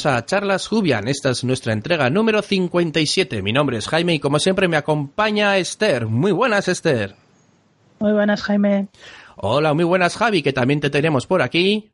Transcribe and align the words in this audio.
Bienvenidos 0.00 0.22
a 0.22 0.24
Charlas 0.24 0.66
Jubian. 0.66 1.08
Esta 1.08 1.28
es 1.28 1.44
nuestra 1.44 1.74
entrega 1.74 2.08
número 2.08 2.40
57. 2.40 3.42
Mi 3.42 3.52
nombre 3.52 3.76
es 3.76 3.86
Jaime 3.86 4.14
y 4.14 4.18
como 4.18 4.38
siempre 4.38 4.66
me 4.66 4.78
acompaña 4.78 5.58
Esther. 5.58 6.06
Muy 6.06 6.32
buenas, 6.32 6.68
Esther. 6.68 7.16
Muy 7.98 8.12
buenas, 8.12 8.42
Jaime. 8.42 8.88
Hola, 9.36 9.74
muy 9.74 9.84
buenas, 9.84 10.16
Javi, 10.16 10.42
que 10.42 10.54
también 10.54 10.80
te 10.80 10.88
tenemos 10.88 11.26
por 11.26 11.42
aquí. 11.42 11.90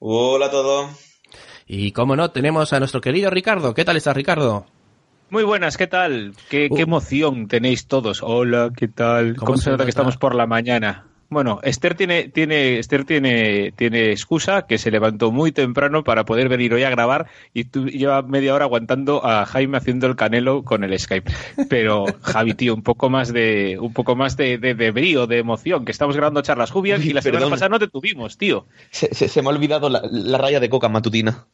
Hola 0.00 0.46
a 0.46 0.50
todos. 0.50 0.90
Y 1.68 1.92
como 1.92 2.16
no, 2.16 2.32
tenemos 2.32 2.72
a 2.72 2.80
nuestro 2.80 3.00
querido 3.00 3.30
Ricardo. 3.30 3.74
¿Qué 3.74 3.84
tal 3.84 3.96
estás, 3.96 4.16
Ricardo? 4.16 4.66
Muy 5.30 5.44
buenas, 5.44 5.76
¿qué 5.76 5.86
tal? 5.86 6.34
¿Qué, 6.50 6.68
qué 6.74 6.82
emoción 6.82 7.46
tenéis 7.46 7.86
todos? 7.86 8.24
Hola, 8.24 8.72
¿qué 8.76 8.88
tal? 8.88 9.36
¿Cómo 9.36 9.52
¿Cómo, 9.52 9.58
se 9.58 9.70
nota? 9.70 9.84
que 9.84 9.90
estamos 9.90 10.16
por 10.16 10.34
la 10.34 10.46
mañana? 10.46 11.06
Bueno, 11.28 11.58
Esther 11.62 11.94
tiene, 11.96 12.28
tiene, 12.28 12.78
Esther 12.78 13.04
tiene, 13.04 13.72
tiene 13.76 14.12
excusa 14.12 14.66
que 14.66 14.78
se 14.78 14.90
levantó 14.90 15.32
muy 15.32 15.50
temprano 15.52 16.04
para 16.04 16.24
poder 16.24 16.48
venir 16.48 16.72
hoy 16.72 16.84
a 16.84 16.90
grabar 16.90 17.26
y 17.52 17.64
tú 17.64 17.86
lleva 17.86 18.22
media 18.22 18.54
hora 18.54 18.66
aguantando 18.66 19.26
a 19.26 19.44
Jaime 19.44 19.76
haciendo 19.78 20.06
el 20.06 20.14
canelo 20.16 20.62
con 20.62 20.84
el 20.84 20.96
Skype. 20.98 21.32
Pero 21.68 22.04
Javi, 22.22 22.54
tío, 22.54 22.74
un 22.74 22.82
poco 22.82 23.10
más 23.10 23.32
de, 23.32 23.76
un 23.80 23.92
poco 23.92 24.14
más 24.14 24.36
de, 24.36 24.58
de, 24.58 24.74
de 24.74 24.90
brío, 24.92 25.26
de 25.26 25.38
emoción, 25.38 25.84
que 25.84 25.92
estamos 25.92 26.14
grabando 26.14 26.42
charlas 26.42 26.70
jubias 26.70 27.04
y 27.04 27.12
la 27.12 27.22
semana 27.22 27.38
Perdón. 27.40 27.50
pasada 27.50 27.68
no 27.70 27.78
te 27.80 27.88
tuvimos, 27.88 28.38
tío. 28.38 28.66
Se, 28.90 29.12
se- 29.14 29.28
se 29.28 29.42
me 29.42 29.48
ha 29.48 29.50
olvidado 29.52 29.88
la, 29.88 30.02
la 30.10 30.38
raya 30.38 30.60
de 30.60 30.68
coca 30.70 30.88
matutina. 30.88 31.46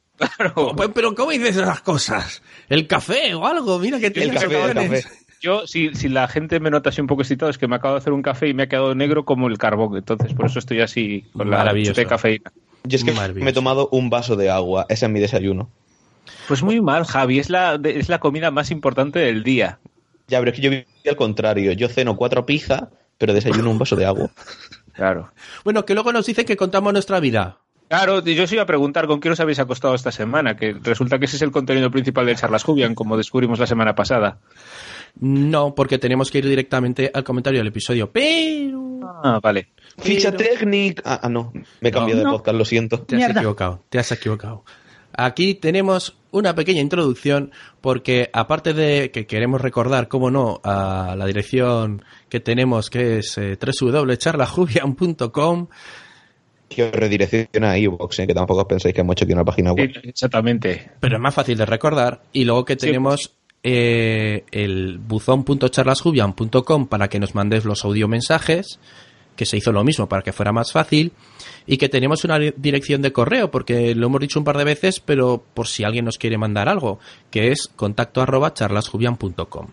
Oh, 0.54 0.76
pues, 0.76 0.90
Pero 0.94 1.14
¿cómo 1.14 1.30
dices 1.30 1.56
esas 1.56 1.80
cosas? 1.80 2.42
¿El 2.68 2.86
café 2.86 3.34
o 3.34 3.46
algo? 3.46 3.78
Mira 3.78 3.98
que 3.98 4.10
tienes 4.10 4.40
el 4.42 4.50
café. 4.50 5.04
Yo, 5.42 5.66
si, 5.66 5.92
si 5.94 6.08
la 6.08 6.28
gente 6.28 6.60
me 6.60 6.70
nota 6.70 6.90
así 6.90 7.00
un 7.00 7.08
poco 7.08 7.22
excitado, 7.22 7.50
es 7.50 7.58
que 7.58 7.66
me 7.66 7.74
acabo 7.74 7.94
de 7.94 7.98
hacer 7.98 8.12
un 8.12 8.22
café 8.22 8.48
y 8.48 8.54
me 8.54 8.62
ha 8.62 8.68
quedado 8.68 8.94
negro 8.94 9.24
como 9.24 9.48
el 9.48 9.58
carbón. 9.58 9.96
Entonces, 9.96 10.32
por 10.34 10.46
eso 10.46 10.60
estoy 10.60 10.80
así 10.80 11.26
con 11.32 11.50
la 11.50 11.64
de 11.74 12.06
cafeína. 12.06 12.52
Yo 12.84 12.96
es 12.96 13.04
que 13.04 13.12
me 13.12 13.50
he 13.50 13.52
tomado 13.52 13.88
un 13.90 14.08
vaso 14.08 14.36
de 14.36 14.50
agua. 14.50 14.86
Ese 14.88 15.06
es 15.06 15.10
mi 15.12 15.18
desayuno. 15.18 15.68
Pues 16.46 16.62
muy 16.62 16.80
mal, 16.80 17.04
Javi. 17.04 17.40
Es 17.40 17.50
la, 17.50 17.80
es 17.82 18.08
la 18.08 18.20
comida 18.20 18.52
más 18.52 18.70
importante 18.70 19.18
del 19.18 19.42
día. 19.42 19.80
Ya, 20.28 20.38
pero 20.38 20.52
es 20.52 20.56
que 20.56 20.62
yo 20.62 20.70
vi 20.70 20.84
al 21.08 21.16
contrario. 21.16 21.72
Yo 21.72 21.88
ceno 21.88 22.16
cuatro 22.16 22.46
pizzas, 22.46 22.84
pero 23.18 23.34
desayuno 23.34 23.68
un 23.70 23.78
vaso 23.78 23.96
de 23.96 24.06
agua. 24.06 24.30
Claro. 24.94 25.32
Bueno, 25.64 25.86
que 25.86 25.94
luego 25.94 26.12
nos 26.12 26.26
dicen 26.26 26.44
que 26.44 26.54
contamos 26.54 26.92
nuestra 26.92 27.18
vida. 27.18 27.56
Claro, 27.88 28.22
y 28.24 28.34
yo 28.34 28.44
os 28.44 28.52
iba 28.52 28.62
a 28.62 28.66
preguntar 28.66 29.06
con 29.06 29.20
quién 29.20 29.32
os 29.32 29.40
habéis 29.40 29.58
acostado 29.58 29.94
esta 29.94 30.12
semana, 30.12 30.54
que 30.54 30.74
resulta 30.74 31.18
que 31.18 31.24
ese 31.24 31.36
es 31.36 31.42
el 31.42 31.50
contenido 31.50 31.90
principal 31.90 32.26
de 32.26 32.36
Charlas 32.36 32.62
Jubian, 32.62 32.94
como 32.94 33.16
descubrimos 33.16 33.58
la 33.58 33.66
semana 33.66 33.94
pasada. 33.94 34.38
No, 35.20 35.74
porque 35.74 35.98
tenemos 35.98 36.30
que 36.30 36.38
ir 36.38 36.48
directamente 36.48 37.10
al 37.12 37.22
comentario 37.24 37.60
del 37.60 37.68
episodio. 37.68 38.10
Pero... 38.10 39.00
Ah, 39.22 39.38
vale. 39.42 39.68
Ficha 39.98 40.32
técnica. 40.32 41.02
Ah, 41.04 41.20
ah, 41.24 41.28
no. 41.28 41.52
Me 41.80 41.88
he 41.90 41.92
cambiado 41.92 42.22
No. 42.22 42.30
de 42.30 42.36
podcast, 42.38 42.56
lo 42.58 42.64
siento. 42.64 43.00
Te 43.02 43.16
has 43.16 43.18
Mierda. 43.18 43.40
equivocado, 43.40 43.82
te 43.88 43.98
has 43.98 44.10
equivocado. 44.12 44.64
Aquí 45.14 45.54
tenemos 45.54 46.16
una 46.30 46.54
pequeña 46.54 46.80
introducción 46.80 47.52
porque 47.82 48.30
aparte 48.32 48.72
de 48.72 49.10
que 49.10 49.26
queremos 49.26 49.60
recordar, 49.60 50.08
cómo 50.08 50.30
no, 50.30 50.60
a 50.64 51.14
la 51.18 51.26
dirección 51.26 52.02
que 52.30 52.40
tenemos 52.40 52.88
que 52.88 53.18
es 53.18 53.36
eh, 53.36 53.58
www.charlajubian.com 53.60 55.66
Que 56.68 56.84
os 56.84 56.92
redirecciona 56.92 57.72
a 57.72 57.78
iVoox, 57.78 58.20
eh, 58.20 58.26
que 58.26 58.32
tampoco 58.34 58.60
os 58.62 58.66
pensáis 58.66 58.94
que 58.94 59.02
hemos 59.02 59.12
hecho 59.12 59.24
aquí 59.26 59.34
una 59.34 59.44
página 59.44 59.74
web. 59.74 59.90
Sí, 59.92 60.00
Exactamente. 60.08 60.92
pero 60.98 61.16
es 61.16 61.20
más 61.22 61.34
fácil 61.34 61.58
de 61.58 61.66
recordar. 61.66 62.22
Y 62.32 62.44
luego 62.46 62.64
que 62.64 62.72
Sí, 62.74 62.86
tenemos 62.86 63.34
eh, 63.62 64.44
el 64.50 64.98
buzón.charlasjubian.com 64.98 66.86
para 66.86 67.08
que 67.08 67.20
nos 67.20 67.34
mandéis 67.34 67.64
los 67.64 67.84
audiomensajes, 67.84 68.78
que 69.36 69.46
se 69.46 69.56
hizo 69.56 69.72
lo 69.72 69.82
mismo 69.84 70.08
para 70.08 70.22
que 70.22 70.32
fuera 70.32 70.52
más 70.52 70.72
fácil. 70.72 71.12
Y 71.66 71.76
que 71.76 71.88
tenemos 71.88 72.24
una 72.24 72.38
di- 72.38 72.52
dirección 72.56 73.02
de 73.02 73.12
correo, 73.12 73.50
porque 73.50 73.94
lo 73.94 74.06
hemos 74.08 74.20
dicho 74.20 74.38
un 74.40 74.44
par 74.44 74.58
de 74.58 74.64
veces, 74.64 74.98
pero 75.00 75.42
por 75.54 75.68
si 75.68 75.84
alguien 75.84 76.04
nos 76.04 76.18
quiere 76.18 76.36
mandar 76.38 76.68
algo, 76.68 76.98
que 77.30 77.52
es 77.52 77.68
contacto 77.76 78.20
arroba 78.20 78.52
charlasjubian.com. 78.52 79.68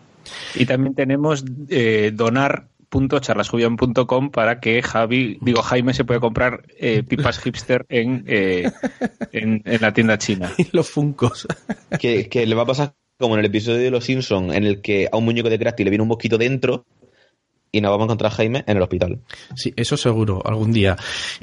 Y 0.54 0.66
también 0.66 0.94
tenemos 0.94 1.44
eh, 1.68 2.12
donar.charlasjubian.com 2.14 4.30
para 4.30 4.60
que 4.60 4.80
Javi, 4.82 5.38
digo 5.40 5.62
Jaime, 5.62 5.92
se 5.94 6.04
pueda 6.04 6.20
comprar 6.20 6.62
eh, 6.78 7.02
pipas 7.02 7.38
hipster 7.40 7.84
en, 7.88 8.22
eh, 8.28 8.70
en, 9.32 9.62
en 9.64 9.80
la 9.80 9.92
tienda 9.92 10.16
china. 10.18 10.52
Y 10.58 10.68
los 10.72 10.88
funcos. 10.88 11.48
Que, 11.98 12.28
que 12.28 12.46
le 12.46 12.54
va 12.54 12.62
a 12.62 12.66
pasar 12.66 12.94
como 13.20 13.34
en 13.34 13.40
el 13.40 13.46
episodio 13.46 13.78
de 13.78 13.90
Los 13.90 14.04
Simpsons, 14.04 14.54
en 14.54 14.64
el 14.64 14.80
que 14.80 15.08
a 15.10 15.16
un 15.16 15.24
muñeco 15.24 15.48
de 15.48 15.58
Krusty 15.58 15.84
le 15.84 15.90
viene 15.90 16.02
un 16.02 16.08
mosquito 16.08 16.38
dentro 16.38 16.84
y 17.70 17.80
nos 17.80 17.90
vamos 17.90 18.04
a 18.04 18.06
encontrar 18.06 18.32
a 18.32 18.34
Jaime 18.34 18.64
en 18.66 18.76
el 18.76 18.82
hospital. 18.82 19.20
Sí, 19.54 19.72
eso 19.76 19.96
seguro, 19.96 20.42
algún 20.44 20.72
día. 20.72 20.96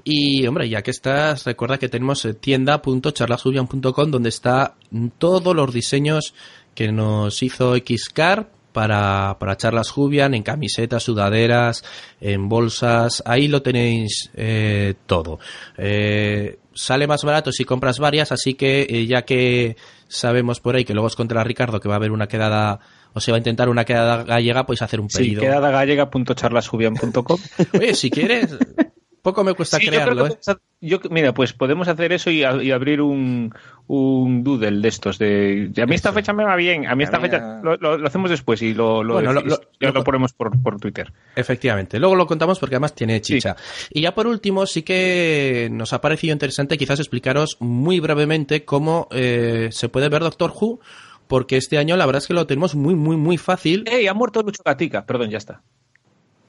Y, 0.04 0.46
hombre, 0.46 0.68
ya 0.68 0.82
que 0.82 0.92
estás, 0.92 1.46
recuerda 1.46 1.78
que 1.78 1.88
tenemos 1.88 2.26
eh, 2.26 2.34
tienda.charlasjubian.com 2.34 4.12
donde 4.12 4.30
está 4.30 4.76
todos 5.18 5.56
los 5.56 5.74
diseños 5.74 6.34
que 6.76 6.92
nos 6.92 7.42
hizo 7.42 7.76
Xcar 7.78 8.50
para, 8.78 9.38
para 9.40 9.58
charlas 9.58 9.90
Jubian, 9.90 10.36
en 10.36 10.44
camisetas, 10.44 11.02
sudaderas, 11.02 11.84
en 12.22 12.48
bolsas, 12.48 13.24
ahí 13.26 13.48
lo 13.48 13.64
tenéis 13.64 14.30
eh, 14.36 14.94
todo. 15.08 15.40
Eh, 15.80 16.59
sale 16.76 17.08
más 17.08 17.24
barato 17.24 17.52
si 17.52 17.66
compras 17.66 17.98
varias, 17.98 18.32
así 18.32 18.54
que 18.54 18.86
eh, 18.88 19.08
ya 19.08 19.24
que 19.24 19.76
sabemos 20.07 20.59
por 20.59 20.75
ahí 20.75 20.85
que 20.85 20.94
luego 20.94 21.07
os 21.07 21.16
contará 21.16 21.44
Ricardo 21.44 21.79
que 21.79 21.88
va 21.88 21.95
a 21.95 21.97
haber 21.97 22.12
una 22.12 22.28
quedada, 22.28 22.79
o 23.13 23.19
se 23.19 23.31
va 23.31 23.38
a 23.38 23.40
intentar 23.40 23.69
una 23.69 23.85
quedada 23.85 24.23
gallega, 24.23 24.66
pues 24.66 24.81
hacer 24.81 25.00
un 25.00 25.09
Sí, 25.09 25.18
pedido. 25.19 25.41
quedadagallega.charlasjubian.com 25.41 27.40
Oye, 27.79 27.94
si 27.94 28.09
quieres, 28.09 28.57
poco 29.22 29.44
me 29.44 29.53
cuesta 29.53 29.78
Sí, 29.78 29.85
yo 29.85 29.91
creo 29.91 30.01
crearlo, 30.03 30.25
que 30.25 30.51
¿eh? 30.51 30.55
yo- 30.81 31.00
mira, 31.09 31.33
pues 31.33 31.51
podemos 31.53 31.88
hacer 31.88 32.13
eso 32.13 32.29
y, 32.29 32.44
a- 32.44 32.61
y 32.63 32.72
abrir 32.72 33.01
un, 33.01 33.53
un 33.88 34.44
doodle 34.44 34.79
de 34.81 34.88
estos. 34.88 35.17
De, 35.17 35.67
de, 35.69 35.81
a 35.81 35.85
mí 35.85 35.95
esta 35.95 36.13
fecha 36.13 36.31
me 36.33 36.44
va 36.45 36.55
bien, 36.55 36.88
a 36.88 36.95
mí 36.95 37.03
esta 37.03 37.17
A 37.17 37.19
mí, 37.19 37.29
fecha 37.29 37.59
lo, 37.61 37.75
lo- 37.78 37.97
lo 37.97 38.07
hacemos 38.07 38.29
después 38.29 38.61
y 38.61 38.73
lo, 38.73 39.03
lo, 39.03 39.16
Bueno, 39.16 39.33
lo- 39.33 39.41
decís. 39.41 39.57
lo- 39.59 39.69
Ya 39.81 39.88
lo- 39.89 39.94
lo 39.95 40.03
ponemos 40.03 40.31
por, 40.33 40.61
por 40.61 40.79
Twitter. 40.79 41.11
Efectivamente. 41.35 42.00
Luego 42.00 42.16
lo 42.16 42.25
contamos 42.28 42.57
porque 42.59 42.75
además 42.75 42.95
tiene 42.95 43.19
chicha. 43.22 43.55
Y 43.89 44.01
ya 44.01 44.13
por 44.16 44.28
último, 44.28 44.66
sí 44.66 44.83
que 44.83 45.67
nos 45.72 45.91
ha 45.94 45.99
parecido 46.01 46.31
interesante 46.34 46.78
quizás 46.78 46.99
explicaros 46.99 47.57
muy 47.59 47.99
brevemente 47.99 48.63
cómo 48.66 49.07
eh, 49.11 49.69
se 49.72 49.89
puede 49.89 50.09
ver 50.09 50.22
Doctor 50.22 50.53
Who, 50.59 50.79
porque 51.28 51.57
este 51.57 51.78
año 51.78 51.97
la 51.97 52.05
verdad 52.05 52.22
es 52.22 52.28
que 52.28 52.34
lo 52.34 52.47
tenemos 52.47 52.75
muy, 52.75 52.95
muy, 52.95 53.17
muy 53.17 53.38
fácil. 53.38 53.84
¡Ey! 53.91 54.07
Ha 54.07 54.13
muerto 54.13 54.41
Lucho 54.41 54.63
Gatica. 54.63 55.05
Perdón, 55.05 55.29
ya 55.29 55.38
está. 55.38 55.61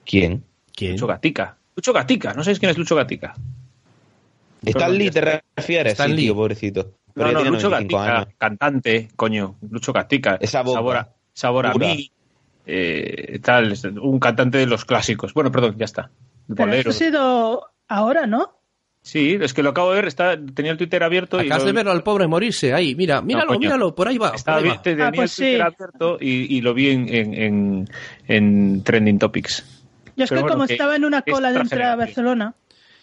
¿Quién? 0.06 0.44
¿Quién? 0.74 0.92
Lucho 0.92 1.06
Gatica. 1.08 1.57
Lucho 1.78 1.93
Gatica. 1.93 2.34
¿No 2.34 2.43
sabéis 2.43 2.59
quién 2.59 2.71
es 2.72 2.77
Lucho 2.78 2.97
Gatica? 2.97 3.37
¿Stan 4.65 4.93
Lee 4.99 5.11
te 5.12 5.21
está. 5.21 5.43
refieres? 5.56 5.93
Stan 5.93 6.09
sí, 6.11 6.16
Lee. 6.16 6.22
tío, 6.25 6.34
pobrecito. 6.34 6.94
Pero 7.15 7.28
No, 7.33 7.44
no, 7.44 7.50
Lucho 7.50 7.69
95 7.71 7.71
Gatica, 7.99 8.16
años. 8.19 8.34
cantante, 8.37 9.09
coño. 9.15 9.55
Lucho 9.71 9.93
Gatica. 9.93 10.39
Esa 10.41 10.62
boca. 10.62 10.75
Sabor 10.78 10.97
a, 10.97 11.09
sabor 11.33 11.66
a 11.66 11.75
mí. 11.75 12.11
eh, 12.66 13.39
tal, 13.43 13.75
un 14.03 14.19
cantante 14.19 14.59
de 14.59 14.66
los 14.66 14.84
clásicos. 14.84 15.33
Bueno, 15.34 15.53
perdón, 15.53 15.77
ya 15.78 15.84
está. 15.84 16.11
Pero 16.53 16.72
esto 16.72 16.91
ha 16.91 16.93
sido 16.93 17.66
ahora, 17.87 18.27
¿no? 18.27 18.55
Sí, 19.00 19.39
es 19.41 19.54
que 19.54 19.63
lo 19.63 19.71
acabo 19.71 19.91
de 19.91 19.97
ver, 19.97 20.09
está, 20.09 20.36
tenía 20.54 20.72
el 20.72 20.77
Twitter 20.78 21.03
abierto 21.04 21.41
y 21.41 21.47
Acabas 21.47 21.63
lo- 21.63 21.66
de 21.69 21.72
verlo 21.72 21.92
al 21.92 22.03
pobre 22.03 22.27
morirse 22.27 22.74
ahí. 22.74 22.97
Mira, 22.97 23.22
míralo, 23.22 23.47
coño. 23.47 23.60
míralo, 23.60 23.95
por 23.95 24.09
ahí 24.09 24.19
va. 24.19 24.31
Estaba 24.34 24.59
ahí 24.59 24.65
bien, 24.65 24.77
va. 24.77 24.83
tenía 24.83 25.07
Ah, 25.07 25.13
pues 25.15 25.39
el 25.39 25.45
Twitter 25.47 25.66
sí. 25.71 25.74
abierto 25.77 26.19
y, 26.21 26.57
y 26.57 26.60
lo 26.60 26.74
vi 26.74 26.91
en, 26.91 27.09
en, 27.15 27.34
en, 27.34 27.89
en 28.27 28.83
Trending 28.83 29.19
Topics. 29.21 29.78
Yo 30.18 30.24
es 30.24 30.28
Pero 30.30 30.41
que 30.41 30.42
bueno, 30.42 30.54
como 30.56 30.66
que 30.66 30.74
estaba 30.74 30.97
en 30.97 31.04
una 31.06 31.22
cola 31.22 31.53
de 31.53 31.60
entrada 31.60 31.92
a. 31.92 31.97
Barcelona, 31.97 32.54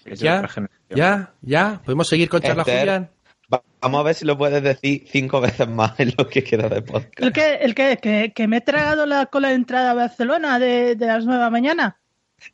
Ya, 0.06 0.48
ya, 0.90 1.34
ya. 1.42 1.82
Podemos 1.84 2.08
seguir 2.08 2.30
con 2.30 2.42
charla. 2.42 2.64
Julián. 2.64 3.10
Va- 3.52 3.64
Vamos 3.82 4.00
a 4.02 4.04
ver 4.04 4.16
si 4.16 4.26
lo 4.26 4.38
puedes 4.38 4.62
decir 4.62 5.04
cinco 5.08 5.40
veces 5.40 5.68
más 5.68 6.00
en 6.00 6.14
lo 6.18 6.28
que 6.28 6.44
queda 6.44 6.68
de 6.70 6.82
podcast. 6.82 7.20
el 7.22 7.32
que, 7.32 7.56
el 7.56 7.74
que, 7.76 7.98
que, 7.98 8.34
que 8.36 8.48
me 8.48 8.58
he 8.58 8.62
tragado 8.62 9.06
la 9.06 9.28
cola 9.28 9.50
de 9.50 9.56
entrada 9.56 9.92
a 9.92 9.94
Barcelona 9.94 10.60
de, 10.60 10.96
de 10.96 11.06
las 11.08 11.24
nueve 11.26 11.40
de 11.40 11.46
la 11.46 11.50
mañana. 11.50 11.98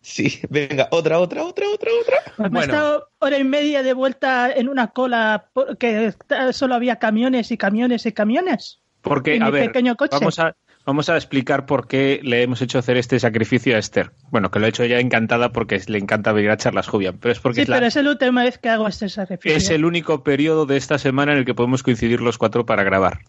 Sí, 0.02 0.40
venga, 0.50 0.88
otra, 0.92 1.20
otra, 1.20 1.44
otra, 1.44 1.66
otra, 1.74 1.90
otra. 2.02 2.18
Pues 2.38 2.52
me 2.52 2.60
he 2.60 2.64
estado 2.64 3.10
hora 3.20 3.38
y 3.38 3.44
media 3.44 3.82
de 3.84 3.94
vuelta 3.94 4.52
en 4.52 4.70
una 4.70 4.88
cola 4.90 5.50
que 5.80 6.14
solo 6.52 6.76
había 6.76 6.98
camiones 6.98 7.52
y 7.52 7.58
camiones 7.58 8.06
y 8.06 8.12
camiones. 8.12 8.80
Porque, 9.02 9.36
en 9.36 9.44
a 9.44 9.46
mi 9.48 9.52
ver, 9.54 9.66
pequeño 9.68 9.96
coche. 9.96 10.16
vamos 10.20 10.38
a, 10.40 10.56
vamos 10.86 11.10
a 11.10 11.16
explicar 11.16 11.66
por 11.66 11.88
qué 11.88 12.20
le 12.24 12.44
hemos 12.44 12.62
hecho 12.62 12.80
hacer 12.80 12.98
este 12.98 13.20
sacrificio 13.20 13.76
a 13.76 13.80
Esther. 13.80 14.12
Bueno, 14.30 14.50
que 14.52 14.60
lo 14.60 14.66
he 14.66 14.70
hecho 14.70 14.86
ya 14.86 15.00
encantada 15.00 15.52
porque 15.52 15.82
le 15.88 15.98
encanta 15.98 16.32
venir 16.32 16.50
a 16.52 16.58
charlas 16.58 16.88
Jubian, 16.88 17.18
pero 17.20 17.32
es 17.32 17.40
porque 17.40 17.56
Sí, 17.58 17.62
es, 17.64 17.70
la- 17.70 17.76
pero 17.78 17.88
es 17.88 17.96
la 17.96 18.10
última 18.10 18.44
vez 18.44 18.58
que 18.58 18.70
hago 18.70 18.88
este 18.88 19.10
sacrificio. 19.10 19.56
es 19.58 19.70
el 19.70 19.86
único 19.86 20.24
periodo 20.24 20.66
de 20.66 20.78
esta 20.78 20.98
semana 20.98 21.34
en 21.34 21.40
el 21.40 21.46
que 21.46 21.54
podemos 21.54 21.84
coincidir 21.84 22.22
los 22.22 22.38
cuatro 22.38 22.66
para 22.66 22.84
grabar. 22.84 23.20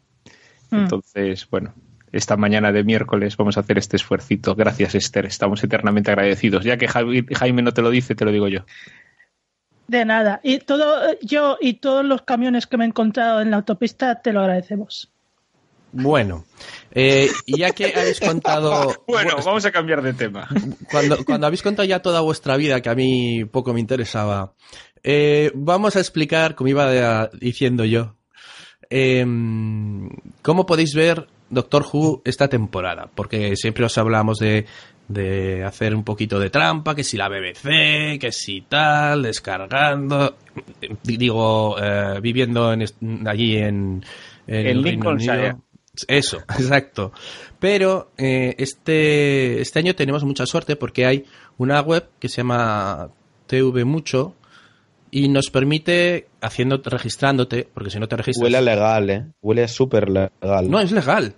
Mm. 0.70 0.76
Entonces, 0.78 1.46
bueno, 1.50 1.74
esta 2.12 2.36
mañana 2.36 2.72
de 2.72 2.84
miércoles 2.84 3.36
vamos 3.36 3.56
a 3.56 3.60
hacer 3.60 3.78
este 3.78 3.96
esfuercito. 3.96 4.54
Gracias, 4.54 4.94
Esther. 4.94 5.26
Estamos 5.26 5.62
eternamente 5.62 6.10
agradecidos. 6.10 6.64
Ya 6.64 6.76
que 6.78 6.88
Jaime 6.88 7.62
no 7.62 7.72
te 7.72 7.82
lo 7.82 7.90
dice, 7.90 8.14
te 8.14 8.24
lo 8.24 8.32
digo 8.32 8.48
yo. 8.48 8.64
De 9.88 10.04
nada. 10.06 10.40
Y 10.42 10.58
todo, 10.60 11.02
yo 11.20 11.58
y 11.60 11.74
todos 11.74 12.04
los 12.04 12.22
camiones 12.22 12.66
que 12.66 12.78
me 12.78 12.84
he 12.84 12.86
encontrado 12.88 13.42
en 13.42 13.50
la 13.50 13.58
autopista 13.58 14.22
te 14.22 14.32
lo 14.32 14.40
agradecemos. 14.40 15.11
Bueno, 15.92 16.44
eh, 16.90 17.28
ya 17.46 17.70
que 17.72 17.92
habéis 17.94 18.18
contado... 18.20 19.02
Bueno, 19.06 19.36
vamos 19.44 19.64
a 19.66 19.70
cambiar 19.70 20.02
de 20.02 20.14
tema. 20.14 20.48
cuando, 20.90 21.22
cuando 21.24 21.46
habéis 21.46 21.62
contado 21.62 21.86
ya 21.86 22.00
toda 22.00 22.20
vuestra 22.20 22.56
vida, 22.56 22.80
que 22.80 22.88
a 22.88 22.94
mí 22.94 23.44
poco 23.44 23.72
me 23.74 23.80
interesaba, 23.80 24.54
eh, 25.02 25.50
vamos 25.54 25.96
a 25.96 26.00
explicar, 26.00 26.54
como 26.54 26.68
iba 26.68 26.86
de- 26.90 27.28
diciendo 27.38 27.84
yo, 27.84 28.14
em, 28.90 30.08
¿cómo 30.42 30.66
podéis 30.66 30.94
ver 30.94 31.26
Doctor 31.50 31.84
Who 31.92 32.22
esta 32.24 32.48
temporada? 32.48 33.10
Porque 33.14 33.56
siempre 33.56 33.84
os 33.84 33.98
hablamos 33.98 34.38
de, 34.38 34.66
de 35.08 35.64
hacer 35.64 35.94
un 35.94 36.04
poquito 36.04 36.38
de 36.38 36.50
trampa, 36.50 36.94
que 36.94 37.04
si 37.04 37.16
la 37.16 37.28
BBC, 37.28 38.18
que 38.18 38.32
si 38.32 38.62
tal, 38.62 39.22
descargando, 39.22 40.36
digo, 41.02 41.76
eh, 41.78 42.18
viviendo 42.22 42.72
en, 42.72 42.84
allí 43.26 43.56
en, 43.56 44.04
en 44.46 44.82
Lincolnshire. 44.82 45.56
Eso, 46.08 46.38
exacto. 46.58 47.12
Pero 47.58 48.10
eh, 48.16 48.54
este, 48.58 49.60
este 49.60 49.78
año 49.78 49.94
tenemos 49.94 50.24
mucha 50.24 50.46
suerte 50.46 50.76
porque 50.76 51.06
hay 51.06 51.24
una 51.58 51.80
web 51.80 52.08
que 52.18 52.28
se 52.28 52.38
llama 52.38 53.10
TV 53.46 53.84
Mucho 53.84 54.34
y 55.10 55.28
nos 55.28 55.50
permite, 55.50 56.28
haciendo, 56.40 56.80
registrándote, 56.82 57.68
porque 57.74 57.90
si 57.90 57.98
no 57.98 58.08
te 58.08 58.16
registras... 58.16 58.42
Huele 58.44 58.56
a 58.58 58.62
legal, 58.62 59.10
¿eh? 59.10 59.26
Huele 59.42 59.68
súper 59.68 60.08
legal. 60.08 60.70
No, 60.70 60.80
es 60.80 60.90
legal. 60.90 61.34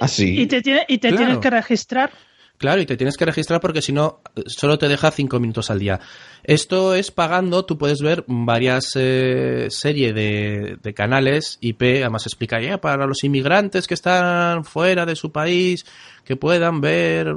Ah, 0.00 0.08
sí. 0.08 0.40
Y 0.40 0.46
te, 0.46 0.60
tiene- 0.60 0.84
y 0.88 0.98
te 0.98 1.08
Claro. 1.10 1.24
tienes 1.24 1.38
que 1.38 1.50
registrar. 1.50 2.10
Claro, 2.58 2.80
y 2.80 2.86
te 2.86 2.96
tienes 2.96 3.16
que 3.16 3.24
registrar 3.24 3.60
porque 3.60 3.80
si 3.80 3.92
no, 3.92 4.20
eh, 4.34 4.42
solo 4.46 4.78
te 4.78 4.88
deja 4.88 5.12
cinco 5.12 5.38
minutos 5.38 5.70
al 5.70 5.78
día. 5.78 6.00
Esto 6.42 6.94
es 6.96 7.12
pagando, 7.12 7.64
tú 7.64 7.78
puedes 7.78 8.00
ver 8.00 8.24
varias 8.26 8.90
eh, 8.96 9.68
series 9.70 10.12
de, 10.12 10.92
canales 10.94 11.58
IP, 11.60 11.82
además 12.00 12.26
explica 12.26 12.60
ya 12.60 12.80
para 12.80 13.06
los 13.06 13.22
inmigrantes 13.22 13.86
que 13.86 13.94
están 13.94 14.64
fuera 14.64 15.06
de 15.06 15.14
su 15.14 15.30
país, 15.30 15.86
que 16.24 16.34
puedan 16.34 16.80
ver 16.80 17.32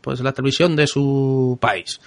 pues 0.00 0.20
la 0.20 0.32
televisión 0.32 0.74
de 0.74 0.86
su 0.86 1.58
país. 1.60 2.00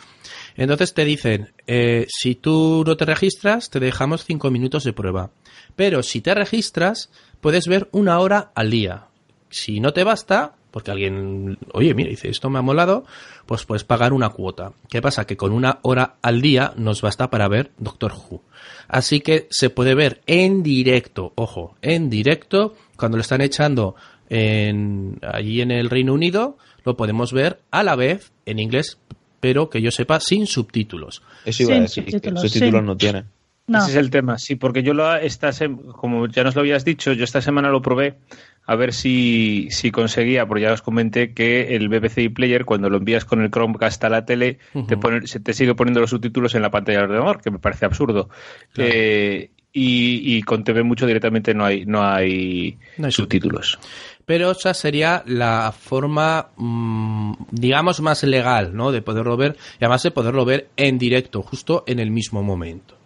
Entonces 0.56 0.95
te 0.95 1.06
dicen, 1.06 1.53
eh, 1.67 2.07
si 2.09 2.33
tú 2.33 2.83
no 2.88 2.97
te 2.97 3.06
registras, 3.06 3.69
te 3.69 3.79
dejamos 3.79 4.25
cinco 4.25 4.50
minutos 4.50 4.83
de 4.85 4.94
prueba. 4.94 5.29
Pero 5.75 6.01
si 6.01 6.21
te 6.21 6.33
registras, 6.33 7.12
puedes 7.41 7.67
ver 7.67 7.89
una 7.91 8.19
hora 8.19 8.51
al 8.56 8.71
día. 8.71 9.07
Si 9.50 9.79
no 9.79 9.94
te 9.94 10.03
basta, 10.03 10.56
porque 10.75 10.92
alguien, 10.92 11.57
oye, 11.72 11.94
mira, 11.94 12.10
dice, 12.10 12.27
esto 12.27 12.50
me 12.50 12.60
ha 12.60 12.62
molado, 12.62 13.06
pues 13.45 13.63
puedes 13.63 13.86
pagar 13.86 14.12
una 14.12 14.27
cuota. 14.27 14.74
¿Qué 14.89 15.01
pasa? 15.01 15.25
Que 15.25 15.38
con 15.38 15.54
una 15.54 15.80
hora 15.83 16.16
al 16.22 16.42
día 16.42 16.74
nos 16.75 17.01
basta 17.01 17.30
para 17.30 17.48
ver 17.48 17.72
Doctor 17.77 18.12
Who. 18.12 18.44
Así 18.89 19.22
que 19.22 19.48
se 19.51 19.69
puede 19.69 19.95
ver 19.95 20.19
en 20.27 20.63
directo, 20.63 21.31
ojo, 21.36 21.77
en 21.81 22.10
directo, 22.10 22.75
cuando 22.98 23.16
lo 23.18 23.22
están 23.22 23.39
echando 23.39 23.95
en, 24.27 25.18
allí 25.22 25.62
en 25.62 25.72
el 25.72 25.89
Reino 25.89 26.13
Unido, 26.13 26.57
lo 26.83 26.98
podemos 26.98 27.31
ver 27.31 27.62
a 27.72 27.81
la 27.81 27.95
vez 27.95 28.33
en 28.45 28.60
inglés, 28.60 28.98
pero 29.39 29.69
que 29.69 29.81
yo 29.81 29.92
sepa, 29.92 30.19
sin 30.19 30.45
subtítulos. 30.45 31.22
Eso 31.45 31.63
iba 31.63 31.72
a 31.72 31.75
Sin 31.75 31.83
decir, 31.83 32.04
que 32.04 32.12
subtítulos, 32.12 32.42
subtítulos 32.42 32.81
sí. 32.81 32.86
no 32.86 32.98
tiene. 32.98 33.24
No. 33.68 33.80
Ese 33.80 33.92
es 33.92 33.95
el 33.95 34.10
tema, 34.10 34.38
sí, 34.38 34.56
porque 34.56 34.83
yo 34.83 34.94
lo, 34.94 35.16
esta 35.16 35.51
como 35.94 36.27
ya 36.27 36.44
nos 36.44 36.54
lo 36.54 36.62
habías 36.62 36.86
dicho, 36.86 37.13
yo 37.13 37.24
esta 37.24 37.42
semana 37.42 37.69
lo 37.69 37.81
probé 37.81 38.18
a 38.67 38.75
ver 38.75 38.94
si, 38.94 39.67
si 39.69 39.91
conseguía, 39.91 40.47
porque 40.47 40.63
ya 40.63 40.73
os 40.73 40.81
comenté 40.81 41.33
que 41.33 41.75
el 41.75 41.88
BBC 41.89 42.33
Player, 42.33 42.65
cuando 42.65 42.89
lo 42.89 42.97
envías 42.97 43.23
con 43.25 43.41
el 43.41 43.51
Chromecast 43.51 44.03
a 44.03 44.09
la 44.09 44.25
tele, 44.25 44.57
te, 44.88 44.97
pone- 44.97 45.27
se 45.27 45.39
te 45.39 45.53
sigue 45.53 45.75
poniendo 45.75 46.01
los 46.01 46.09
subtítulos 46.09 46.56
en 46.56 46.62
la 46.63 46.71
pantalla 46.71 47.00
del 47.01 47.12
ordenador, 47.12 47.41
que 47.41 47.51
me 47.51 47.59
parece 47.59 47.85
absurdo. 47.85 48.29
Claro. 48.73 48.91
Eh, 48.94 49.51
y, 49.77 50.38
y 50.38 50.41
con 50.44 50.63
TV 50.63 50.83
mucho 50.83 51.06
directamente 51.06 51.53
no 51.53 51.65
hay, 51.65 51.85
no 51.85 52.01
hay, 52.01 52.77
No 52.97 53.07
hay 53.07 53.12
subtítulos. 53.12 53.77
Pero 54.25 54.51
esa 54.51 54.73
sería 54.73 55.21
la 55.27 55.73
forma, 55.77 56.47
mm, 56.56 57.33
digamos, 57.51 58.00
más 58.01 58.23
legal, 58.23 58.73
¿no? 58.73 58.91
De 58.94 59.01
poderlo 59.01 59.35
ver, 59.38 59.57
y 59.79 59.83
además 59.83 60.01
de 60.03 60.12
poderlo 60.12 60.45
ver 60.45 60.69
en 60.77 60.97
directo, 60.97 61.41
justo 61.41 61.83
en 61.88 62.00
el 62.00 62.09
mismo 62.09 62.41
momento. 62.41 62.97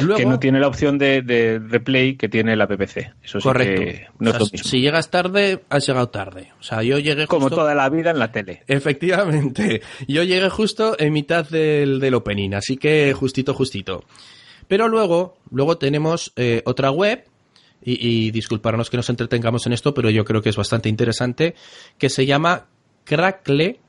Luego- 0.00 0.16
que 0.16 0.26
no 0.26 0.38
tiene 0.38 0.58
la 0.60 0.68
opción 0.68 0.98
de, 0.98 1.22
de 1.22 1.58
replay 1.58 2.16
que 2.16 2.28
tiene 2.28 2.56
la 2.56 2.66
BBC. 2.66 3.12
Eso 3.22 3.40
sí 3.40 3.42
Correcto. 3.42 3.80
que 3.82 4.06
no 4.18 4.30
O 4.30 4.32
es 4.32 4.36
sea, 4.36 4.38
lo 4.46 4.50
mismo. 4.52 4.68
si 4.70 4.80
llegas 4.80 5.10
tarde, 5.10 5.60
has 5.68 5.86
llegado 5.86 6.08
tarde. 6.08 6.52
O 6.58 6.62
sea, 6.62 6.82
yo 6.82 6.98
llegué 6.98 7.26
Como 7.26 7.42
justo... 7.42 7.56
toda 7.56 7.74
la 7.74 7.88
vida 7.88 8.10
en 8.10 8.18
la 8.18 8.32
tele. 8.32 8.62
Efectivamente. 8.66 9.82
Yo 10.08 10.22
llegué 10.22 10.48
justo 10.50 10.96
en 10.98 11.12
mitad 11.12 11.48
del, 11.48 12.00
del 12.00 12.14
opening, 12.14 12.54
así 12.54 12.76
que 12.76 13.12
justito, 13.12 13.54
justito. 13.54 14.04
Pero 14.68 14.88
luego, 14.88 15.36
luego 15.50 15.78
tenemos 15.78 16.32
eh, 16.36 16.62
otra 16.64 16.90
web, 16.90 17.24
y, 17.82 18.26
y 18.26 18.30
disculparnos 18.30 18.90
que 18.90 18.96
nos 18.98 19.08
entretengamos 19.10 19.66
en 19.66 19.72
esto, 19.72 19.94
pero 19.94 20.10
yo 20.10 20.24
creo 20.24 20.42
que 20.42 20.50
es 20.50 20.56
bastante 20.56 20.88
interesante, 20.88 21.54
que 21.98 22.08
se 22.10 22.26
llama 22.26 22.66
Crackle, 23.04 23.80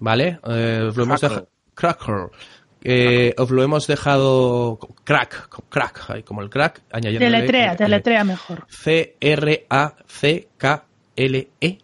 ¿vale? 0.00 0.40
Eh, 0.48 0.90
lo 0.94 1.02
hemos 1.04 1.20
Crackle. 1.20 1.28
dejado- 1.28 1.48
Crackle. 1.74 2.26
Eh, 2.82 3.34
os 3.36 3.50
lo 3.50 3.62
hemos 3.62 3.86
dejado 3.86 4.78
crack, 5.04 5.50
crack, 5.68 6.24
como 6.24 6.40
el 6.42 6.48
crack, 6.48 6.80
añadiéndole 6.90 7.36
Deletrea, 7.36 7.72
el- 7.72 7.78
deletrea 7.78 8.24
mejor. 8.24 8.66
C-R-A-C-K-L-E. 10.40 11.78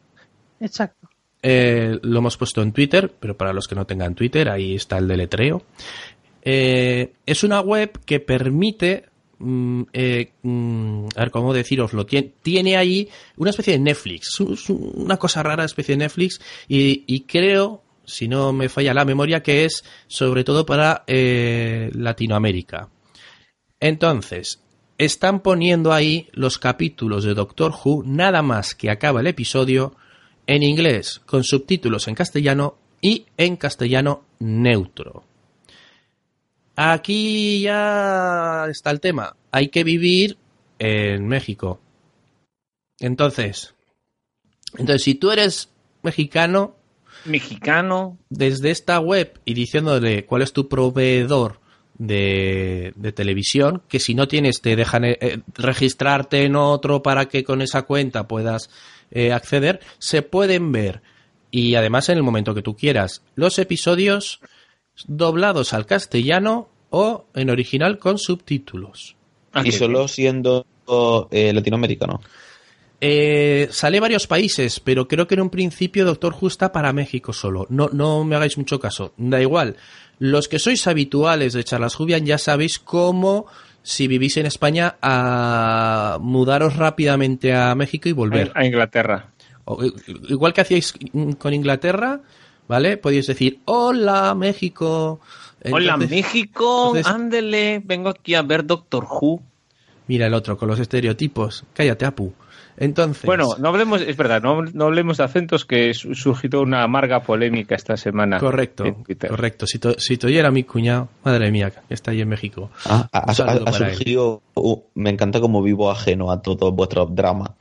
Exacto. 0.60 1.08
Eh, 1.42 1.98
lo 2.02 2.18
hemos 2.18 2.36
puesto 2.36 2.62
en 2.62 2.72
Twitter, 2.72 3.12
pero 3.20 3.36
para 3.36 3.52
los 3.52 3.68
que 3.68 3.74
no 3.74 3.84
tengan 3.86 4.14
Twitter, 4.14 4.48
ahí 4.48 4.74
está 4.74 4.98
el 4.98 5.06
deletreo. 5.06 5.62
Eh, 6.42 7.12
es 7.24 7.44
una 7.44 7.60
web 7.60 8.00
que 8.04 8.20
permite, 8.20 9.04
mm, 9.38 9.82
eh, 9.92 10.30
mm, 10.42 11.06
a 11.14 11.20
ver 11.20 11.30
cómo 11.30 11.52
deciroslo, 11.52 12.06
tiene, 12.06 12.32
tiene 12.42 12.76
ahí 12.76 13.08
una 13.36 13.50
especie 13.50 13.74
de 13.74 13.80
Netflix, 13.80 14.40
es 14.40 14.70
una 14.70 15.16
cosa 15.18 15.42
rara, 15.42 15.64
especie 15.64 15.94
de 15.94 16.04
Netflix, 16.04 16.40
y, 16.68 17.04
y 17.06 17.20
creo, 17.22 17.82
si 18.06 18.28
no 18.28 18.52
me 18.52 18.68
falla 18.68 18.94
la 18.94 19.04
memoria, 19.04 19.42
que 19.42 19.64
es 19.64 19.84
sobre 20.06 20.44
todo 20.44 20.64
para 20.64 21.04
eh, 21.06 21.90
Latinoamérica. 21.94 22.88
Entonces, 23.80 24.62
están 24.98 25.40
poniendo 25.40 25.92
ahí 25.92 26.28
los 26.32 26.58
capítulos 26.58 27.24
de 27.24 27.34
Doctor 27.34 27.72
Who, 27.72 28.02
nada 28.06 28.42
más 28.42 28.74
que 28.74 28.90
acaba 28.90 29.20
el 29.20 29.26
episodio, 29.26 29.94
en 30.46 30.62
inglés, 30.62 31.20
con 31.26 31.44
subtítulos 31.44 32.08
en 32.08 32.14
castellano 32.14 32.78
y 33.00 33.26
en 33.36 33.56
castellano 33.56 34.24
neutro. 34.38 35.24
Aquí 36.76 37.62
ya 37.62 38.66
está 38.68 38.90
el 38.90 39.00
tema. 39.00 39.36
Hay 39.50 39.68
que 39.68 39.82
vivir 39.82 40.36
en 40.78 41.26
México. 41.26 41.80
Entonces, 43.00 43.74
entonces 44.76 45.02
si 45.02 45.14
tú 45.14 45.30
eres 45.30 45.70
mexicano, 46.02 46.76
Mexicano. 47.26 48.18
desde 48.30 48.70
esta 48.70 48.98
web 49.00 49.40
y 49.44 49.54
diciéndole 49.54 50.24
cuál 50.24 50.42
es 50.42 50.52
tu 50.52 50.68
proveedor 50.68 51.60
de, 51.98 52.92
de 52.96 53.12
televisión, 53.12 53.82
que 53.88 54.00
si 54.00 54.14
no 54.14 54.28
tienes 54.28 54.60
te 54.60 54.76
dejan 54.76 55.04
eh, 55.04 55.18
eh, 55.20 55.38
registrarte 55.54 56.44
en 56.44 56.56
otro 56.56 57.02
para 57.02 57.26
que 57.26 57.44
con 57.44 57.62
esa 57.62 57.82
cuenta 57.82 58.28
puedas 58.28 58.70
eh, 59.10 59.32
acceder, 59.32 59.80
se 59.98 60.22
pueden 60.22 60.72
ver 60.72 61.02
y 61.50 61.74
además 61.74 62.08
en 62.08 62.18
el 62.18 62.22
momento 62.22 62.54
que 62.54 62.62
tú 62.62 62.76
quieras 62.76 63.22
los 63.34 63.58
episodios 63.58 64.40
doblados 65.06 65.72
al 65.72 65.86
castellano 65.86 66.68
o 66.90 67.26
en 67.34 67.50
original 67.50 67.98
con 67.98 68.18
subtítulos. 68.18 69.16
Ah, 69.52 69.62
y 69.64 69.72
solo 69.72 70.06
siendo 70.08 70.66
eh, 71.30 71.52
Latinoamérica, 71.52 72.06
¿no? 72.06 72.20
Eh, 73.00 73.68
sale 73.70 74.00
varios 74.00 74.26
países, 74.26 74.80
pero 74.80 75.06
creo 75.06 75.26
que 75.26 75.34
en 75.34 75.42
un 75.42 75.50
principio 75.50 76.04
Doctor 76.04 76.34
Who 76.40 76.48
está 76.48 76.72
para 76.72 76.92
México 76.92 77.32
solo. 77.32 77.66
No, 77.68 77.90
no 77.92 78.24
me 78.24 78.36
hagáis 78.36 78.56
mucho 78.56 78.80
caso. 78.80 79.12
Da 79.16 79.40
igual. 79.40 79.76
Los 80.18 80.48
que 80.48 80.58
sois 80.58 80.86
habituales 80.86 81.52
de 81.52 81.62
Charlas 81.64 81.94
Jubian 81.94 82.24
ya 82.24 82.38
sabéis 82.38 82.78
cómo, 82.78 83.46
si 83.82 84.08
vivís 84.08 84.38
en 84.38 84.46
España, 84.46 84.96
a 85.02 86.18
mudaros 86.22 86.76
rápidamente 86.76 87.54
a 87.54 87.74
México 87.74 88.08
y 88.08 88.12
volver. 88.12 88.50
a 88.54 88.64
Inglaterra. 88.64 89.28
O, 89.66 89.84
igual 90.28 90.54
que 90.54 90.62
hacíais 90.62 90.94
con 91.38 91.52
Inglaterra, 91.52 92.20
¿vale? 92.66 92.96
Podéis 92.96 93.26
decir, 93.26 93.60
hola 93.66 94.34
México. 94.34 95.20
Hola 95.70 95.96
México, 95.98 96.94
entonces- 96.96 97.06
ándele, 97.06 97.82
vengo 97.84 98.08
aquí 98.08 98.34
a 98.34 98.42
ver 98.42 98.64
Doctor 98.64 99.04
Who. 99.10 99.42
Mira 100.06 100.28
el 100.28 100.34
otro, 100.34 100.56
con 100.56 100.68
los 100.68 100.78
estereotipos. 100.78 101.64
Cállate, 101.74 102.04
Apu. 102.06 102.32
Entonces. 102.78 103.24
Bueno, 103.24 103.48
no 103.58 103.68
hablemos, 103.68 104.00
es 104.02 104.16
verdad, 104.16 104.42
no, 104.42 104.62
no 104.62 104.84
hablemos 104.84 105.16
de 105.16 105.24
acentos 105.24 105.64
que 105.64 105.94
su- 105.94 106.14
surgió 106.14 106.60
una 106.60 106.82
amarga 106.82 107.20
polémica 107.22 107.74
esta 107.74 107.96
semana. 107.96 108.38
Correcto, 108.38 108.84
correcto. 109.28 109.66
Si, 109.66 109.78
to, 109.78 109.98
si 109.98 110.16
te 110.18 110.26
oyera 110.26 110.50
mi 110.50 110.62
cuñado, 110.64 111.08
madre 111.24 111.50
mía, 111.50 111.70
que 111.70 111.94
está 111.94 112.10
ahí 112.10 112.20
en 112.20 112.28
México. 112.28 112.70
Ah, 112.84 113.08
ha, 113.12 113.34
surgido. 113.72 114.42
uh, 114.54 114.80
me 114.94 115.10
encanta 115.10 115.40
como 115.40 115.62
vivo 115.62 115.90
ajeno 115.90 116.30
a 116.30 116.42
todo 116.42 116.72
vuestro 116.72 117.06
drama. 117.06 117.54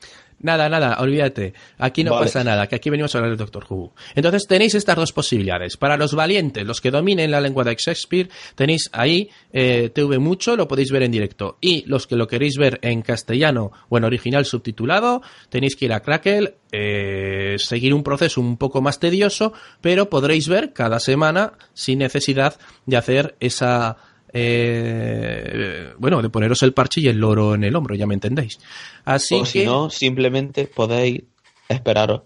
Nada, 0.46 0.70
nada, 0.70 0.98
olvídate. 1.00 1.56
Aquí 1.80 2.04
no 2.04 2.12
Vale. 2.12 2.26
pasa 2.28 2.44
nada, 2.44 2.68
que 2.68 2.76
aquí 2.76 2.92
venimos 2.92 3.16
a 3.16 3.18
hablar 3.18 3.32
de 3.32 3.38
Doctor 3.38 3.66
Who. 3.68 3.96
Entonces 4.14 4.46
tenéis 4.46 4.76
estas 4.76 4.96
dos 4.96 5.12
posibilidades. 5.12 5.76
Para 5.76 5.98
los 5.98 6.14
valientes, 6.14 6.64
los 6.64 6.82
que 6.82 6.92
dominen 6.92 7.32
la 7.32 7.42
lengua 7.42 7.64
de 7.64 7.74
Shakespeare, 7.74 8.30
tenéis 8.54 8.88
ahí 8.92 9.28
eh, 9.52 9.90
TV 9.90 10.20
mucho, 10.20 10.56
lo 10.56 10.68
podéis 10.68 10.92
ver 10.92 11.02
en 11.02 11.12
directo. 11.12 11.58
Y 11.62 11.84
los 11.88 12.06
que 12.06 12.16
lo 12.16 12.28
queréis 12.28 12.58
ver 12.58 12.78
en 12.84 13.02
castellano 13.02 13.72
o 13.90 13.98
en 13.98 14.04
original 14.04 14.46
subtitulado, 14.46 15.24
tenéis 15.50 15.76
que 15.76 15.86
ir 15.86 15.94
a 15.94 16.02
Crackle, 16.02 16.58
eh, 16.72 17.56
seguir 17.58 17.96
un 17.96 18.04
proceso 18.04 18.40
un 18.40 18.58
poco 18.58 18.84
más 18.84 19.00
tedioso, 19.00 19.52
pero 19.82 20.12
podréis 20.12 20.48
ver 20.48 20.74
cada 20.74 21.00
semana 21.00 21.54
sin 21.74 21.98
necesidad 21.98 22.60
de 22.86 22.98
hacer 22.98 23.36
esa 23.40 23.98
eh, 24.38 25.94
bueno, 25.98 26.22
de 26.22 26.30
poneros 26.30 26.62
el 26.64 26.74
parche 26.74 27.02
y 27.02 27.08
el 27.08 27.18
loro 27.18 27.56
en 27.56 27.64
el 27.64 27.76
hombro, 27.76 27.96
ya 27.96 28.06
me 28.06 28.14
entendéis. 28.14 28.60
Así 29.06 29.36
o 29.36 29.40
que... 29.44 29.46
si 29.50 29.66
no, 29.66 29.90
simplemente 29.90 30.68
podéis 30.68 31.24
esperaros 31.70 32.22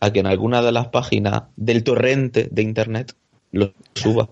a 0.00 0.12
que 0.12 0.20
en 0.20 0.26
alguna 0.26 0.62
de 0.62 0.72
las 0.72 0.88
páginas 0.88 1.44
del 1.56 1.82
torrente 1.84 2.48
de 2.50 2.62
internet 2.62 3.14
lo 3.52 3.72
suba. 3.94 4.28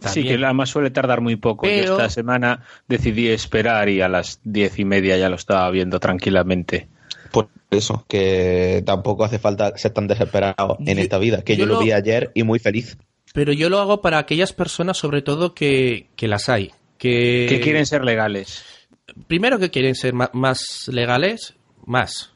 Sí, 0.00 0.22
que 0.22 0.34
además 0.34 0.70
suele 0.70 0.90
tardar 0.90 1.20
muy 1.20 1.36
poco. 1.36 1.66
Yo 1.66 1.72
esta 1.72 2.08
semana 2.08 2.62
decidí 2.86 3.28
esperar 3.28 3.88
y 3.88 4.00
a 4.00 4.08
las 4.08 4.40
diez 4.44 4.78
y 4.78 4.84
media 4.84 5.16
ya 5.16 5.28
lo 5.28 5.36
estaba 5.36 5.68
viendo 5.70 5.98
tranquilamente. 6.00 6.88
Por 7.32 7.48
eso, 7.70 8.04
que 8.08 8.82
tampoco 8.86 9.24
hace 9.24 9.38
falta 9.38 9.76
ser 9.76 9.92
tan 9.92 10.06
desesperado 10.06 10.76
en 10.80 10.96
Yo- 10.96 11.02
esta 11.02 11.18
vida, 11.18 11.42
que 11.42 11.56
yo 11.56 11.60
yo, 11.64 11.66
lo 11.66 11.74
lo- 11.74 11.80
vi 11.80 11.92
ayer 11.92 12.30
y 12.34 12.42
muy 12.42 12.58
feliz. 12.58 12.96
Pero 13.34 13.52
yo 13.52 13.68
lo 13.68 13.78
hago 13.78 14.00
para 14.00 14.18
aquellas 14.18 14.52
personas, 14.52 14.96
sobre 14.96 15.22
todo, 15.22 15.54
que, 15.54 16.08
que 16.16 16.28
las 16.28 16.48
hay. 16.48 16.72
Que, 16.98 17.46
Que 17.48 17.60
quieren 17.60 17.86
ser 17.86 18.04
legales. 18.04 18.64
Primero 19.26 19.58
que 19.58 19.70
quieren 19.70 19.94
ser 19.94 20.14
más 20.14 20.88
legales, 20.88 21.54
más. 21.86 22.32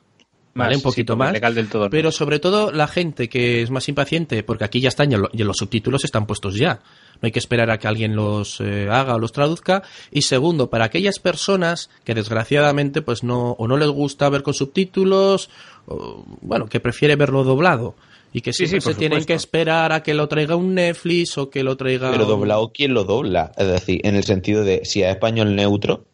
Vale, 0.54 0.70
Más, 0.70 0.76
un 0.76 0.82
poquito 0.82 1.14
sí, 1.14 1.18
más. 1.18 1.32
Legal 1.32 1.54
del 1.54 1.68
todo. 1.68 1.88
Pero 1.88 2.12
sobre 2.12 2.38
todo 2.38 2.72
la 2.72 2.86
gente 2.86 3.28
que 3.28 3.62
es 3.62 3.70
más 3.70 3.88
impaciente, 3.88 4.42
porque 4.42 4.64
aquí 4.64 4.80
ya 4.80 4.88
están, 4.88 5.10
ya 5.10 5.44
los 5.44 5.56
subtítulos 5.56 6.04
están 6.04 6.26
puestos 6.26 6.56
ya. 6.56 6.80
No 7.20 7.26
hay 7.26 7.32
que 7.32 7.38
esperar 7.38 7.70
a 7.70 7.78
que 7.78 7.88
alguien 7.88 8.14
los 8.16 8.60
eh, 8.60 8.88
haga 8.90 9.14
o 9.14 9.18
los 9.18 9.32
traduzca. 9.32 9.82
Y 10.10 10.22
segundo, 10.22 10.68
para 10.68 10.84
aquellas 10.84 11.20
personas 11.20 11.88
que 12.04 12.14
desgraciadamente 12.14 13.00
pues 13.00 13.22
no, 13.22 13.52
o 13.52 13.66
no 13.66 13.78
les 13.78 13.88
gusta 13.88 14.28
ver 14.28 14.42
con 14.42 14.52
subtítulos, 14.52 15.48
o, 15.86 16.24
bueno, 16.42 16.66
que 16.66 16.80
prefiere 16.80 17.16
verlo 17.16 17.44
doblado. 17.44 17.94
Y 18.32 18.40
que 18.40 18.52
Sí, 18.52 18.66
siempre 18.66 18.80
sí, 18.80 18.88
se 18.92 18.98
tienen 18.98 19.24
que 19.24 19.34
esperar 19.34 19.92
a 19.92 20.02
que 20.02 20.14
lo 20.14 20.26
traiga 20.28 20.56
un 20.56 20.74
Netflix 20.74 21.36
o 21.38 21.50
que 21.50 21.62
lo 21.62 21.76
traiga. 21.76 22.10
Pero 22.10 22.24
doblado, 22.24 22.72
¿quién 22.72 22.94
lo 22.94 23.04
dobla? 23.04 23.52
Es 23.56 23.66
decir, 23.66 24.00
en 24.04 24.16
el 24.16 24.24
sentido 24.24 24.64
de 24.64 24.84
si 24.84 25.02
es 25.02 25.10
español 25.10 25.54
neutro, 25.54 26.06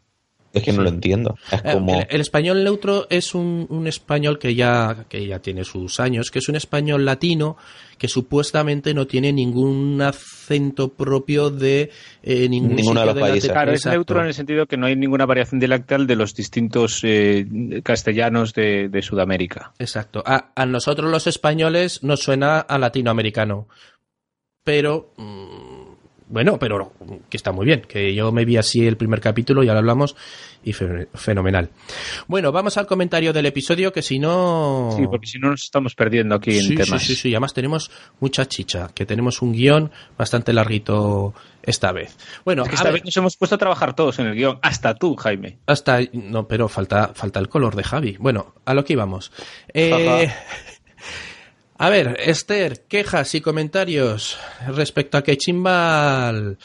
es 0.52 0.62
que 0.62 0.72
no 0.72 0.82
lo 0.82 0.88
entiendo. 0.88 1.36
Es 1.52 1.60
Eh, 1.64 1.72
como. 1.74 1.94
El, 2.00 2.06
el 2.10 2.20
español 2.20 2.64
neutro 2.64 3.06
es 3.10 3.34
un, 3.34 3.66
un 3.70 3.86
español 3.86 4.38
que 4.38 4.54
ya, 4.54 5.04
que 5.08 5.26
ya 5.26 5.38
tiene 5.38 5.62
sus 5.62 6.00
años, 6.00 6.30
que 6.30 6.40
es 6.40 6.48
un 6.48 6.56
español 6.56 7.04
latino 7.04 7.56
que 7.98 8.08
supuestamente 8.08 8.94
no 8.94 9.06
tiene 9.06 9.32
ningún 9.32 10.00
acento 10.00 10.88
propio 10.94 11.50
de 11.50 11.90
eh, 12.22 12.48
ningún 12.48 12.76
Ninguno 12.76 13.00
de 13.00 13.06
los 13.06 13.18
países. 13.18 13.44
Late- 13.48 13.52
Claro, 13.54 13.72
es 13.72 13.84
neutro 13.86 14.20
en 14.20 14.26
el 14.28 14.34
sentido 14.34 14.66
que 14.66 14.76
no 14.76 14.86
hay 14.86 14.96
ninguna 14.96 15.26
variación 15.26 15.58
dialectal 15.60 16.06
de 16.06 16.16
los 16.16 16.34
distintos 16.34 17.00
eh, 17.02 17.46
castellanos 17.82 18.54
de, 18.54 18.88
de 18.88 19.02
Sudamérica. 19.02 19.72
Exacto. 19.78 20.22
A, 20.24 20.52
a 20.54 20.64
nosotros 20.64 21.10
los 21.10 21.26
españoles 21.26 22.02
nos 22.02 22.20
suena 22.20 22.60
a 22.60 22.78
latinoamericano. 22.78 23.68
Pero, 24.64 25.12
mm, 25.16 25.67
bueno, 26.28 26.58
pero 26.58 26.92
que 27.28 27.36
está 27.36 27.52
muy 27.52 27.66
bien. 27.66 27.82
Que 27.82 28.14
yo 28.14 28.30
me 28.32 28.44
vi 28.44 28.56
así 28.56 28.86
el 28.86 28.96
primer 28.96 29.20
capítulo, 29.20 29.62
ya 29.62 29.72
lo 29.72 29.78
hablamos, 29.78 30.16
y 30.62 30.72
fe- 30.72 31.08
fenomenal. 31.14 31.70
Bueno, 32.26 32.52
vamos 32.52 32.76
al 32.76 32.86
comentario 32.86 33.32
del 33.32 33.46
episodio, 33.46 33.92
que 33.92 34.02
si 34.02 34.18
no... 34.18 34.92
Sí, 34.96 35.04
porque 35.10 35.26
si 35.26 35.38
no 35.38 35.50
nos 35.50 35.64
estamos 35.64 35.94
perdiendo 35.94 36.34
aquí 36.34 36.56
en 36.58 36.62
sí, 36.64 36.74
temas. 36.74 37.02
Sí, 37.02 37.14
sí, 37.14 37.16
sí, 37.16 37.28
además 37.34 37.54
tenemos 37.54 37.90
mucha 38.20 38.46
chicha, 38.46 38.90
que 38.94 39.06
tenemos 39.06 39.40
un 39.42 39.52
guion 39.52 39.90
bastante 40.16 40.52
larguito 40.52 41.34
esta 41.62 41.92
vez. 41.92 42.16
Bueno, 42.44 42.62
Es 42.62 42.68
que 42.70 42.74
esta 42.76 42.90
vez 42.90 43.04
nos 43.04 43.16
hemos 43.16 43.36
puesto 43.36 43.54
a 43.56 43.58
trabajar 43.58 43.94
todos 43.94 44.18
en 44.18 44.26
el 44.26 44.34
guion, 44.34 44.58
hasta 44.62 44.94
tú, 44.94 45.16
Jaime. 45.16 45.58
hasta... 45.66 46.00
No, 46.12 46.46
pero 46.48 46.68
falta, 46.68 47.12
falta 47.14 47.40
el 47.40 47.48
color 47.48 47.74
de 47.76 47.84
Javi. 47.84 48.16
Bueno, 48.18 48.54
a 48.64 48.74
lo 48.74 48.84
que 48.84 48.92
íbamos. 48.94 49.32
Eh, 49.74 50.30
a 51.78 51.90
ver, 51.90 52.16
Esther, 52.20 52.82
quejas 52.88 53.34
y 53.34 53.40
comentarios 53.40 54.38
respecto 54.68 55.16
a 55.18 55.22
que 55.22 55.36
Chimbal... 55.36 56.58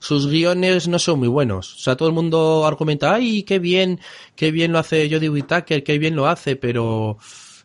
Sus 0.00 0.28
guiones 0.30 0.86
no 0.86 1.00
son 1.00 1.18
muy 1.18 1.26
buenos. 1.26 1.74
O 1.74 1.78
sea, 1.80 1.96
todo 1.96 2.08
el 2.08 2.14
mundo 2.14 2.64
argumenta, 2.64 3.12
ay, 3.14 3.42
qué 3.42 3.58
bien, 3.58 3.98
qué 4.36 4.52
bien 4.52 4.70
lo 4.70 4.78
hace 4.78 5.10
Jodie 5.10 5.28
Whittaker, 5.28 5.82
qué 5.82 5.98
bien 5.98 6.14
lo 6.14 6.28
hace, 6.28 6.54
pero 6.54 7.18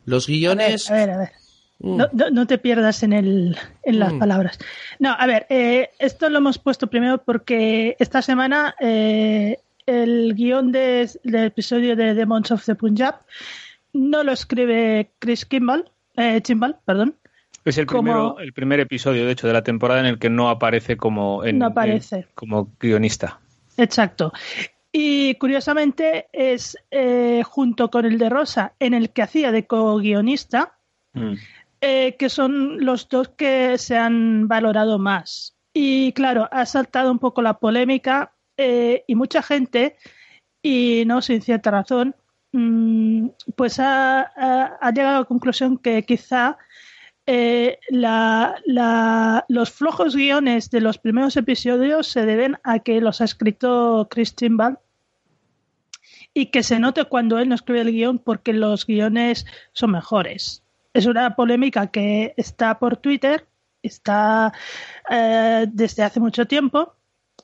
los 0.06 0.28
A 0.28 0.32
ver, 0.32 0.38
guiones... 0.40 0.90
a 0.90 0.94
ver, 0.96 1.10
a 1.12 1.18
ver. 1.20 1.32
Mm. 1.78 1.96
No, 1.98 2.10
no- 2.12 2.30
no 2.32 2.48
te 2.48 2.58
pierdas 2.58 3.04
en, 3.04 3.14
el, 3.14 3.56
en 3.84 4.00
las 4.00 4.14
Mm. 4.14 4.18
palabras. 4.20 4.58
No, 4.98 5.12
a 5.16 5.28
ver, 5.28 5.46
eh, 5.52 5.92
esto 6.00 6.28
lo 6.28 6.40
hemos 6.40 6.58
puesto 6.58 6.88
primero 6.88 7.24
porque 7.24 7.96
esta 8.00 8.24
semana 8.24 8.74
eh, 8.80 9.60
el 9.86 10.34
guion 10.34 10.72
de- 10.72 11.08
del 11.24 11.46
episodio 11.46 11.96
de 11.96 12.16
Demons 12.16 12.50
of 12.50 12.66
the 12.66 12.74
Punjab 12.74 13.18
no 13.94 14.24
lo 14.24 14.32
escribe 14.32 15.12
Chris 15.20 15.46
Kimball, 15.46 15.92
eh, 16.16 16.42
Chimbal, 16.42 16.78
perdón, 16.86 17.16
Es 17.66 17.78
el, 17.78 17.86
Como- 17.86 18.02
primero, 18.04 18.40
el 18.40 18.52
primer 18.54 18.80
episodio, 18.82 19.26
de 19.26 19.32
hecho, 19.32 19.48
de 19.48 19.54
la 19.54 19.64
temporada 19.64 20.02
en 20.02 20.06
el 20.08 20.20
que 20.20 20.30
no 20.30 20.50
aparece 20.50 20.98
como, 20.98 21.46
en- 21.46 21.60
No 21.60 21.68
aparece. 21.68 22.16
en- 22.18 22.26
como 22.36 22.72
guionista. 22.80 23.40
exacto. 23.78 24.34
Y 24.92 25.34
curiosamente 25.36 26.28
es 26.34 26.78
eh, 26.92 27.42
junto 27.44 27.90
con 27.90 28.06
el 28.06 28.18
de 28.20 28.30
Rosa, 28.30 28.74
en 28.80 28.94
el 28.94 29.10
que 29.12 29.22
hacía 29.24 29.52
de 29.52 29.66
co-guionista, 29.66 30.78
Mm. 31.14 31.34
eh, 31.82 32.16
que 32.20 32.30
son 32.30 32.84
los 32.86 33.08
dos 33.10 33.30
que 33.30 33.78
se 33.78 33.98
han 33.98 34.48
valorado 34.48 35.00
más. 35.00 35.56
Y 35.74 36.12
claro, 36.14 36.48
ha 36.52 36.66
saltado 36.66 37.12
un 37.12 37.20
poco 37.20 37.42
la 37.42 37.56
polémica 37.60 38.34
eh, 38.58 39.04
y 39.08 39.16
mucha 39.16 39.42
gente, 39.42 39.96
y 40.62 41.04
no 41.08 41.22
sin 41.24 41.42
cierta 41.42 41.72
razón, 41.72 42.16
pues 43.56 43.80
ha, 43.80 44.22
ha- 44.22 44.78
ha 44.80 44.92
llegado 44.92 45.16
a 45.18 45.20
la 45.22 45.26
conclusión 45.26 45.78
que 45.78 46.04
quizá 46.04 46.58
eh, 47.26 47.80
la- 47.90 48.56
la- 48.66 49.46
los 49.48 49.72
flojos 49.72 50.16
guiones 50.16 50.70
de 50.70 50.82
los 50.82 50.98
primeros 50.98 51.36
episodios 51.38 52.08
se 52.08 52.26
deben 52.26 52.58
a 52.64 52.80
que 52.80 53.00
los 53.02 53.22
ha 53.22 53.26
escrito 53.26 54.08
Chris 54.12 54.36
Timbal 54.36 54.78
y 56.34 56.48
que 56.48 56.64
se 56.64 56.80
note 56.80 57.06
cuando 57.06 57.40
él 57.40 57.50
no 57.50 57.56
escribe 57.56 57.82
el 57.82 57.92
guion 57.92 58.20
porque 58.20 58.54
los 58.54 58.86
guiones 58.86 59.46
son 59.72 59.92
mejores. 59.92 60.64
Es 60.94 61.06
una 61.06 61.36
polémica 61.36 61.88
que 61.88 62.34
está 62.38 62.78
por 62.78 62.98
Twitter, 62.98 63.48
está 63.82 64.54
eh, 65.10 65.66
desde 65.72 66.04
hace 66.04 66.20
mucho 66.20 66.46
tiempo. 66.46 66.96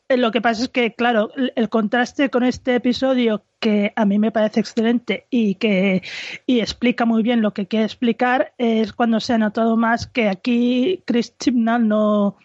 Eh, 0.09 0.17
Lo 0.17 0.31
que 0.31 0.41
pasa 0.41 0.63
es 0.63 0.69
que, 0.69 0.93
claro, 0.95 1.31
el, 1.55 1.69
contraste 1.69 2.29
con 2.29 2.43
este 2.43 2.75
episodio, 2.75 3.43
que 3.59 3.93
a 3.95 4.05
mí 4.05 4.17
me 4.19 4.31
parece 4.31 4.59
excelente 4.59 5.27
y 5.29 5.55
que 5.55 6.01
y 6.47 6.59
explica 6.61 7.05
muy 7.05 7.21
bien 7.23 7.41
lo 7.41 7.53
que 7.53 7.67
quiere 7.67 7.85
explicar, 7.85 8.53
es 8.57 8.93
cuando 8.93 9.19
se 9.19 9.33
ha 9.33 9.37
notado 9.37 9.77
más 9.77 10.07
que 10.07 10.29
aquí 10.29 11.03
Chris 11.05 11.37
Chibnall 11.37 11.87
no, 11.87 12.37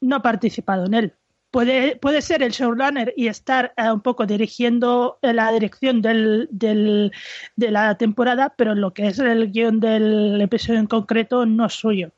no 0.00 0.16
ha 0.16 0.22
participado 0.22 0.86
en 0.86 0.94
él. 0.94 1.14
Puede, 1.50 1.96
puede 1.96 2.20
ser 2.20 2.42
el 2.42 2.52
showrunner 2.52 3.14
y 3.16 3.28
estar 3.28 3.72
eh, 3.78 3.90
un 3.90 4.02
poco 4.02 4.26
dirigiendo 4.26 5.18
la 5.22 5.50
dirección 5.52 6.02
del, 6.02 6.48
del- 6.50 7.12
de 7.56 7.70
la 7.70 7.96
temporada, 7.96 8.52
pero 8.56 8.74
lo 8.74 8.92
que 8.92 9.06
es 9.06 9.18
el 9.18 9.50
guion 9.50 9.80
del 9.80 10.38
episodio 10.42 10.78
en 10.80 10.86
concreto 10.86 11.46
no 11.46 11.64
es 11.66 11.72
suyo. 11.72 12.10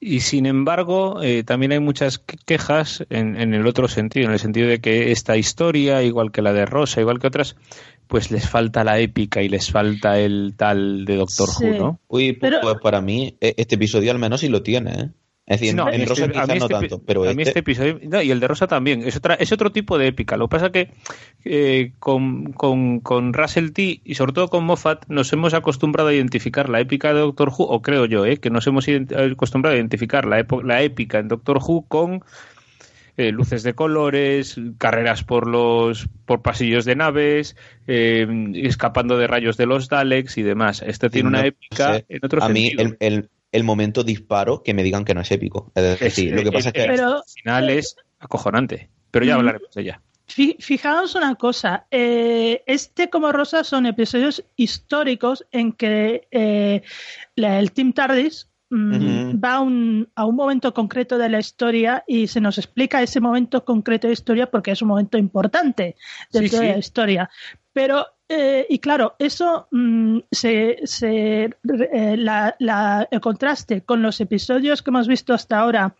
Y 0.00 0.20
sin 0.20 0.46
embargo, 0.46 1.22
eh, 1.22 1.42
también 1.44 1.72
hay 1.72 1.80
muchas 1.80 2.18
que- 2.18 2.36
quejas 2.46 3.04
en, 3.10 3.36
en 3.40 3.52
el 3.54 3.66
otro 3.66 3.88
sentido, 3.88 4.26
en 4.26 4.32
el 4.32 4.38
sentido 4.38 4.68
de 4.68 4.80
que 4.80 5.10
esta 5.10 5.36
historia, 5.36 6.02
igual 6.02 6.30
que 6.30 6.42
la 6.42 6.52
de 6.52 6.66
Rosa, 6.66 7.00
igual 7.00 7.18
que 7.18 7.26
otras, 7.26 7.56
pues 8.06 8.30
les 8.30 8.48
falta 8.48 8.84
la 8.84 8.98
épica 9.00 9.42
y 9.42 9.48
les 9.48 9.70
falta 9.70 10.18
el 10.20 10.54
tal 10.56 11.04
de 11.04 11.16
Doctor 11.16 11.48
Sí. 11.48 11.64
Who, 11.64 11.74
¿no? 11.78 12.00
Uy, 12.08 12.32
pues 12.34 12.52
Pero- 12.62 12.80
para 12.80 13.00
mí, 13.00 13.36
e- 13.40 13.54
este 13.58 13.74
episodio 13.74 14.10
al 14.12 14.18
menos 14.18 14.40
sí 14.40 14.48
lo 14.48 14.62
tiene, 14.62 14.92
¿eh? 14.92 15.08
Es 15.48 15.60
decir, 15.60 15.74
no, 15.74 15.88
en 15.88 16.02
este- 16.02 16.06
Rosa 16.10 16.24
a 16.26 16.28
quizás 16.28 16.48
mí 16.48 16.58
no 16.58 16.64
este 16.66 16.74
epi- 16.74 16.80
tanto, 16.90 17.02
pero 17.06 17.22
a 17.22 17.32
mí 17.34 17.42
este, 17.42 17.42
este 17.42 17.58
episodio 17.60 17.98
no, 18.02 18.20
y 18.22 18.30
el 18.30 18.38
de 18.38 18.48
Rosa 18.48 18.66
también 18.66 19.02
es 19.06 19.16
otra 19.16 19.34
es 19.34 19.50
otro 19.50 19.72
tipo 19.72 19.96
de 19.96 20.06
épica 20.08 20.36
lo 20.36 20.46
que 20.48 20.50
pasa 20.56 20.70
que 20.70 20.90
eh, 21.44 21.92
con, 21.98 22.52
con, 22.52 23.00
con 23.00 23.32
Russell 23.32 23.70
T 23.72 24.02
y 24.04 24.14
sobre 24.14 24.32
todo 24.34 24.48
con 24.48 24.64
Moffat 24.64 25.06
nos 25.08 25.32
hemos 25.32 25.54
acostumbrado 25.54 26.10
a 26.10 26.14
identificar 26.14 26.68
la 26.68 26.80
épica 26.80 27.14
de 27.14 27.20
Doctor 27.20 27.48
Who 27.48 27.64
o 27.64 27.80
creo 27.82 28.04
yo 28.04 28.26
eh, 28.26 28.36
que 28.36 28.50
nos 28.50 28.66
hemos 28.66 28.86
acostumbrado 28.88 29.74
a 29.74 29.78
identificar 29.78 30.26
la, 30.26 30.46
la 30.64 30.82
épica 30.82 31.18
en 31.18 31.28
Doctor 31.28 31.58
Who 31.66 31.86
con 31.88 32.22
eh, 33.16 33.32
luces 33.32 33.64
de 33.64 33.74
colores, 33.74 34.60
carreras 34.78 35.24
por 35.24 35.48
los 35.48 36.08
por 36.24 36.40
pasillos 36.42 36.84
de 36.84 36.94
naves, 36.94 37.56
eh, 37.88 38.26
escapando 38.54 39.18
de 39.18 39.26
rayos 39.26 39.56
de 39.56 39.66
los 39.66 39.88
Daleks 39.88 40.38
y 40.38 40.42
demás. 40.42 40.82
Este 40.86 41.10
tiene 41.10 41.30
no 41.30 41.38
una 41.38 41.46
épica 41.48 41.94
sé. 41.94 42.04
en 42.08 42.20
otro 42.22 42.42
a 42.44 42.48
mí 42.48 42.68
sentido. 42.68 42.96
el, 43.00 43.12
el, 43.14 43.28
el 43.52 43.64
momento 43.64 44.04
disparo 44.04 44.62
que 44.62 44.74
me 44.74 44.82
digan 44.82 45.04
que 45.04 45.14
no 45.14 45.20
es 45.22 45.30
épico. 45.30 45.72
Es 45.74 45.98
decir, 46.00 46.34
lo 46.34 46.42
que 46.42 46.52
pasa 46.52 46.68
es 46.68 46.72
que... 46.74 46.84
Pero- 46.86 47.16
al 47.16 47.22
final 47.42 47.70
es 47.70 47.96
acojonante. 48.18 48.90
Pero 49.10 49.24
ya 49.24 49.34
Mm. 49.34 49.38
hablaremos 49.38 49.70
de 49.74 49.82
ella. 49.82 50.02
Fi- 50.26 50.56
Fijaos 50.60 51.14
una 51.14 51.34
cosa, 51.36 51.86
eh, 51.90 52.62
este 52.66 53.08
como 53.08 53.32
Rosa 53.32 53.64
son 53.64 53.86
episodios 53.86 54.44
históricos 54.56 55.46
en 55.52 55.72
que 55.72 56.28
eh, 56.30 56.82
la- 57.34 57.58
el 57.58 57.72
Team 57.72 57.94
TARDIS 57.94 58.50
mm, 58.70 59.42
va 59.42 59.54
a 59.54 59.60
un, 59.60 60.10
a 60.14 60.26
un 60.26 60.36
momento 60.36 60.74
concreto 60.74 61.16
de 61.16 61.30
la 61.30 61.38
historia 61.38 62.04
y 62.06 62.26
se 62.26 62.42
nos 62.42 62.58
explica 62.58 63.00
ese 63.02 63.18
momento 63.20 63.64
concreto 63.64 64.06
de 64.08 64.12
historia 64.12 64.50
porque 64.50 64.72
es 64.72 64.82
un 64.82 64.88
momento 64.88 65.16
importante 65.16 65.96
Sí, 66.30 66.38
dentro 66.40 66.58
de 66.60 66.66
sí. 66.66 66.72
la 66.72 66.78
historia. 66.78 67.30
Pero 67.72 68.06
eh, 68.28 68.66
y 68.68 68.78
claro, 68.78 69.14
eso 69.18 69.68
mm, 69.70 70.18
se, 70.30 70.78
se 70.84 71.44
eh, 71.44 72.16
la, 72.18 72.54
la- 72.58 73.08
el 73.10 73.20
contraste 73.20 73.82
con 73.82 74.02
los 74.02 74.20
episodios 74.20 74.82
que 74.82 74.90
hemos 74.90 75.08
visto 75.08 75.32
hasta 75.34 75.58
ahora, 75.60 75.94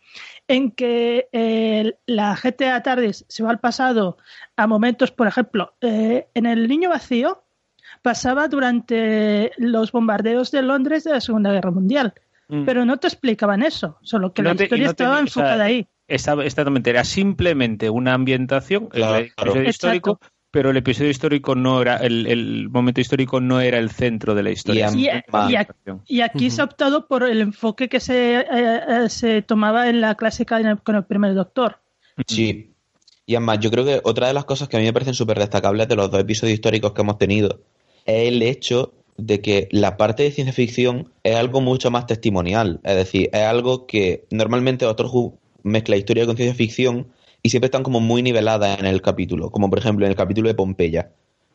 en 0.47 0.71
que 0.71 1.27
eh, 1.31 1.95
la 2.05 2.35
GTA 2.35 2.81
TARDIS 2.83 3.25
se 3.27 3.43
va 3.43 3.49
al 3.51 3.59
pasado 3.59 4.17
a 4.55 4.67
momentos, 4.67 5.11
por 5.11 5.27
ejemplo, 5.27 5.73
eh, 5.81 6.27
en 6.33 6.45
el 6.45 6.67
Niño 6.67 6.89
Vacío 6.89 7.43
pasaba 8.01 8.47
durante 8.47 9.51
los 9.57 9.91
bombardeos 9.91 10.51
de 10.51 10.61
Londres 10.61 11.03
de 11.03 11.11
la 11.13 11.21
Segunda 11.21 11.51
Guerra 11.51 11.71
Mundial, 11.71 12.13
Mm. 12.47 12.65
pero 12.65 12.83
no 12.83 12.97
te 12.97 13.05
explicaban 13.07 13.61
eso, 13.61 13.97
solo 14.01 14.33
que 14.33 14.41
No 14.41 14.49
la 14.49 14.55
te- 14.55 14.63
historia 14.63 14.87
no 14.87 14.93
te- 14.95 15.03
estaba 15.03 15.13
o 15.13 15.17
sea, 15.17 15.21
enfocada 15.21 15.63
ahí. 15.65 15.87
Esa- 16.07 16.33
exactamente, 16.43 16.89
era 16.89 17.03
simplemente 17.03 17.91
una 17.91 18.13
ambientación, 18.15 18.87
Claro. 18.87 19.25
el 19.53 19.67
histórico, 19.67 20.19
pero 20.51 20.71
el 20.71 20.77
episodio 20.77 21.11
histórico 21.11 21.53
no 21.55 21.81
era, 21.81 21.97
el, 21.97 22.25
el 22.27 22.69
momento 22.69 23.01
histórico 23.01 23.39
no 23.39 23.61
era 23.61 23.77
el 23.77 23.91
centro 23.91 24.33
de 24.35 24.43
la 24.43 24.49
historia. 24.51 24.89
Y 24.95 25.05
Y, 25.05 25.09
am- 25.09 25.51
y 25.51 25.55
a- 25.55 25.67
y 26.07 26.21
aquí 26.21 26.49
se 26.49 26.61
ha 26.61 26.63
optado 26.65 27.07
por 27.07 27.23
el 27.23 27.41
enfoque 27.41 27.87
que 27.89 27.99
se, 27.99 28.39
eh, 28.39 28.45
eh, 28.49 29.09
se 29.09 29.41
tomaba 29.41 29.89
en 29.89 30.01
la 30.01 30.15
clásica 30.15 30.59
en 30.59 30.65
el- 30.67 30.81
con 30.81 30.95
el 30.95 31.03
primer 31.05 31.33
doctor. 31.35 31.77
Sí. 32.27 32.71
Y 33.25 33.35
además, 33.35 33.59
yo 33.59 33.69
creo 33.69 33.85
que 33.85 34.01
otra 34.03 34.27
de 34.27 34.33
las 34.33 34.45
cosas 34.45 34.67
que 34.67 34.77
a 34.77 34.79
mí 34.79 34.85
me 34.87 34.93
parecen 34.93 35.13
súper 35.13 35.37
destacables 35.37 35.87
de 35.87 35.95
los 35.95 36.09
dos 36.09 36.19
episodios 36.19 36.55
históricos 36.55 36.93
que 36.93 37.01
hemos 37.01 37.19
tenido 37.19 37.61
es 38.05 38.27
el 38.27 38.41
hecho 38.41 38.93
de 39.17 39.41
que 39.41 39.67
la 39.71 39.97
parte 39.97 40.23
de 40.23 40.31
ciencia 40.31 40.53
ficción 40.53 41.11
es 41.23 41.35
algo 41.35 41.61
mucho 41.61 41.91
más 41.91 42.07
testimonial. 42.07 42.79
Es 42.83 42.95
decir, 42.95 43.29
es 43.33 43.43
algo 43.43 43.85
que 43.85 44.25
normalmente 44.31 44.85
Doctor 44.85 45.07
Who 45.11 45.37
mezcla 45.61 45.95
historia 45.97 46.25
con 46.25 46.37
ciencia 46.37 46.55
ficción 46.55 47.07
y 47.41 47.49
siempre 47.49 47.67
están 47.67 47.83
como 47.83 47.99
muy 47.99 48.21
niveladas 48.21 48.79
en 48.79 48.85
el 48.85 49.01
capítulo. 49.01 49.51
Como 49.51 49.69
por 49.69 49.79
ejemplo 49.79 50.05
en 50.05 50.11
el 50.11 50.17
capítulo 50.17 50.49
de 50.49 50.55
Pompeya. 50.55 51.11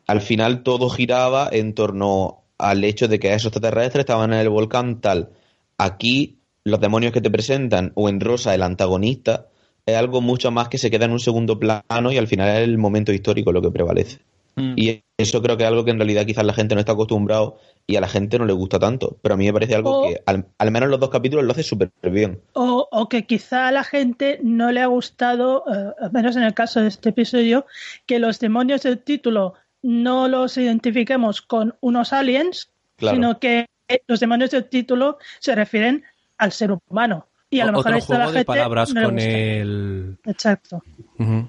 Al 0.07 0.21
final 0.21 0.63
todo 0.63 0.89
giraba 0.89 1.49
en 1.51 1.73
torno 1.73 2.43
al 2.57 2.83
hecho 2.83 3.07
de 3.07 3.19
que 3.19 3.33
esos 3.33 3.47
extraterrestres 3.47 4.03
estaban 4.03 4.33
en 4.33 4.39
el 4.39 4.49
volcán 4.49 5.01
tal. 5.01 5.29
Aquí 5.77 6.39
los 6.63 6.79
demonios 6.79 7.11
que 7.11 7.21
te 7.21 7.31
presentan 7.31 7.91
o 7.95 8.09
en 8.09 8.19
Rosa 8.19 8.55
el 8.55 8.63
antagonista 8.63 9.47
es 9.85 9.95
algo 9.95 10.21
mucho 10.21 10.51
más 10.51 10.69
que 10.69 10.77
se 10.77 10.89
queda 10.89 11.05
en 11.05 11.11
un 11.11 11.19
segundo 11.19 11.59
plano 11.59 12.11
y 12.11 12.17
al 12.17 12.27
final 12.27 12.49
es 12.49 12.63
el 12.63 12.77
momento 12.77 13.11
histórico 13.11 13.51
lo 13.51 13.61
que 13.61 13.71
prevalece. 13.71 14.19
Mm. 14.55 14.73
Y 14.77 15.03
eso 15.17 15.41
creo 15.41 15.57
que 15.57 15.63
es 15.63 15.69
algo 15.69 15.83
que 15.85 15.91
en 15.91 15.97
realidad 15.99 16.25
quizás 16.25 16.45
la 16.45 16.53
gente 16.53 16.75
no 16.75 16.79
está 16.79 16.93
acostumbrado 16.93 17.57
y 17.87 17.95
a 17.97 18.01
la 18.01 18.07
gente 18.07 18.39
no 18.39 18.45
le 18.45 18.53
gusta 18.53 18.79
tanto. 18.79 19.17
Pero 19.21 19.35
a 19.35 19.37
mí 19.37 19.45
me 19.45 19.53
parece 19.53 19.75
algo 19.75 19.99
O- 20.01 20.07
que 20.07 20.21
al, 20.25 20.45
al 20.57 20.71
menos 20.71 20.89
los 20.89 20.99
dos 20.99 21.09
capítulos 21.09 21.43
lo 21.45 21.51
hace 21.51 21.63
súper 21.63 21.91
bien. 22.03 22.39
O, 22.53 22.87
o 22.91 23.09
que 23.09 23.25
quizá 23.25 23.67
a 23.67 23.71
la 23.71 23.83
gente 23.83 24.39
no 24.43 24.71
le 24.71 24.81
ha 24.81 24.87
gustado, 24.87 25.63
eh, 25.73 25.93
al 26.01 26.11
menos 26.11 26.35
en 26.35 26.43
el 26.43 26.53
caso 26.53 26.79
de 26.81 26.87
este 26.87 27.09
episodio, 27.09 27.65
que 28.05 28.19
los 28.19 28.39
demonios 28.39 28.83
del 28.83 28.99
título 28.99 29.53
no 29.81 30.27
los 30.27 30.57
identifiquemos 30.57 31.41
con 31.41 31.75
unos 31.81 32.11
aliens, 32.13 32.71
Claro. 32.97 33.17
sino 33.17 33.39
que 33.39 33.67
los 34.07 34.19
demonios 34.21 34.51
del 34.51 34.65
título 34.65 35.17
se 35.39 35.53
refieren 35.53 36.03
al 36.37 36.51
ser 36.53 36.71
humano. 36.71 37.27
Y 37.49 37.59
a 37.59 37.65
lo 37.65 37.73
mejor 37.73 37.95
esto 37.95 38.15
a 38.15 38.17
la 38.19 38.25
de 38.27 38.31
gente 38.31 38.45
palabras 38.45 38.93
no 38.93 39.01
le 39.01 39.05
con 39.05 39.15
gusta. 39.15 39.29
el... 39.29 40.17
Exacto. 40.25 40.83
Ujú. 41.19 41.47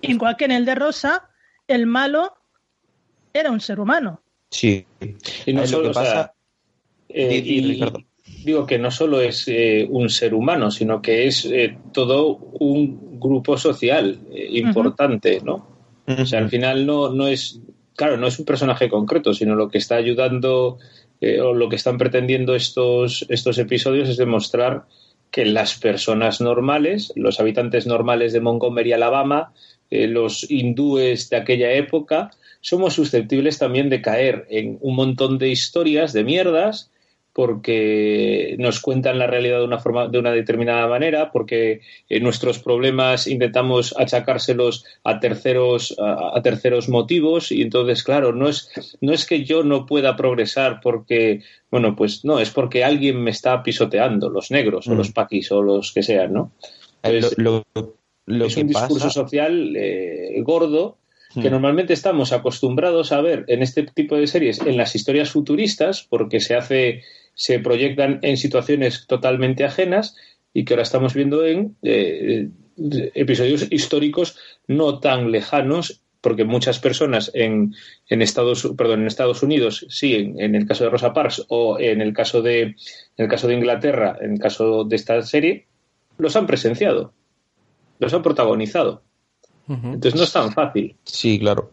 Igual 0.00 0.36
que 0.36 0.44
en 0.46 0.52
el 0.52 0.64
de 0.64 0.74
Rosa, 0.74 1.27
el 1.68 1.86
malo 1.86 2.32
era 3.32 3.50
un 3.50 3.60
ser 3.60 3.78
humano. 3.80 4.22
Sí. 4.50 4.84
Y 5.46 5.52
no 5.52 5.60
lo 5.60 5.66
solo, 5.66 5.82
que 5.84 5.88
o 5.90 5.94
sea, 5.94 6.02
pasa- 6.02 6.34
eh, 7.10 7.42
y- 7.44 7.60
Ricardo. 7.62 8.00
digo 8.44 8.66
que 8.66 8.78
no 8.78 8.90
solo 8.90 9.20
es 9.20 9.46
eh, 9.48 9.86
un 9.88 10.08
ser 10.08 10.34
humano, 10.34 10.70
sino 10.70 11.00
que 11.02 11.26
es 11.26 11.44
eh, 11.44 11.76
todo 11.92 12.36
un 12.36 13.20
grupo 13.20 13.56
social 13.58 14.18
eh, 14.32 14.48
importante, 14.52 15.40
¿no? 15.44 15.76
O 16.06 16.24
sea, 16.24 16.38
al 16.38 16.48
final 16.48 16.86
no, 16.86 17.10
no 17.10 17.26
es, 17.28 17.60
claro, 17.94 18.16
no 18.16 18.26
es 18.26 18.38
un 18.38 18.46
personaje 18.46 18.88
concreto, 18.88 19.34
sino 19.34 19.54
lo 19.54 19.68
que 19.68 19.76
está 19.76 19.96
ayudando 19.96 20.78
eh, 21.20 21.40
o 21.42 21.52
lo 21.52 21.68
que 21.68 21.76
están 21.76 21.98
pretendiendo 21.98 22.54
estos, 22.54 23.26
estos 23.28 23.58
episodios 23.58 24.08
es 24.08 24.16
demostrar 24.16 24.86
que 25.30 25.44
las 25.44 25.74
personas 25.78 26.40
normales, 26.40 27.12
los 27.14 27.38
habitantes 27.40 27.86
normales 27.86 28.32
de 28.32 28.40
Montgomery, 28.40 28.92
Alabama, 28.94 29.52
eh, 29.90 30.06
los 30.06 30.50
hindúes 30.50 31.30
de 31.30 31.36
aquella 31.36 31.72
época, 31.72 32.30
somos 32.60 32.94
susceptibles 32.94 33.58
también 33.58 33.88
de 33.88 34.02
caer 34.02 34.46
en 34.50 34.78
un 34.80 34.96
montón 34.96 35.38
de 35.38 35.48
historias, 35.48 36.12
de 36.12 36.24
mierdas, 36.24 36.90
porque 37.52 38.56
nos 38.58 38.80
cuentan 38.80 39.18
la 39.20 39.28
realidad 39.28 39.58
de 39.60 39.64
una 39.64 39.78
forma, 39.78 40.08
de 40.08 40.18
una 40.18 40.32
determinada 40.32 40.88
manera, 40.88 41.30
porque 41.30 41.82
eh, 42.08 42.18
nuestros 42.18 42.58
problemas 42.58 43.28
intentamos 43.28 43.94
achacárselos 43.96 44.84
a 45.04 45.20
terceros, 45.20 45.94
a, 46.00 46.36
a 46.36 46.42
terceros 46.42 46.88
motivos, 46.88 47.52
y 47.52 47.62
entonces, 47.62 48.02
claro, 48.02 48.32
no 48.32 48.48
es, 48.48 48.68
no 49.00 49.12
es 49.12 49.24
que 49.24 49.44
yo 49.44 49.62
no 49.62 49.86
pueda 49.86 50.16
progresar 50.16 50.80
porque, 50.82 51.42
bueno, 51.70 51.94
pues 51.94 52.24
no, 52.24 52.40
es 52.40 52.50
porque 52.50 52.82
alguien 52.82 53.22
me 53.22 53.30
está 53.30 53.62
pisoteando, 53.62 54.30
los 54.30 54.50
negros, 54.50 54.88
o 54.88 54.94
Mm. 54.94 54.96
los 54.96 55.12
paquis, 55.12 55.52
o 55.52 55.62
los 55.62 55.92
que 55.92 56.02
sean, 56.02 56.32
¿no? 56.32 56.52
Eh, 57.04 57.20
Pues, 57.20 57.38
lo, 57.38 57.62
lo- 57.74 57.97
lo 58.28 58.46
es 58.46 58.54
que 58.54 58.60
un 58.62 58.68
discurso 58.68 58.94
pasa- 59.06 59.10
social 59.10 59.74
eh, 59.76 60.40
gordo 60.42 60.96
que 61.34 61.48
Hmm. 61.48 61.52
normalmente 61.52 61.92
estamos 61.92 62.32
acostumbrados 62.32 63.12
a 63.12 63.20
ver 63.20 63.44
en 63.48 63.62
este 63.62 63.82
tipo 63.82 64.16
de 64.16 64.26
series 64.26 64.60
en 64.60 64.76
las 64.78 64.94
historias 64.94 65.30
futuristas 65.30 66.06
porque 66.08 66.40
se 66.40 66.54
hace 66.54 67.02
se 67.34 67.58
proyectan 67.58 68.18
en 68.22 68.36
situaciones 68.38 69.06
totalmente 69.06 69.64
ajenas 69.64 70.16
y 70.54 70.64
que 70.64 70.72
ahora 70.72 70.84
estamos 70.84 71.12
viendo 71.12 71.44
en 71.44 71.76
eh, 71.82 72.48
episodios 73.14 73.66
históricos 73.70 74.36
no 74.66 75.00
tan 75.00 75.30
lejanos 75.30 76.00
porque 76.22 76.44
muchas 76.44 76.78
personas 76.80 77.30
en, 77.34 77.74
en 78.08 78.22
Estados 78.22 78.72
perdón 78.76 79.00
en 79.02 79.06
Estados 79.06 79.42
Unidos 79.42 79.84
sí 79.90 80.14
en, 80.14 80.40
en 80.40 80.54
el 80.54 80.66
caso 80.66 80.84
de 80.84 80.90
Rosa 80.90 81.12
Parks 81.12 81.44
o 81.48 81.78
en 81.78 82.00
el 82.00 82.12
caso 82.14 82.40
de 82.40 82.62
en 82.62 82.74
el 83.18 83.28
caso 83.28 83.46
de 83.48 83.54
Inglaterra 83.54 84.16
en 84.20 84.32
el 84.32 84.38
caso 84.40 84.84
de 84.84 84.96
esta 84.96 85.20
serie 85.22 85.66
los 86.16 86.34
han 86.36 86.46
presenciado 86.46 87.12
los 87.98 88.12
han 88.14 88.22
protagonizado 88.22 89.02
entonces 89.68 90.14
no 90.14 90.22
es 90.22 90.32
tan 90.32 90.50
fácil 90.52 90.96
Sí, 91.04 91.38
claro. 91.38 91.72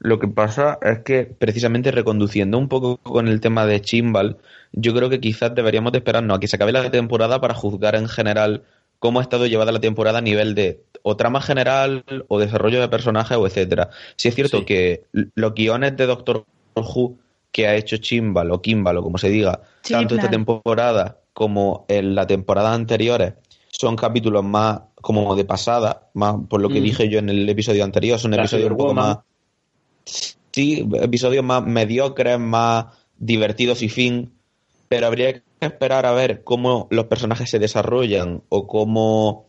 Lo 0.00 0.18
que 0.18 0.28
pasa 0.28 0.78
es 0.82 1.00
que 1.00 1.24
precisamente 1.24 1.90
reconduciendo 1.90 2.56
un 2.58 2.68
poco 2.68 2.98
con 2.98 3.26
el 3.28 3.40
tema 3.40 3.66
de 3.66 3.80
Chimbal, 3.80 4.36
yo 4.72 4.94
creo 4.94 5.08
que 5.08 5.20
quizás 5.20 5.54
deberíamos 5.54 5.90
de 5.92 5.98
esperarnos 5.98 6.36
a 6.36 6.40
que 6.40 6.46
se 6.48 6.56
acabe 6.56 6.72
la 6.72 6.90
temporada 6.90 7.40
para 7.40 7.54
juzgar 7.54 7.94
en 7.96 8.08
general 8.08 8.62
cómo 9.00 9.18
ha 9.20 9.22
estado 9.22 9.46
llevada 9.46 9.72
la 9.72 9.80
temporada 9.80 10.18
a 10.18 10.22
nivel 10.22 10.54
de 10.54 10.82
o 11.02 11.16
trama 11.16 11.40
general 11.40 12.04
o 12.28 12.38
desarrollo 12.38 12.80
de 12.80 12.88
personajes 12.88 13.36
o 13.36 13.46
etcétera. 13.46 13.90
Sí 14.16 14.28
es 14.28 14.34
cierto 14.34 14.58
Sí. 14.58 14.64
que 14.64 15.04
los 15.12 15.54
guiones 15.54 15.96
de 15.96 16.06
Doctor 16.06 16.44
Who 16.74 17.16
que 17.52 17.66
ha 17.66 17.74
hecho 17.76 17.96
Chimbal 17.96 18.50
o 18.52 18.60
Kimbal 18.60 18.98
o 18.98 19.02
como 19.02 19.18
se 19.18 19.30
diga, 19.30 19.62
tanto 19.88 20.14
esta 20.16 20.30
temporada 20.30 21.18
como 21.32 21.86
en 21.88 22.14
la 22.14 22.26
temporada 22.26 22.72
anteriores 22.74 23.34
son 23.70 23.96
capítulos 23.96 24.44
más 24.44 24.80
como 25.00 25.34
de 25.36 25.44
pasada, 25.44 26.08
más 26.14 26.36
por 26.48 26.60
lo 26.60 26.68
que 26.68 26.80
Mm. 26.80 26.84
dije 26.84 27.08
yo 27.08 27.18
en 27.18 27.28
el 27.28 27.48
episodio 27.48 27.84
anterior, 27.84 28.18
son 28.18 28.34
episodios 28.34 28.70
un 28.70 28.76
poco 28.76 28.94
más 28.94 29.18
sí, 30.04 30.88
episodios 30.94 31.44
más 31.44 31.64
mediocres, 31.64 32.38
más 32.38 32.86
divertidos 33.18 33.82
y 33.82 33.88
fin, 33.88 34.32
pero 34.88 35.06
habría 35.06 35.34
que 35.34 35.42
esperar 35.60 36.06
a 36.06 36.12
ver 36.12 36.42
cómo 36.44 36.88
los 36.90 37.06
personajes 37.06 37.50
se 37.50 37.58
desarrollan 37.58 38.42
o 38.48 38.66
cómo 38.66 39.46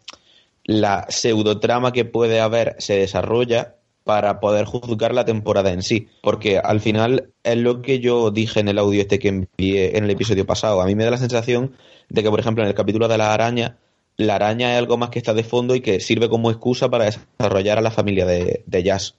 la 0.65 1.05
pseudotrama 1.09 1.91
que 1.91 2.05
puede 2.05 2.39
haber 2.41 2.75
se 2.79 2.97
desarrolla 2.97 3.75
para 4.03 4.39
poder 4.39 4.65
juzgar 4.65 5.13
la 5.13 5.25
temporada 5.25 5.71
en 5.71 5.83
sí, 5.83 6.07
porque 6.21 6.57
al 6.57 6.79
final 6.79 7.31
es 7.43 7.57
lo 7.57 7.81
que 7.81 7.99
yo 7.99 8.31
dije 8.31 8.59
en 8.59 8.67
el 8.67 8.79
audio 8.79 9.01
este 9.01 9.19
que 9.19 9.27
envié 9.29 9.97
en 9.97 10.03
el 10.03 10.09
episodio 10.09 10.45
pasado. 10.45 10.81
A 10.81 10.85
mí 10.85 10.95
me 10.95 11.03
da 11.03 11.11
la 11.11 11.17
sensación 11.17 11.73
de 12.09 12.23
que, 12.23 12.29
por 12.29 12.39
ejemplo, 12.39 12.63
en 12.63 12.69
el 12.69 12.75
capítulo 12.75 13.07
de 13.07 13.17
la 13.19 13.33
araña, 13.33 13.77
la 14.19 14.35
araña 14.35 14.73
es 14.73 14.77
algo 14.77 14.97
más 14.97 15.09
que 15.09 15.19
está 15.19 15.33
de 15.33 15.43
fondo 15.43 15.73
y 15.75 15.81
que 15.81 15.99
sirve 15.99 16.27
como 16.29 16.51
excusa 16.51 16.89
para 16.89 17.05
desarrollar 17.05 17.77
a 17.77 17.81
la 17.81 17.89
familia 17.89 18.25
de, 18.25 18.63
de 18.65 18.83
Jazz. 18.83 19.15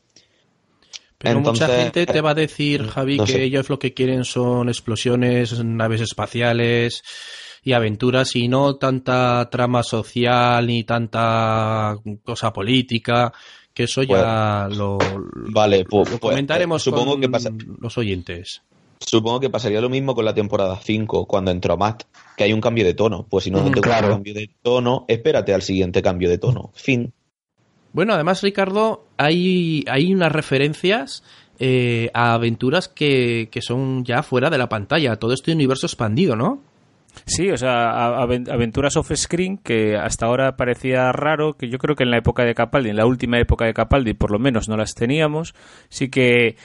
Pero 1.19 1.41
mucha 1.41 1.67
gente 1.69 2.07
te 2.07 2.21
va 2.21 2.31
a 2.31 2.35
decir, 2.35 2.87
Javi, 2.87 3.17
no 3.19 3.25
que 3.25 3.33
sé. 3.33 3.43
ellos 3.43 3.69
lo 3.69 3.79
que 3.79 3.93
quieren 3.93 4.25
son 4.25 4.69
explosiones, 4.69 5.63
naves 5.65 6.01
espaciales 6.01 7.03
y 7.63 7.73
aventuras 7.73 8.37
y 8.37 8.49
no 8.49 8.77
tanta 8.77 9.49
trama 9.51 9.83
social 9.83 10.67
ni 10.67 10.85
tanta 10.85 11.97
cosa 12.25 12.53
política, 12.53 13.33
que 13.75 13.85
eso 13.85 14.03
ya 14.03 14.69
lo, 14.71 14.99
Vale, 15.35 15.85
pues, 15.85 16.11
lo 16.11 16.19
pues, 16.19 16.21
comentaremos 16.21 16.81
eh, 16.81 16.85
supongo 16.85 17.13
con 17.13 17.21
que 17.21 17.29
pasa- 17.29 17.53
los 17.81 17.99
oyentes. 17.99 18.63
Supongo 19.01 19.41
que 19.41 19.51
pasaría 19.51 19.81
lo 19.81 19.89
mismo 19.89 20.15
con 20.15 20.25
la 20.25 20.35
temporada 20.35 20.79
5, 20.83 21.27
cuando 21.27 21.51
entró 21.51 21.77
Matt, 21.77 22.05
que 22.37 22.45
hay 22.45 22.53
un 22.53 22.61
cambio 22.61 22.85
de 22.85 22.95
tono. 22.95 23.27
Pues 23.29 23.45
si 23.45 23.51
no 23.51 23.61
Mm, 23.63 23.73
te 23.73 23.81
claro. 23.81 24.09
el 24.09 24.13
cambio 24.15 24.35
de 24.35 24.51
tono, 24.63 25.05
espérate 25.09 25.55
al 25.55 25.63
siguiente 25.63 26.03
cambio 26.03 26.29
de 26.29 26.39
tono. 26.39 26.71
Fin. 26.75 27.13
Bueno, 27.93 28.13
además, 28.15 28.43
Ricardo, 28.43 29.05
hay, 29.17 29.85
hay 29.89 30.13
unas 30.15 30.31
referencias 30.31 31.25
eh, 31.59 32.11
a 32.15 32.35
aventuras 32.35 32.89
que, 32.89 33.49
que 33.51 33.63
son 33.63 34.05
ya 34.05 34.23
fuera 34.23 34.49
de 34.51 34.59
la 34.59 34.69
pantalla, 34.69 35.17
todo 35.17 35.33
este 35.33 35.53
universo 35.53 35.87
expandido, 35.87 36.37
¿no? 36.37 36.63
Sí, 37.27 37.51
o 37.51 37.57
sea, 37.57 38.19
aventuras 38.23 38.97
off-screen 38.97 39.59
que 39.59 39.97
hasta 39.97 40.27
ahora 40.27 40.57
parecía 40.57 41.13
raro, 41.13 41.55
que 41.55 41.69
yo 41.69 41.79
creo 41.79 41.97
que 41.97 42.05
en 42.05 42.11
la 42.11 42.19
época 42.19 42.45
de 42.45 42.55
Capaldi, 42.55 42.91
en 42.91 42.97
la 42.97 43.07
última 43.07 43.39
época 43.39 43.65
de 43.65 43.75
Capaldi, 43.75 44.15
por 44.15 44.31
lo 44.31 44.39
menos 44.39 44.69
no 44.69 44.77
las 44.77 44.95
teníamos. 44.95 45.55
Sí 45.89 46.09
que 46.09 46.57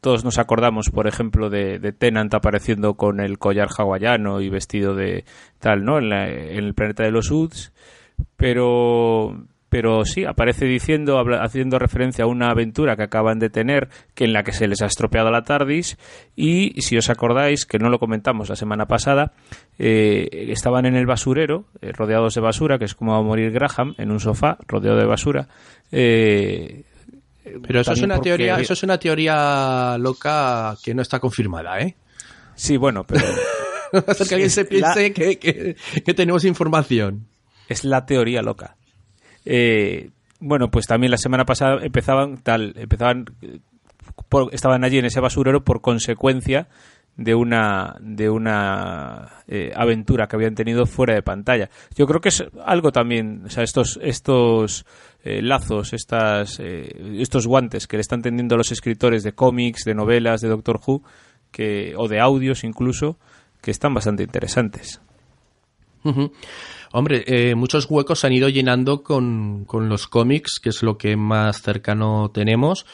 todos 0.00 0.24
nos 0.24 0.38
acordamos, 0.38 0.90
por 0.90 1.06
ejemplo, 1.06 1.50
de, 1.50 1.78
de 1.78 1.92
Tenant 1.92 2.32
apareciendo 2.34 2.94
con 2.94 3.20
el 3.20 3.38
collar 3.38 3.68
hawaiano 3.76 4.40
y 4.40 4.48
vestido 4.48 4.94
de 4.94 5.24
tal, 5.58 5.84
¿no? 5.84 5.98
En, 5.98 6.12
en 6.12 6.64
el 6.64 6.74
planeta 6.74 7.02
de 7.04 7.10
los 7.10 7.30
Uds. 7.30 7.72
Pero 8.36 9.36
pero 9.68 10.04
sí 10.04 10.24
aparece 10.24 10.64
diciendo, 10.64 11.22
haciendo 11.40 11.78
referencia 11.78 12.24
a 12.24 12.28
una 12.28 12.50
aventura 12.50 12.96
que 12.96 13.02
acaban 13.02 13.38
de 13.38 13.50
tener, 13.50 13.88
que 14.14 14.24
en 14.24 14.32
la 14.32 14.42
que 14.42 14.52
se 14.52 14.66
les 14.66 14.82
ha 14.82 14.86
estropeado 14.86 15.30
la 15.30 15.42
TARDIS, 15.42 15.98
y 16.34 16.80
si 16.80 16.96
os 16.96 17.10
acordáis, 17.10 17.66
que 17.66 17.78
no 17.78 17.90
lo 17.90 17.98
comentamos 17.98 18.48
la 18.48 18.56
semana 18.56 18.86
pasada, 18.86 19.32
eh, 19.78 20.46
estaban 20.50 20.86
en 20.86 20.96
el 20.96 21.06
basurero, 21.06 21.66
eh, 21.80 21.92
rodeados 21.92 22.34
de 22.34 22.40
basura, 22.40 22.78
que 22.78 22.84
es 22.84 22.94
como 22.94 23.14
a 23.14 23.22
morir 23.22 23.52
Graham, 23.52 23.94
en 23.96 24.10
un 24.10 24.18
sofá, 24.18 24.58
rodeado 24.66 24.98
de 24.98 25.06
basura. 25.06 25.48
Eh, 25.92 26.84
pero 27.62 27.80
eso 27.80 27.92
es 27.92 28.02
una 28.02 28.20
teoría, 28.20 28.58
eso 28.58 28.72
es 28.72 28.82
una 28.82 28.98
teoría 28.98 29.96
loca 29.98 30.76
que 30.82 30.94
no 30.94 31.02
está 31.02 31.20
confirmada, 31.20 31.80
¿eh? 31.80 31.96
Sí, 32.56 32.76
bueno, 32.76 33.04
pero 33.04 33.24
que 34.28 34.34
alguien 34.34 34.50
se 34.50 34.64
piense 34.64 35.12
que 35.12 36.14
tenemos 36.14 36.44
información. 36.44 37.26
Es 37.68 37.84
la 37.84 38.04
teoría 38.04 38.42
loca. 38.42 38.76
Bueno, 40.40 40.70
pues 40.70 40.86
también 40.86 41.10
la 41.10 41.18
semana 41.18 41.44
pasada 41.44 41.78
empezaban 41.82 42.38
tal, 42.38 42.74
empezaban 42.76 43.26
estaban 44.52 44.84
allí 44.84 44.98
en 44.98 45.06
ese 45.06 45.20
basurero 45.20 45.64
por 45.64 45.80
consecuencia 45.80 46.68
de 47.18 47.34
una 47.34 47.96
de 48.00 48.30
una 48.30 49.42
eh, 49.46 49.72
aventura 49.74 50.26
que 50.26 50.36
habían 50.36 50.54
tenido 50.54 50.86
fuera 50.86 51.12
de 51.14 51.22
pantalla. 51.22 51.68
Yo 51.94 52.06
creo 52.06 52.20
que 52.20 52.30
es 52.30 52.44
algo 52.64 52.92
también, 52.92 53.42
o 53.44 53.50
sea, 53.50 53.64
estos 53.64 53.98
estos 54.00 54.86
eh, 55.24 55.42
lazos, 55.42 55.92
estas 55.92 56.58
estos 56.60 57.46
guantes 57.46 57.86
que 57.86 57.96
le 57.96 58.02
están 58.02 58.22
tendiendo 58.22 58.56
los 58.56 58.72
escritores 58.72 59.24
de 59.24 59.32
cómics, 59.32 59.84
de 59.84 59.94
novelas, 59.94 60.40
de 60.40 60.48
Doctor 60.48 60.80
Who, 60.86 61.02
que 61.50 61.92
o 61.96 62.08
de 62.08 62.20
audios 62.20 62.64
incluso, 62.64 63.18
que 63.60 63.72
están 63.72 63.92
bastante 63.92 64.22
interesantes. 64.22 65.00
Hombre, 66.92 67.24
eh, 67.26 67.54
muchos 67.54 67.86
huecos 67.90 68.20
se 68.20 68.26
han 68.28 68.32
ido 68.32 68.48
llenando 68.48 69.02
con, 69.02 69.64
con 69.66 69.88
los 69.88 70.06
cómics, 70.06 70.58
que 70.62 70.70
es 70.70 70.82
lo 70.82 70.96
que 70.96 71.16
más 71.16 71.60
cercano 71.60 72.30
tenemos. 72.32 72.86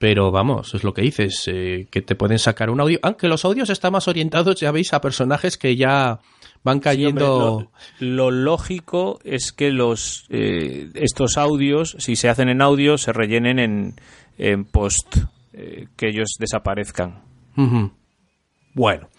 Pero 0.00 0.30
vamos, 0.30 0.72
es 0.72 0.82
lo 0.82 0.94
que 0.94 1.02
dices, 1.02 1.44
eh, 1.46 1.86
que 1.90 2.00
te 2.00 2.14
pueden 2.14 2.38
sacar 2.38 2.70
un 2.70 2.80
audio. 2.80 2.98
Aunque 3.02 3.28
los 3.28 3.44
audios 3.44 3.68
están 3.68 3.92
más 3.92 4.08
orientados, 4.08 4.58
ya 4.58 4.72
veis, 4.72 4.94
a 4.94 5.02
personajes 5.02 5.58
que 5.58 5.76
ya 5.76 6.20
van 6.64 6.80
cayendo. 6.80 7.70
lo, 7.98 8.30
lógico 8.30 9.20
es 9.24 9.52
que 9.52 9.70
los 9.70 10.24
eh, 10.30 10.88
estos 10.94 11.36
audios, 11.36 11.96
si 11.98 12.16
se 12.16 12.30
hacen 12.30 12.48
en 12.48 12.62
audio, 12.62 12.96
se 12.96 13.12
rellenen 13.12 13.58
en, 13.58 14.00
en 14.38 14.64
post, 14.64 15.18
que 15.52 16.08
ellos 16.08 16.30
desaparezcan. 16.38 17.20
Bueno. 18.72 19.10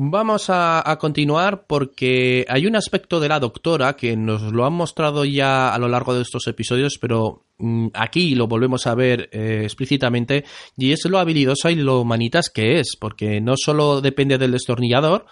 Vamos 0.00 0.46
a, 0.48 0.96
continuar 1.00 1.66
porque 1.66 2.46
hay 2.48 2.68
un 2.68 2.76
aspecto 2.76 3.18
de 3.18 3.28
la 3.28 3.40
doctora 3.40 3.96
que 3.96 4.16
nos 4.16 4.42
lo 4.42 4.64
han 4.64 4.74
mostrado 4.74 5.24
ya 5.24 5.74
a 5.74 5.78
lo 5.80 5.88
largo 5.88 6.14
de 6.14 6.22
estos 6.22 6.46
episodios, 6.46 6.98
pero 7.00 7.47
aquí 7.94 8.34
lo 8.34 8.46
volvemos 8.46 8.86
a 8.86 8.94
ver 8.94 9.28
eh, 9.32 9.60
explícitamente 9.64 10.44
y 10.76 10.92
es 10.92 11.04
lo 11.06 11.18
habilidosa 11.18 11.70
y 11.70 11.76
lo 11.76 12.04
manitas 12.04 12.50
que 12.50 12.80
es, 12.80 12.96
porque 12.98 13.40
no 13.40 13.54
solo 13.56 14.00
depende 14.00 14.38
del 14.38 14.52
destornillador, 14.52 15.26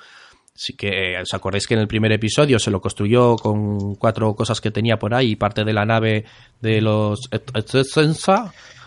sí 0.55 0.75
que 0.75 1.19
os 1.21 1.33
acordáis 1.35 1.67
que 1.67 1.75
en 1.75 1.81
el 1.81 1.89
primer 1.89 2.13
episodio 2.13 2.59
se 2.59 2.71
lo 2.71 2.81
construyó 2.81 3.37
con 3.37 3.95
cuatro 3.95 4.35
cosas 4.35 4.61
que 4.61 4.71
tenía 4.71 4.99
por 4.99 5.15
ahí, 5.15 5.37
parte 5.37 5.65
de 5.65 5.73
la 5.73 5.85
nave 5.85 6.25
de 6.61 6.81
los 6.81 7.29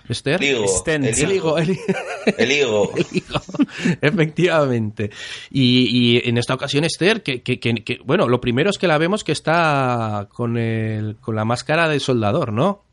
Esther. 0.10 0.44
El 0.44 0.50
higo. 0.52 0.66
El 1.16 1.32
higo. 1.32 1.58
El 2.38 2.52
higo. 2.52 2.92
Efectivamente. 4.02 5.12
Y, 5.52 6.28
en 6.28 6.38
esta 6.38 6.56
ocasión, 6.56 6.84
Esther, 6.84 7.22
que, 7.22 8.00
bueno, 8.04 8.28
lo 8.28 8.42
primero 8.42 8.72
es 8.72 8.78
que 8.78 8.88
la 8.88 8.98
vemos 8.98 9.24
que 9.24 9.32
está 9.32 10.28
con, 10.34 10.58
el, 10.58 11.18
con 11.18 11.36
la 11.36 11.46
máscara 11.46 11.88
de 11.88 12.00
soldador, 12.00 12.52
¿no? 12.52 12.89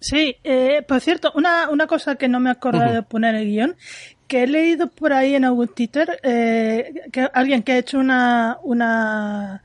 Sí, 0.00 0.36
eh, 0.44 0.82
por 0.88 1.00
cierto, 1.00 1.30
una, 1.34 1.68
una 1.68 1.86
cosa 1.86 2.16
que 2.16 2.26
no 2.26 2.40
me 2.40 2.50
acuerdo 2.50 2.80
de 2.80 3.02
poner 3.02 3.34
en 3.34 3.40
el 3.42 3.46
guion, 3.48 3.76
que 4.26 4.44
he 4.44 4.46
leído 4.46 4.88
por 4.88 5.12
ahí 5.12 5.34
en 5.34 5.44
algún 5.44 5.68
Twitter, 5.68 6.18
eh, 6.22 7.02
que 7.12 7.28
alguien 7.34 7.62
que 7.62 7.72
ha 7.72 7.78
hecho 7.78 7.98
una, 7.98 8.58
una 8.62 9.62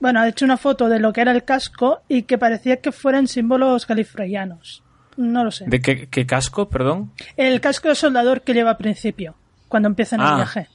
bueno, 0.00 0.20
ha 0.20 0.28
hecho 0.28 0.44
una 0.44 0.56
foto 0.56 0.88
de 0.88 0.98
lo 0.98 1.12
que 1.12 1.20
era 1.20 1.32
el 1.32 1.44
casco 1.44 2.02
y 2.08 2.22
que 2.22 2.38
parecía 2.38 2.80
que 2.80 2.92
fueran 2.92 3.26
símbolos 3.26 3.84
califreyanos. 3.84 4.82
No 5.16 5.44
lo 5.44 5.50
sé. 5.50 5.64
¿De 5.66 5.80
qué, 5.80 6.08
qué 6.08 6.26
casco, 6.26 6.68
perdón? 6.68 7.12
El 7.36 7.60
casco 7.60 7.88
de 7.88 7.94
soldador 7.94 8.42
que 8.42 8.54
lleva 8.54 8.70
al 8.70 8.76
principio, 8.76 9.34
cuando 9.68 9.88
empiezan 9.88 10.20
el 10.20 10.26
ah. 10.26 10.36
viaje. 10.36 10.68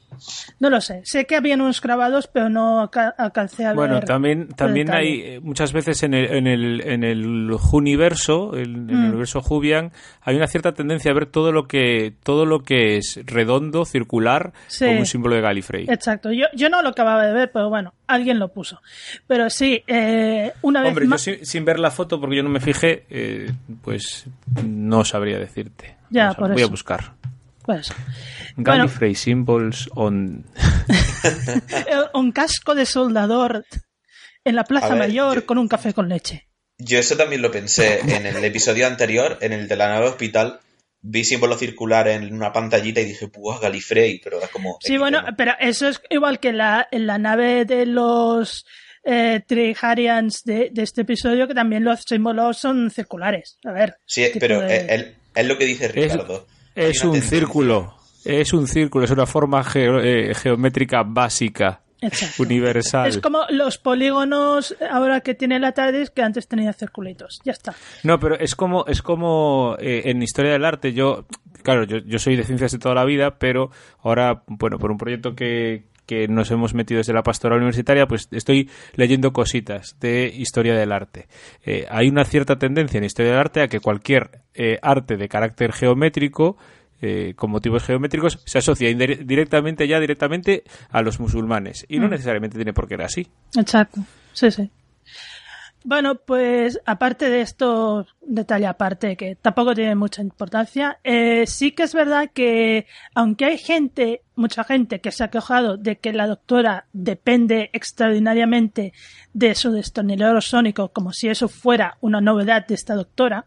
No 0.60 0.70
lo 0.70 0.82
sé. 0.82 1.02
Sé 1.06 1.26
que 1.26 1.36
habían 1.36 1.62
unos 1.62 1.82
grabados, 1.82 2.28
pero 2.28 2.50
no 2.50 2.90
alcancé 3.18 3.66
a 3.66 3.70
ver. 3.70 3.76
Bueno, 3.76 4.02
también, 4.02 4.50
también 4.50 4.92
hay 4.92 5.22
eh, 5.22 5.40
muchas 5.42 5.74
veces 5.74 6.04
en 6.04 6.14
el, 6.14 6.26
en 6.32 6.48
el, 6.48 6.82
en 6.82 7.04
el 7.04 7.52
universo, 7.72 8.56
en 8.56 8.90
el 8.90 8.96
mm. 8.96 9.08
universo 9.10 9.42
Jubian, 9.42 9.92
hay 10.22 10.36
una 10.36 10.48
cierta 10.48 10.74
tendencia 10.74 11.12
a 11.12 11.14
ver 11.14 11.26
todo 11.28 11.52
lo 11.52 11.68
que, 11.68 12.14
todo 12.24 12.46
lo 12.46 12.60
que 12.60 12.98
es 12.98 13.20
redondo, 13.26 13.86
circular, 13.86 14.52
como 14.78 15.00
un 15.00 15.06
símbolo 15.06 15.36
de 15.36 15.42
Gallifrey. 15.42 15.86
Exacto. 15.90 16.32
Yo, 16.32 16.46
yo 16.54 16.70
no 16.70 16.82
lo 16.82 16.90
acababa 16.90 17.26
de 17.26 17.34
ver, 17.34 17.52
pero 17.52 17.70
bueno, 17.70 17.94
alguien 18.08 18.38
lo 18.38 18.50
puso. 18.50 18.82
Pero 19.28 19.50
sí, 19.50 19.84
eh, 19.88 20.52
una 20.62 20.82
vez 20.82 20.90
Hombre, 20.90 21.08
yo 21.08 21.18
sin, 21.18 21.66
ver 21.66 21.80
la 21.80 21.90
foto, 21.90 22.20
porque 22.20 22.36
yo 22.36 22.44
no 22.44 22.50
me 22.50 22.60
fijé, 22.60 23.06
eh, 23.10 23.52
pues 23.82 24.26
no 24.66 25.04
sabría 25.06 25.40
decirte. 25.40 25.96
Ya, 26.10 26.34
por 26.34 26.52
voy 26.52 26.62
a 26.62 26.68
buscar. 26.68 27.14
Pues. 27.72 27.88
Gallifrey 28.58 29.16
symbols 29.16 29.90
on. 29.96 30.46
un 32.14 32.32
casco 32.34 32.76
de 32.76 32.86
soldador 32.86 33.66
en 34.44 34.56
la 34.58 34.66
Plaza 34.66 34.94
Mayor 34.94 35.46
con 35.46 35.58
un 35.58 35.70
café 35.70 35.94
con 35.94 36.10
leche. 36.10 36.50
Yo 36.78 37.00
eso 37.00 37.16
también 37.16 37.42
lo 37.42 37.50
pensé 37.50 38.02
en 38.02 38.26
el 38.26 38.44
episodio 38.44 38.88
anterior, 38.88 39.38
en 39.40 39.54
el 39.54 39.70
de 39.70 39.76
la 39.78 39.88
nave 39.88 40.10
hospital. 40.10 40.60
Vi 41.02 41.24
símbolo 41.24 41.58
circular 41.58 42.10
en 42.10 42.34
una 42.34 42.52
pantallita 42.52 43.00
y 43.00 43.06
dije, 43.06 43.30
pues 43.30 43.62
Gallifrey, 43.62 44.20
pero 44.22 44.40
era 44.40 44.50
como. 44.50 44.78
Sí, 44.82 44.98
bueno, 44.98 45.24
pero 45.38 45.54
eso 45.58 45.88
es 45.88 46.02
igual 46.10 46.42
que 46.42 46.52
la, 46.52 46.90
en 46.92 47.08
la 47.08 47.20
nave 47.20 47.64
de 47.64 47.86
los 47.86 48.66
eh, 49.06 49.42
Triharians 49.48 50.44
de, 50.44 50.74
este 50.76 51.02
episodio, 51.02 51.48
que 51.48 51.54
también 51.54 51.86
los 51.86 52.02
símbolos 52.02 52.58
son 52.58 52.92
circulares. 52.92 53.58
A 53.64 53.72
ver. 53.72 53.96
Sí, 54.06 54.30
pero 54.42 54.62
es, 54.62 55.16
lo 55.46 55.58
que 55.58 55.66
dice 55.66 55.88
Ricardo. 55.88 56.48
Es 56.76 57.04
un 57.04 57.22
círculo. 57.22 57.96
Es 58.24 58.54
un 58.54 58.68
círculo, 58.68 59.06
es 59.06 59.12
una 59.12 59.26
forma 59.26 59.66
eh, 59.74 60.34
geométrica 60.36 61.04
básica. 61.04 61.82
Universal. 62.40 63.10
Es 63.10 63.20
como 63.20 63.42
los 63.50 63.78
polígonos 63.78 64.76
ahora 64.90 65.22
que 65.22 65.36
tiene 65.36 65.60
la 65.60 65.72
TARDIS 65.74 66.10
que 66.10 66.24
antes 66.24 66.48
tenía 66.48 66.74
circulitos. 66.74 67.40
Ya 67.44 67.52
está. 67.52 67.76
No, 68.02 68.20
pero 68.20 68.40
es 68.40 68.56
como, 68.56 68.86
es 68.88 69.04
como 69.04 69.76
eh, 69.80 70.02
en 70.06 70.24
historia 70.24 70.54
del 70.54 70.66
arte. 70.66 70.94
Yo, 70.94 71.26
claro, 71.62 71.84
yo, 71.84 72.00
yo 72.00 72.18
soy 72.18 72.36
de 72.36 72.44
ciencias 72.44 72.72
de 72.72 72.80
toda 72.80 72.96
la 72.96 73.06
vida, 73.06 73.38
pero 73.38 73.70
ahora, 74.02 74.42
bueno, 74.48 74.80
por 74.80 74.90
un 74.90 74.98
proyecto 74.98 75.36
que, 75.36 75.91
que 76.12 76.28
nos 76.28 76.52
hemos 76.52 76.74
metido 76.74 76.98
desde 76.98 77.14
la 77.14 77.24
pastoral 77.24 77.60
universitaria, 77.60 78.06
pues 78.06 78.28
estoy 78.32 78.70
leyendo 78.96 79.32
cositas 79.32 79.96
de 80.02 80.26
historia 80.28 80.76
del 80.76 80.92
arte. 80.92 81.30
Eh, 81.66 81.86
hay 81.90 82.10
una 82.10 82.26
cierta 82.26 82.60
tendencia 82.60 82.98
en 82.98 83.06
historia 83.06 83.32
del 83.32 83.40
arte 83.40 83.62
a 83.62 83.70
que 83.70 83.80
cualquier 83.80 84.42
eh, 84.54 84.78
arte 84.82 85.16
de 85.16 85.30
carácter 85.30 85.72
geométrico 85.72 86.58
eh, 87.02 87.34
con 87.38 87.50
motivos 87.50 87.86
geométricos 87.86 88.42
se 88.46 88.58
asocia 88.58 88.90
directamente 88.90 89.88
ya 89.88 90.02
directamente 90.02 90.66
a 90.90 91.02
los 91.02 91.22
musulmanes 91.22 91.86
y 91.88 92.00
no 92.00 92.08
mm. 92.08 92.12
necesariamente 92.12 92.58
tiene 92.58 92.74
por 92.74 92.90
qué 92.90 92.96
ser 92.96 93.06
así. 93.06 93.28
Exacto, 93.56 94.02
sí, 94.34 94.52
sí. 94.52 94.70
Bueno, 95.84 96.16
pues 96.16 96.80
aparte 96.86 97.30
de 97.30 97.42
esto, 97.42 98.06
detalle 98.22 98.68
aparte 98.68 99.18
que 99.18 99.36
tampoco 99.36 99.74
tiene 99.74 99.96
mucha 99.96 100.22
importancia, 100.22 101.00
eh, 101.04 101.46
sí 101.48 101.72
que 101.72 101.84
es 101.84 101.96
verdad 101.96 102.30
que 102.32 102.86
aunque 103.16 103.46
hay 103.46 103.58
gente, 103.58 104.22
mucha 104.36 104.64
gente 104.64 105.02
que 105.02 105.12
se 105.12 105.24
ha 105.24 105.30
quejado 105.30 105.78
de 105.78 105.98
que 105.98 106.14
la 106.14 106.28
doctora 106.28 106.86
depende 106.94 107.72
extraordinariamente 107.74 108.94
de 109.34 109.56
su 109.56 109.72
destornillador 109.72 110.44
sónico, 110.44 110.90
como 110.90 111.14
si 111.14 111.30
eso 111.30 111.48
fuera 111.48 111.98
una 112.00 112.22
novedad 112.22 112.68
de 112.68 112.76
esta 112.76 112.94
doctora, 112.94 113.46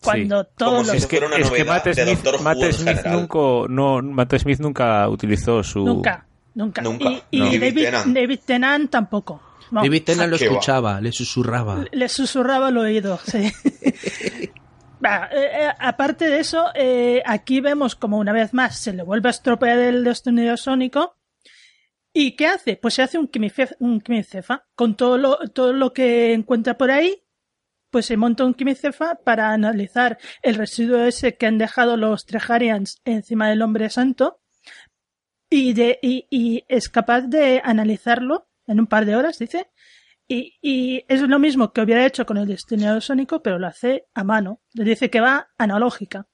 cuando 0.00 0.44
todos 0.44 0.94
es 0.94 1.06
que, 1.06 1.16
es 1.16 1.50
que 1.50 1.64
Matt 1.64 1.88
Smith, 1.92 2.72
Smith 2.72 3.06
nunca, 3.06 3.38
no, 3.68 4.02
Matt 4.02 4.36
Smith 4.38 4.60
nunca 4.60 5.08
utilizó 5.08 5.64
su... 5.64 5.84
Nunca, 5.84 6.24
nunca. 6.54 6.82
Y, 7.30 7.58
David, 7.58 7.88
David 8.06 8.40
Tennant 8.46 8.90
tampoco. 8.90 9.42
David 9.70 10.04
Tennant 10.04 10.30
lo 10.30 10.36
escuchaba, 10.36 11.00
le 11.00 11.12
susurraba. 11.12 11.84
Le, 11.92 12.08
susurraba 12.08 12.68
al 12.68 12.76
oído, 12.78 13.18
sí. 13.24 13.50
Eh, 15.04 15.28
eh, 15.30 15.68
aparte 15.78 16.24
de 16.28 16.40
eso, 16.40 16.64
eh, 16.74 17.22
aquí 17.26 17.60
vemos 17.60 17.94
como 17.94 18.18
una 18.18 18.32
vez 18.32 18.52
más 18.54 18.78
se 18.78 18.92
le 18.94 19.02
vuelve 19.04 19.28
a 19.28 19.30
estropear 19.30 19.78
el 19.78 20.02
destornillador 20.02 20.58
sónico 20.58 21.16
¿Y 22.12 22.32
qué 22.34 22.46
hace? 22.46 22.76
Pues 22.76 22.94
se 22.94 23.02
hace 23.02 23.18
un, 23.18 23.28
quimice- 23.30 23.76
un 23.78 24.00
quimicefa. 24.00 24.64
Con 24.74 24.96
todo 24.96 25.18
lo, 25.18 25.36
todo 25.52 25.74
lo 25.74 25.92
que 25.92 26.32
encuentra 26.32 26.78
por 26.78 26.90
ahí, 26.90 27.22
pues 27.90 28.06
se 28.06 28.16
monta 28.16 28.46
un 28.46 28.54
quimicefa 28.54 29.16
para 29.22 29.52
analizar 29.52 30.16
el 30.42 30.54
residuo 30.54 31.04
ese 31.04 31.36
que 31.36 31.44
han 31.46 31.58
dejado 31.58 31.98
los 31.98 32.24
Trejarians 32.24 33.02
encima 33.04 33.50
del 33.50 33.60
hombre 33.60 33.90
santo 33.90 34.40
y, 35.50 35.74
de, 35.74 35.98
y, 36.00 36.26
y 36.30 36.64
es 36.68 36.88
capaz 36.88 37.20
de 37.20 37.60
analizarlo 37.62 38.45
en 38.66 38.80
un 38.80 38.86
par 38.86 39.04
de 39.06 39.16
horas, 39.16 39.38
dice. 39.38 39.68
Y, 40.28 40.58
y 40.60 41.04
es 41.08 41.20
lo 41.20 41.38
mismo 41.38 41.72
que 41.72 41.80
hubiera 41.82 42.04
hecho 42.04 42.26
con 42.26 42.36
el 42.36 42.46
destinador 42.46 43.00
sónico, 43.02 43.42
pero 43.42 43.58
lo 43.58 43.66
hace 43.68 44.06
a 44.14 44.24
mano. 44.24 44.60
Le 44.72 44.84
dice 44.84 45.08
que 45.10 45.20
va 45.20 45.48
analógica. 45.56 46.26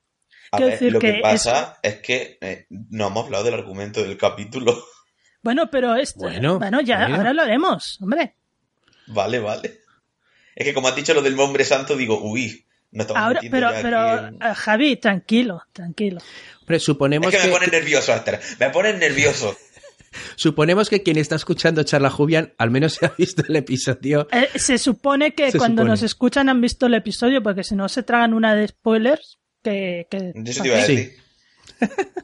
A 0.51 0.57
Quiero 0.57 0.71
ver, 0.71 0.79
decir 0.79 0.93
lo 0.93 0.99
que, 0.99 1.15
que 1.15 1.21
pasa 1.21 1.79
es 1.83 1.97
que 2.01 2.39
eh, 2.41 2.67
no 2.71 3.09
hemos 3.09 3.25
hablado 3.27 3.45
del 3.45 3.55
argumento 3.55 4.03
del 4.03 4.17
capítulo. 4.17 4.83
Bueno, 5.45 5.69
pero 5.73 5.97
este, 5.97 6.21
Bueno, 6.21 6.61
bueno, 6.61 6.81
ya, 6.83 6.99
mira. 7.07 7.17
ahora 7.17 7.33
lo 7.33 7.43
haremos, 7.43 7.99
hombre. 8.01 8.37
vale, 9.09 9.41
vale. 9.41 9.81
Es 10.55 10.65
que 10.65 10.73
como 10.73 10.87
has 10.87 10.95
dicho 10.95 11.15
lo 11.15 11.21
del 11.21 11.37
hombre 11.41 11.65
santo, 11.65 11.97
digo, 11.97 12.23
uy, 12.23 12.65
no 12.93 13.03
estamos 13.03 13.21
Ahora, 13.25 13.41
pero, 13.51 13.73
ya 13.73 13.83
pero, 13.83 13.99
aquí 14.01 14.25
en- 14.37 14.41
eh, 14.41 14.55
Javi, 14.55 14.97
tranquilo, 14.99 15.63
tranquilo. 15.73 16.21
Hombre, 16.61 16.79
suponemos 16.79 17.27
Es 17.27 17.41
que 17.41 17.49
me 17.49 17.53
que, 17.53 17.59
pone 17.59 17.67
nervioso, 17.73 18.13
Aster. 18.13 18.39
Me 18.61 18.71
pone 18.71 18.93
nervioso. 18.93 19.57
Suponemos 20.37 20.89
que 20.91 21.03
quien 21.03 21.17
está 21.19 21.37
escuchando 21.37 21.83
Charla 21.83 22.11
Jubian 22.11 22.53
al 22.59 22.71
menos 22.71 22.95
se 23.01 23.07
ha 23.07 23.15
visto 23.17 23.43
el 23.49 23.57
episodio. 23.57 24.29
Eh, 24.33 24.49
se 24.57 24.79
supone 24.79 25.35
que 25.35 25.51
Se 25.51 25.59
cuando 25.59 25.83
supone. 25.83 25.91
nos 25.91 26.03
escuchan 26.03 26.49
han 26.49 26.61
visto 26.61 26.87
el 26.87 26.95
episodio, 26.95 27.43
porque 27.43 27.65
si 27.65 27.75
no 27.75 27.89
se 27.89 28.03
tragan 28.03 28.35
una 28.35 28.55
de 28.55 28.69
spoilers, 28.69 29.39
que... 29.63 30.07
que 30.11 30.33
Eso 30.45 30.63
te 30.63 30.69
iba 30.69 30.79
a 30.79 30.83
Sí. 30.83 30.97
decir. 30.97 31.13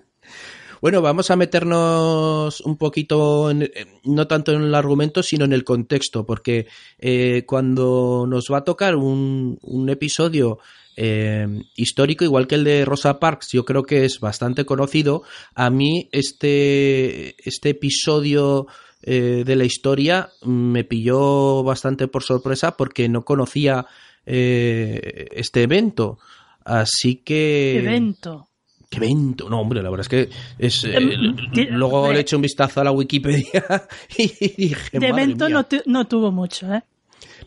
Bueno, 0.81 1.03
vamos 1.03 1.29
a 1.33 1.35
meternos 1.37 2.61
un 2.61 2.77
poquito, 2.77 3.51
en- 3.51 3.69
no 4.05 4.29
tanto 4.29 4.53
en 4.53 4.63
el 4.63 4.75
argumento, 4.77 5.25
sino 5.25 5.45
en 5.45 5.53
el 5.53 5.65
contexto, 5.65 6.25
porque 6.25 6.69
eh, 7.01 7.43
cuando 7.47 8.27
nos 8.29 8.47
va 8.53 8.59
a 8.59 8.65
tocar 8.65 8.95
un, 8.95 9.59
un 9.63 9.89
episodio 9.91 10.61
eh, 11.01 11.47
histórico, 11.77 12.25
igual 12.25 12.49
que 12.49 12.57
el 12.57 12.65
de 12.65 12.85
Rosa 12.85 13.21
Parks, 13.21 13.53
yo 13.53 13.65
creo 13.65 13.85
que 13.85 14.05
es 14.05 14.19
bastante 14.19 14.65
conocido, 14.65 15.23
a 15.55 15.71
mí 15.71 16.09
este, 16.11 17.37
este 17.49 17.71
episodio 17.71 18.67
eh, 19.03 19.45
de 19.47 19.55
la 19.57 19.65
historia 19.65 20.31
me 20.45 20.83
pilló 20.83 21.63
bastante 21.63 22.09
por 22.09 22.25
sorpresa 22.25 22.77
porque 22.77 23.09
no 23.09 23.23
conocía 23.25 23.87
eh, 24.27 25.27
este 25.33 25.63
evento. 25.63 26.19
Así 26.65 27.17
que... 27.17 27.79
evento. 27.79 28.49
¿Qué 28.91 28.97
evento? 28.99 29.49
No, 29.51 29.61
hombre, 29.61 29.83
la 29.83 29.91
verdad 29.91 30.07
es 30.07 30.09
que 30.09 30.29
es. 30.59 30.83
eh, 30.85 30.97
Em, 30.97 31.37
luego 31.71 32.11
le 32.13 32.21
eché 32.21 32.37
un 32.37 32.43
vistazo 32.43 32.81
a 32.81 32.85
la 32.85 32.91
Wikipedia 32.91 33.63
y 34.19 34.27
dije. 34.57 34.99
De 34.99 35.11
"Madre 35.11 35.25
evento 35.25 35.45
mía". 35.47 35.55
no, 35.55 35.65
tu- 35.67 35.83
no 35.87 36.07
tuvo 36.07 36.33
mucho, 36.33 36.73
¿eh? 36.73 36.83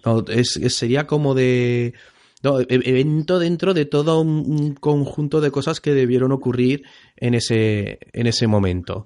No, 0.06 0.24
es- 0.28 0.58
es- 0.58 0.76
sería 0.76 1.08
como 1.08 1.34
de. 1.34 1.94
No, 2.43 2.60
e- 2.60 2.65
evento 2.69 3.38
dentro 3.39 3.73
de 3.73 3.86
todo 3.86 4.19
un, 4.21 4.30
un 4.47 4.73
conjunto 4.75 5.41
de 5.41 5.51
cosas 5.51 5.80
que 5.80 5.93
debieron 5.93 6.32
ocurrir 6.32 6.84
en 7.17 7.36
ese, 7.36 7.99
en 8.13 8.27
ese 8.27 8.47
momento. 8.47 9.06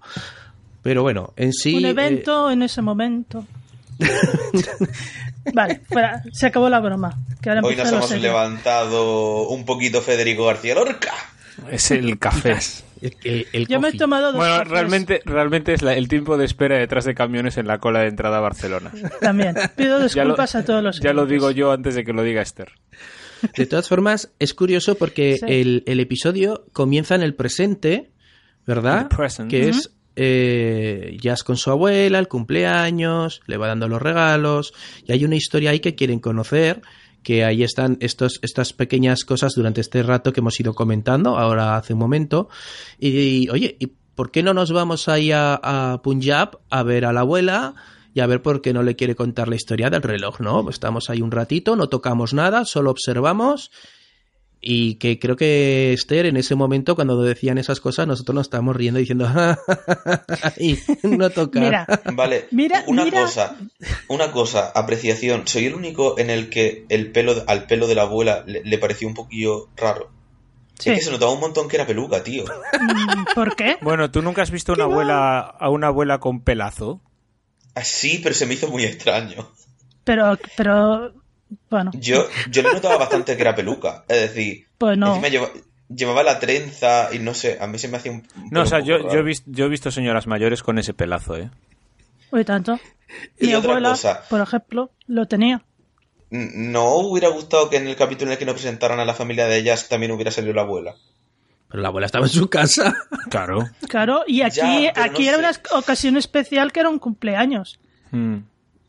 Pero 0.81 1.01
bueno, 1.01 1.33
en 1.35 1.51
sí. 1.51 1.75
Un 1.75 1.85
eh, 1.85 1.89
evento 1.89 2.49
en 2.51 2.61
ese 2.61 2.81
momento. 2.81 3.45
vale, 5.53 5.81
fuera, 5.89 6.21
se 6.31 6.47
acabó 6.47 6.69
la 6.69 6.79
broma. 6.79 7.17
Que 7.41 7.49
ahora 7.49 7.61
Hoy 7.63 7.75
nos 7.75 7.91
hemos 7.91 8.07
serio. 8.07 8.23
levantado 8.23 9.47
un 9.49 9.65
poquito 9.65 10.01
Federico 10.01 10.45
García 10.45 10.75
Lorca. 10.75 11.13
Es 11.71 11.91
el 11.91 12.19
café. 12.19 12.57
el- 13.01 13.15
el- 13.23 13.47
el 13.53 13.67
Yo 13.67 13.79
me 13.79 13.89
he 13.89 13.93
tomado 13.97 14.27
dos 14.27 14.35
Bueno, 14.35 14.55
cafés 14.57 14.71
realmente, 14.71 15.21
realmente 15.25 15.73
es 15.73 15.81
la- 15.81 15.93
el 15.93 16.07
tiempo 16.07 16.37
de 16.37 16.45
espera 16.45 16.77
detrás 16.77 17.05
de 17.05 17.15
camiones 17.15 17.57
en 17.57 17.67
la 17.67 17.77
cola 17.79 18.01
de 18.01 18.07
entrada 18.07 18.37
a 18.37 18.41
Barcelona. 18.41 18.91
también. 19.21 19.55
Pido 19.75 19.97
lo, 19.99 20.03
disculpas 20.03 20.55
a 20.55 20.65
todos 20.65 20.83
los 20.83 20.99
ya 20.99 21.13
lo 21.13 21.25
digo 21.25 21.51
yo 21.51 21.71
antes 21.71 21.95
de 21.95 22.03
que 22.03 22.13
lo 22.13 22.23
diga 22.23 22.41
Esther. 22.41 22.71
De 23.55 23.65
todas 23.65 23.87
formas, 23.87 24.31
es 24.39 24.53
curioso 24.53 24.95
porque 24.95 25.37
Sí. 25.37 25.45
el, 25.47 25.83
el 25.85 25.99
episodio 25.99 26.65
comienza 26.73 27.15
en 27.15 27.21
el 27.23 27.33
presente, 27.35 28.11
¿verdad? 28.65 29.07
Que 29.49 29.69
es 29.69 29.91
eh, 30.15 31.17
Jazz 31.21 31.43
con 31.43 31.57
su 31.57 31.71
abuela, 31.71 32.19
el 32.19 32.27
cumpleaños, 32.27 33.41
le 33.47 33.57
va 33.57 33.67
dando 33.67 33.87
los 33.87 34.01
regalos, 34.01 34.73
y 35.05 35.11
hay 35.11 35.25
una 35.25 35.35
historia 35.35 35.71
ahí 35.71 35.79
que 35.81 35.95
quieren 35.95 36.19
conocer, 36.19 36.81
que 37.21 37.43
ahí 37.43 37.63
están 37.63 37.97
estos, 37.99 38.39
estas 38.41 38.71
pequeñas 38.71 39.25
cosas 39.25 39.53
durante 39.55 39.81
este 39.81 40.03
rato 40.03 40.31
que 40.31 40.39
hemos 40.39 40.59
ido 40.59 40.73
comentando, 40.73 41.37
ahora 41.37 41.75
hace 41.75 41.93
un 41.93 41.99
momento, 41.99 42.47
y, 42.99 43.49
oye, 43.49 43.75
¿y 43.79 43.87
por 44.15 44.31
qué 44.31 44.41
no 44.43 44.53
nos 44.53 44.71
vamos 44.71 45.09
ahí 45.09 45.31
a, 45.33 45.59
a 45.61 46.01
Punjab 46.01 46.59
a 46.69 46.83
ver 46.83 47.03
a 47.05 47.11
la 47.11 47.21
abuela? 47.21 47.75
Y 48.15 48.21
a 48.21 48.25
ver 48.27 48.41
por 48.41 48.61
qué 48.61 48.73
no 48.73 48.81
le 48.81 48.95
quiere 48.95 49.13
contar 49.13 49.47
la 49.49 49.55
historia 49.55 49.91
del 49.91 50.01
reloj, 50.01 50.39
¿no? 50.39 50.67
Estamos 50.69 51.09
ahí 51.11 51.21
un 51.21 51.29
ratito, 51.31 51.75
no 51.75 51.89
tocamos 51.89 52.33
nada, 52.33 52.65
solo 52.65 52.89
observamos 52.89 53.69
y 54.67 54.95
que 54.95 55.19
creo 55.19 55.35
que 55.35 55.93
Esther 55.93 56.25
en 56.25 56.37
ese 56.37 56.55
momento 56.55 56.95
cuando 56.95 57.21
decían 57.21 57.59
esas 57.59 57.79
cosas 57.79 58.07
nosotros 58.07 58.33
nos 58.33 58.45
estábamos 58.47 58.75
riendo 58.75 58.99
diciendo 58.99 59.27
y 60.57 60.79
no 61.03 61.29
tocar. 61.29 61.61
Mira, 61.63 61.87
Vale, 62.15 62.47
Mira, 62.51 62.83
una 62.87 63.03
mira. 63.03 63.21
cosa, 63.21 63.57
una 64.07 64.31
cosa, 64.31 64.71
apreciación. 64.73 65.45
Soy 65.45 65.65
el 65.65 65.75
único 65.75 66.17
en 66.17 66.29
el 66.31 66.49
que 66.49 66.85
el 66.89 67.11
pelo 67.11 67.43
al 67.47 67.67
pelo 67.67 67.85
de 67.85 67.95
la 67.95 68.03
abuela 68.03 68.43
le, 68.47 68.63
le 68.63 68.77
pareció 68.79 69.07
un 69.07 69.13
poquillo 69.13 69.67
raro. 69.75 70.09
sí. 70.79 70.89
Es 70.91 70.99
que 70.99 71.05
se 71.05 71.11
notaba 71.11 71.33
un 71.33 71.41
montón 71.41 71.67
que 71.67 71.75
era 71.75 71.85
peluca, 71.85 72.23
tío. 72.23 72.45
Mm, 72.45 73.35
¿por 73.35 73.55
qué? 73.55 73.75
Bueno, 73.81 74.09
¿tú 74.09 74.21
nunca 74.23 74.41
has 74.41 74.51
visto 74.51 74.73
una 74.73 74.85
abuela, 74.85 75.39
a 75.41 75.69
una 75.69 75.87
abuela 75.87 76.19
con 76.19 76.41
pelazo? 76.41 77.01
Ah, 77.75 77.83
Sí, 77.83 78.19
pero 78.23 78.33
se 78.33 78.45
me 78.45 78.53
hizo 78.55 78.67
muy 78.69 78.83
extraño. 78.85 79.51
Pero, 80.03 80.37
pero, 80.55 81.13
bueno, 81.69 81.91
Yo, 81.95 82.27
yo 82.49 82.61
le 82.63 82.71
notaba 82.73 82.97
bastante 82.97 83.35
que 83.35 83.41
era 83.41 83.55
peluca. 83.55 84.05
Es 84.07 84.21
decir, 84.33 84.67
pues 84.77 84.97
no. 84.97 85.07
encima 85.09 85.27
lleva- 85.29 85.51
llevaba 85.89 86.23
la 86.23 86.39
trenza 86.39 87.09
y 87.13 87.19
no 87.19 87.33
sé, 87.33 87.57
a 87.59 87.67
mí 87.67 87.77
se 87.79 87.87
me 87.87 87.97
hacía 87.97 88.11
un. 88.11 88.27
un 88.35 88.49
No, 88.51 88.61
o 88.61 88.65
sea, 88.65 88.79
yo, 88.79 89.11
yo, 89.11 89.19
he 89.19 89.23
visto, 89.23 89.49
yo 89.51 89.65
he 89.65 89.69
visto 89.69 89.91
señoras 89.91 90.25
mayores 90.27 90.63
con 90.63 90.77
ese 90.79 90.93
pelazo, 90.93 91.37
¿eh? 91.37 91.49
Uy, 92.31 92.43
tanto. 92.45 92.79
Y 93.39 93.47
Mi 93.47 93.55
otra 93.55 93.71
abuela, 93.71 93.89
cosa. 93.91 94.23
por 94.29 94.41
ejemplo, 94.41 94.91
lo 95.07 95.27
tenía. 95.27 95.63
¿No 96.31 96.95
hubiera 96.97 97.29
gustado 97.29 97.69
que 97.69 97.77
en 97.77 97.87
el 97.87 97.95
capítulo 97.95 98.29
en 98.29 98.33
el 98.33 98.37
que 98.39 98.45
nos 98.45 98.55
presentaran 98.55 98.99
a 98.99 99.05
la 99.05 99.13
familia 99.13 99.45
de 99.47 99.57
ellas 99.57 99.87
también 99.87 100.11
hubiera 100.11 100.31
salido 100.31 100.53
la 100.53 100.63
abuela? 100.63 100.95
Pero 101.75 101.81
la 101.81 101.89
abuela 101.89 102.05
estaba 102.05 102.25
en 102.25 102.31
su 102.31 102.49
casa. 102.49 102.95
Claro. 103.29 103.67
Claro, 103.89 104.23
y 104.27 104.43
aquí, 104.43 104.59
Ya, 104.85 104.93
aquí 105.03 105.25
no 105.25 105.39
era 105.39 105.51
sé. 105.53 105.59
una 105.71 105.79
ocasión 105.79 106.15
especial 106.15 106.71
que 106.71 106.79
era 106.79 106.89
un 106.89 106.99
cumpleaños. 106.99 107.79
Mm. 108.11 108.37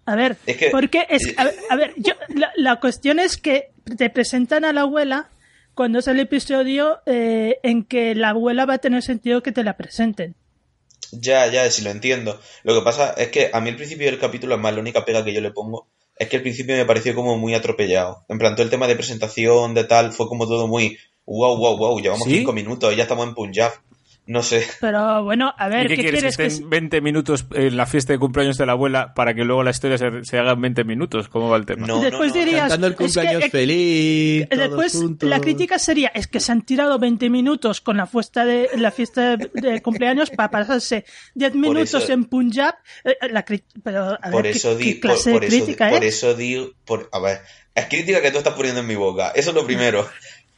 A 0.05 0.15
ver, 0.15 0.37
Es 0.47 0.57
que- 0.57 0.71
porque 0.71 1.05
es, 1.09 1.35
a 1.37 1.45
ver, 1.45 1.55
a 1.69 1.75
ver, 1.77 1.95
yo, 1.97 2.13
la, 2.29 2.53
la 2.55 2.77
cuestión 2.79 3.19
es 3.19 3.39
que 3.39 3.71
te 3.97 4.09
presentan 4.09 4.65
a 4.65 4.73
la 4.73 4.83
abuela 4.83 5.31
cuando 5.75 5.99
es 5.99 6.07
el 6.07 6.21
episodio 6.21 7.01
eh, 7.07 7.59
en 7.65 7.83
que 7.83 8.15
la 8.15 8.29
abuela 8.29 8.67
va 8.67 8.75
a 8.75 8.79
tener 8.79 9.03
sentido 9.03 9.43
que 9.43 9.51
te 9.53 9.65
la 9.65 9.77
presenten. 9.77 10.37
Ya, 11.11 11.47
ya, 11.49 11.69
sí 11.71 11.83
lo 11.83 11.91
entiendo. 11.91 12.39
Lo 12.63 12.79
que 12.79 12.85
pasa 12.85 13.15
es 13.17 13.29
que 13.29 13.51
a 13.53 13.61
mí 13.61 13.71
el 13.71 13.77
principio 13.77 14.07
del 14.07 14.21
capítulo, 14.21 14.55
además, 14.55 14.75
la 14.75 14.81
única 14.81 15.05
pega 15.05 15.25
que 15.25 15.33
yo 15.35 15.41
le 15.41 15.51
pongo 15.51 15.89
es 16.17 16.29
que 16.29 16.37
el 16.37 16.43
principio 16.43 16.77
me 16.77 16.85
pareció 16.85 17.15
como 17.17 17.37
muy 17.37 17.55
atropellado. 17.55 18.25
En 18.29 18.39
plan, 18.39 18.55
todo 18.55 18.63
el 18.65 18.71
tema 18.71 18.87
de 18.87 18.95
presentación, 18.97 19.75
de 19.75 19.85
tal, 19.85 20.13
fue 20.13 20.29
como 20.29 20.47
todo 20.47 20.69
muy 20.69 20.99
wow, 21.27 21.57
wow, 21.57 21.77
wow, 21.77 22.01
llevamos 22.01 22.25
¿Sí? 22.27 22.39
cinco 22.39 22.53
minutos 22.53 22.93
y 22.93 22.97
ya 22.97 23.03
estamos 23.03 23.27
en 23.29 23.35
Punjab. 23.35 23.73
No 24.29 24.43
sé. 24.43 24.67
Pero 24.81 25.23
bueno, 25.23 25.55
a 25.57 25.69
ver, 25.69 25.87
¿Y 25.87 25.89
qué, 25.91 26.03
quieres? 26.03 26.11
quieres 26.11 26.37
¿Que 26.37 26.43
que 26.43 26.47
estén 26.49 26.69
20 26.69 27.01
minutos 27.01 27.47
en 27.53 27.77
la 27.77 27.87
fiesta 27.87 28.13
de 28.13 28.19
cumpleaños 28.19 28.59
de 28.59 28.67
la 28.67 28.73
abuela 28.73 29.15
para 29.15 29.35
que 29.35 29.45
luego 29.45 29.63
la 29.63 29.71
historia 29.71 29.99
se, 29.99 30.25
se 30.25 30.37
haga 30.37 30.51
en 30.55 30.61
20 30.63 30.83
minutos? 30.83 31.29
¿Cómo 31.29 31.49
va 31.49 31.57
el 31.57 31.65
tema? 31.65 31.87
No, 31.87 32.01
Después 32.01 32.33
no, 32.35 32.41
no. 32.41 32.45
dirías, 32.45 32.63
Cantando 32.63 32.89
el 32.89 32.93
es 32.95 32.99
que, 32.99 33.05
cumpleaños 33.05 33.43
eh, 33.45 33.51
feliz. 33.51 34.49
todos 34.49 34.63
Después, 34.65 34.93
juntos. 34.95 35.29
la 35.31 35.41
crítica 35.41 35.79
sería, 35.79 36.09
es 36.09 36.27
que 36.27 36.41
se 36.41 36.51
han 36.51 36.63
tirado 36.63 36.99
20 36.99 37.31
minutos 37.31 37.81
con 37.81 37.99
la 37.99 38.07
fiesta 38.07 38.45
de, 38.45 38.69
la 38.77 38.91
fiesta 38.91 39.37
de, 39.37 39.49
de 39.55 39.81
cumpleaños 39.81 40.31
para 40.31 40.51
pasarse 40.51 41.05
10 41.37 41.55
minutos 41.55 42.03
eso- 42.03 42.13
en 42.13 42.25
Punjab. 42.25 42.75
Eh, 43.05 43.17
La, 43.31 43.45
pero, 43.85 44.07
a 44.21 44.31
Por 44.33 44.43
ver, 44.43 44.53
¿qué- 44.55 44.59
eso, 44.59 44.77
¿qué, 44.77 44.83
di, 44.85 44.93
por, 44.95 45.01
clase 45.03 45.31
por 45.31 45.41
de 45.43 45.47
eso, 45.57 45.77
por 45.77 46.03
es? 46.05 46.15
eso 46.17 46.35
digo, 46.35 46.71
por, 46.85 47.09
a 47.13 47.21
ver, 47.21 47.43
es 47.77 47.85
crítica 47.87 48.21
que 48.21 48.33
tú 48.33 48.39
estás 48.39 48.55
poniendo 48.55 48.81
en 48.81 48.89
mi 48.89 48.97
boca, 48.97 49.29
eso 49.37 49.51
es 49.51 49.55
lo 49.55 49.65
primero. 49.65 50.09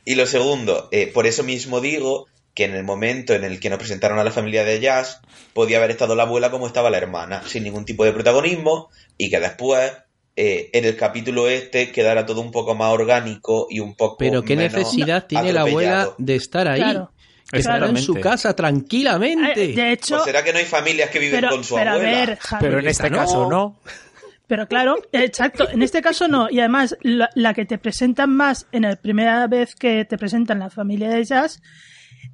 Y 0.08 0.14
lo 0.14 0.24
segundo, 0.24 0.88
eh, 0.90 1.10
por 1.12 1.26
eso 1.26 1.42
mismo 1.42 1.82
digo 1.82 2.28
que 2.54 2.64
en 2.64 2.74
el 2.74 2.82
momento 2.82 3.34
en 3.34 3.44
el 3.44 3.60
que 3.60 3.68
nos 3.68 3.78
presentaron 3.78 4.18
a 4.18 4.24
la 4.24 4.30
familia 4.30 4.64
de 4.64 4.80
Jazz, 4.80 5.20
podía 5.52 5.76
haber 5.76 5.90
estado 5.90 6.16
la 6.16 6.22
abuela 6.22 6.50
como 6.50 6.66
estaba 6.66 6.88
la 6.88 6.96
hermana, 6.96 7.42
sin 7.46 7.62
ningún 7.62 7.84
tipo 7.84 8.06
de 8.06 8.12
protagonismo, 8.12 8.88
y 9.18 9.28
que 9.28 9.38
después, 9.38 9.92
eh, 10.34 10.70
en 10.72 10.86
el 10.86 10.96
capítulo 10.96 11.46
este, 11.46 11.92
quedara 11.92 12.24
todo 12.24 12.40
un 12.40 12.50
poco 12.52 12.74
más 12.74 12.90
orgánico 12.90 13.66
y 13.68 13.80
un 13.80 13.94
poco 13.96 14.16
Pero 14.16 14.42
qué 14.42 14.56
menos 14.56 14.72
necesidad 14.72 15.26
tiene 15.26 15.52
la 15.52 15.60
abuela 15.60 16.08
de 16.16 16.36
estar 16.36 16.66
ahí. 16.68 16.80
Claro. 16.80 17.12
Que 17.52 17.58
está 17.58 17.76
en 17.76 17.96
su 17.98 18.14
casa 18.14 18.56
tranquilamente. 18.56 19.64
Eh, 19.64 19.74
De 19.74 19.92
hecho, 19.92 20.24
será 20.24 20.42
que 20.42 20.52
no 20.54 20.58
hay 20.58 20.64
familias 20.64 21.10
que 21.10 21.18
viven 21.18 21.40
pero, 21.40 21.50
con 21.50 21.64
su 21.64 21.74
pero 21.74 21.90
a 21.90 21.94
abuela. 21.94 22.10
ver, 22.12 22.38
Javi, 22.38 22.64
Pero 22.64 22.78
en 22.80 22.88
este 22.88 23.10
no. 23.10 23.16
caso 23.18 23.48
no. 23.50 23.78
Pero 24.48 24.66
claro, 24.66 24.96
exacto, 25.12 25.68
en 25.70 25.82
este 25.82 26.00
caso 26.02 26.26
no. 26.26 26.48
Y 26.50 26.58
además, 26.58 26.96
la, 27.02 27.30
la 27.34 27.54
que 27.54 27.66
te 27.66 27.78
presentan 27.78 28.34
más 28.34 28.66
en 28.72 28.82
la 28.82 28.96
primera 28.96 29.46
vez 29.46 29.74
que 29.74 30.04
te 30.06 30.18
presentan 30.18 30.58
la 30.58 30.70
familia 30.70 31.10
de 31.10 31.22
Jazz 31.22 31.60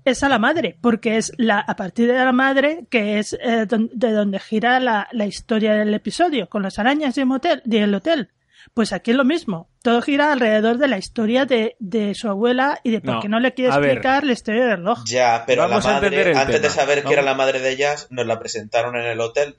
es 0.05 0.23
a 0.23 0.29
la 0.29 0.39
madre, 0.39 0.79
porque 0.81 1.17
es 1.17 1.33
la, 1.37 1.59
a 1.59 1.77
partir 1.77 2.07
de 2.07 2.15
la 2.15 2.33
madre 2.33 2.87
que 2.91 3.19
es 3.19 3.33
eh, 3.35 3.67
de 3.67 4.13
donde 4.13 4.39
gira 4.39 4.79
la, 4.81 5.09
la, 5.13 5.27
historia 5.27 5.75
del 5.75 5.93
episodio, 5.93 6.49
con 6.49 6.63
las 6.63 6.79
arañas 6.79 7.17
y 7.17 7.21
el, 7.21 7.27
motel, 7.27 7.63
y 7.65 7.77
el 7.79 7.95
hotel. 7.95 8.31
Pues 8.73 8.93
aquí 8.93 9.11
es 9.11 9.17
lo 9.17 9.25
mismo. 9.25 9.69
Todo 9.83 10.01
gira 10.01 10.33
alrededor 10.33 10.79
de 10.79 10.89
la 10.89 10.99
historia 10.99 11.45
de, 11.45 11.77
de 11.81 12.15
su 12.15 12.29
abuela 12.29 12.81
y 12.83 12.93
de 12.93 13.01
por 13.01 13.15
No, 13.15 13.21
qué 13.21 13.29
no 13.29 13.41
le 13.41 13.53
quiere 13.53 13.77
ver. 13.77 13.85
explicar 13.85 14.25
la 14.25 14.33
historia 14.33 14.67
del 14.67 14.77
reloj. 14.79 15.05
Ya, 15.07 15.45
pero 15.47 15.69
Vamos 15.69 15.85
a 15.85 15.95
la 15.95 16.01
madre, 16.01 16.35
antes 16.35 16.63
de 16.63 16.71
saber 16.71 17.03
que 17.03 17.13
era 17.13 17.23
la 17.23 17.35
madre 17.35 17.61
de 17.61 17.77
Jazz, 17.77 18.07
nos 18.11 18.27
la 18.27 18.39
presentaron 18.39 18.97
en 18.97 19.05
el 19.05 19.21
hotel. 19.21 19.57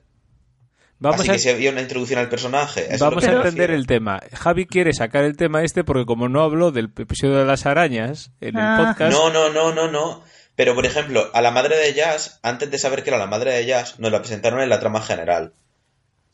Vamos 0.98 1.20
así 1.20 1.30
a, 1.30 1.32
que 1.34 1.38
sí 1.38 1.48
había 1.50 1.70
una 1.72 1.82
introducción 1.82 2.18
al 2.18 2.28
personaje. 2.30 2.86
Eso 2.94 3.04
vamos 3.04 3.24
a 3.24 3.32
entender 3.32 3.70
el 3.70 3.86
tema. 3.86 4.20
Javi 4.32 4.66
quiere 4.66 4.92
sacar 4.94 5.24
el 5.24 5.36
tema 5.36 5.62
este 5.62 5.84
porque 5.84 6.06
como 6.06 6.28
no 6.28 6.42
habló 6.42 6.72
del 6.72 6.86
episodio 6.96 7.34
de 7.36 7.44
las 7.44 7.66
arañas 7.66 8.30
en 8.40 8.56
el 8.56 8.62
Ah. 8.62 8.94
podcast, 8.94 9.12
No, 9.12 9.30
no, 9.30 9.50
no, 9.50 9.74
no, 9.74 9.90
no. 9.90 10.24
Pero, 10.54 10.74
por 10.74 10.86
ejemplo, 10.86 11.30
a 11.34 11.42
la 11.42 11.50
madre 11.50 11.76
de 11.76 11.92
Jazz, 11.92 12.40
antes 12.42 12.70
de 12.70 12.78
saber 12.78 13.02
que 13.02 13.10
era 13.10 13.18
la 13.18 13.26
madre 13.26 13.52
de 13.52 13.66
Jazz, 13.66 13.98
nos 13.98 14.10
la 14.10 14.20
presentaron 14.20 14.62
en 14.62 14.70
la 14.70 14.80
trama 14.80 15.02
general. 15.02 15.52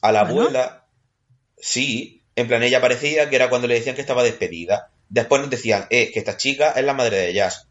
A 0.01 0.13
la 0.13 0.23
Bueno. 0.23 0.43
abuela, 0.43 0.85
sí, 1.59 2.23
en 2.37 2.47
plan, 2.47 2.63
ella 2.63 2.81
parecía 2.81 3.29
que 3.29 3.37
era 3.37 3.49
cuando 3.49 3.67
le 3.67 3.75
decían 3.75 3.95
que 3.97 4.01
estaba 4.01 4.23
despedida. 4.23 4.91
Después 5.09 5.41
nos 5.41 5.51
decían, 5.51 5.87
eh, 5.91 6.11
que 6.13 6.21
esta 6.21 6.37
chica 6.37 6.71
es 6.71 6.85
la 6.85 6.95
madre 6.95 7.17
de 7.19 7.35
Jazz. 7.35 7.67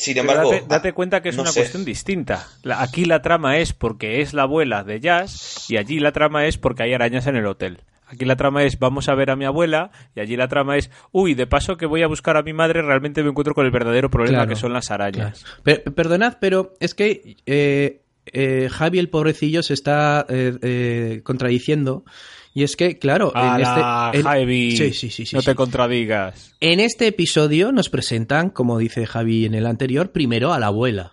Sin 0.00 0.14
Pero 0.14 0.30
embargo, 0.30 0.50
date, 0.52 0.64
date 0.66 0.92
cuenta 0.94 1.20
que 1.22 1.28
es 1.28 1.36
no 1.36 1.42
una 1.42 1.52
sé. 1.52 1.60
cuestión 1.60 1.84
distinta. 1.84 2.48
La- 2.62 2.80
aquí 2.82 3.04
la 3.04 3.20
trama 3.22 3.58
es 3.58 3.72
porque 3.74 4.20
es 4.22 4.32
la 4.32 4.42
abuela 4.42 4.82
de 4.82 4.98
Jazz 5.00 5.66
y 5.68 5.76
allí 5.76 6.00
la 6.00 6.12
trama 6.12 6.46
es 6.46 6.56
porque 6.58 6.82
hay 6.84 6.94
arañas 6.94 7.26
en 7.26 7.36
el 7.36 7.46
hotel. 7.46 7.82
Aquí 8.06 8.24
la 8.24 8.34
trama 8.36 8.64
es 8.64 8.78
vamos 8.78 9.08
a 9.08 9.14
ver 9.14 9.30
a 9.30 9.36
mi 9.36 9.44
abuela 9.44 9.90
y 10.16 10.20
allí 10.20 10.36
la 10.36 10.48
trama 10.48 10.76
es 10.76 10.90
uy, 11.12 11.34
de 11.34 11.46
paso 11.46 11.76
que 11.76 11.86
voy 11.86 12.02
a 12.02 12.08
buscar 12.08 12.36
a 12.36 12.42
mi 12.42 12.52
madre 12.52 12.82
realmente 12.82 13.22
me 13.22 13.28
encuentro 13.30 13.54
con 13.54 13.66
el 13.66 13.70
verdadero 13.70 14.10
problema 14.10 14.38
Claro. 14.38 14.48
que 14.48 14.56
son 14.56 14.72
las 14.72 14.90
arañas. 14.90 15.44
Per- 15.62 15.84
perdonad, 15.84 16.38
pero 16.40 16.74
es 16.80 16.94
que 16.94 17.36
eh, 17.46 18.00
eh, 18.32 18.68
Javi, 18.70 18.98
el 18.98 19.10
pobrecillo, 19.10 19.62
se 19.62 19.74
está 19.74 20.26
eh, 20.28 20.56
eh, 20.62 21.20
contradiciendo. 21.24 22.04
Y 22.52 22.64
es 22.64 22.74
que, 22.76 22.98
claro, 22.98 23.32
en 23.34 23.40
Ala, 23.42 24.10
este, 24.12 24.18
en- 24.18 24.24
Javi, 24.24 24.76
Sí, 24.76 24.92
sí, 24.92 25.10
sí, 25.10 25.24
sí, 25.26 25.36
no 25.36 25.42
te 25.42 25.54
contradigas. 25.54 26.54
En 26.60 26.80
este 26.80 27.06
episodio 27.06 27.70
nos 27.72 27.88
presentan, 27.90 28.50
como 28.50 28.78
dice 28.78 29.06
Javi 29.06 29.44
en 29.46 29.54
el 29.54 29.66
anterior, 29.66 30.10
primero 30.10 30.52
a 30.52 30.58
la 30.58 30.66
abuela. 30.66 31.12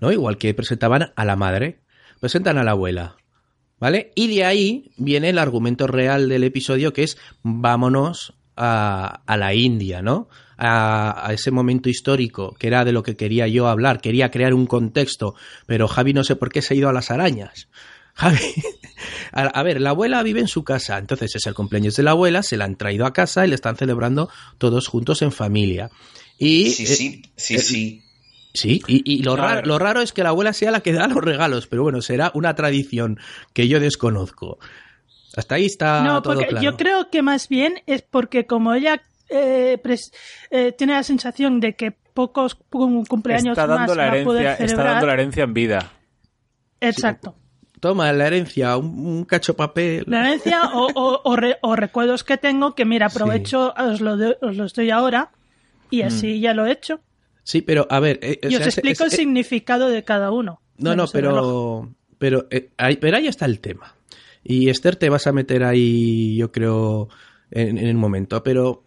¿No? 0.00 0.12
Igual 0.12 0.38
que 0.38 0.54
presentaban 0.54 1.12
a 1.16 1.24
la 1.24 1.36
madre. 1.36 1.80
Presentan 2.20 2.58
a 2.58 2.64
la 2.64 2.72
abuela. 2.72 3.16
¿Vale? 3.80 4.12
Y 4.14 4.34
de 4.34 4.44
ahí 4.44 4.92
viene 4.96 5.30
el 5.30 5.38
argumento 5.38 5.86
real 5.86 6.28
del 6.28 6.44
episodio 6.44 6.92
que 6.92 7.02
es 7.02 7.18
vámonos 7.42 8.34
a, 8.56 9.22
a 9.26 9.36
la 9.36 9.52
India, 9.54 10.00
¿no? 10.00 10.28
A, 10.56 11.26
a 11.28 11.32
ese 11.32 11.50
momento 11.50 11.88
histórico, 11.88 12.54
que 12.58 12.68
era 12.68 12.84
de 12.84 12.92
lo 12.92 13.02
que 13.02 13.16
quería 13.16 13.48
yo 13.48 13.66
hablar. 13.66 14.00
Quería 14.00 14.30
crear 14.30 14.54
un 14.54 14.66
contexto, 14.66 15.34
pero 15.66 15.88
Javi 15.88 16.12
no 16.14 16.22
sé 16.22 16.36
por 16.36 16.50
qué 16.50 16.62
se 16.62 16.74
ha 16.74 16.76
ido 16.76 16.88
a 16.88 16.92
las 16.92 17.10
arañas. 17.10 17.68
Javi, 18.14 18.38
a, 19.32 19.42
a 19.42 19.62
ver, 19.62 19.80
la 19.80 19.90
abuela 19.90 20.22
vive 20.22 20.40
en 20.40 20.48
su 20.48 20.62
casa, 20.64 20.98
entonces 20.98 21.34
es 21.34 21.46
el 21.46 21.54
cumpleaños 21.54 21.96
de 21.96 22.02
la 22.04 22.12
abuela, 22.12 22.42
se 22.42 22.56
la 22.56 22.64
han 22.64 22.76
traído 22.76 23.06
a 23.06 23.12
casa 23.12 23.44
y 23.44 23.48
le 23.48 23.54
están 23.56 23.76
celebrando 23.76 24.30
todos 24.58 24.86
juntos 24.88 25.20
en 25.22 25.32
familia. 25.32 25.90
Y, 26.38 26.70
Sí, 26.70 26.84
eh, 26.84 26.86
sí, 26.86 27.22
sí, 27.36 27.54
eh, 27.54 27.58
sí. 27.58 28.00
Sí, 28.56 28.80
y, 28.86 29.02
y 29.12 29.22
lo, 29.24 29.34
raro, 29.34 29.62
lo 29.66 29.80
raro 29.80 30.00
es 30.00 30.12
que 30.12 30.22
la 30.22 30.28
abuela 30.28 30.52
sea 30.52 30.70
la 30.70 30.78
que 30.80 30.92
da 30.92 31.08
los 31.08 31.24
regalos, 31.24 31.66
pero 31.66 31.82
bueno, 31.82 32.00
será 32.02 32.30
una 32.34 32.54
tradición 32.54 33.18
que 33.52 33.66
yo 33.66 33.80
desconozco. 33.80 34.58
Hasta 35.36 35.56
ahí 35.56 35.64
está 35.64 36.02
no, 36.04 36.22
todo 36.22 36.34
porque 36.34 36.46
claro. 36.46 36.62
yo 36.64 36.76
creo 36.76 37.10
que 37.10 37.22
más 37.22 37.48
bien 37.48 37.82
es 37.86 38.02
porque 38.02 38.46
como 38.46 38.72
ella 38.72 39.02
eh, 39.28 39.76
pres- 39.82 40.12
eh, 40.52 40.70
tiene 40.70 40.92
la 40.92 41.02
sensación 41.02 41.58
de 41.58 41.74
que 41.74 41.90
pocos 41.90 42.54
cum- 42.70 43.04
cumpleaños 43.06 43.58
Está 43.58 43.66
dando, 43.66 43.88
más 43.88 43.96
la 43.96 44.06
va 44.14 44.20
a 44.20 44.22
poder 44.24 44.42
herencia, 44.42 44.52
está 44.52 44.66
celebrar. 44.68 44.86
dando 44.92 45.06
la 45.08 45.12
herencia 45.14 45.42
en 45.42 45.54
vida. 45.54 45.92
Exacto. 46.80 47.34
Toma 47.84 48.10
la 48.14 48.26
herencia, 48.28 48.78
un, 48.78 48.86
un 49.06 49.24
cacho 49.26 49.54
papel. 49.54 50.04
La 50.06 50.20
herencia 50.26 50.70
o, 50.72 50.86
o- 50.94 51.20
o 51.22 51.36
re- 51.36 51.58
o 51.60 51.76
recuerdos 51.76 52.24
que 52.24 52.38
tengo 52.38 52.74
que, 52.74 52.86
mira, 52.86 53.08
aprovecho, 53.08 53.74
os, 53.76 54.00
lo 54.00 54.16
de- 54.16 54.38
os 54.40 54.56
los 54.56 54.72
doy 54.72 54.88
ahora 54.88 55.32
y 55.90 56.02
Mm. 56.02 56.06
así 56.06 56.40
ya 56.40 56.54
lo 56.54 56.64
he 56.64 56.72
hecho. 56.72 57.00
Sí, 57.42 57.60
pero 57.60 57.86
a 57.90 58.00
ver. 58.00 58.18
eh, 58.22 58.38
Y 58.42 58.54
os 58.54 58.62
sea, 58.62 58.68
explico 58.68 59.04
es- 59.04 59.12
el 59.12 59.18
significado 59.18 59.90
de 59.90 60.02
cada 60.02 60.30
uno. 60.30 60.62
No, 60.78 60.96
no, 60.96 61.04
pero, 61.12 61.94
pero, 62.16 62.46
eh, 62.50 62.70
ahí, 62.78 62.96
pero 62.96 63.18
ahí 63.18 63.26
está 63.26 63.44
el 63.44 63.60
tema. 63.60 63.94
Y 64.42 64.70
Esther 64.70 64.96
te 64.96 65.10
vas 65.10 65.26
a 65.26 65.32
meter 65.32 65.62
ahí, 65.62 66.36
yo 66.38 66.50
creo, 66.50 67.10
en, 67.50 67.76
en 67.76 67.96
un 67.96 68.00
momento. 68.00 68.42
Pero 68.42 68.84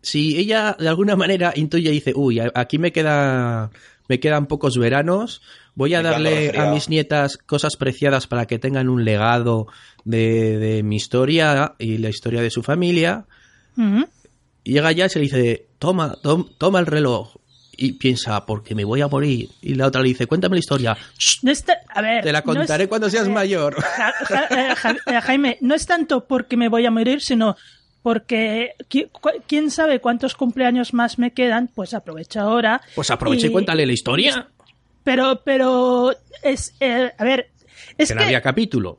si 0.00 0.38
ella 0.38 0.76
de 0.78 0.88
alguna 0.88 1.16
manera 1.16 1.52
intuye 1.56 1.90
y 1.90 1.94
dice, 1.94 2.12
uy, 2.14 2.38
aquí 2.54 2.78
me 2.78 2.92
queda, 2.92 3.70
me 4.08 4.20
quedan 4.20 4.46
pocos 4.46 4.78
veranos, 4.78 5.42
voy 5.78 5.94
a 5.94 6.02
darle 6.02 6.28
a 6.30 6.40
resfriado". 6.40 6.74
mis 6.74 6.88
nietas 6.88 7.36
cosas 7.38 7.76
preciadas 7.76 8.26
para 8.26 8.46
que 8.46 8.58
tengan 8.58 8.88
un 8.88 9.04
legado 9.04 9.66
de, 10.04 10.58
de 10.58 10.82
mi 10.82 10.96
historia 10.96 11.74
y 11.78 11.98
la 11.98 12.08
historia 12.08 12.42
de 12.42 12.50
su 12.50 12.62
familia. 12.62 13.24
Y 14.64 14.72
llega 14.72 14.92
ya 14.92 15.06
y 15.06 15.08
se 15.08 15.18
le 15.20 15.24
dice, 15.26 15.66
toma, 15.78 16.16
tom- 16.22 16.48
toma 16.58 16.80
el 16.80 16.86
reloj. 16.86 17.36
Y 17.80 17.92
piensa, 17.92 18.44
porque 18.44 18.74
me 18.74 18.84
voy 18.84 19.00
a 19.02 19.06
morir. 19.06 19.50
Y 19.62 19.76
la 19.76 19.86
otra 19.86 20.02
le 20.02 20.08
dice, 20.08 20.26
cuéntame 20.26 20.56
la 20.56 20.60
historia. 20.60 20.96
"Shh, 21.16 21.44
No 21.44 21.52
está- 21.52 21.78
a 21.94 22.02
ver, 22.02 22.24
te 22.24 22.32
la 22.32 22.40
no 22.44 22.52
es- 22.52 22.58
contaré 22.58 22.88
cuando 22.88 23.08
seas 23.08 23.28
eh, 23.28 23.30
mayor. 23.30 23.76
Ja- 23.80 24.12
ja- 24.26 24.46
eh, 24.50 24.74
Ja- 24.74 24.96
eh, 25.06 25.20
Jaime, 25.22 25.58
no 25.60 25.76
es 25.76 25.86
tanto 25.86 26.26
porque 26.26 26.56
me 26.56 26.68
voy 26.68 26.84
a 26.86 26.90
morir, 26.90 27.20
sino 27.20 27.56
porque 28.02 28.72
quién 29.46 29.70
sabe 29.70 30.00
cuántos 30.00 30.34
cumpleaños 30.34 30.92
más 30.92 31.18
me 31.20 31.32
quedan, 31.32 31.68
pues 31.72 31.94
aprovecha 31.94 32.40
ahora. 32.42 32.80
Pues 32.96 33.10
aprovecha 33.12 33.46
y 33.46 33.50
Y- 33.50 33.52
cuéntale 33.52 33.86
la 33.86 33.92
historia. 33.92 34.48
Pero, 35.08 35.40
pero 35.42 36.12
es, 36.42 36.74
eh, 36.80 37.12
a 37.16 37.24
ver, 37.24 37.50
es 37.96 38.08
que 38.08 38.14
que 38.14 38.20
no 38.20 38.26
había 38.26 38.42
capítulo. 38.42 38.98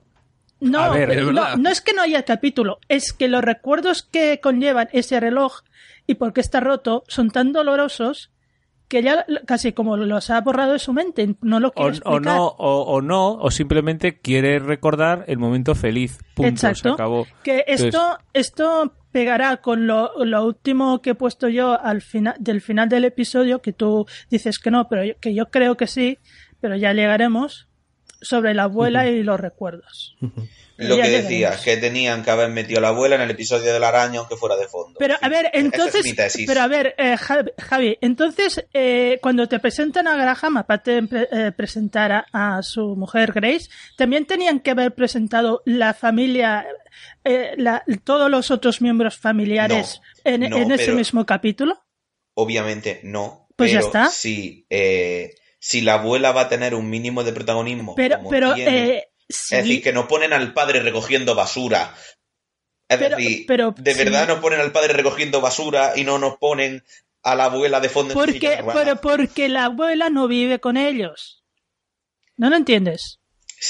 no, 0.60 0.91
ver, 0.91 1.24
no, 1.24 1.56
no 1.56 1.69
es 1.69 1.82
que 1.82 1.93
no 1.93 2.02
haya 2.02 2.24
capítulo, 2.26 2.80
es 2.88 3.13
que 3.13 3.28
los 3.28 3.43
recuerdos 3.43 4.02
que 4.02 4.39
conllevan 4.41 4.89
ese 4.91 5.19
reloj 5.19 5.60
y 6.08 6.15
por 6.15 6.34
qué 6.34 6.41
está 6.41 6.62
roto 6.62 7.04
son 7.08 7.30
tan 7.30 7.54
dolorosos 7.54 8.32
que 8.88 9.04
ya 9.04 9.24
casi 9.45 9.72
como 9.72 9.98
los 9.98 10.32
ha 10.32 10.41
borrado 10.41 10.74
de 10.74 10.80
su 10.80 10.93
mente, 10.93 11.36
no 11.41 11.60
lo 11.60 11.67
O, 11.67 11.72
quiere 11.74 11.89
o 11.89 11.93
explicar. 11.93 12.22
no, 12.38 12.48
o, 12.48 12.82
o 12.82 13.02
no, 13.04 13.34
o 13.34 13.52
simplemente 13.52 14.17
quiere 14.19 14.58
recordar 14.58 15.26
el 15.28 15.38
momento 15.38 15.76
feliz. 15.76 16.17
Punto, 16.34 16.60
se 16.62 16.67
Exacto. 16.69 16.93
acabó. 16.95 17.28
Que 17.43 17.63
esto, 17.67 17.86
Entonces- 17.86 18.26
esto 18.34 18.93
pegará 19.12 19.58
con 19.58 19.88
lo, 19.88 20.12
lo 20.26 20.45
último 20.45 21.02
que 21.02 21.12
he 21.12 21.15
puesto 21.15 21.48
yo 21.50 21.80
al 21.82 22.02
final 22.02 22.36
del 22.39 22.62
final 22.62 22.89
del 22.89 23.06
episodio, 23.06 23.62
que 23.62 23.74
tú 23.74 24.06
dices 24.30 24.60
que 24.60 24.72
no, 24.72 24.88
pero 24.88 25.04
yo- 25.04 25.17
que 25.19 25.34
yo 25.34 25.50
creo 25.50 25.76
que 25.78 25.88
sí, 25.88 26.19
pero 26.62 26.76
ya 26.76 26.93
llegaremos 26.93 27.67
sobre 28.22 28.54
la 28.54 28.63
abuela 28.63 29.08
y 29.08 29.24
los 29.24 29.39
recuerdos. 29.39 30.15
Lo 30.82 30.96
Ya 30.96 31.04
que 31.04 31.10
decías, 31.10 31.62
que 31.62 31.76
tenían 31.76 32.24
que 32.24 32.32
haber 32.32 32.50
metido 32.50 32.80
a 32.80 32.82
la 32.82 32.88
abuela 32.88 33.15
en 33.15 33.22
el 33.22 33.32
episodio 33.32 33.74
de 33.74 33.80
la 33.82 33.89
araña, 33.89 34.20
aunque 34.20 34.38
fuera 34.38 34.56
de 34.56 34.65
fondo. 34.68 34.98
Pero 34.98 35.15
a 35.22 35.28
ver, 35.28 35.48
es 35.48 35.62
entonces, 35.65 36.06
mi 36.06 36.13
tesis. 36.13 36.46
pero 36.48 36.62
a 36.62 36.68
ver, 36.68 36.96
eh, 36.98 37.18
Javi, 37.18 37.98
entonces 38.00 38.65
eh, 38.74 39.20
cuando 39.22 39.48
te 39.48 39.60
presentan 39.60 40.08
a 40.08 40.15
Graham, 40.15 40.56
aparte 40.58 40.92
de 40.92 41.04
pre- 41.04 41.28
eh, 41.32 41.52
presentar 41.52 42.12
a, 42.13 42.26
a 42.32 42.63
su 42.63 42.96
mujer 42.96 43.34
Grace, 43.34 43.70
también 43.98 44.26
tenían 44.26 44.62
que 44.62 44.72
haber 44.72 44.96
presentado 44.96 45.62
la 45.65 45.94
familia, 45.94 46.65
eh, 47.26 47.56
la- 47.58 47.84
todos 48.06 48.32
los 48.32 48.50
otros 48.50 48.82
miembros 48.82 49.18
familiares 49.18 50.00
No, 50.24 50.32
en, 50.32 50.50
no, 50.50 50.58
en 50.58 50.72
ese 50.72 50.94
mismo 50.94 51.26
capítulo. 51.26 51.84
Obviamente 52.36 53.02
no. 53.04 53.48
Pues 53.56 53.74
ya 53.74 53.80
está. 53.80 54.06
Si, 54.10 54.65
eh, 54.70 55.36
si 55.60 55.82
la 55.82 55.96
abuela 55.96 56.32
va 56.32 56.42
a 56.42 56.50
tener 56.50 56.74
un 56.74 56.89
mínimo 56.89 57.24
de 57.26 57.34
protagonismo. 57.34 57.96
Pero, 57.96 58.18
como 58.20 58.30
pero, 58.30 58.54
tiene, 58.54 58.88
eh, 58.89 59.08
sí, 59.30 59.56
Es 59.56 59.63
decir, 59.63 59.84
que 59.84 59.94
no 59.94 60.08
ponen 60.08 60.34
al 60.34 60.54
padre 60.54 60.82
recogiendo 60.82 61.36
basura. 61.36 61.94
Es 62.88 62.98
Pero- 62.98 63.17
decir, 63.17 63.46
pero 63.48 63.73
de 63.77 63.94
sí. 63.94 64.00
verdad 64.04 64.27
nos 64.27 64.40
ponen 64.40 64.60
al 64.60 64.71
padre 64.71 64.94
recogiendo 64.94 65.40
basura 65.42 65.94
y 65.96 66.04
no 66.04 66.17
nos 66.17 66.38
ponen 66.38 66.84
a 67.21 67.36
la 67.36 67.46
abuela 67.46 67.80
de 67.80 67.90
fondo 67.90 68.13
en 68.13 68.19
porque, 68.19 68.58
ruedas. 68.62 68.75
pero 68.75 68.96
porque 69.02 69.48
la 69.50 69.65
abuela 69.65 70.10
no 70.10 70.27
vive 70.27 70.60
con 70.60 70.75
ellos. 70.77 71.44
¿No 72.38 72.50
lo 72.50 72.56
entiendes? 72.56 73.19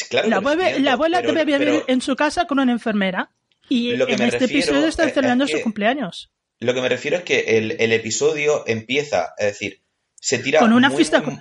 Claro 0.09 0.29
La 0.29 0.37
abuela, 0.37 0.63
entiendo, 0.67 0.85
la 0.85 0.93
abuela 0.93 1.21
pero- 1.21 1.33
debe 1.33 1.57
vivir 1.57 1.83
en 1.87 2.01
su 2.01 2.15
casa 2.15 2.45
con 2.45 2.59
una 2.59 2.71
enfermera. 2.71 3.31
Y 3.67 3.95
Lo 3.97 4.07
que 4.07 4.13
en 4.13 4.21
este 4.23 4.45
episodio 4.45 4.85
están 4.87 5.09
es- 5.09 5.13
celebrando 5.13 5.43
es 5.45 5.51
su 5.51 5.61
cumpleaños. 5.61 6.31
Lo 6.59 6.73
que 6.73 6.81
me 6.81 6.89
refiero 6.89 7.17
es 7.17 7.23
que 7.23 7.39
el, 7.57 7.75
el 7.79 7.91
episodio 7.93 8.63
empieza, 8.67 9.33
es 9.37 9.45
decir, 9.47 9.81
se 10.15 10.39
tira 10.39 10.59
Con 10.59 10.73
una 10.73 10.89
muy, 10.89 10.97
fiesta 10.97 11.21
con- 11.23 11.39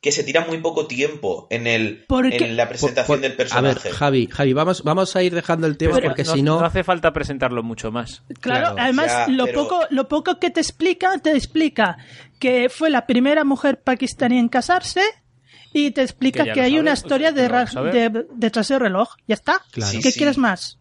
que 0.00 0.12
se 0.12 0.22
tira 0.22 0.44
muy 0.46 0.58
poco 0.58 0.86
tiempo 0.86 1.48
en 1.50 1.66
el 1.66 2.04
Porque- 2.06 2.36
en 2.36 2.56
la 2.56 2.68
presentación 2.68 3.16
Por- 3.18 3.20
del 3.20 3.32
A 3.32 3.36
personaje. 3.36 3.88
ver, 3.88 3.92
Javi, 3.92 4.28
Javi, 4.30 4.52
vamos, 4.52 4.84
vamos 4.84 5.16
a 5.16 5.22
ir 5.24 5.34
dejando 5.34 5.66
el 5.66 5.76
tema 5.76 5.94
Pero- 5.96 6.08
porque 6.08 6.22
no, 6.22 6.32
si 6.34 6.42
no... 6.42 6.60
no 6.60 6.66
hace 6.66 6.84
falta 6.84 7.12
presentarlo 7.12 7.62
mucho 7.64 7.90
más. 7.90 8.22
Claro, 8.40 8.74
Claro, 8.74 8.76
además 8.78 9.06
ya, 9.08 9.28
lo 9.28 9.46
pero- 9.46 9.62
poco 9.64 9.80
lo 9.90 10.06
poco 10.08 10.38
que 10.38 10.50
te 10.50 10.60
explica, 10.60 11.18
te 11.18 11.32
explica 11.32 11.96
que 12.38 12.68
fue 12.68 12.90
la 12.90 13.06
primera 13.06 13.42
mujer 13.42 13.80
pakistaní 13.82 14.38
en 14.38 14.48
casarse 14.48 15.02
y 15.72 15.90
te 15.90 16.02
explica 16.02 16.44
Que 16.52 16.60
hay 16.60 16.78
una 16.78 16.92
historia 16.92 17.32
que 17.34 17.40
de, 17.42 17.46
a 17.46 17.80
ver. 17.80 18.12
de- 18.12 18.26
detrás 18.34 18.68
del 18.68 18.80
reloj. 18.80 19.16
Ya 19.26 19.34
está. 19.34 19.62
Claro. 19.72 19.90
Sí, 19.90 20.00
¿Qué 20.00 20.12
sí. 20.12 20.18
quieres 20.18 20.38
más? 20.38 20.78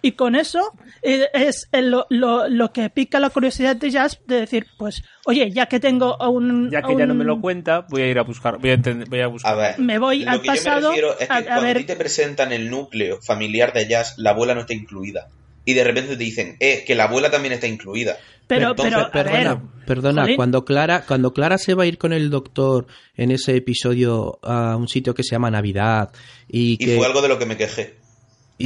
Y 0.00 0.12
con 0.12 0.36
eso 0.36 0.72
eh, 1.02 1.28
es 1.32 1.68
lo, 1.72 2.06
lo, 2.10 2.48
lo, 2.48 2.72
que 2.72 2.88
pica 2.90 3.18
la 3.18 3.30
curiosidad 3.30 3.74
de 3.76 3.90
Jazz 3.90 4.20
de 4.26 4.40
decir, 4.40 4.66
pues, 4.76 5.02
oye, 5.26 5.50
ya 5.50 5.66
que 5.66 5.80
tengo 5.80 6.16
un... 6.18 6.70
Ya 6.70 6.82
que 6.82 6.92
un... 6.92 6.98
ya 6.98 7.06
no 7.06 7.14
me 7.14 7.24
lo 7.24 7.40
cuenta, 7.40 7.84
voy 7.88 8.02
a 8.02 8.06
ir 8.06 8.18
a 8.18 8.22
buscar. 8.22 8.58
Voy 8.58 8.70
a, 8.70 8.74
entender, 8.74 9.08
voy 9.08 9.20
a 9.20 9.26
buscar. 9.26 9.52
A 9.52 9.56
ver, 9.56 9.78
me 9.78 9.98
voy 9.98 10.24
lo 10.24 10.30
al 10.30 10.40
que 10.40 10.46
pasado. 10.46 10.94
Yo 10.94 11.08
me 11.18 11.24
es 11.24 11.28
que 11.28 11.34
a, 11.34 11.36
a 11.36 11.44
cuando 11.44 11.62
ver... 11.62 11.76
a 11.76 11.80
ti 11.80 11.86
te 11.86 11.96
presentan 11.96 12.52
el 12.52 12.70
núcleo 12.70 13.20
familiar 13.20 13.72
de 13.72 13.88
Jazz, 13.88 14.14
la 14.18 14.30
abuela 14.30 14.54
no 14.54 14.60
está 14.60 14.74
incluida. 14.74 15.28
Y 15.64 15.74
de 15.74 15.84
repente 15.84 16.16
te 16.16 16.24
dicen, 16.24 16.56
eh, 16.60 16.84
que 16.86 16.94
la 16.94 17.04
abuela 17.04 17.30
también 17.30 17.52
está 17.52 17.66
incluida. 17.66 18.16
Pero, 18.46 18.70
Entonces, 18.70 18.94
pero, 18.94 19.06
a 19.06 19.10
Perdona, 19.10 19.54
ver, 19.54 19.84
perdona 19.86 20.22
Jolín. 20.22 20.36
cuando 20.36 20.64
Clara, 20.64 21.04
cuando 21.06 21.34
Clara 21.34 21.58
se 21.58 21.74
va 21.74 21.82
a 21.82 21.86
ir 21.86 21.98
con 21.98 22.14
el 22.14 22.30
doctor 22.30 22.86
en 23.14 23.30
ese 23.30 23.54
episodio 23.54 24.38
a 24.42 24.74
un 24.76 24.88
sitio 24.88 25.12
que 25.12 25.22
se 25.22 25.32
llama 25.32 25.50
Navidad 25.50 26.10
y 26.48 26.72
Y 26.72 26.78
que 26.78 26.96
fue 26.96 27.06
algo 27.06 27.20
de 27.20 27.28
lo 27.28 27.38
que 27.38 27.44
me 27.44 27.58
quejé. 27.58 27.97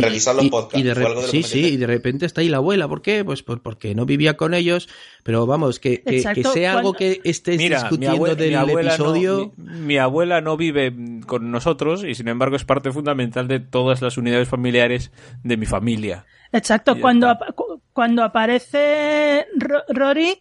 Revisar 0.01 0.35
los 0.35 0.49
podcasts. 0.49 0.79
y 0.79 0.83
de 0.83 0.95
fue 0.95 1.03
re- 1.03 1.09
algo 1.09 1.21
de 1.21 1.27
lo 1.27 1.31
sí, 1.31 1.39
que 1.39 1.43
me 1.43 1.49
sí, 1.49 1.61
quejé. 1.63 1.75
y 1.75 1.77
de 1.77 1.87
repente 1.87 2.27
está 2.27 2.41
ahí 2.41 2.49
la 2.49 2.57
abuela. 2.59 2.89
¿Por 2.89 3.03
qué? 3.03 3.25
Pues 3.25 3.43
por- 3.43 3.61
porque 3.63 3.95
no 3.95 4.07
vivía 4.07 4.37
con 4.37 4.55
ellos. 4.55 4.89
Pero 5.23 5.47
vamos, 5.47 5.79
que, 5.79 6.03
que, 6.03 6.23
que 6.35 6.45
sea 6.45 6.79
algo 6.79 6.95
que 6.95 7.21
estés 7.25 7.59
Mira, 7.59 7.79
mi, 7.79 7.83
discutiendo 7.83 8.17
abue- 8.17 8.35
del 8.37 8.49
mi 8.51 8.55
abuela 8.55 8.95
episodio. 8.95 9.53
No, 9.57 9.73
mi, 9.73 9.81
mi 9.81 9.99
abuela 9.99 10.41
no 10.41 10.57
vive 10.57 10.95
con 11.27 11.51
nosotros 11.51 12.05
y 12.05 12.15
sin 12.15 12.29
embargo 12.29 12.57
es 12.57 12.65
parte 12.65 12.91
fundamental 12.93 13.49
de 13.49 13.61
todas 13.61 14.01
las 14.03 14.17
unidades 14.17 14.49
familiares 14.49 15.11
de 15.45 15.57
mi 15.57 15.67
familia. 15.67 16.25
Exacto, 16.53 17.01
cuando, 17.01 17.29
ap- 17.29 17.55
cuando 17.93 18.23
aparece 18.23 19.47
Ro- 19.57 19.85
Rory, 19.89 20.39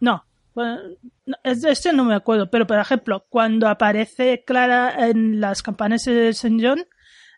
no, 0.00 0.24
bueno, 0.54 0.78
no, 1.26 1.36
es 1.44 1.62
de 1.62 1.72
este 1.72 1.92
no 1.92 2.04
me 2.04 2.14
acuerdo, 2.14 2.50
pero 2.50 2.66
por 2.66 2.78
ejemplo, 2.78 3.24
cuando 3.28 3.68
aparece 3.68 4.44
Clara 4.46 5.08
en 5.08 5.40
las 5.40 5.62
campanas 5.62 6.04
de 6.04 6.28
St. 6.30 6.56
John, 6.60 6.84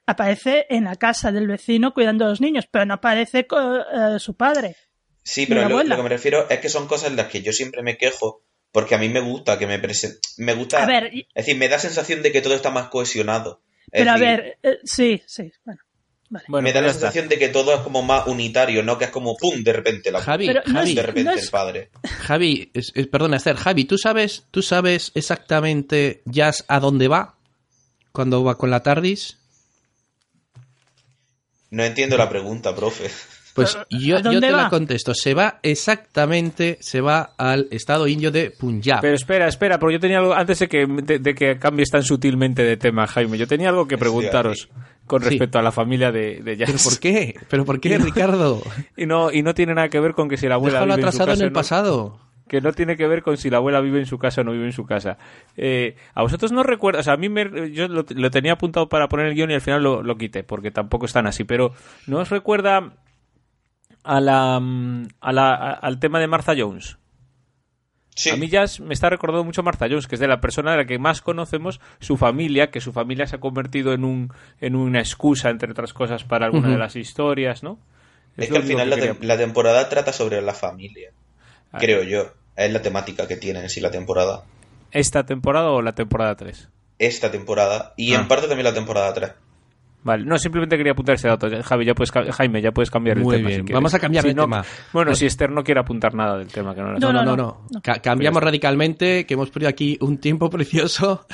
aparece 0.07 0.67
en 0.71 0.85
la 0.85 0.97
casa 0.97 1.33
del 1.33 1.47
vecino 1.49 1.95
cuidando 1.95 2.25
a 2.25 2.29
los 2.29 2.41
niños, 2.41 2.67
pero 2.71 2.85
no 2.87 2.95
aparece 2.95 3.47
co- 3.47 3.79
eh, 3.81 4.19
su 4.19 4.35
padre. 4.35 4.77
Sí, 5.23 5.47
pero 5.47 5.69
lo, 5.69 5.83
lo 5.85 5.97
que 5.97 6.03
me 6.03 6.09
refiero 6.09 6.49
es 6.51 6.59
que 6.59 6.69
son 6.69 6.89
cosas 6.89 7.11
en 7.11 7.17
las 7.17 7.27
que 7.29 7.43
yo 7.43 7.53
siempre 7.53 7.83
me 7.83 7.97
quejo 7.97 8.43
porque 8.73 8.95
a 8.95 8.99
mí 8.99 9.09
me 9.09 9.21
gusta 9.21 9.59
que 9.59 9.67
me 9.67 9.79
presenten. 9.79 10.21
Me 10.39 10.55
gusta. 10.55 10.83
A 10.83 10.87
ver, 10.87 11.11
y- 11.15 11.21
Es 11.35 11.47
decir, 11.47 11.57
me 11.57 11.69
da 11.69 11.79
sensación 11.79 12.23
de 12.23 12.33
que 12.33 12.41
todo 12.41 12.55
está 12.55 12.71
más 12.71 12.89
cohesionado. 12.89 13.63
Es 13.91 14.01
pero 14.01 14.11
a 14.13 14.17
ver, 14.17 14.59
eh, 14.63 14.79
sí, 14.85 15.23
sí, 15.27 15.53
bueno, 15.65 15.81
vale. 16.31 16.45
Bueno, 16.49 16.65
me 16.65 16.73
da 16.73 16.81
pues 16.81 16.85
la 16.87 16.91
está. 16.93 17.01
sensación 17.13 17.29
de 17.29 17.39
que 17.39 17.49
todo 17.51 17.75
es 17.75 17.81
como 17.83 18.03
más 18.03 18.27
unitario, 18.27 18.83
no 18.83 18.97
que 18.99 19.05
es 19.05 19.11
como 19.11 19.37
¡pum! 19.37 19.63
de 19.63 19.73
repente 19.75 20.11
la 20.11 20.21
Javi, 20.23 20.47
Pero 20.47 20.63
no 20.67 20.73
Javi, 20.73 20.91
es- 20.91 20.97
de 20.97 21.03
repente 21.03 21.31
no 21.31 21.37
es- 21.37 21.45
el 21.45 21.51
padre. 21.51 21.91
Javi, 22.21 22.71
es- 22.75 22.93
es- 22.95 23.07
perdona, 23.09 23.37
Esther, 23.37 23.57
Javi, 23.57 23.85
¿tú 23.85 23.99
sabes, 23.99 24.47
¿tú 24.51 24.63
sabes 24.63 25.13
exactamente 25.15 26.23
Jazz 26.25 26.65
a 26.69 26.81
dónde 26.81 27.09
va? 27.09 27.37
Cuando 28.13 28.43
va 28.43 28.57
con 28.59 28.71
la 28.71 28.83
TARDIS. 28.83 29.39
No 31.73 31.83
entiendo 31.83 32.17
la 32.17 32.29
pregunta, 32.29 32.75
profe. 32.77 33.11
Pues 33.55 33.77
¿A 33.77 33.85
yo, 33.91 34.23
te 34.23 34.51
va? 34.51 34.63
la 34.63 34.69
contesto. 34.71 35.13
Se 35.15 35.35
va 35.35 35.59
exactamente, 35.63 36.79
se 36.81 37.01
va 37.03 37.35
al 37.37 37.69
estado 37.71 38.07
indio 38.09 38.31
de 38.31 38.51
Punjab. 38.51 39.01
Pero 39.03 39.15
espera, 39.15 39.47
espera, 39.47 39.79
porque 39.79 39.95
yo 39.95 40.01
tenía 40.01 40.19
algo, 40.21 40.33
antes 40.33 40.59
de 40.61 40.69
que, 40.69 40.87
de, 40.87 41.19
de 41.19 41.35
que 41.35 41.59
cambies 41.59 41.91
tan 41.91 42.03
sutilmente 42.03 42.63
de 42.63 42.77
tema, 42.79 43.07
Jaime, 43.07 43.37
yo 43.37 43.47
tenía 43.47 43.69
algo 43.69 43.87
que 43.87 43.99
preguntaros 43.99 44.69
con 45.07 45.21
Sí. 45.23 45.29
respecto 45.31 45.59
a 45.59 45.63
la 45.63 45.71
familia 45.73 46.11
de, 46.11 46.41
de 46.43 46.57
Jazz. 46.57 46.71
¿Pero 46.71 46.83
por 46.85 46.99
qué? 46.99 47.35
¿Pero 47.51 47.65
por 47.67 47.81
qué, 47.81 47.99
Ricardo? 47.99 48.63
Y 48.97 49.05
no, 49.05 49.31
y 49.31 49.43
no 49.43 49.53
tiene 49.53 49.75
nada 49.75 49.89
que 49.91 50.01
ver 50.01 50.15
con 50.15 50.29
que 50.31 50.39
si 50.39 50.49
la 50.49 50.55
abuela 50.55 50.79
Déjalo 50.81 50.97
vive 50.97 51.07
en 51.09 51.13
su 51.13 51.23
atrasado 51.23 51.33
en 51.33 51.37
casa 51.37 51.45
el 51.45 51.53
no. 51.53 51.55
pasado. 51.55 52.21
Que 52.49 52.61
no 52.61 52.73
tiene 52.73 52.97
que 52.97 53.07
ver 53.07 53.23
con 53.23 53.37
si 53.37 53.49
la 53.51 53.59
abuela 53.59 53.81
vive 53.81 53.99
en 53.99 54.07
su 54.07 54.19
casa 54.19 54.41
o 54.41 54.45
no 54.45 54.53
vive 54.53 54.67
en 54.67 54.73
su 54.73 54.85
casa. 54.85 55.17
Eh, 55.57 55.97
a 56.15 56.23
vosotros 56.23 56.53
no 56.53 56.63
recuerdo, 56.63 57.01
o 57.01 57.03
sea, 57.03 57.15
a 57.15 57.17
mí 57.17 57.29
me, 57.29 57.71
yo 57.73 57.89
lo, 57.89 58.05
lo 58.09 58.31
tenía 58.31 58.53
apuntado 58.53 58.89
para 58.89 59.09
poner 59.09 59.27
el 59.27 59.35
guion 59.35 59.51
y 59.51 59.55
al 59.55 59.61
final 59.61 59.83
lo, 59.83 60.03
lo 60.03 60.17
quité, 60.17 60.43
porque 60.45 60.71
tampoco 60.71 61.07
están 61.07 61.27
así, 61.27 61.45
pero 61.45 61.73
¿no 62.07 62.19
os 62.19 62.31
recuerda 62.31 62.95
a 64.05 64.21
la, 64.21 64.59
mm, 64.61 65.09
a 65.21 65.33
la, 65.33 65.55
a- 65.55 65.73
al 65.75 65.99
tema 65.99 66.19
de 66.21 66.27
Martha 66.27 66.55
Jones? 66.57 66.99
Sí. 68.15 68.29
A 68.29 68.37
mí 68.37 68.49
ya 68.49 68.65
me 68.83 68.93
está 68.93 69.09
recordando 69.09 69.43
mucho 69.45 69.63
Martha 69.63 69.87
Jones, 69.89 70.07
que 70.07 70.17
es 70.17 70.21
de 70.21 70.29
la 70.29 70.41
persona 70.43 70.73
de 70.73 70.77
la 70.77 70.85
que 70.87 70.99
más 70.99 71.23
conocemos 71.23 71.81
su 71.99 72.19
familia, 72.19 72.71
que 72.71 72.83
su 72.83 72.93
familia 72.93 73.27
se 73.27 73.37
ha 73.37 73.41
convertido 73.41 73.95
en, 73.95 74.05
un, 74.05 74.31
en 74.61 74.77
una 74.77 74.99
excusa, 74.99 75.49
entre 75.49 75.71
otras 75.73 75.95
cosas, 75.95 76.23
para 76.25 76.45
alguna 76.45 76.69
de 76.69 76.79
las 76.79 76.95
historias, 76.95 77.63
¿no? 77.63 77.79
Es 78.37 78.51
que 78.51 78.57
al 78.59 78.63
final 78.65 78.91
la 79.23 79.37
temporada 79.39 79.89
trata 79.89 80.13
sobre 80.13 80.43
la 80.43 80.53
familia. 80.53 81.11
Ah. 81.73 81.79
Creo 81.79 82.03
yo. 82.03 82.33
Es 82.57 82.73
la 82.73 82.83
temática 82.83 83.27
que 83.27 83.37
tiene 83.37 83.61
en 83.61 83.69
sí 83.71 83.81
la 83.81 83.91
temporada. 83.91 84.43
¿Esta 84.91 85.25
temporada 85.25 85.71
o 85.71 85.81
la 85.83 85.95
temporada 85.95 86.35
3? 86.37 86.69
Esta 86.99 87.31
temporada. 87.31 87.95
Y 87.97 88.15
Ah. 88.15 88.21
en 88.21 88.29
parte 88.29 88.47
también 88.47 88.65
la 88.65 88.75
temporada 88.75 89.13
3. 89.15 89.33
Vale, 90.05 90.25
no, 90.25 90.37
simplemente 90.37 90.77
quería 90.77 90.93
apuntar 90.93 91.15
ese 91.15 91.29
dato. 91.29 91.49
Javi, 91.63 91.87
ya 91.87 91.95
puedes, 91.95 92.11
Jaime, 92.35 92.61
ya 92.61 92.73
puedes 92.73 92.91
cambiar 92.91 93.19
el 93.19 93.23
Muy 93.23 93.37
tema. 93.37 93.49
bien, 93.51 93.67
si 93.69 93.73
vamos 93.73 93.95
a 93.95 94.01
cambiar 94.01 94.25
Si 94.25 94.35
no- 94.35 94.43
tema. 94.43 94.65
Bueno, 94.93 95.15
si 95.15 95.27
Esther 95.27 95.49
no 95.51 95.63
quiere 95.63 95.81
apuntar 95.81 96.13
nada 96.13 96.39
del 96.39 96.49
tema, 96.49 96.75
que 96.75 96.81
no, 96.81 96.93
la 96.95 96.99
No, 96.99 97.13
No, 97.13 97.21
no, 97.21 97.25
no, 97.25 97.37
no. 97.37 97.37
no. 97.37 97.67
no. 97.71 97.81
Ca- 97.83 98.01
cambiamos 98.03 98.43
radicalmente, 98.43 99.25
que 99.27 99.35
hemos 99.35 99.51
perdido 99.51 99.69
aquí 99.71 99.97
un 100.01 100.19
tiempo 100.19 100.51
precioso. 100.51 101.25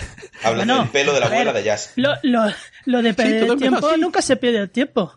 Hablando 0.45 0.81
del 0.81 0.89
pelo 0.91 1.15
de 1.15 1.21
la 1.21 1.27
abuela 1.27 1.53
de 1.55 1.63
Jazz. 1.65 1.95
Lo, 1.97 2.11
lo, 2.23 2.43
lo 2.85 3.01
de 3.03 3.15
perder 3.15 3.45
el 3.51 3.57
tiempo 3.57 3.89
así. 3.89 4.01
nunca 4.01 4.21
se 4.21 4.37
pierde 4.37 4.59
el 4.59 4.71
tiempo. 4.71 5.15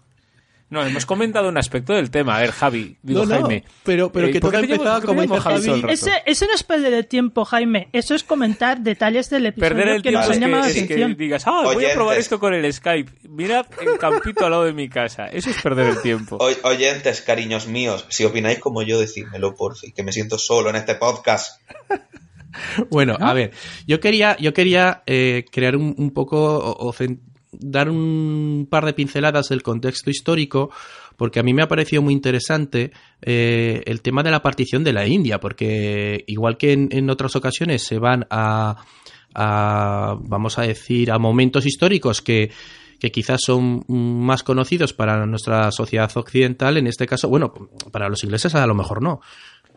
No, 0.72 0.86
hemos 0.86 1.06
comentado 1.06 1.50
un 1.50 1.58
aspecto 1.58 1.94
del 1.94 2.10
tema. 2.10 2.38
A 2.38 2.40
ver, 2.40 2.52
Javi, 2.52 2.96
digo 3.04 3.26
No, 3.26 3.26
no, 3.26 3.42
Jaime. 3.42 3.66
pero- 3.84 4.10
pero 4.12 4.28
Eh, 4.28 4.32
que 4.32 4.40
¿por 4.40 4.52
todo 4.54 4.62
qué 4.62 4.68
como 5.06 5.22
dice 5.22 5.38
Javi 5.40 5.56
todo 5.66 5.76
el 5.76 5.82
Javi. 5.82 5.82
rato? 5.82 5.94
Ese, 5.94 6.12
ese 6.26 6.48
no 6.48 6.54
es 6.56 6.64
perder 6.64 6.94
el 6.94 7.08
tiempo, 7.08 7.44
Jaime. 7.44 7.90
Eso 7.92 8.16
es 8.16 8.24
comentar 8.24 8.80
detalles 8.80 9.30
del 9.30 9.48
episodio 9.48 9.70
Perder 9.76 9.96
el 9.96 10.02
que 10.02 10.12
nos 10.12 10.22
tiempo 10.22 10.32
es 10.32 10.38
han 10.38 10.42
llamado 10.42 10.62
la 10.68 10.74
que, 10.74 10.80
es 10.80 10.88
que 10.88 10.94
atención. 10.94 11.18
digas, 11.18 11.44
ah, 11.46 11.52
voy 11.52 11.66
a 11.66 11.78
Oyentes. 11.78 11.96
probar 11.96 12.18
esto 12.18 12.40
con 12.40 12.54
el 12.54 12.74
Skype. 12.74 13.12
Mirad 13.28 13.66
el 13.82 13.98
campito 14.00 14.46
al 14.46 14.52
lado 14.52 14.64
de 14.64 14.72
mi 14.72 14.88
casa. 14.88 15.28
Eso 15.28 15.50
es 15.50 15.62
perder 15.62 15.88
el 15.88 16.02
tiempo. 16.02 16.38
O- 16.40 16.68
oyentes, 16.70 17.22
cariños 17.22 17.68
míos, 17.68 18.06
si 18.08 18.24
opináis 18.24 18.60
como 18.60 18.82
yo, 18.82 18.98
decídmelo, 18.98 19.54
por 19.56 19.76
fin, 19.78 19.92
que 19.94 20.04
me 20.04 20.14
siento 20.14 20.38
solo 20.38 20.70
en 20.70 20.78
este 20.78 20.96
podcast. 20.96 21.60
Bueno, 22.90 23.18
a 23.20 23.34
ver, 23.34 23.52
yo 23.88 24.00
quería, 24.00 24.36
yo 24.38 24.54
quería 24.54 25.04
eh, 25.06 25.46
crear 25.52 25.76
un, 25.76 25.96
un 25.98 26.12
poco 26.12 26.38
o, 26.58 26.88
o 26.88 26.94
dar 27.52 27.90
un 27.90 28.68
par 28.70 28.86
de 28.86 28.94
pinceladas 28.94 29.50
del 29.50 29.64
contexto 29.64 30.10
histórico, 30.10 30.72
porque 31.18 31.40
a 31.40 31.44
mí 31.44 31.54
me 31.54 31.62
ha 31.62 31.68
parecido 31.68 32.02
muy 32.02 32.14
interesante 32.14 32.92
eh, 33.22 33.84
el 33.86 34.02
tema 34.02 34.24
de 34.24 34.32
la 34.32 34.42
partición 34.42 34.84
de 34.84 34.94
la 34.94 35.08
India, 35.08 35.40
porque 35.40 36.24
igual 36.28 36.58
que 36.58 36.74
en, 36.74 36.90
en 36.92 37.10
otras 37.10 37.36
ocasiones 37.36 37.84
se 37.84 38.00
van 38.00 38.26
a, 38.30 38.86
a, 39.34 40.16
vamos 40.20 40.58
a 40.58 40.64
decir, 40.64 41.12
a 41.12 41.20
momentos 41.20 41.66
históricos 41.66 42.22
que 42.22 42.52
que 43.02 43.12
quizás 43.12 43.42
son 43.44 43.84
más 43.88 44.44
conocidos 44.44 44.94
para 44.94 45.26
nuestra 45.26 45.72
sociedad 45.72 46.12
occidental, 46.14 46.78
en 46.78 46.86
este 46.86 47.08
caso, 47.08 47.30
bueno, 47.30 47.52
para 47.92 48.08
los 48.08 48.24
ingleses 48.24 48.54
a 48.54 48.68
lo 48.68 48.76
mejor 48.76 49.02
no, 49.02 49.22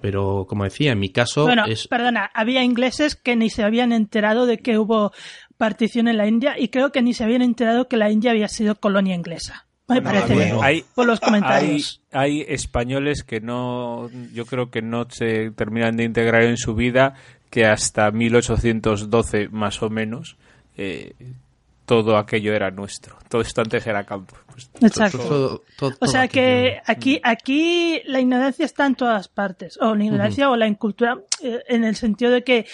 pero 0.02 0.44
como 0.46 0.64
decía, 0.64 0.92
en 0.92 0.98
mi 0.98 1.08
caso 1.08 1.44
Bueno, 1.44 1.64
es 1.64 1.88
perdona, 1.88 2.30
había 2.34 2.62
ingleses 2.62 3.16
que 3.16 3.36
ni 3.36 3.48
se 3.48 3.62
habían 3.62 3.92
enterado 3.92 4.44
de 4.44 4.58
que 4.58 4.76
hubo 4.76 5.12
partición 5.64 6.08
en 6.08 6.16
la 6.18 6.26
India 6.26 6.58
y 6.58 6.68
creo 6.68 6.92
que 6.92 7.00
ni 7.02 7.14
se 7.14 7.24
habían 7.24 7.42
enterado 7.42 7.88
que 7.88 7.96
la 7.96 8.10
India 8.10 8.30
había 8.32 8.48
sido 8.48 8.74
colonia 8.74 9.14
inglesa. 9.14 9.66
Me 9.88 10.00
parece 10.02 10.34
bueno. 10.34 10.54
bien. 10.56 10.64
Hay, 10.64 10.84
Por 10.94 11.06
los 11.06 11.20
comentarios. 11.20 12.00
hay 12.12 12.42
españoles 12.48 13.22
que 13.22 13.40
no, 13.40 14.08
yo 14.32 14.46
creo 14.46 14.70
que 14.70 14.80
no 14.82 15.06
se 15.10 15.50
terminan 15.50 15.96
de 15.96 16.04
integrar 16.04 16.42
en 16.44 16.56
su 16.56 16.74
vida, 16.74 17.14
que 17.50 17.66
hasta 17.66 18.10
1812 18.10 19.48
más 19.50 19.82
o 19.82 19.90
menos, 19.90 20.36
eh, 20.76 21.12
todo 21.86 22.16
aquello 22.16 22.54
era 22.54 22.70
nuestro. 22.70 23.18
Todo 23.28 23.42
esto 23.42 23.60
antes 23.60 23.86
era 23.86 24.04
campo. 24.04 24.34
Pues, 24.50 24.70
Exacto. 24.80 25.18
todo- 25.18 25.62
todo- 25.78 25.90
O 25.90 25.92
todo 25.92 26.10
sea 26.10 26.28
que 26.28 26.78
aquí, 26.86 27.20
aquí 27.22 28.00
la 28.06 28.20
ignorancia 28.20 28.64
está 28.64 28.86
en 28.86 28.94
todas 28.94 29.28
partes, 29.28 29.78
o 29.80 29.94
la 29.94 30.02
ignorancia 30.04 30.48
o 30.48 30.56
la 30.56 30.66
incultura, 30.66 31.18
eh, 31.42 31.60
en 31.68 31.84
el 31.84 31.94
sentido 31.96 32.30
de 32.32 32.42
que 32.42 32.66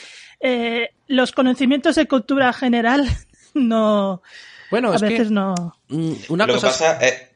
eh, 0.43 0.91
los 1.11 1.33
conocimientos 1.33 1.97
de 1.97 2.07
cultura 2.07 2.53
general 2.53 3.07
no, 3.55 4.23
Bueno, 4.71 4.93
a 4.93 4.97
es 4.97 5.03
veces 5.03 5.29
que 5.29 5.35
no. 5.35 5.55
mm, 5.89 6.13
una 6.29 6.47
Lo 6.47 6.55
cosa 6.55 6.69
es- 6.69 6.73
pasa 6.79 6.97
es... 7.01 7.29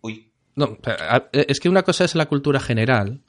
Uy, 0.00 0.30
no, 0.56 0.78
a- 0.86 1.24
es 1.32 1.60
que 1.60 1.68
una 1.68 1.82
cosa 1.82 2.04
es 2.04 2.14
la 2.14 2.26
cultura 2.26 2.60
general 2.60 3.20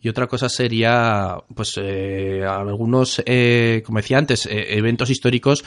y 0.00 0.08
otra 0.10 0.26
cosa 0.26 0.48
sería, 0.50 1.36
pues, 1.54 1.72
eh, 1.80 2.42
algunos, 2.46 3.22
eh, 3.24 3.82
como 3.86 3.98
decía 4.00 4.18
antes, 4.18 4.44
eh, 4.46 4.76
eventos 4.76 5.08
históricos 5.10 5.64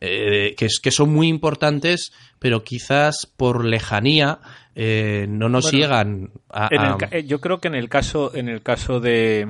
eh, 0.00 0.54
que, 0.56 0.66
es- 0.66 0.78
que 0.80 0.90
son 0.90 1.12
muy 1.12 1.26
importantes, 1.28 2.12
pero 2.38 2.62
quizás 2.62 3.26
por 3.36 3.64
lejanía 3.64 4.38
eh, 4.74 5.26
no 5.28 5.48
nos 5.48 5.64
Bueno, 5.64 5.78
llegan 5.78 6.30
a, 6.50 6.68
En 6.70 6.82
el 6.82 6.92
a- 6.92 6.96
ca- 6.98 7.08
eh, 7.10 7.24
yo 7.24 7.40
creo 7.40 7.58
que 7.60 7.68
en 7.68 7.74
el 7.74 7.88
caso, 7.88 8.32
en 8.34 8.48
el 8.48 8.62
caso 8.62 9.00
de, 9.00 9.48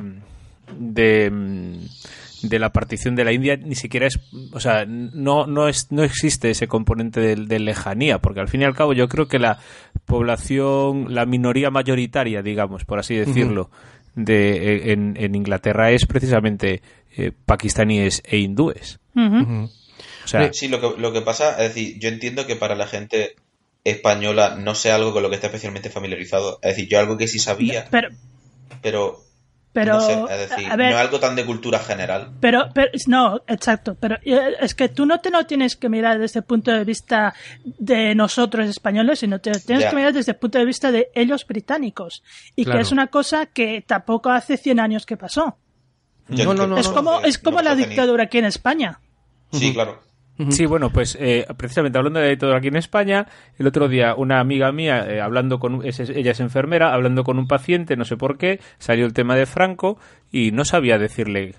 de, 0.79 1.31
mm, 1.31 1.79
de 2.43 2.59
la 2.59 2.73
partición 2.73 3.15
de 3.17 3.25
la 3.25 3.33
India 3.33 3.57
ni 3.57 3.75
siquiera 3.75 4.07
es, 4.07 4.19
o 4.53 4.61
sea, 4.61 4.85
no, 4.87 5.47
no 5.47 5.69
es, 5.69 5.91
no 5.91 6.05
existe 6.05 6.51
ese 6.51 6.69
componente 6.69 7.21
de, 7.21 7.37
de 7.37 7.59
lejanía, 7.59 8.19
porque 8.19 8.41
al 8.41 8.49
fin 8.49 8.63
y 8.63 8.65
al 8.65 8.75
cabo 8.75 8.93
yo 8.93 9.09
creo 9.09 9.29
que 9.29 9.39
la 9.39 9.59
población, 10.05 11.15
la 11.15 11.27
minoría 11.27 11.71
mayoritaria, 11.71 12.43
digamos, 12.43 12.85
por 12.85 12.99
así 12.99 13.15
decirlo, 13.15 13.71
de 14.15 14.51
eh, 14.53 14.93
en, 14.93 15.17
en 15.19 15.35
Inglaterra 15.35 15.91
es 15.91 16.07
precisamente 16.07 16.83
eh, 17.17 17.33
pakistaníes 17.47 18.23
e 18.25 18.39
hindúes. 18.39 19.01
O 19.15 20.29
sea, 20.29 20.53
sí, 20.53 20.69
lo 20.69 20.81
que, 20.81 21.01
lo 21.01 21.13
que 21.13 21.23
pasa, 21.23 21.53
es 21.63 21.75
decir, 21.75 21.99
yo 21.99 22.09
entiendo 22.09 22.47
que 22.47 22.57
para 22.57 22.75
la 22.77 22.87
gente 22.87 23.35
española 23.85 24.57
no 24.57 24.75
sea 24.75 24.97
algo 24.97 25.13
con 25.13 25.23
lo 25.23 25.31
que 25.31 25.37
esté 25.37 25.47
especialmente 25.47 25.91
familiarizado. 25.91 26.59
Es 26.63 26.77
decir, 26.77 26.89
yo 26.89 26.99
algo 26.99 27.17
que 27.17 27.29
sí 27.29 27.39
sabía, 27.39 27.87
Pero, 27.91 28.09
pero 28.83 29.25
pero 29.73 29.95
no 29.95 30.01
sé, 30.01 30.25
es 30.31 30.51
decir, 30.51 30.71
a 30.71 30.77
ver, 30.77 30.91
no 30.91 30.99
es 30.99 31.05
algo 31.05 31.21
tan 31.21 31.37
de 31.37 31.45
cultura 31.45 31.79
general. 31.79 32.33
Pero, 32.41 32.69
pero 32.75 32.91
no, 33.07 33.43
exacto. 33.47 33.97
Pero 34.01 34.17
eh, 34.25 34.55
es 34.61 34.75
que 34.75 34.89
tú 34.89 35.07
no 35.07 35.21
te 35.21 35.31
lo 35.31 35.45
tienes 35.47 35.77
que 35.77 35.89
mirar 35.89 36.19
desde 36.19 36.41
el 36.41 36.45
punto 36.45 36.73
de 36.73 36.85
vista 36.85 37.35
de 37.65 38.15
nosotros 38.15 38.69
españoles, 38.69 39.21
sino 39.21 39.41
te 39.41 39.51
lo 39.51 39.61
tienes 39.61 39.87
que 39.87 39.97
mirar 39.97 40.13
desde 40.13 40.33
el 40.33 40.39
punto 40.39 40.59
de 40.59 40.65
vista 40.65 40.91
de 40.91 41.11
ellos 41.15 41.47
británicos. 41.47 42.23
Y 42.57 42.65
Claro. 42.65 42.79
que 42.79 42.83
es 42.83 42.93
una 42.93 43.09
cosa 43.09 43.47
que 43.47 43.85
tampoco 43.87 44.31
hace 44.31 44.57
100 44.57 44.81
años 44.81 45.07
que 45.07 45.17
pasó. 45.17 45.59
No, 46.29 46.55
no, 46.55 46.67
no, 46.67 46.77
es 46.77 46.89
no, 46.89 46.95
como, 46.95 47.21
es 47.21 47.39
como 47.39 47.63
la 47.63 47.75
dictadura 47.75 48.25
aquí 48.25 48.39
en 48.39 48.45
España. 48.47 49.01
Sí, 49.53 49.73
claro. 49.73 50.01
Sí, 50.51 50.67
bueno, 50.67 50.91
pues 50.91 51.17
eh, 51.21 51.47
precisamente 51.57 51.99
hablando 51.99 52.21
de 52.21 52.37
todo 52.37 52.55
aquí 52.55 52.69
en 52.69 52.77
España, 52.77 53.27
el 53.59 53.67
otro 53.67 53.89
día 53.89 54.15
una 54.15 54.39
amiga 54.41 54.71
mía, 54.71 55.05
eh, 55.09 55.21
hablando 55.21 55.59
con, 55.59 55.75
un- 55.77 55.85
es- 55.87 55.99
ella 56.01 56.31
es 56.31 56.41
enfermera, 56.41 56.95
hablando 56.95 57.25
con 57.25 57.39
un 57.39 57.49
paciente, 57.49 57.97
no 57.97 58.05
sé 58.05 58.17
por 58.17 58.39
qué, 58.39 58.61
salió 58.79 59.05
el 59.05 59.13
tema 59.13 59.35
de 59.37 59.47
Franco 59.47 59.99
y 60.31 60.53
no 60.53 60.65
sabía 60.65 60.97
decirle 60.99 61.57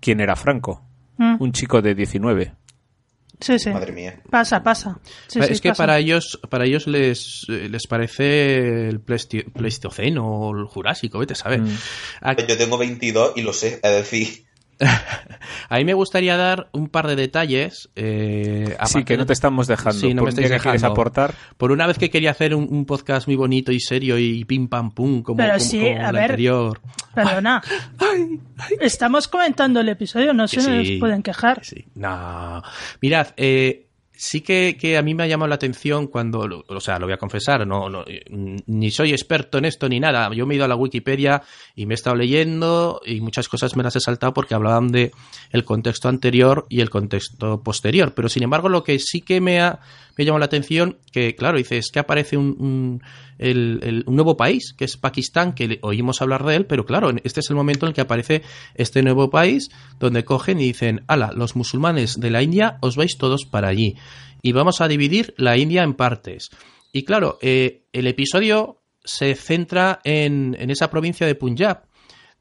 quién 0.00 0.20
era 0.20 0.34
Franco, 0.36 0.84
Mm, 1.18 1.36
un 1.40 1.52
chico 1.52 1.80
de 1.82 1.94
19. 1.94 2.54
Sí, 3.40 3.58
sí. 3.58 3.70
Madre 3.70 3.92
mía. 3.92 4.20
Pasa, 4.30 4.62
pasa. 4.62 4.98
Sí, 5.26 5.38
es 5.40 5.46
sí, 5.46 5.60
que 5.60 5.70
pasa. 5.70 5.82
para 5.82 5.98
ellos, 5.98 6.40
para 6.48 6.64
ellos 6.64 6.86
les, 6.86 7.44
eh, 7.48 7.68
les 7.68 7.86
parece 7.88 8.88
el 8.88 9.00
Pleistoceno 9.00 10.24
o 10.26 10.56
el 10.56 10.64
Jurásico, 10.66 11.18
vete 11.18 11.32
a 11.32 11.36
saber. 11.36 11.60
Mm. 11.60 11.76
Yo 12.48 12.56
tengo 12.56 12.78
22 12.78 13.32
y 13.36 13.42
lo 13.42 13.52
sé, 13.52 13.80
es 13.82 13.92
decir, 13.92 14.44
A 15.68 15.76
mí 15.78 15.84
me 15.84 15.94
gustaría 15.94 16.36
dar 16.36 16.68
un 16.72 16.88
par 16.88 17.06
de 17.06 17.16
detalles. 17.16 17.90
eh, 17.96 18.76
Sí, 18.86 19.04
que 19.04 19.16
no 19.16 19.26
te 19.26 19.32
estamos 19.32 19.66
dejando. 19.66 19.98
Sí, 19.98 20.14
no 20.14 20.20
¿Por 20.22 20.26
me 20.26 20.30
estáis 20.30 20.46
qué 20.50 20.58
quieres 20.58 20.80
dejando. 20.82 20.92
aportar? 20.92 21.34
Por 21.56 21.72
una 21.72 21.86
vez 21.86 21.98
que 21.98 22.10
quería 22.10 22.30
hacer 22.32 22.54
un, 22.54 22.66
un 22.70 22.84
podcast 22.84 23.26
muy 23.26 23.36
bonito 23.36 23.72
y 23.72 23.80
serio 23.80 24.18
y 24.18 24.44
pim 24.44 24.68
pam 24.68 24.90
pum, 24.92 25.22
como, 25.22 25.36
Pero 25.38 25.52
como- 25.54 25.60
sí, 25.64 25.80
como 25.80 26.00
a 26.04 26.08
el 26.08 26.12
ver. 26.12 26.22
anterior. 26.22 26.80
Perdona. 27.14 27.62
Estamos 28.80 29.28
comentando 29.28 29.80
el 29.80 29.88
episodio, 29.88 30.32
no 30.32 30.46
se 30.48 30.58
Que 30.58 30.68
nos 30.68 30.86
sí, 30.86 30.96
pueden 30.98 31.22
quejar. 31.22 31.60
que 31.60 31.64
sí. 31.66 31.84
No. 31.94 32.62
Mirad, 33.00 33.28
eh, 33.36 33.86
sí 34.22 34.40
que, 34.40 34.76
que 34.78 34.96
a 34.96 35.02
mí 35.02 35.14
me 35.16 35.24
ha 35.24 35.26
llamado 35.26 35.48
la 35.48 35.56
atención 35.56 36.06
cuando, 36.06 36.64
o 36.68 36.80
sea, 36.80 37.00
lo 37.00 37.06
voy 37.06 37.12
a 37.12 37.16
confesar, 37.16 37.66
no, 37.66 37.88
no, 37.88 38.04
ni 38.66 38.90
soy 38.92 39.10
experto 39.10 39.58
en 39.58 39.64
esto 39.64 39.88
ni 39.88 39.98
nada. 39.98 40.30
Yo 40.32 40.46
me 40.46 40.54
he 40.54 40.56
ido 40.58 40.64
a 40.64 40.68
la 40.68 40.76
Wikipedia 40.76 41.42
y 41.74 41.86
me 41.86 41.94
he 41.94 41.96
estado 41.96 42.14
leyendo 42.14 43.00
y 43.04 43.20
muchas 43.20 43.48
cosas 43.48 43.74
me 43.74 43.82
las 43.82 43.96
he 43.96 44.00
saltado 44.00 44.32
porque 44.32 44.54
hablaban 44.54 44.92
de 44.92 45.10
el 45.50 45.64
contexto 45.64 46.08
anterior 46.08 46.66
y 46.68 46.82
el 46.82 46.88
contexto 46.88 47.64
posterior. 47.64 48.14
Pero 48.14 48.28
sin 48.28 48.44
embargo, 48.44 48.68
lo 48.68 48.84
que 48.84 49.00
sí 49.00 49.22
que 49.22 49.40
me 49.40 49.60
ha, 49.60 49.80
me 50.16 50.24
llamado 50.24 50.40
la 50.40 50.46
atención, 50.46 50.98
que 51.12 51.34
claro, 51.34 51.58
dice, 51.58 51.78
es 51.78 51.90
que 51.92 51.98
aparece 51.98 52.36
un, 52.36 52.56
un- 52.58 53.02
nuevo 54.06 54.36
país, 54.36 54.74
que 54.76 54.84
es 54.84 54.96
Pakistán, 54.96 55.52
que 55.54 55.68
le- 55.68 55.78
oímos 55.82 56.22
hablar 56.22 56.44
de 56.44 56.56
él, 56.56 56.66
pero 56.66 56.84
claro, 56.86 57.10
este 57.24 57.40
es 57.40 57.50
el 57.50 57.56
momento 57.56 57.86
en 57.86 57.90
el 57.90 57.94
que 57.94 58.00
aparece 58.02 58.42
este 58.74 59.02
nuevo 59.02 59.30
país, 59.30 59.70
donde 59.98 60.24
cogen 60.24 60.60
y 60.60 60.64
dicen, 60.64 61.02
ala, 61.08 61.32
los 61.34 61.56
musulmanes 61.56 62.20
de 62.20 62.30
la 62.30 62.42
India 62.42 62.78
os 62.80 62.96
vais 62.96 63.16
todos 63.18 63.44
para 63.44 63.68
allí. 63.68 63.96
Y 64.42 64.52
vamos 64.52 64.80
a 64.80 64.88
dividir 64.88 65.34
la 65.36 65.56
India 65.56 65.82
en 65.82 65.94
partes. 65.94 66.50
Y 66.92 67.04
claro, 67.04 67.38
eh, 67.42 67.84
el 67.92 68.06
episodio 68.06 68.78
se 69.04 69.34
centra 69.34 70.00
en, 70.04 70.56
en 70.58 70.70
esa 70.70 70.90
provincia 70.90 71.26
de 71.26 71.34
Punjab, 71.34 71.84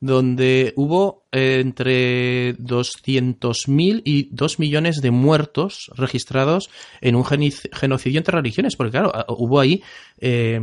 donde 0.02 0.74
hubo 0.76 1.28
eh, 1.32 1.60
entre 1.62 2.58
200.000 2.58 4.02
y 4.04 4.30
2 4.32 4.60
millones 4.60 5.00
de 5.00 5.12
muertos 5.12 5.92
registrados 5.96 6.70
en 7.02 7.16
un 7.16 7.24
genocidio 7.24 8.18
entre 8.18 8.36
religiones, 8.36 8.76
porque 8.76 8.92
claro, 8.92 9.12
ah, 9.14 9.26
hubo 9.30 9.60
ahí 9.60 9.84
eh, 10.18 10.60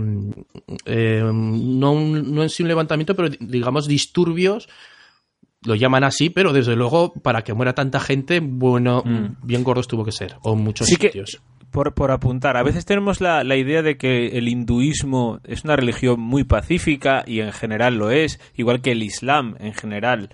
eh, 0.85 1.23
no, 1.23 1.95
no 2.01 2.43
en 2.43 2.51
sí 2.51 2.65
un 2.65 2.69
levantamiento, 2.69 3.15
pero 3.15 3.31
digamos 3.39 3.87
disturbios, 3.87 4.69
lo 5.69 5.75
llaman 5.77 6.03
así, 6.03 6.31
pero 6.31 6.53
desde 6.53 6.75
luego 6.75 7.13
para 7.13 7.43
que 7.43 7.55
muera 7.55 7.75
tanta 7.75 8.01
gente, 8.01 8.41
bueno, 8.43 9.03
Mm. 9.05 9.37
bien 9.47 9.63
gordos 9.63 9.87
tuvo 9.87 10.05
que 10.05 10.13
ser, 10.13 10.35
o 10.43 10.55
en 10.55 10.61
muchos 10.65 10.87
Sí 10.89 10.97
que- 10.97 11.09
sitios. 11.09 11.41
Por, 11.71 11.93
por 11.93 12.11
apuntar, 12.11 12.57
a 12.57 12.63
veces 12.63 12.87
tenemos 12.87 13.21
la, 13.21 13.45
la 13.45 13.55
idea 13.55 13.83
de 13.83 13.99
que 13.99 14.29
el 14.39 14.49
hinduismo 14.49 15.39
es 15.45 15.65
una 15.65 15.77
religión 15.77 16.19
muy 16.19 16.43
pacífica 16.45 17.25
y 17.27 17.41
en 17.41 17.53
general 17.53 17.97
lo 17.99 18.11
es, 18.11 18.41
igual 18.57 18.81
que 18.81 18.93
el 18.93 19.03
islam 19.03 19.55
en 19.61 19.75
general. 19.75 20.31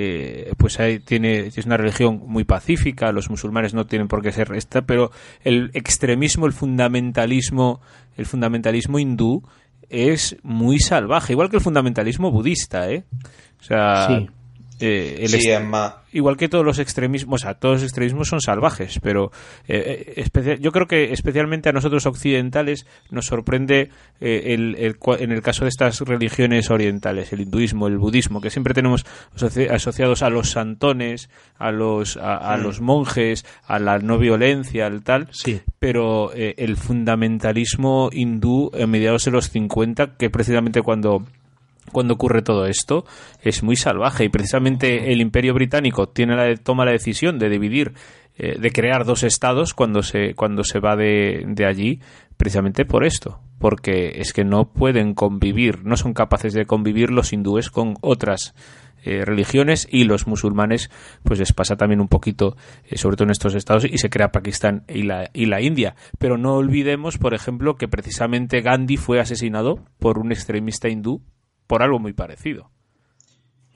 eh, 0.00 0.52
pues 0.58 0.78
hay- 0.78 1.00
tiene, 1.00 1.46
es 1.48 1.66
una 1.66 1.76
religión 1.76 2.22
muy 2.26 2.44
pacífica, 2.44 3.10
los 3.10 3.30
musulmanes 3.30 3.74
no 3.74 3.86
tienen 3.86 4.06
por 4.06 4.22
qué 4.22 4.30
ser 4.30 4.52
esta, 4.54 4.82
pero 4.82 5.10
el 5.42 5.70
extremismo, 5.74 6.46
el 6.46 6.52
fundamentalismo, 6.52 7.80
el 8.16 8.26
fundamentalismo 8.26 8.98
hindú 8.98 9.42
es 9.88 10.36
muy 10.42 10.78
salvaje, 10.78 11.32
igual 11.32 11.48
que 11.50 11.56
el 11.56 11.62
fundamentalismo 11.62 12.30
budista, 12.30 12.88
¿eh? 12.90 13.04
O 13.60 13.64
sea, 13.64 14.06
Sí. 14.06 14.28
Eh, 14.80 15.18
el 15.20 15.28
sí, 15.28 15.38
igual 16.12 16.36
que 16.36 16.48
todos 16.48 16.64
los 16.64 16.78
extremismos, 16.78 17.42
o 17.42 17.44
sea, 17.44 17.54
todos 17.54 17.76
los 17.76 17.82
extremismos 17.82 18.28
son 18.28 18.40
salvajes, 18.40 18.98
pero 19.02 19.30
eh, 19.68 20.14
eh, 20.16 20.58
yo 20.60 20.72
creo 20.72 20.86
que 20.86 21.12
especialmente 21.12 21.68
a 21.68 21.72
nosotros 21.72 22.06
occidentales 22.06 22.86
nos 23.10 23.26
sorprende 23.26 23.90
eh, 24.20 24.54
el, 24.54 24.74
el 24.78 24.96
en 25.20 25.32
el 25.32 25.42
caso 25.42 25.64
de 25.64 25.68
estas 25.70 26.00
religiones 26.00 26.70
orientales, 26.70 27.32
el 27.32 27.40
hinduismo, 27.40 27.86
el 27.88 27.98
budismo, 27.98 28.40
que 28.40 28.50
siempre 28.50 28.74
tenemos 28.74 29.04
asoci- 29.36 29.70
asociados 29.70 30.22
a 30.22 30.30
los 30.30 30.50
santones, 30.50 31.28
a 31.58 31.70
los, 31.72 32.16
a, 32.16 32.52
a 32.54 32.56
Mm. 32.56 32.62
los 32.62 32.80
monjes, 32.80 33.44
a 33.66 33.78
la 33.78 33.98
no 33.98 34.18
violencia, 34.18 34.86
al 34.86 35.02
tal, 35.02 35.28
Sí. 35.32 35.60
pero 35.78 36.32
el 36.32 36.76
fundamentalismo 36.76 38.10
hindú 38.12 38.70
a 38.80 38.86
mediados 38.86 39.24
de 39.24 39.30
los 39.30 39.50
50, 39.50 40.16
que 40.16 40.30
precisamente 40.30 40.82
cuando 40.82 41.24
cuando 41.88 42.14
ocurre 42.14 42.42
todo 42.42 42.66
esto 42.66 43.04
es 43.42 43.62
muy 43.62 43.76
salvaje. 43.76 44.24
Y 44.24 44.28
precisamente 44.28 45.12
el 45.12 45.20
Imperio 45.20 45.54
Británico 45.54 46.08
tiene 46.08 46.36
la, 46.36 46.56
toma 46.56 46.84
la 46.84 46.92
decisión 46.92 47.38
de 47.38 47.48
dividir 47.48 47.94
eh, 48.36 48.56
de 48.58 48.70
crear 48.70 49.04
dos 49.04 49.24
estados 49.24 49.74
cuando 49.74 50.02
se 50.02 50.34
cuando 50.34 50.62
se 50.62 50.78
va 50.78 50.94
de, 50.94 51.44
de 51.46 51.66
allí 51.66 52.00
precisamente 52.36 52.84
por 52.84 53.04
esto. 53.04 53.40
Porque 53.58 54.20
es 54.20 54.32
que 54.32 54.44
no 54.44 54.72
pueden 54.72 55.14
convivir 55.14 55.84
no 55.84 55.96
son 55.96 56.14
capaces 56.14 56.52
de 56.52 56.66
convivir 56.66 57.10
los 57.10 57.32
hindúes 57.32 57.70
con 57.70 57.96
otras 58.00 58.54
eh, 59.04 59.24
religiones 59.24 59.86
y 59.90 60.04
los 60.04 60.26
musulmanes 60.26 60.90
pues 61.22 61.38
les 61.38 61.52
pasa 61.52 61.76
también 61.76 62.00
un 62.00 62.08
poquito 62.08 62.56
eh, 62.84 62.98
sobre 62.98 63.16
todo 63.16 63.26
en 63.26 63.30
estos 63.30 63.54
estados 63.54 63.84
y 63.84 63.96
se 63.96 64.10
crea 64.10 64.32
Pakistán 64.32 64.84
y 64.88 65.02
la, 65.02 65.30
y 65.32 65.46
la 65.46 65.60
India. 65.60 65.94
Pero 66.18 66.36
no 66.36 66.54
olvidemos 66.54 67.16
por 67.16 67.32
ejemplo 67.32 67.76
que 67.76 67.86
precisamente 67.86 68.60
Gandhi 68.60 68.96
fue 68.96 69.20
asesinado 69.20 69.84
por 70.00 70.18
un 70.18 70.32
extremista 70.32 70.88
hindú 70.88 71.22
por 71.68 71.84
algo 71.84 72.00
muy 72.00 72.12
parecido. 72.12 72.72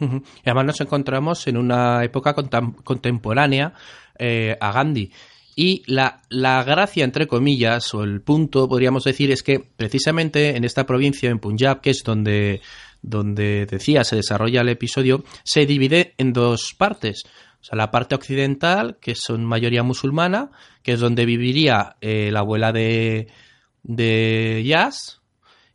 Y 0.01 0.49
además 0.51 0.65
nos 0.65 0.81
encontramos 0.81 1.47
en 1.47 1.57
una 1.57 2.03
época 2.03 2.35
contemporánea 2.35 3.75
eh, 4.19 4.57
a 4.61 4.73
Gandhi. 4.73 5.13
Y 5.55 5.85
la, 5.87 6.23
la 6.29 6.65
gracia, 6.65 7.05
entre 7.05 7.29
comillas, 7.29 7.95
o 7.95 8.03
el 8.03 8.21
punto, 8.23 8.69
podríamos 8.69 9.05
decir, 9.05 9.31
es 9.31 9.45
que 9.45 9.61
precisamente 9.61 10.57
en 10.57 10.65
esta 10.65 10.87
provincia, 10.87 11.31
en 11.31 11.39
Punjab, 11.39 11.81
que 11.81 11.91
es 11.91 12.03
donde, 12.05 12.63
donde 13.03 13.67
decía 13.67 14.03
se 14.03 14.17
desarrolla 14.17 14.63
el 14.63 14.71
episodio, 14.71 15.23
se 15.45 15.67
divide 15.67 16.15
en 16.19 16.33
dos 16.33 16.75
partes. 16.77 17.23
O 17.61 17.65
sea, 17.65 17.77
la 17.77 17.93
parte 17.93 18.17
occidental, 18.17 18.97
que 19.01 19.15
son 19.15 19.45
mayoría 19.45 19.85
musulmana, 19.85 20.51
que 20.83 20.93
es 20.93 21.01
donde 21.01 21.27
viviría 21.27 21.97
eh, 22.01 22.31
la 22.33 22.41
abuela 22.41 22.73
de, 22.73 23.29
de 23.85 24.65
Yas, 24.67 25.22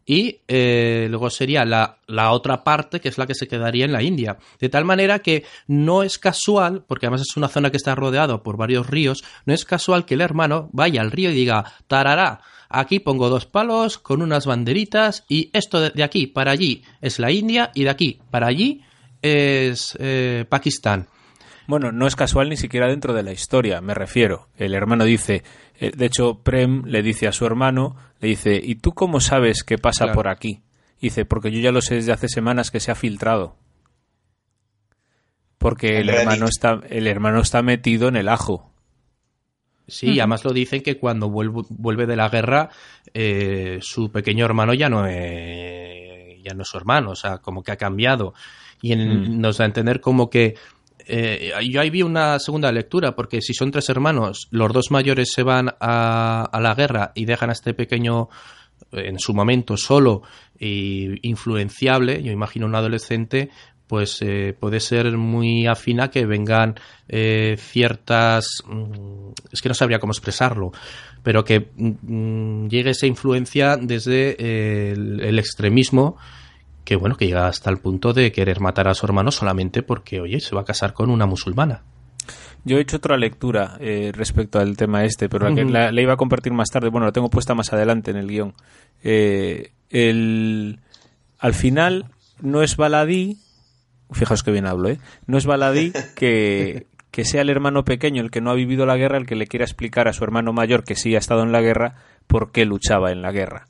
y 0.07 0.39
eh, 0.47 1.07
luego 1.09 1.29
sería 1.29 1.65
la, 1.65 1.97
la 2.07 2.31
otra 2.31 2.63
parte, 2.63 3.01
que 3.01 3.09
es 3.09 3.17
la 3.17 3.27
que 3.27 3.35
se 3.35 3.47
quedaría 3.47 3.83
en 3.83 3.91
la 3.91 4.01
India. 4.01 4.37
De 4.57 4.69
tal 4.69 4.85
manera 4.85 5.19
que 5.19 5.43
no 5.67 6.01
es 6.01 6.17
casual, 6.17 6.85
porque 6.87 7.05
además 7.05 7.25
es 7.29 7.35
una 7.35 7.49
zona 7.49 7.69
que 7.69 7.77
está 7.77 7.93
rodeada 7.93 8.41
por 8.41 8.55
varios 8.55 8.87
ríos, 8.87 9.25
no 9.45 9.53
es 9.53 9.65
casual 9.65 10.05
que 10.05 10.13
el 10.13 10.21
hermano 10.21 10.69
vaya 10.71 11.01
al 11.01 11.11
río 11.11 11.29
y 11.29 11.35
diga, 11.35 11.73
tarará, 11.87 12.39
aquí 12.69 12.99
pongo 12.99 13.29
dos 13.29 13.45
palos 13.45 13.97
con 13.97 14.21
unas 14.21 14.45
banderitas 14.45 15.25
y 15.27 15.49
esto 15.51 15.81
de, 15.81 16.01
aquí 16.01 16.25
para 16.25 16.51
allí 16.51 16.83
es 17.01 17.19
la 17.19 17.29
India 17.29 17.71
y 17.75 17.83
de 17.83 17.89
aquí 17.89 18.19
para 18.31 18.47
allí 18.47 18.81
es 19.21 19.97
eh, 19.99 20.45
Pakistán. 20.47 21.09
Bueno, 21.67 21.91
no 21.91 22.07
es 22.07 22.15
casual 22.15 22.49
ni 22.49 22.55
siquiera 22.57 22.87
dentro 22.87 23.13
de 23.13 23.23
la 23.23 23.33
historia, 23.33 23.81
me 23.81 23.93
refiero. 23.93 24.47
El 24.57 24.73
hermano 24.73 25.03
dice, 25.03 25.43
eh, 25.79 25.91
de 25.95 26.05
hecho, 26.05 26.39
Prem 26.41 26.83
le 26.85 27.01
dice 27.03 27.27
a 27.27 27.33
su 27.33 27.45
hermano, 27.45 27.95
le 28.21 28.29
dice, 28.29 28.59
¿y 28.61 28.75
tú 28.75 28.93
cómo 28.93 29.19
sabes 29.19 29.63
qué 29.63 29.77
pasa 29.77 30.05
Claro. 30.05 30.15
por 30.15 30.27
aquí? 30.29 30.61
Dice, 31.01 31.25
porque 31.25 31.51
yo 31.51 31.59
ya 31.59 31.71
lo 31.73 31.81
sé 31.81 31.95
desde 31.95 32.13
hace 32.13 32.29
semanas 32.29 32.71
que 32.71 32.79
se 32.79 32.89
ha 32.91 32.95
filtrado. 32.95 33.57
Porque 35.57 35.97
el 35.99 36.09
hermano 36.09 36.45
está, 36.45 36.79
el 36.89 37.07
hermano 37.07 37.41
está 37.41 37.61
metido 37.61 38.07
en 38.07 38.15
el 38.15 38.29
ajo. 38.29 38.71
Sí, 39.87 40.11
y 40.13 40.19
además 40.19 40.43
lo 40.45 40.51
dicen 40.53 40.81
que 40.83 40.97
cuando 40.97 41.29
vuelvo- 41.29 41.65
vuelve 41.69 42.05
de 42.05 42.15
la 42.15 42.29
guerra, 42.29 42.69
eh, 43.13 43.79
su 43.81 44.11
pequeño 44.11 44.45
hermano 44.45 44.73
ya 44.73 44.89
no 44.89 45.05
es, 45.07 46.41
ya 46.43 46.53
no 46.53 46.61
es 46.61 46.67
su 46.67 46.77
hermano, 46.77 47.11
o 47.11 47.15
sea, 47.15 47.39
como 47.39 47.63
que 47.63 47.71
ha 47.71 47.77
cambiado. 47.77 48.33
Y 48.81 48.91
en- 48.93 49.37
Mm. 49.37 49.41
nos 49.41 49.57
da 49.57 49.63
a 49.65 49.67
entender 49.67 49.99
como 50.01 50.29
que 50.29 50.55
eh, 51.07 51.51
yo 51.69 51.81
ahí 51.81 51.89
vi 51.89 52.03
una 52.03 52.39
segunda 52.39 52.71
lectura, 52.71 53.15
porque 53.15 53.41
si 53.41 53.53
son 53.53 53.71
tres 53.71 53.89
hermanos, 53.89 54.47
los 54.51 54.71
dos 54.73 54.91
mayores 54.91 55.31
se 55.31 55.43
van 55.43 55.69
a, 55.79 56.43
a 56.43 56.61
la 56.61 56.75
guerra 56.75 57.11
y 57.15 57.25
dejan 57.25 57.49
a 57.49 57.53
este 57.53 57.73
pequeño 57.73 58.29
en 58.91 59.19
su 59.19 59.33
momento 59.33 59.75
solo 59.75 60.21
e 60.59 61.19
influenciable, 61.23 62.21
yo 62.23 62.31
imagino 62.31 62.65
un 62.65 62.75
adolescente, 62.75 63.49
pues 63.87 64.21
eh, 64.21 64.55
puede 64.59 64.79
ser 64.79 65.17
muy 65.17 65.65
afina 65.65 66.09
que 66.09 66.25
vengan 66.25 66.75
eh, 67.07 67.55
ciertas 67.57 68.61
mm, 68.65 69.29
es 69.51 69.61
que 69.61 69.69
no 69.69 69.75
sabría 69.75 69.99
cómo 69.99 70.11
expresarlo 70.11 70.71
pero 71.23 71.43
que 71.43 71.69
mm, 71.75 72.67
llegue 72.67 72.91
esa 72.91 73.07
influencia 73.07 73.77
desde 73.77 74.35
eh, 74.37 74.91
el, 74.91 75.39
extremismo 75.39 76.17
que 76.87 76.95
bueno 76.95 77.17
que 77.17 77.27
llega 77.27 77.47
hasta 77.47 77.69
el 77.69 77.79
punto 77.79 78.13
de 78.13 78.31
querer 78.31 78.61
matar 78.61 78.87
a 78.87 78.93
su 78.93 79.05
hermano 79.05 79.29
solamente 79.29 79.83
porque 79.83 80.21
oye 80.21 80.39
se 80.39 80.55
va 80.55 80.61
a 80.61 80.63
casar 80.63 80.93
con 80.93 81.09
una 81.09 81.25
musulmana 81.25 81.83
yo 82.63 82.77
he 82.77 82.81
hecho 82.81 82.95
otra 82.95 83.17
lectura 83.17 83.77
respecto 84.13 84.57
al 84.57 84.77
tema 84.77 85.03
este, 85.03 85.27
pero 85.27 85.49
la, 85.49 86.01
iba 86.01 86.13
a 86.13 86.17
compartir 86.17 86.51
más 86.51 86.69
tarde. 86.69 86.89
Bueno, 86.89 87.05
la 87.05 87.13
tengo 87.13 87.29
puesta 87.29 87.55
más 87.55 87.71
adelante 87.71 88.11
en 88.11 88.17
el 88.17 88.27
guion. 88.27 88.53
el, 89.01 90.79
al 91.39 91.53
final 91.53 92.07
no 92.41 92.61
es 92.63 92.75
baladí, 92.75 93.37
fijaos 94.11 94.43
que 94.43 94.51
bien 94.51 94.65
hablo, 94.65 94.89
¿eh? 94.89 94.99
No 95.27 95.37
es 95.37 95.45
baladí 95.45 95.93
que, 96.15 96.87
que 97.11 97.25
sea 97.25 97.41
el 97.41 97.49
hermano 97.49 97.85
pequeño, 97.85 98.21
el 98.21 98.31
que 98.31 98.41
no 98.41 98.51
ha 98.51 98.55
vivido 98.55 98.85
la 98.85 98.97
guerra, 98.97 99.17
el 99.17 99.25
que 99.25 99.35
le 99.35 99.47
quiera 99.47 99.65
explicar 99.65 100.07
a 100.07 100.13
su 100.13 100.23
hermano 100.23 100.51
mayor, 100.51 100.83
que 100.83 100.95
sí 100.95 101.15
ha 101.15 101.19
estado 101.19 101.43
en 101.43 101.51
la 101.51 101.61
guerra, 101.61 101.95
por 102.27 102.51
qué 102.51 102.65
luchaba 102.65 103.11
en 103.11 103.21
la 103.21 103.31
guerra. 103.31 103.67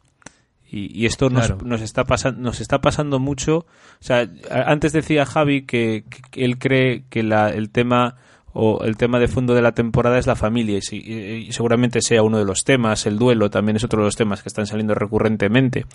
Y, 0.70 1.06
esto 1.06 1.30
nos, 1.30 1.64
nos, 1.64 1.82
está 1.82 2.04
pasando, 2.04 2.42
nos 2.42 2.60
está 2.60 2.82
pasando 2.82 3.20
mucho. 3.20 3.60
O 3.60 3.66
sea, 4.02 4.30
antes 4.52 4.92
decía 4.92 5.26
Javi 5.26 5.66
que, 5.66 6.04
él 6.34 6.58
cree 6.58 7.06
que 7.10 7.24
la, 7.24 7.50
el 7.50 7.70
tema 7.70 8.16
o 8.60 8.84
el 8.84 8.98
tema 8.98 9.20
de 9.20 9.28
fondo 9.28 9.54
de 9.54 9.62
la 9.62 9.74
temporada 9.74 10.18
es 10.18 10.26
la 10.26 10.36
familia 10.36 10.80
y, 10.80 11.52
seguramente 11.52 12.02
sea 12.02 12.24
uno 12.24 12.40
de 12.40 12.46
los 12.46 12.64
temas, 12.64 13.06
el 13.06 13.20
duelo 13.20 13.52
también 13.52 13.76
es 13.76 13.84
otro 13.84 14.00
de 14.00 14.06
los 14.06 14.16
temas 14.16 14.42
que 14.42 14.50
están 14.50 14.66
saliendo 14.66 14.96
recurrentemente. 14.96 15.86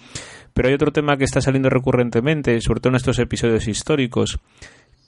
Pero 0.54 0.68
hay 0.68 0.74
otro 0.74 0.92
tema 0.92 1.16
que 1.16 1.24
está 1.24 1.40
saliendo 1.40 1.70
recurrentemente, 1.70 2.60
sobre 2.60 2.80
todo 2.80 2.90
en 2.90 2.96
estos 2.96 3.18
episodios 3.18 3.66
históricos, 3.66 4.38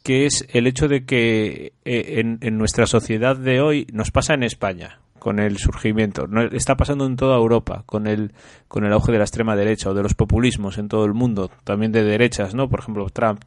que 0.03 0.27
es 0.27 0.47
el 0.53 0.67
hecho 0.67 0.89
de 0.89 1.05
que 1.05 1.75
eh, 1.85 2.37
en, 2.41 2.59
nuestra 2.59 2.87
sociedad 2.87 3.37
de 3.37 3.61
hoy 3.61 3.87
nos 3.93 4.11
pasa 4.11 4.35
en 4.35 4.43
España 4.43 4.99
con 5.25 5.39
el 5.39 5.57
surgimiento, 5.57 6.29
está 6.53 6.77
pasando 6.77 7.07
en 7.07 7.17
toda 7.17 7.39
Europa 7.39 7.83
con 7.87 8.07
el 8.07 8.35
con 8.69 8.85
el 8.85 8.93
auge 8.93 9.11
de 9.11 9.17
la 9.17 9.25
extrema 9.25 9.57
derecha 9.57 9.89
o 9.89 9.95
de 9.95 10.03
los 10.03 10.13
populismos 10.13 10.77
en 10.77 10.89
todo 10.89 11.07
el 11.07 11.15
mundo, 11.15 11.51
también 11.65 11.93
de 11.93 12.05
derechas, 12.05 12.55
¿no? 12.55 12.69
Por 12.69 12.81
ejemplo, 12.81 13.09
Trump, 13.09 13.43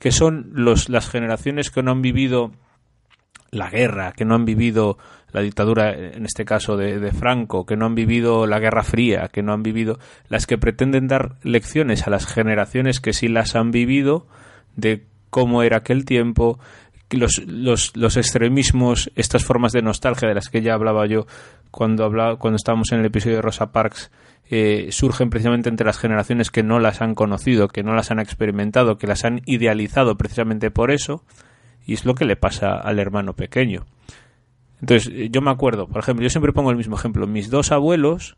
que 0.00 0.10
son 0.10 0.50
los 0.52 0.88
las 0.88 1.08
generaciones 1.08 1.70
que 1.70 1.84
no 1.84 1.92
han 1.92 2.02
vivido 2.02 2.50
la 3.52 3.70
guerra, 3.70 4.14
que 4.16 4.24
no 4.24 4.34
han 4.34 4.44
vivido 4.44 4.98
la 5.30 5.42
dictadura, 5.42 5.92
en 5.92 6.24
este 6.24 6.44
caso 6.44 6.76
de, 6.76 7.12
Franco, 7.12 7.66
que 7.66 7.76
no 7.76 7.86
han 7.86 7.94
vivido 7.94 8.48
la 8.48 8.58
Guerra 8.58 8.82
Fría, 8.82 9.28
que 9.32 9.44
no 9.44 9.52
han 9.52 9.62
vivido, 9.62 10.00
las 10.28 10.48
que 10.48 10.58
pretenden 10.58 11.06
dar 11.06 11.36
lecciones 11.44 12.08
a 12.08 12.10
las 12.10 12.26
generaciones 12.26 12.98
que 12.98 13.12
sí 13.12 13.28
las 13.28 13.54
han 13.54 13.70
vivido 13.70 14.26
de 14.74 15.04
cómo 15.30 15.62
era 15.62 15.76
aquel 15.76 16.04
tiempo, 16.04 16.58
los, 17.10 17.42
los, 17.46 17.96
los 17.96 18.16
extremismos, 18.16 19.10
estas 19.14 19.44
formas 19.44 19.72
de 19.72 19.82
nostalgia 19.82 20.28
de 20.28 20.34
las 20.34 20.48
que 20.48 20.62
ya 20.62 20.74
hablaba 20.74 21.06
yo 21.06 21.26
cuando, 21.70 22.04
hablaba, 22.04 22.36
cuando 22.36 22.56
estábamos 22.56 22.92
en 22.92 23.00
el 23.00 23.06
episodio 23.06 23.36
de 23.36 23.42
Rosa 23.42 23.72
Parks, 23.72 24.10
eh, 24.48 24.88
surgen 24.90 25.30
precisamente 25.30 25.68
entre 25.68 25.86
las 25.86 25.98
generaciones 25.98 26.50
que 26.50 26.62
no 26.62 26.78
las 26.78 27.02
han 27.02 27.14
conocido, 27.14 27.68
que 27.68 27.82
no 27.82 27.94
las 27.94 28.10
han 28.10 28.20
experimentado, 28.20 28.96
que 28.96 29.06
las 29.06 29.24
han 29.24 29.42
idealizado 29.46 30.16
precisamente 30.16 30.70
por 30.70 30.90
eso, 30.90 31.24
y 31.84 31.94
es 31.94 32.04
lo 32.04 32.14
que 32.14 32.24
le 32.24 32.36
pasa 32.36 32.74
al 32.74 32.98
hermano 32.98 33.34
pequeño. 33.34 33.86
Entonces, 34.80 35.12
eh, 35.12 35.28
yo 35.30 35.40
me 35.40 35.50
acuerdo, 35.50 35.88
por 35.88 36.00
ejemplo, 36.00 36.22
yo 36.22 36.30
siempre 36.30 36.52
pongo 36.52 36.70
el 36.70 36.76
mismo 36.76 36.96
ejemplo. 36.96 37.26
Mis 37.26 37.50
dos 37.50 37.72
abuelos, 37.72 38.36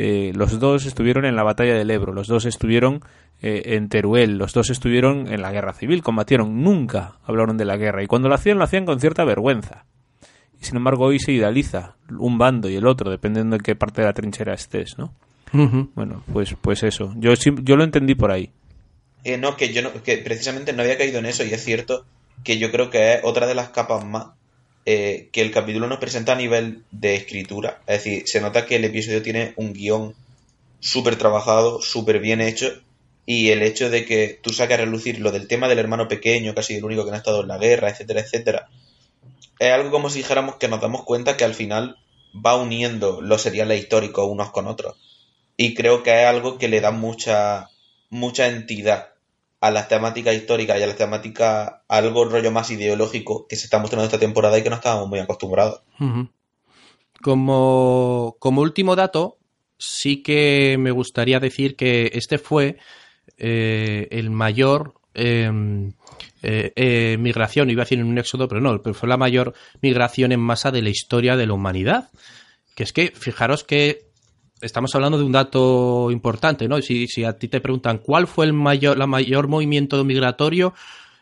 eh, 0.00 0.30
los 0.32 0.60
dos 0.60 0.86
estuvieron 0.86 1.24
en 1.24 1.34
la 1.34 1.42
batalla 1.42 1.74
del 1.74 1.90
Ebro, 1.90 2.12
los 2.12 2.28
dos 2.28 2.44
estuvieron 2.44 3.00
eh, 3.42 3.74
en 3.74 3.88
Teruel, 3.88 4.38
los 4.38 4.52
dos 4.52 4.70
estuvieron 4.70 5.26
en 5.26 5.42
la 5.42 5.50
guerra 5.50 5.72
civil, 5.72 6.04
combatieron, 6.04 6.62
nunca 6.62 7.16
hablaron 7.24 7.56
de 7.56 7.64
la 7.64 7.76
guerra. 7.76 8.04
Y 8.04 8.06
cuando 8.06 8.28
lo 8.28 8.36
hacían, 8.36 8.58
lo 8.58 8.64
hacían 8.64 8.86
con 8.86 9.00
cierta 9.00 9.24
vergüenza. 9.24 9.86
Y 10.60 10.66
sin 10.66 10.76
embargo, 10.76 11.06
hoy 11.06 11.18
se 11.18 11.32
idealiza 11.32 11.96
un 12.16 12.38
bando 12.38 12.68
y 12.70 12.76
el 12.76 12.86
otro, 12.86 13.10
dependiendo 13.10 13.56
de 13.56 13.62
qué 13.62 13.74
parte 13.74 14.02
de 14.02 14.06
la 14.06 14.12
trinchera 14.12 14.54
estés, 14.54 14.96
¿no? 14.98 15.12
Bueno, 15.52 16.22
pues, 16.32 16.54
pues 16.60 16.84
eso. 16.84 17.12
Yo, 17.16 17.32
yo 17.34 17.74
lo 17.74 17.82
entendí 17.82 18.14
por 18.14 18.30
ahí. 18.30 18.52
no, 19.40 19.56
que 19.56 19.72
yo 19.72 19.82
no, 19.82 19.92
que 20.04 20.18
precisamente 20.18 20.72
no 20.72 20.82
había 20.82 20.96
caído 20.96 21.18
en 21.18 21.26
eso, 21.26 21.42
y 21.42 21.52
es 21.52 21.64
cierto 21.64 22.04
que 22.44 22.58
yo 22.58 22.70
creo 22.70 22.88
que 22.88 23.14
es 23.14 23.20
otra 23.24 23.48
de 23.48 23.56
las 23.56 23.70
capas 23.70 24.04
más 24.04 24.37
eh, 24.90 25.28
que 25.32 25.42
el 25.42 25.50
capítulo 25.50 25.86
nos 25.86 25.98
presenta 25.98 26.32
a 26.32 26.36
nivel 26.36 26.82
de 26.92 27.14
escritura. 27.14 27.82
Es 27.86 28.02
decir, 28.02 28.26
se 28.26 28.40
nota 28.40 28.64
que 28.64 28.76
el 28.76 28.86
episodio 28.86 29.20
tiene 29.20 29.52
un 29.56 29.74
guion 29.74 30.14
súper 30.80 31.16
trabajado, 31.16 31.82
súper 31.82 32.20
bien 32.20 32.40
hecho, 32.40 32.72
y 33.26 33.50
el 33.50 33.60
hecho 33.60 33.90
de 33.90 34.06
que 34.06 34.40
tú 34.42 34.50
saques 34.50 34.78
a 34.78 34.80
relucir 34.80 35.20
lo 35.20 35.30
del 35.30 35.46
tema 35.46 35.68
del 35.68 35.78
hermano 35.78 36.08
pequeño, 36.08 36.54
casi 36.54 36.76
el 36.76 36.84
único 36.84 37.04
que 37.04 37.10
no 37.10 37.16
ha 37.16 37.18
estado 37.18 37.42
en 37.42 37.48
la 37.48 37.58
guerra, 37.58 37.90
etcétera, 37.90 38.20
etcétera, 38.20 38.70
es 39.58 39.70
algo 39.70 39.90
como 39.90 40.08
si 40.08 40.20
dijéramos 40.20 40.56
que 40.56 40.68
nos 40.68 40.80
damos 40.80 41.04
cuenta 41.04 41.36
que 41.36 41.44
al 41.44 41.54
final 41.54 41.98
va 42.34 42.56
uniendo 42.56 43.20
los 43.20 43.42
seriales 43.42 43.78
históricos 43.78 44.26
unos 44.26 44.52
con 44.52 44.68
otros. 44.68 44.96
Y 45.58 45.74
creo 45.74 46.02
que 46.02 46.22
es 46.22 46.26
algo 46.26 46.56
que 46.56 46.68
le 46.68 46.80
da 46.80 46.92
mucha, 46.92 47.68
mucha 48.08 48.46
entidad 48.46 49.08
a 49.60 49.70
las 49.70 49.88
temáticas 49.88 50.34
históricas 50.34 50.78
y 50.78 50.82
a 50.82 50.86
las 50.86 50.96
temáticas 50.96 51.72
algo 51.88 52.24
rollo 52.24 52.50
más 52.50 52.70
ideológico 52.70 53.46
que 53.48 53.56
se 53.56 53.64
está 53.64 53.78
mostrando 53.78 54.04
esta 54.04 54.18
temporada 54.18 54.58
y 54.58 54.62
que 54.62 54.70
no 54.70 54.76
estábamos 54.76 55.08
muy 55.08 55.18
acostumbrados. 55.18 55.82
como, 57.20 58.36
como 58.38 58.62
último 58.62 58.94
dato, 58.94 59.38
sí 59.78 60.22
que 60.22 60.76
me 60.78 60.90
gustaría 60.90 61.40
decir 61.40 61.76
que 61.76 62.10
este 62.14 62.38
fue 62.38 62.78
eh, 63.36 64.08
el 64.10 64.30
mayor 64.30 64.94
em, 65.14 65.92
eh, 66.42 66.72
eh, 66.76 67.16
migración, 67.18 67.70
iba 67.70 67.82
a 67.82 67.84
decir 67.84 67.98
en 67.98 68.06
un 68.06 68.18
éxodo, 68.18 68.48
pero 68.48 68.60
no, 68.60 68.80
pero 68.82 68.94
fue 68.94 69.08
la 69.08 69.16
mayor 69.16 69.54
migración 69.80 70.32
en 70.32 70.40
masa 70.40 70.70
de 70.70 70.82
la 70.82 70.90
historia 70.90 71.36
de 71.36 71.46
la 71.46 71.54
humanidad. 71.54 72.10
Que 72.76 72.84
es 72.84 72.92
que, 72.92 73.08
fijaros 73.08 73.64
que 73.64 74.07
estamos 74.60 74.94
hablando 74.94 75.18
de 75.18 75.24
un 75.24 75.32
dato 75.32 76.10
importante, 76.10 76.68
¿no? 76.68 76.80
Si, 76.80 77.06
si 77.06 77.24
a 77.24 77.38
ti 77.38 77.48
te 77.48 77.60
preguntan 77.60 77.98
cuál 77.98 78.26
fue 78.26 78.46
el 78.46 78.52
mayor, 78.52 78.98
la 78.98 79.06
mayor 79.06 79.48
movimiento 79.48 80.02
migratorio 80.04 80.74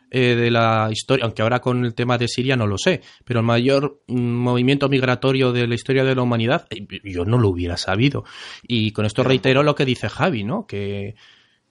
eh, 0.09 0.35
de 0.35 0.51
la 0.51 0.87
historia, 0.89 1.25
aunque 1.25 1.41
ahora 1.41 1.59
con 1.59 1.83
el 1.83 1.93
tema 1.93 2.17
de 2.17 2.29
Siria 2.29 2.55
no 2.55 2.65
lo 2.65 2.77
sé, 2.77 3.01
pero 3.25 3.41
el 3.41 3.45
mayor 3.45 4.01
mm, 4.07 4.15
movimiento 4.15 4.87
migratorio 4.87 5.51
de 5.51 5.67
la 5.67 5.75
historia 5.75 6.05
de 6.05 6.15
la 6.15 6.21
humanidad, 6.21 6.65
eh, 6.69 6.87
yo 7.03 7.25
no 7.25 7.37
lo 7.37 7.49
hubiera 7.49 7.75
sabido. 7.75 8.23
Y 8.65 8.91
con 8.91 9.05
esto 9.05 9.23
reitero 9.23 9.63
lo 9.63 9.75
que 9.75 9.83
dice 9.83 10.07
Javi, 10.07 10.45
¿no? 10.45 10.65
Que, 10.65 11.15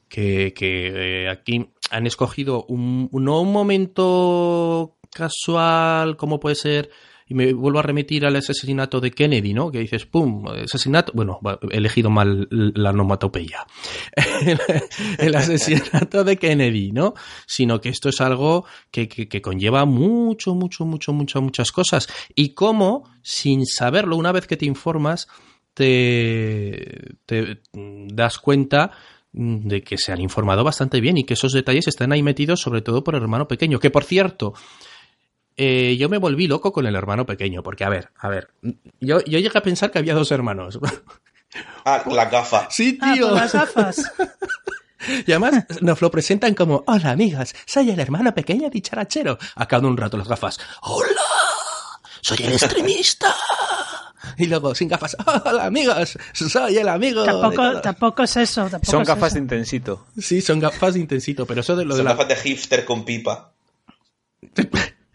que, 0.08 0.52
que 0.54 1.24
eh, 1.24 1.28
aquí 1.30 1.70
han 1.90 2.06
escogido 2.06 2.64
un, 2.68 3.08
no 3.10 3.40
un 3.40 3.52
momento 3.52 4.98
casual 5.10 6.16
como 6.16 6.38
puede 6.38 6.56
ser 6.56 6.90
y 7.28 7.34
me 7.34 7.52
vuelvo 7.52 7.80
a 7.80 7.82
remitir 7.82 8.24
al 8.24 8.36
asesinato 8.36 9.00
de 9.00 9.10
Kennedy, 9.10 9.52
¿no? 9.52 9.72
Que 9.72 9.80
dices, 9.80 10.06
¡pum! 10.06 10.46
Asesinato. 10.46 11.12
Bueno, 11.12 11.40
he 11.72 11.78
elegido 11.78 12.08
mal 12.08 12.46
la 12.50 12.90
onomatopeya. 12.90 13.66
el, 15.18 15.34
asesinato 15.34 16.22
de 16.22 16.36
Kennedy, 16.36 16.92
¿no? 16.92 17.14
Sino 17.46 17.80
que 17.80 17.88
esto 17.88 18.08
es 18.08 18.20
algo 18.20 18.64
que, 18.92 19.08
que, 19.08 19.42
conlleva 19.42 19.84
mucho, 19.86 20.54
mucho, 20.54 20.86
mucho, 20.86 21.12
mucho, 21.12 21.42
muchas 21.42 21.72
cosas. 21.72 22.08
Y 22.36 22.50
cómo, 22.50 23.10
sin 23.22 23.66
saberlo, 23.66 24.16
una 24.16 24.30
vez 24.30 24.46
que 24.46 24.56
te 24.56 24.66
informas, 24.66 25.26
te, 25.74 27.16
te 27.26 27.60
das 27.74 28.38
cuenta 28.38 28.92
de 29.32 29.82
que 29.82 29.98
se 29.98 30.12
han 30.12 30.20
informado 30.20 30.64
bastante 30.64 31.00
bien 31.00 31.18
y 31.18 31.24
que 31.24 31.34
esos 31.34 31.52
detalles 31.52 31.88
están 31.88 32.12
ahí 32.12 32.22
metidos 32.22 32.60
sobre 32.60 32.80
todo 32.80 33.04
por 33.04 33.16
el 33.16 33.22
hermano 33.22 33.46
pequeño, 33.46 33.78
que 33.78 33.90
por 33.90 34.04
cierto, 34.04 34.54
eh, 35.56 35.96
yo 35.98 36.08
me 36.08 36.18
volví 36.18 36.46
loco 36.46 36.72
con 36.72 36.86
el 36.86 36.94
hermano 36.94 37.24
pequeño, 37.26 37.62
porque 37.62 37.84
a 37.84 37.88
ver, 37.88 38.10
a 38.18 38.28
ver, 38.28 38.50
yo, 39.00 39.20
yo 39.20 39.38
llegué 39.38 39.58
a 39.58 39.62
pensar 39.62 39.90
que 39.90 39.98
había 39.98 40.14
dos 40.14 40.30
hermanos. 40.30 40.78
Ah, 41.86 42.02
la 42.10 42.26
gafa. 42.26 42.68
Sí, 42.70 42.98
ah, 43.00 43.14
tío. 43.14 43.30
las 43.30 43.52
gafas. 43.52 44.12
Y 45.26 45.30
además 45.30 45.64
nos 45.82 46.02
lo 46.02 46.10
presentan 46.10 46.54
como, 46.54 46.82
hola 46.86 47.10
amigas, 47.10 47.54
soy 47.64 47.90
el 47.90 48.00
hermano 48.00 48.34
pequeño 48.34 48.68
dicharachero. 48.68 49.38
A 49.54 49.68
cada 49.68 49.86
un 49.86 49.96
rato 49.96 50.16
las 50.16 50.26
gafas, 50.26 50.58
hola, 50.82 51.22
soy 52.20 52.38
el 52.42 52.52
extremista. 52.52 53.34
Y 54.38 54.46
luego 54.46 54.74
sin 54.74 54.88
gafas, 54.88 55.16
hola 55.24 55.66
amigas, 55.66 56.18
soy 56.32 56.76
el 56.76 56.88
amigo. 56.88 57.24
Tampoco, 57.24 57.80
tampoco 57.80 58.22
es 58.24 58.36
eso. 58.36 58.68
son 58.82 59.04
gafas 59.04 59.34
de 59.34 59.38
intensito. 59.38 60.06
Sí, 60.18 60.40
son 60.40 60.58
gafas 60.58 60.94
de 60.94 61.00
intensito, 61.00 61.46
pero 61.46 61.60
eso 61.60 61.76
de 61.76 61.84
lo 61.84 61.94
son 61.94 62.04
de 62.04 62.10
gafas 62.10 62.28
de 62.28 62.36
hipster 62.36 62.84
con 62.84 63.04
pipa. 63.04 63.52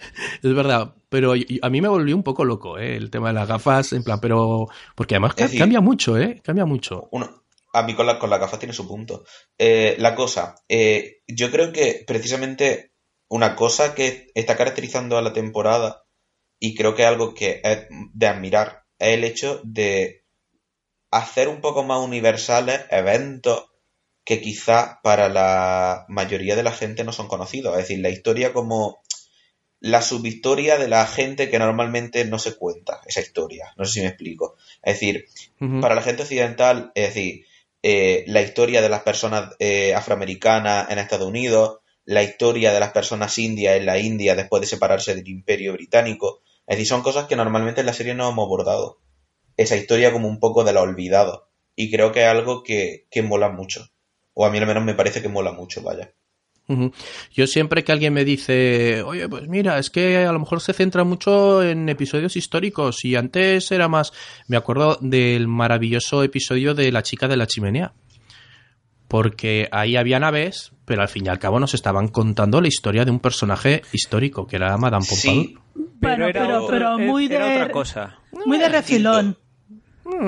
Es 0.44 0.54
verdad, 0.54 0.96
pero 1.10 1.34
a 1.34 1.70
mí 1.70 1.82
me 1.82 1.88
volvió 1.88 2.16
un 2.16 2.24
poco 2.24 2.46
loco 2.46 2.78
¿eh? 2.78 2.96
el 2.96 3.10
tema 3.10 3.30
de 3.30 3.34
las 3.36 3.48
gafas, 3.48 3.94
en 3.94 4.04
plan, 4.04 4.20
pero. 4.20 4.68
Porque 4.96 5.16
además 5.16 5.36
cambia 5.36 5.82
mucho, 5.82 6.18
¿eh? 6.18 6.42
Cambia 6.44 6.66
mucho. 6.66 7.08
Uno, 7.12 7.44
a 7.74 7.84
mí 7.84 7.96
con, 7.96 8.06
la, 8.06 8.20
con 8.20 8.30
las 8.30 8.40
gafas 8.40 8.60
tiene 8.60 8.74
su 8.74 8.88
punto. 8.88 9.24
Eh, 9.58 9.96
la 10.00 10.16
cosa, 10.16 10.56
eh, 10.68 11.22
yo 11.28 11.52
creo 11.52 11.72
que 11.72 12.04
precisamente 12.06 12.94
una 13.30 13.56
cosa 13.56 13.96
que 13.96 14.28
está 14.36 14.58
caracterizando 14.58 15.18
a 15.18 15.22
la 15.22 15.34
temporada 15.34 16.04
y 16.60 16.76
creo 16.76 16.96
que 16.96 17.04
es 17.04 17.08
algo 17.08 17.34
que 17.34 17.62
es 17.64 17.88
de 18.14 18.28
admirar 18.28 18.84
es 19.00 19.18
el 19.18 19.24
hecho 19.24 19.62
de 19.64 20.26
hacer 21.12 21.48
un 21.48 21.62
poco 21.62 21.84
más 21.84 22.00
universales 22.00 22.82
eventos 22.90 23.66
que 24.24 24.42
quizá 24.42 25.00
para 25.02 25.30
la 25.30 26.06
mayoría 26.08 26.56
de 26.56 26.64
la 26.64 26.72
gente 26.72 27.04
no 27.04 27.12
son 27.12 27.28
conocidos. 27.28 27.74
Es 27.74 27.88
decir, 27.88 28.00
la 28.00 28.10
historia 28.10 28.54
como 28.54 29.02
la 29.82 30.04
subhistoria 30.04 30.78
de 30.78 30.88
la 30.88 31.06
gente 31.08 31.50
que 31.50 31.58
normalmente 31.58 32.24
no 32.26 32.38
se 32.38 32.56
cuenta 32.56 33.02
esa 33.08 33.20
historia. 33.20 33.74
No 33.78 33.86
sé 33.86 33.94
si 33.94 34.02
me 34.02 34.08
explico. 34.08 34.56
Es 34.84 34.94
decir, 34.94 35.26
para 35.82 35.96
la 35.96 36.04
gente 36.04 36.22
occidental, 36.22 36.92
es 36.94 37.14
decir, 37.14 37.46
eh, 37.82 38.24
la 38.28 38.44
historia 38.44 38.84
de 38.84 38.90
las 38.90 39.02
personas 39.02 39.56
eh, 39.58 39.96
afroamericanas 39.96 40.92
en 40.92 41.00
Estados 41.00 41.28
Unidos, 41.28 41.80
la 42.06 42.22
historia 42.22 42.72
de 42.74 42.80
las 42.80 42.92
personas 42.92 43.36
indias 43.40 43.76
en 43.76 43.88
la 43.88 43.98
India 43.98 44.36
después 44.36 44.62
de 44.62 44.68
separarse 44.68 45.16
del 45.16 45.28
imperio 45.28 45.74
británico. 45.74 46.42
Es 46.68 46.78
decir, 46.78 46.88
son 46.88 47.02
cosas 47.02 47.26
que 47.26 47.36
normalmente 47.36 47.82
en 47.82 47.88
la 47.88 47.94
serie 47.94 48.14
no 48.14 48.30
hemos 48.30 48.46
abordado. 48.46 49.00
Esa 49.58 49.78
historia 49.78 50.12
como 50.12 50.28
un 50.28 50.40
poco 50.40 50.64
de 50.64 50.74
la 50.74 50.82
olvidado. 50.82 51.50
Y 51.76 51.90
creo 51.90 52.12
que 52.12 52.22
es 52.22 52.28
algo 52.28 52.62
que, 52.62 53.08
que 53.10 53.24
mola 53.24 53.50
mucho. 53.50 53.90
O 54.36 54.46
a 54.46 54.52
mí 54.52 54.60
al 54.60 54.68
menos 54.68 54.84
me 54.84 54.94
parece 54.94 55.24
que 55.24 55.28
mola 55.28 55.52
mucho, 55.52 55.82
vaya. 55.82 56.14
Yo 57.34 57.48
siempre 57.48 57.84
que 57.84 57.92
alguien 57.92 58.14
me 58.14 58.26
dice, 58.26 59.02
oye, 59.04 59.28
pues 59.28 59.48
mira, 59.48 59.80
es 59.80 59.90
que 59.90 60.18
a 60.18 60.32
lo 60.32 60.40
mejor 60.40 60.62
se 60.62 60.74
centra 60.74 61.04
mucho 61.04 61.64
en 61.64 61.90
episodios 61.90 62.36
históricos 62.36 63.04
y 63.06 63.16
antes 63.16 63.72
era 63.72 63.88
más, 63.88 64.14
me 64.48 64.58
acuerdo 64.58 64.98
del 65.02 65.48
maravilloso 65.48 66.24
episodio 66.24 66.74
de 66.74 66.92
La 66.92 67.04
chica 67.04 67.28
de 67.28 67.38
la 67.38 67.48
chimenea. 67.48 67.94
Porque 69.08 69.68
ahí 69.74 69.98
había 69.98 70.20
naves, 70.20 70.72
pero 70.86 71.02
al 71.02 71.10
fin 71.10 71.26
y 71.26 71.30
al 71.30 71.38
cabo 71.38 71.60
nos 71.60 71.74
estaban 71.74 72.08
contando 72.08 72.62
la 72.62 72.70
historia 72.70 73.04
de 73.04 73.12
un 73.12 73.20
personaje 73.20 73.82
histórico, 73.92 74.48
que 74.48 74.56
era 74.56 74.78
Madame 74.78 75.06
Pompadour. 75.06 75.46
Sí, 75.46 75.58
pero, 76.00 76.68
pero, 76.68 76.98
muy 76.98 77.28
de 77.28 77.36
otra 77.36 77.72
cosa. 77.72 78.20
Muy 78.46 78.58
de 78.58 78.70
refilón. 78.70 79.38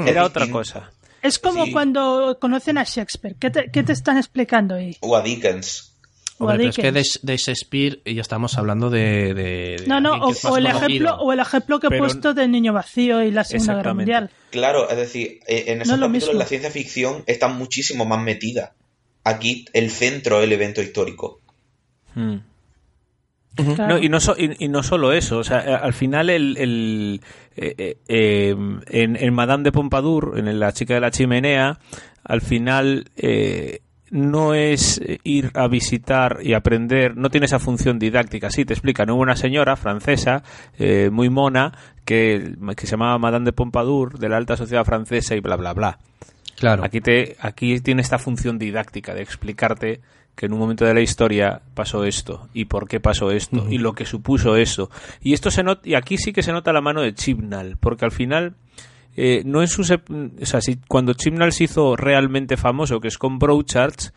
Era 0.06 0.26
otra 0.26 0.50
cosa. 0.50 0.92
Es 1.22 1.40
como 1.40 1.72
cuando 1.72 2.38
conocen 2.40 2.78
a 2.78 2.84
Shakespeare. 2.84 3.38
¿Qué 3.40 3.50
te, 3.50 3.72
¿Qué 3.72 3.82
te, 3.84 3.94
están 3.94 4.18
explicando 4.18 4.76
ahí? 4.76 4.98
O 5.00 5.16
a 5.16 5.22
Dickens. 5.22 5.93
Hombre, 6.40 6.68
es 6.68 6.76
que 6.76 6.92
de, 6.92 7.04
de, 7.22 7.38
Shakespeare 7.38 8.02
ya 8.06 8.22
estamos 8.22 8.58
hablando 8.58 8.90
de. 8.90 9.34
de 9.34 9.84
no, 9.88 10.02
no, 10.02 10.16
o, 10.16 10.34
o, 10.50 10.58
el 10.58 10.66
ejemplo, 10.66 11.16
o 11.18 11.32
el 11.32 11.40
ejemplo 11.40 11.80
que 11.80 11.88
he 11.88 11.90
pero, 11.90 12.04
puesto 12.04 12.34
del 12.34 12.52
niño 12.52 12.74
vacío 12.74 13.24
y 13.24 13.32
la 13.32 13.44
Segunda 13.44 13.76
Guerra 13.76 13.94
Mundial. 13.94 14.30
Claro, 14.50 14.90
es 14.90 14.98
decir, 14.98 15.40
eh, 15.48 15.66
en 15.68 15.82
esos 15.82 16.00
no 16.00 16.08
capítulos 16.08 16.36
la 16.36 16.46
ciencia 16.46 16.72
ficción 16.72 17.24
está 17.28 17.48
muchísimo 17.48 18.06
más 18.06 18.22
metida. 18.22 18.74
Aquí 19.24 19.66
el 19.74 19.92
centro 19.92 20.40
es 20.40 20.46
el 20.46 20.52
evento 20.52 20.82
histórico. 20.82 21.40
Hmm. 22.16 22.38
Claro. 23.56 23.88
No, 23.88 23.98
y, 24.00 24.10
no 24.10 24.20
so, 24.20 24.36
y, 24.36 24.66
y, 24.66 24.68
no 24.68 24.82
solo 24.82 25.14
eso, 25.14 25.38
o 25.38 25.44
sea, 25.44 25.60
al 25.60 25.94
final 25.94 26.32
el, 26.32 26.58
el 26.58 27.22
eh, 27.56 27.98
eh, 28.08 28.56
en, 28.88 29.16
en, 29.16 29.34
Madame 29.34 29.64
de 29.64 29.72
Pompadour, 29.72 30.40
en 30.40 30.60
La 30.60 30.74
chica 30.74 30.96
de 30.96 31.00
la 31.00 31.12
chimenea, 31.12 31.80
al 32.24 32.42
final 32.42 33.06
eh, 33.16 33.82
no 34.14 34.54
es 34.54 35.02
ir 35.24 35.50
a 35.56 35.68
visitar 35.68 36.38
y 36.44 36.54
aprender, 36.54 37.18
no 37.18 37.32
tiene 37.32 37.48
esa 37.48 37.58
función 37.58 37.98
didáctica. 37.98 38.52
Sí, 38.52 38.64
te 38.64 38.74
explican, 38.74 39.10
hubo 39.10 39.20
una 39.20 39.36
señora 39.36 39.76
francesa 39.76 40.44
eh, 40.78 41.10
muy 41.12 41.32
mona 41.32 41.74
que, 42.06 42.54
que, 42.78 42.86
se 42.86 42.92
llamaba 42.92 43.18
Madame 43.18 43.46
de 43.46 43.54
Pompadour, 43.54 44.20
de 44.20 44.30
la 44.30 44.38
alta 44.38 44.56
sociedad 44.56 44.86
francesa 44.86 45.36
y 45.36 45.40
bla, 45.40 45.56
bla, 45.56 45.74
bla. 45.74 45.98
Claro. 46.60 46.86
Aquí, 46.86 47.02
te, 47.02 47.38
aquí 47.40 47.80
tiene 47.80 48.04
esta 48.04 48.20
función 48.20 48.60
didáctica 48.60 49.16
de 49.16 49.24
explicarte 49.24 50.02
que 50.36 50.46
en 50.46 50.54
un 50.54 50.60
momento 50.60 50.86
de 50.86 50.94
la 50.94 51.02
historia 51.02 51.62
pasó 51.74 52.06
esto 52.06 52.50
y 52.54 52.66
por 52.66 52.88
qué 52.88 53.00
pasó 53.00 53.32
esto 53.32 53.64
uh 53.64 53.66
-huh. 53.66 53.74
y 53.74 53.80
lo 53.80 53.94
que 53.94 54.06
supuso 54.06 54.58
eso. 54.58 54.92
Y 55.22 55.34
esto 55.34 55.50
se 55.50 55.64
nota, 55.64 55.90
y 55.90 55.96
aquí 55.96 56.20
sí 56.20 56.34
que 56.34 56.44
se 56.44 56.52
nota 56.52 56.72
la 56.72 56.82
mano 56.82 57.02
de 57.02 57.16
Chibnall, 57.16 57.78
porque 57.78 58.06
al 58.06 58.12
final 58.12 58.54
eh, 59.16 59.44
no 59.46 59.66
sus 59.68 59.92
o 59.92 60.46
sea, 60.46 60.62
si, 60.62 60.78
cuando 60.88 61.14
Chibnall 61.14 61.52
se 61.52 61.66
hizo 61.66 61.96
realmente 61.96 62.58
famoso, 62.58 63.00
que 63.00 63.08
es 63.08 63.18
con 63.18 63.40
Broadchurch, 63.40 64.12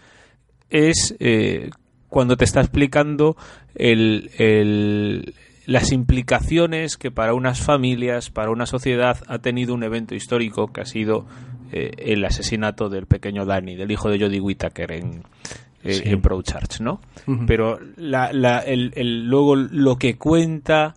es 0.70 1.14
eh, 1.18 1.70
cuando 2.08 2.36
te 2.36 2.44
está 2.44 2.60
explicando 2.60 3.36
el, 3.74 4.30
el, 4.38 5.34
las 5.66 5.92
implicaciones 5.92 6.96
que 6.96 7.10
para 7.10 7.34
unas 7.34 7.60
familias, 7.60 8.30
para 8.30 8.50
una 8.50 8.66
sociedad 8.66 9.18
ha 9.26 9.38
tenido 9.38 9.74
un 9.74 9.82
evento 9.82 10.14
histórico 10.14 10.72
que 10.72 10.80
ha 10.80 10.86
sido 10.86 11.26
eh, 11.72 11.90
el 11.98 12.24
asesinato 12.24 12.88
del 12.88 13.06
pequeño 13.06 13.44
Danny, 13.44 13.76
del 13.76 13.90
hijo 13.90 14.08
de 14.08 14.18
Jodie 14.18 14.40
Whittaker 14.40 14.92
en, 14.92 15.24
sí. 15.84 16.02
en 16.04 16.22
Broadchurch, 16.22 16.80
¿no? 16.80 17.00
Uh 17.26 17.32
-huh. 17.32 17.44
Pero 17.46 17.78
la, 17.96 18.32
la, 18.32 18.60
el, 18.60 18.92
el, 18.96 19.26
luego 19.26 19.56
lo 19.56 19.96
que 19.96 20.16
cuenta 20.16 20.94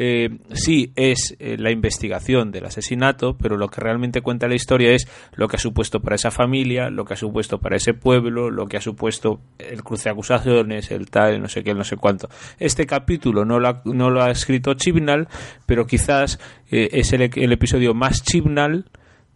eh, 0.00 0.30
sí 0.52 0.92
es 0.94 1.34
eh, 1.40 1.56
la 1.58 1.72
investigación 1.72 2.52
del 2.52 2.66
asesinato, 2.66 3.36
pero 3.36 3.56
lo 3.56 3.68
que 3.68 3.80
realmente 3.80 4.20
cuenta 4.20 4.46
la 4.46 4.54
historia 4.54 4.92
es 4.92 5.08
lo 5.34 5.48
que 5.48 5.56
ha 5.56 5.58
supuesto 5.58 5.98
para 5.98 6.14
esa 6.14 6.30
familia, 6.30 6.88
lo 6.88 7.04
que 7.04 7.14
ha 7.14 7.16
supuesto 7.16 7.58
para 7.58 7.74
ese 7.74 7.94
pueblo, 7.94 8.48
lo 8.48 8.68
que 8.68 8.76
ha 8.76 8.80
supuesto 8.80 9.40
el 9.58 9.82
cruce 9.82 10.04
de 10.04 10.10
acusaciones, 10.10 10.92
el 10.92 11.10
tal, 11.10 11.42
no 11.42 11.48
sé 11.48 11.64
qué, 11.64 11.74
no 11.74 11.82
sé 11.82 11.96
cuánto. 11.96 12.28
Este 12.60 12.86
capítulo 12.86 13.44
no 13.44 13.58
lo 13.58 13.68
ha, 13.68 13.82
no 13.86 14.08
lo 14.08 14.22
ha 14.22 14.30
escrito 14.30 14.74
Chibnall, 14.74 15.26
pero 15.66 15.84
quizás 15.84 16.38
eh, 16.70 16.90
es 16.92 17.12
el, 17.12 17.22
el, 17.22 17.52
episodio 17.52 17.92
más 17.92 18.22
Chibnall 18.22 18.84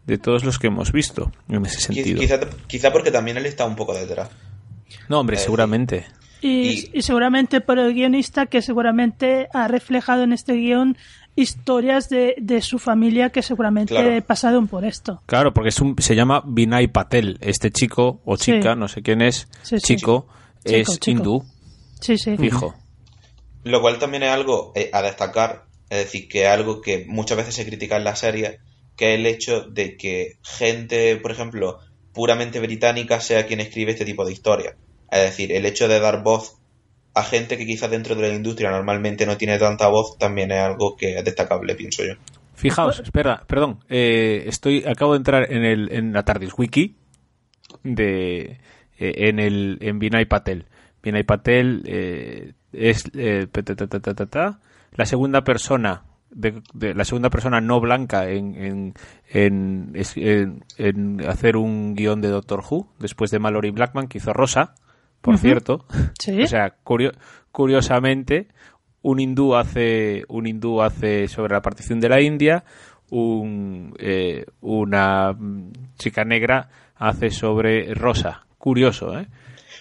de 0.07 0.19
todos 0.19 0.45
los 0.45 0.61
que 0.61 0.69
hemos 0.69 0.93
visto 0.93 1.33
en 1.49 1.67
ese 1.67 1.81
sentido. 1.81 2.21
Quizá, 2.21 2.39
quizá 2.69 2.93
porque 2.93 3.11
también 3.11 3.37
él 3.37 3.47
está 3.47 3.65
un 3.67 3.75
poco 3.75 3.95
detrás. 3.95 4.31
No, 5.09 5.19
hombre, 5.19 5.39
seguramente. 5.39 6.07
Y, 6.07 6.22
y, 6.43 6.91
y, 6.93 7.03
seguramente 7.03 7.61
por 7.61 7.79
el 7.79 7.95
guionista 7.95 8.47
que 8.47 8.63
seguramente 8.63 9.49
ha 9.55 9.69
reflejado 9.69 10.25
en 10.25 10.33
este 10.33 10.55
guion 10.55 10.97
historias 11.37 12.09
de, 12.09 12.35
de 12.37 12.61
su 12.61 12.79
familia 12.79 13.31
que 13.31 13.43
seguramente 13.43 13.95
claro. 13.95 14.25
pasaron 14.27 14.69
por 14.69 14.85
esto. 14.85 15.23
Claro, 15.27 15.55
porque 15.55 15.71
es 15.71 15.81
un, 15.81 15.97
se 15.99 16.15
llama 16.15 16.43
Vinay 16.45 16.89
Patel. 16.89 17.39
Este 17.41 17.71
chico 17.71 18.21
o 18.25 18.37
chica, 18.37 18.75
sí. 18.75 18.79
no 18.79 18.89
sé 18.89 19.03
quién 19.03 19.23
es, 19.23 19.49
sí, 19.63 19.79
sí. 19.79 19.97
chico, 19.97 20.27
es 20.65 20.99
chico, 20.99 21.11
hindú. 21.11 21.45
Sí, 22.01 22.19
sí. 22.19 22.37
Fijo. 22.37 22.75
Lo 23.65 23.81
cual 23.81 23.99
también 23.99 24.25
es 24.25 24.31
algo 24.31 24.73
eh, 24.75 24.91
a 24.93 25.01
destacar, 25.03 25.67
es 25.89 25.99
decir, 25.99 26.29
que 26.29 26.43
es 26.43 26.49
algo 26.49 26.81
que 26.81 27.07
muchas 27.07 27.39
veces 27.39 27.55
se 27.55 27.65
critica 27.65 27.97
en 27.97 28.05
la 28.05 28.17
serie, 28.17 28.59
que 28.97 29.15
es 29.15 29.21
el 29.21 29.27
hecho 29.27 29.63
de 29.63 29.97
que 29.97 30.39
gente, 30.43 31.17
por 31.17 31.31
ejemplo, 31.31 31.79
puramente 32.13 32.59
británica 32.59 33.21
sea 33.21 33.47
quien 33.47 33.61
escribe 33.61 33.93
este 33.93 34.05
tipo 34.05 34.25
de 34.25 34.33
historias 34.33 34.75
es 35.13 35.31
decir, 35.31 35.53
el 35.53 35.67
hecho 35.67 35.89
de 35.89 36.01
dar 36.01 36.23
voz 36.23 36.57
a 37.15 37.23
gente 37.23 37.59
que 37.59 37.67
quizás 37.67 37.91
dentro 37.91 38.15
de 38.15 38.29
la 38.29 38.35
industria 38.35 38.71
normalmente 38.71 39.27
no 39.27 39.37
tiene 39.37 39.59
tanta 39.59 39.89
voz 39.89 40.17
también 40.19 40.51
es 40.51 40.61
algo 40.61 40.97
que 40.97 41.19
es 41.19 41.25
destacable, 41.25 41.75
pienso 41.75 42.03
yo. 42.05 42.15
Fijaos, 42.55 43.01
espera, 43.01 43.45
perdón, 43.47 43.81
eh, 43.89 44.45
estoy 44.47 44.85
acabo 44.87 45.13
de 45.13 45.19
entrar 45.19 45.53
en 45.53 45.65
el 45.65 45.93
en 45.93 46.13
la 46.13 46.23
Tardis 46.23 46.53
Wiki 46.57 46.97
de 47.83 48.61
eh, 48.99 49.15
en 49.29 49.39
el 49.39 49.79
en 49.81 49.99
Vinay 49.99 50.25
Patel. 50.25 50.67
Vinay 51.03 51.25
Patel 51.25 51.83
eh, 51.87 52.53
es 52.73 53.11
eh, 53.15 53.47
la 54.95 55.07
segunda 55.07 55.43
persona 55.43 56.05
de, 56.31 56.63
de, 56.73 56.95
la 56.95 57.05
segunda 57.05 57.29
persona 57.29 57.61
no 57.61 57.81
blanca 57.81 58.31
en, 58.31 58.55
en, 58.55 58.95
en, 59.29 59.93
en, 59.95 60.65
en 60.79 61.29
hacer 61.29 61.57
un 61.57 61.95
guion 61.95 62.21
de 62.23 62.29
Doctor 62.29 62.63
Who 62.69 62.89
después 62.99 63.31
de 63.31 63.39
Mallory 63.39 63.71
Blackman 63.71 64.09
que 64.09 64.19
hizo 64.19 64.33
Rosa 64.33 64.75
por 65.23 65.35
uh 65.35 65.37
-huh. 65.39 65.41
cierto. 65.41 65.87
¿Sí? 66.19 66.43
O 66.43 66.47
sea, 66.47 66.75
curio 66.85 67.13
curiosamente, 67.51 68.49
un 69.03 69.21
hindú 69.21 69.55
hace 69.55 70.25
un 70.29 70.47
hindú 70.47 70.83
hace 70.83 71.29
sobre 71.29 71.55
la 71.55 71.63
partición 71.63 72.01
de 72.01 72.09
la 72.09 72.21
India, 72.21 72.65
un, 73.11 73.95
eh, 73.99 74.47
una 74.61 75.37
chica 75.99 76.25
negra 76.25 76.69
hace 76.97 77.31
sobre 77.31 77.95
Rosa. 77.95 78.47
Curioso, 78.59 79.19
¿eh? 79.19 79.27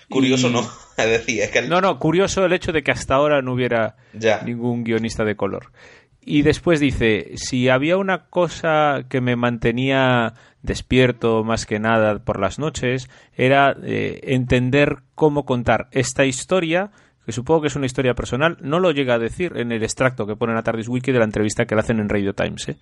Curioso 0.09 0.49
y... 0.49 0.53
no, 0.53 0.61
decir, 0.97 1.41
es 1.41 1.49
que... 1.49 1.59
El... 1.59 1.69
No, 1.69 1.81
no, 1.81 1.97
curioso 1.97 2.45
el 2.45 2.53
hecho 2.53 2.71
de 2.71 2.83
que 2.83 2.91
hasta 2.91 3.15
ahora 3.15 3.41
no 3.41 3.53
hubiera 3.53 3.95
ya. 4.13 4.41
ningún 4.43 4.83
guionista 4.83 5.23
de 5.23 5.35
color. 5.35 5.71
Y 6.23 6.43
después 6.43 6.79
dice, 6.79 7.31
si 7.35 7.69
había 7.69 7.97
una 7.97 8.25
cosa 8.29 9.05
que 9.09 9.21
me 9.21 9.35
mantenía 9.35 10.33
despierto 10.63 11.43
más 11.43 11.65
que 11.65 11.79
nada 11.79 12.19
por 12.19 12.39
las 12.39 12.59
noches, 12.59 13.09
era 13.35 13.75
eh, 13.83 14.19
entender 14.23 14.97
cómo 15.15 15.45
contar 15.45 15.87
esta 15.91 16.25
historia, 16.25 16.91
que 17.25 17.31
supongo 17.31 17.61
que 17.61 17.67
es 17.67 17.75
una 17.75 17.85
historia 17.85 18.13
personal, 18.13 18.57
no 18.61 18.79
lo 18.79 18.91
llega 18.91 19.15
a 19.15 19.19
decir 19.19 19.53
en 19.55 19.71
el 19.71 19.83
extracto 19.83 20.25
que 20.25 20.35
pone 20.35 20.53
en 20.53 20.63
Tardis 20.63 20.87
Wiki 20.87 21.11
de 21.11 21.19
la 21.19 21.25
entrevista 21.25 21.65
que 21.65 21.75
le 21.75 21.81
hacen 21.81 21.99
en 21.99 22.09
Radio 22.09 22.33
Times. 22.33 22.69
¿eh? 22.69 22.77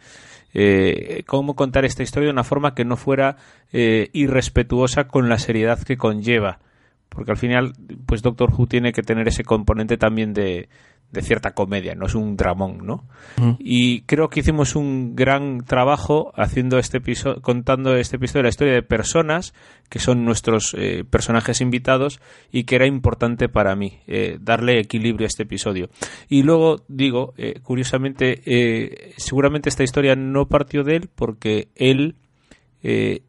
Eh, 0.54 1.24
cómo 1.26 1.56
contar 1.56 1.86
esta 1.86 2.04
historia 2.04 2.28
de 2.28 2.34
una 2.34 2.44
forma 2.44 2.74
que 2.74 2.86
no 2.86 2.96
fuera 2.98 3.38
irrespetuosa 3.72 5.08
con 5.08 5.30
la 5.30 5.38
seriedad 5.38 5.82
que 5.84 5.98
conlleva. 5.98 6.60
Porque 7.10 7.32
al 7.32 7.38
final, 7.38 7.74
pues 8.06 8.22
Doctor 8.22 8.54
Who 8.54 8.68
tiene 8.68 8.94
que 8.94 9.02
tener 9.02 9.28
ese 9.28 9.44
componente 9.44 9.98
también 9.98 10.34
de, 10.34 10.70
de 11.12 11.24
cierta 11.24 11.52
comedia, 11.52 11.96
no 11.96 12.06
es 12.06 12.14
un 12.14 12.38
dramón, 12.38 12.86
¿no? 12.86 13.04
Y 13.58 14.02
creo 14.02 14.30
que 14.30 14.42
hicimos 14.42 14.76
un 14.76 15.16
gran 15.16 15.66
trabajo 15.66 16.32
haciendo 16.36 16.78
este 16.78 16.98
episodio, 16.98 17.42
contando 17.42 17.96
este 17.96 18.18
episodio 18.18 18.40
de 18.40 18.44
la 18.44 18.50
historia 18.50 18.74
de 18.74 18.84
personas 18.84 19.56
que 19.90 19.98
son 19.98 20.24
nuestros 20.24 20.76
eh, 20.78 21.04
personajes 21.10 21.62
invitados 21.62 22.20
y 22.52 22.66
que 22.66 22.76
era 22.76 22.86
importante 22.86 23.50
para 23.50 23.76
mí 23.76 24.00
eh, 24.06 24.38
darle 24.40 24.80
equilibrio 24.80 25.26
a 25.26 25.30
este 25.30 25.44
episodio. 25.44 25.90
Y 26.28 26.44
luego 26.44 26.84
digo, 26.88 27.34
eh, 27.38 27.60
curiosamente, 27.64 29.14
seguramente 29.18 29.70
esta 29.70 29.84
historia 29.84 30.16
no 30.16 30.48
partió 30.48 30.84
de 30.84 30.98
él 30.98 31.10
porque 31.16 31.70
él 31.76 32.18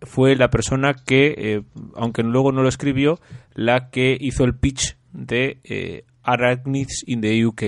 fue 0.03 0.37
la 0.37 0.51
persona 0.51 0.95
que, 0.95 1.63
aunque 1.97 2.23
luego 2.23 2.53
no 2.53 2.63
lo 2.63 2.69
escribió, 2.69 3.21
la 3.55 3.91
que 3.91 4.17
hizo 4.21 4.45
el 4.45 4.55
pitch 4.55 4.97
de 5.13 6.05
Arachnids 6.23 7.03
in 7.07 7.21
the 7.21 7.45
UK, 7.47 7.63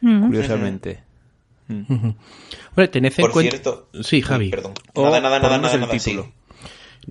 curiosamente. 0.00 1.02
Bueno, 1.68 2.90
tened 2.90 3.12
en 3.16 3.22
Por 3.22 3.30
cuenta... 3.32 3.50
cierto, 3.52 3.88
Sí, 4.02 4.20
Javi. 4.20 4.50
Perdón. 4.50 4.74
O 4.94 5.04
Nada, 5.04 5.20
nada, 5.20 5.38
nada, 5.38 5.58
nada, 5.58 5.74
el 5.74 5.80
nada, 5.80 5.92
título. 5.92 6.24
sí. 6.24 6.32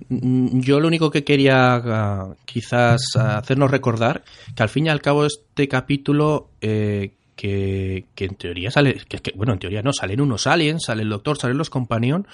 Mm, 0.08 0.60
Yo 0.60 0.80
lo 0.80 0.88
único 0.88 1.10
que 1.10 1.24
quería 1.24 1.74
ah, 1.74 2.34
quizás 2.44 3.02
ah, 3.16 3.38
hacernos 3.38 3.70
recordar 3.70 4.22
que 4.54 4.62
al 4.62 4.68
fin 4.68 4.86
y 4.86 4.88
al 4.88 5.02
cabo 5.02 5.26
este 5.26 5.68
capítulo 5.68 6.48
eh, 6.60 7.12
que, 7.36 8.06
que 8.14 8.24
en 8.26 8.34
teoría 8.34 8.70
sale, 8.70 9.00
que, 9.08 9.18
que, 9.18 9.32
bueno, 9.34 9.52
en 9.52 9.58
teoría 9.58 9.82
no, 9.82 9.92
salen 9.92 10.20
unos 10.20 10.46
aliens, 10.46 10.84
sale 10.84 11.02
el 11.02 11.08
doctor, 11.08 11.38
salen 11.38 11.58
los 11.58 11.70
companion, 11.70 12.26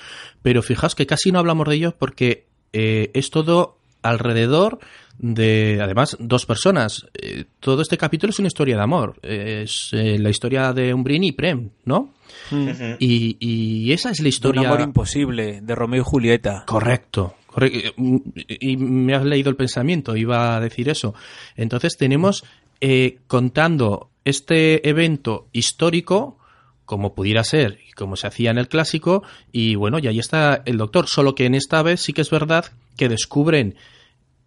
pero 0.43 0.63
fijaos 0.63 0.95
que 0.95 1.07
casi 1.07 1.33
no 1.33 1.39
hablamos 1.39 1.69
de 1.69 1.75
ellos 1.75 1.95
porque 1.95 2.47
eh, 2.73 3.11
es 3.15 3.31
todo 3.31 3.79
alrededor 4.03 4.79
de, 5.19 5.81
además, 5.83 6.17
dos 6.21 6.47
personas. 6.47 7.07
Eh, 7.15 7.45
todo 7.61 7.83
este 7.83 7.99
capítulo 7.99 8.31
es 8.31 8.39
una 8.39 8.49
historia 8.49 8.77
de 8.77 8.83
amor. 8.83 9.17
Es 9.23 9.91
eh, 9.93 10.19
la 10.19 10.31
historia 10.31 10.73
de 10.73 10.95
Umbrini 10.95 11.29
y 11.29 11.33
Prem, 11.33 11.71
¿no? 11.85 12.15
Ujú. 12.53 12.97
Y, 12.99 13.37
y 13.41 13.93
esa 13.93 14.11
es 14.11 14.19
la 14.19 14.23
De 14.23 14.29
un 14.29 14.29
historia... 14.29 14.69
amor 14.69 14.81
imposible, 14.81 15.61
de 15.61 15.75
Romeo 15.75 16.03
y 16.03 16.05
Julieta. 16.05 16.65
Correcto. 16.67 17.35
correcto. 17.47 17.95
Y 17.97 18.77
me 18.77 19.15
has 19.15 19.25
leído 19.25 19.51
el 19.51 19.57
pensamiento, 19.57 20.17
iba 20.17 20.57
a 20.57 20.61
decir 20.61 20.89
eso. 20.89 21.15
Entonces 21.57 21.97
tenemos 21.97 22.45
eh, 22.81 23.19
contando 23.27 24.11
este 24.29 24.89
evento 24.89 25.49
histórico, 25.53 26.39
como 26.85 27.15
pudiera 27.15 27.45
ser 27.45 27.79
y 27.89 27.93
como 27.93 28.17
se 28.17 28.27
hacía 28.27 28.51
en 28.51 28.59
el 28.59 28.69
clásico, 28.69 29.23
y 29.53 29.75
bueno, 29.75 29.99
y 29.99 30.07
ahí 30.07 30.19
está 30.19 30.63
el 30.65 30.79
doctor, 30.79 31.09
solo 31.09 31.35
que 31.35 31.47
en 31.47 31.55
esta 31.55 31.83
vez 31.83 32.01
sí 32.01 32.13
que 32.13 32.23
es 32.23 32.31
verdad 32.31 32.67
que 32.97 33.09
descubren 33.09 33.77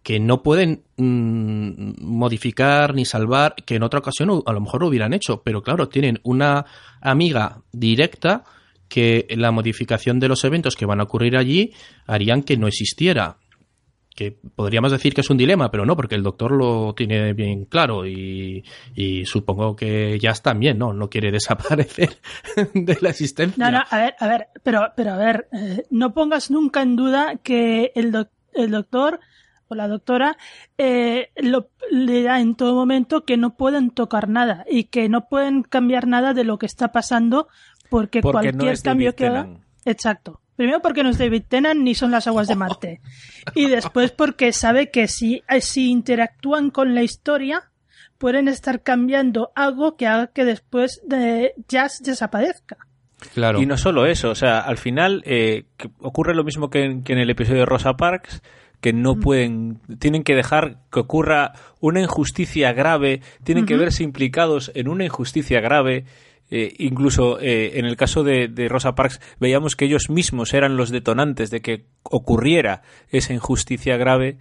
que 0.02 0.18
no 0.18 0.42
pueden 0.42 0.82
mm, 0.96 2.02
modificar 2.04 2.94
ni 2.94 3.04
salvar, 3.04 3.54
que 3.64 3.76
en 3.76 3.82
otra 3.82 4.00
ocasión 4.00 4.42
a 4.44 4.52
lo 4.52 4.60
mejor 4.60 4.82
lo 4.82 4.88
hubieran 4.88 5.12
hecho, 5.12 5.42
pero 5.42 5.62
claro, 5.62 5.88
tienen 5.88 6.20
una 6.24 6.66
amiga 7.00 7.62
directa 7.72 8.44
que 8.88 9.26
la 9.30 9.52
modificación 9.52 10.20
de 10.20 10.28
los 10.28 10.44
eventos 10.44 10.76
que 10.76 10.86
van 10.86 11.00
a 11.00 11.04
ocurrir 11.04 11.36
allí 11.36 11.72
harían 12.06 12.42
que 12.42 12.56
no 12.56 12.66
existiera. 12.66 13.38
Que 14.14 14.36
podríamos 14.54 14.92
decir 14.92 15.14
que 15.14 15.22
es 15.22 15.30
un 15.30 15.38
dilema, 15.38 15.70
pero 15.70 15.86
no, 15.86 15.96
porque 15.96 16.14
el 16.16 16.22
doctor 16.22 16.52
lo 16.52 16.94
tiene 16.94 17.32
bien 17.32 17.64
claro 17.64 18.06
y, 18.06 18.62
y 18.94 19.24
supongo 19.24 19.74
que 19.74 20.18
Jazz 20.20 20.42
también, 20.42 20.76
¿no? 20.78 20.92
No 20.92 21.08
quiere 21.08 21.30
desaparecer 21.32 22.18
de 22.74 22.98
la 23.00 23.08
existencia. 23.10 23.64
No, 23.64 23.78
no, 23.78 23.84
a 23.88 23.96
ver, 23.98 24.14
a 24.18 24.28
ver, 24.28 24.48
pero, 24.62 24.92
pero 24.96 25.12
a 25.12 25.16
ver, 25.16 25.48
eh, 25.52 25.84
no 25.90 26.12
pongas 26.12 26.50
nunca 26.50 26.82
en 26.82 26.96
duda 26.96 27.36
que 27.42 27.92
el, 27.94 28.12
doc- 28.12 28.30
el 28.52 28.70
doctor 28.70 29.18
o 29.68 29.74
la 29.74 29.88
doctora 29.88 30.36
eh, 30.76 31.30
lo, 31.36 31.70
le 31.90 32.22
da 32.22 32.40
en 32.40 32.54
todo 32.54 32.74
momento 32.74 33.24
que 33.24 33.38
no 33.38 33.56
pueden 33.56 33.90
tocar 33.90 34.28
nada 34.28 34.66
y 34.70 34.84
que 34.84 35.08
no 35.08 35.28
pueden 35.30 35.62
cambiar 35.62 36.06
nada 36.06 36.34
de 36.34 36.44
lo 36.44 36.58
que 36.58 36.66
está 36.66 36.92
pasando 36.92 37.48
porque, 37.88 38.20
Porque 38.20 38.32
cualquier 38.52 38.56
no 38.56 38.70
es 38.70 38.82
cambio 38.82 39.14
que 39.14 39.26
haga. 39.26 39.48
Exacto. 39.86 40.40
Primero 40.56 40.80
porque 40.80 41.02
no 41.02 41.10
es 41.10 41.18
David 41.18 41.44
Tennant 41.48 41.80
ni 41.80 41.94
son 41.94 42.10
las 42.10 42.26
aguas 42.26 42.48
de 42.48 42.56
Marte. 42.56 43.00
Y 43.54 43.66
después 43.66 44.12
porque 44.12 44.52
sabe 44.52 44.90
que 44.90 45.08
si, 45.08 45.42
eh, 45.48 45.60
si 45.60 45.90
interactúan 45.90 46.70
con 46.70 46.94
la 46.94 47.02
historia 47.02 47.70
pueden 48.18 48.46
estar 48.46 48.82
cambiando 48.82 49.50
algo 49.56 49.96
que 49.96 50.06
haga 50.06 50.28
que 50.28 50.44
después 50.44 51.00
de 51.04 51.54
Jazz 51.66 52.02
desaparezca. 52.04 52.76
Claro. 53.34 53.60
Y 53.60 53.66
no 53.66 53.76
solo 53.76 54.06
eso, 54.06 54.30
o 54.30 54.34
sea, 54.34 54.60
al 54.60 54.78
final 54.78 55.22
eh, 55.26 55.64
que 55.76 55.90
ocurre 55.98 56.34
lo 56.34 56.44
mismo 56.44 56.70
que 56.70 56.84
en, 56.84 57.02
que 57.02 57.14
en 57.14 57.18
el 57.18 57.30
episodio 57.30 57.60
de 57.60 57.66
Rosa 57.66 57.94
Parks, 57.94 58.42
que 58.80 58.92
no 58.92 59.16
pueden, 59.16 59.80
tienen 60.00 60.24
que 60.24 60.34
dejar 60.34 60.78
que 60.90 61.00
ocurra 61.00 61.52
una 61.80 62.00
injusticia 62.00 62.72
grave, 62.72 63.22
tienen 63.44 63.64
que 63.64 63.76
verse 63.76 64.02
implicados 64.02 64.72
en 64.74 64.88
una 64.88 65.04
injusticia 65.04 65.60
grave. 65.60 66.04
Eh, 66.54 66.74
incluso 66.80 67.40
eh, 67.40 67.78
en 67.78 67.86
el 67.86 67.96
caso 67.96 68.22
de, 68.24 68.52
Rosa 68.68 68.94
Parks 68.94 69.22
veíamos 69.40 69.74
que 69.74 69.86
ellos 69.86 70.10
mismos 70.10 70.52
eran 70.52 70.76
los 70.76 70.90
detonantes 70.90 71.48
de 71.50 71.62
que 71.62 71.86
ocurriera 72.02 72.82
esa 73.08 73.32
injusticia 73.32 73.96
grave 73.96 74.36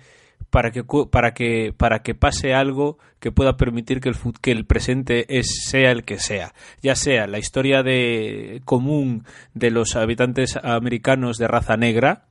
para 0.50 0.72
que 0.72 0.84
para 1.10 1.34
que 1.34 1.72
para 1.72 2.02
que 2.02 2.14
pase 2.14 2.54
algo 2.54 2.98
que 3.22 3.32
pueda 3.32 3.56
permitir 3.56 4.02
que 4.02 4.10
el 4.10 4.16
que 4.42 4.52
el 4.52 4.66
presente 4.66 5.26
es 5.40 5.64
sea 5.64 5.92
el 5.92 6.04
que 6.04 6.20
sea. 6.20 6.54
Ya 6.82 6.96
sea 6.96 7.28
la 7.28 7.40
historia 7.40 7.82
de 7.82 8.62
común 8.66 9.24
de 9.54 9.72
los 9.72 9.96
habitantes 9.96 10.58
americanos 10.62 11.38
de 11.38 11.48
raza 11.48 11.78
negra 11.78 12.26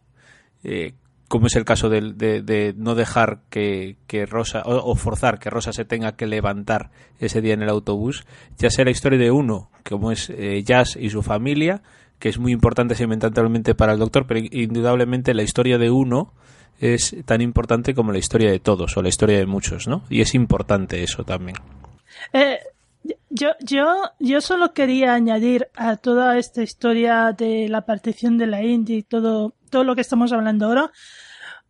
eh, 0.63 0.93
como 1.31 1.47
es 1.47 1.55
el 1.55 1.65
caso 1.65 1.89
del- 1.89 2.19
de, 2.19 2.43
de 2.43 2.75
no 2.77 2.97
dejar 2.97 3.43
que, 3.51 3.97
que 4.09 4.27
Rosa 4.27 4.63
o, 4.67 4.75
o 4.91 4.95
forzar 4.97 5.39
que 5.39 5.49
Rosa 5.49 5.73
se 5.73 5.85
tenga 5.85 6.17
que 6.17 6.27
levantar 6.27 6.91
ese 7.21 7.41
día 7.41 7.55
en 7.55 7.63
el 7.63 7.69
autobús 7.69 8.27
ya 8.59 8.69
sea 8.69 8.85
la 8.85 8.91
historia 8.91 9.19
de 9.19 9.31
uno 9.31 9.71
como 9.89 10.11
es 10.11 10.29
eh, 10.31 10.61
Jazz 10.65 10.97
y 10.97 11.09
su 11.11 11.23
familia 11.23 11.83
que 12.19 12.29
es 12.31 12.39
muy 12.39 12.51
importante 12.53 12.97
sentimentalmente 12.97 13.77
para 13.77 13.93
el 13.93 14.01
doctor 14.01 14.27
pero 14.27 14.41
indudablemente 14.51 15.33
la 15.33 15.45
historia 15.45 15.79
de 15.79 15.91
uno 15.91 16.35
es 16.81 17.15
tan 17.27 17.41
importante 17.43 17.95
como 17.95 18.11
la 18.11 18.19
historia 18.19 18.51
de 18.51 18.59
todos 18.59 18.97
o 18.97 19.03
la 19.03 19.09
historia 19.11 19.39
de 19.39 19.47
muchos, 19.47 19.87
¿no? 19.87 20.03
Y 20.09 20.23
es 20.23 20.35
importante 20.35 21.03
eso 21.03 21.25
también. 21.25 21.57
Eh, 22.33 22.59
yo, 23.31 23.51
yo, 23.61 24.11
yo 24.19 24.41
solo 24.41 24.75
quería 24.75 25.15
añadir 25.15 25.69
a 25.77 25.97
toda 25.97 26.37
esta 26.37 26.63
historia 26.63 27.33
de 27.33 27.69
la 27.69 27.87
partición 27.87 28.39
de 28.39 28.49
la 28.49 28.63
India 28.63 28.97
y 28.97 29.03
todo, 29.03 29.55
todo 29.71 29.85
lo 29.85 29.95
que 29.95 30.01
estamos 30.01 30.33
hablando 30.33 30.67
ahora, 30.67 30.91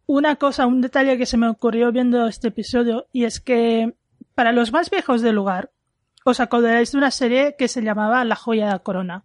una 0.07 0.37
cosa, 0.37 0.67
un 0.67 0.81
detalle 0.81 1.19
que 1.19 1.27
se 1.27 1.37
me 1.37 1.49
ocurrió 1.49 1.93
viendo 1.93 2.27
este 2.27 2.49
episodio, 2.49 3.07
y 3.13 3.25
es 3.25 3.41
que 3.41 3.95
para 4.35 4.53
los 4.53 4.73
más 4.73 4.91
viejos 4.91 5.21
del 5.21 5.37
lugar, 5.37 5.71
os 6.25 6.41
acordaréis 6.41 6.93
de 6.93 6.99
una 6.99 7.11
serie 7.11 7.55
que 7.59 7.69
se 7.69 7.83
llamaba 7.83 8.25
La 8.25 8.37
joya 8.37 8.67
de 8.67 8.73
la 8.73 8.79
corona, 8.79 9.25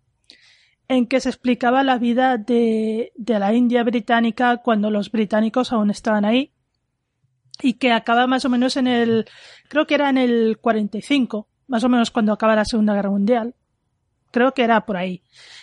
en 0.89 1.07
que 1.07 1.21
se 1.21 1.29
explicaba 1.29 1.83
la 1.83 1.97
vida 1.97 2.37
de, 2.37 3.13
de 3.15 3.39
la 3.39 3.53
India 3.53 3.83
británica 3.83 4.57
cuando 4.57 4.91
los 4.91 5.09
británicos 5.09 5.71
aún 5.71 5.89
estaban 5.89 6.25
ahí, 6.25 6.51
y 7.61 7.75
que 7.75 7.93
acaba 7.93 8.27
más 8.27 8.43
o 8.43 8.49
menos 8.49 8.75
en 8.75 8.87
el, 8.87 9.25
creo 9.69 9.87
que 9.87 9.95
era 9.95 10.09
en 10.09 10.17
el 10.17 10.57
45, 10.59 11.47
más 11.67 11.83
o 11.83 11.89
menos 11.89 12.11
cuando 12.11 12.33
acaba 12.33 12.55
la 12.55 12.65
Segunda 12.65 12.93
Guerra 12.93 13.09
Mundial. 13.09 13.53
Creo 14.31 14.53
que 14.53 14.63
era 14.63 14.85
por 14.85 14.97
ahí. 14.97 15.21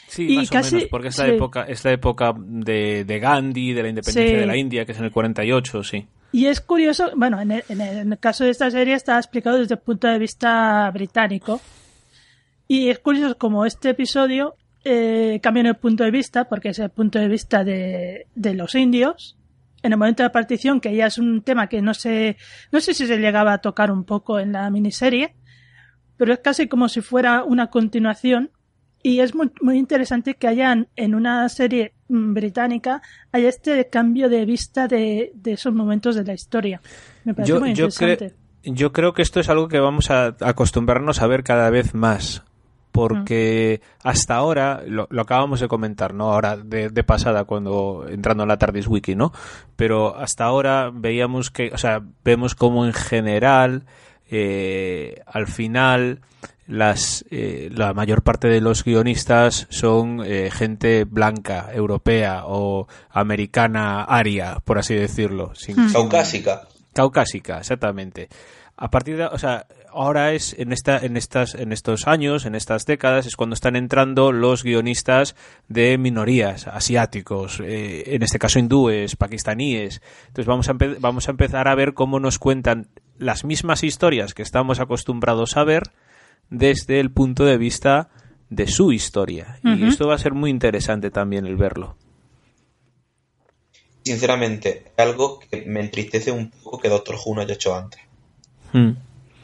Sí, 0.09 0.33
Y 0.33 0.37
más 0.37 0.51
casi- 0.51 0.75
o 0.75 0.79
menos, 0.79 0.91
porque 0.91 1.09
es 1.09 1.19
la 1.19 1.25
sí. 1.27 1.31
época, 1.33 1.63
es 1.65 1.85
la 1.85 1.93
época 1.93 2.33
de, 2.37 3.05
de 3.05 3.19
Gandhi, 3.19 3.73
de 3.73 3.83
la 3.83 3.89
independencia 3.91 4.35
Sí. 4.35 4.41
de 4.41 4.47
la 4.47 4.57
India, 4.57 4.85
que 4.85 4.93
es 4.93 4.99
en 4.99 5.05
el 5.05 5.11
48, 5.13 5.83
sí. 5.85 6.07
Y 6.33 6.47
es 6.47 6.61
curioso, 6.63 7.11
bueno, 7.15 7.39
en 7.41 7.51
el, 7.53 7.63
en 7.69 8.17
caso 8.17 8.45
de 8.45 8.51
esta 8.51 8.71
serie 8.71 8.95
está 8.95 9.19
explicado 9.19 9.59
desde 9.59 9.75
el 9.75 9.81
punto 9.81 10.09
de 10.09 10.19
vista 10.19 10.91
británico. 10.91 11.61
Y 12.69 12.89
es 12.89 12.99
curioso 13.01 13.37
como 13.37 13.67
este 13.67 13.91
episodio 13.91 14.55
eh, 14.85 15.39
cambia 15.43 15.63
el 15.63 15.77
punto 15.77 16.05
de 16.05 16.11
vista, 16.11 16.49
porque 16.49 16.71
es 16.71 16.79
el 16.79 16.91
punto 16.91 17.19
de 17.19 17.29
vista 17.29 17.63
de, 17.65 18.27
de 18.35 18.55
los 18.55 18.75
indios. 18.75 19.37
En 19.83 19.93
el 19.93 19.99
momento 19.99 20.23
de 20.23 20.29
la 20.29 20.33
partición, 20.33 20.81
que 20.81 20.95
ya 20.95 21.07
es 21.07 21.19
un 21.19 21.43
tema 21.43 21.69
que 21.69 21.83
no 21.83 21.93
sé, 21.93 22.37
no 22.71 22.81
sé 22.81 22.95
si 22.95 23.07
se 23.07 23.19
llegaba 23.19 23.53
a 23.53 23.59
tocar 23.59 23.91
un 23.91 24.05
poco 24.05 24.39
en 24.39 24.53
la 24.53 24.71
miniserie, 24.71 25.35
pero 26.17 26.33
es 26.33 26.41
casi 26.41 26.69
como 26.69 26.89
si 26.89 27.01
fuera 27.01 27.45
una 27.45 27.69
continuación. 27.69 28.51
Y 29.05 29.19
es 29.19 29.35
muy, 29.35 29.51
muy 29.61 29.79
interesante 29.79 30.35
que 30.35 30.47
hayan 30.47 30.87
en 30.95 31.17
una 31.17 31.49
serie 31.49 31.93
mm, 32.09 32.35
británica 32.35 33.03
haya 33.33 33.49
este 33.49 33.89
cambio 33.89 34.29
de 34.29 34.45
vista 34.45 34.87
de, 34.87 35.33
de 35.35 35.53
esos 35.55 35.75
momentos 35.75 36.15
de 36.15 36.25
la 36.25 36.35
historia. 36.35 36.81
Me 37.25 37.35
parece 37.35 37.53
Yo, 37.53 37.59
muy 37.61 37.75
yo, 37.75 37.87
interesante. 37.87 38.35
cre- 38.63 38.75
yo 38.77 38.93
creo 38.93 39.13
que 39.13 39.23
esto 39.23 39.41
es 39.41 39.49
algo 39.49 39.67
que 39.67 39.81
vamos 39.81 40.11
a 40.13 40.37
acostumbrarnos 40.41 41.21
a 41.21 41.27
ver 41.27 41.43
cada 41.43 41.69
vez 41.71 41.95
más. 41.95 42.45
Porque 42.93 43.81
hasta 44.05 44.35
ahora, 44.37 44.83
lo, 44.87 45.09
lo 45.11 45.23
acabamos 45.23 45.61
de 45.61 45.67
comentar, 45.67 46.13
¿no? 46.13 46.31
Ahora 46.33 46.59
de, 46.59 46.91
de 46.91 47.03
pasada, 47.05 47.45
cuando 47.45 48.05
entrando 48.09 48.45
en 48.45 48.49
la 48.51 48.59
TARDIS 48.59 48.87
Wiki, 48.87 49.15
¿no? 49.17 49.33
Pero 49.77 50.15
hasta 50.17 50.45
ahora 50.45 50.91
veíamos 50.95 51.51
que, 51.51 51.71
o 51.73 51.79
sea, 51.79 52.03
vemos 52.23 52.55
como 52.55 52.85
en 52.85 52.93
general, 52.93 53.87
eh, 54.33 55.21
al 55.27 55.47
final, 55.47 56.21
las, 56.67 57.25
eh, 57.31 57.69
la 57.73 57.93
mayor 57.93 58.23
parte 58.23 58.49
de 58.49 58.61
los 58.63 58.83
guionistas 58.85 59.67
son 59.69 60.23
eh, 60.25 60.49
gente 60.51 61.05
blanca, 61.05 61.69
europea 61.75 62.43
o 62.47 62.89
americana 63.11 64.03
aria, 64.05 64.59
por 64.65 64.79
así 64.79 64.95
decirlo. 64.95 65.55
sin- 65.55 65.77
Hmm. 65.77 65.85
sin- 65.85 65.93
Caucásica. 65.93 66.63
Caucásica, 66.95 67.59
exactamente. 67.59 68.29
A 68.77 68.91
partir 68.91 69.17
de, 69.17 69.25
o 69.27 69.39
sea, 69.39 69.67
ahora 69.93 70.33
es 70.33 70.55
en 70.59 70.73
esta 70.73 70.97
en 70.99 71.17
estas 71.19 71.55
en 71.55 71.71
estos 71.73 72.09
años 72.09 72.47
en 72.47 72.55
estas 72.55 72.87
décadas 72.87 73.27
es 73.27 73.37
cuando 73.37 73.53
están 73.55 73.77
entrando 73.77 74.33
los 74.33 74.63
guionistas 74.65 75.37
de 75.69 75.99
minorías 75.99 76.67
asiáticos 76.67 77.61
eh, 77.63 78.05
en 78.15 78.23
este 78.23 78.39
caso 78.39 78.59
hindúes 78.59 79.17
pakistaníes 79.17 80.01
entonces 80.29 80.47
vamos 80.47 80.71
a 80.71 80.73
vamos 80.99 81.29
a 81.29 81.33
empezar 81.33 81.69
a 81.69 81.75
ver 81.75 81.93
cómo 81.93 82.21
nos 82.21 82.39
cuentan 82.39 82.89
las 83.19 83.45
mismas 83.45 83.85
historias 83.85 84.35
que 84.35 84.43
estamos 84.43 84.81
acostumbrados 84.81 85.57
a 85.57 85.65
ver 85.65 85.83
desde 86.51 87.01
el 87.01 87.11
punto 87.11 87.45
de 87.45 87.57
vista 87.57 88.11
de 88.51 88.67
su 88.67 88.93
historia. 88.93 89.59
Y 89.63 89.87
esto 89.87 90.07
va 90.07 90.15
a 90.15 90.19
ser 90.19 90.35
muy 90.35 90.51
interesante 90.51 91.11
también 91.11 91.47
el 91.47 91.57
verlo. 91.57 91.97
Sinceramente 94.05 94.93
algo 94.97 95.39
que 95.39 95.65
me 95.67 95.81
entristece 95.81 96.33
un 96.33 96.51
poco 96.51 96.79
que 96.79 96.89
Doctor 96.89 97.17
Who 97.25 97.35
no 97.35 97.41
haya 97.41 97.55
hecho 97.55 97.75
antes. 97.75 98.01
Hmm. 98.73 98.93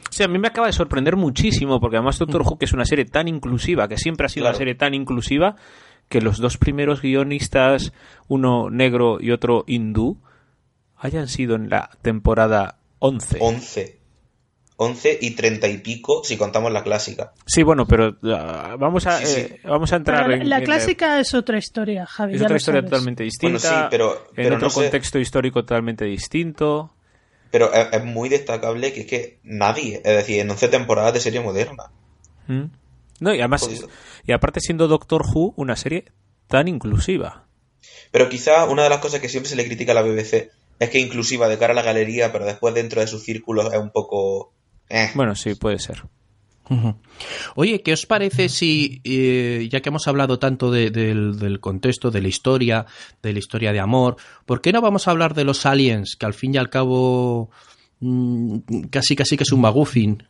Sí, 0.09 0.23
a 0.23 0.27
mí 0.27 0.37
me 0.39 0.47
acaba 0.47 0.67
de 0.67 0.73
sorprender 0.73 1.15
muchísimo, 1.15 1.79
porque 1.79 1.97
además 1.97 2.19
Doctor 2.19 2.41
Who, 2.41 2.57
que 2.57 2.65
es 2.65 2.73
una 2.73 2.85
serie 2.85 3.05
tan 3.05 3.27
inclusiva, 3.27 3.87
que 3.87 3.97
siempre 3.97 4.25
ha 4.25 4.29
sido 4.29 4.47
una 4.47 4.55
serie 4.55 4.75
tan 4.75 4.93
inclusiva, 4.93 5.55
que 6.07 6.21
los 6.21 6.39
dos 6.39 6.57
primeros 6.57 7.01
guionistas, 7.01 7.93
uno 8.27 8.69
negro 8.69 9.19
y 9.21 9.31
otro 9.31 9.63
hindú, 9.67 10.17
hayan 10.97 11.27
sido 11.27 11.55
en 11.55 11.69
la 11.69 11.91
temporada 12.01 12.78
11. 12.99 13.37
11. 13.39 13.99
11 14.81 15.17
y 15.21 15.31
30 15.31 15.67
y 15.67 15.77
pico 15.79 16.23
si 16.23 16.37
contamos 16.37 16.71
la 16.71 16.83
clásica. 16.83 17.33
Sí, 17.45 17.63
bueno, 17.63 17.85
pero 17.85 18.11
uh, 18.21 18.77
vamos, 18.77 19.05
a, 19.07 19.21
eh, 19.21 19.59
vamos 19.65 19.91
a 19.91 19.97
entrar 19.97 20.31
en... 20.31 20.47
La 20.47 20.61
clásica 20.61 21.19
es 21.19 21.33
otra 21.33 21.57
historia, 21.57 22.05
Javi. 22.05 22.35
Es 22.35 22.41
otra 22.41 22.55
historia 22.55 22.81
totalmente 22.81 23.25
distinta. 23.25 23.59
Bueno, 23.69 23.81
sí, 23.81 23.87
pero, 23.91 24.27
en 24.37 24.53
otro 24.53 24.69
contexto 24.69 25.19
histórico 25.19 25.63
totalmente 25.63 26.05
distinto. 26.05 26.93
Pero 27.51 27.73
es, 27.73 28.05
muy 28.05 28.29
destacable 28.29 28.93
que 28.93 29.01
es 29.01 29.07
que 29.07 29.39
nadie, 29.43 29.97
es 29.97 30.15
decir, 30.15 30.39
en 30.39 30.49
11 30.49 30.69
temporadas 30.69 31.13
de 31.13 31.19
serie 31.19 31.41
moderna. 31.41 31.91
Mm. 32.47 32.65
No, 33.19 33.35
y 33.35 33.39
además, 33.39 33.69
y 34.25 34.31
aparte 34.31 34.61
siendo 34.61 34.87
Doctor 34.87 35.23
Who 35.25 35.53
una 35.57 35.75
serie 35.75 36.05
tan 36.47 36.69
inclusiva. 36.69 37.47
Pero 38.11 38.29
quizá 38.29 38.63
una 38.63 38.83
de 38.83 38.89
las 38.89 38.99
cosas 38.99 39.19
que 39.19 39.27
siempre 39.27 39.49
se 39.49 39.57
le 39.57 39.65
critica 39.65 39.91
a 39.91 39.95
la 39.95 40.03
BBC 40.03 40.51
es 40.79 40.89
que 40.89 40.99
inclusiva 40.99 41.47
de 41.47 41.57
cara 41.57 41.73
a 41.73 41.75
la 41.75 41.83
galería, 41.83 42.31
pero 42.31 42.45
después 42.45 42.73
dentro 42.73 43.01
de 43.01 43.07
sus 43.07 43.23
círculos 43.23 43.71
es 43.71 43.79
un 43.79 43.91
poco... 43.91 44.53
Eh. 44.89 45.11
Bueno, 45.13 45.35
sí, 45.35 45.55
puede 45.55 45.79
ser. 45.79 46.03
Oye, 47.55 47.81
¿qué 47.81 47.93
os 47.93 48.05
parece 48.05 48.47
si, 48.47 49.01
eh, 49.03 49.67
ya 49.71 49.81
que 49.81 49.89
hemos 49.89 50.07
hablado 50.07 50.39
tanto 50.39 50.71
del, 50.71 51.59
contexto, 51.59 52.11
de 52.11 52.21
la 52.21 52.27
historia, 52.27 52.85
de 53.23 53.33
la 53.33 53.39
historia 53.39 53.73
de 53.73 53.79
amor, 53.79 54.17
¿por 54.45 54.61
qué 54.61 54.71
no 54.71 54.81
vamos 54.81 55.07
a 55.07 55.11
hablar 55.11 55.33
de 55.33 55.43
los 55.43 55.65
aliens, 55.65 56.15
que 56.15 56.25
al 56.25 56.33
fin 56.33 56.53
y 56.53 56.57
al 56.57 56.69
cabo 56.69 57.49
mm, 57.99 58.59
casi 58.91 59.15
casi 59.15 59.35
que 59.35 59.43
es 59.43 59.51
un 59.51 59.61
maguffin? 59.61 60.23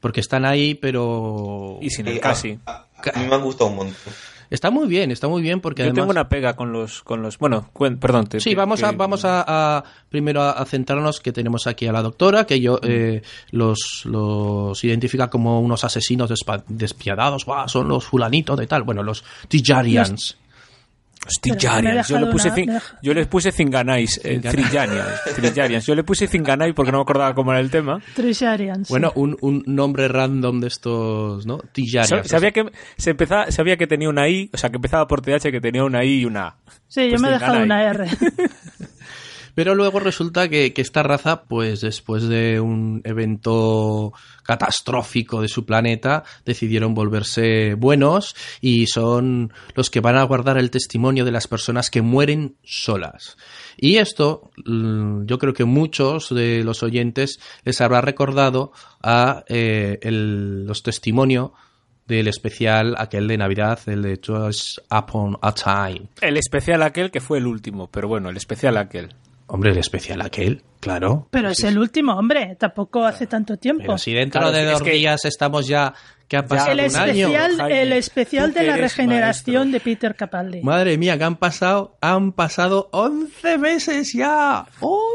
Porque 0.00 0.20
están 0.20 0.44
ahí, 0.44 0.74
pero... 0.74 1.78
Y 1.80 1.90
sin 1.90 2.08
el 2.08 2.18
casi. 2.18 2.58
A, 2.66 2.88
mí 3.16 3.26
me 3.26 3.34
ha 3.34 3.38
gustado 3.38 3.70
un 3.70 3.76
montón. 3.76 4.12
Está 4.52 4.70
muy 4.70 4.86
bien, 4.86 5.10
está 5.10 5.28
muy 5.28 5.40
bien 5.40 5.62
porque 5.62 5.82
Yo 5.82 5.94
tengo 5.94 6.10
una 6.10 6.28
pega 6.28 6.54
con 6.54 6.74
los, 6.74 7.02
con 7.02 7.22
los, 7.22 7.38
bueno, 7.38 7.70
perdón. 7.98 8.28
sí, 8.38 8.54
vamos 8.54 8.82
a, 8.82 8.92
vamos 8.92 9.24
a, 9.24 9.82
primero 10.10 10.42
a, 10.42 10.62
centrarnos 10.66 11.20
que 11.20 11.32
tenemos 11.32 11.66
aquí 11.66 11.86
a 11.86 11.92
la 11.92 12.02
doctora, 12.02 12.44
que 12.44 12.60
yo 12.60 12.78
eh, 12.82 13.22
los, 13.50 14.02
los 14.04 14.84
identifica 14.84 15.30
como 15.30 15.58
unos 15.58 15.84
asesinos 15.84 16.30
despiadados, 16.68 17.46
son 17.66 17.88
los 17.88 18.04
fulanitos 18.04 18.58
de 18.58 18.66
tal, 18.66 18.82
bueno, 18.82 19.02
los 19.02 19.24
Tijarians. 19.48 20.36
Tijarians. 21.40 22.08
Yo, 22.08 22.18
le 22.18 22.26
puse 22.26 22.50
yo 23.02 23.14
les 23.14 23.26
puse 23.26 23.52
Zinganais, 23.52 24.20
eh, 24.24 24.40
Trillarians. 24.40 25.86
Yo 25.86 25.94
le 25.94 26.02
puse 26.02 26.26
Zinganai 26.26 26.72
porque 26.72 26.90
no 26.90 26.98
me 26.98 27.02
acordaba 27.02 27.34
cómo 27.34 27.52
era 27.52 27.60
el 27.60 27.70
tema. 27.70 28.00
Trillarians. 28.14 28.88
Bueno, 28.88 29.12
un, 29.14 29.36
un, 29.40 29.62
nombre 29.66 30.08
random 30.08 30.60
de 30.60 30.68
estos, 30.68 31.46
¿no? 31.46 31.58
Tijarians. 31.58 32.28
Sabía 32.28 32.50
que, 32.50 32.64
se 32.96 33.10
empezaba, 33.10 33.50
sabía 33.50 33.76
que 33.76 33.86
tenía 33.86 34.08
una 34.08 34.28
I, 34.28 34.50
o 34.52 34.56
sea, 34.56 34.70
que 34.70 34.76
empezaba 34.76 35.06
por 35.06 35.22
TH, 35.22 35.50
que 35.50 35.60
tenía 35.60 35.84
una 35.84 36.04
I 36.04 36.20
y 36.20 36.24
una 36.24 36.48
A. 36.48 36.56
Sí, 36.88 37.04
yo 37.04 37.10
pues 37.10 37.22
me 37.22 37.28
he 37.28 37.32
dejado 37.32 37.62
una 37.62 37.82
R. 37.84 38.06
Pero 39.54 39.74
luego 39.74 40.00
resulta 40.00 40.48
que, 40.48 40.72
esta 40.76 41.02
raza, 41.02 41.44
pues 41.44 41.80
después 41.80 42.24
de 42.28 42.60
un 42.60 43.00
evento 43.04 44.12
catastrófico 44.44 45.40
de 45.40 45.48
su 45.48 45.64
planeta, 45.64 46.24
decidieron 46.44 46.94
volverse 46.94 47.74
buenos 47.74 48.34
y 48.60 48.86
son 48.86 49.52
los 49.74 49.90
que 49.90 50.00
van 50.00 50.16
a 50.16 50.24
guardar 50.24 50.58
el 50.58 50.70
testimonio 50.70 51.24
de 51.24 51.32
las 51.32 51.46
personas 51.46 51.90
que 51.90 52.02
mueren 52.02 52.56
solas. 52.64 53.36
Y 53.76 53.96
esto, 53.96 54.50
mm, 54.64 55.26
yo 55.26 55.38
creo 55.38 55.54
que 55.54 55.64
muchos 55.64 56.34
de 56.34 56.64
los 56.64 56.82
oyentes 56.82 57.38
les 57.64 57.80
habrá 57.80 58.00
recordado 58.00 58.72
a 59.02 59.44
eh, 59.48 59.98
los 60.02 60.82
testimonios 60.82 61.52
del 62.06 62.28
especial 62.28 62.94
aquel 62.98 63.28
de 63.28 63.38
Navidad, 63.38 63.78
el 63.86 64.02
de 64.02 64.20
Just 64.24 64.78
Upon 64.90 65.38
a 65.40 65.54
Time. 65.54 66.08
El 66.20 66.36
especial 66.36 66.82
aquel 66.82 67.10
que 67.10 67.20
fue 67.20 67.38
el 67.38 67.46
último, 67.46 67.88
pero 67.88 68.08
bueno, 68.08 68.28
el 68.30 68.36
especial 68.36 68.76
aquel. 68.76 69.14
Hombre, 69.52 69.72
el 69.72 69.76
especial 69.76 70.22
aquel, 70.22 70.62
claro. 70.80 71.28
Pero 71.30 71.50
es 71.50 71.62
el 71.62 71.76
último, 71.76 72.14
hombre, 72.14 72.56
tampoco 72.58 73.04
hace 73.04 73.26
tanto 73.26 73.58
tiempo. 73.58 73.82
Pero 73.84 73.98
si 73.98 74.14
dentro 74.14 74.50
de 74.50 74.64
dos 74.64 74.82
días 74.82 75.26
estamos 75.26 75.66
ya 75.66 75.92
que 76.26 76.38
ha 76.38 76.46
pasado 76.46 76.72
el 76.72 76.78
un 76.78 76.84
especial, 76.86 77.60
año. 77.60 77.74
El 77.74 77.92
especial 77.92 78.54
de 78.54 78.62
la 78.62 78.78
regeneración 78.78 79.70
de 79.70 79.80
Peter 79.80 80.14
Capaldi. 80.14 80.62
Madre 80.62 80.96
mía, 80.96 81.18
que 81.18 81.24
han 81.24 81.36
pasado, 81.36 81.98
han 82.00 82.32
pasado 82.32 82.88
11 82.92 83.58
meses 83.58 84.14
ya. 84.14 84.64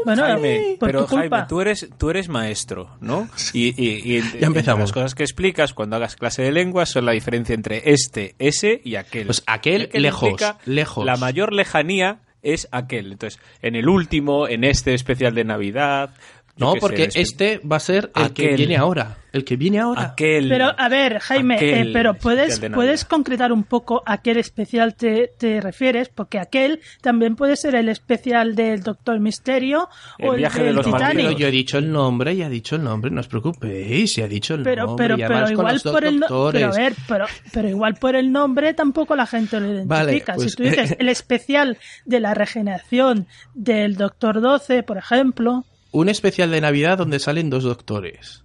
bueno, 0.04 0.22
Jaime, 0.22 0.76
pero 0.78 1.08
Jaime, 1.08 1.44
tú 1.48 1.60
eres, 1.60 1.88
tú 1.98 2.10
eres 2.10 2.28
maestro, 2.28 2.96
¿no? 3.00 3.28
Y, 3.52 3.74
y, 3.76 4.22
ya 4.38 4.46
empezamos. 4.46 4.82
Las 4.82 4.92
cosas 4.92 5.16
que 5.16 5.24
explicas 5.24 5.74
cuando 5.74 5.96
hagas 5.96 6.14
clase 6.14 6.42
de 6.42 6.52
lengua 6.52 6.86
son 6.86 7.06
la 7.06 7.10
diferencia 7.10 7.56
entre 7.56 7.90
este, 7.90 8.36
ese 8.38 8.80
y 8.84 8.94
aquel. 8.94 9.26
Pues 9.26 9.42
aquel, 9.48 9.90
lejos, 9.94 10.40
lejos. 10.64 11.04
La 11.04 11.16
mayor 11.16 11.52
lejanía 11.52 12.20
es 12.42 12.68
aquel. 12.72 13.12
Entonces, 13.12 13.40
en 13.62 13.76
el 13.76 13.88
último, 13.88 14.48
en 14.48 14.64
este 14.64 14.94
especial 14.94 15.34
de 15.34 15.44
Navidad. 15.44 16.10
No, 16.58 16.74
porque 16.74 17.08
este 17.14 17.58
va 17.58 17.76
a 17.76 17.80
ser 17.80 18.10
el 18.14 18.32
que 18.32 18.54
viene 18.56 18.76
ahora. 18.76 19.18
El 19.30 19.44
que 19.44 19.56
viene 19.56 19.78
ahora. 19.78 20.02
Aquel, 20.02 20.48
pero, 20.48 20.72
a 20.76 20.88
ver, 20.88 21.18
Jaime, 21.18 21.58
eh, 21.60 21.90
pero 21.92 22.14
puedes, 22.14 22.60
puedes 22.72 23.04
concretar 23.04 23.52
un 23.52 23.62
poco 23.62 24.02
a 24.06 24.22
qué 24.22 24.30
especial 24.32 24.94
te, 24.94 25.30
te, 25.38 25.60
refieres, 25.60 26.08
porque 26.08 26.38
aquel 26.38 26.80
también 27.02 27.36
puede 27.36 27.56
ser 27.56 27.74
el 27.74 27.90
especial 27.90 28.54
del 28.54 28.82
Doctor 28.82 29.20
Misterio 29.20 29.90
o 30.22 30.32
el 30.32 30.42
del 30.42 30.76
de 30.76 30.82
Titanic. 30.82 31.36
yo 31.36 31.48
he 31.48 31.50
dicho 31.50 31.76
el 31.76 31.92
nombre, 31.92 32.34
ya 32.36 32.46
he 32.46 32.50
dicho 32.50 32.76
el 32.76 32.84
nombre, 32.84 33.10
no 33.10 33.20
os 33.20 33.28
preocupéis, 33.28 34.16
ya 34.16 34.24
he 34.24 34.28
dicho 34.28 34.54
el 34.54 34.62
pero, 34.62 34.86
nombre. 34.86 35.08
Pero, 35.08 35.28
pero 35.28 35.50
igual 35.50 35.80
por 35.82 36.04
el 36.04 36.24
pero, 36.26 36.68
a 36.68 36.72
ver, 36.72 36.94
pero, 37.06 37.26
pero 37.52 37.68
igual 37.68 37.94
por 37.96 38.16
el 38.16 38.32
nombre 38.32 38.72
tampoco 38.72 39.14
la 39.14 39.26
gente 39.26 39.60
lo 39.60 39.72
identifica. 39.72 40.34
si 40.34 40.38
pues, 40.38 40.56
tú 40.56 40.62
dices 40.62 40.96
el 40.98 41.08
especial 41.10 41.76
de 42.06 42.20
la 42.20 42.32
regeneración 42.32 43.26
del 43.54 43.96
Doctor 43.96 44.40
12, 44.40 44.82
por 44.84 44.96
ejemplo. 44.96 45.64
Un 45.90 46.08
especial 46.08 46.50
de 46.50 46.60
Navidad 46.60 46.98
donde 46.98 47.18
salen 47.18 47.50
dos 47.50 47.64
doctores. 47.64 48.44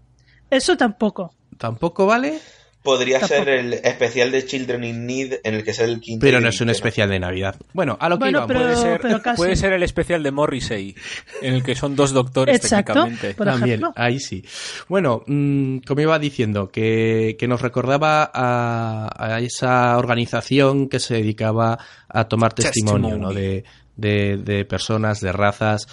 Eso 0.49 0.77
tampoco. 0.77 1.33
¿Tampoco 1.57 2.05
vale? 2.05 2.39
Podría 2.83 3.25
ser 3.25 3.47
el 3.47 3.73
especial 3.73 4.29
de 4.29 4.45
Children 4.45 4.83
in 4.83 5.05
Need 5.07 5.39
en 5.45 5.53
el 5.53 5.63
que 5.63 5.73
sea 5.73 5.85
el 5.85 6.01
quinto. 6.01 6.21
Pero 6.21 6.41
no 6.41 6.49
es 6.49 6.59
un 6.59 6.69
especial 6.69 7.09
de 7.09 7.17
Navidad. 7.17 7.55
Bueno, 7.71 7.97
a 7.97 8.09
lo 8.09 8.17
que 8.17 8.25
bueno, 8.25 8.45
puede, 8.45 8.75
ser, 8.75 9.01
puede 9.37 9.55
ser 9.55 9.71
el 9.71 9.83
especial 9.83 10.21
de 10.21 10.31
Morrissey, 10.31 10.93
en 11.41 11.53
el 11.53 11.63
que 11.63 11.75
son 11.75 11.95
dos 11.95 12.11
doctores 12.11 12.57
Exacto, 12.57 12.93
técnicamente. 12.93 13.35
Por 13.35 13.47
También, 13.47 13.81
ahí 13.95 14.19
sí. 14.19 14.43
Bueno, 14.89 15.23
mmm, 15.25 15.77
como 15.77 16.01
iba 16.01 16.19
diciendo, 16.19 16.69
que, 16.69 17.37
que 17.39 17.47
nos 17.47 17.61
recordaba 17.61 18.29
a, 18.33 19.09
a, 19.17 19.39
esa 19.39 19.97
organización 19.97 20.89
que 20.89 20.99
se 20.99 21.13
dedicaba 21.13 21.79
a 22.09 22.27
tomar 22.27 22.51
testimonio 22.51 23.17
¿no? 23.17 23.31
de, 23.31 23.63
de, 23.95 24.35
de 24.35 24.65
personas, 24.65 25.21
de 25.21 25.31
razas. 25.31 25.87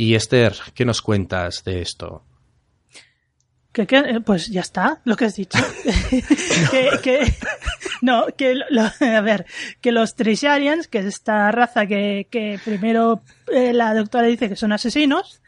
Y 0.00 0.14
Esther, 0.14 0.54
¿qué 0.74 0.84
nos 0.84 1.02
cuentas 1.02 1.64
de 1.64 1.82
esto? 1.82 2.22
Que, 3.72 3.82
eh, 3.90 4.20
pues 4.24 4.46
ya 4.46 4.60
está, 4.60 5.00
lo 5.04 5.16
que 5.16 5.24
has 5.24 5.34
dicho. 5.34 5.58
que, 7.02 7.34
no, 8.00 8.26
que 8.36 8.54
a 9.00 9.20
ver, 9.22 9.44
que 9.80 9.90
los 9.90 10.14
Trisharians, 10.14 10.86
que 10.86 10.98
es 10.98 11.06
esta 11.06 11.50
raza 11.50 11.86
que, 11.86 12.28
que 12.30 12.60
primero 12.64 13.22
eh, 13.48 13.72
la 13.72 13.92
doctora 13.92 14.28
dice 14.28 14.48
que 14.48 14.54
son 14.54 14.70
asesinos, 14.70 15.42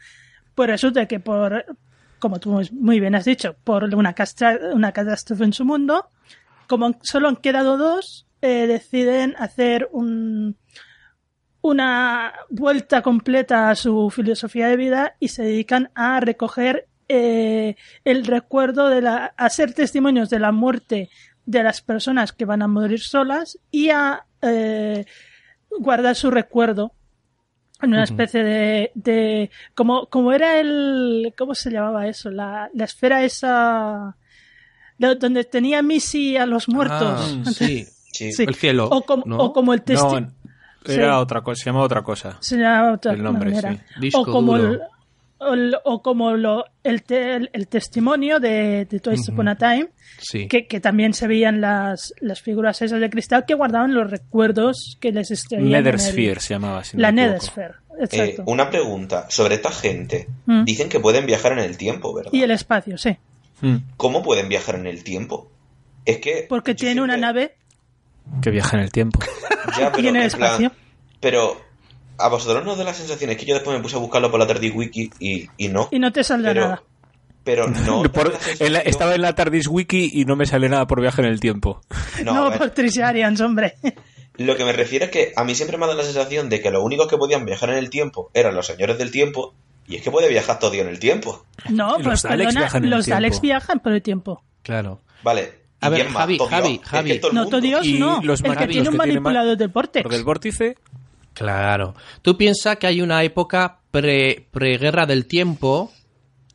pues 0.53 0.69
resulta 0.69 1.05
que 1.05 1.21
por, 1.21 1.65
como 2.19 2.41
tú 2.41 2.61
muy 2.73 2.99
bien 2.99 3.15
has 3.15 3.23
dicho, 3.23 3.55
por 3.63 3.85
una, 3.85 4.13
una 4.73 4.91
catástrofe 4.91 5.45
en 5.45 5.53
su 5.53 5.63
mundo, 5.63 6.09
como 6.67 6.99
solo 7.03 7.29
han 7.29 7.37
quedado 7.37 7.77
dos, 7.77 8.27
eh, 8.41 8.67
deciden 8.67 9.33
hacer 9.37 9.87
un, 9.93 10.57
una 11.61 12.33
vuelta 12.49 13.01
completa 13.01 13.69
a 13.69 13.75
su 13.75 14.09
filosofía 14.09 14.67
de 14.67 14.77
vida 14.77 15.15
y 15.19 15.27
se 15.29 15.43
dedican 15.43 15.91
a 15.95 16.19
recoger 16.19 16.87
eh, 17.07 17.75
el 18.03 18.25
recuerdo 18.25 18.89
de 18.89 19.01
la, 19.01 19.33
a 19.37 19.49
ser 19.49 19.73
testimonios 19.73 20.29
de 20.29 20.39
la 20.39 20.51
muerte 20.51 21.09
de 21.45 21.63
las 21.63 21.81
personas 21.81 22.31
que 22.31 22.45
van 22.45 22.61
a 22.61 22.67
morir 22.67 22.99
solas 23.01 23.59
y 23.69 23.89
a 23.89 24.25
eh, 24.41 25.05
guardar 25.79 26.15
su 26.15 26.31
recuerdo 26.31 26.93
en 27.81 27.89
una 27.93 28.03
especie 28.03 28.43
de, 28.43 28.91
de 28.93 29.49
como, 29.73 30.05
como 30.07 30.31
era 30.33 30.59
el, 30.59 31.33
¿cómo 31.37 31.55
se 31.55 31.71
llamaba 31.71 32.07
eso? 32.07 32.29
La, 32.29 32.69
la 32.73 32.85
esfera 32.85 33.23
esa, 33.23 34.15
de- 34.99 35.15
donde 35.15 35.43
tenía 35.45 35.81
Missy 35.81 36.37
a 36.37 36.45
los 36.45 36.69
muertos. 36.69 37.41
Ah, 37.45 37.51
sí. 37.51 37.85
Sí. 38.13 38.33
Sí. 38.33 38.43
El 38.43 38.55
cielo. 38.55 38.89
O 38.91 39.03
como, 39.03 39.23
¿no? 39.25 39.37
o 39.37 39.53
como 39.53 39.73
el 39.73 39.79
No, 39.79 39.85
testimonio. 39.85 40.33
Era 40.85 41.13
Sí. 41.15 41.19
otra 41.21 41.41
cosa, 41.41 41.63
se 41.63 41.69
llama 41.69 41.81
otra 41.81 42.01
cosa. 42.01 42.37
se 42.39 42.57
llama 42.57 42.93
otra 42.93 43.13
El 43.13 43.23
nombre, 43.23 43.49
manera. 43.51 43.73
sí. 43.73 43.79
Disco 43.99 44.21
o 44.21 44.25
como 44.25 44.57
duro. 44.57 44.73
el, 44.73 44.79
o, 45.39 45.53
el- 45.53 45.75
o 45.83 46.01
como 46.01 46.31
lo, 46.37 46.65
el, 46.83 47.03
te- 47.03 47.35
el, 47.35 47.49
el 47.53 47.67
testimonio 47.67 48.39
de, 48.39 48.85
de 48.85 48.99
Twice 48.99 49.31
Upon 49.31 49.47
a 49.47 49.55
Time, 49.57 49.89
Sí. 50.19 50.47
que, 50.47 50.67
que 50.67 50.79
también 50.79 51.13
se 51.13 51.27
veían 51.27 51.61
las, 51.61 52.13
las 52.19 52.41
figuras 52.41 52.81
esas 52.81 52.99
de 52.99 53.09
cristal 53.09 53.45
que 53.47 53.55
guardaban 53.55 53.93
los 53.93 54.09
recuerdos 54.11 54.97
que 54.99 55.11
les 55.11 55.31
extraían. 55.31 55.69
Nethersphere 55.71 56.39
se 56.39 56.53
llamaba. 56.53 56.83
si 56.83 56.95
no 56.97 57.01
la. 57.01 57.11
Nethersphere, 57.11 57.73
Eh, 57.99 58.03
exacto. 58.03 58.43
una 58.45 58.69
pregunta 58.69 59.25
sobre 59.29 59.55
esta 59.55 59.71
gente. 59.71 60.27
Mm. 60.45 60.63
Dicen 60.63 60.89
que 60.89 60.99
pueden 60.99 61.25
viajar 61.25 61.53
en 61.53 61.59
el 61.59 61.77
tiempo, 61.77 62.13
¿verdad? 62.13 62.31
Y 62.33 62.41
el 62.43 62.51
espacio, 62.51 62.97
sí. 62.97 63.17
Mm, 63.61 63.77
¿Cómo 63.97 64.21
pueden 64.23 64.47
viajar 64.49 64.75
en 64.75 64.85
el 64.87 65.03
tiempo? 65.03 65.49
Es 66.05 66.17
que. 66.19 66.45
Porque 66.49 66.73
tiene 66.75 67.01
una 67.01 67.17
nave 67.17 67.55
Que 68.41 68.49
viaja 68.51 68.77
en 68.77 68.83
el 68.83 68.91
tiempo. 68.91 69.19
Ya, 69.77 69.91
pero 69.91 70.03
y 70.03 70.07
en 70.07 70.15
el 70.17 70.23
en 70.23 70.31
plan- 70.31 70.43
espacio. 70.61 70.71
pero 71.19 71.61
a 72.17 72.27
vosotros 72.29 72.63
no 72.65 72.71
os 72.73 72.77
da 72.77 72.83
la 72.83 72.93
sensación, 72.93 73.29
es 73.29 73.37
que 73.37 73.45
yo 73.45 73.53
después 73.53 73.75
me 73.77 73.81
puse 73.81 73.95
a 73.95 73.99
buscarlo 73.99 74.29
por 74.31 74.39
la 74.39 74.47
Tardis 74.47 74.73
Wiki 74.75 75.11
y, 75.19 75.47
y 75.57 75.67
no. 75.69 75.87
Y 75.91 75.99
no 75.99 76.11
te 76.11 76.23
saldrá 76.23 76.51
pero, 76.53 76.61
nada. 76.65 76.83
pero 77.43 77.67
no. 77.85 78.03
Por- 78.11 78.33
en 78.59 78.73
la- 78.73 78.79
estaba 78.79 79.15
en 79.15 79.21
la 79.21 79.33
TARDIS 79.33 79.67
Wiki 79.67 80.09
y 80.13 80.25
no 80.25 80.35
me 80.35 80.45
sale 80.45 80.67
nada 80.69 80.87
por 80.87 80.99
viaje 81.01 81.21
en 81.21 81.27
el 81.27 81.39
tiempo. 81.39 81.81
No, 82.23 82.51
por 82.57 82.69
Trisharians, 82.71 83.39
hombre. 83.41 83.75
Lo 84.37 84.55
que 84.55 84.65
me 84.65 84.73
refiero 84.73 85.05
es 85.05 85.11
que 85.11 85.33
a 85.35 85.43
mí 85.43 85.55
siempre 85.55 85.77
me 85.77 85.85
ha 85.85 85.87
dado 85.87 85.99
la 85.99 86.05
sensación 86.05 86.49
de 86.49 86.61
que 86.61 86.69
los 86.71 86.83
únicos 86.83 87.07
que 87.07 87.17
podían 87.17 87.45
viajar 87.45 87.69
en 87.69 87.77
el 87.77 87.89
tiempo 87.89 88.29
eran 88.33 88.55
los 88.55 88.65
señores 88.67 88.97
del 88.97 89.11
tiempo. 89.11 89.53
Y 89.87 89.95
es 89.95 90.01
que 90.03 90.11
puede 90.11 90.27
viajar 90.29 90.59
todo 90.59 90.71
Dios 90.71 90.85
en 90.85 90.91
el 90.91 90.99
tiempo. 90.99 91.45
No, 91.69 91.93
pues 91.95 92.05
los 92.05 92.21
Daleks 92.23 92.45
perdona, 92.47 92.61
viajan 92.61 92.81
en 92.81 92.83
el 92.85 92.89
los 92.97 93.05
Daleks 93.07 93.31
tiempo. 93.41 93.41
viajan 93.47 93.79
por 93.79 93.91
el 93.93 94.01
tiempo. 94.01 94.43
Claro. 94.63 95.01
Vale. 95.23 95.60
A 95.81 95.87
¿y 95.87 95.91
ver? 95.91 96.07
Javi, 96.07 96.37
¿Todo 96.37 96.47
Javi, 96.47 96.69
Dios? 96.69 96.81
Es 96.83 96.89
que 96.89 97.19
Javi. 97.19 97.19
No, 97.33 97.47
todo 97.47 97.61
Dios 97.61 97.85
Y 97.85 97.93
no. 97.99 98.21
los 98.23 98.39
el 98.39 98.43
que 98.43 98.49
maravillos 98.49 98.71
tiene 98.83 98.89
un 98.89 98.93
que 98.97 99.03
tiene 99.03 99.19
manipulador 99.19 99.57
del 99.57 99.67
Lo 99.67 99.73
Vortex. 99.73 100.09
del 100.09 100.23
vórtice, 100.23 100.77
Claro. 101.33 101.95
Tú 102.21 102.37
piensas 102.37 102.77
que 102.77 102.87
hay 102.87 103.01
una 103.01 103.23
época 103.23 103.79
pre, 103.91 104.47
preguerra 104.51 105.05
del 105.05 105.25
tiempo, 105.25 105.91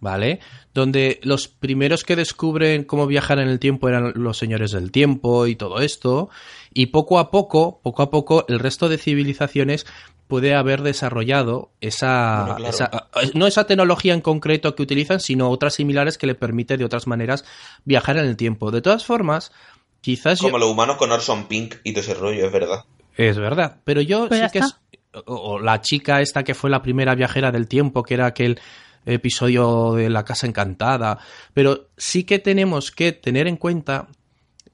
¿vale? 0.01 0.41
Donde 0.75 1.19
los 1.23 1.49
primeros 1.49 2.05
que 2.05 2.15
descubren 2.15 2.85
cómo 2.85 3.07
viajar 3.07 3.39
en 3.39 3.49
el 3.49 3.59
tiempo 3.59 3.89
eran 3.89 4.13
los 4.15 4.37
señores 4.37 4.73
del 4.73 4.93
tiempo 4.93 5.47
y 5.47 5.57
todo 5.57 5.81
esto. 5.81 6.29
Y 6.75 6.87
poco 6.87 7.19
a 7.19 7.31
poco, 7.31 7.81
poco 7.83 8.03
a 8.03 8.11
poco, 8.11 8.45
el 8.49 8.59
resto 8.59 8.89
de 8.91 8.99
civilizaciones 8.99 9.87
puede 10.29 10.55
haber 10.55 10.83
desarrollado 10.83 11.71
esa, 11.81 12.41
Bueno, 12.41 12.57
claro. 12.57 12.71
esa- 12.75 13.09
no 13.35 13.47
esa 13.47 13.67
tecnología 13.67 14.13
en 14.15 14.21
concreto 14.21 14.75
que 14.75 14.83
utilizan, 14.83 15.21
sino 15.21 15.49
otras 15.51 15.75
similares 15.75 16.19
que 16.19 16.27
le 16.27 16.35
permite 16.35 16.77
de 16.77 16.85
otras 16.85 17.07
maneras 17.07 17.45
viajar 17.85 18.17
en 18.19 18.27
el 18.27 18.37
tiempo. 18.37 18.71
De 18.71 18.83
todas 18.83 19.05
formas, 19.05 19.53
quizás 20.01 20.41
yo- 20.41 20.49
Como 20.49 20.59
los 20.59 20.71
humanos 20.71 20.97
con 20.97 21.13
Orson 21.13 21.47
Pink 21.47 21.77
y 21.85 21.93
todo 21.93 22.01
ese 22.01 22.15
rollo, 22.15 22.47
es 22.47 22.53
verdad. 22.53 22.85
es 23.17 23.39
verdad, 23.39 23.77
pero 23.85 24.01
yo 24.01 24.29
Pues 24.29 24.41
sí 24.41 24.47
que 24.53 24.59
está. 24.59 24.79
es. 24.93 25.23
O, 25.27 25.35
o 25.55 25.59
la 25.59 25.81
chica 25.81 26.21
esta 26.21 26.45
que 26.45 26.55
fue 26.55 26.69
la 26.69 26.83
primera 26.83 27.15
viajera 27.15 27.51
del 27.51 27.67
tiempo, 27.69 28.03
que 28.03 28.15
era 28.15 28.27
aquel 28.27 28.61
episodio 29.07 29.93
de 29.95 30.11
la 30.11 30.25
casa 30.25 30.47
encantada. 30.47 31.19
Pero 31.55 31.89
sí 31.97 32.25
que 32.25 32.39
tenemos 32.39 32.91
que 32.91 33.13
tener 33.13 33.47
en 33.47 33.57
cuenta 33.57 34.09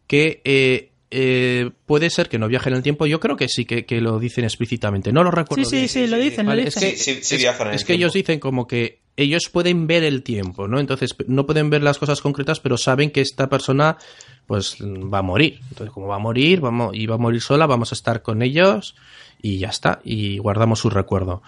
que 0.07 0.41
eh, 0.45 0.92
eh, 1.13 1.71
puede 1.87 2.11
ser 2.11 2.29
que 2.29 2.39
no 2.39 2.49
viaje 2.49 2.71
en 2.71 2.77
el 2.77 2.83
tiempo. 2.83 3.07
Yo 3.07 3.21
creo 3.21 3.37
que 3.37 3.47
sí 3.49 3.65
que, 3.67 3.85
que 3.85 4.01
lo 4.01 4.19
dicen 4.19 4.45
explícitamente. 4.45 5.13
No 5.13 5.23
lo 5.23 5.31
recuerdo. 5.31 5.63
Sí, 5.65 5.71
sí, 5.71 5.77
bien. 5.77 5.89
sí, 5.89 6.07
lo 6.09 6.17
dicen, 6.19 6.47
lo 6.47 6.51
Vale, 6.53 6.65
dicen. 6.65 6.83
es 6.83 6.91
que, 6.95 6.97
Sí, 6.97 7.15
sí, 7.15 7.21
sí 7.23 7.35
es- 7.37 7.41
viajan 7.43 7.69
en 7.69 7.75
es 7.75 7.83
el 7.83 7.87
que 7.87 7.93
ellos 7.95 8.13
dicen 8.15 8.41
como 8.41 8.67
que 8.67 9.01
ellos 9.17 9.51
pueden 9.53 9.87
ver 9.87 10.05
el 10.05 10.23
tiempo, 10.23 10.67
¿no? 10.69 10.81
Entonces 10.81 11.15
no 11.27 11.45
pueden 11.47 11.69
ver 11.69 11.83
las 11.83 11.99
cosas 11.99 12.21
concretas, 12.23 12.61
pero 12.61 12.79
saben 12.79 13.11
que 13.11 13.21
esta 13.21 13.49
persona 13.51 13.99
pues 14.47 14.79
va 14.81 15.19
a 15.19 15.23
morir. 15.23 15.61
Entonces, 15.71 15.93
como 15.93 16.07
va 16.09 16.17
a 16.17 16.19
morir, 16.19 16.61
vamos, 16.61 16.97
y 16.97 17.07
va 17.07 17.15
a 17.17 17.19
morir 17.19 17.41
sola, 17.43 17.67
vamos 17.67 17.93
a 17.93 17.95
estar 17.95 18.23
con 18.23 18.41
ellos 18.43 18.97
y 19.43 19.59
ya 19.59 19.69
está, 19.69 20.01
y 20.05 20.39
guardamos 20.39 20.81
su 20.81 20.89
recuerdo. 20.91 21.43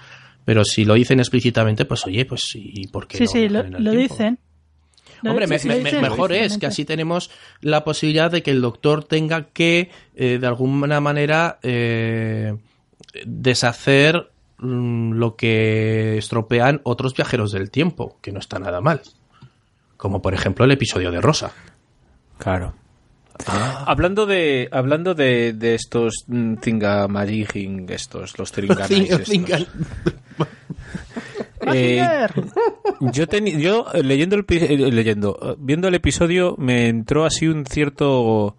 Pero 0.44 0.62
si 0.64 0.84
lo 0.84 0.92
dicen 0.92 1.20
explícitamente, 1.20 1.86
pues 1.86 2.04
oye, 2.06 2.26
pues 2.26 2.42
¿y 2.54 2.86
por 2.88 3.08
qué 3.08 3.16
Sí, 3.16 3.24
no 3.24 3.30
sí, 3.30 3.48
lo, 3.48 3.62
lo 3.80 3.90
dicen. 3.92 4.38
Lo- 5.22 5.30
Hombre, 5.30 5.46
me- 5.46 5.58
me- 5.64 5.80
me- 5.80 6.00
mejor 6.00 6.32
es 6.32 6.58
que 6.58 6.66
así 6.66 6.84
tenemos 6.84 7.30
la 7.60 7.84
posibilidad 7.84 8.30
de 8.30 8.42
que 8.42 8.50
el 8.50 8.60
doctor 8.60 9.04
tenga 9.04 9.46
que, 9.48 9.90
eh, 10.14 10.38
de 10.40 10.46
alguna 10.46 11.00
manera, 11.00 11.58
eh, 11.62 12.56
deshacer 13.24 14.30
mm, 14.58 15.12
lo 15.14 15.36
que 15.36 16.16
estropean 16.18 16.80
otros 16.84 17.14
viajeros 17.14 17.52
del 17.52 17.70
tiempo, 17.70 18.18
que 18.22 18.32
no 18.32 18.38
está 18.38 18.58
nada 18.58 18.80
mal. 18.80 19.02
Como 19.96 20.22
por 20.22 20.34
ejemplo 20.34 20.64
el 20.64 20.70
episodio 20.72 21.10
de 21.10 21.20
Rosa. 21.20 21.52
Claro. 22.38 22.74
Hablando 23.86 24.26
de 24.26 24.68
hablando 24.70 25.14
de, 25.14 25.52
de 25.54 25.74
estos 25.74 26.24
mm, 26.28 26.54
Thingamajiging, 26.56 27.86
estos, 27.90 28.38
los 28.38 28.52
Tringanais 28.52 29.10
estos. 29.10 29.68
Eh, 31.72 32.26
yo, 33.12 33.24
yo 33.24 33.86
eh, 33.94 34.02
leyendo 34.02 34.36
el 34.36 34.44
eh, 34.48 34.76
leyendo 34.92 35.56
viendo 35.58 35.88
el 35.88 35.94
episodio 35.94 36.54
me 36.58 36.88
entró 36.88 37.24
así 37.24 37.46
un 37.46 37.64
cierto 37.66 38.56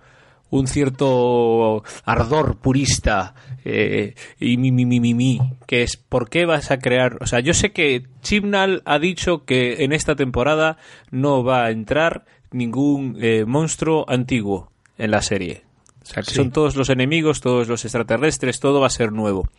un 0.49 0.67
cierto 0.67 1.83
ardor 2.05 2.57
purista 2.57 3.35
eh, 3.65 4.13
y 4.39 4.57
mi, 4.57 4.71
mi, 4.71 4.85
mi, 4.85 4.99
mi, 4.99 5.13
mi, 5.13 5.39
que 5.67 5.81
es 5.83 5.97
¿por 5.97 6.29
qué 6.29 6.45
vas 6.45 6.69
a 6.71 6.77
crear? 6.77 7.17
O 7.21 7.25
sea, 7.27 7.39
yo 7.39 7.53
sé 7.53 7.71
que 7.71 8.03
Chibnall 8.21 8.81
ha 8.85 8.99
dicho 8.99 9.43
que 9.45 9.83
en 9.83 9.91
esta 9.91 10.15
temporada 10.15 10.77
no 11.11 11.43
va 11.43 11.65
a 11.65 11.71
entrar 11.71 12.25
ningún 12.51 13.17
eh, 13.19 13.43
monstruo 13.45 14.05
antiguo 14.07 14.71
en 14.97 15.11
la 15.11 15.21
serie. 15.21 15.63
O 16.03 16.05
sea, 16.05 16.21
que 16.21 16.29
Sí. 16.29 16.35
son 16.35 16.51
todos 16.51 16.75
los 16.75 16.89
enemigos, 16.89 17.41
todos 17.41 17.67
los 17.67 17.83
extraterrestres, 17.83 18.59
todo 18.59 18.79
va 18.79 18.87
a 18.87 18.91
ser 18.91 19.11
nuevo 19.11 19.49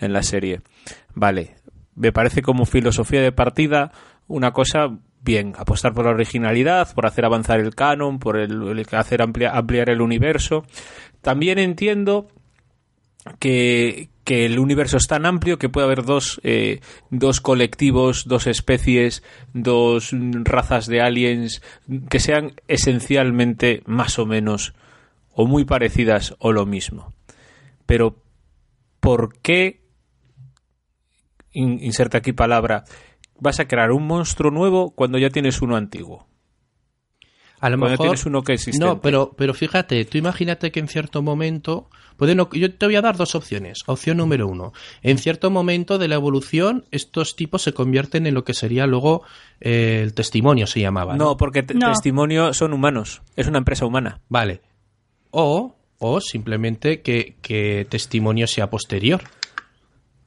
en 0.00 0.14
la 0.14 0.22
serie. 0.22 0.62
Vale, 1.14 1.54
me 1.94 2.12
parece 2.12 2.42
como 2.42 2.66
filosofía 2.66 3.20
de 3.20 3.32
partida 3.32 3.92
una 4.28 4.52
cosa 4.52 4.98
bien, 5.24 5.54
apostar 5.56 5.92
por 5.92 6.04
la 6.04 6.12
originalidad, 6.12 6.92
por 6.94 7.06
hacer 7.06 7.24
avanzar 7.24 7.60
el 7.60 7.74
canon, 7.74 8.18
por 8.18 8.36
el, 8.36 8.84
hacer 8.92 9.20
amplia- 9.20 9.52
ampliar 9.52 9.90
el 9.90 10.00
universo. 10.00 10.64
También 11.20 11.58
entiendo 11.58 12.28
que, 13.38 14.08
que 14.24 14.46
el 14.46 14.58
universo 14.58 14.96
es 14.96 15.06
tan 15.06 15.26
amplio 15.26 15.58
que 15.58 15.68
puede 15.68 15.86
haber 15.86 16.02
dos, 16.04 16.40
eh, 16.42 16.80
dos 17.10 17.40
colectivos, 17.40 18.24
dos 18.26 18.48
especies, 18.48 19.22
dos 19.52 20.10
razas 20.44 20.86
de 20.86 21.00
aliens 21.00 21.62
que 22.08 22.18
sean 22.18 22.54
esencialmente 22.66 23.82
más 23.86 24.18
o 24.18 24.26
menos 24.26 24.74
o 25.34 25.46
muy 25.46 25.64
parecidas 25.64 26.34
o 26.40 26.50
lo 26.52 26.66
mismo. 26.66 27.12
Pero, 27.86 28.16
¿por 28.98 29.38
qué, 29.40 29.81
in- 31.52 31.78
inserta 31.82 32.18
aquí 32.18 32.32
palabra, 32.32 32.84
vas 33.38 33.60
a 33.60 33.66
crear 33.68 33.90
un 33.92 34.06
monstruo 34.06 34.50
nuevo 34.50 34.90
cuando 34.94 35.18
ya 35.18 35.30
tienes 35.30 35.62
uno 35.62 35.76
antiguo? 35.76 36.26
A 37.60 37.70
lo 37.70 37.78
Cuando 37.78 37.92
mejor 37.92 38.06
tienes 38.06 38.26
uno 38.26 38.42
que 38.42 38.54
existe. 38.54 38.84
No, 38.84 39.00
pero, 39.00 39.34
pero 39.36 39.54
fíjate, 39.54 40.04
tú 40.04 40.18
imagínate 40.18 40.72
que 40.72 40.80
en 40.80 40.88
cierto 40.88 41.22
momento. 41.22 41.88
Puede 42.16 42.34
no- 42.34 42.50
yo 42.52 42.74
te 42.74 42.86
voy 42.86 42.96
a 42.96 43.00
dar 43.02 43.16
dos 43.16 43.36
opciones. 43.36 43.78
Opción 43.86 44.16
número 44.16 44.48
uno. 44.48 44.72
En 45.02 45.16
cierto 45.16 45.48
momento 45.48 45.98
de 45.98 46.08
la 46.08 46.16
evolución, 46.16 46.84
estos 46.90 47.36
tipos 47.36 47.62
se 47.62 47.72
convierten 47.72 48.26
en 48.26 48.34
lo 48.34 48.42
que 48.44 48.52
sería 48.52 48.86
luego 48.86 49.22
eh, 49.60 50.00
el 50.02 50.12
testimonio, 50.12 50.66
se 50.66 50.80
llamaba. 50.80 51.16
No, 51.16 51.36
porque 51.36 51.62
te- 51.62 51.74
No. 51.74 51.88
testimonio 51.90 52.52
son 52.52 52.72
humanos. 52.72 53.22
Es 53.36 53.46
una 53.46 53.58
empresa 53.58 53.86
humana. 53.86 54.20
Vale. 54.28 54.60
O, 55.30 55.76
o 55.98 56.20
simplemente 56.20 57.00
que, 57.00 57.36
que 57.42 57.86
testimonio 57.88 58.48
sea 58.48 58.70
posterior. 58.70 59.22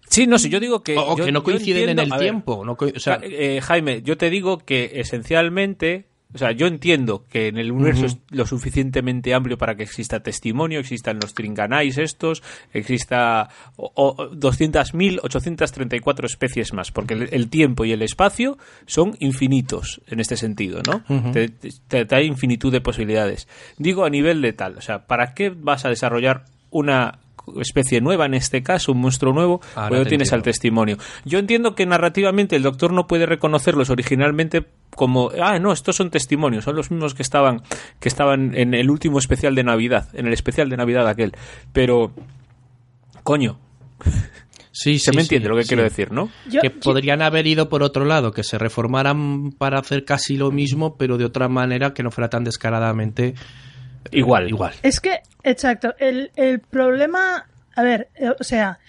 Sí, 0.10 0.28
no 0.28 0.38
sé, 0.38 0.50
yo 0.50 0.60
digo 0.60 0.82
que. 0.84 0.98
O, 0.98 1.14
o 1.14 1.18
yo- 1.18 1.26
que 1.26 1.32
no 1.32 1.44
coinciden 1.44 1.90
entiendo- 1.90 2.02
en 2.04 2.06
el 2.08 2.12
ver, 2.12 2.20
tiempo. 2.20 2.64
no 2.66 2.76
co- 2.76 2.92
o 2.96 3.00
sea, 3.00 3.20
Eh, 3.24 3.60
Jaime, 3.62 4.02
yo 4.04 4.18
te 4.18 4.30
digo 4.30 4.60
que 4.60 4.92
esencialmente, 4.96 6.06
o 6.34 6.38
sea, 6.38 6.52
yo 6.52 6.68
entiendo 6.68 7.24
que 7.30 7.48
en 7.48 7.58
el 7.58 7.72
universo 7.72 8.06
es 8.06 8.18
lo 8.30 8.46
suficientemente 8.46 9.34
amplio 9.34 9.58
para 9.58 9.76
que 9.76 9.84
exista 9.84 10.22
testimonio, 10.22 10.80
existan 10.80 11.20
los 11.22 11.34
tringanais 11.34 11.98
estos, 11.98 12.44
exista 12.74 13.50
o- 13.78 13.92
o 13.96 14.28
200.000, 14.36 15.20
834 15.24 16.28
especies 16.28 16.74
más, 16.74 16.92
porque 16.92 17.14
el, 17.14 17.30
el 17.32 17.50
tiempo 17.50 17.86
y 17.86 17.92
el 17.94 18.02
espacio 18.02 18.58
son 18.86 19.16
infinitos 19.20 20.02
en 20.08 20.20
este 20.20 20.36
sentido, 20.38 20.82
¿no? 20.86 21.04
te, 21.32 21.50
te- 21.50 21.70
te 21.88 22.06
da 22.06 22.22
infinitud 22.22 22.72
de 22.72 22.82
posibilidades. 22.82 23.48
Digo 23.78 24.06
a 24.06 24.10
nivel 24.10 24.42
de 24.42 24.54
tal, 24.54 24.78
o 24.78 24.82
sea, 24.82 25.08
¿para 25.08 25.34
qué 25.34 25.50
vas 25.50 25.86
a 25.86 25.90
desarrollar 25.90 26.46
una 26.70 27.20
especie 27.62 28.02
nueva 28.02 28.26
en 28.26 28.34
este 28.34 28.64
caso, 28.64 28.92
un 28.92 29.02
monstruo 29.02 29.34
nuevo, 29.34 29.62
Ahora 29.76 29.90
cuando 29.90 30.04
te 30.06 30.10
tienes 30.10 30.34
al 30.34 30.42
testimonio. 30.44 30.98
Yo 31.26 31.40
entiendo 31.40 31.76
que 31.76 31.86
narrativamente 31.86 32.56
el 32.56 32.64
doctor 32.64 32.92
no 32.94 33.08
puede 33.08 33.26
reconocerlos 33.26 33.90
originalmente 33.90 34.66
como, 34.96 35.30
ah, 35.42 35.60
no, 35.60 35.72
estos 35.74 35.96
son 35.98 36.10
testimonios, 36.10 36.64
son 36.64 36.76
los 36.76 36.90
mismos 36.92 37.14
que 37.14 37.22
estaban, 37.24 37.62
que 38.00 38.08
estaban 38.10 38.56
en 38.56 38.74
el 38.74 38.90
último 38.90 39.20
especial 39.20 39.54
de 39.56 39.64
Navidad, 39.64 40.08
en 40.14 40.28
el 40.28 40.34
especial 40.34 40.70
de 40.70 40.78
Navidad 40.78 41.08
aquel. 41.08 41.34
Pero, 41.74 42.12
coño, 43.24 43.60
Sí, 44.78 45.00
Se 45.00 45.12
sí, 45.12 45.16
me 45.16 45.22
sí, 45.22 45.28
entiende 45.28 45.48
lo 45.48 45.56
que 45.56 45.64
sí. 45.64 45.70
quiero 45.70 45.84
decir, 45.84 46.12
¿no? 46.12 46.30
Yo- 46.50 46.60
que 46.60 46.68
yo- 46.68 46.80
podrían 46.82 47.22
haber 47.22 47.48
ido 47.48 47.70
por 47.70 47.82
otro 47.82 48.04
lado, 48.04 48.34
que 48.34 48.44
se 48.44 48.58
reformaran 48.58 49.54
para 49.54 49.80
hacer 49.80 50.04
casi 50.04 50.36
lo 50.36 50.52
mismo, 50.52 50.98
pero 50.98 51.18
de 51.18 51.24
otra 51.24 51.48
manera 51.48 51.94
que 51.94 52.04
no 52.04 52.12
fuera 52.12 52.30
tan 52.30 52.44
descaradamente 52.44 53.36
Igual. 54.12 54.50
igual. 54.50 54.74
Es 54.84 55.00
que, 55.00 55.22
exacto, 55.44 55.96
el, 56.00 56.32
el 56.36 56.60
problema, 56.60 57.48
a 57.76 57.84
ver, 57.84 58.10
eh, 58.16 58.30
o 58.40 58.44
sea, 58.44 58.80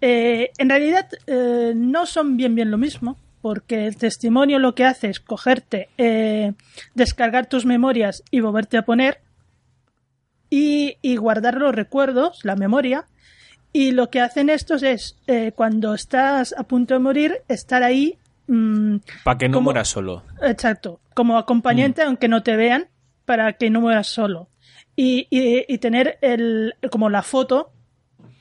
eh, 0.00 0.50
en 0.58 0.68
realidad 0.68 1.08
eh, 1.26 1.72
no 1.74 2.06
son 2.06 2.36
bien 2.36 2.54
bien 2.54 2.70
lo 2.70 2.78
mismo, 2.78 3.16
porque 3.46 3.86
el 3.86 3.96
testimonio 3.96 4.58
lo 4.58 4.74
que 4.74 4.84
hace 4.84 5.08
es 5.08 5.20
cogerte, 5.20 5.88
eh, 5.98 6.52
descargar 6.94 7.46
tus 7.46 7.64
memorias 7.64 8.24
y 8.32 8.40
volverte 8.40 8.76
a 8.76 8.82
poner 8.82 9.20
y, 10.50 10.96
y 11.00 11.14
guardar 11.14 11.54
los 11.54 11.72
recuerdos, 11.72 12.40
la 12.44 12.56
memoria. 12.56 13.04
Y 13.72 13.92
lo 13.92 14.10
que 14.10 14.20
hacen 14.20 14.48
estos 14.48 14.82
es, 14.82 15.16
eh, 15.28 15.52
cuando 15.54 15.94
estás 15.94 16.54
a 16.58 16.64
punto 16.64 16.94
de 16.94 17.00
morir, 17.00 17.42
estar 17.46 17.82
ahí 17.82 18.18
mm, 18.48 18.96
Para 19.22 19.38
que 19.38 19.48
no 19.48 19.60
mueras 19.60 19.86
solo. 19.88 20.24
Exacto, 20.42 20.98
como 21.14 21.36
acompañante, 21.36 22.02
aunque 22.02 22.26
no 22.26 22.42
te 22.42 22.56
vean, 22.56 22.88
para 23.26 23.52
que 23.52 23.70
no 23.70 23.80
mueras 23.80 24.08
solo. 24.08 24.48
Y, 24.96 25.26
y- 25.30 25.64
y 25.68 25.78
tener 25.78 26.18
el, 26.22 26.74
como 26.90 27.10
la 27.10 27.22
foto 27.22 27.70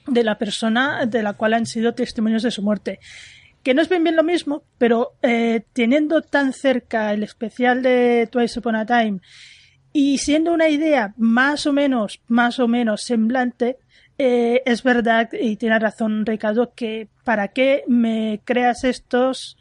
de 0.08 0.24
la 0.24 0.38
persona 0.38 1.06
de 1.06 1.22
la 1.22 1.34
cual 1.34 1.54
han 1.54 1.66
sido 1.66 1.94
testimonios 1.94 2.44
de 2.44 2.52
su 2.52 2.62
muerte. 2.62 3.00
Que 3.62 3.74
no 3.74 3.82
es 3.82 3.90
bien 3.90 4.04
bien 4.04 4.16
lo 4.16 4.24
mismo, 4.24 4.64
pero 4.78 5.14
eh, 5.22 5.64
teniendo 5.74 6.22
tan 6.22 6.54
cerca 6.54 7.12
el 7.14 7.24
especial 7.24 7.82
de 7.82 8.30
Twice 8.32 8.60
Upon 8.60 8.76
a 8.76 8.86
Time 8.86 9.20
y 9.92 10.20
siendo 10.20 10.54
una 10.54 10.70
idea 10.70 11.14
más 11.18 11.66
o 11.66 11.74
menos, 11.74 12.22
más 12.28 12.60
o 12.60 12.68
menos 12.68 13.02
semblante, 13.02 13.78
eh, 14.18 14.62
es 14.66 14.84
verdad, 14.84 15.30
y 15.34 15.56
tiene 15.58 15.80
razón 15.80 16.26
Ricardo, 16.26 16.74
que 16.76 17.08
para 17.24 17.48
qué 17.50 17.84
me 17.88 18.40
creas 18.46 18.84
estos 18.84 19.58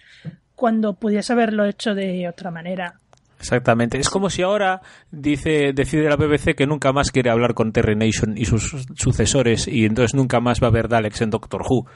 cuando 0.54 0.94
pudiese 0.94 1.32
haberlo 1.32 1.64
hecho 1.64 1.94
de 1.94 2.28
otra 2.28 2.50
manera. 2.50 3.00
Exactamente. 3.44 3.98
Es 3.98 4.08
como 4.08 4.30
si 4.30 4.40
ahora 4.42 4.80
dice, 5.10 5.72
decide 5.74 6.08
la 6.08 6.16
BBC 6.16 6.54
que 6.56 6.66
nunca 6.66 6.92
más 6.92 7.10
quiere 7.10 7.28
hablar 7.30 7.52
con 7.52 7.72
Terry 7.72 7.94
Nation 7.94 8.38
y 8.38 8.46
sus 8.46 8.86
sucesores 8.96 9.68
y 9.68 9.84
entonces 9.84 10.14
nunca 10.14 10.40
más 10.40 10.62
va 10.62 10.68
a 10.68 10.70
haber 10.70 10.88
Daleks 10.88 11.20
en 11.20 11.28
Doctor 11.30 11.62
Who. 11.68 11.86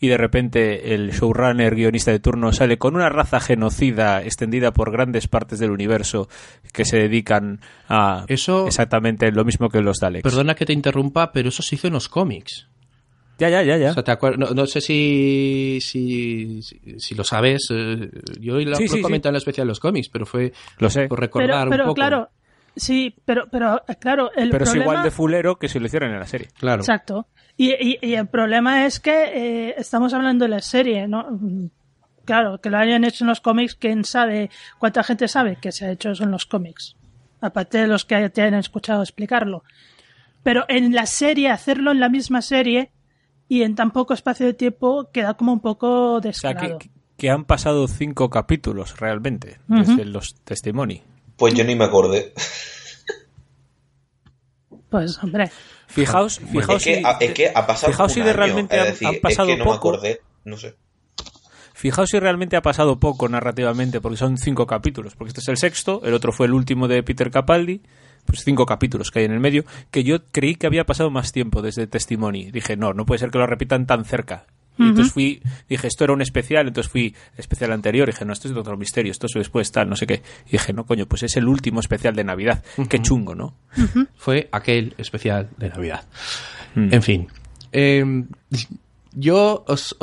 Y 0.00 0.08
de 0.08 0.16
repente 0.16 0.94
el 0.94 1.12
showrunner 1.12 1.74
guionista 1.76 2.10
de 2.10 2.18
turno 2.18 2.52
sale 2.52 2.78
con 2.78 2.96
una 2.96 3.10
raza 3.10 3.38
genocida 3.38 4.22
extendida 4.22 4.72
por 4.72 4.90
grandes 4.90 5.28
partes 5.28 5.58
del 5.60 5.70
universo 5.70 6.26
que 6.72 6.84
se 6.84 6.96
dedican 6.98 7.60
a 7.88 8.24
Eso- 8.26 8.66
exactamente 8.66 9.30
lo 9.30 9.44
mismo 9.44 9.68
que 9.68 9.80
los 9.82 9.98
Daleks. 10.00 10.22
Perdona 10.24 10.54
que 10.56 10.66
te 10.66 10.72
interrumpa, 10.72 11.30
pero 11.32 11.50
eso 11.50 11.62
se 11.62 11.76
hizo 11.76 11.86
en 11.86 11.92
los 11.92 12.08
cómics. 12.08 12.66
Ya, 13.38 13.48
ya, 13.48 13.62
ya, 13.62 13.76
ya. 13.76 13.90
O 13.90 13.94
sea, 13.94 14.04
¿te 14.04 14.36
no, 14.38 14.50
no 14.50 14.66
sé 14.66 14.80
si, 14.80 15.78
si, 15.80 16.62
si, 16.62 17.00
si 17.00 17.14
lo 17.14 17.24
sabes. 17.24 17.68
eh, 17.70 18.10
yo 18.40 18.54
lo, 18.60 18.76
Sí, 18.76 18.84
lo 18.84 18.88
sí, 18.88 18.98
he 18.98 19.02
comentado 19.02 19.30
en 19.30 19.34
la 19.34 19.38
especial 19.38 19.66
de 19.66 19.70
los 19.70 19.80
cómics, 19.80 20.08
pero 20.08 20.24
fue 20.24 20.52
lo 20.78 20.88
sé. 20.88 21.08
por 21.08 21.18
Pero, 21.18 21.26
recordar 21.26 21.68
pero 21.68 21.82
un 21.84 21.88
poco. 21.88 21.94
claro, 21.96 22.30
sí, 22.76 23.14
pero, 23.24 23.48
pero 23.50 23.82
claro, 24.00 24.30
el 24.36 24.50
Pero 24.50 24.64
es 24.64 24.74
igual 24.74 25.02
de 25.02 25.10
fulero 25.10 25.56
que 25.58 25.68
si 25.68 25.80
lo 25.80 25.86
hicieran 25.86 26.12
en 26.12 26.20
la 26.20 26.26
serie. 26.26 26.48
Claro. 26.58 26.82
Exacto. 26.82 27.26
Y, 27.56 27.72
y- 27.72 27.98
y 28.02 28.14
el 28.14 28.26
problema 28.28 28.86
es 28.86 29.00
que 29.00 29.24
eh, 29.68 29.74
estamos 29.78 30.12
hablando 30.14 30.44
de 30.44 30.48
la 30.50 30.60
serie, 30.60 31.06
¿no? 31.08 31.26
Claro, 32.24 32.58
que 32.60 32.70
lo 32.70 32.78
hayan 32.78 33.04
hecho 33.04 33.24
en 33.24 33.28
los 33.28 33.40
cómics, 33.40 33.74
¿quién 33.74 34.04
sabe? 34.04 34.48
¿Cuánta 34.78 35.02
gente 35.02 35.28
sabe 35.28 35.58
que 35.60 35.72
se 35.72 35.86
ha 35.86 35.90
hecho 35.90 36.10
eso 36.12 36.24
en 36.24 36.30
los 36.30 36.46
cómics? 36.46 36.96
Aparte 37.40 37.78
de 37.78 37.86
los 37.86 38.04
que 38.04 38.30
te 38.30 38.42
han 38.42 38.54
escuchado 38.54 39.02
explicarlo. 39.02 39.62
Pero 40.42 40.64
en 40.68 40.94
la 40.94 41.04
serie, 41.06 41.50
hacerlo 41.50 41.90
en 41.90 42.00
la 42.00 42.08
misma 42.08 42.40
serie 42.42 42.90
y 43.48 43.62
en 43.62 43.74
tan 43.74 43.90
poco 43.90 44.14
espacio 44.14 44.46
de 44.46 44.54
tiempo 44.54 45.10
queda 45.12 45.34
como 45.34 45.52
un 45.52 45.60
poco 45.60 46.14
O 46.14 46.20
sea, 46.22 46.30
descarado. 46.30 46.78
que, 46.78 46.90
que 47.16 47.30
han 47.30 47.44
pasado 47.44 47.86
cinco 47.88 48.30
capítulos 48.30 48.98
realmente 48.98 49.58
Ujú. 49.68 49.80
desde 49.80 50.04
los 50.06 50.34
testimonios. 50.44 51.02
Pues 51.36 51.54
yo 51.54 51.64
ni 51.64 51.74
me 51.74 51.84
acordé. 51.84 52.32
Pues, 54.88 55.18
hombre, 55.22 55.50
Fijaos, 55.86 56.38
fijaos 56.38 56.78
es, 56.78 56.84
que, 56.84 56.94
si- 57.00 57.04
ha- 57.04 57.18
es 57.20 57.32
que 57.34 57.48
ha 57.54 57.66
pasado 57.66 57.92
fijaos 57.92 58.12
si 58.12 58.20
año, 58.20 58.32
realmente 58.32 58.78
han- 58.78 58.86
decir, 58.86 59.08
han 59.08 59.20
pasado 59.20 59.48
es 59.48 59.54
que 59.54 59.58
no 59.58 59.64
poco. 59.64 59.72
me 59.74 59.76
acordé, 59.96 60.20
no 60.44 60.56
sé. 60.56 60.76
Fijaos 61.72 62.08
si 62.10 62.18
realmente 62.20 62.56
ha 62.56 62.62
pasado 62.62 62.98
poco 63.00 63.28
narrativamente, 63.28 64.00
porque 64.00 64.16
son 64.16 64.38
cinco 64.38 64.66
capítulos, 64.66 65.16
porque 65.16 65.30
este 65.30 65.40
es 65.40 65.48
el 65.48 65.56
sexto, 65.56 66.00
el 66.04 66.14
otro 66.14 66.32
fue 66.32 66.46
el 66.46 66.54
último 66.54 66.86
de 66.88 67.02
Peter 67.02 67.30
Capaldi, 67.30 67.82
pues 68.24 68.42
cinco 68.44 68.66
capítulos 68.66 69.10
que 69.10 69.20
hay 69.20 69.24
en 69.26 69.32
el 69.32 69.40
medio, 69.40 69.64
que 69.90 70.04
yo 70.04 70.24
creí 70.32 70.54
que 70.54 70.66
había 70.66 70.84
pasado 70.84 71.10
más 71.10 71.32
tiempo 71.32 71.62
desde 71.62 71.86
Testimony. 71.86 72.50
Dije, 72.50 72.76
no, 72.76 72.92
no 72.92 73.06
puede 73.06 73.18
ser 73.18 73.30
que 73.30 73.38
lo 73.38 73.46
repitan 73.46 73.86
tan 73.86 74.04
cerca. 74.04 74.46
Y 74.76 74.82
entonces 74.82 75.12
fui, 75.12 75.40
dije, 75.68 75.86
esto 75.86 76.02
era 76.02 76.12
un 76.12 76.20
especial, 76.20 76.66
entonces 76.66 76.90
fui 76.90 77.14
especial 77.36 77.70
anterior, 77.70 78.08
y 78.08 78.12
dije, 78.12 78.24
no, 78.24 78.32
esto 78.32 78.48
es 78.48 78.54
de 78.54 78.60
otro 78.60 78.76
misterio, 78.76 79.12
esto 79.12 79.26
es 79.26 79.32
después, 79.34 79.70
tal, 79.70 79.88
no 79.88 79.94
sé 79.94 80.04
qué. 80.06 80.22
Y 80.48 80.52
dije, 80.52 80.72
no, 80.72 80.84
coño, 80.84 81.06
pues 81.06 81.22
es 81.22 81.36
el 81.36 81.46
último 81.46 81.78
especial 81.78 82.16
de 82.16 82.24
Navidad. 82.24 82.64
Qué 82.88 83.00
chungo, 83.00 83.36
¿no? 83.36 83.54
Fue 84.16 84.48
aquel 84.50 84.94
especial 84.98 85.48
de 85.58 85.68
Navidad. 85.68 86.04
Mm. 86.74 86.92
En 86.92 87.02
fin. 87.02 87.28
Eh, 87.70 88.24
yo 89.12 89.64
os, 89.68 89.96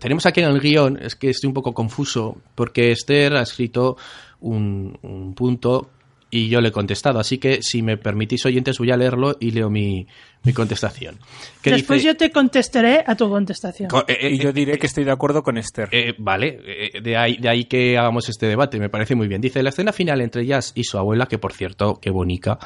tenemos 0.00 0.26
aquí 0.26 0.40
en 0.40 0.48
el 0.48 0.60
guion, 0.60 0.98
es 1.00 1.14
que 1.14 1.30
estoy 1.30 1.46
un 1.46 1.54
poco 1.54 1.72
confuso, 1.72 2.38
porque 2.56 2.90
Esther 2.90 3.36
ha 3.36 3.42
escrito 3.42 3.96
un, 4.40 4.98
un 5.02 5.34
punto 5.34 5.88
y 6.34 6.48
yo 6.48 6.60
le 6.62 6.68
he 6.70 6.72
contestado. 6.72 7.20
Así 7.20 7.36
que, 7.38 7.60
si 7.62 7.82
me 7.82 7.98
permitís, 7.98 8.44
oyentes, 8.46 8.78
voy 8.78 8.90
a 8.90 8.96
leerlo 8.96 9.36
y 9.38 9.50
leo 9.50 9.68
mi, 9.68 10.06
mi 10.44 10.52
contestación. 10.54 11.18
Que 11.60 11.70
después 11.72 12.00
dice- 12.00 12.14
yo 12.14 12.16
te 12.16 12.30
contestaré 12.32 13.04
a 13.06 13.14
tu 13.14 13.28
contestación. 13.28 13.90
Co- 13.90 14.04
eh, 14.08 14.16
eh, 14.22 14.30
Y 14.32 14.38
yo 14.38 14.50
diré 14.50 14.78
que 14.78 14.86
estoy 14.86 15.04
de 15.04 15.10
acuerdo 15.12 15.42
con 15.42 15.58
Esther. 15.58 15.90
eh, 15.92 16.14
vale, 16.16 16.58
eh, 16.64 17.00
de 17.02 17.16
ahí, 17.18 17.36
de 17.36 17.48
ahí 17.50 17.64
que 17.66 17.98
hagamos 17.98 18.28
este 18.30 18.46
debate, 18.46 18.78
me 18.80 18.88
parece 18.88 19.14
muy 19.14 19.28
bien. 19.28 19.42
Dice, 19.42 19.62
la 19.62 19.68
escena 19.68 19.92
final 19.92 20.22
entre 20.22 20.46
Jazz 20.46 20.72
y 20.74 20.84
su 20.84 20.96
abuela, 20.96 21.26
que 21.26 21.36
por 21.38 21.52
cierto, 21.52 22.00
qué 22.00 22.08
bonita, 22.10 22.58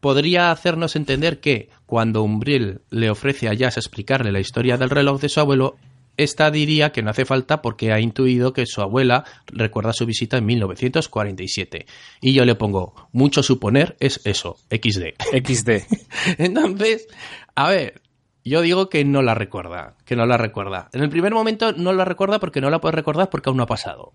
podría 0.00 0.50
hacernos 0.50 0.94
entender 0.94 1.40
que 1.40 1.70
cuando 1.86 2.22
Umbriel 2.22 2.82
le 2.90 3.08
ofrece 3.10 3.48
a 3.48 3.54
Jazz 3.54 3.78
explicarle 3.78 4.32
la 4.32 4.40
historia 4.40 4.76
del 4.76 4.90
reloj 4.90 5.18
de 5.20 5.28
su 5.30 5.40
abuelo, 5.40 5.76
esta 6.18 6.50
diría 6.50 6.90
que 6.92 7.02
no 7.02 7.10
hace 7.10 7.24
falta 7.24 7.62
porque 7.62 7.92
ha 7.92 8.00
intuido 8.00 8.52
que 8.52 8.66
su 8.66 8.82
abuela 8.82 9.24
recuerda 9.46 9.92
su 9.94 10.04
visita 10.04 10.36
en 10.36 10.44
1947. 10.46 11.86
Y 12.20 12.34
yo 12.34 12.44
le 12.44 12.54
pongo, 12.54 13.08
mucho 13.12 13.42
suponer 13.42 13.96
es 14.00 14.20
eso, 14.24 14.58
XD. 14.70 15.14
XD. 15.46 15.70
Entonces, 16.38 17.06
a 17.54 17.70
ver, 17.70 18.02
yo 18.44 18.60
digo 18.62 18.88
que 18.88 19.04
no 19.04 19.22
la 19.22 19.34
recuerda, 19.34 19.96
que 20.04 20.16
no 20.16 20.26
la 20.26 20.36
recuerda. 20.36 20.88
En 20.92 21.02
el 21.02 21.08
primer 21.10 21.32
momento 21.32 21.72
no 21.72 21.92
la 21.92 22.04
recuerda 22.04 22.38
porque 22.38 22.60
no 22.60 22.68
la 22.70 22.80
puede 22.80 22.96
recordar 22.96 23.30
porque 23.30 23.48
aún 23.48 23.56
no 23.56 23.62
ha 23.62 23.66
pasado. 23.66 24.12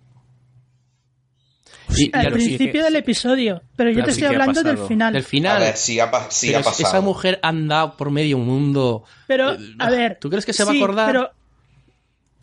Y- 1.95 2.05
y 2.05 2.11
Al 2.13 2.27
a 2.27 2.30
principio 2.31 2.84
del 2.84 2.95
episodio, 2.95 3.61
pero 3.75 3.89
yo 3.89 3.95
Claro, 3.95 4.05
te 4.05 4.11
estoy 4.11 4.27
hablando 4.27 4.63
del 4.63 4.77
final. 4.77 5.13
del 5.13 5.21
A 5.21 5.25
final. 5.25 5.59
ver, 5.59 5.75
sí 5.77 5.99
ha, 5.99 6.09
sí 6.30 6.49
es- 6.53 6.63
pasado. 6.63 6.88
esa 6.89 7.01
mujer 7.01 7.39
anda 7.43 7.97
por 7.97 8.09
medio 8.09 8.38
mundo. 8.39 9.03
Pero, 9.27 9.51
Eh, 9.53 9.57
a 9.80 9.89
ver. 9.91 10.17
¿Tú 10.19 10.30
crees 10.30 10.45
que 10.45 10.53
se 10.53 10.63
va 10.63 10.71
a 10.71 10.75
acordar? 10.75 11.05
Pero, 11.07 11.30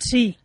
sí. 0.00 0.36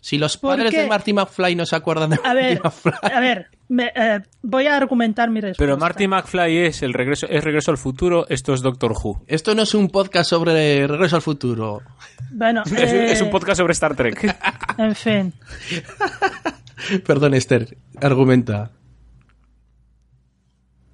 Si 0.00 0.18
los 0.18 0.36
¿Por 0.36 0.56
padres 0.58 0.70
de 0.72 0.86
Marty 0.86 1.14
McFly 1.14 1.54
no 1.56 1.64
se 1.64 1.76
acuerdan 1.76 2.10
de 2.10 2.16
A 2.16 2.34
Marty 2.34 2.34
ver, 2.42 2.60
McFly. 2.62 2.92
a 3.10 3.20
ver, 3.20 3.46
me- 3.68 3.90
eh, 3.96 4.20
voy 4.42 4.66
a 4.66 4.76
argumentar 4.76 5.30
mi 5.30 5.40
respuesta. 5.40 5.62
Pero 5.64 5.78
Marty 5.78 6.06
McFly 6.08 6.58
es 6.58 6.82
el 6.82 6.92
regreso, 6.92 7.26
es 7.26 7.42
regreso 7.42 7.70
al 7.70 7.78
futuro, 7.78 8.26
esto 8.28 8.52
es 8.52 8.60
Doctor 8.60 8.92
Who. 8.92 9.24
Esto 9.26 9.54
no 9.54 9.62
es 9.62 9.72
un 9.74 9.88
podcast 9.88 10.28
sobre 10.28 10.86
Regreso 10.86 11.16
al 11.16 11.22
Futuro. 11.22 11.80
Bueno, 12.32 12.62
Es, 12.66 12.72
eh, 12.92 13.12
es 13.12 13.22
un 13.22 13.30
podcast 13.30 13.56
sobre 13.58 13.72
Star 13.72 13.96
Trek. 13.96 14.36
En 14.76 14.94
fin. 14.94 15.32
Perdón, 17.06 17.32
Esther, 17.32 17.78
argumenta. 18.02 18.72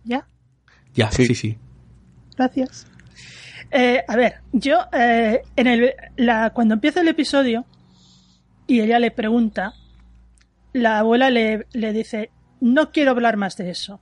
¿Ya? 0.05 0.27
Ya, 0.95 1.11
sí, 1.11 1.35
sí. 1.35 1.59
Gracias. 2.37 2.87
Eh, 3.73 4.03
a 4.07 4.17
ver, 4.17 4.35
yo 4.53 4.79
eh, 4.93 5.43
en 5.57 5.67
el, 5.67 5.95
la, 6.17 6.51
cuando 6.51 6.75
empieza 6.75 7.01
el 7.01 7.09
episodio 7.09 7.65
y 8.71 8.81
ella 8.81 9.01
le 9.01 9.11
pregunta, 9.11 9.75
la 10.73 11.01
abuela 11.01 11.29
le, 11.29 11.67
le 11.73 11.93
dice, 11.93 12.31
no 12.61 12.93
quiero 12.93 13.11
hablar 13.11 13.37
más 13.37 13.57
de 13.57 13.69
eso. 13.69 14.01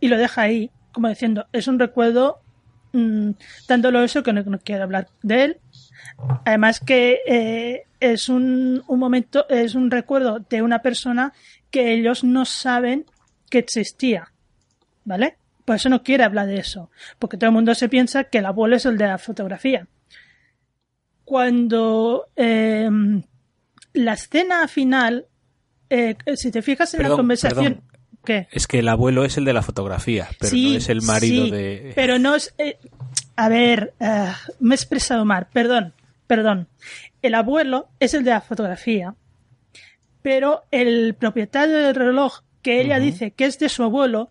Y 0.00 0.08
lo 0.08 0.18
deja 0.18 0.42
ahí, 0.42 0.72
como 0.90 1.08
diciendo, 1.08 1.46
es 1.52 1.68
un 1.68 1.78
recuerdo 1.78 2.40
mm, 2.92 3.30
tan 3.68 3.82
doloroso 3.82 4.24
que 4.24 4.32
no, 4.32 4.42
no 4.42 4.58
quiero 4.58 4.82
hablar 4.82 5.06
de 5.22 5.44
él. 5.44 5.60
Además 6.44 6.80
que 6.80 7.20
eh, 7.24 7.84
es 8.00 8.28
un, 8.28 8.82
un 8.88 8.98
momento, 8.98 9.48
es 9.48 9.76
un 9.76 9.92
recuerdo 9.92 10.40
de 10.40 10.62
una 10.62 10.80
persona 10.82 11.32
que 11.70 11.92
ellos 11.94 12.24
no 12.24 12.46
saben 12.46 13.06
que 13.48 13.58
existía. 13.58 14.32
¿Vale? 15.04 15.36
Por 15.64 15.76
eso 15.76 15.88
no 15.88 16.02
quiere 16.02 16.24
hablar 16.24 16.48
de 16.48 16.56
eso. 16.56 16.90
Porque 17.20 17.36
todo 17.36 17.50
el 17.50 17.54
mundo 17.54 17.76
se 17.76 17.88
piensa 17.88 18.24
que 18.24 18.38
el 18.38 18.46
abuelo 18.46 18.74
es 18.74 18.86
el 18.86 18.98
de 18.98 19.06
la 19.06 19.18
fotografía. 19.18 19.86
Cuando 21.24 22.26
eh, 22.34 22.90
la 23.94 24.12
escena 24.12 24.68
final, 24.68 25.26
eh, 25.88 26.16
si 26.36 26.50
te 26.50 26.60
fijas 26.62 26.92
en 26.94 27.02
la 27.04 27.10
conversación. 27.10 27.74
perdón. 27.74 27.90
¿Qué? 28.24 28.48
Es 28.52 28.66
que 28.66 28.78
el 28.78 28.88
abuelo 28.88 29.24
es 29.24 29.36
el 29.36 29.44
de 29.44 29.52
la 29.52 29.60
fotografía, 29.62 30.28
pero 30.38 30.50
Sí, 30.50 30.70
no 30.72 30.78
es 30.78 30.88
el 30.88 31.02
marido 31.02 31.44
sí, 31.44 31.50
de... 31.50 31.92
Pero 31.94 32.18
no 32.18 32.34
es. 32.34 32.54
eh, 32.56 32.78
a 33.36 33.48
ver, 33.50 33.92
eh, 34.00 34.32
me 34.60 34.74
he 34.74 34.76
expresado 34.76 35.24
mal, 35.26 35.46
perdón, 35.52 35.92
perdón. 36.26 36.68
el 37.20 37.34
abuelo 37.34 37.88
es 38.00 38.14
el 38.14 38.24
de 38.24 38.30
la 38.30 38.40
fotografía, 38.40 39.14
pero 40.22 40.62
el 40.70 41.14
propietario 41.14 41.76
del 41.76 41.94
reloj 41.94 42.40
que 42.62 42.80
ella 42.80 42.98
dice 42.98 43.32
que 43.32 43.44
es 43.44 43.58
de 43.58 43.68
su 43.68 43.82
abuelo, 43.82 44.30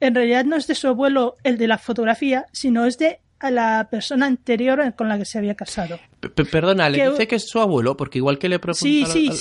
en 0.00 0.14
realidad 0.14 0.46
no 0.46 0.56
es 0.56 0.66
de 0.66 0.74
su 0.74 0.88
abuelo 0.88 1.36
el 1.44 1.58
de 1.58 1.68
la 1.68 1.76
fotografía, 1.76 2.46
sino 2.52 2.86
es 2.86 2.96
de 2.96 3.20
la 3.40 3.88
persona 3.90 4.26
anterior 4.26 4.94
con 4.94 5.08
la 5.08 5.18
que 5.18 5.24
se 5.24 5.38
había 5.38 5.54
casado. 5.54 5.98
perdona, 6.50 6.88
le 6.88 7.10
dice 7.10 7.26
que 7.26 7.36
es 7.36 7.48
su 7.48 7.60
abuelo, 7.60 7.96
porque 7.96 8.18
igual 8.18 8.38
que 8.38 8.48
le 8.48 8.58
pregunta 8.58 8.88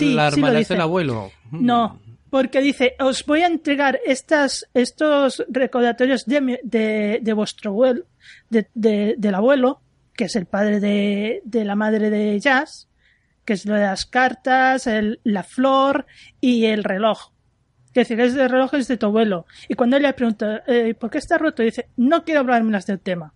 la, 0.02 0.28
hermana 0.28 0.60
es 0.60 0.72
el 0.72 0.82
abuelo. 0.82 1.32
No, 1.52 2.00
porque 2.30 2.62
dice, 2.62 2.96
os 3.00 3.26
voy 3.26 3.42
a 3.44 3.48
entregar 3.48 4.00
estas, 4.06 4.68
estos 4.74 5.44
recordatorios 5.48 6.26
de, 6.26 6.60
de, 6.64 7.34
vuestro 7.34 7.72
abuelo, 7.72 8.04
de, 8.50 8.68
del 9.18 9.36
abuelo, 9.36 9.82
que 10.14 10.26
es 10.26 10.36
el 10.36 10.46
padre 10.46 10.80
de, 10.80 11.42
la 11.64 11.76
madre 11.76 12.10
de 12.10 12.40
Jazz, 12.40 12.90
que 13.46 13.54
es 13.54 13.66
lo 13.66 13.76
de 13.76 13.82
las 13.82 14.06
cartas, 14.06 14.88
el, 14.88 15.20
la 15.24 15.44
flor 15.44 16.06
y 16.42 16.66
el 16.66 16.84
reloj. 16.84 17.32
Es 17.94 18.10
decir, 18.10 18.20
ese 18.20 18.48
reloj 18.50 18.74
es 18.74 18.90
de 18.90 18.98
tu 18.98 19.06
abuelo. 19.06 19.46
Y 19.70 19.76
cuando 19.76 19.96
él 19.96 20.04
le 20.04 20.12
pregunta, 20.12 20.64
eh, 20.68 20.94
¿por 20.94 21.10
qué 21.10 21.20
está 21.20 21.38
roto? 21.38 21.64
Dice, 21.64 21.88
no 21.96 22.26
quiero 22.26 22.42
hablar 22.42 22.62
más 22.64 22.86
del 22.86 23.00
tema. 23.00 23.34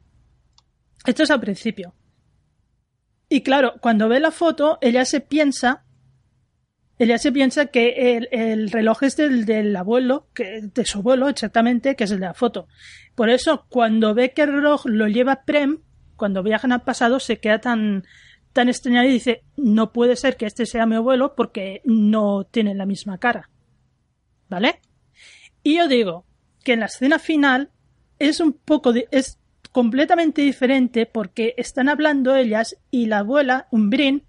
Esto 1.06 1.24
es 1.24 1.32
al 1.32 1.40
principio. 1.40 1.94
Y 3.30 3.42
claro, 3.42 3.76
cuando 3.82 4.10
ve 4.10 4.20
la 4.20 4.32
foto, 4.32 4.78
ella 4.82 5.06
se 5.06 5.22
piensa 5.22 5.86
ella 7.00 7.18
se 7.18 7.32
piensa 7.32 7.68
que 7.68 8.18
el, 8.30 8.70
reloj 8.72 9.04
es 9.04 9.16
del, 9.16 9.46
del, 9.46 9.74
abuelo, 9.78 10.28
que, 10.34 10.60
de 10.62 10.86
su 10.86 10.98
abuelo 10.98 11.30
exactamente, 11.30 11.96
que 11.96 12.04
es 12.04 12.12
el 12.12 12.20
de 12.20 12.26
la 12.26 12.34
foto. 12.34 12.68
Por 13.16 13.30
eso, 13.30 13.66
cuando 13.70 14.14
ve 14.14 14.34
que 14.34 14.42
el 14.42 14.52
reloj 14.52 14.86
lo 14.86 15.08
lleva 15.08 15.46
Prem, 15.46 15.80
cuando 16.18 16.44
viajan 16.44 16.74
al 16.74 16.84
pasado, 16.84 17.22
se 17.22 17.40
queda 17.40 17.62
tan, 17.62 18.04
tan 18.52 18.68
extrañado 18.68 19.08
y 19.08 19.14
dice, 19.14 19.44
no 19.56 19.94
puede 19.94 20.18
ser 20.18 20.36
que 20.36 20.46
este 20.46 20.66
sea 20.66 20.86
mi 20.86 20.96
abuelo 20.96 21.36
porque 21.36 21.82
no 21.86 22.44
tiene 22.44 22.76
la 22.76 22.86
misma 22.86 23.18
cara. 23.18 23.50
¿Vale? 24.50 24.82
Y 25.64 25.78
yo 25.78 25.88
digo 25.88 26.26
que 26.66 26.74
en 26.74 26.82
la 26.82 26.88
escena 26.88 27.18
final 27.18 27.72
es 28.20 28.42
un 28.42 28.52
poco, 28.52 28.94
es 29.12 29.39
completamente 29.72 30.42
diferente 30.42 31.06
porque 31.06 31.54
están 31.58 31.90
hablando 31.90 32.36
ellas 32.36 32.78
y 32.92 33.06
la 33.06 33.20
abuela, 33.20 33.68
Umbrin, 33.72 34.24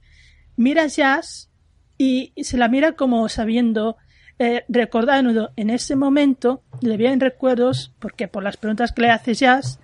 mira 0.56 0.82
a 0.82 0.86
Jazz 0.86 1.50
y 1.96 2.32
se 2.36 2.56
la 2.56 2.68
mira 2.68 2.92
como 2.92 3.28
sabiendo, 3.28 3.96
eh, 4.38 4.64
recordando 4.68 5.50
en 5.56 5.70
ese 5.70 5.96
momento, 5.96 6.62
le 6.80 6.96
vienen 6.96 7.20
recuerdos, 7.20 7.92
porque 7.98 8.28
por 8.28 8.42
las 8.42 8.56
preguntas 8.56 8.92
que 8.92 9.02
le 9.02 9.10
hace 9.10 9.34
Jazz, 9.34 9.80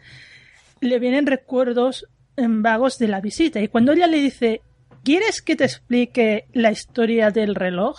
le 0.80 0.98
vienen 0.98 1.26
recuerdos 1.26 2.06
en 2.36 2.62
vagos 2.62 2.98
de 2.98 3.08
la 3.08 3.20
visita. 3.20 3.60
Y 3.60 3.68
cuando 3.68 3.92
ella 3.92 4.06
le 4.06 4.18
dice, 4.18 4.62
¿quieres 5.02 5.42
que 5.42 5.56
te 5.56 5.64
explique 5.64 6.46
la 6.52 6.70
historia 6.70 7.30
del 7.30 7.54
reloj? 7.54 7.96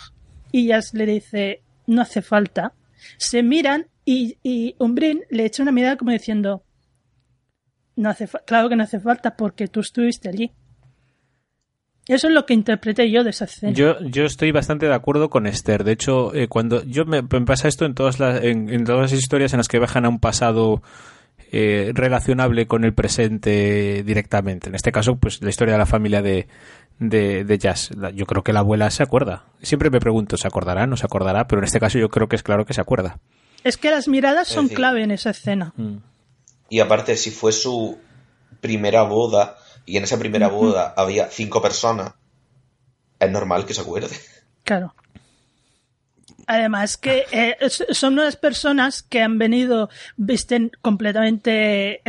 Y 0.51 0.67
Jazz 0.67 0.93
le 0.93 1.05
dice, 1.05 1.61
no 1.85 2.01
hace 2.01 2.21
falta. 2.21 2.73
Se 3.17 3.43
miran 3.43 3.88
y, 4.05 4.38
y 4.41 4.75
Umbrin 4.79 5.23
le 5.29 5.45
echa 5.45 5.63
una 5.63 5.71
mirada 5.71 5.97
como 5.97 6.11
diciendo, 6.11 6.63
no 7.97 8.09
hace 8.09 8.29
claro 8.45 8.69
que 8.69 8.77
no 8.77 8.83
hace 8.83 8.99
falta 8.99 9.35
porque 9.35 9.67
tú 9.67 9.81
estuviste 9.81 10.29
allí. 10.29 10.53
Eso 12.07 12.27
es 12.27 12.33
lo 12.33 12.45
que 12.45 12.53
interpreté 12.53 13.11
yo 13.11 13.25
de 13.25 13.31
esa 13.31 13.45
escena. 13.45 13.73
Yo, 13.73 13.99
yo 13.99 14.23
estoy 14.23 14.51
bastante 14.51 14.85
de 14.85 14.93
acuerdo 14.93 15.29
con 15.29 15.45
Esther. 15.45 15.83
De 15.83 15.91
hecho, 15.91 16.33
eh, 16.33 16.47
cuando 16.47 16.83
yo 16.83 17.05
me, 17.05 17.21
pasa 17.21 17.67
esto 17.67 17.85
en 17.85 17.95
todas 17.95 18.19
las, 18.19 18.41
en, 18.43 18.85
todas 18.85 19.11
las 19.11 19.19
historias 19.19 19.51
en 19.51 19.57
las 19.57 19.67
que 19.67 19.77
viajan 19.77 20.05
a 20.05 20.09
un 20.09 20.19
pasado 20.19 20.81
eh, 21.51 21.91
relacionable 21.93 22.65
con 22.65 22.85
el 22.85 22.93
presente 22.93 24.03
directamente. 24.03 24.69
En 24.69 24.75
este 24.75 24.93
caso, 24.93 25.17
pues 25.17 25.41
la 25.41 25.49
historia 25.49 25.73
de 25.73 25.79
la 25.79 25.85
familia 25.85 26.21
de, 26.21 26.47
de, 26.99 27.57
Jazz. 27.57 27.89
Yo 28.13 28.25
creo 28.25 28.43
que 28.43 28.53
la 28.53 28.59
abuela 28.59 28.89
se 28.89 29.03
acuerda. 29.03 29.43
Siempre 29.61 29.89
me 29.89 29.99
pregunto, 29.99 30.37
¿se 30.37 30.47
acordará? 30.47 30.87
¿No 30.87 30.95
se 30.95 31.05
acordará? 31.05 31.47
Pero 31.47 31.59
en 31.59 31.65
este 31.65 31.81
caso 31.81 31.99
yo 31.99 32.09
creo 32.09 32.29
que 32.29 32.37
es 32.37 32.43
claro 32.43 32.65
que 32.65 32.73
se 32.73 32.81
acuerda. 32.81 33.19
Es 33.65 33.75
que 33.75 33.91
las 33.91 34.07
miradas 34.07 34.47
son 34.47 34.69
clave 34.69 35.03
en 35.03 35.11
esa 35.11 35.31
escena. 35.31 35.73
Mm. 35.75 35.97
Y 36.69 36.80
aparte, 36.80 37.15
si 37.18 37.31
fue 37.31 37.52
su 37.52 37.98
primera 38.60 39.03
boda 39.03 39.57
y 39.85 39.98
en 39.98 40.03
esa 40.03 40.19
primera 40.19 40.48
boda 40.48 40.94
había 40.98 41.30
cinco 41.30 41.61
personas, 41.61 42.14
es 43.19 43.31
normal 43.31 43.65
que 43.65 43.73
se 43.73 43.81
acuerde. 43.81 44.15
Claro. 44.64 44.94
Además 46.45 46.98
que 46.98 47.26
eh, 47.31 47.57
son 47.69 48.14
unas 48.14 48.38
personas 48.38 49.03
que 49.03 49.22
han 49.22 49.38
venido, 49.38 49.89
visten 50.15 50.72
completamente 50.81 52.02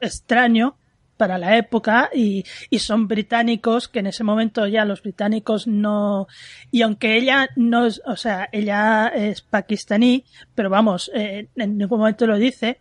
extraño 0.00 0.76
para 1.16 1.38
la 1.38 1.56
época 1.56 2.10
y, 2.12 2.44
son 2.78 3.08
británicos 3.08 3.88
que 3.88 4.00
en 4.00 4.08
ese 4.08 4.24
momento 4.24 4.66
ya 4.66 4.84
los 4.84 5.02
británicos 5.02 5.66
no 5.66 6.26
y 6.70 6.82
aunque 6.82 7.16
ella 7.16 7.48
no 7.56 7.86
es 7.86 8.02
o 8.04 8.16
sea 8.16 8.48
ella 8.52 9.08
es 9.08 9.40
pakistaní 9.40 10.24
pero 10.54 10.68
vamos 10.68 11.10
eh, 11.14 11.48
en 11.54 11.78
ningún 11.78 12.00
momento 12.00 12.26
lo 12.26 12.36
dice 12.36 12.80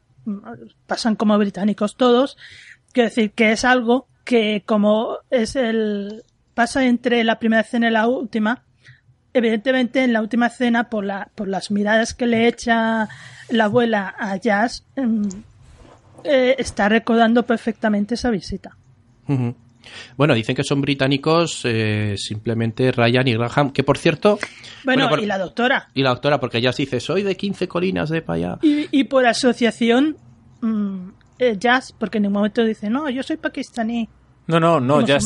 pasan 0.87 1.15
como 1.15 1.37
británicos 1.37 1.95
todos 1.95 2.37
quiero 2.93 3.09
decir 3.09 3.31
que 3.31 3.51
es 3.51 3.65
algo 3.65 4.07
que 4.23 4.63
como 4.65 5.17
es 5.29 5.55
el 5.55 6.23
pasa 6.53 6.85
entre 6.85 7.23
la 7.23 7.39
primera 7.39 7.61
escena 7.61 7.87
y 7.87 7.91
la 7.91 8.07
última, 8.07 8.63
evidentemente 9.33 10.03
en 10.03 10.13
la 10.13 10.21
última 10.21 10.47
escena 10.47 10.89
por 10.89 11.03
la 11.03 11.29
por 11.35 11.47
las 11.47 11.71
miradas 11.71 12.13
que 12.13 12.27
le 12.27 12.47
echa 12.47 13.09
la 13.49 13.65
abuela 13.65 14.15
a 14.17 14.37
Jazz 14.37 14.85
em, 14.95 15.27
eh, 16.23 16.55
está 16.57 16.87
recordando 16.89 17.43
perfectamente 17.45 18.15
esa 18.15 18.29
visita. 18.29 18.77
Bueno, 20.17 20.33
dicen 20.33 20.55
que 20.55 20.63
son 20.63 20.81
británicos 20.81 21.61
eh, 21.65 22.15
simplemente 22.17 22.91
Ryan 22.91 23.27
y 23.27 23.33
Graham, 23.33 23.71
que 23.71 23.83
por 23.83 23.97
cierto... 23.97 24.39
Bueno, 24.83 25.09
y 25.17 25.25
la 25.25 25.37
doctora. 25.37 25.89
Y 25.93 26.03
la 26.03 26.09
doctora, 26.09 26.39
porque 26.39 26.61
Jazz 26.61 26.77
dice, 26.77 26.99
soy 26.99 27.23
de 27.23 27.35
15 27.35 27.67
colinas 27.67 28.09
de 28.09 28.21
para 28.21 28.37
allá. 28.37 28.59
Y, 28.61 29.03
por 29.05 29.25
asociación, 29.25 30.17
mm, 30.61 31.09
eh, 31.39 31.55
Jazz, 31.57 31.93
porque 31.97 32.17
en 32.17 32.27
un 32.27 32.33
momento 32.33 32.63
dice, 32.63 32.89
no, 32.89 33.09
yo 33.09 33.23
soy 33.23 33.37
pakistaní. 33.37 34.09
No, 34.45 34.59
no, 34.59 34.79
no, 34.79 35.01
Jazz, 35.01 35.25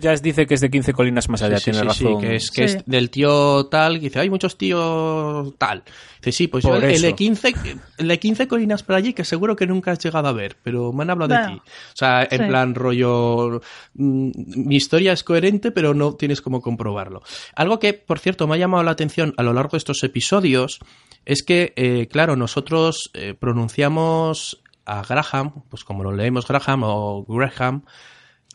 Jazz, 0.00 0.22
dice 0.22 0.46
que 0.46 0.54
es 0.54 0.60
de 0.60 0.70
15 0.70 0.92
colinas 0.92 1.28
más 1.28 1.40
allá, 1.42 1.58
tiene 1.58 1.82
razón. 1.82 2.20
que 2.20 2.36
es, 2.36 2.50
que 2.50 2.64
es 2.64 2.84
del 2.86 3.10
tío 3.10 3.66
tal, 3.66 4.00
dice, 4.00 4.18
hay 4.18 4.28
muchos 4.28 4.58
tíos 4.58 5.54
tal. 5.56 5.84
Dice, 6.20 6.32
sí, 6.32 6.48
pues 6.48 6.64
yo 6.64 6.74
el, 6.74 7.00
de 7.00 7.14
15, 7.14 7.54
el 7.98 8.08
de 8.08 8.18
15 8.18 8.48
colinas 8.48 8.82
por 8.82 8.96
allí 8.96 9.12
que 9.12 9.24
seguro 9.24 9.54
que 9.54 9.66
nunca 9.66 9.92
has 9.92 10.00
llegado 10.00 10.26
a 10.26 10.32
ver, 10.32 10.56
pero 10.62 10.92
me 10.92 11.02
han 11.02 11.10
hablado 11.10 11.34
de 11.34 11.46
ti. 11.46 11.60
O 11.62 11.96
sea, 11.96 12.26
en 12.28 12.48
plan 12.48 12.74
rollo, 12.74 13.60
mm, 13.94 14.30
mi 14.66 14.76
historia 14.76 15.12
es 15.12 15.22
coherente, 15.22 15.70
pero 15.70 15.94
no 15.94 16.14
tienes 16.14 16.40
cómo 16.40 16.60
comprobarlo. 16.60 17.22
Algo 17.54 17.78
que, 17.78 17.94
por 17.94 18.18
cierto, 18.18 18.48
me 18.48 18.56
ha 18.56 18.58
llamado 18.58 18.82
la 18.82 18.90
atención 18.90 19.32
a 19.36 19.44
lo 19.44 19.52
largo 19.52 19.72
de 19.72 19.78
estos 19.78 20.02
episodios 20.02 20.80
es 21.24 21.42
que, 21.42 21.72
eh, 21.76 22.08
claro, 22.10 22.34
nosotros 22.34 23.10
eh, 23.14 23.34
pronunciamos 23.38 24.62
a 24.86 25.02
Graham, 25.02 25.62
pues 25.68 25.84
como 25.84 26.02
lo 26.04 26.12
leemos 26.12 26.46
Graham 26.46 26.82
o 26.84 27.24
Graham. 27.28 27.82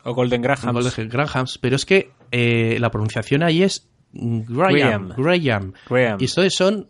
O 0.04 0.14
Golden 0.14 0.42
Graham. 0.42 0.74
Golden 0.74 1.10
Grahams, 1.10 1.58
pero 1.58 1.76
es 1.76 1.86
que 1.86 2.12
eh, 2.32 2.78
la 2.80 2.90
pronunciación 2.92 3.44
ahí 3.44 3.64
es 3.64 3.88
Graham. 4.14 5.14
Graham. 5.18 5.74
Y 6.20 6.26
estos 6.26 6.54
son 6.54 6.90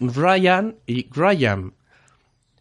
Ryan 0.00 0.76
y 0.86 1.08
Graham. 1.08 1.72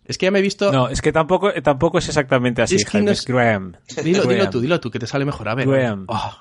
Es 0.05 0.17
que 0.17 0.27
ya 0.27 0.31
me 0.31 0.39
he 0.39 0.41
visto. 0.41 0.71
No, 0.71 0.87
es 0.87 1.01
que 1.01 1.11
tampoco, 1.11 1.51
tampoco 1.63 1.97
es 1.97 2.07
exactamente 2.07 2.61
así. 2.61 2.75
Es, 2.75 3.25
Graham. 3.25 3.75
Dilo, 4.03 4.23
dilo, 4.25 4.49
tú, 4.49 4.61
dilo 4.61 4.79
tú, 4.79 4.91
que 4.91 4.99
te 4.99 5.07
sale 5.07 5.25
mejor. 5.25 5.49
A 5.49 5.55
ver. 5.55 5.67
Graham. 5.67 6.05
Oh. 6.07 6.33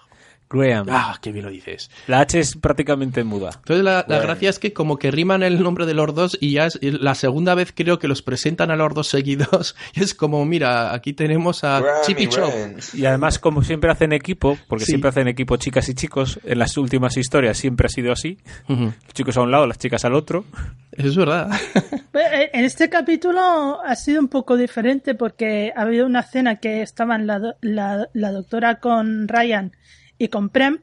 Graham. 0.50 0.86
Ah, 0.90 1.18
qué 1.20 1.32
bien 1.32 1.44
lo 1.44 1.50
dices. 1.50 1.90
La 2.06 2.20
H 2.20 2.38
es 2.38 2.56
prácticamente 2.56 3.24
muda. 3.24 3.50
Entonces 3.56 3.84
la, 3.84 4.04
gracia 4.06 4.50
es 4.50 4.58
que 4.58 4.72
como 4.72 4.98
que 4.98 5.10
riman 5.10 5.42
el 5.42 5.62
nombre 5.62 5.86
de 5.86 5.94
los 5.94 6.14
dos 6.14 6.38
y 6.40 6.52
ya 6.52 6.66
es 6.66 6.78
la 6.82 7.14
segunda 7.14 7.54
vez 7.54 7.72
creo 7.74 7.98
que 7.98 8.08
los 8.08 8.22
presentan 8.22 8.70
a 8.70 8.76
los 8.76 8.94
dos 8.94 9.08
seguidos 9.08 9.74
y 9.94 10.02
es 10.02 10.14
como, 10.14 10.44
mira, 10.44 10.94
aquí 10.94 11.12
tenemos 11.12 11.64
a 11.64 11.82
Chip 12.04 12.20
y 12.20 12.28
Chop. 12.28 12.52
Y 12.92 13.06
además 13.06 13.38
como 13.38 13.62
siempre 13.62 13.90
hacen 13.90 14.12
equipo, 14.12 14.58
porque 14.68 14.84
siempre 14.84 15.08
hacen 15.08 15.28
equipo 15.28 15.56
chicas 15.56 15.88
y 15.88 15.94
chicos, 15.94 16.38
en 16.44 16.58
las 16.58 16.76
últimas 16.76 17.16
historias 17.16 17.56
siempre 17.56 17.86
ha 17.86 17.90
sido 17.90 18.12
así. 18.12 18.38
Los 18.68 19.14
chicos 19.14 19.36
a 19.36 19.42
un 19.42 19.50
lado, 19.50 19.66
las 19.66 19.78
chicas 19.78 20.04
al 20.04 20.14
otro. 20.14 20.44
Eso 20.92 21.08
es 21.08 21.16
verdad. 21.16 21.50
Eh, 22.14 22.50
en 22.52 22.64
este 22.64 22.88
capítulo 22.88 23.80
ha 23.84 23.96
sido 23.96 24.20
un 24.20 24.28
poco 24.28 24.56
diferente 24.56 25.16
porque 25.16 25.72
ha 25.76 25.82
habido 25.82 26.06
una 26.06 26.22
cena 26.22 26.56
que 26.56 26.80
estaban 26.80 27.26
la, 27.26 27.56
la, 27.60 28.08
la 28.12 28.30
doctora 28.30 28.76
con 28.76 29.26
Ryan 29.26 29.72
y 30.18 30.28
con 30.28 30.48
Prem. 30.48 30.78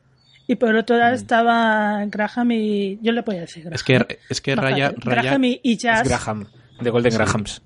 Y 0.48 0.56
por 0.56 0.76
otro 0.76 0.98
lado 0.98 1.14
mm. 1.14 1.16
estaba 1.16 2.06
Graham 2.08 2.52
y. 2.52 3.00
Yo 3.02 3.12
le 3.12 3.24
podía 3.24 3.42
decir 3.42 3.64
Graham. 3.64 3.76
Es 3.76 3.84
que, 3.84 4.20
es 4.30 4.42
que 4.42 4.56
Raya, 4.56 4.94
Graham 4.98 5.44
y, 5.46 5.78
Jazz. 5.78 6.08
Graham, 6.08 6.48
de 6.80 6.90
Golden 6.90 7.14
Grahams. 7.14 7.62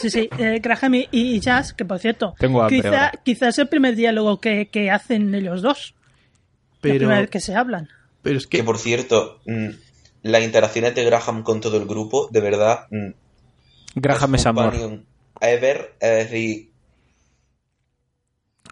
Sí, 0.00 0.10
sí, 0.10 0.28
eh, 0.38 0.60
Graham 0.62 0.94
y, 1.10 1.40
Jazz, 1.40 1.72
que 1.72 1.84
por 1.84 1.98
cierto. 1.98 2.34
Tengo 2.38 2.66
quizá, 2.68 3.10
quizás 3.24 3.48
es 3.48 3.58
el 3.58 3.68
primer 3.68 3.96
diálogo 3.96 4.40
que, 4.40 4.68
que 4.68 4.90
hacen 4.90 5.34
ellos 5.34 5.62
dos. 5.62 5.94
Pero, 6.80 6.94
la 6.94 6.98
primera 6.98 7.20
vez 7.22 7.30
que 7.30 7.40
se 7.40 7.56
hablan. 7.56 7.88
Pero 8.22 8.38
es 8.38 8.46
que... 8.46 8.58
que 8.58 8.64
por 8.64 8.78
cierto, 8.78 9.40
mm, 9.46 9.68
la 10.22 10.40
interacción 10.40 10.94
de 10.94 11.04
Graham 11.04 11.42
con 11.42 11.60
todo 11.60 11.78
el 11.78 11.86
grupo, 11.86 12.28
de 12.30 12.40
verdad. 12.40 12.86
Mm, 12.90 13.10
Graham 13.96 14.34
es, 14.36 14.46
amor. 14.46 15.02
Ever, 15.40 15.94
es 16.00 16.30
decir, 16.30 16.67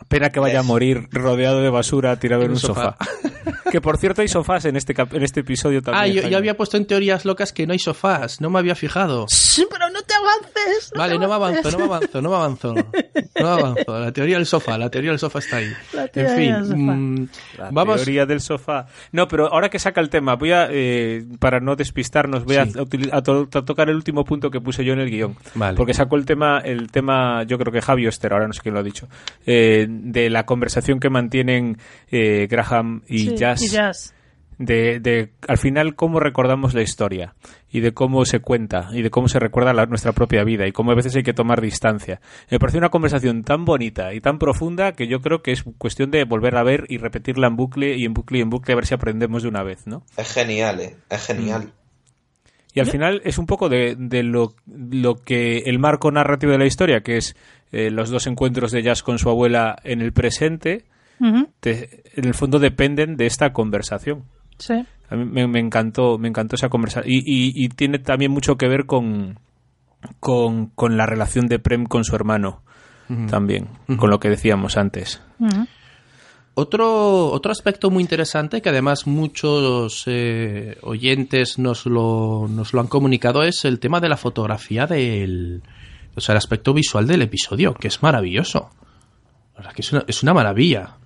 Pena 0.09 0.31
que 0.31 0.41
vaya 0.41 0.61
a 0.61 0.63
morir 0.63 1.09
rodeado 1.11 1.61
de 1.61 1.71
basura 1.71 2.17
tirado 2.19 2.43
en 2.43 2.47
En 2.47 2.53
un 2.53 2.59
sofá. 2.59 2.97
sofá. 2.99 3.61
que 3.73 3.81
por 3.81 3.99
cierto 3.99 4.23
hay 4.23 4.29
sofás 4.29 4.65
en 4.65 4.77
este 4.77 4.95
cap- 4.95 5.13
en 5.15 5.23
este 5.23 5.41
episodio 5.41 5.83
también. 5.83 6.05
Ah, 6.05 6.07
yo, 6.23 6.29
yo 6.29 6.37
había 6.39 6.57
puesto 6.57 6.77
en 6.77 6.87
teorías 6.87 7.25
locas 7.25 7.53
que 7.53 7.67
no 7.67 7.73
hay 7.73 7.79
sofás, 7.81 8.41
no 8.41 8.49
me 8.51 8.59
había 8.61 8.75
fijado. 8.77 9.27
Sí, 9.29 9.67
pero 9.71 9.91
no 9.91 10.01
te 10.03 10.15
avances. 10.15 10.91
no 10.95 10.99
Vale, 11.01 11.13
te 11.15 11.19
no 11.19 11.29
me 11.29 11.35
avanzo, 11.35 11.71
no 11.73 11.79
me 11.79 11.85
avanzo, 11.85 12.23
no 12.23 12.31
me 12.31 12.37
avanzo. 12.37 12.75
No 12.75 12.85
me 13.57 13.63
avanzo. 13.63 13.99
La 13.99 14.13
teoría 14.13 14.37
del 14.37 14.47
sofá, 14.47 14.79
la 14.79 14.89
teoría 14.91 15.11
del 15.11 15.19
sofá 15.19 15.41
está 15.41 15.57
ahí. 15.57 15.73
La 15.93 16.03
En 16.05 16.09
teoría 16.11 16.37
fin, 16.37 16.53
del 16.53 16.65
sofá. 16.67 16.77
mm, 16.77 17.29
La 17.59 17.71
vamos. 17.73 17.97
teoría 17.97 18.27
del 18.27 18.41
sofá. 18.41 18.87
No, 19.13 19.27
pero 19.29 19.53
ahora 19.53 19.69
que 19.69 19.79
saca 19.79 20.01
el 20.01 20.09
tema, 20.09 20.37
voy 20.37 20.53
a, 20.53 20.69
eh, 20.71 21.25
para 21.41 21.59
no 21.61 21.75
despistarnos, 21.77 22.45
voy 22.45 22.57
a, 22.57 22.67
Sí. 22.67 22.73
utili- 22.75 23.11
a 23.13 23.23
to- 23.23 23.49
a 23.53 23.63
tocar 23.65 23.89
el 23.91 23.97
último 23.97 24.25
punto 24.25 24.51
que 24.51 24.61
puse 24.61 24.85
yo 24.85 24.93
en 24.93 25.01
el 25.01 25.11
guion. 25.11 25.37
Vale. 25.55 25.77
Porque 25.77 25.95
sacó 25.95 26.17
el 26.17 26.25
tema, 26.25 26.61
el 26.65 26.91
tema, 26.93 27.43
yo 27.45 27.59
creo 27.59 27.73
que 27.73 27.81
Javi 27.83 28.07
Oster, 28.07 28.33
ahora 28.33 28.47
no 28.47 28.53
sé 28.53 28.61
quién 28.63 28.75
lo 28.75 28.81
ha 28.81 28.85
dicho, 28.85 29.09
eh, 29.45 29.89
de 30.03 30.31
la 30.31 30.47
conversación 30.47 31.01
que 31.01 31.11
mantienen 31.11 31.79
eh, 32.11 32.47
Graham 32.51 33.03
y 33.09 33.19
Sí, 33.19 33.37
Jazz. 33.37 33.63
y 33.63 33.69
Jazz. 33.69 34.13
de, 34.59 35.01
de 35.01 35.33
al 35.49 35.59
final 35.59 35.95
cómo 35.97 36.19
recordamos 36.19 36.73
la 36.73 36.81
historia 36.81 37.35
y 37.71 37.81
de 37.81 37.93
cómo 37.93 38.25
se 38.25 38.41
cuenta 38.41 38.89
y 38.93 39.03
de 39.03 39.11
cómo 39.11 39.29
se 39.29 39.39
recuerda 39.39 39.75
la- 39.75 39.85
nuestra 39.85 40.13
propia 40.13 40.45
vida 40.45 40.67
y 40.67 40.73
cómo 40.73 40.93
a 40.93 40.95
veces 40.95 41.15
hay 41.15 41.23
que 41.23 41.35
tomar 41.35 41.61
distancia. 41.61 42.21
Me 42.51 42.59
pareció 42.59 42.79
una 42.79 42.89
conversación 42.89 43.43
tan 43.45 43.67
bonita 43.67 44.15
y 44.15 44.21
tan 44.23 44.39
profunda 44.39 44.93
que 44.93 45.09
yo 45.09 45.21
creo 45.21 45.43
que 45.43 45.53
es 45.53 45.63
cuestión 45.77 46.11
de 46.11 46.25
volver 46.25 46.57
a 46.57 46.63
ver 46.63 46.85
y 46.89 46.97
repetirla 46.97 47.49
en 47.49 47.57
bucle 47.57 47.97
y 47.99 48.05
en 48.07 48.15
bucle 48.15 48.39
y 48.39 48.41
en 48.43 48.49
bucle 48.49 48.73
a 48.73 48.77
ver 48.77 48.87
si 48.87 48.95
aprendemos 48.95 49.43
de 49.43 49.49
una 49.51 49.63
vez, 49.63 49.87
¿no? 49.87 50.05
Es 50.17 50.33
genial, 50.33 50.81
¿eh? 50.81 50.97
Es 51.11 51.27
genial. 51.27 51.73
Y 52.77 52.81
al 52.81 52.87
final 52.93 53.21
es 53.25 53.39
un 53.39 53.47
poco 53.47 53.69
de, 53.69 53.97
de 53.99 54.23
lo, 54.23 54.55
lo 54.67 55.15
que 55.17 55.59
el 55.67 55.79
marco 55.79 56.11
narrativo 56.11 56.53
de 56.53 56.59
la 56.59 56.67
historia, 56.67 57.01
que 57.01 57.17
es 57.17 57.35
eh, 57.73 57.91
los 57.91 58.11
dos 58.11 58.27
encuentros 58.27 58.71
de 58.71 58.83
Jazz 58.83 59.03
con 59.03 59.19
su 59.19 59.29
abuela 59.31 59.77
en 59.83 60.01
el 60.03 60.13
presente, 60.13 60.85
te- 61.61 62.03
en 62.15 62.25
el 62.27 62.35
fondo 62.35 62.59
dependen 62.59 63.17
de 63.17 63.27
esta 63.27 63.53
conversación. 63.53 64.25
Sí. 64.59 64.75
A 65.09 65.17
mí 65.17 65.25
me, 65.25 65.47
me 65.49 65.61
encantó, 65.61 66.19
me 66.19 66.29
encantó 66.29 66.57
esa 66.57 66.69
conversación. 66.69 67.11
Y, 67.13 67.19
y- 67.21 67.53
y 67.65 67.69
tiene 67.71 67.99
también 67.99 68.31
mucho 68.33 68.57
que 68.57 68.69
ver 68.69 68.85
con, 68.87 69.39
con, 70.21 70.67
con 70.67 70.97
la 70.97 71.07
relación 71.07 71.47
de 71.47 71.59
Prem 71.59 71.85
con 71.87 72.05
su 72.05 72.15
hermano. 72.15 72.63
También, 73.29 73.69
con 73.99 74.11
lo 74.11 74.19
que 74.19 74.29
decíamos 74.29 74.77
antes. 74.77 75.23
Otro, 76.59 77.27
otro 77.33 77.53
aspecto 77.53 77.91
muy 77.91 78.03
interesante 78.03 78.63
que 78.63 78.71
además 78.71 79.07
muchos 79.07 80.05
eh, 80.07 80.79
oyentes 80.81 81.59
nos 81.59 81.85
lo, 81.85 82.49
nos 82.49 82.73
lo 82.73 82.81
han 82.81 82.87
comunicado 82.87 83.43
es 83.43 83.67
el 83.67 83.79
tema 83.79 84.01
de 84.01 84.09
la 84.09 84.17
fotografía 84.17 84.87
del. 84.87 85.63
O 86.15 86.21
sea, 86.23 86.33
el 86.33 86.39
aspecto 86.39 86.73
visual 86.73 87.07
del 87.07 87.21
episodio, 87.21 87.75
que 87.75 87.89
es 87.89 88.03
maravilloso. 88.03 88.71
La 89.55 89.59
verdad 89.59 89.73
que 89.75 89.83
es 89.83 89.93
una, 89.93 90.05
es 90.07 90.23
una 90.23 90.33
maravilla. 90.33 90.97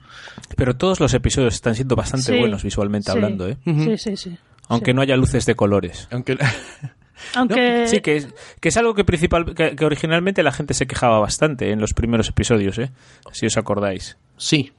Pero 0.57 0.77
todos 0.77 1.01
los 1.01 1.13
episodios 1.15 1.55
están 1.55 1.75
siendo 1.75 1.97
bastante 1.97 2.33
Sí, 2.33 2.39
buenos 2.39 2.63
visualmente 2.63 3.11
sí. 3.11 3.19
hablando, 3.19 3.49
¿eh? 3.49 3.57
Sí, 3.65 3.99
sí, 3.99 4.17
sí. 4.17 4.39
Aunque 4.69 4.93
Sí. 4.93 4.95
no 4.95 5.03
haya 5.03 5.17
luces 5.17 5.47
de 5.47 5.57
colores. 5.57 6.07
Aunque. 6.13 6.39
Aunque 7.35 7.89
Sí, 7.89 8.01
que 8.01 8.17
es, 8.19 8.29
que 8.61 8.69
es 8.69 8.77
algo 8.77 8.95
que, 8.95 9.03
principal, 9.05 9.53
que, 9.55 9.75
que 9.75 9.85
originalmente 9.85 10.45
la 10.45 10.53
gente 10.53 10.75
se 10.75 10.87
quejaba 10.87 11.19
bastante 11.19 11.73
en 11.73 11.81
los 11.81 11.93
primeros 11.93 12.29
episodios, 12.29 12.79
¿eh? 12.79 12.93
Si 13.33 13.47
os 13.47 13.57
acordáis. 13.57 14.17
Sí, 14.37 14.73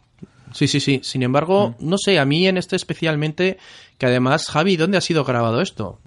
sí, 0.54 0.68
sí, 0.68 0.80
sí. 0.80 1.00
Sin 1.04 1.24
embargo, 1.24 1.76
no 1.80 1.98
sé, 1.98 2.20
a 2.20 2.26
mí 2.26 2.48
en 2.48 2.58
este 2.58 2.76
especialmente, 2.76 3.58
que 3.98 4.06
además, 4.06 4.48
Javi, 4.50 4.78
¿dónde 4.78 4.98
ha 4.98 5.02
sido 5.02 5.24
grabado 5.24 5.62
esto? 5.62 6.00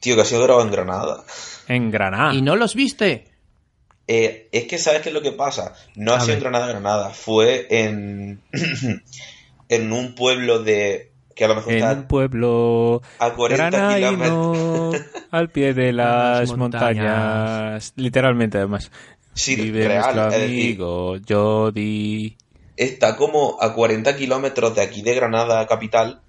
Tío, 0.00 0.14
que 0.14 0.22
ha 0.22 0.24
sido 0.26 0.42
grabado 0.42 0.66
en 0.66 0.72
Granada. 0.72 1.24
En 1.68 1.90
Granada. 1.90 2.34
¿Y 2.34 2.42
no 2.42 2.54
los 2.56 2.74
viste? 2.74 3.28
Eh, 4.08 4.48
es 4.52 4.64
que, 4.66 4.78
¿sabes 4.78 5.02
qué 5.02 5.08
es 5.08 5.14
lo 5.14 5.22
que 5.22 5.32
pasa? 5.32 5.74
No 5.96 6.12
A 6.12 6.16
ha 6.16 6.20
sido 6.20 6.28
ver. 6.28 6.36
en 6.36 6.42
Granada, 6.42 6.66
Granada. 6.68 7.10
Fue 7.10 7.66
en, 7.70 8.40
en 9.68 9.92
un 9.92 10.14
pueblo 10.14 10.62
de. 10.62 11.10
que 11.34 11.44
a 11.44 11.48
lo 11.48 11.56
mejor 11.56 11.72
En 11.72 11.78
está 11.78 11.92
un 11.92 12.06
pueblo 12.06 13.02
a 13.18 13.30
40 13.32 13.66
granaíno, 13.70 14.52
kilómetros. 14.52 15.06
al 15.32 15.48
pie 15.50 15.74
de 15.74 15.92
las 15.92 16.48
Las 16.50 16.56
montañas. 16.56 16.94
montañas. 16.96 17.92
Literalmente, 17.96 18.58
además. 18.58 18.90
Sí, 19.34 19.56
Vive 19.56 19.88
real. 19.88 20.14
nuestro 20.14 20.44
amigo 20.44 21.16
Jody. 21.28 22.36
Está 22.76 23.16
como 23.16 23.56
a 23.60 23.74
40 23.74 24.16
kilómetros 24.16 24.74
de 24.74 24.82
aquí 24.82 25.02
de 25.02 25.14
Granada 25.14 25.66
capital. 25.66 26.20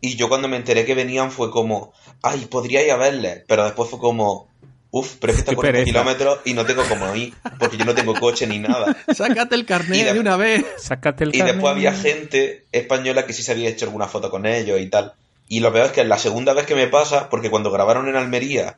Y 0.00 0.16
yo 0.16 0.28
cuando 0.28 0.46
me 0.48 0.56
enteré 0.56 0.84
que 0.84 0.94
venían 0.94 1.30
fue 1.32 1.50
como, 1.50 1.92
ay, 2.22 2.46
podría 2.46 2.84
ir 2.84 2.92
a 2.92 2.96
verles. 2.96 3.42
Pero 3.48 3.64
después 3.64 3.90
fue 3.90 3.98
como, 3.98 4.48
uff, 4.92 5.16
pero 5.20 5.32
es 5.32 5.36
que 5.36 5.40
está 5.40 5.50
a 5.52 5.54
Qué 5.54 5.56
40 5.56 5.72
pereza. 5.78 5.84
kilómetros 5.92 6.38
y 6.44 6.54
no 6.54 6.64
tengo 6.64 6.84
como 6.88 7.14
ir. 7.16 7.34
Porque 7.58 7.76
yo 7.76 7.84
no 7.84 7.94
tengo 7.94 8.14
coche 8.14 8.46
ni 8.46 8.58
nada. 8.60 8.96
Sácate 9.14 9.56
el 9.56 9.66
carnet 9.66 10.04
de- 10.06 10.12
de 10.14 10.20
una 10.20 10.36
vez. 10.36 10.64
Sácate 10.76 11.24
el 11.24 11.34
Y 11.34 11.38
carnet. 11.38 11.54
después 11.56 11.72
había 11.72 11.92
gente 11.92 12.66
española 12.70 13.26
que 13.26 13.32
sí 13.32 13.42
se 13.42 13.50
había 13.52 13.68
hecho 13.68 13.86
alguna 13.86 14.06
foto 14.06 14.30
con 14.30 14.46
ellos 14.46 14.80
y 14.80 14.86
tal. 14.88 15.14
Y 15.48 15.60
lo 15.60 15.72
peor 15.72 15.86
es 15.86 15.92
que 15.92 16.02
es 16.02 16.06
la 16.06 16.18
segunda 16.18 16.52
vez 16.52 16.64
que 16.66 16.74
me 16.76 16.86
pasa, 16.86 17.28
porque 17.28 17.50
cuando 17.50 17.70
grabaron 17.72 18.06
en 18.08 18.14
Almería 18.16 18.76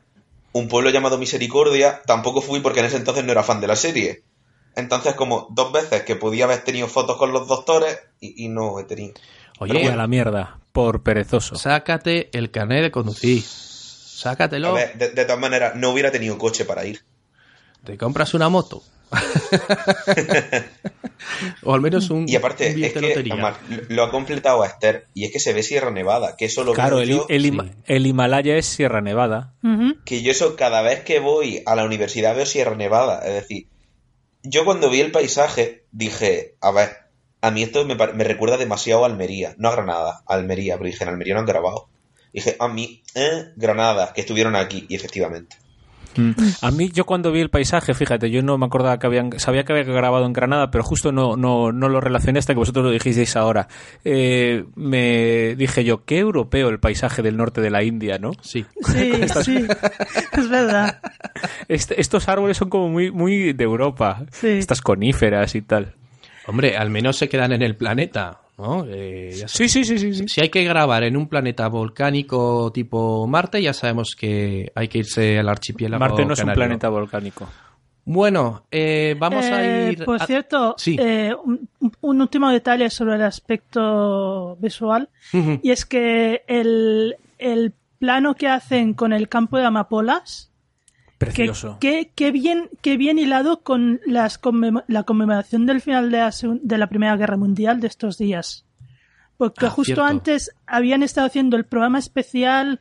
un 0.53 0.67
pueblo 0.69 0.89
llamado 0.89 1.17
Misericordia, 1.17 2.01
tampoco 2.07 2.41
fui 2.41 2.61
porque 2.61 2.79
en 2.79 2.85
ese 2.87 2.97
entonces 2.97 3.23
no 3.23 3.31
era 3.31 3.43
fan 3.43 3.61
de 3.61 3.67
la 3.67 3.75
serie. 3.75 4.23
Entonces, 4.75 5.15
como 5.15 5.47
dos 5.51 5.71
veces 5.71 6.03
que 6.03 6.15
podía 6.15 6.45
haber 6.45 6.63
tenido 6.63 6.87
fotos 6.87 7.17
con 7.17 7.31
los 7.33 7.47
doctores 7.47 7.99
y, 8.19 8.45
y 8.45 8.47
no 8.49 8.79
he 8.79 8.83
tenido. 8.85 9.13
Oye, 9.59 9.81
Y 9.83 9.87
a 9.87 9.95
la 9.95 10.07
mierda, 10.07 10.59
por 10.71 11.03
perezoso. 11.03 11.55
sácate 11.55 12.29
el 12.37 12.51
carnet 12.51 12.81
de 12.83 12.91
conducir. 12.91 13.43
Sácatelo. 13.43 14.69
A 14.69 14.73
ver, 14.73 14.97
de, 14.97 15.09
de 15.11 15.25
todas 15.25 15.39
maneras, 15.39 15.75
no 15.75 15.89
hubiera 15.91 16.11
tenido 16.11 16.37
coche 16.37 16.63
para 16.65 16.85
ir. 16.85 17.01
Te 17.83 17.97
compras 17.97 18.33
una 18.33 18.47
moto. 18.49 18.83
o 21.63 21.73
al 21.73 21.81
menos 21.81 22.09
un, 22.09 22.27
Y 22.29 22.35
aparte, 22.35 22.73
un 22.75 22.83
es 22.83 22.93
que 22.93 23.13
además, 23.31 23.57
lo- 23.69 23.81
lo 23.89 24.03
ha 24.03 24.11
completado 24.11 24.63
a 24.63 24.67
Esther 24.67 25.07
y 25.13 25.25
es 25.25 25.31
que 25.31 25.39
se 25.39 25.53
ve 25.53 25.63
Sierra 25.63 25.91
Nevada, 25.91 26.35
que 26.37 26.45
eso 26.45 26.63
lo 26.63 26.73
Claro, 26.73 26.97
veo 26.97 27.03
el, 27.03 27.09
yo, 27.09 27.25
el 27.29 27.45
Hima- 27.45 27.65
sí. 27.65 27.71
el 27.87 28.05
Himalaya 28.07 28.55
es 28.55 28.65
Sierra 28.65 29.01
Nevada. 29.01 29.53
Que 30.05 30.21
yo 30.21 30.31
eso 30.31 30.55
cada 30.55 30.81
vez 30.81 31.01
que 31.03 31.19
voy 31.19 31.61
a 31.65 31.75
la 31.75 31.83
universidad 31.83 32.35
veo 32.35 32.45
Sierra 32.45 32.75
Nevada. 32.75 33.19
Es 33.27 33.33
decir, 33.33 33.67
yo 34.43 34.65
cuando 34.65 34.89
vi 34.89 35.01
el 35.01 35.11
paisaje 35.11 35.85
dije, 35.91 36.55
a 36.61 36.71
ver, 36.71 36.89
a 37.41 37.51
mí 37.51 37.63
esto 37.63 37.85
me, 37.85 37.95
me 37.95 38.23
recuerda 38.23 38.57
demasiado 38.57 39.03
a 39.03 39.07
Almería, 39.07 39.55
no 39.57 39.69
a 39.69 39.71
Granada, 39.71 40.23
a 40.25 40.33
Almería, 40.33 40.77
pero 40.77 40.87
dije, 40.87 41.03
en 41.03 41.09
Almería 41.09 41.33
no 41.33 41.41
han 41.41 41.45
grabado. 41.45 41.89
Dije, 42.33 42.55
a 42.59 42.67
mí, 42.67 43.03
eh, 43.15 43.51
Granada, 43.55 44.13
que 44.13 44.21
estuvieron 44.21 44.55
aquí, 44.55 44.85
y 44.87 44.95
efectivamente. 44.95 45.57
Mm. 46.15 46.31
A 46.61 46.71
mí, 46.71 46.89
yo 46.93 47.05
cuando 47.05 47.31
vi 47.31 47.39
el 47.41 47.49
paisaje, 47.49 47.93
fíjate, 47.93 48.29
yo 48.29 48.41
no 48.41 48.57
me 48.57 48.65
acordaba 48.65 48.99
que 48.99 49.07
habían, 49.07 49.39
sabía 49.39 49.63
que 49.63 49.73
había 49.73 49.83
grabado 49.85 50.25
en 50.25 50.33
Granada, 50.33 50.71
pero 50.71 50.83
justo 50.83 51.11
no, 51.11 51.35
no, 51.37 51.71
no 51.71 51.89
lo 51.89 52.01
relacioné 52.01 52.39
hasta 52.39 52.53
que 52.53 52.59
vosotros 52.59 52.85
lo 52.85 52.91
dijisteis 52.91 53.35
ahora. 53.35 53.67
Eh, 54.03 54.65
me 54.75 55.55
dije 55.55 55.83
yo, 55.83 56.03
qué 56.05 56.19
europeo 56.19 56.69
el 56.69 56.79
paisaje 56.79 57.21
del 57.21 57.37
norte 57.37 57.61
de 57.61 57.69
la 57.69 57.83
India, 57.83 58.17
¿no? 58.17 58.31
Sí. 58.41 58.65
Sí, 58.91 59.11
sí, 59.43 59.65
es 60.33 60.49
verdad. 60.49 60.99
Este- 61.67 61.99
estos 62.01 62.27
árboles 62.27 62.57
son 62.57 62.69
como 62.69 62.89
muy, 62.89 63.09
muy 63.11 63.53
de 63.53 63.63
Europa. 63.63 64.23
Sí. 64.31 64.47
Estas 64.49 64.81
coníferas 64.81 65.55
y 65.55 65.61
tal. 65.61 65.93
Hombre, 66.47 66.75
al 66.75 66.89
menos 66.89 67.17
se 67.17 67.29
quedan 67.29 67.53
en 67.53 67.61
el 67.61 67.75
planeta, 67.75 68.41
¿no? 68.61 68.85
Eh, 68.87 69.31
ya 69.35 69.47
Sí, 69.47 69.67
sí, 69.67 69.83
sí, 69.83 69.97
sí. 69.97 70.13
sí. 70.13 70.27
Si 70.27 70.39
hay 70.41 70.49
que 70.49 70.63
grabar 70.63 71.03
en 71.03 71.17
un 71.17 71.27
planeta 71.27 71.67
volcánico 71.67 72.71
tipo 72.71 73.25
Marte, 73.27 73.61
ya 73.61 73.73
sabemos 73.73 74.15
que 74.17 74.71
hay 74.75 74.87
que 74.87 74.99
irse 74.99 75.39
al 75.39 75.49
archipiélago. 75.49 75.99
Marte 75.99 76.25
no 76.25 76.33
es 76.33 76.43
un 76.43 76.53
planeta 76.53 76.87
volcánico. 76.89 77.47
Bueno, 78.05 78.63
eh, 78.71 79.15
vamos 79.19 79.45
a 79.45 79.63
Eh, 79.63 79.91
ir. 79.93 80.05
Por 80.05 80.21
a- 80.21 80.25
cierto, 80.25 80.75
Sí. 80.77 80.95
eh, 80.99 81.33
un, 81.43 81.67
un 82.01 82.21
último 82.21 82.49
detalle 82.49 82.89
sobre 82.89 83.15
el 83.15 83.21
aspecto 83.23 84.55
visual 84.59 85.09
y 85.61 85.69
es 85.71 85.85
que 85.85 86.43
el, 86.47 87.15
el 87.37 87.73
plano 87.99 88.33
que 88.35 88.47
hacen 88.47 88.93
con 88.93 89.13
el 89.13 89.29
campo 89.29 89.57
de 89.57 89.65
amapolas 89.65 90.50
Precioso. 91.21 91.77
que- 91.79 92.11
que 92.13 92.31
bien, 92.31 92.69
que 92.81 92.97
bien 92.97 93.17
hilado 93.19 93.61
con 93.61 94.01
las 94.05 94.41
conmem- 94.41 94.83
la 94.87 95.03
conmemoración 95.03 95.65
del 95.65 95.81
final 95.81 96.11
de 96.11 96.17
la, 96.17 96.33
de 96.61 96.77
la 96.77 96.87
Primera 96.87 97.15
Guerra 97.17 97.37
Mundial 97.37 97.79
de 97.79 97.87
estos 97.87 98.17
días. 98.17 98.65
Porque 99.37 99.65
Ah, 99.65 99.69
justo 99.69 99.85
cierto. 99.95 100.03
antes 100.05 100.51
habían 100.67 101.01
estado 101.03 101.27
haciendo 101.27 101.57
el 101.57 101.65
programa 101.65 101.99
especial, 101.99 102.79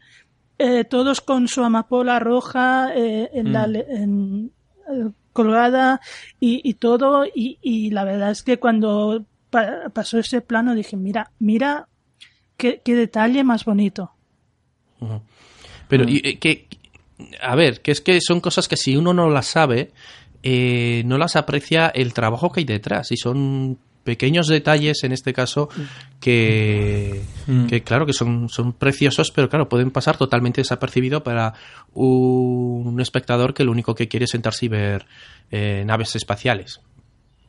eh, 0.59 0.85
todos 0.85 1.21
con 1.23 1.49
su 1.49 1.63
amapola 1.65 2.19
roja 2.19 2.91
eh, 2.95 3.31
en 3.33 3.53
la, 3.53 3.67
Mm. 3.67 3.71
le- 3.71 3.87
en- 3.89 4.53
eh, 4.91 5.11
colgada 5.33 6.01
y, 6.39 6.61
y 6.69 6.75
todo. 6.75 7.25
Y, 7.25 7.59
y 7.63 7.91
la 7.91 8.05
verdad 8.05 8.31
es 8.33 8.43
que 8.43 8.59
cuando 8.59 9.25
pa- 9.49 9.89
pasó 9.93 10.19
ese 10.19 10.41
plano 10.43 10.75
dije, 10.75 10.97
mira, 10.97 11.31
mira 11.39 11.89
qué, 12.57 12.83
qué 12.85 12.95
detalle 12.95 13.43
más 13.45 13.65
bonito. 13.65 14.11
Ujú. 15.01 15.23
Pero, 15.89 16.05
y, 16.09 16.21
eh, 16.25 16.39
que, 16.39 16.67
a 17.41 17.55
ver, 17.57 17.81
que 17.81 17.91
es 17.93 18.01
que 18.01 18.21
son 18.21 18.41
cosas 18.41 18.69
que 18.69 18.77
si 18.77 18.97
uno 18.97 19.13
no 19.15 19.29
las 19.31 19.47
sabe, 19.47 19.91
eh, 20.43 21.03
no 21.07 21.19
las 21.19 21.37
aprecia 21.37 21.89
el 21.89 22.13
trabajo 22.15 22.51
que 22.51 22.61
hay 22.61 22.65
detrás. 22.67 23.13
Y 23.13 23.17
son 23.17 23.79
pequeños 24.05 24.49
detalles, 24.49 25.05
en 25.05 25.13
este 25.13 25.33
caso, 25.35 25.69
que, 26.21 27.21
Mm. 27.47 27.67
que 27.67 27.83
claro, 27.83 28.07
que 28.07 28.13
son, 28.15 28.49
son 28.49 28.73
preciosos, 28.73 29.31
pero 29.31 29.49
claro, 29.49 29.69
pueden 29.69 29.91
pasar 29.91 30.17
totalmente 30.17 30.63
desapercibido 30.63 31.23
para 31.23 31.53
un 31.93 33.01
espectador 33.01 33.55
que 33.55 33.65
lo 33.65 33.73
único 33.73 33.95
que 33.95 34.09
quiere 34.09 34.25
es 34.25 34.31
sentarse 34.31 34.67
y 34.67 34.69
ver 34.69 35.07
eh, 35.51 35.83
naves 35.87 36.17
espaciales. 36.17 36.81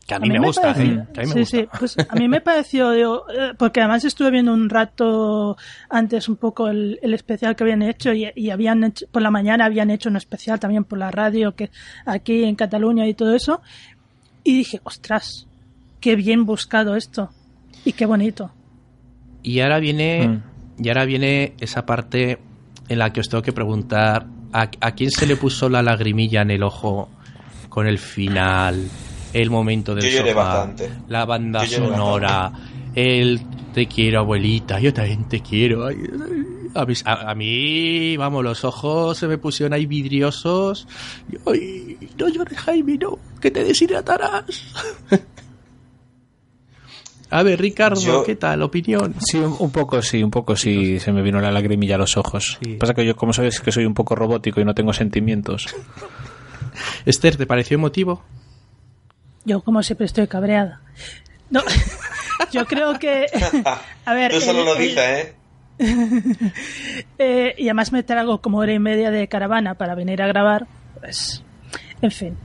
Que 0.08 0.16
a 0.16 0.20
mí, 0.20 0.30
me, 0.30 0.40
gusta, 0.40 0.74
pareció- 0.74 0.94
¿eh? 1.02 1.06
Que 1.14 1.22
a 1.22 1.24
mí 1.24 1.30
me 1.30 1.34
sí, 1.34 1.40
gusta. 1.40 1.58
sí, 1.58 1.68
pues 1.80 1.98
a 2.10 2.16
mí 2.16 2.28
me 2.28 2.42
pareció, 2.42 2.92
digo, 2.92 3.24
eh, 3.30 3.54
porque 3.58 3.80
además 3.82 4.04
estuve 4.04 4.32
viendo 4.32 4.54
un 4.54 4.70
rato 4.70 5.56
antes 5.90 6.28
un 6.28 6.36
poco 6.38 6.68
el, 6.68 7.00
el 7.02 7.14
especial 7.14 7.56
que 7.56 7.64
habían 7.64 7.82
hecho 7.84 8.12
y, 8.14 8.28
y 8.36 8.50
habían 8.50 8.84
hecho, 8.84 9.06
por 9.12 9.22
la 9.22 9.32
mañana 9.32 9.66
habían 9.66 9.90
hecho 9.90 10.10
un 10.10 10.18
especial 10.18 10.60
también 10.60 10.84
por 10.84 10.98
la 11.00 11.12
radio 11.12 11.56
que 11.56 11.70
aquí 12.06 12.44
en 12.44 12.56
Cataluña 12.56 13.08
y 13.08 13.14
todo 13.14 13.34
eso 13.36 13.62
y 14.44 14.58
dije, 14.58 14.82
ostras, 14.84 15.48
qué 16.00 16.16
bien 16.16 16.46
buscado 16.46 16.96
esto 16.96 17.30
y 17.86 17.94
qué 17.94 18.06
bonito. 18.06 18.52
Y 19.44 19.60
ahora 19.62 19.80
viene, 19.80 20.28
Mm. 20.28 20.84
y 20.84 20.88
ahora 20.90 21.06
viene 21.06 21.54
esa 21.60 21.86
parte 21.86 22.40
en 22.90 23.00
la 23.00 23.14
que 23.14 23.22
os 23.22 23.30
tengo 23.30 23.44
que 23.44 23.54
preguntar 23.54 24.26
a, 24.52 24.70
a 24.82 24.92
quién 24.94 25.12
se 25.12 25.26
le 25.26 25.36
puso 25.38 25.70
la 25.70 25.82
lagrimilla 25.82 26.42
en 26.42 26.52
el 26.52 26.64
ojo 26.64 27.08
con 27.70 27.88
el 27.88 27.98
final, 28.00 28.84
el 29.34 29.50
momento 29.50 29.96
del 29.96 30.06
Yo 30.06 30.18
lloré 30.20 30.30
sofá, 30.32 30.44
bastante. 30.44 30.90
la 31.08 31.26
banda 31.26 31.64
Yo 31.66 31.78
lloré 31.78 31.90
sonora, 31.96 32.52
el 32.96 33.42
te 33.74 33.88
quiero 33.88 34.20
abuelita, 34.20 34.80
yo 34.80 34.94
también 34.94 35.24
te 35.30 35.42
quiero. 35.42 35.86
A 36.74 36.86
mí, 36.86 36.94
a- 37.06 37.32
a 37.32 37.36
mí, 37.36 38.16
vamos, 38.18 38.44
los 38.44 38.64
ojos 38.64 39.18
se 39.18 39.28
me 39.28 39.38
pusieron 39.38 39.74
ahí 39.74 39.86
vidriosos. 39.86 40.88
Y, 41.32 41.36
Ay, 41.50 41.98
no 42.18 42.30
llores, 42.30 42.58
Jaime, 42.60 42.98
no, 42.98 43.18
que 43.42 43.52
te 43.52 43.64
deshidratarás. 43.64 44.46
A 47.30 47.44
ver, 47.44 47.62
Ricardo, 47.62 48.02
Yo- 48.02 48.24
¿qué 48.26 48.36
tal? 48.36 48.62
¿Opinión? 48.62 49.16
Sí, 49.20 49.38
un, 49.38 49.56
un 49.58 49.72
poco 49.72 50.02
sí, 50.02 50.22
un 50.22 50.32
poco 50.32 50.58
sí, 50.58 51.00
se 51.00 51.14
me 51.14 51.22
vino 51.22 51.40
la 51.40 51.50
lagrimilla 51.50 51.96
a 51.96 51.98
los 51.98 52.18
ojos. 52.18 52.58
Sí. 52.62 52.76
Pasa 52.76 52.94
que 52.94 53.06
yo, 53.06 53.16
como 53.16 53.32
sabes, 53.32 53.62
que 53.62 53.72
soy 53.72 53.86
un 53.86 53.94
poco 53.94 54.16
robótico 54.16 54.60
y 54.60 54.66
no 54.66 54.74
tengo 54.76 54.92
sentimientos. 54.92 55.68
Esther, 57.06 57.38
¿te 57.38 57.46
pareció 57.46 57.76
emotivo? 57.76 58.22
Yo 59.46 59.62
como 59.62 59.82
siempre 59.84 60.06
estoy 60.06 60.28
cabreada. 60.28 60.82
No, 61.50 61.62
yo 62.52 62.66
creo 62.66 62.98
que... 63.00 63.26
A 64.06 64.14
ver, 64.14 64.32
Tú 64.32 64.42
solo 64.42 64.60
el- 64.60 64.66
lo 64.66 64.76
dices, 64.76 64.98
¿eh? 65.00 65.36
Eh, 67.18 67.56
y 67.58 67.64
además 67.66 67.92
me 67.92 68.04
trago 68.04 68.42
como 68.42 68.60
hora 68.60 68.74
y 68.74 68.80
media 68.80 69.12
de 69.12 69.28
caravana 69.28 69.76
para 69.76 69.96
venir 69.96 70.22
a 70.22 70.28
grabar. 70.28 70.68
Pues, 71.00 71.44
en 72.02 72.12
fin. 72.12 72.38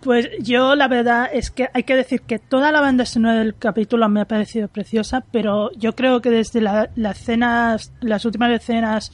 Pues 0.00 0.28
yo 0.40 0.74
la 0.74 0.86
verdad 0.88 1.28
es 1.32 1.50
que 1.50 1.68
hay 1.74 1.82
que 1.82 1.96
decir 1.96 2.22
que 2.22 2.38
toda 2.38 2.70
la 2.72 2.80
banda 2.80 3.04
sonora 3.04 3.38
del 3.38 3.54
capítulo 3.56 4.08
me 4.08 4.20
ha 4.20 4.24
parecido 4.26 4.68
preciosa, 4.68 5.24
pero 5.32 5.70
yo 5.76 5.94
creo 5.94 6.20
que 6.20 6.30
desde 6.30 6.60
la- 6.60 6.88
las 6.94 7.20
escenas, 7.20 7.92
las 8.00 8.24
últimas 8.24 8.50
escenas 8.52 9.12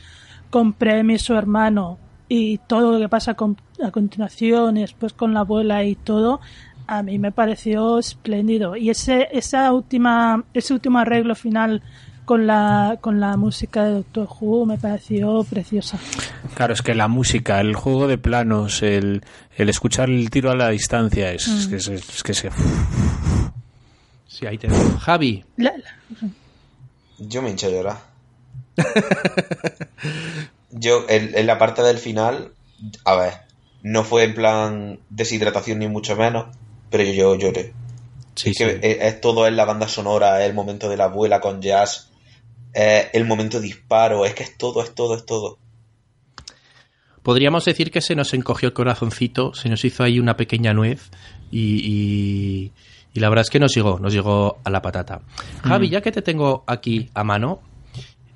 con 0.50 0.72
Premi, 0.74 1.18
su 1.18 1.34
hermano, 1.34 1.98
y 2.28 2.58
todo 2.58 2.92
lo 2.92 2.98
que 2.98 3.08
pasa 3.08 3.34
con- 3.34 3.56
a 3.82 3.90
continuación, 3.90 4.76
y 4.76 4.82
después 4.82 5.12
con 5.14 5.32
la 5.34 5.40
abuela 5.40 5.82
y 5.84 5.94
todo, 5.94 6.40
a 6.86 7.02
mí 7.02 7.18
me 7.18 7.32
pareció 7.32 7.98
espléndido. 7.98 8.76
Y 8.76 8.90
ese, 8.90 9.28
esa 9.32 9.72
última, 9.72 10.44
ese 10.54 10.72
último 10.74 10.98
arreglo 10.98 11.34
final 11.34 11.82
con 12.24 12.46
la, 12.46 12.96
con 13.00 13.20
la 13.20 13.36
música 13.36 13.84
de 13.84 13.92
Doctor 13.92 14.28
Who 14.40 14.64
me 14.66 14.78
pareció 14.78 15.44
preciosa. 15.44 15.98
Claro, 16.54 16.72
es 16.72 16.80
que 16.82 16.94
la 16.94 17.08
música, 17.08 17.60
el 17.60 17.74
juego 17.74 18.06
de 18.06 18.16
planos, 18.18 18.82
el, 18.82 19.22
el 19.56 19.68
escuchar 19.68 20.08
el 20.08 20.30
tiro 20.30 20.50
a 20.50 20.56
la 20.56 20.70
distancia, 20.70 21.32
es, 21.32 21.46
es 21.48 21.66
que, 21.68 21.76
es, 21.76 21.88
es 21.88 22.22
que 22.22 22.32
se... 22.34 22.50
Sí, 24.26 24.46
ahí 24.46 24.58
te 24.58 24.66
veo. 24.68 24.98
Javi, 24.98 25.44
La- 25.56 25.72
la- 25.76 26.28
Yo 27.18 27.40
me 27.42 27.50
hinché 27.50 27.66
a 27.66 27.70
llorar. 27.70 27.98
Yo, 30.70 31.04
en, 31.08 31.36
en 31.36 31.46
la 31.46 31.58
parte 31.58 31.82
del 31.82 31.98
final, 31.98 32.52
a 33.04 33.14
ver, 33.14 33.32
no 33.82 34.02
fue 34.02 34.24
en 34.24 34.34
plan 34.34 34.98
deshidratación 35.10 35.78
ni 35.78 35.88
mucho 35.88 36.16
menos, 36.16 36.46
pero 36.94 37.02
yo, 37.10 37.34
yo 37.34 37.36
lloré. 37.36 37.72
sí, 38.36 38.50
es 38.50 38.58
que 38.58 38.70
sí. 38.70 38.78
es, 38.82 38.96
es 39.00 39.20
todo 39.20 39.46
en 39.48 39.56
la 39.56 39.64
banda 39.64 39.88
sonora, 39.88 40.40
es 40.42 40.48
el 40.48 40.54
momento 40.54 40.88
de 40.88 40.96
la 40.96 41.04
abuela 41.06 41.40
con 41.40 41.60
jazz, 41.60 42.10
es 42.72 43.06
el 43.12 43.24
momento 43.24 43.60
disparo, 43.60 44.24
es 44.24 44.34
que 44.34 44.44
es 44.44 44.56
todo, 44.56 44.82
es 44.82 44.94
todo, 44.94 45.16
es 45.16 45.26
todo. 45.26 45.58
podríamos 47.22 47.64
decir 47.64 47.90
que 47.90 48.00
se 48.00 48.14
nos 48.14 48.34
encogió 48.34 48.68
el 48.68 48.74
corazoncito, 48.74 49.54
se 49.54 49.68
nos 49.68 49.84
hizo 49.84 50.02
ahí 50.04 50.18
una 50.20 50.36
pequeña 50.36 50.72
nuez 50.74 51.10
y, 51.50 51.80
y- 51.84 52.72
y 53.16 53.20
la 53.20 53.28
verdad 53.28 53.42
es 53.42 53.50
que 53.50 53.60
nos 53.60 53.72
llegó, 53.74 53.98
nos 54.00 54.12
llegó 54.12 54.58
a 54.64 54.70
la 54.70 54.82
patata. 54.82 55.20
Javi, 55.62 55.88
ya 55.88 56.00
que 56.00 56.10
te 56.12 56.20
tengo 56.20 56.64
aquí 56.66 57.08
a 57.14 57.22
mano, 57.22 57.62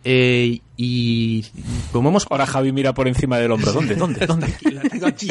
eh, 0.04 0.60
y 0.76 1.44
como 1.92 2.10
hemos 2.10 2.26
Ahora 2.30 2.46
Javi 2.46 2.70
mira 2.72 2.94
por 2.94 3.08
encima 3.08 3.36
del 3.38 3.50
hombro. 3.50 3.72
¿Dónde? 3.72 3.94
¿Dónde? 3.96 4.26
¿Dónde? 4.26 4.46
la 4.72 4.82
tengo 4.82 5.06
aquí. 5.06 5.28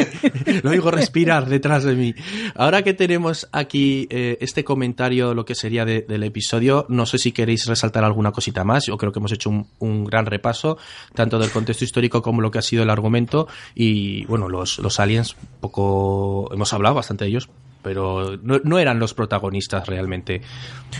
Lo 0.61 0.72
oigo 0.72 0.91
respirar 0.91 1.45
detrás 1.48 1.84
de 1.85 1.95
mí. 1.95 2.14
Ahora 2.56 2.81
que 2.84 2.94
tenemos 2.94 3.48
aquí 3.53 4.07
eh, 4.10 4.38
este 4.41 4.64
comentario, 4.64 5.34
lo 5.34 5.45
que 5.45 5.56
sería 5.56 5.85
de- 5.85 6.02
del 6.02 6.23
episodio, 6.23 6.85
no 6.89 7.06
sé 7.06 7.18
si 7.18 7.31
queréis 7.31 7.65
resaltar 7.65 8.03
alguna 8.03 8.31
cosita 8.31 8.64
más. 8.65 8.85
Yo 8.88 8.98
creo 8.98 9.11
que 9.14 9.19
hemos 9.19 9.31
hecho 9.31 9.49
un, 9.49 9.68
un 9.80 10.03
gran 10.03 10.26
repaso, 10.26 10.77
tanto 11.14 11.39
del 11.39 11.52
contexto 11.52 11.85
histórico 11.85 12.22
como 12.22 12.41
lo 12.41 12.52
que 12.52 12.60
ha 12.60 12.64
sido 12.64 12.84
el 12.84 12.89
argumento. 12.89 13.48
Y 13.73 14.26
bueno, 14.26 14.49
los, 14.49 14.80
los 14.80 14.99
aliens, 14.99 15.35
poco. 15.61 16.49
Hemos 16.53 16.73
hablado 16.73 16.95
bastante 16.95 17.23
de 17.23 17.30
ellos, 17.30 17.49
pero 17.82 18.38
no, 18.41 18.60
no 18.64 18.80
eran 18.80 18.99
los 18.99 19.14
protagonistas 19.14 19.88
realmente 19.88 20.41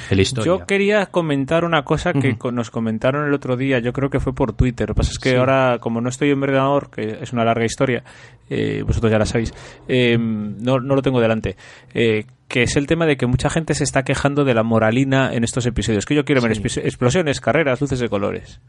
de 0.10 0.16
la 0.16 0.22
historia. 0.22 0.46
Yo 0.46 0.66
quería 0.66 1.06
comentar 1.08 1.66
una 1.66 1.84
cosa 1.84 2.14
que 2.14 2.38
nos 2.52 2.70
comentaron 2.72 3.26
el 3.28 3.34
otro 3.34 3.58
día, 3.58 3.80
yo 3.80 3.94
creo 3.94 4.10
que 4.10 4.20
fue 4.20 4.34
por 4.34 4.54
Twitter. 4.54 4.88
Lo 4.90 4.94
que 4.96 5.00
pasa 5.00 5.12
es 5.12 5.20
que 5.20 5.32
Sí. 5.32 5.36
ahora, 5.36 5.78
como 5.80 6.02
no 6.02 6.10
estoy 6.10 6.32
en 6.32 6.42
ordenador, 6.42 6.90
que 6.90 7.20
es 7.22 7.34
una 7.34 7.44
larga 7.44 7.66
historia, 7.66 8.04
eh, 8.50 8.84
vosotros 8.86 9.12
ya 9.12 9.18
la 9.20 9.26
sabéis, 9.26 9.54
eh, 9.88 10.18
no, 10.18 10.80
no 10.80 10.96
lo 10.96 11.02
tengo 11.02 11.20
delante. 11.22 11.56
eh, 11.94 12.26
que 12.48 12.64
es 12.64 12.78
el 12.78 12.88
tema 12.88 13.06
de 13.06 13.18
que 13.18 13.26
mucha 13.28 13.50
gente 13.50 13.74
se 13.74 13.84
está 13.84 14.04
quejando 14.04 14.46
de 14.46 14.54
la 14.54 14.64
moralina 14.64 15.34
en 15.34 15.44
estos 15.44 15.66
episodios. 15.66 16.06
Que 16.06 16.16
yo 16.16 16.24
quiero 16.24 16.42
ver 16.42 16.56
Sí. 16.56 16.80
explosiones, 16.80 17.42
carreras, 17.42 17.82
luces 17.82 18.00
de 18.00 18.08
colores. 18.08 18.62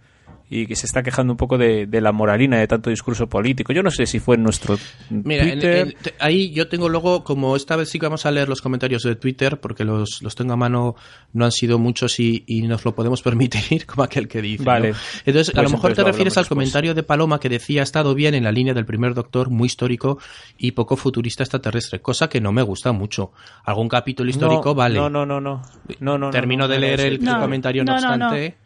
Y 0.51 0.66
que 0.66 0.77
se 0.77 0.87
está 0.87 1.03
quejando 1.03 1.35
un 1.35 1.37
poco 1.37 1.59
de, 1.59 1.87
de 1.87 2.01
la 2.01 2.11
moralina, 2.12 2.59
de 2.59 2.66
tanto 2.66 2.89
discurso 2.89 3.27
político. 3.29 3.73
Yo 3.75 3.83
no 3.83 3.91
sé 3.91 4.07
si 4.07 4.19
fue 4.19 4.37
en 4.37 4.43
nuestro 4.43 4.79
Mira, 5.11 5.45
en- 5.45 5.51
Twitter. 5.53 5.77
en- 5.89 5.93
te- 6.03 6.15
ahí 6.20 6.51
yo 6.53 6.69
tengo 6.69 6.89
luego, 6.89 7.23
como 7.23 7.55
esta 7.55 7.77
vez 7.77 7.91
sí 7.91 7.99
que 7.99 8.07
vamos 8.07 8.25
a 8.25 8.31
leer 8.31 8.49
los 8.49 8.62
comentarios 8.62 9.03
de 9.03 9.15
Twitter, 9.16 9.61
porque 9.61 9.85
los, 9.85 10.23
los 10.23 10.35
tengo 10.35 10.55
a 10.55 10.57
mano, 10.57 10.97
no 11.35 11.45
han 11.45 11.53
sido 11.53 11.79
muchos 11.79 12.19
y, 12.19 12.45
y 12.47 12.62
nos 12.62 12.85
lo 12.87 12.95
podemos 12.95 13.20
permitir, 13.29 13.85
como 13.87 14.03
aquel 14.05 14.27
que 14.27 14.41
dice. 14.41 14.62
¿no? 14.65 14.70
Vale. 14.70 14.95
Entonces, 15.27 15.51
a 15.51 15.53
Pues 15.61 15.65
lo 15.65 15.70
mejor 15.77 15.91
entonces 15.91 15.95
te 15.97 16.01
lo 16.03 16.07
refieres 16.09 16.37
al 16.39 16.43
después. 16.45 16.57
comentario 16.57 16.95
de 16.95 17.03
Paloma 17.03 17.39
que 17.41 17.49
decía, 17.51 17.83
ha 17.83 17.85
estado 17.85 18.15
bien 18.15 18.35
en 18.35 18.45
la 18.45 18.53
línea 18.53 18.73
del 18.73 18.87
primer 18.87 19.12
doctor, 19.15 19.51
muy 19.51 19.66
histórico 19.66 20.19
y 20.57 20.73
poco 20.73 20.97
futurista 20.97 21.43
extraterrestre, 21.43 22.01
cosa 22.01 22.29
que 22.31 22.41
no 22.41 22.53
me 22.53 22.62
gusta 22.62 22.93
mucho. 22.93 23.33
Algún 23.65 23.89
capítulo 23.89 24.31
histórico, 24.31 24.65
no, 24.70 24.75
vale. 24.75 24.95
No, 24.99 25.11
no, 25.11 25.27
no, 25.27 25.41
no. 25.43 25.61
no, 26.01 26.12
no, 26.12 26.19
no, 26.19 26.31
Termino 26.31 26.65
no, 26.65 26.69
de 26.69 26.77
no, 26.77 26.81
leer 26.81 26.99
no, 27.01 27.05
el, 27.07 27.12
el 27.15 27.25
No, 27.25 27.41
comentario, 27.41 27.85
no, 27.85 27.95
no, 27.95 28.01
no, 28.01 28.16
no. 28.16 28.25
obstante. 28.27 28.57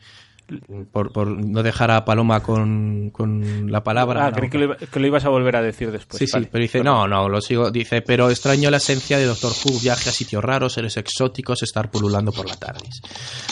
Por, 0.92 1.12
por 1.12 1.28
no 1.28 1.62
dejar 1.62 1.90
a 1.90 2.04
Paloma 2.04 2.40
con, 2.42 3.10
con 3.10 3.70
la 3.70 3.82
palabra. 3.82 4.26
Ah, 4.26 4.30
no. 4.30 4.36
creí 4.36 4.50
que 4.50 4.58
lo, 4.58 4.64
iba- 4.64 4.76
que 4.76 5.00
lo 5.00 5.06
ibas 5.06 5.24
a 5.24 5.28
volver 5.28 5.56
a 5.56 5.62
decir 5.62 5.90
después. 5.90 6.18
Sí, 6.18 6.26
sí, 6.26 6.48
pero 6.50 6.62
dice, 6.62 6.82
no, 6.82 7.06
no, 7.08 7.28
lo 7.28 7.40
sigo, 7.40 7.70
dice, 7.70 8.02
pero 8.02 8.30
extraño 8.30 8.70
la 8.70 8.76
esencia 8.78 9.18
de 9.18 9.24
Doctor 9.26 9.52
Who, 9.64 9.78
viaje 9.80 10.10
a 10.10 10.12
sitios 10.12 10.42
raros, 10.42 10.72
seres 10.74 10.96
exóticos, 10.96 11.62
estar 11.62 11.90
pululando 11.90 12.32
por 12.32 12.48
la 12.48 12.56
tarde. 12.56 12.86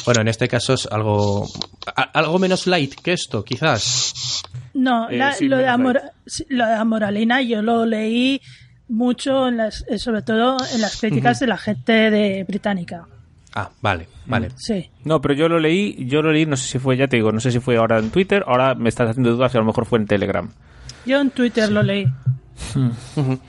Bueno, 0.05 0.21
en 0.23 0.29
este 0.29 0.49
caso 0.49 0.75
es 0.75 0.87
algo, 0.91 1.47
a- 1.95 2.03
algo 2.03 2.39
menos 2.39 2.67
light 2.67 2.95
que 2.95 3.13
esto, 3.13 3.45
quizás. 3.45 4.43
No, 4.75 5.09
Eh, 5.11 5.17
la- 5.19 5.33
sí, 5.33 5.49
lo, 5.49 5.59
de 5.59 5.67
Amor- 5.69 6.01
lo 6.49 6.67
de 6.67 6.75
Amoralina 6.75 7.43
yo 7.43 7.63
lo 7.63 7.85
leí 7.87 8.41
mucho, 8.89 9.49
en 9.49 9.57
las, 9.57 9.85
eh, 9.89 9.99
sobre 9.99 10.23
todo 10.23 10.57
en 10.75 10.81
las 10.81 10.99
críticas 11.01 11.39
de 11.41 11.47
la 11.47 11.57
gente 11.59 11.93
de 12.11 12.45
británica. 12.45 13.07
Ah, 13.55 13.71
vale, 13.81 14.09
vale. 14.27 14.51
Sí. 14.57 14.91
No, 15.05 15.21
pero 15.21 15.35
yo 15.35 15.49
lo 15.49 15.59
leí, 15.59 16.07
yo 16.07 16.23
lo 16.23 16.33
leí, 16.33 16.47
no 16.47 16.57
sé 16.57 16.69
si 16.69 16.79
fue, 16.79 16.97
ya 16.97 17.09
te 17.09 17.17
digo, 17.17 17.33
no 17.33 17.41
sé 17.41 17.51
si 17.51 17.59
fue 17.59 17.77
ahora 17.77 17.99
en 17.99 18.11
Twitter, 18.11 18.45
ahora 18.47 18.75
me 18.75 18.89
estás 18.89 19.11
haciendo 19.11 19.33
dudas 19.33 19.53
y 19.53 19.57
a 19.57 19.61
lo 19.61 19.67
mejor 19.67 19.87
fue 19.87 19.99
en 19.99 20.07
Telegram. 20.07 20.49
Yo 21.05 21.21
en 21.21 21.31
Twitter 21.31 21.71
lo 21.71 21.83
leí. 21.83 22.07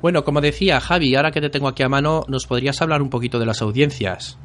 Bueno, 0.00 0.22
como 0.22 0.42
decía 0.42 0.82
Javi, 0.82 1.14
ahora 1.14 1.30
que 1.30 1.40
te 1.40 1.48
tengo 1.48 1.66
aquí 1.66 1.82
a 1.82 1.88
mano, 1.88 2.26
¿nos 2.28 2.46
podrías 2.46 2.82
hablar 2.82 3.00
un 3.00 3.08
poquito 3.08 3.38
de 3.38 3.46
las 3.46 3.62
audiencias? 3.62 4.36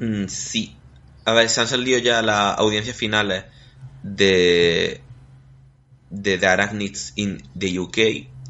Mm, 0.00 0.26
sí. 0.26 0.74
A 1.24 1.34
ver, 1.34 1.48
se 1.50 1.60
han 1.60 1.68
salido 1.68 2.00
ya 2.00 2.20
las 2.20 2.58
audiencias 2.58 2.96
finales 2.96 3.44
de 4.02 5.02
de 6.10 6.38
The 6.38 6.46
Arachnids 6.46 7.12
in 7.16 7.42
the 7.56 7.78
UK, 7.78 7.96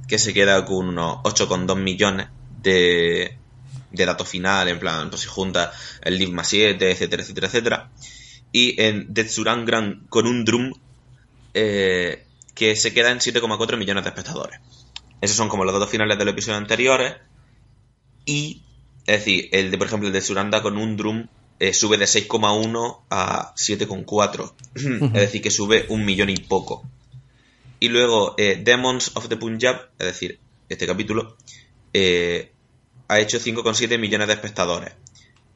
que 0.09 0.19
se 0.19 0.33
queda 0.33 0.65
con 0.65 0.89
unos 0.89 1.19
8,2 1.19 1.77
millones 1.77 2.29
de, 2.63 3.37
de 3.91 4.07
datos 4.07 4.29
final, 4.29 4.69
en 4.69 4.79
plan, 4.79 5.11
pues 5.11 5.23
si 5.23 5.29
junta 5.29 5.73
el 6.03 6.19
Ligma 6.19 6.45
7, 6.45 6.91
etcétera, 6.91 7.23
etcétera, 7.23 7.47
etcétera. 7.47 7.91
Y 8.53 8.81
en 8.81 9.13
Gran 9.65 10.07
con 10.09 10.27
un 10.27 10.45
drum 10.45 10.73
eh, 11.55 12.25
que 12.55 12.77
se 12.77 12.93
queda 12.95 13.11
en 13.11 13.19
7,4 13.19 13.77
millones 13.77 14.05
de 14.05 14.11
espectadores. 14.11 14.61
Esos 15.21 15.37
son 15.37 15.49
como 15.49 15.65
los 15.65 15.75
datos 15.75 15.91
finales 15.91 16.19
de 16.19 16.25
los 16.25 16.33
episodios 16.33 16.59
anteriores. 16.59 17.17
Y, 18.25 18.63
es 19.07 19.19
decir, 19.19 19.49
el 19.53 19.71
de, 19.71 19.79
por 19.79 19.87
ejemplo, 19.87 20.09
el 20.09 20.13
de 20.13 20.21
Suranda 20.21 20.63
con 20.63 20.77
un 20.77 20.97
drum 20.97 21.29
eh, 21.59 21.73
sube 21.73 21.97
de 21.97 22.07
6,1 22.07 23.01
a 23.11 23.55
7,4. 23.55 24.53
es 24.75 25.13
decir, 25.13 25.43
que 25.43 25.51
sube 25.51 25.87
un 25.89 26.05
millón 26.05 26.31
y 26.31 26.37
poco. 26.37 26.85
Y 27.79 27.89
luego, 27.89 28.35
eh, 28.39 28.61
Demons 28.63 29.13
of 29.15 29.29
the 29.29 29.37
Punjab, 29.37 29.91
es 29.99 30.07
decir, 30.07 30.41
este 30.69 30.87
capítulo, 30.87 31.37
eh, 31.93 32.53
ha 33.09 33.21
hecho 33.21 33.39
5,7 33.39 33.99
millones 33.99 34.29
de 34.29 34.35
espectadores. 34.35 34.93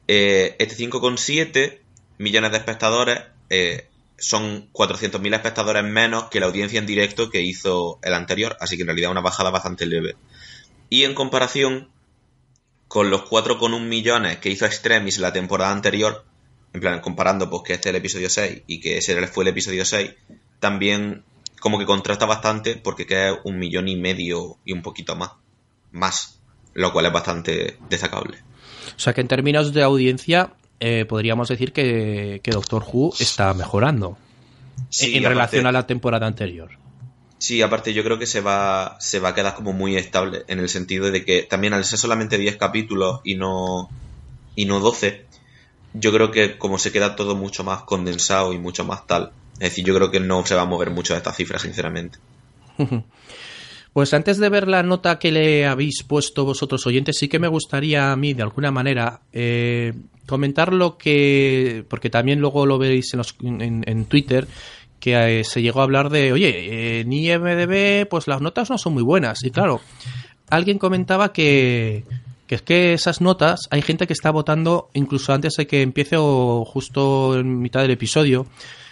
Eh, 0.07 0.55
este 0.59 0.75
5,7 0.75 1.79
millones 2.17 2.51
de 2.51 2.57
espectadores 2.57 3.21
eh, 3.49 3.87
son 4.17 4.71
400.000 4.71 5.33
espectadores 5.33 5.83
menos 5.83 6.25
que 6.25 6.39
la 6.39 6.45
audiencia 6.45 6.79
en 6.79 6.85
directo 6.85 7.29
que 7.29 7.41
hizo 7.41 7.99
el 8.03 8.13
anterior, 8.13 8.55
así 8.59 8.75
que 8.75 8.83
en 8.83 8.87
realidad 8.87 9.11
una 9.11 9.21
bajada 9.21 9.49
bastante 9.49 9.85
leve. 9.85 10.15
Y 10.89 11.03
en 11.03 11.13
comparación 11.13 11.89
con 12.87 13.09
los 13.09 13.21
4,1 13.21 13.79
millones 13.79 14.37
que 14.37 14.49
hizo 14.49 14.65
Extremis 14.65 15.17
la 15.17 15.33
temporada 15.33 15.71
anterior, 15.71 16.25
en 16.73 16.81
plan 16.81 16.99
comparando 16.99 17.49
pues 17.49 17.63
que 17.63 17.73
este 17.73 17.89
es 17.89 17.95
el 17.95 17.99
episodio 17.99 18.29
6 18.29 18.63
y 18.67 18.79
que 18.79 18.97
ese 18.97 19.27
fue 19.27 19.45
el 19.45 19.49
episodio 19.49 19.85
6, 19.85 20.11
también 20.59 21.23
como 21.61 21.79
que 21.79 21.85
contrasta 21.85 22.25
bastante 22.25 22.75
porque 22.75 23.05
queda 23.05 23.39
un 23.43 23.57
millón 23.59 23.87
y 23.87 23.95
medio 23.95 24.57
y 24.65 24.73
un 24.73 24.81
poquito 24.81 25.15
más. 25.15 25.31
Más. 25.91 26.40
Lo 26.73 26.93
cual 26.93 27.07
es 27.07 27.13
bastante 27.13 27.77
destacable. 27.89 28.37
O 28.95 28.99
sea 28.99 29.13
que 29.13 29.21
en 29.21 29.27
términos 29.27 29.73
de 29.73 29.83
audiencia 29.83 30.53
eh, 30.79 31.05
podríamos 31.05 31.47
decir 31.47 31.73
que, 31.73 32.41
Doctor 32.43 32.83
Who 32.91 33.13
está 33.19 33.53
mejorando 33.53 34.17
en 34.99 35.23
relación 35.23 35.67
a 35.67 35.71
la 35.71 35.85
temporada 35.85 36.27
anterior. 36.27 36.71
Sí, 37.37 37.61
aparte 37.61 37.93
yo 37.93 38.03
creo 38.03 38.19
que 38.19 38.27
se 38.27 38.41
va, 38.41 38.97
se 38.99 39.19
va 39.19 39.29
a 39.29 39.35
quedar 39.35 39.55
como 39.55 39.73
muy 39.73 39.95
estable 39.95 40.43
en 40.47 40.59
el 40.59 40.69
sentido 40.69 41.09
de 41.09 41.25
que 41.25 41.43
también 41.43 41.73
al 41.73 41.83
ser 41.85 41.97
solamente 41.97 42.37
10 42.37 42.57
capítulos 42.57 43.21
y 43.23 43.35
no, 43.35 43.89
y 44.55 44.65
no 44.65 44.79
12, 44.79 45.25
yo 45.93 46.13
creo 46.13 46.31
que 46.31 46.57
como 46.57 46.77
se 46.77 46.91
queda 46.91 47.15
todo 47.15 47.35
mucho 47.35 47.63
más 47.63 47.81
condensado 47.83 48.53
y 48.53 48.59
mucho 48.59 48.85
más 48.85 49.07
tal, 49.07 49.31
es 49.53 49.69
decir, 49.69 49.85
yo 49.85 49.95
creo 49.95 50.11
que 50.11 50.19
no 50.19 50.45
se 50.45 50.55
va 50.55 50.61
a 50.61 50.65
mover 50.65 50.89
mucho 50.89 51.13
de 51.13 51.17
esta 51.17 51.33
cifra, 51.33 51.59
sinceramente. 51.59 52.17
Pues 53.93 54.13
antes 54.13 54.37
de 54.37 54.47
ver 54.47 54.69
la 54.69 54.83
nota 54.83 55.19
que 55.19 55.31
le 55.31 55.65
habéis 55.65 56.03
puesto 56.03 56.45
vosotros 56.45 56.85
oyentes, 56.87 57.17
sí 57.19 57.27
que 57.27 57.39
me 57.39 57.49
gustaría 57.49 58.13
a 58.13 58.15
mí, 58.15 58.33
de 58.33 58.43
alguna 58.43 58.71
manera, 58.71 59.21
eh, 59.33 59.93
comentar 60.25 60.71
lo 60.71 60.97
que, 60.97 61.83
porque 61.89 62.09
también 62.09 62.39
luego 62.39 62.65
lo 62.65 62.77
veréis 62.77 63.13
en, 63.41 63.83
en, 63.85 64.05
Twitter, 64.05 64.47
que 65.01 65.39
eh, 65.39 65.43
se 65.43 65.61
llegó 65.61 65.81
a 65.81 65.83
hablar 65.83 66.09
de, 66.09 66.31
oye, 66.31 67.01
en 67.01 67.11
IMDB, 67.11 68.07
pues 68.07 68.27
las 68.27 68.39
notas 68.39 68.69
no 68.69 68.77
son 68.77 68.93
muy 68.93 69.03
buenas. 69.03 69.43
Y 69.43 69.51
claro, 69.51 69.81
alguien 70.49 70.77
comentaba 70.77 71.33
que, 71.33 72.05
que 72.47 72.55
es 72.55 72.61
que 72.61 72.93
esas 72.93 73.19
notas, 73.19 73.67
hay 73.71 73.81
gente 73.81 74.07
que 74.07 74.13
está 74.13 74.31
votando 74.31 74.89
incluso 74.93 75.33
antes 75.33 75.55
de 75.55 75.67
que 75.67 75.81
empiece 75.81 76.15
o 76.17 76.63
justo 76.65 77.37
en 77.37 77.59
mitad 77.59 77.81
del 77.81 77.91
episodio. 77.91 78.45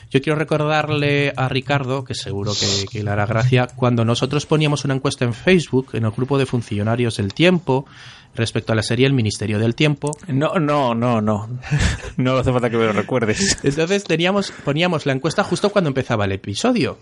Yo 0.09 0.21
quiero 0.21 0.39
recordarle 0.39 1.33
a 1.35 1.49
Ricardo, 1.49 2.03
que 2.03 2.15
seguro 2.15 2.53
que, 2.91 3.03
le 3.03 3.11
hará 3.11 3.27
gracia, 3.27 3.67
cuando 3.75 4.03
nosotros 4.03 4.47
poníamos 4.47 4.83
una 4.83 4.95
encuesta 4.95 5.23
en 5.23 5.35
Facebook, 5.35 5.89
en 5.93 6.05
el 6.05 6.11
grupo 6.11 6.39
de 6.39 6.47
funcionarios 6.47 7.17
del 7.17 7.33
tiempo, 7.33 7.85
respecto 8.33 8.73
a 8.73 8.75
la 8.75 8.81
serie 8.81 9.05
El 9.05 9.13
Ministerio 9.13 9.59
del 9.59 9.75
Tiempo. 9.75 10.17
No, 10.27 10.55
no, 10.55 10.95
no, 10.95 11.21
no. 11.21 11.49
No 12.17 12.37
hace 12.37 12.51
falta 12.51 12.69
que 12.69 12.77
me 12.77 12.85
lo 12.85 12.93
recuerdes. 12.93 13.59
Entonces 13.63 14.03
teníamos, 14.03 14.51
poníamos 14.65 15.05
la 15.05 15.13
encuesta 15.13 15.43
justo 15.43 15.69
cuando 15.69 15.89
empezaba 15.89 16.25
el 16.25 16.31
episodio, 16.31 16.97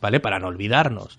¿vale? 0.00 0.20
Para 0.20 0.38
no 0.38 0.46
olvidarnos. 0.46 1.18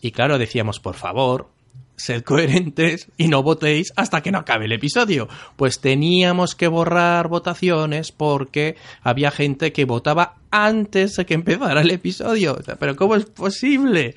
Y 0.00 0.12
claro, 0.12 0.38
decíamos, 0.38 0.78
por 0.78 0.94
favor, 0.94 1.48
sed 1.96 2.22
coherentes 2.22 3.08
y 3.16 3.28
no 3.28 3.42
votéis 3.42 3.92
hasta 3.96 4.22
que 4.22 4.30
no 4.30 4.38
acabe 4.38 4.66
el 4.66 4.72
episodio. 4.72 5.28
Pues 5.56 5.80
teníamos 5.80 6.54
que 6.54 6.68
borrar 6.68 7.28
votaciones 7.28 8.12
porque 8.12 8.76
había 9.02 9.30
gente 9.30 9.72
que 9.72 9.84
votaba 9.84 10.36
antes 10.50 11.16
de 11.16 11.26
que 11.26 11.34
empezara 11.34 11.80
el 11.80 11.90
episodio. 11.90 12.58
Pero 12.78 12.96
¿cómo 12.96 13.16
es 13.16 13.24
posible? 13.26 14.14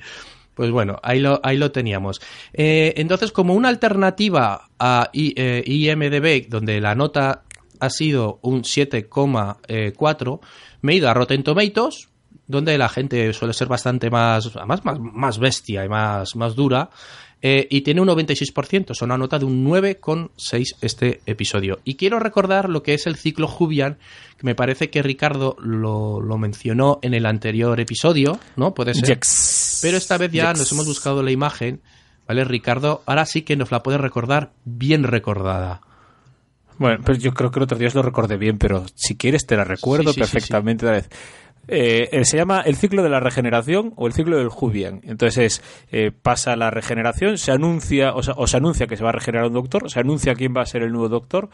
Pues 0.54 0.70
bueno, 0.70 0.98
ahí 1.02 1.20
lo, 1.20 1.40
ahí 1.42 1.56
lo 1.56 1.72
teníamos. 1.72 2.20
Eh, 2.52 2.92
entonces, 2.96 3.32
como 3.32 3.54
una 3.54 3.68
alternativa 3.68 4.68
a 4.78 5.08
IMDB, 5.12 6.26
eh, 6.26 6.46
donde 6.48 6.80
la 6.80 6.94
nota 6.94 7.44
ha 7.78 7.90
sido 7.90 8.40
un 8.42 8.62
7,4, 8.62 10.40
me 10.82 10.92
he 10.92 10.96
ido 10.96 11.08
a 11.08 11.14
Rotten 11.14 11.42
Tomatoes, 11.42 12.08
donde 12.46 12.76
la 12.76 12.88
gente 12.88 13.32
suele 13.32 13.54
ser 13.54 13.68
bastante 13.68 14.10
más, 14.10 14.50
más, 14.66 14.82
más 14.84 15.38
bestia 15.38 15.84
y 15.84 15.88
más, 15.88 16.36
más 16.36 16.54
dura. 16.54 16.90
Eh, 17.42 17.66
y 17.70 17.80
tiene 17.80 18.02
un 18.02 18.08
96%, 18.08 18.90
es 18.90 19.02
una 19.02 19.16
nota 19.16 19.38
de 19.38 19.46
un 19.46 19.64
9,6 19.64 20.76
este 20.82 21.20
episodio. 21.24 21.80
Y 21.84 21.94
quiero 21.94 22.18
recordar 22.18 22.68
lo 22.68 22.82
que 22.82 22.92
es 22.92 23.06
el 23.06 23.16
ciclo 23.16 23.48
Jubian, 23.48 23.96
que 24.36 24.44
me 24.44 24.54
parece 24.54 24.90
que 24.90 25.02
Ricardo 25.02 25.56
lo, 25.58 26.20
mencionó 26.36 26.98
en 27.02 27.14
el 27.14 27.24
anterior 27.24 27.80
episodio, 27.80 28.38
¿no? 28.56 28.74
Puede 28.74 28.92
ser. 28.94 29.20
Pero 29.80 29.96
esta 29.96 30.18
vez 30.18 30.30
ya 30.32 30.52
nos 30.52 30.70
hemos 30.72 30.86
buscado 30.86 31.22
la 31.22 31.30
imagen, 31.30 31.80
¿vale, 32.28 32.44
Ricardo? 32.44 33.02
Ahora 33.06 33.24
sí 33.24 33.42
que 33.42 33.56
nos 33.56 33.70
la 33.70 33.82
puedes 33.82 34.00
recordar 34.00 34.52
bien 34.66 35.04
recordada. 35.04 35.80
Bueno, 36.76 37.02
pero 37.04 37.18
yo 37.18 37.32
creo 37.32 37.50
que 37.50 37.58
el 37.58 37.64
otro 37.64 37.78
día 37.78 37.88
os 37.88 37.94
lo 37.94 38.02
recordé 38.02 38.36
bien, 38.36 38.58
pero 38.58 38.86
si 38.94 39.16
quieres 39.16 39.46
te 39.46 39.56
la 39.56 39.64
recuerdo 39.64 40.14
perfectamente 40.14 40.86
vez. 40.86 41.10
Eh, 41.68 42.08
eh, 42.12 42.24
se 42.24 42.36
llama 42.36 42.62
el 42.62 42.76
ciclo 42.76 43.02
de 43.02 43.08
la 43.08 43.20
regeneración 43.20 43.92
o 43.96 44.06
el 44.06 44.12
ciclo 44.12 44.38
del 44.38 44.48
Jubian. 44.48 45.00
Entonces 45.04 45.62
eh, 45.92 46.10
pasa 46.10 46.56
la 46.56 46.70
regeneración, 46.70 47.38
se 47.38 47.52
anuncia 47.52 48.12
o, 48.14 48.22
se 48.22 48.56
anuncia 48.56 48.86
que 48.86 48.96
se 48.96 49.04
va 49.04 49.10
a 49.10 49.12
regenerar 49.12 49.46
un 49.46 49.52
doctor, 49.52 49.90
se 49.90 50.00
anuncia 50.00 50.34
quién 50.34 50.54
va 50.56 50.62
a 50.62 50.66
ser 50.66 50.82
el 50.82 50.92
nuevo 50.92 51.08
doctor. 51.08 51.48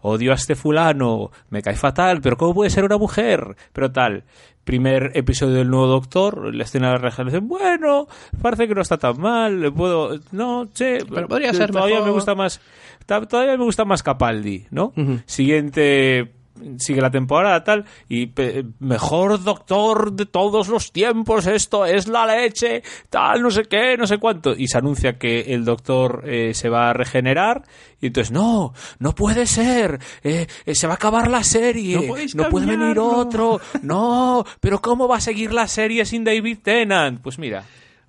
Odio 0.00 0.30
a 0.30 0.36
este 0.36 0.54
fulano, 0.54 1.32
me 1.50 1.60
cae 1.60 1.74
fatal, 1.74 2.20
pero 2.22 2.36
¿cómo 2.36 2.54
puede 2.54 2.70
ser 2.70 2.84
una 2.84 2.98
mujer? 2.98 3.56
Pero 3.72 3.90
tal. 3.90 4.24
Primer 4.62 5.10
episodio 5.14 5.54
del 5.56 5.70
nuevo 5.70 5.86
doctor, 5.86 6.54
la 6.54 6.62
escena 6.62 6.88
de 6.88 6.92
la 6.94 6.98
regeneración. 6.98 7.48
Bueno, 7.48 8.06
parece 8.40 8.68
que 8.68 8.74
no 8.74 8.82
está 8.82 8.96
tan 8.96 9.20
mal. 9.20 9.60
Le 9.60 9.72
puedo. 9.72 10.20
No, 10.30 10.68
che. 10.72 10.98
Pero 11.12 11.26
podría 11.26 11.52
ser 11.52 11.72
Todavía 11.72 12.02
me 12.02 12.10
gusta 12.10 12.34
más. 12.34 12.60
Todavía 13.06 13.56
me 13.56 13.64
gusta 13.64 13.86
más 13.86 14.02
Capaldi, 14.02 14.66
¿no? 14.70 14.92
Siguiente 15.24 16.37
sigue 16.78 17.00
la 17.00 17.10
temporada 17.10 17.64
tal 17.64 17.84
y 18.08 18.32
mejor 18.80 19.42
doctor 19.42 20.12
de 20.12 20.26
todos 20.26 20.68
los 20.68 20.92
tiempos 20.92 21.46
esto 21.46 21.86
es 21.86 22.08
la 22.08 22.26
leche 22.26 22.82
tal 23.10 23.42
no 23.42 23.50
sé 23.50 23.64
qué 23.64 23.96
no 23.96 24.06
sé 24.06 24.18
cuánto 24.18 24.54
y 24.56 24.68
se 24.68 24.78
anuncia 24.78 25.18
que 25.18 25.40
el 25.54 25.64
doctor 25.64 26.22
eh, 26.26 26.54
se 26.54 26.68
va 26.68 26.90
a 26.90 26.92
regenerar 26.92 27.62
y 28.00 28.08
entonces 28.08 28.32
no 28.32 28.72
no 28.98 29.14
puede 29.14 29.46
ser 29.46 29.98
eh, 30.22 30.46
eh, 30.66 30.74
se 30.74 30.86
va 30.86 30.94
a 30.94 30.96
acabar 30.96 31.30
la 31.30 31.42
serie 31.42 32.10
no, 32.34 32.48
puede 32.48 32.66
venir 32.66 32.98
otro 32.98 33.60
no 33.82 34.44
pero 34.60 34.80
cómo 34.80 35.08
va 35.08 35.16
a 35.16 35.20
seguir 35.20 35.52
la 35.52 35.68
serie 35.68 36.04
sin 36.04 36.24
David 36.24 36.58
Tennant 36.62 37.20
pues 37.20 37.38
mira 37.38 37.64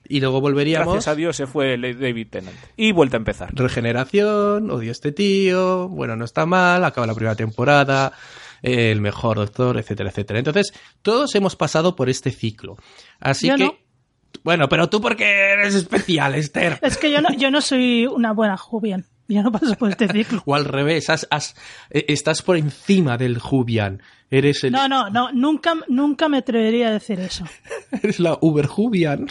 y 0.09 0.19
luego 0.19 0.41
volveríamos. 0.41 0.93
Gracias 0.93 1.07
a 1.07 1.15
Dios 1.15 1.37
se 1.37 1.45
fue 1.45 1.77
David 1.77 2.27
Tennant. 2.29 2.57
Y 2.75 2.91
vuelta 2.91 3.15
a 3.15 3.19
empezar. 3.19 3.53
Regeneración, 3.53 4.69
odio 4.71 4.89
a 4.89 4.91
este 4.91 5.11
tío, 5.11 5.87
bueno, 5.87 6.15
no 6.15 6.25
está 6.25 6.47
mal, 6.47 6.83
acaba 6.83 7.05
la 7.05 7.13
primera 7.13 7.35
temporada, 7.35 8.11
el 8.61 9.01
mejor 9.01 9.37
doctor, 9.37 9.77
etcétera, 9.77 10.09
etcétera. 10.09 10.39
Entonces, 10.39 10.73
todos 11.01 11.35
hemos 11.35 11.55
pasado 11.55 11.95
por 11.95 12.09
este 12.09 12.31
ciclo. 12.31 12.77
Así 13.19 13.49
que. 13.55 13.79
Bueno, 14.43 14.69
pero 14.69 14.89
tú 14.89 15.01
porque 15.01 15.25
eres 15.25 15.75
especial, 15.75 16.35
Esther. 16.35 16.79
Es 16.81 16.97
que 16.97 17.11
yo 17.11 17.21
no, 17.21 17.29
yo 17.35 17.51
no 17.51 17.61
soy 17.61 18.05
una 18.05 18.31
buena 18.31 18.57
Jubian. 18.57 19.05
Yo 19.27 19.43
no 19.43 19.51
paso 19.51 19.75
por 19.75 19.91
este 19.91 20.07
ciclo. 20.07 20.41
o 20.45 20.55
al 20.55 20.65
revés, 20.65 21.07
eh, 21.09 22.05
estás 22.07 22.41
por 22.41 22.57
encima 22.57 23.17
del 23.17 23.37
Jubian. 23.37 24.01
Eres 24.31 24.63
No, 24.71 24.87
no, 24.87 25.09
no, 25.09 25.31
nunca, 25.31 25.73
nunca 25.87 26.27
me 26.29 26.37
atrevería 26.37 26.89
a 26.89 26.91
decir 26.91 27.19
eso. 27.19 27.45
eres 27.91 28.19
la 28.19 28.37
Uber 28.41 28.65
Jubian. 28.65 29.27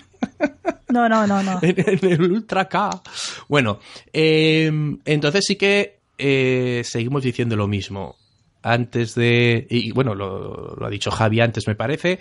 no, 0.88 1.08
no, 1.08 1.26
no, 1.26 1.42
no. 1.42 1.58
En, 1.62 1.76
el 2.02 2.32
Ultra 2.32 2.68
K. 2.68 2.90
Bueno, 3.48 3.80
em, 4.12 4.98
entonces 5.04 5.44
sí 5.46 5.56
que 5.56 5.98
eh, 6.16 6.82
seguimos 6.84 7.24
diciendo 7.24 7.56
lo 7.56 7.66
mismo 7.66 8.16
antes 8.62 9.14
de, 9.14 9.66
y 9.70 9.92
bueno, 9.92 10.14
lo, 10.14 10.84
ha 10.84 10.90
dicho 10.90 11.10
Javi 11.10 11.40
antes 11.40 11.66
me 11.66 11.74
parece, 11.74 12.18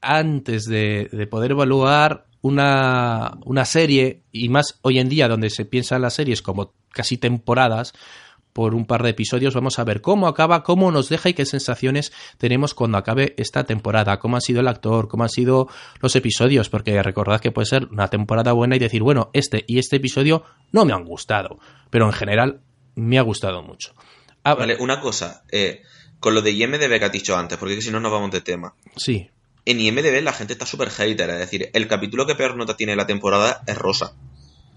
antes 0.00 0.64
de, 0.66 1.28
poder 1.30 1.52
evaluar 1.52 2.26
una, 2.42 3.38
una, 3.44 3.64
serie, 3.64 4.22
y 4.30 4.48
más 4.48 4.78
hoy 4.82 4.98
en 4.98 5.08
día 5.08 5.28
donde 5.28 5.50
se 5.50 5.64
piensa 5.64 5.96
en 5.96 6.02
las 6.02 6.14
series 6.14 6.42
como 6.42 6.74
casi 6.90 7.16
temporadas, 7.16 7.94
por 8.54 8.74
un 8.74 8.86
par 8.86 9.02
de 9.02 9.10
episodios 9.10 9.52
vamos 9.52 9.78
a 9.78 9.84
ver 9.84 10.00
cómo 10.00 10.28
acaba, 10.28 10.62
cómo 10.62 10.90
nos 10.92 11.08
deja 11.08 11.28
y 11.28 11.34
qué 11.34 11.44
sensaciones 11.44 12.12
tenemos 12.38 12.72
cuando 12.72 12.96
acabe 12.96 13.34
esta 13.36 13.64
temporada, 13.64 14.18
cómo 14.20 14.36
ha 14.36 14.40
sido 14.40 14.60
el 14.60 14.68
actor, 14.68 15.08
cómo 15.08 15.24
han 15.24 15.28
sido 15.28 15.68
los 16.00 16.14
episodios, 16.14 16.70
porque 16.70 17.02
recordad 17.02 17.40
que 17.40 17.50
puede 17.50 17.66
ser 17.66 17.88
una 17.90 18.08
temporada 18.08 18.52
buena 18.52 18.76
y 18.76 18.78
decir, 18.78 19.02
bueno, 19.02 19.28
este 19.32 19.64
y 19.66 19.78
este 19.78 19.96
episodio 19.96 20.44
no 20.70 20.84
me 20.84 20.92
han 20.92 21.04
gustado, 21.04 21.58
pero 21.90 22.06
en 22.06 22.12
general 22.12 22.60
me 22.94 23.18
ha 23.18 23.22
gustado 23.22 23.60
mucho. 23.62 23.92
Ah, 24.44 24.54
vale, 24.54 24.76
una 24.78 25.00
cosa. 25.00 25.42
Eh, 25.50 25.82
con 26.20 26.34
lo 26.34 26.42
de 26.42 26.52
IMDB 26.52 26.98
que 26.98 27.04
has 27.04 27.12
dicho 27.12 27.36
antes, 27.36 27.58
porque 27.58 27.80
si 27.82 27.90
no 27.90 28.00
nos 28.00 28.12
vamos 28.12 28.30
de 28.30 28.40
tema. 28.40 28.74
Sí. 28.96 29.30
En 29.66 29.80
IMDB 29.80 30.22
la 30.22 30.32
gente 30.32 30.52
está 30.52 30.66
súper 30.66 30.90
hater, 30.90 31.30
es 31.30 31.38
decir, 31.38 31.70
el 31.72 31.88
capítulo 31.88 32.26
que 32.26 32.34
peor 32.34 32.56
nota 32.56 32.76
tiene 32.76 32.94
la 32.96 33.06
temporada 33.06 33.62
es 33.66 33.76
Rosa. 33.76 34.14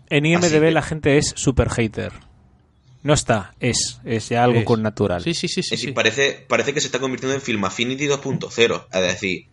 En 0.09 0.25
IMDB 0.25 0.71
la 0.71 0.81
gente 0.81 1.17
es 1.17 1.33
súper 1.35 1.69
hater. 1.69 2.13
No 3.03 3.13
está, 3.13 3.53
es, 3.59 3.99
es 4.03 4.29
ya 4.29 4.43
algo 4.43 4.65
con 4.65 4.81
natural. 4.81 5.21
Sí, 5.23 5.33
sí, 5.33 5.47
sí. 5.47 5.63
sí, 5.63 5.77
sí. 5.77 5.91
Parece, 5.91 6.45
parece 6.47 6.73
que 6.73 6.81
se 6.81 6.87
está 6.87 6.99
convirtiendo 6.99 7.35
en 7.35 7.41
Film 7.41 7.63
Affinity 7.63 8.07
2.0. 8.07 8.85
Es 8.91 9.01
decir, 9.01 9.45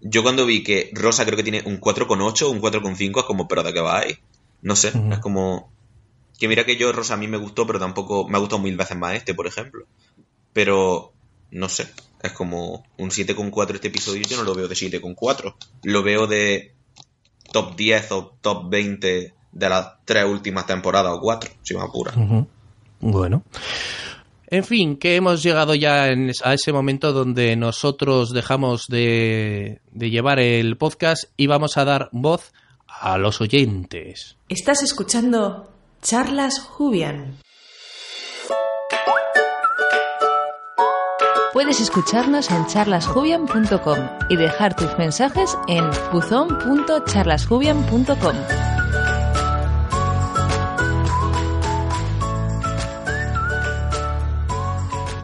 yo 0.00 0.22
cuando 0.22 0.46
vi 0.46 0.62
que 0.62 0.90
Rosa 0.94 1.24
creo 1.24 1.36
que 1.36 1.42
tiene 1.42 1.62
un 1.64 1.80
4,8 1.80 2.50
un 2.50 2.60
4,5 2.60 3.18
es 3.18 3.24
como, 3.24 3.48
pero 3.48 3.62
¿de 3.62 3.72
qué 3.72 3.80
va 3.80 3.98
ahí? 3.98 4.16
No 4.62 4.76
sé, 4.76 4.88
es 4.88 5.18
como... 5.18 5.70
Que 6.40 6.48
mira 6.48 6.64
que 6.64 6.76
yo, 6.76 6.90
Rosa, 6.90 7.14
a 7.14 7.16
mí 7.18 7.28
me 7.28 7.36
gustó, 7.36 7.66
pero 7.66 7.78
tampoco 7.78 8.26
me 8.26 8.38
ha 8.38 8.40
gustado 8.40 8.62
mil 8.62 8.74
veces 8.74 8.96
más 8.96 9.14
este, 9.14 9.34
por 9.34 9.46
ejemplo. 9.46 9.84
Pero, 10.54 11.12
no 11.50 11.68
sé, 11.68 11.86
es 12.22 12.32
como 12.32 12.82
un 12.96 13.10
7,4 13.10 13.74
este 13.74 13.88
episodio, 13.88 14.22
yo 14.26 14.38
no 14.38 14.44
lo 14.44 14.54
veo 14.54 14.66
de 14.66 14.74
7,4. 14.74 15.54
Lo 15.82 16.02
veo 16.02 16.26
de 16.26 16.72
top 17.52 17.76
10 17.76 18.12
o 18.12 18.36
top 18.40 18.70
20 18.70 19.34
de 19.52 19.68
las 19.68 19.92
tres 20.06 20.24
últimas 20.24 20.66
temporadas 20.66 21.12
o 21.14 21.20
cuatro, 21.20 21.50
si 21.62 21.74
me 21.74 21.82
apura. 21.82 22.14
Bueno. 23.00 23.42
En 24.46 24.64
fin, 24.64 24.96
que 24.96 25.16
hemos 25.16 25.42
llegado 25.42 25.74
ya 25.74 26.04
a 26.44 26.54
ese 26.54 26.72
momento 26.72 27.12
donde 27.12 27.54
nosotros 27.54 28.32
dejamos 28.32 28.86
de, 28.88 29.82
de 29.92 30.10
llevar 30.10 30.40
el 30.40 30.78
podcast 30.78 31.24
y 31.36 31.46
vamos 31.48 31.76
a 31.76 31.84
dar 31.84 32.08
voz 32.12 32.52
a 32.86 33.18
los 33.18 33.40
oyentes. 33.40 34.36
Estás 34.48 34.82
escuchando 34.82 35.69
Charlas 36.02 36.60
Jubian. 36.60 37.36
Puedes 41.52 41.80
escucharnos 41.80 42.50
en 42.50 42.66
charlasjubian.com 42.66 43.98
y 44.30 44.36
dejar 44.36 44.74
tus 44.74 44.96
mensajes 44.96 45.58
en 45.68 45.84
buzón.charlasjubian.com. 46.10 48.36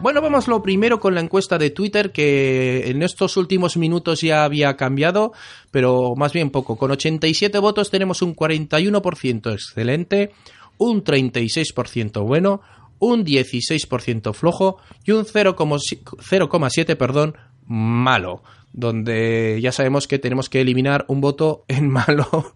Bueno, 0.07 0.21
vamos 0.21 0.47
lo 0.47 0.61
primero 0.61 1.01
con 1.01 1.15
la 1.15 1.21
encuesta 1.21 1.57
de 1.57 1.69
Twitter 1.69 2.13
que 2.13 2.89
en 2.89 3.03
estos 3.03 3.35
últimos 3.35 3.75
minutos 3.75 4.21
ya 4.21 4.45
había 4.45 4.77
cambiado, 4.77 5.33
pero 5.69 6.15
más 6.15 6.31
bien 6.31 6.49
poco. 6.49 6.77
Con 6.77 6.91
87 6.91 7.59
votos 7.59 7.89
tenemos 7.89 8.21
un 8.21 8.33
41% 8.33 9.51
excelente, 9.51 10.31
un 10.77 11.03
36% 11.03 12.23
bueno, 12.25 12.61
un 12.99 13.23
16% 13.25 14.33
flojo 14.33 14.77
y 15.05 15.11
un 15.11 15.25
0,7 15.25 16.95
perdón, 16.97 17.35
malo, 17.65 18.41
donde 18.73 19.59
ya 19.61 19.71
sabemos 19.71 20.07
que 20.07 20.19
tenemos 20.19 20.49
que 20.49 20.61
eliminar 20.61 21.05
un 21.07 21.21
voto 21.21 21.63
en 21.67 21.89
malo 21.89 22.55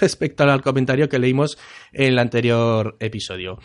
respecto 0.00 0.44
al 0.44 0.62
comentario 0.62 1.08
que 1.08 1.18
leímos 1.18 1.58
en 1.92 2.08
el 2.12 2.18
anterior 2.18 2.96
episodio. 3.00 3.58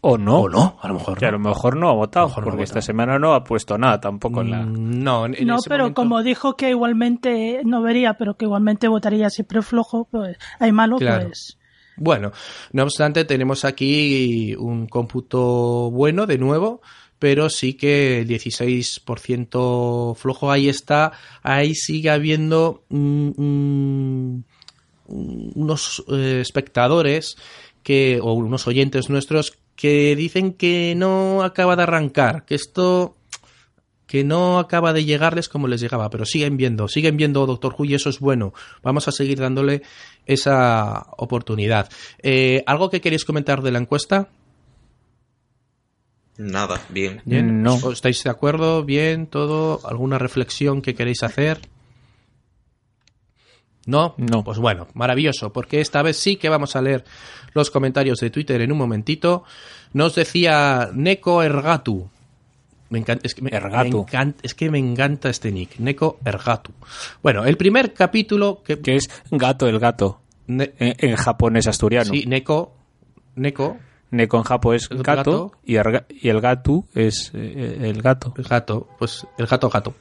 O 0.00 0.16
no. 0.16 0.40
O 0.40 0.48
no, 0.48 0.78
a 0.80 0.88
lo 0.88 0.94
mejor. 0.94 1.18
Que 1.18 1.26
a 1.26 1.30
lo 1.30 1.38
mejor 1.38 1.76
no 1.76 1.88
ha 1.90 1.92
votado, 1.92 2.32
porque 2.42 2.62
esta 2.62 2.80
semana 2.80 3.18
no 3.18 3.34
ha 3.34 3.44
puesto 3.44 3.76
nada 3.76 4.00
tampoco 4.00 4.40
en 4.40 4.50
la. 4.50 4.62
Mm, 4.62 5.02
no, 5.02 5.26
en 5.26 5.46
no 5.46 5.56
ese 5.56 5.68
pero 5.68 5.84
momento- 5.84 6.00
como 6.02 6.22
dijo 6.22 6.56
que 6.56 6.70
igualmente 6.70 7.60
no 7.64 7.82
vería, 7.82 8.14
pero 8.14 8.34
que 8.36 8.46
igualmente 8.46 8.88
votaría 8.88 9.28
siempre 9.28 9.60
flojo, 9.60 10.08
pues 10.10 10.38
hay 10.58 10.72
malo, 10.72 10.96
Claro. 10.96 11.26
pues. 11.26 11.58
Bueno, 11.96 12.32
no 12.72 12.84
obstante, 12.84 13.24
tenemos 13.24 13.64
aquí 13.64 14.54
un 14.58 14.86
cómputo 14.86 15.90
bueno 15.90 16.26
de 16.26 16.38
nuevo, 16.38 16.80
pero 17.18 17.50
sí 17.50 17.74
que 17.74 18.20
el 18.20 18.28
16% 18.28 20.16
flojo 20.16 20.50
ahí 20.50 20.68
está, 20.68 21.12
ahí 21.42 21.74
sigue 21.74 22.10
habiendo 22.10 22.84
mm, 22.88 23.30
mm, 23.36 24.44
unos 25.54 26.04
eh, 26.08 26.40
espectadores 26.40 27.36
que 27.82 28.20
o 28.22 28.32
unos 28.32 28.66
oyentes 28.66 29.10
nuestros 29.10 29.58
que 29.76 30.16
dicen 30.16 30.52
que 30.52 30.94
no 30.96 31.42
acaba 31.42 31.76
de 31.76 31.82
arrancar, 31.82 32.44
que 32.44 32.54
esto 32.54 33.16
que 34.12 34.24
no 34.24 34.58
acaba 34.58 34.92
de 34.92 35.06
llegarles 35.06 35.48
como 35.48 35.68
les 35.68 35.80
llegaba, 35.80 36.10
pero 36.10 36.26
siguen 36.26 36.58
viendo, 36.58 36.86
siguen 36.86 37.16
viendo 37.16 37.46
Doctor 37.46 37.74
Who 37.78 37.86
y 37.86 37.94
eso 37.94 38.10
es 38.10 38.20
bueno. 38.20 38.52
Vamos 38.82 39.08
a 39.08 39.10
seguir 39.10 39.40
dándole 39.40 39.80
esa 40.26 41.06
oportunidad. 41.16 41.88
Eh, 42.22 42.62
¿Algo 42.66 42.90
que 42.90 43.00
queréis 43.00 43.24
comentar 43.24 43.62
de 43.62 43.70
la 43.70 43.78
encuesta? 43.78 44.28
Nada, 46.36 46.82
bien. 46.90 47.22
¿Bien? 47.24 47.62
No. 47.62 47.76
¿O 47.76 47.90
¿Estáis 47.90 48.22
de 48.22 48.28
acuerdo? 48.28 48.84
¿Bien? 48.84 49.26
¿Todo? 49.26 49.80
¿Alguna 49.88 50.18
reflexión 50.18 50.82
que 50.82 50.94
queréis 50.94 51.22
hacer? 51.22 51.62
¿No? 53.86 54.14
No. 54.18 54.44
Pues 54.44 54.58
bueno, 54.58 54.88
maravilloso, 54.92 55.54
porque 55.54 55.80
esta 55.80 56.02
vez 56.02 56.18
sí 56.18 56.36
que 56.36 56.50
vamos 56.50 56.76
a 56.76 56.82
leer 56.82 57.06
los 57.54 57.70
comentarios 57.70 58.18
de 58.18 58.28
Twitter 58.28 58.60
en 58.60 58.72
un 58.72 58.78
momentito. 58.78 59.44
Nos 59.94 60.14
decía 60.14 60.90
Neko 60.92 61.42
Ergatu. 61.42 62.10
Me 62.92 62.98
encanta, 62.98 63.26
es, 63.26 63.34
que 63.34 63.40
me, 63.42 63.50
Ergatu. 63.50 63.96
me 63.96 64.02
encanta, 64.02 64.38
es 64.42 64.54
que 64.54 64.70
me 64.70 64.78
encanta 64.78 65.30
este 65.30 65.50
nick, 65.50 65.78
Neko 65.78 66.18
Ergatu. 66.24 66.72
Bueno, 67.22 67.44
el 67.44 67.56
primer 67.56 67.94
capítulo 67.94 68.62
que... 68.62 68.78
Que 68.80 68.96
es 68.96 69.08
gato 69.30 69.66
el 69.66 69.78
gato. 69.78 70.20
Ne- 70.46 70.72
En, 70.78 70.94
en 71.10 71.16
japonés 71.16 71.66
asturiano. 71.66 72.12
sí, 72.12 72.24
Neko, 72.26 72.76
Neko, 73.36 73.78
Neko 74.10 74.36
en 74.36 74.42
japo 74.42 74.74
es 74.74 74.90
El 74.90 75.02
gato, 75.02 75.16
gato. 75.48 75.52
Y, 75.64 75.76
el, 75.76 75.84
ga- 75.84 76.04
y 76.10 76.28
el 76.28 76.40
gatu 76.42 76.84
es 76.94 77.30
eh, 77.32 77.78
el 77.80 78.02
gato. 78.02 78.34
el 78.36 78.44
gato, 78.44 78.86
pues 78.98 79.26
el 79.38 79.46
gato 79.46 79.70
gato. 79.70 79.94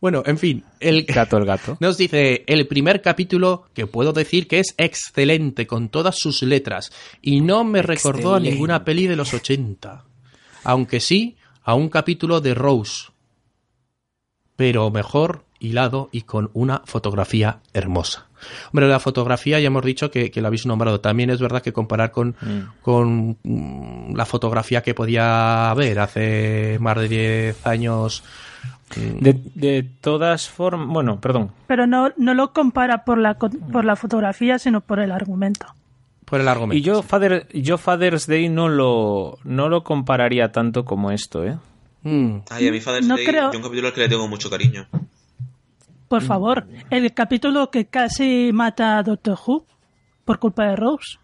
Bueno, 0.00 0.22
en 0.24 0.38
fin, 0.38 0.62
el 0.78 1.04
Gato 1.08 1.36
el 1.38 1.46
gato. 1.46 1.76
Nos 1.80 1.98
dice 1.98 2.44
el 2.46 2.68
primer 2.68 3.02
capítulo 3.02 3.64
que 3.74 3.88
puedo 3.88 4.12
decir 4.12 4.46
que 4.46 4.60
es 4.60 4.72
excelente 4.78 5.66
con 5.66 5.88
todas 5.88 6.16
sus 6.16 6.42
letras 6.42 6.92
y 7.20 7.40
no 7.40 7.64
me 7.64 7.82
recordó 7.82 8.36
a 8.36 8.40
ninguna 8.40 8.84
peli 8.84 9.08
de 9.08 9.16
los 9.16 9.34
80. 9.34 10.04
Aunque 10.62 11.00
sí 11.00 11.36
a 11.66 11.74
un 11.74 11.88
capítulo 11.88 12.40
de 12.40 12.54
Rose. 12.54 13.08
Pero 14.54 14.90
mejor 14.90 15.44
hilado 15.58 16.08
y 16.12 16.22
con 16.22 16.50
una 16.54 16.82
fotografía 16.84 17.58
hermosa. 17.74 18.26
Hombre, 18.72 18.88
la 18.88 19.00
fotografía 19.00 19.58
ya 19.58 19.66
hemos 19.66 19.84
dicho 19.84 20.10
que, 20.10 20.30
que 20.30 20.40
la 20.40 20.48
habéis 20.48 20.64
nombrado. 20.64 21.00
También 21.00 21.28
es 21.30 21.40
verdad 21.40 21.62
que 21.62 21.72
comparar 21.72 22.12
con, 22.12 22.36
con 22.82 23.36
mm, 23.42 24.14
la 24.14 24.24
fotografía 24.26 24.82
que 24.82 24.94
podía 24.94 25.70
haber 25.70 25.98
hace 25.98 26.78
más 26.80 26.96
de 26.98 27.08
10 27.08 27.66
años. 27.66 28.22
mm, 28.96 29.18
De, 29.18 29.40
de 29.54 29.82
todas 30.00 30.48
formas, 30.48 30.86
bueno, 30.86 31.20
perdón. 31.20 31.50
Pero 31.66 31.86
no, 31.88 32.12
no 32.16 32.32
lo 32.34 32.52
compara 32.52 33.04
por 33.04 33.18
la, 33.18 33.34
por 33.34 33.84
la 33.84 33.96
fotografía, 33.96 34.58
sino 34.60 34.82
por 34.82 35.00
el 35.00 35.10
argumento. 35.10 35.66
Por 36.26 36.40
el 36.42 36.48
argumento. 36.48 36.76
Y 36.78 36.82
yo, 36.82 37.02
Father, 37.02 37.48
yo 37.54 37.78
Father's 37.78 38.26
Day 38.26 38.50
no 38.50 38.68
lo, 38.68 39.38
no 39.44 39.68
lo 39.70 39.82
compararía 39.82 40.52
tanto 40.52 40.84
como 40.84 41.10
esto, 41.10 41.44
¿eh? 41.44 41.56
Mm. 42.02 42.40
Ay, 42.50 42.68
a 42.68 42.72
mi 42.72 42.80
Father's 42.80 43.06
No 43.06 43.16
Day, 43.16 43.24
creo- 43.24 43.50
yo 43.52 43.58
un 43.58 43.64
capítulo 43.64 43.88
al 43.88 43.94
que 43.94 44.00
le 44.02 44.08
tengo 44.10 44.28
mucho 44.28 44.50
cariño. 44.50 44.86
Por 46.08 46.22
Mm. 46.22 46.26
favor, 46.26 46.66
el 46.90 47.12
capítulo 47.14 47.70
que 47.70 47.86
casi 47.86 48.50
mata 48.52 48.98
a 48.98 49.02
Doctor 49.02 49.38
Who 49.46 49.64
por 50.24 50.38
culpa 50.38 50.66
de 50.66 50.76
Rose. 50.76 51.18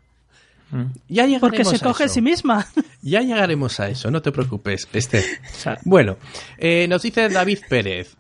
Ya 1.07 1.27
llegaremos 1.27 1.41
Porque 1.41 1.65
se 1.67 1.77
a 1.77 1.79
coge 1.81 2.05
a 2.05 2.07
eso. 2.07 2.15
sí 2.15 2.23
misma. 2.23 2.67
Ya 3.03 3.21
llegaremos 3.21 3.79
a 3.81 3.89
eso, 3.91 4.11
no 4.11 4.23
te 4.23 4.33
preocupes, 4.33 4.89
Esther. 4.93 5.23
sea- 5.53 5.79
Bueno, 5.85 6.17
eh, 6.57 6.87
nos 6.89 7.03
dice 7.03 7.29
David 7.29 7.59
Pérez. 7.69 8.17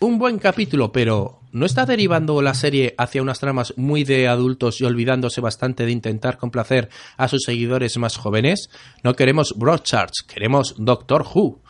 Un 0.00 0.18
buen 0.18 0.38
capítulo, 0.38 0.92
pero 0.92 1.37
¿no 1.52 1.66
está 1.66 1.86
derivando 1.86 2.40
la 2.42 2.54
serie 2.54 2.94
hacia 2.98 3.22
unas 3.22 3.38
tramas 3.40 3.72
muy 3.76 4.04
de 4.04 4.28
adultos 4.28 4.80
y 4.80 4.84
olvidándose 4.84 5.40
bastante 5.40 5.84
de 5.86 5.92
intentar 5.92 6.38
complacer 6.38 6.88
a 7.16 7.28
sus 7.28 7.42
seguidores 7.44 7.96
más 7.98 8.16
jóvenes? 8.16 8.70
No 9.02 9.14
queremos 9.14 9.54
Broadchurch, 9.56 10.26
queremos 10.26 10.74
Doctor 10.78 11.22
Who. 11.34 11.60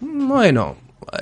Bueno, 0.00 0.76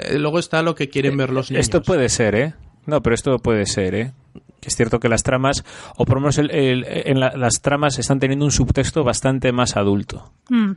eh, 0.06 0.18
luego 0.18 0.38
está 0.38 0.62
lo 0.62 0.74
que 0.74 0.88
quieren 0.88 1.16
ver 1.16 1.30
los 1.30 1.50
niños. 1.50 1.64
Esto 1.64 1.82
puede 1.82 2.08
ser, 2.08 2.34
¿eh? 2.34 2.54
No, 2.86 3.00
pero 3.02 3.14
esto 3.14 3.38
puede 3.38 3.66
ser, 3.66 3.94
¿eh? 3.94 4.12
Que 4.60 4.68
Es 4.68 4.76
cierto 4.76 5.00
que 5.00 5.08
las 5.08 5.22
tramas, 5.22 5.64
o 5.96 6.04
por 6.04 6.16
lo 6.16 6.20
menos 6.20 6.38
el- 6.38 6.50
el- 6.50 6.84
en 6.88 7.18
la- 7.20 7.32
las 7.36 7.54
tramas 7.62 7.98
están 7.98 8.20
teniendo 8.20 8.44
un 8.44 8.52
subtexto 8.52 9.02
bastante 9.04 9.50
más 9.52 9.76
adulto. 9.76 10.32
Mm, 10.50 10.72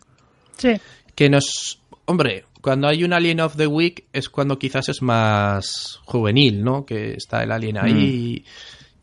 Sí. 0.58 0.74
que 1.16 1.30
nos 1.30 1.80
hombre 2.06 2.46
cuando 2.66 2.88
hay 2.88 3.04
un 3.04 3.14
Alien 3.14 3.42
of 3.42 3.58
the 3.58 3.68
Week 3.68 4.06
es 4.12 4.28
cuando 4.28 4.58
quizás 4.58 4.90
es 4.90 5.04
más 5.04 6.00
juvenil 6.04 6.64
no 6.64 6.84
que 6.84 7.14
está 7.14 7.44
el 7.44 7.52
alien 7.52 7.78
ahí 7.78 8.44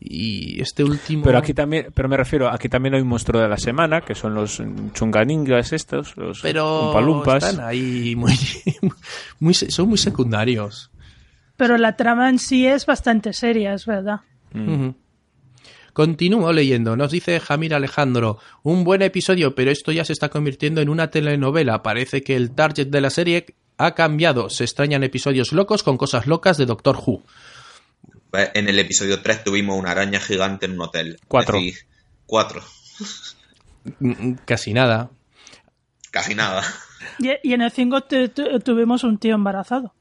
y, 0.01 0.55
y 0.57 0.61
este 0.61 0.83
último 0.83 1.23
Pero 1.23 1.37
aquí 1.37 1.53
también, 1.53 1.87
pero 1.93 2.09
me 2.09 2.17
refiero, 2.17 2.49
aquí 2.49 2.67
también 2.67 2.95
hay 2.95 2.99
un 2.99 3.07
monstruo 3.07 3.41
de 3.41 3.47
la 3.47 3.55
semana, 3.55 4.01
que 4.01 4.15
son 4.15 4.35
los 4.35 4.61
chunganingas 4.91 5.71
estos, 5.71 6.17
los 6.17 6.41
pero 6.41 6.87
umpalumpas. 6.87 7.51
están 7.51 7.65
ahí 7.65 8.17
muy, 8.17 8.33
muy 9.39 9.53
son 9.53 9.87
muy 9.87 9.97
secundarios 9.97 10.91
Pero 11.55 11.77
la 11.77 11.95
trama 11.95 12.27
en 12.29 12.39
sí 12.39 12.67
es 12.67 12.85
bastante 12.85 13.31
seria, 13.31 13.73
es 13.75 13.85
verdad. 13.85 14.19
Ujú. 14.53 14.93
Continúo 15.93 16.51
leyendo. 16.51 16.95
Nos 16.95 17.11
dice 17.11 17.39
Jamir 17.39 17.75
Alejandro, 17.75 18.39
un 18.63 18.83
buen 18.83 19.03
episodio, 19.03 19.53
pero 19.53 19.71
esto 19.71 19.91
ya 19.91 20.03
se 20.03 20.13
está 20.13 20.29
convirtiendo 20.29 20.81
en 20.81 20.89
una 20.89 21.11
telenovela. 21.11 21.83
Parece 21.83 22.23
que 22.23 22.35
el 22.35 22.51
target 22.51 22.87
de 22.87 23.01
la 23.01 23.11
serie 23.11 23.45
ha 23.77 23.93
cambiado. 23.93 24.49
Se 24.49 24.63
extrañan 24.63 25.03
episodios 25.03 25.51
locos 25.51 25.83
con 25.83 25.97
cosas 25.97 26.25
locas 26.25 26.57
de 26.57 26.65
Doctor 26.65 26.97
Who. 26.97 27.23
Pues, 28.31 28.49
En 28.55 28.67
el 28.67 28.79
episodio 28.79 29.21
3 29.21 29.43
tuvimos 29.43 29.77
una 29.77 29.91
araña 29.91 30.19
gigante 30.19 30.65
en 30.65 30.73
un 30.73 30.81
hotel. 30.81 31.19
Cuatro. 31.27 31.59
Decir, 31.59 31.85
cuatro. 32.25 32.63
Mm, 33.99 34.09
mm, 34.09 34.35
Casi 34.45 34.73
nada. 34.73 35.11
Casi 36.09 36.33
nada. 36.33 36.63
Y, 37.19 37.29
y 37.43 37.53
en 37.53 37.61
el 37.61 37.71
5 37.71 38.05
tuvimos 38.63 39.03
un 39.03 39.19
tío 39.19 39.35
embarazado. 39.35 39.93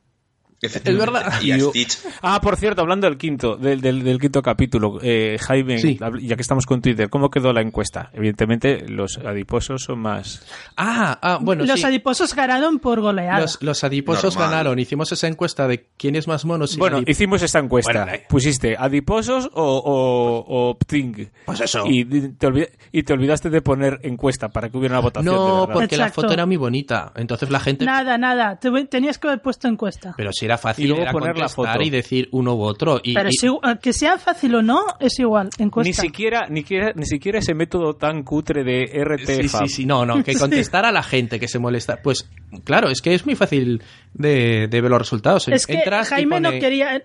Es 0.62 0.96
verdad. 0.96 1.42
Y 1.42 1.50
a 1.50 1.58
Stitch. 1.58 1.98
Ah, 2.22 2.40
por 2.40 2.56
cierto, 2.56 2.82
hablando 2.82 3.08
del 3.08 3.18
quinto, 3.18 3.56
del, 3.56 3.80
del, 3.80 4.04
del 4.04 4.20
quinto 4.20 4.42
capítulo, 4.42 5.00
eh, 5.02 5.36
Jaime, 5.40 5.78
Sí. 5.78 5.98
ya 6.20 6.36
que 6.36 6.42
estamos 6.42 6.66
con 6.66 6.80
Twitter, 6.80 7.10
¿cómo 7.10 7.30
quedó 7.30 7.52
la 7.52 7.62
encuesta? 7.62 8.10
Evidentemente, 8.12 8.88
los 8.88 9.18
adiposos 9.18 9.82
son 9.82 9.98
más. 9.98 10.46
Ah, 10.76 11.18
ah, 11.20 11.38
bueno, 11.42 11.64
Los 11.64 11.80
sí. 11.80 11.86
adiposos 11.86 12.32
ganaron 12.36 12.78
por 12.78 13.00
goleada. 13.00 13.40
Los, 13.40 13.60
los 13.60 13.82
adiposos 13.82 14.34
Normal. 14.36 14.50
ganaron. 14.52 14.78
Hicimos 14.78 15.10
esa 15.10 15.26
encuesta 15.26 15.66
de 15.66 15.88
quién 15.96 16.14
es 16.14 16.28
más 16.28 16.44
mono. 16.44 16.68
si 16.68 16.78
bueno, 16.78 16.98
adip- 17.00 17.08
hicimos 17.10 17.42
esta 17.42 17.58
encuesta. 17.58 18.04
Bueno, 18.04 18.12
eh. 18.12 18.24
¿Pusiste 18.28 18.76
adiposos 18.78 19.50
o, 19.54 19.78
o, 19.78 20.68
o 20.70 20.78
Pting? 20.78 21.26
Pues 21.44 21.60
eso. 21.60 21.82
Y 21.88 22.04
te, 22.04 22.46
olvi- 22.46 22.68
y 22.92 23.02
te 23.02 23.12
olvidaste 23.12 23.50
de 23.50 23.62
poner 23.62 23.98
encuesta 24.04 24.48
para 24.50 24.68
que 24.70 24.78
hubiera 24.78 24.94
una 24.94 25.02
votación. 25.02 25.34
de 25.34 25.40
No, 25.40 25.68
porque 25.72 25.96
la 25.96 26.10
foto 26.10 26.32
era 26.32 26.46
muy 26.46 26.56
bonita. 26.56 27.12
Entonces 27.16 27.50
la 27.50 27.58
gente. 27.58 27.84
Nada, 27.84 28.16
nada. 28.16 28.60
Te- 28.60 28.70
tenías 28.86 29.18
que 29.18 29.26
haber 29.26 29.42
puesto 29.42 29.66
encuesta. 29.66 30.14
Pero 30.16 30.32
si 30.32 30.44
era 30.44 30.51
Y 30.54 30.58
fácil, 30.58 30.88
luego 30.88 31.02
era 31.02 31.12
poner 31.12 31.36
la 31.36 31.46
contestar 31.46 31.74
foto. 31.74 31.82
y 31.82 31.90
decir 31.90 32.28
uno 32.32 32.54
u 32.54 32.62
otro. 32.62 33.00
Y, 33.02 33.14
Pero 33.14 33.28
y- 33.30 33.78
que 33.80 33.92
sea 33.92 34.18
fácil 34.18 34.54
o 34.56 34.62
no, 34.62 34.84
es 35.00 35.18
igual. 35.18 35.50
Ni 35.76 35.92
siquiera, 35.92 36.46
ni, 36.48 36.60
siquiera, 36.60 36.92
ni 36.94 37.06
siquiera 37.06 37.38
ese 37.38 37.54
método 37.54 37.94
tan 37.94 38.22
cutre 38.22 38.64
de 38.64 38.84
RT 39.04 39.26
Sí, 39.26 39.48
sí, 39.48 39.68
sí, 39.68 39.86
no, 39.86 40.04
no, 40.06 40.22
que 40.22 40.34
contestar 40.38 40.84
a 40.84 40.92
la 40.92 41.02
gente 41.02 41.38
que 41.40 41.48
se 41.48 41.58
molesta. 41.58 42.00
Pues 42.02 42.28
claro, 42.64 42.88
es 42.88 43.00
que 43.00 43.14
es 43.14 43.24
muy 43.26 43.34
fácil 43.34 43.82
de, 44.14 44.68
de 44.68 44.80
ver 44.80 44.90
los 44.90 45.00
resultados. 45.00 45.48
Es 45.48 45.66
que 45.66 45.74
Entras 45.74 46.08
y 46.08 46.10
Jaime 46.10 46.40
no 46.40 46.50
quería. 46.50 47.02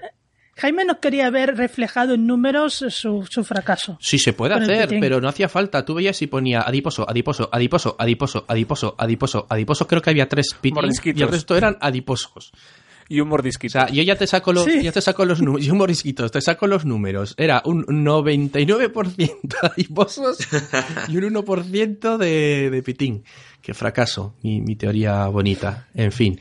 Jaime 0.57 0.85
no 0.85 0.99
quería 0.99 1.29
ver 1.29 1.55
reflejado 1.55 2.15
en 2.15 2.25
números 2.25 2.83
su, 2.89 3.27
su 3.29 3.43
fracaso. 3.43 3.97
Sí, 4.01 4.17
se 4.17 4.33
puede 4.33 4.55
hacer, 4.55 4.89
pero 4.99 5.21
no 5.21 5.29
hacía 5.29 5.47
falta. 5.49 5.85
Tú 5.85 5.93
veías 5.93 6.19
y 6.23 6.27
ponía 6.27 6.61
adiposo, 6.61 7.07
adiposo, 7.07 7.47
adiposo, 7.51 7.95
adiposo, 7.99 8.43
adiposo, 8.47 8.95
adiposo, 8.97 9.45
adiposo. 9.49 9.87
Creo 9.87 10.01
que 10.01 10.09
había 10.09 10.27
tres 10.27 10.55
pitings 10.59 10.99
y 11.05 11.21
el 11.21 11.29
resto 11.29 11.55
eran 11.55 11.77
adiposos. 11.79 12.51
Y 13.09 13.19
un 13.21 13.27
O 13.27 13.31
mordisquito. 13.31 13.71
sea, 13.71 13.89
yo 13.89 14.03
ya 14.03 14.15
te 14.17 14.27
saco 14.27 14.51
los, 14.53 14.65
Sí. 14.65 14.84
ya 14.84 14.91
te 14.91 15.01
saco 15.01 15.23
los 15.25 15.41
números, 15.41 15.65
y 15.65 15.71
un 15.71 15.77
morisquito, 15.77 16.29
te 16.29 16.41
saco 16.41 16.67
los 16.67 16.85
números. 16.85 17.34
Era 17.38 17.61
un 17.65 17.85
99% 17.85 19.55
adiposos 19.61 20.38
y 21.07 21.17
un 21.17 21.23
1% 21.34 22.17
de, 22.17 22.69
de 22.69 22.84
pitín. 22.84 23.23
Qué 23.61 23.73
fracaso, 23.73 24.35
mi, 24.43 24.61
mi 24.61 24.75
teoría 24.75 25.27
bonita. 25.27 25.88
En 25.93 26.11
fin. 26.11 26.39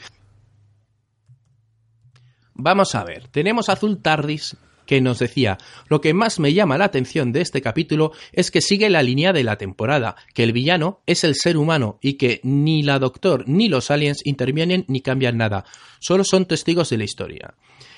Vamos 2.55 2.95
a 2.95 3.05
ver, 3.05 3.29
tenemos 3.29 3.69
a 3.69 3.75
Azul 3.75 4.01
Tardis 4.01 4.57
que 4.87 5.01
nos 5.01 5.19
decía, 5.19 5.59
lo 5.89 6.01
que 6.01 6.15
más 6.15 6.39
me 6.41 6.55
llama 6.55 6.79
la 6.79 6.87
atención 6.87 7.33
de 7.33 7.43
este 7.43 7.61
capítulo 7.61 8.13
es 8.33 8.51
que 8.51 8.61
sigue 8.61 8.89
la 8.89 9.03
línea 9.03 9.33
de 9.33 9.45
la 9.45 9.57
temporada, 9.57 10.17
que 10.35 10.43
el 10.43 10.53
villano 10.53 11.03
es 11.07 11.25
el 11.25 11.35
ser 11.35 11.57
humano 11.57 11.99
y 12.01 12.15
que 12.15 12.41
ni 12.43 12.83
la 12.83 12.99
Doctor 12.99 13.45
ni 13.47 13.69
los 13.69 13.91
aliens 13.91 14.25
intervienen 14.25 14.85
ni 14.89 15.01
cambian 15.01 15.37
nada, 15.37 15.65
solo 16.01 16.25
son 16.25 16.47
testigos 16.47 16.91
de 16.91 16.99
la 16.99 17.05
historia. 17.05 17.55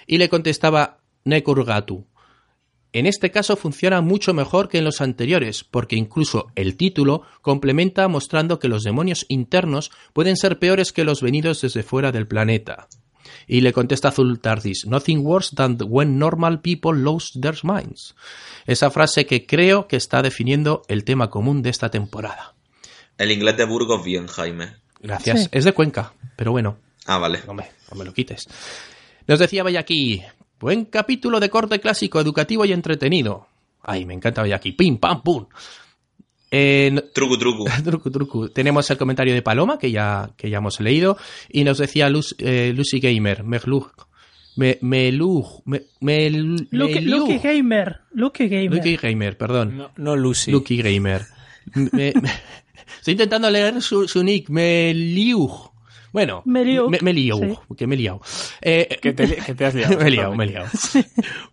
Y 0.06 0.18
le 0.18 0.28
contestaba 0.28 0.98
Nekurgatu, 1.24 2.06
en 2.92 3.06
este 3.06 3.30
caso 3.30 3.56
funciona 3.56 4.00
mucho 4.00 4.32
mejor 4.32 4.68
que 4.68 4.78
en 4.78 4.84
los 4.84 5.02
anteriores, 5.02 5.62
porque 5.62 5.96
incluso 5.96 6.46
el 6.54 6.76
título 6.76 7.22
complementa 7.42 8.08
mostrando 8.08 8.58
que 8.58 8.68
los 8.68 8.82
demonios 8.82 9.26
internos 9.28 9.90
pueden 10.14 10.36
ser 10.36 10.58
peores 10.58 10.92
que 10.92 11.04
los 11.04 11.20
venidos 11.20 11.60
desde 11.60 11.82
fuera 11.82 12.12
del 12.12 12.26
planeta. 12.26 12.88
Y 13.48 13.62
le 13.62 13.72
contesta 13.72 14.08
Azul 14.08 14.38
Tardis, 14.40 14.86
Nothing 14.86 15.20
worse 15.24 15.56
than 15.56 15.78
when 15.88 16.18
normal 16.18 16.60
people 16.60 16.92
lose 16.92 17.38
their 17.40 17.56
minds. 17.62 18.14
Esa 18.66 18.90
frase 18.90 19.24
que 19.26 19.46
creo 19.46 19.88
que 19.88 19.96
está 19.96 20.20
definiendo 20.22 20.82
el 20.88 21.02
tema 21.04 21.30
común 21.30 21.62
de 21.62 21.70
esta 21.70 21.90
temporada. 21.90 22.54
El 23.16 23.32
inglés 23.32 23.56
de 23.56 23.64
Burgos 23.64 24.04
bien, 24.04 24.26
Jaime. 24.26 24.76
Gracias. 25.00 25.44
Sí. 25.44 25.48
Es 25.50 25.64
de 25.64 25.72
Cuenca, 25.72 26.12
pero 26.36 26.52
bueno, 26.52 26.76
Ah, 27.06 27.18
vale. 27.18 27.40
no 27.46 27.54
me, 27.54 27.64
no 27.90 27.96
me 27.98 28.04
lo 28.04 28.12
quites. 28.12 28.46
Nos 29.26 29.38
decía 29.38 29.62
Bayaki, 29.62 30.22
buen 30.60 30.84
capítulo 30.84 31.40
de 31.40 31.48
corte 31.50 31.80
clásico, 31.80 32.20
educativo 32.20 32.64
y 32.66 32.72
entretenido. 32.72 33.46
Ay, 33.82 34.04
me 34.04 34.12
encanta 34.14 34.42
Bayaki. 34.42 34.72
Pim, 34.72 34.98
pam, 34.98 35.22
pum. 35.22 35.46
Eh, 36.50 36.90
no- 36.92 37.02
Truco, 37.84 38.10
truco. 38.10 38.48
Tenemos 38.50 38.90
el 38.90 38.96
comentario 38.96 39.34
de 39.34 39.42
Paloma, 39.42 39.78
que 39.78 39.90
ya, 39.90 40.30
que 40.36 40.48
ya 40.50 40.58
hemos 40.58 40.80
leído, 40.80 41.16
y 41.50 41.64
nos 41.64 41.78
decía 41.78 42.08
Luz- 42.08 42.34
eh, 42.38 42.72
Lucy 42.74 43.00
Gamer, 43.00 43.44
Merluj, 43.44 43.90
me, 44.56 44.78
Meluj, 44.80 45.60
me, 45.66 45.82
Meliuj. 46.00 46.62
Lucky 46.72 47.38
Gamer. 47.38 47.96
Lucky 48.12 48.48
Gamer. 48.48 48.74
Lucky 48.76 48.96
Gamer, 48.96 49.36
perdón. 49.36 49.76
No, 49.76 49.90
no 49.96 50.16
Lucy. 50.16 50.50
Lucky 50.50 50.82
Gamer. 50.82 51.22
Me- 51.74 51.90
me- 52.20 52.30
estoy 52.98 53.12
intentando 53.12 53.50
leer 53.50 53.80
su, 53.82 54.08
su 54.08 54.24
nick, 54.24 54.48
Meliuj. 54.48 55.67
Bueno, 56.12 56.42
me, 56.46 56.64
me 57.02 57.10
he 57.10 57.14
liado, 57.14 57.40
sí. 57.40 57.74
que 57.76 57.86
me 57.86 57.94
he 57.94 57.98
liado. 57.98 58.20
Eh, 58.62 58.98
Que 59.02 59.12
te, 59.12 59.36
que 59.36 59.54
te 59.54 59.64
has 59.64 59.74
liado. 59.74 59.98
me 60.00 60.06
he 60.08 60.10
liado, 60.10 60.34
me 60.36 60.44
he 60.44 60.48
liado. 60.48 60.68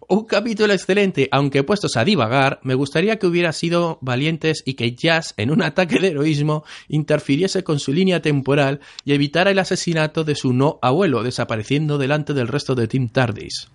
Un 0.08 0.26
capítulo 0.26 0.72
excelente, 0.74 1.28
aunque 1.32 1.64
puestos 1.64 1.98
a 1.98 2.06
divagar, 2.06 2.60
me 2.64 2.74
gustaría 2.76 3.18
que 3.18 3.28
hubiera 3.28 3.52
sido 3.54 3.98
valientes 4.02 4.64
y 4.66 4.76
que 4.76 4.94
Jazz, 4.96 5.34
en 5.38 5.52
un 5.52 5.62
ataque 5.62 6.00
de 6.00 6.10
heroísmo, 6.10 6.64
interfiriese 6.88 7.64
con 7.64 7.80
su 7.80 7.92
línea 7.92 8.22
temporal 8.22 8.80
y 9.04 9.14
evitara 9.14 9.52
el 9.52 9.60
asesinato 9.60 10.24
de 10.24 10.36
su 10.36 10.54
no 10.54 10.80
abuelo, 10.82 11.24
desapareciendo 11.24 11.98
delante 11.98 12.34
del 12.34 12.48
resto 12.48 12.76
de 12.76 12.88
Team 12.88 13.10
Tardis. 13.10 13.70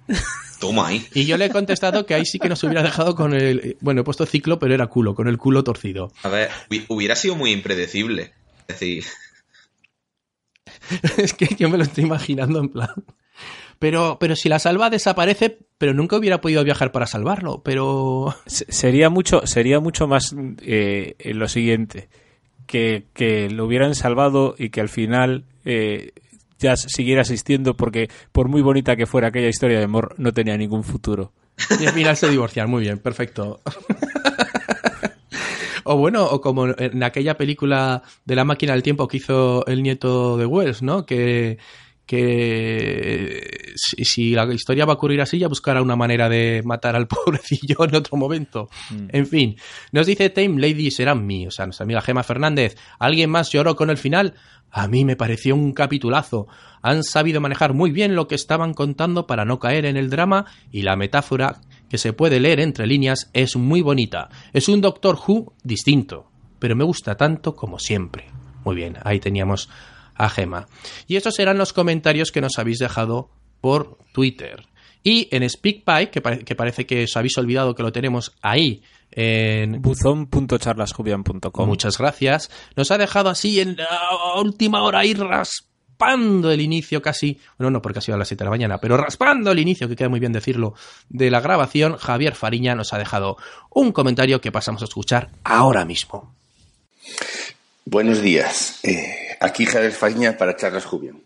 Toma 0.60 0.88
ahí. 0.88 1.04
Y 1.14 1.24
yo 1.26 1.36
le 1.36 1.46
he 1.46 1.50
contestado 1.50 2.06
que 2.06 2.14
ahí 2.14 2.24
sí 2.26 2.38
que 2.38 2.48
nos 2.48 2.62
hubiera 2.64 2.82
dejado 2.82 3.14
con 3.14 3.34
el... 3.34 3.76
Bueno, 3.80 4.02
he 4.02 4.04
puesto 4.04 4.26
ciclo, 4.26 4.58
pero 4.58 4.74
era 4.74 4.86
culo, 4.88 5.14
con 5.14 5.26
el 5.26 5.38
culo 5.38 5.64
torcido. 5.64 6.12
A 6.22 6.28
ver, 6.28 6.50
hubi- 6.70 6.84
hubiera 6.88 7.16
sido 7.16 7.34
muy 7.34 7.50
impredecible. 7.52 8.32
Es 8.68 8.78
decir, 8.78 9.04
es 11.16 11.34
que 11.34 11.46
yo 11.58 11.68
me 11.68 11.76
lo 11.78 11.84
estoy 11.84 12.04
imaginando 12.04 12.58
en 12.60 12.68
plan... 12.68 12.90
Pero, 13.78 14.18
pero 14.20 14.36
si 14.36 14.50
la 14.50 14.58
salva 14.58 14.90
desaparece, 14.90 15.56
pero 15.78 15.94
nunca 15.94 16.16
hubiera 16.16 16.42
podido 16.42 16.62
viajar 16.62 16.92
para 16.92 17.06
salvarlo, 17.06 17.62
pero... 17.62 18.34
Se- 18.44 18.70
Sería 18.70 19.08
mucho, 19.08 19.46
sería 19.46 19.80
mucho 19.80 20.06
más 20.06 20.34
eh, 20.60 21.14
lo 21.32 21.48
siguiente. 21.48 22.10
Que, 22.66 23.06
que 23.14 23.48
lo 23.48 23.64
hubieran 23.64 23.94
salvado 23.94 24.54
y 24.58 24.68
que 24.68 24.82
al 24.82 24.90
final 24.90 25.44
eh, 25.64 26.12
ya 26.58 26.76
siguiera 26.76 27.22
existiendo 27.22 27.74
porque 27.74 28.10
por 28.32 28.48
muy 28.48 28.60
bonita 28.60 28.96
que 28.96 29.06
fuera 29.06 29.28
aquella 29.28 29.48
historia 29.48 29.78
de 29.78 29.84
amor 29.84 30.14
no 30.18 30.32
tenía 30.34 30.58
ningún 30.58 30.84
futuro. 30.84 31.32
Y 31.80 31.86
al 31.86 31.92
final 31.94 32.16
se 32.18 32.28
divorcian, 32.28 32.68
muy 32.70 32.82
bien, 32.82 32.98
perfecto. 32.98 33.60
O 35.90 35.96
bueno, 35.96 36.24
o 36.24 36.40
como 36.40 36.68
en 36.68 37.02
aquella 37.02 37.36
película 37.36 38.04
de 38.24 38.36
la 38.36 38.44
máquina 38.44 38.74
del 38.74 38.82
tiempo 38.84 39.08
que 39.08 39.16
hizo 39.16 39.66
el 39.66 39.82
nieto 39.82 40.36
de 40.36 40.46
Wells, 40.46 40.82
¿no? 40.82 41.04
Que, 41.04 41.58
que 42.06 43.72
si, 43.74 44.04
si 44.04 44.30
la 44.30 44.44
historia 44.54 44.84
va 44.84 44.92
a 44.92 44.94
ocurrir 44.94 45.20
así, 45.20 45.40
ya 45.40 45.48
buscará 45.48 45.82
una 45.82 45.96
manera 45.96 46.28
de 46.28 46.62
matar 46.64 46.94
al 46.94 47.08
pobrecillo 47.08 47.84
en 47.84 47.96
otro 47.96 48.16
momento. 48.16 48.68
En 49.08 49.26
fin, 49.26 49.56
nos 49.90 50.06
dice 50.06 50.30
Tame 50.30 50.60
Lady 50.60 50.92
serán 50.92 51.26
mí, 51.26 51.48
o 51.48 51.50
sea, 51.50 51.66
nuestra 51.66 51.82
amiga 51.82 52.02
Gema 52.02 52.22
Fernández. 52.22 52.76
¿Alguien 53.00 53.28
más 53.28 53.50
lloró 53.50 53.74
con 53.74 53.90
el 53.90 53.96
final? 53.96 54.34
A 54.70 54.86
mí 54.86 55.04
me 55.04 55.16
pareció 55.16 55.56
un 55.56 55.72
capitulazo. 55.72 56.46
Han 56.82 57.02
sabido 57.02 57.40
manejar 57.40 57.74
muy 57.74 57.90
bien 57.90 58.14
lo 58.14 58.28
que 58.28 58.36
estaban 58.36 58.74
contando 58.74 59.26
para 59.26 59.44
no 59.44 59.58
caer 59.58 59.86
en 59.86 59.96
el 59.96 60.08
drama 60.08 60.46
y 60.70 60.82
la 60.82 60.94
metáfora 60.94 61.60
que 61.90 61.98
se 61.98 62.14
puede 62.14 62.40
leer 62.40 62.60
entre 62.60 62.86
líneas 62.86 63.28
es 63.34 63.56
muy 63.56 63.82
bonita. 63.82 64.30
Es 64.54 64.68
un 64.68 64.80
Doctor 64.80 65.18
Who 65.26 65.52
distinto, 65.62 66.30
pero 66.58 66.74
me 66.74 66.84
gusta 66.84 67.16
tanto 67.16 67.54
como 67.54 67.78
siempre. 67.78 68.24
Muy 68.64 68.76
bien, 68.76 68.96
ahí 69.04 69.20
teníamos 69.20 69.68
a 70.14 70.30
Gema. 70.30 70.66
Y 71.06 71.16
estos 71.16 71.38
eran 71.38 71.58
los 71.58 71.72
comentarios 71.74 72.30
que 72.30 72.40
nos 72.40 72.58
habéis 72.58 72.78
dejado 72.78 73.30
por 73.60 73.98
Twitter. 74.12 74.66
Y 75.02 75.28
en 75.34 75.48
SpeakPipe, 75.48 76.10
que, 76.10 76.20
pare- 76.20 76.44
que 76.44 76.54
parece 76.54 76.84
que 76.86 77.04
os 77.04 77.16
habéis 77.16 77.36
olvidado 77.38 77.74
que 77.74 77.82
lo 77.82 77.90
tenemos 77.90 78.32
ahí 78.42 78.82
en 79.12 79.80
buzón.charlasjubian.com 79.80 81.66
Muchas 81.66 81.98
gracias. 81.98 82.50
Nos 82.76 82.90
ha 82.90 82.98
dejado 82.98 83.28
así 83.30 83.60
en 83.60 83.76
la 83.76 83.88
última 84.40 84.82
hora 84.82 85.04
ir 85.04 85.18
raspando 86.00 86.50
el 86.50 86.62
inicio 86.62 87.02
casi, 87.02 87.38
bueno, 87.58 87.70
no 87.70 87.82
porque 87.82 87.98
ha 87.98 88.02
sido 88.02 88.14
a 88.14 88.18
las 88.18 88.28
7 88.28 88.42
de 88.42 88.46
la 88.46 88.50
mañana, 88.50 88.78
pero 88.78 88.96
raspando 88.96 89.52
el 89.52 89.58
inicio, 89.58 89.86
que 89.86 89.96
queda 89.96 90.08
muy 90.08 90.18
bien 90.18 90.32
decirlo, 90.32 90.74
de 91.10 91.30
la 91.30 91.40
grabación, 91.40 91.98
Javier 91.98 92.34
Fariña 92.34 92.74
nos 92.74 92.94
ha 92.94 92.98
dejado 92.98 93.36
un 93.70 93.92
comentario 93.92 94.40
que 94.40 94.50
pasamos 94.50 94.80
a 94.80 94.86
escuchar 94.86 95.28
ahora 95.44 95.84
mismo. 95.84 96.34
Buenos 97.84 98.22
días. 98.22 98.80
Eh, 98.82 99.36
aquí 99.40 99.66
Javier 99.66 99.92
Faña 99.92 100.38
para 100.38 100.56
Charlas 100.56 100.86
Jubian. 100.86 101.20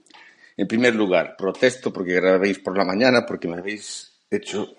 En 0.57 0.67
primer 0.67 0.97
lugar, 0.97 1.37
protesto 1.39 1.93
porque 1.93 2.15
grabéis 2.15 2.59
por 2.59 2.77
la 2.77 2.85
mañana, 2.85 3.25
porque 3.25 3.47
me 3.47 3.59
habéis 3.59 4.13
hecho 4.29 4.75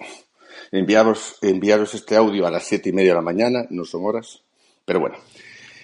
enviaros, 0.74 1.38
enviaros 1.42 1.94
este 1.94 2.18
audio 2.18 2.46
a 2.46 2.52
las 2.52 2.66
siete 2.66 2.90
y 2.90 2.94
media 2.94 3.12
de 3.12 3.16
la 3.16 3.22
mañana, 3.22 3.66
no 3.70 3.86
son 3.86 4.04
horas. 4.06 4.42
Pero 4.84 5.00
bueno, 5.00 5.16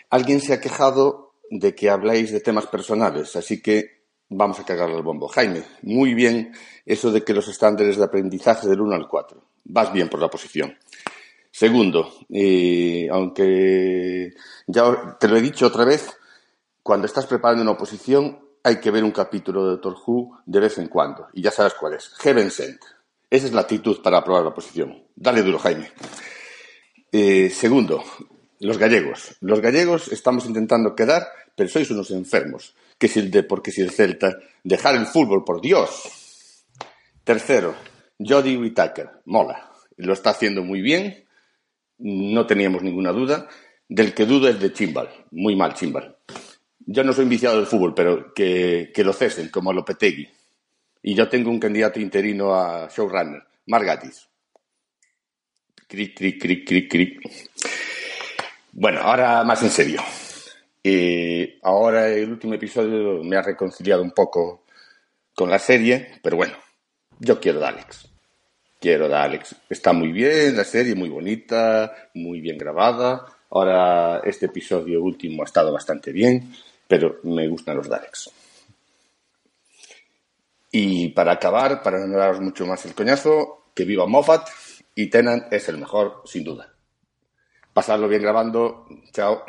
alguien 0.10 0.42
se 0.42 0.52
ha 0.54 0.60
quejado 0.60 1.32
de 1.50 1.76
que 1.76 1.90
habláis 1.90 2.32
de 2.32 2.42
temas 2.42 2.68
personales, 2.68 3.38
así 3.38 3.62
que 3.62 4.01
vamos 4.32 4.60
a 4.60 4.66
cagarle 4.66 4.96
al 4.96 5.04
bombo. 5.04 5.28
Jaime, 5.28 5.64
muy 5.84 6.14
bien 6.14 6.54
eso 6.86 7.12
de 7.12 7.24
que 7.24 7.34
los 7.34 7.48
estándares 7.48 7.98
de 7.98 8.04
aprendizaje 8.04 8.68
del 8.68 8.82
1 8.82 8.96
al 8.96 9.08
4. 9.08 9.44
Vas 9.66 9.94
bien 9.94 10.10
por 10.10 10.20
la 10.20 10.30
posición. 10.30 10.76
Segundo, 11.52 12.14
eh, 12.30 13.08
aunque 13.12 14.34
ya 14.68 15.18
te 15.20 15.28
lo 15.28 15.38
he 15.38 15.42
dicho 15.42 15.68
otra 15.68 15.86
vez, 15.86 16.10
cuando 16.82 17.06
estás 17.06 17.28
preparando 17.28 17.62
una 17.62 17.72
oposición 17.72 18.40
hay 18.64 18.80
que 18.80 18.92
ver 18.92 19.04
un 19.04 19.12
capítulo 19.12 19.64
de 19.64 19.72
Doctor 19.72 19.96
Who 20.06 20.40
de 20.46 20.60
vez 20.60 20.78
en 20.78 20.88
cuando. 20.88 21.28
Y 21.34 21.42
ya 21.42 21.52
sabes 21.52 21.74
cuál 21.74 21.96
es. 21.96 22.14
Heaven 22.20 22.50
Sent. 22.50 22.80
Esa 23.30 23.48
es 23.48 23.54
la 23.54 23.62
actitud 23.62 24.02
para 24.02 24.20
aprobar 24.20 24.44
la 24.44 24.54
posición. 24.54 25.04
Dale 25.16 25.42
duro, 25.42 25.60
Jaime. 25.60 25.92
Eh, 27.12 27.50
segundo, 27.50 28.04
los 28.60 28.78
gallegos. 28.78 29.36
Los 29.42 29.60
gallegos 29.60 30.08
estamos 30.10 30.46
intentando 30.46 30.96
quedar, 30.96 31.28
pero 31.56 31.70
sois 31.70 31.90
unos 31.92 32.12
enfermos. 32.12 32.76
Que 33.02 33.08
si 33.08 33.20
el 33.20 33.32
de, 33.32 33.42
porque 33.42 33.72
si 33.72 33.82
el 33.82 33.90
Celta, 33.90 34.38
dejar 34.64 34.94
el 34.94 35.08
fútbol, 35.08 35.44
por 35.44 35.60
Dios. 35.60 36.64
Tercero, 37.24 37.74
Jodie 38.20 38.58
Whittaker. 38.58 39.10
Mola. 39.26 39.72
Lo 39.98 40.14
está 40.14 40.30
haciendo 40.30 40.64
muy 40.64 40.82
bien. 40.82 41.26
No 41.98 42.46
teníamos 42.46 42.84
ninguna 42.84 43.12
duda. 43.12 43.48
Del 43.90 44.14
que 44.14 44.28
dudo 44.28 44.48
es 44.48 44.60
de 44.60 44.72
Chimbal. 44.72 45.10
Muy 45.32 45.56
mal, 45.56 45.74
Chimbal. 45.74 46.16
Yo 46.78 47.04
no 47.04 47.12
soy 47.12 47.26
viciado 47.26 47.58
del 47.58 47.66
fútbol, 47.66 47.96
pero 47.96 48.36
que, 48.36 48.92
que 48.94 49.04
lo 49.04 49.14
cesen, 49.14 49.50
como 49.50 49.72
a 49.72 49.74
Lopetegui. 49.74 50.30
Y 51.02 51.16
yo 51.16 51.28
tengo 51.28 51.50
un 51.50 51.60
candidato 51.60 52.00
interino 52.00 52.54
a 52.54 52.88
showrunner, 52.88 53.42
Margatis. 53.66 54.30
Cric, 55.88 56.16
cric, 56.16 56.40
cric, 56.40 56.68
cric, 56.68 56.92
cric. 56.92 57.32
Bueno, 58.74 59.00
ahora 59.02 59.44
más 59.44 59.64
en 59.64 59.72
serio. 59.72 60.04
Eh, 60.84 61.60
ahora 61.64 62.10
el 62.10 62.32
último 62.32 62.54
episodio 62.56 63.24
me 63.24 63.36
ha 63.36 63.42
reconciliado 63.42 64.02
un 64.02 64.12
poco 64.12 64.66
con 65.36 65.50
la 65.50 65.60
serie, 65.60 66.20
pero 66.24 66.38
bueno, 66.38 66.54
yo 67.20 67.40
quiero 67.40 67.60
de 67.60 67.68
Alex. 67.68 68.08
Quiero 68.80 69.08
de 69.08 69.16
Alex. 69.16 69.56
Está 69.70 69.94
muy 69.94 70.12
bien 70.12 70.58
la 70.58 70.64
serie, 70.64 70.96
muy 70.96 71.10
bonita, 71.10 72.10
muy 72.16 72.42
bien 72.42 72.58
grabada. 72.58 73.26
Ahora 73.52 74.22
este 74.24 74.48
episodio 74.48 75.04
último 75.04 75.44
ha 75.44 75.46
estado 75.46 75.72
bastante 75.72 76.12
bien, 76.12 76.54
pero 76.88 77.20
me 77.24 77.48
gustan 77.48 77.78
los 77.78 77.88
Daleks. 77.88 78.32
Y 80.72 81.10
para 81.10 81.34
acabar, 81.34 81.84
para 81.84 82.06
no 82.08 82.18
daros 82.18 82.40
mucho 82.40 82.66
más 82.66 82.86
el 82.86 82.96
coñazo, 82.96 83.66
que 83.76 83.84
viva 83.84 84.08
Moffat 84.08 84.48
y 84.96 85.08
Tennant 85.08 85.52
es 85.52 85.68
el 85.70 85.78
mejor, 85.78 86.22
sin 86.26 86.44
duda. 86.44 86.74
Pasarlo 87.74 88.08
bien 88.08 88.22
grabando. 88.22 88.88
Chao. 89.12 89.44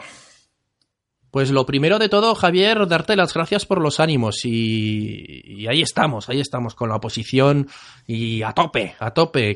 Pues 1.32 1.50
lo 1.50 1.64
primero 1.64 1.98
de 1.98 2.10
todo, 2.10 2.34
Javier, 2.34 2.86
darte 2.86 3.16
las 3.16 3.32
gracias 3.32 3.64
por 3.64 3.80
los 3.80 4.00
ánimos 4.00 4.44
y, 4.44 5.40
y 5.46 5.66
ahí 5.66 5.80
estamos, 5.80 6.28
ahí 6.28 6.40
estamos 6.40 6.74
con 6.74 6.90
la 6.90 6.96
oposición 6.96 7.68
y 8.06 8.42
a 8.42 8.52
tope, 8.52 8.96
a 8.98 9.12
tope, 9.12 9.54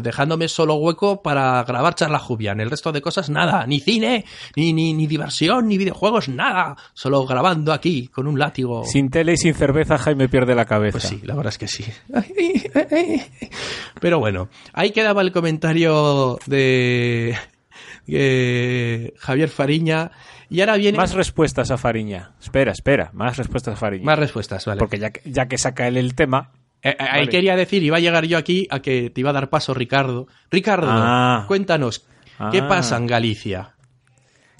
dejándome 0.00 0.48
solo 0.48 0.76
hueco 0.76 1.20
para 1.20 1.62
grabar 1.64 1.94
charla 1.94 2.18
Jubian. 2.18 2.60
El 2.60 2.70
resto 2.70 2.92
de 2.92 3.02
cosas 3.02 3.28
nada, 3.28 3.66
ni 3.66 3.78
cine, 3.78 4.24
ni, 4.56 4.72
ni, 4.72 4.94
ni 4.94 5.06
diversión, 5.06 5.68
ni 5.68 5.76
videojuegos, 5.76 6.30
nada, 6.30 6.78
solo 6.94 7.26
grabando 7.26 7.74
aquí 7.74 8.08
con 8.08 8.26
un 8.26 8.38
látigo. 8.38 8.86
Sin 8.86 9.10
tele 9.10 9.34
y 9.34 9.36
sin 9.36 9.52
cerveza, 9.52 9.98
Jaime 9.98 10.30
pierde 10.30 10.54
la 10.54 10.64
cabeza. 10.64 10.98
Pues 10.98 11.04
sí, 11.04 11.20
la 11.24 11.34
verdad 11.34 11.52
es 11.52 11.58
que 11.58 11.68
sí. 11.68 11.84
Pero 14.00 14.18
bueno, 14.18 14.48
ahí 14.72 14.92
quedaba 14.92 15.20
el 15.20 15.30
comentario 15.32 16.38
de 16.46 17.36
eh, 18.08 19.12
Javier 19.18 19.48
Fariña. 19.48 20.10
Y 20.50 20.60
ahora 20.60 20.76
viene. 20.76 20.96
Más 20.96 21.12
respuestas 21.14 21.70
a 21.70 21.76
Fariña. 21.76 22.32
Espera, 22.40 22.72
espera, 22.72 23.10
más 23.12 23.36
respuestas 23.36 23.74
a 23.74 23.76
Fariña. 23.76 24.04
Más 24.04 24.18
respuestas, 24.18 24.64
vale. 24.64 24.78
Porque 24.78 24.98
ya 24.98 25.10
que, 25.10 25.20
ya 25.30 25.46
que 25.46 25.58
saca 25.58 25.86
él 25.88 25.96
el 25.96 26.14
tema. 26.14 26.52
Eh, 26.82 26.90
eh, 26.90 26.96
ahí 26.98 27.20
Vale. 27.20 27.28
quería 27.28 27.56
decir, 27.56 27.82
iba 27.82 27.96
a 27.96 28.00
llegar 28.00 28.24
yo 28.26 28.38
aquí 28.38 28.66
a 28.70 28.80
que 28.80 29.10
te 29.10 29.20
iba 29.20 29.30
a 29.30 29.32
dar 29.34 29.50
paso 29.50 29.74
Ricardo. 29.74 30.26
Ricardo, 30.50 30.86
Ah. 30.90 31.44
cuéntanos, 31.48 32.06
¿qué 32.52 32.58
Ah. 32.60 32.68
pasa 32.68 32.96
en 32.96 33.06
Galicia? 33.08 33.74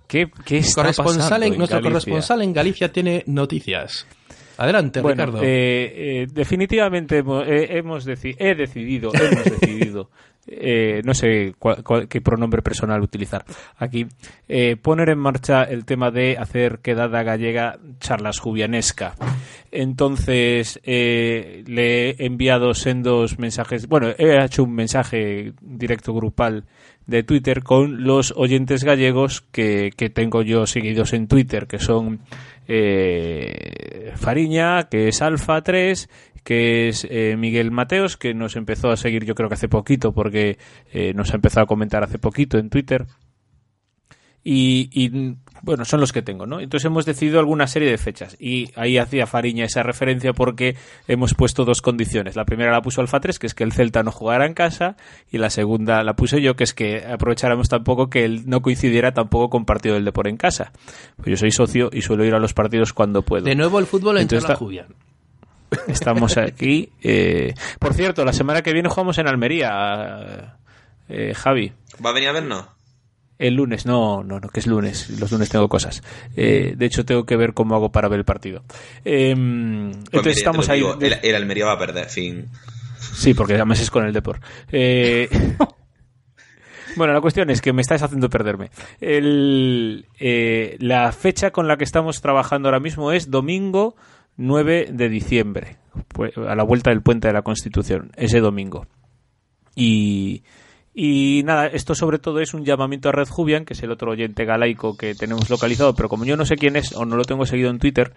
¿Qué, 0.08 0.28
qué 0.44 0.58
está 0.58 0.82
Corresponsal 0.82 1.22
pasando 1.22 1.46
en- 1.46 1.52
en 1.52 1.58
nuestro 1.58 1.76
Galicia? 1.80 1.90
corresponsal 1.92 2.42
en 2.42 2.52
Galicia 2.52 2.90
tiene 2.92 3.22
noticias. 3.26 4.06
Adelante, 4.56 5.00
Bueno, 5.00 5.26
Ricardo. 5.26 5.42
eh, 5.44 6.22
eh, 6.22 6.26
definitivamente 6.32 7.18
hemos, 7.18 7.46
eh, 7.46 7.76
hemos 7.78 8.04
deci- 8.04 8.34
he 8.38 8.56
decidido, 8.56 9.12
hemos 9.14 9.44
decidido, 9.44 10.10
eh, 10.50 11.02
no 11.04 11.14
sé 11.14 11.54
qué 12.08 12.20
pronombre 12.20 12.62
personal 12.62 13.02
utilizar 13.02 13.44
aquí, 13.76 14.06
eh, 14.48 14.76
poner 14.76 15.10
en 15.10 15.18
marcha 15.18 15.64
el 15.64 15.84
tema 15.84 16.10
de 16.10 16.36
hacer 16.38 16.78
quedada 16.78 17.22
gallega 17.22 17.78
charlas 18.00 18.38
jubianesca. 18.38 19.14
Entonces, 19.70 20.80
eh, 20.84 21.62
le 21.66 22.10
he 22.10 22.26
enviado 22.26 22.72
sendos 22.74 23.38
mensajes, 23.38 23.86
bueno, 23.86 24.08
he 24.16 24.42
hecho 24.42 24.64
un 24.64 24.74
mensaje 24.74 25.52
directo 25.60 26.14
grupal 26.14 26.64
de 27.06 27.22
Twitter 27.22 27.62
con 27.62 28.04
los 28.04 28.32
oyentes 28.36 28.84
gallegos 28.84 29.42
que, 29.52 29.92
que 29.96 30.10
tengo 30.10 30.42
yo 30.42 30.66
seguidos 30.66 31.12
en 31.12 31.26
Twitter, 31.26 31.66
que 31.66 31.78
son 31.78 32.20
eh, 32.68 33.77
Fariña, 34.18 34.88
que 34.88 35.08
es 35.08 35.22
Alfa 35.22 35.62
3, 35.62 36.08
que 36.44 36.88
es 36.88 37.06
eh, 37.10 37.36
Miguel 37.38 37.70
Mateos, 37.70 38.16
que 38.16 38.34
nos 38.34 38.56
empezó 38.56 38.90
a 38.90 38.96
seguir 38.96 39.24
yo 39.24 39.34
creo 39.34 39.48
que 39.48 39.54
hace 39.54 39.68
poquito, 39.68 40.12
porque 40.12 40.58
eh, 40.92 41.12
nos 41.14 41.32
ha 41.32 41.36
empezado 41.36 41.64
a 41.64 41.66
comentar 41.66 42.02
hace 42.02 42.18
poquito 42.18 42.58
en 42.58 42.70
Twitter. 42.70 43.06
Y, 44.50 44.88
y, 44.94 45.36
bueno, 45.60 45.84
son 45.84 46.00
los 46.00 46.10
que 46.10 46.22
tengo, 46.22 46.46
¿no? 46.46 46.58
Entonces 46.58 46.86
hemos 46.86 47.04
decidido 47.04 47.38
alguna 47.38 47.66
serie 47.66 47.90
de 47.90 47.98
fechas 47.98 48.34
y 48.40 48.70
ahí 48.76 48.96
hacía 48.96 49.26
Fariña 49.26 49.66
esa 49.66 49.82
referencia 49.82 50.32
porque 50.32 50.74
hemos 51.06 51.34
puesto 51.34 51.66
dos 51.66 51.82
condiciones. 51.82 52.34
La 52.34 52.46
primera 52.46 52.72
la 52.72 52.80
puso 52.80 53.02
Alfa 53.02 53.20
3, 53.20 53.38
que 53.38 53.46
es 53.46 53.54
que 53.54 53.62
el 53.64 53.72
Celta 53.72 54.02
no 54.02 54.10
jugara 54.10 54.46
en 54.46 54.54
casa 54.54 54.96
y 55.30 55.36
la 55.36 55.50
segunda 55.50 56.02
la 56.02 56.14
puse 56.14 56.40
yo, 56.40 56.56
que 56.56 56.64
es 56.64 56.72
que 56.72 57.04
aprovecháramos 57.04 57.68
tampoco 57.68 58.08
que 58.08 58.24
él 58.24 58.44
no 58.46 58.62
coincidiera 58.62 59.12
tampoco 59.12 59.50
con 59.50 59.66
partido 59.66 59.96
del 59.96 60.06
Depor 60.06 60.28
en 60.28 60.38
casa. 60.38 60.72
Pues 61.18 61.28
yo 61.28 61.36
soy 61.36 61.50
socio 61.50 61.90
y 61.92 62.00
suelo 62.00 62.24
ir 62.24 62.34
a 62.34 62.38
los 62.38 62.54
partidos 62.54 62.94
cuando 62.94 63.20
puedo. 63.20 63.44
de 63.44 63.54
nuevo 63.54 63.78
el 63.78 63.84
fútbol 63.84 64.16
Jubian. 64.56 64.86
Estamos 65.88 66.38
aquí. 66.38 66.88
eh, 67.02 67.52
Por 67.78 67.92
cierto, 67.92 68.24
la 68.24 68.32
semana 68.32 68.62
que 68.62 68.72
viene 68.72 68.88
jugamos 68.88 69.18
en 69.18 69.28
Almería, 69.28 70.56
eh, 71.10 71.34
Javi. 71.34 71.70
¿Va 72.02 72.08
a 72.08 72.12
venir 72.14 72.30
a 72.30 72.32
vernos? 72.32 72.77
El 73.38 73.54
lunes, 73.54 73.86
no, 73.86 74.24
no, 74.24 74.40
no, 74.40 74.48
que 74.48 74.60
es 74.60 74.66
lunes. 74.66 75.10
Los 75.20 75.30
lunes 75.30 75.48
tengo 75.48 75.68
cosas. 75.68 76.02
Eh, 76.36 76.74
de 76.76 76.86
hecho, 76.86 77.04
tengo 77.04 77.24
que 77.24 77.36
ver 77.36 77.54
cómo 77.54 77.74
hago 77.76 77.92
para 77.92 78.08
ver 78.08 78.18
el 78.18 78.24
partido. 78.24 78.64
Eh, 79.04 79.34
Pues 79.34 80.06
entonces 80.12 80.36
estamos 80.38 80.68
ahí. 80.68 80.78
digo, 80.80 80.98
el, 81.00 81.16
el 81.22 81.34
Almería 81.36 81.66
va 81.66 81.72
a 81.72 81.78
perder, 81.78 82.06
fin. 82.08 82.46
Sí, 83.14 83.34
porque 83.34 83.54
además 83.54 83.80
es 83.80 83.90
con 83.90 84.04
el 84.04 84.12
Depor. 84.12 84.40
Eh, 84.72 85.28
Bueno, 86.96 87.12
la 87.12 87.20
cuestión 87.20 87.48
es 87.50 87.60
que 87.60 87.72
me 87.72 87.80
estáis 87.82 88.02
haciendo 88.02 88.28
perderme. 88.28 88.70
El, 89.00 90.06
eh, 90.18 90.76
la 90.80 91.12
fecha 91.12 91.52
con 91.52 91.68
la 91.68 91.76
que 91.76 91.84
estamos 91.84 92.20
trabajando 92.20 92.68
ahora 92.68 92.80
mismo 92.80 93.12
es 93.12 93.30
domingo 93.30 93.94
9 94.36 94.88
de 94.90 95.08
diciembre, 95.08 95.76
pues, 96.08 96.36
a 96.36 96.56
la 96.56 96.64
vuelta 96.64 96.90
del 96.90 97.02
puente 97.02 97.28
de 97.28 97.34
la 97.34 97.42
Constitución, 97.42 98.10
ese 98.16 98.40
domingo. 98.40 98.86
Y, 99.76 100.42
y 101.00 101.44
nada, 101.44 101.68
esto 101.68 101.94
sobre 101.94 102.18
todo 102.18 102.40
es 102.40 102.54
un 102.54 102.64
llamamiento 102.64 103.08
a 103.08 103.12
Red 103.12 103.28
Jubian, 103.28 103.64
que 103.64 103.74
es 103.74 103.82
el 103.84 103.92
otro 103.92 104.10
oyente 104.10 104.44
galaico 104.44 104.96
que 104.96 105.14
tenemos 105.14 105.48
localizado, 105.48 105.94
pero 105.94 106.08
como 106.08 106.24
yo 106.24 106.36
no 106.36 106.44
sé 106.44 106.56
quién 106.56 106.74
es 106.74 106.92
o 106.92 107.04
no 107.04 107.14
lo 107.14 107.22
tengo 107.22 107.46
seguido 107.46 107.70
en 107.70 107.78
Twitter, 107.78 108.14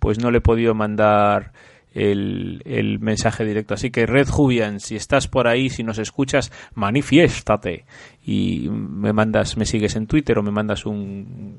pues 0.00 0.18
no 0.18 0.32
le 0.32 0.38
he 0.38 0.40
podido 0.40 0.74
mandar 0.74 1.52
el, 1.92 2.60
el 2.64 2.98
mensaje 2.98 3.44
directo. 3.44 3.74
Así 3.74 3.92
que 3.92 4.06
Red 4.06 4.26
Jubian, 4.26 4.80
si 4.80 4.96
estás 4.96 5.28
por 5.28 5.46
ahí, 5.46 5.70
si 5.70 5.84
nos 5.84 5.98
escuchas, 5.98 6.50
manifiéstate 6.74 7.84
y 8.26 8.68
me 8.68 9.12
mandas, 9.12 9.56
me 9.56 9.64
sigues 9.64 9.94
en 9.94 10.08
Twitter 10.08 10.36
o 10.36 10.42
me 10.42 10.50
mandas 10.50 10.86
un, 10.86 11.56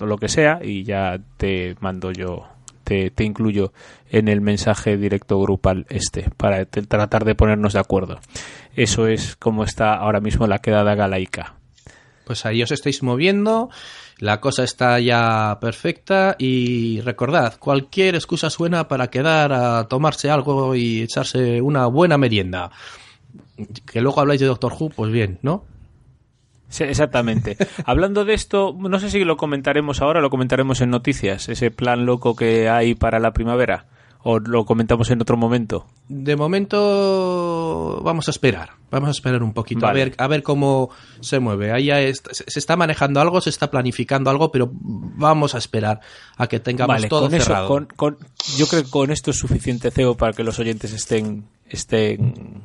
lo 0.00 0.16
que 0.16 0.28
sea 0.28 0.60
y 0.64 0.82
ya 0.82 1.18
te 1.36 1.76
mando 1.80 2.10
yo. 2.10 2.46
Te, 2.84 3.10
te 3.10 3.22
incluyo 3.22 3.74
en 4.10 4.28
el 4.28 4.40
mensaje 4.40 4.96
directo 4.96 5.38
grupal 5.38 5.84
este 5.90 6.30
para 6.38 6.64
tratar 6.64 7.26
de 7.26 7.34
ponernos 7.34 7.74
de 7.74 7.80
acuerdo. 7.80 8.18
Eso 8.78 9.08
es 9.08 9.34
como 9.34 9.64
está 9.64 9.94
ahora 9.94 10.20
mismo 10.20 10.46
la 10.46 10.60
quedada 10.60 10.94
galaica. 10.94 11.56
Pues 12.24 12.46
ahí 12.46 12.62
os 12.62 12.70
estáis 12.70 13.02
moviendo, 13.02 13.70
la 14.18 14.40
cosa 14.40 14.62
está 14.62 15.00
ya 15.00 15.58
perfecta 15.60 16.36
y 16.38 17.00
recordad, 17.00 17.58
cualquier 17.58 18.14
excusa 18.14 18.50
suena 18.50 18.86
para 18.86 19.08
quedar 19.08 19.52
a 19.52 19.88
tomarse 19.88 20.30
algo 20.30 20.76
y 20.76 21.02
echarse 21.02 21.60
una 21.60 21.86
buena 21.88 22.18
merienda. 22.18 22.70
Que 23.84 24.00
luego 24.00 24.20
habláis 24.20 24.40
de 24.40 24.46
Doctor 24.46 24.72
Who, 24.78 24.90
pues 24.90 25.10
bien, 25.10 25.40
¿no? 25.42 25.64
Sí, 26.68 26.84
exactamente. 26.84 27.56
Hablando 27.84 28.24
de 28.24 28.34
esto, 28.34 28.76
no 28.78 29.00
sé 29.00 29.10
si 29.10 29.24
lo 29.24 29.36
comentaremos 29.36 30.00
ahora, 30.02 30.20
lo 30.20 30.30
comentaremos 30.30 30.80
en 30.82 30.90
noticias, 30.90 31.48
ese 31.48 31.72
plan 31.72 32.06
loco 32.06 32.36
que 32.36 32.68
hay 32.68 32.94
para 32.94 33.18
la 33.18 33.32
primavera, 33.32 33.86
o 34.22 34.38
lo 34.38 34.64
comentamos 34.64 35.10
en 35.10 35.20
otro 35.22 35.36
momento. 35.36 35.86
De 36.08 36.36
momento 36.36 38.00
vamos 38.02 38.28
a 38.28 38.30
esperar, 38.30 38.70
vamos 38.90 39.08
a 39.08 39.12
esperar 39.12 39.42
un 39.42 39.52
poquito 39.52 39.82
Vale. 39.86 40.00
a 40.02 40.04
ver 40.04 40.14
a 40.18 40.26
ver 40.26 40.42
cómo 40.42 40.90
se 41.20 41.38
mueve. 41.38 41.72
Ahí 41.72 41.86
ya 41.86 41.96
se 42.12 42.58
está 42.58 42.76
manejando 42.76 43.20
algo, 43.20 43.40
se 43.40 43.50
está 43.50 43.70
planificando 43.70 44.30
algo, 44.30 44.50
pero 44.50 44.70
vamos 44.72 45.54
a 45.54 45.58
esperar 45.58 46.00
a 46.36 46.46
que 46.46 46.60
tengamos 46.60 46.96
Vale, 46.96 47.08
todo 47.08 47.22
con 47.22 47.34
eso, 47.34 47.44
cerrado. 47.46 47.68
con- 47.68 47.86
con- 47.96 48.18
yo 48.56 48.66
creo 48.66 48.82
que 48.84 48.90
con 48.90 49.10
esto 49.10 49.30
es 49.30 49.38
suficiente 49.38 49.90
CEO 49.90 50.16
para 50.16 50.32
que 50.32 50.42
los 50.44 50.58
oyentes 50.58 50.92
estén, 50.92 51.46
estén 51.68 52.62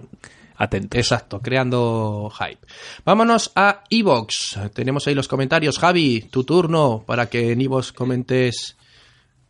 atentos. 0.57 0.97
Exacto, 0.97 1.39
creando 1.41 2.31
hype. 2.37 2.65
Vámonos 3.05 3.51
a 3.55 3.83
Evox. 3.89 4.57
Tenemos 4.73 5.05
ahí 5.07 5.15
los 5.15 5.27
comentarios. 5.27 5.77
Javi, 5.79 6.21
tu 6.31 6.43
turno 6.43 7.03
para 7.05 7.27
que 7.29 7.51
en 7.51 7.61
Evox 7.61 7.91
comentes. 7.91 8.75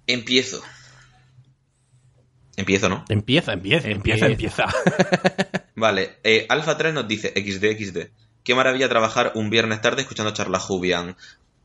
Empiezo. 0.08 0.62
Empiezo, 2.56 2.88
¿no? 2.90 3.04
Empieza, 3.10 3.54
empieza, 3.54 3.90
empieza, 3.90 4.28
empieza. 4.28 4.66
Vale, 5.76 6.18
eh, 6.24 6.46
Alfa 6.50 6.78
3 6.78 6.94
nos 6.94 7.08
dice 7.08 7.30
XD, 7.30 7.84
XD. 7.84 7.98
Qué 8.44 8.56
maravilla 8.56 8.90
trabajar 8.90 9.32
un 9.36 9.50
viernes 9.50 9.82
tarde 9.82 10.02
escuchando 10.02 10.34
charlas 10.34 10.64
Jubian. 10.64 11.16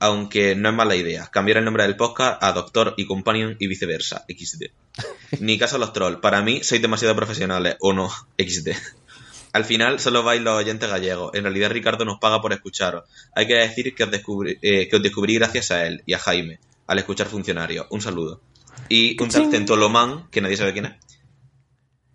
Aunque 0.01 0.55
no 0.55 0.69
es 0.69 0.74
mala 0.74 0.94
idea. 0.94 1.27
Cambiar 1.27 1.59
el 1.59 1.65
nombre 1.65 1.82
del 1.82 1.97
podcast 1.97 2.43
a 2.43 2.52
Doctor 2.52 2.94
y 2.97 3.05
Companion 3.05 3.56
y 3.59 3.66
viceversa. 3.66 4.24
XD. 4.28 4.66
Ni 5.40 5.59
caso 5.59 5.77
a 5.77 5.78
los 5.81 5.93
trolls. 5.93 6.20
Para 6.20 6.40
mí 6.40 6.62
sois 6.62 6.81
demasiado 6.81 7.16
profesionales. 7.16 7.77
O 7.81 7.93
no. 7.93 8.09
XD. 8.39 8.70
Al 9.52 9.65
final 9.65 9.98
solo 9.98 10.23
vais 10.23 10.40
los 10.40 10.55
oyentes 10.55 10.89
gallegos. 10.89 11.35
En 11.35 11.43
realidad 11.43 11.70
Ricardo 11.70 12.05
nos 12.05 12.20
paga 12.20 12.40
por 12.40 12.52
escucharos. 12.52 13.05
Hay 13.35 13.47
que 13.47 13.55
decir 13.55 13.94
que 13.94 14.05
os, 14.05 14.10
descubrí, 14.10 14.56
eh, 14.62 14.89
que 14.89 14.97
os 14.97 15.02
descubrí 15.02 15.35
gracias 15.35 15.73
a 15.73 15.85
él 15.86 16.02
y 16.06 16.15
a 16.15 16.19
Jaime. 16.19 16.60
Al 16.86 16.98
escuchar 16.98 17.27
funcionarios. 17.27 17.86
Un 17.90 18.01
saludo. 18.01 18.40
Y 18.88 19.20
un 19.22 19.28
tal 19.28 19.50
Centolomán, 19.50 20.28
que 20.30 20.40
nadie 20.40 20.56
sabe 20.56 20.72
quién 20.72 20.86
es. 20.86 20.92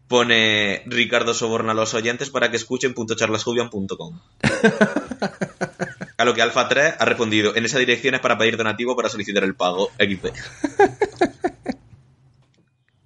Pone 0.08 0.84
Ricardo 0.86 1.34
soborna 1.34 1.72
a 1.72 1.76
los 1.76 1.94
oyentes 1.94 2.30
para 2.30 2.52
que 2.52 2.58
escuchen 2.58 2.94
.charlasjubian.com. 2.94 4.20
A 6.18 6.26
lo 6.26 6.36
que 6.36 6.42
Alfa 6.44 6.70
3 6.70 6.96
ha 7.00 7.06
respondido, 7.06 7.56
en 7.56 7.66
esa 7.66 7.80
dirección 7.80 8.14
es 8.14 8.22
para 8.22 8.38
pedir 8.38 8.56
donativo 8.56 8.96
para 8.96 9.10
solicitar 9.10 9.44
el 9.44 9.56
pago. 9.56 9.90
XP. 9.98 10.28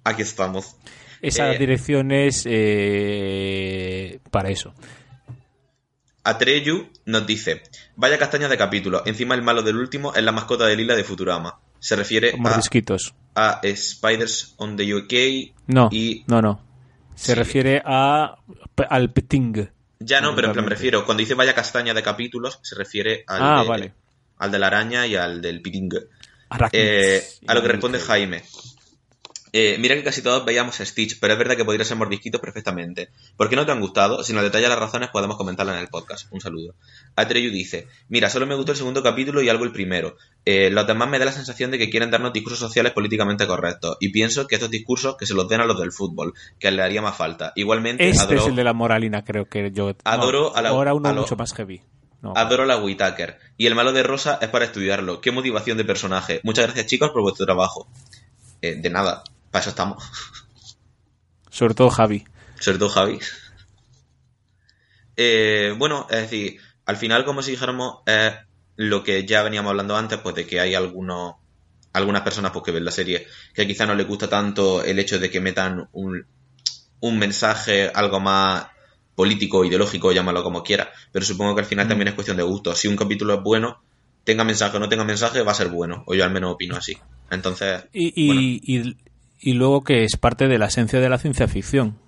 Aquí 0.04 0.22
estamos. 0.22 0.76
Esa 1.22 1.52
Eh, 1.52 1.58
dirección 1.58 2.12
es 2.12 2.44
eh, 2.46 4.20
para 4.30 4.50
eso. 4.50 4.74
Atreyu 6.22 6.90
nos 7.06 7.26
dice, 7.26 7.62
vaya 7.96 8.18
castaña 8.18 8.48
de 8.48 8.58
capítulo, 8.58 9.02
encima 9.06 9.34
el 9.34 9.42
malo 9.42 9.62
del 9.62 9.76
último 9.76 10.14
es 10.14 10.22
la 10.22 10.32
mascota 10.32 10.66
de 10.66 10.76
Lila 10.76 10.94
de 10.94 11.04
Futurama. 11.04 11.58
Se 11.80 11.96
refiere 11.96 12.32
a, 12.32 12.36
Mordisquitos. 12.36 13.14
a 13.34 13.60
Spiders 13.74 14.54
on 14.58 14.76
the 14.76 14.94
UK 14.94 15.54
No, 15.66 15.88
y... 15.92 16.24
no, 16.26 16.42
no. 16.42 16.60
Se 17.14 17.32
Sí. 17.32 17.34
refiere 17.34 17.82
a 17.84 18.36
al 18.88 19.12
Peting. 19.12 19.68
Ya 20.00 20.20
no, 20.20 20.34
pero 20.36 20.48
en 20.48 20.52
plan 20.52 20.64
me 20.64 20.70
refiero, 20.70 21.04
cuando 21.04 21.20
dice 21.22 21.34
vaya 21.34 21.54
castaña 21.54 21.92
de 21.94 22.02
capítulos, 22.02 22.60
se 22.62 22.76
refiere 22.76 23.24
al, 23.26 23.42
Ah, 23.42 23.62
de, 23.62 23.68
vale. 23.68 23.92
al 24.38 24.50
de 24.52 24.58
la 24.60 24.66
araña 24.68 25.06
y 25.06 25.16
al 25.16 25.40
del. 25.42 25.60
Arachnids. 26.50 26.72
Eh, 26.72 27.22
a 27.46 27.54
lo 27.54 27.62
que 27.62 27.68
responde 27.68 27.98
Jaime. 28.00 28.42
Eh, 29.50 29.76
mira 29.80 29.94
que 29.94 30.04
casi 30.04 30.20
todos 30.20 30.44
veíamos 30.44 30.78
a 30.80 30.84
Stitch, 30.84 31.18
pero 31.18 31.32
es 31.32 31.38
verdad 31.38 31.56
que 31.56 31.64
podría 31.64 31.84
ser 31.84 31.96
mordisquitos 31.96 32.38
perfectamente. 32.40 33.08
¿Por 33.36 33.48
qué 33.48 33.56
no 33.56 33.64
te 33.64 33.72
han 33.72 33.80
gustado? 33.80 34.22
Si 34.22 34.34
nos 34.34 34.42
detalla 34.42 34.68
las 34.68 34.78
razones, 34.78 35.08
podemos 35.08 35.38
comentarlas 35.38 35.76
en 35.76 35.80
el 35.82 35.88
podcast. 35.88 36.30
Un 36.30 36.40
saludo. 36.42 36.74
Atreyu 37.16 37.50
dice: 37.50 37.88
Mira, 38.08 38.28
solo 38.28 38.46
me 38.46 38.54
gustó 38.54 38.72
el 38.72 38.78
segundo 38.78 39.02
capítulo 39.02 39.40
y 39.42 39.48
algo 39.48 39.64
el 39.64 39.72
primero. 39.72 40.16
Eh, 40.50 40.70
los 40.70 40.86
demás 40.86 41.10
me 41.10 41.18
da 41.18 41.26
la 41.26 41.32
sensación 41.32 41.70
de 41.70 41.76
que 41.76 41.90
quieren 41.90 42.10
darnos 42.10 42.32
discursos 42.32 42.58
sociales 42.60 42.92
políticamente 42.92 43.46
correctos. 43.46 43.98
Y 44.00 44.08
pienso 44.08 44.46
que 44.46 44.54
estos 44.54 44.70
discursos 44.70 45.16
que 45.18 45.26
se 45.26 45.34
los 45.34 45.46
den 45.46 45.60
a 45.60 45.66
los 45.66 45.78
del 45.78 45.92
fútbol, 45.92 46.32
que 46.58 46.70
le 46.70 46.80
haría 46.82 47.02
más 47.02 47.16
falta. 47.18 47.52
Igualmente, 47.54 48.08
Este 48.08 48.22
adoro, 48.22 48.40
es 48.40 48.46
el 48.46 48.56
de 48.56 48.64
la 48.64 48.72
moralina, 48.72 49.22
creo 49.24 49.44
que 49.46 49.70
yo. 49.72 49.88
no, 49.90 49.96
Adoro 50.04 50.56
a 50.56 50.62
la- 50.62 50.70
ahora 50.70 50.94
uno 50.94 51.08
a 51.08 51.12
lo- 51.12 51.20
mucho 51.20 51.36
más 51.36 51.52
heavy. 51.52 51.82
No, 52.22 52.32
adoro 52.34 52.64
la 52.64 52.78
Whitaker. 52.78 53.38
Y 53.58 53.66
el 53.66 53.74
malo 53.74 53.92
de 53.92 54.02
Rosa 54.02 54.38
es 54.40 54.48
para 54.48 54.64
estudiarlo. 54.64 55.20
Qué 55.20 55.32
motivación 55.32 55.76
de 55.76 55.84
personaje. 55.84 56.40
Muchas 56.44 56.64
gracias, 56.64 56.86
chicos, 56.86 57.10
por 57.10 57.20
vuestro 57.20 57.44
trabajo. 57.44 57.86
Eh, 58.62 58.76
de 58.76 58.88
nada. 58.90 59.22
Para 59.50 59.60
eso 59.60 59.68
estamos. 59.70 60.02
Sobre 61.50 61.74
todo 61.74 61.90
Javi. 61.90 62.24
Sobre 62.58 62.78
todo 62.78 62.88
Javi. 62.88 63.18
Eh, 65.16 65.74
bueno, 65.76 66.06
es 66.10 66.22
decir, 66.22 66.60
al 66.86 66.96
final, 66.96 67.24
como 67.24 67.42
si 67.42 67.50
dijéramos, 67.52 67.98
lo 68.78 69.02
que 69.02 69.26
ya 69.26 69.42
veníamos 69.42 69.70
hablando 69.70 69.96
antes, 69.96 70.20
pues 70.20 70.36
de 70.36 70.46
que 70.46 70.60
hay 70.60 70.76
algunos, 70.76 71.34
algunas 71.92 72.22
personas 72.22 72.52
pues, 72.52 72.64
que 72.64 72.70
ven 72.70 72.84
la 72.84 72.92
serie 72.92 73.26
que 73.52 73.66
quizá 73.66 73.84
no 73.86 73.94
les 73.96 74.06
gusta 74.06 74.28
tanto 74.28 74.84
el 74.84 75.00
hecho 75.00 75.18
de 75.18 75.28
que 75.30 75.40
metan 75.40 75.88
un, 75.92 76.24
un 77.00 77.18
mensaje 77.18 77.90
algo 77.92 78.20
más 78.20 78.68
político, 79.16 79.64
ideológico, 79.64 80.12
llámalo 80.12 80.44
como 80.44 80.62
quiera. 80.62 80.92
Pero 81.10 81.24
supongo 81.24 81.56
que 81.56 81.62
al 81.62 81.66
final 81.66 81.88
también 81.88 82.06
es 82.06 82.14
cuestión 82.14 82.36
de 82.36 82.44
gusto. 82.44 82.72
Si 82.76 82.86
un 82.86 82.96
capítulo 82.96 83.34
es 83.34 83.42
bueno, 83.42 83.82
tenga 84.22 84.44
mensaje 84.44 84.76
o 84.76 84.80
no 84.80 84.88
tenga 84.88 85.02
mensaje, 85.04 85.42
va 85.42 85.50
a 85.50 85.56
ser 85.56 85.70
bueno. 85.70 86.04
O 86.06 86.14
yo 86.14 86.22
al 86.22 86.30
menos 86.30 86.52
opino 86.52 86.76
así. 86.76 86.96
Entonces, 87.32 87.82
Y, 87.92 88.12
y, 88.14 88.26
bueno. 88.28 88.40
y, 88.40 88.96
y 89.40 89.52
luego 89.54 89.82
que 89.82 90.04
es 90.04 90.16
parte 90.16 90.46
de 90.46 90.58
la 90.58 90.66
esencia 90.66 91.00
de 91.00 91.08
la 91.08 91.18
ciencia 91.18 91.48
ficción. 91.48 91.98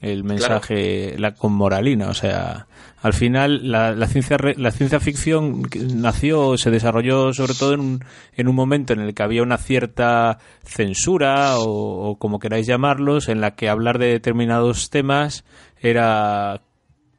El 0.00 0.24
mensaje 0.24 1.14
la, 1.18 1.34
con 1.34 1.52
moralina. 1.52 2.08
O 2.08 2.14
sea, 2.14 2.66
al 3.02 3.12
final 3.12 3.70
la, 3.70 3.92
la, 3.92 4.06
ciencia, 4.06 4.38
re- 4.38 4.54
la 4.56 4.70
ciencia 4.70 4.98
ficción 5.00 5.62
nació, 5.94 6.56
se 6.56 6.70
desarrolló 6.70 7.32
sobre 7.34 7.54
todo 7.54 7.74
en 7.74 7.80
un, 7.80 8.04
en 8.34 8.48
un 8.48 8.54
momento 8.54 8.92
en 8.94 9.00
el 9.00 9.12
que 9.14 9.22
había 9.22 9.42
una 9.42 9.58
cierta 9.58 10.38
censura 10.64 11.58
o, 11.58 12.10
o 12.10 12.16
como 12.18 12.38
queráis 12.38 12.66
llamarlos, 12.66 13.28
en 13.28 13.40
la 13.42 13.54
que 13.56 13.68
hablar 13.68 13.98
de 13.98 14.06
determinados 14.06 14.88
temas 14.90 15.44
era, 15.80 16.62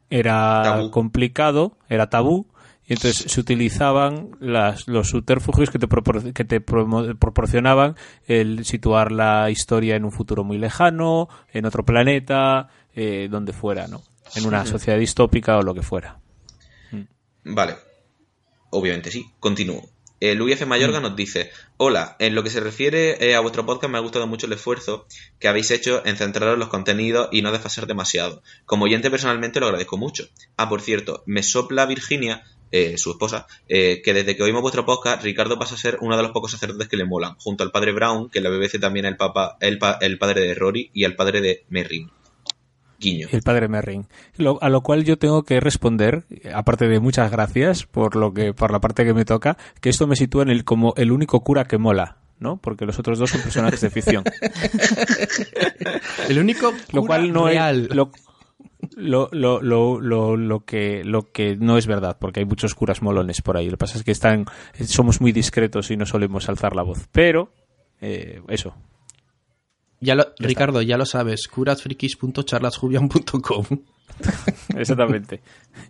era 0.10 0.62
Tabú. 0.64 0.92
complicado, 0.92 1.78
era 1.88 2.10
tabú. 2.10 2.48
Y 2.92 2.96
entonces 2.96 3.32
se 3.32 3.40
utilizaban 3.40 4.32
las, 4.42 4.86
los 4.90 5.08
subterfugios 5.08 5.70
que 5.70 5.80
te, 5.80 5.88
propor- 5.88 6.34
que 6.34 6.44
te 6.44 6.60
promo- 6.62 7.18
proporcionaban 7.18 7.96
el 8.28 8.66
situar 8.66 9.14
la 9.14 9.50
historia 9.50 9.96
en 9.96 10.04
un 10.04 10.12
futuro 10.12 10.44
muy 10.44 10.58
lejano, 10.58 11.30
en 11.54 11.66
otro 11.66 11.86
planeta, 11.86 12.68
eh, 12.94 13.30
donde 13.32 13.54
fuera, 13.54 13.88
¿no? 13.88 14.02
En 14.36 14.46
una 14.46 14.66
sociedad 14.66 15.00
distópica 15.00 15.58
o 15.58 15.62
lo 15.62 15.74
que 15.74 15.84
fuera. 15.84 16.20
Vale. 17.46 17.78
Obviamente 18.72 19.10
sí. 19.10 19.26
Continúo. 19.40 19.88
Eh, 20.20 20.36
Luis 20.36 20.56
F. 20.56 20.66
Mayorga 20.66 21.00
nos 21.00 21.16
dice, 21.16 21.50
hola, 21.78 22.18
en 22.20 22.36
lo 22.36 22.44
que 22.44 22.50
se 22.50 22.60
refiere 22.60 23.26
eh, 23.26 23.36
a 23.36 23.40
vuestro 23.40 23.66
podcast 23.66 23.90
me 23.90 24.00
ha 24.00 24.02
gustado 24.02 24.28
mucho 24.28 24.48
el 24.48 24.54
esfuerzo 24.54 25.08
que 25.40 25.48
habéis 25.48 25.72
hecho 25.72 26.06
en 26.06 26.18
centraros 26.18 26.56
en 26.56 26.60
los 26.60 26.68
contenidos 26.68 27.30
y 27.32 27.42
no 27.42 27.54
desfasar 27.54 27.88
demasiado. 27.88 28.44
Como 28.66 28.84
oyente 28.84 29.10
personalmente 29.10 29.62
lo 29.62 29.68
agradezco 29.68 29.98
mucho. 29.98 30.28
Ah, 30.58 30.68
por 30.68 30.82
cierto, 30.82 31.24
me 31.26 31.42
sopla 31.42 31.86
Virginia, 31.86 32.44
eh, 32.72 32.98
su 32.98 33.12
esposa, 33.12 33.48
eh, 33.68 34.02
que 34.04 34.14
desde 34.14 34.36
que 34.36 34.44
oímos 34.44 34.62
vuestro 34.62 34.86
podcast, 34.86 35.24
Ricardo 35.24 35.60
pasa 35.60 35.76
a 35.76 35.78
ser 35.78 35.98
uno 36.02 36.16
de 36.18 36.24
los 36.24 36.32
pocos 36.32 36.52
sacerdotes 36.52 36.88
que 36.88 36.98
le 36.98 37.06
molan, 37.06 37.36
junto 37.38 37.64
al 37.64 37.72
padre 37.72 37.92
Brown, 37.92 38.30
que 38.30 38.40
en 38.40 38.46
la 38.46 38.50
BBC 38.50 38.80
también 38.80 39.06
es 39.06 39.12
el, 39.12 39.18
papa, 39.18 39.58
el, 39.60 39.78
pa- 39.78 39.98
el 40.02 40.18
padre 40.18 40.42
de 40.42 40.54
Rory 40.56 40.90
y 40.94 41.04
el 41.04 41.16
padre 41.16 41.42
de 41.42 41.66
Merrin. 41.70 42.10
Guiño. 43.00 43.28
El 43.32 43.42
padre 43.42 43.68
Merrin. 43.68 44.06
Lo- 44.38 44.62
a 44.62 44.70
lo 44.70 44.82
cual 44.82 45.04
yo 45.04 45.18
tengo 45.18 45.44
que 45.44 45.60
responder, 45.60 46.24
aparte 46.54 46.88
de 46.88 47.00
muchas 47.00 47.32
gracias 47.32 47.84
por 47.88 48.16
lo 48.16 48.32
que, 48.34 48.54
por 48.54 48.72
la 48.72 48.80
parte 48.80 49.04
que 49.04 49.14
me 49.16 49.26
toca, 49.26 49.58
que 49.82 49.90
esto 49.90 50.06
me 50.08 50.16
sitúa 50.16 50.44
en 50.44 50.50
el 50.50 50.64
como 50.64 50.94
el 50.98 51.12
único 51.12 51.40
cura 51.44 51.66
que 51.66 51.80
mola, 51.80 52.18
¿no? 52.40 52.58
Porque 52.58 52.86
los 52.86 53.00
otros 53.00 53.18
dos 53.18 53.32
son 53.32 53.42
personajes 53.42 53.82
de 53.82 53.90
ficción. 53.90 54.24
El 56.30 56.40
único 56.40 56.72
lo 56.92 57.02
cura 57.02 57.08
cual 57.08 57.34
no 57.34 57.48
real. 57.48 57.88
es 57.90 57.96
lo, 57.96 58.12
lo, 59.02 59.30
lo, 59.32 59.62
lo, 59.62 60.00
lo, 60.00 60.38
lo 60.38 60.64
que 60.66 61.04
lo 61.04 61.32
que 61.32 61.56
no 61.58 61.78
es 61.78 61.88
verdad 61.88 62.18
porque 62.20 62.40
hay 62.42 62.46
muchos 62.46 62.76
curas 62.76 63.02
molones 63.02 63.42
por 63.42 63.58
ahí. 63.58 63.66
Lo 63.66 63.72
que 63.72 63.78
pasa 63.78 63.98
es 63.98 64.04
que 64.04 64.12
están 64.12 64.46
somos 64.86 65.20
muy 65.22 65.32
discretos 65.32 65.90
y 65.92 65.98
no 65.98 66.06
solemos 66.06 66.48
alzar 66.50 66.76
la 66.76 66.84
voz. 66.84 67.08
Pero 67.12 67.52
eh, 68.00 68.42
eso. 68.48 68.76
Ya 70.00 70.16
lo- 70.16 70.34
Ricardo, 70.40 70.82
ya 70.82 70.98
lo 70.98 71.06
sabes, 71.06 71.48
curasfrikis.charlasjubian.com. 71.48 73.66
exactamente. 74.78 75.42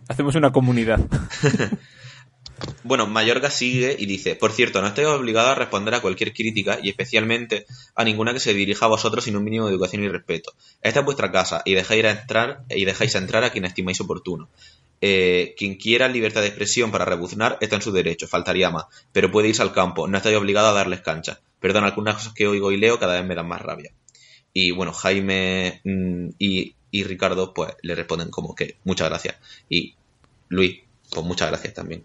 Hacemos 0.08 0.34
una 0.34 0.50
comunidad 0.52 1.00
Bueno, 2.84 3.06
Mayorga 3.06 3.50
sigue 3.50 3.94
y 3.98 4.06
dice, 4.06 4.34
por 4.34 4.52
cierto, 4.52 4.80
no 4.80 4.88
estoy 4.88 5.04
obligado 5.04 5.50
a 5.50 5.54
responder 5.54 5.94
a 5.94 6.00
cualquier 6.00 6.32
crítica 6.32 6.78
y 6.82 6.88
especialmente 6.88 7.66
a 7.94 8.04
ninguna 8.04 8.32
que 8.32 8.40
se 8.40 8.54
dirija 8.54 8.86
a 8.86 8.88
vosotros 8.88 9.24
sin 9.24 9.36
un 9.36 9.44
mínimo 9.44 9.66
de 9.66 9.72
educación 9.72 10.02
y 10.02 10.08
respeto. 10.08 10.52
Esta 10.80 11.00
es 11.00 11.04
vuestra 11.04 11.30
casa 11.30 11.62
y 11.64 11.74
dejáis 11.74 12.04
entrar 12.04 12.64
y 12.68 12.84
dejáis 12.84 13.14
entrar 13.14 13.44
a 13.44 13.50
quien 13.50 13.64
estimáis 13.64 14.00
oportuno. 14.00 14.48
Eh, 15.00 15.54
quien 15.56 15.76
quiera 15.76 16.08
libertad 16.08 16.42
de 16.42 16.48
expresión 16.48 16.92
para 16.92 17.04
rebuznar 17.04 17.58
está 17.60 17.76
en 17.76 17.82
su 17.82 17.92
derecho, 17.92 18.28
faltaría 18.28 18.70
más, 18.70 18.84
pero 19.12 19.32
puede 19.32 19.48
irse 19.48 19.62
al 19.62 19.72
campo, 19.72 20.06
no 20.06 20.16
estoy 20.16 20.34
obligado 20.34 20.68
a 20.68 20.72
darles 20.72 21.00
cancha. 21.00 21.40
Perdón, 21.60 21.84
algunas 21.84 22.16
cosas 22.16 22.34
que 22.34 22.46
oigo 22.46 22.70
y 22.70 22.76
leo 22.76 22.98
cada 22.98 23.14
vez 23.14 23.24
me 23.24 23.34
dan 23.34 23.48
más 23.48 23.62
rabia. 23.62 23.92
Y 24.52 24.70
bueno, 24.70 24.92
Jaime 24.92 25.80
mm, 25.84 26.28
y, 26.38 26.74
y 26.90 27.04
Ricardo 27.04 27.54
pues 27.54 27.74
le 27.82 27.94
responden 27.94 28.30
como 28.30 28.54
que 28.54 28.76
muchas 28.84 29.08
gracias. 29.08 29.36
Y 29.68 29.94
Luis, 30.48 30.80
pues 31.10 31.26
muchas 31.26 31.48
gracias 31.48 31.74
también. 31.74 32.04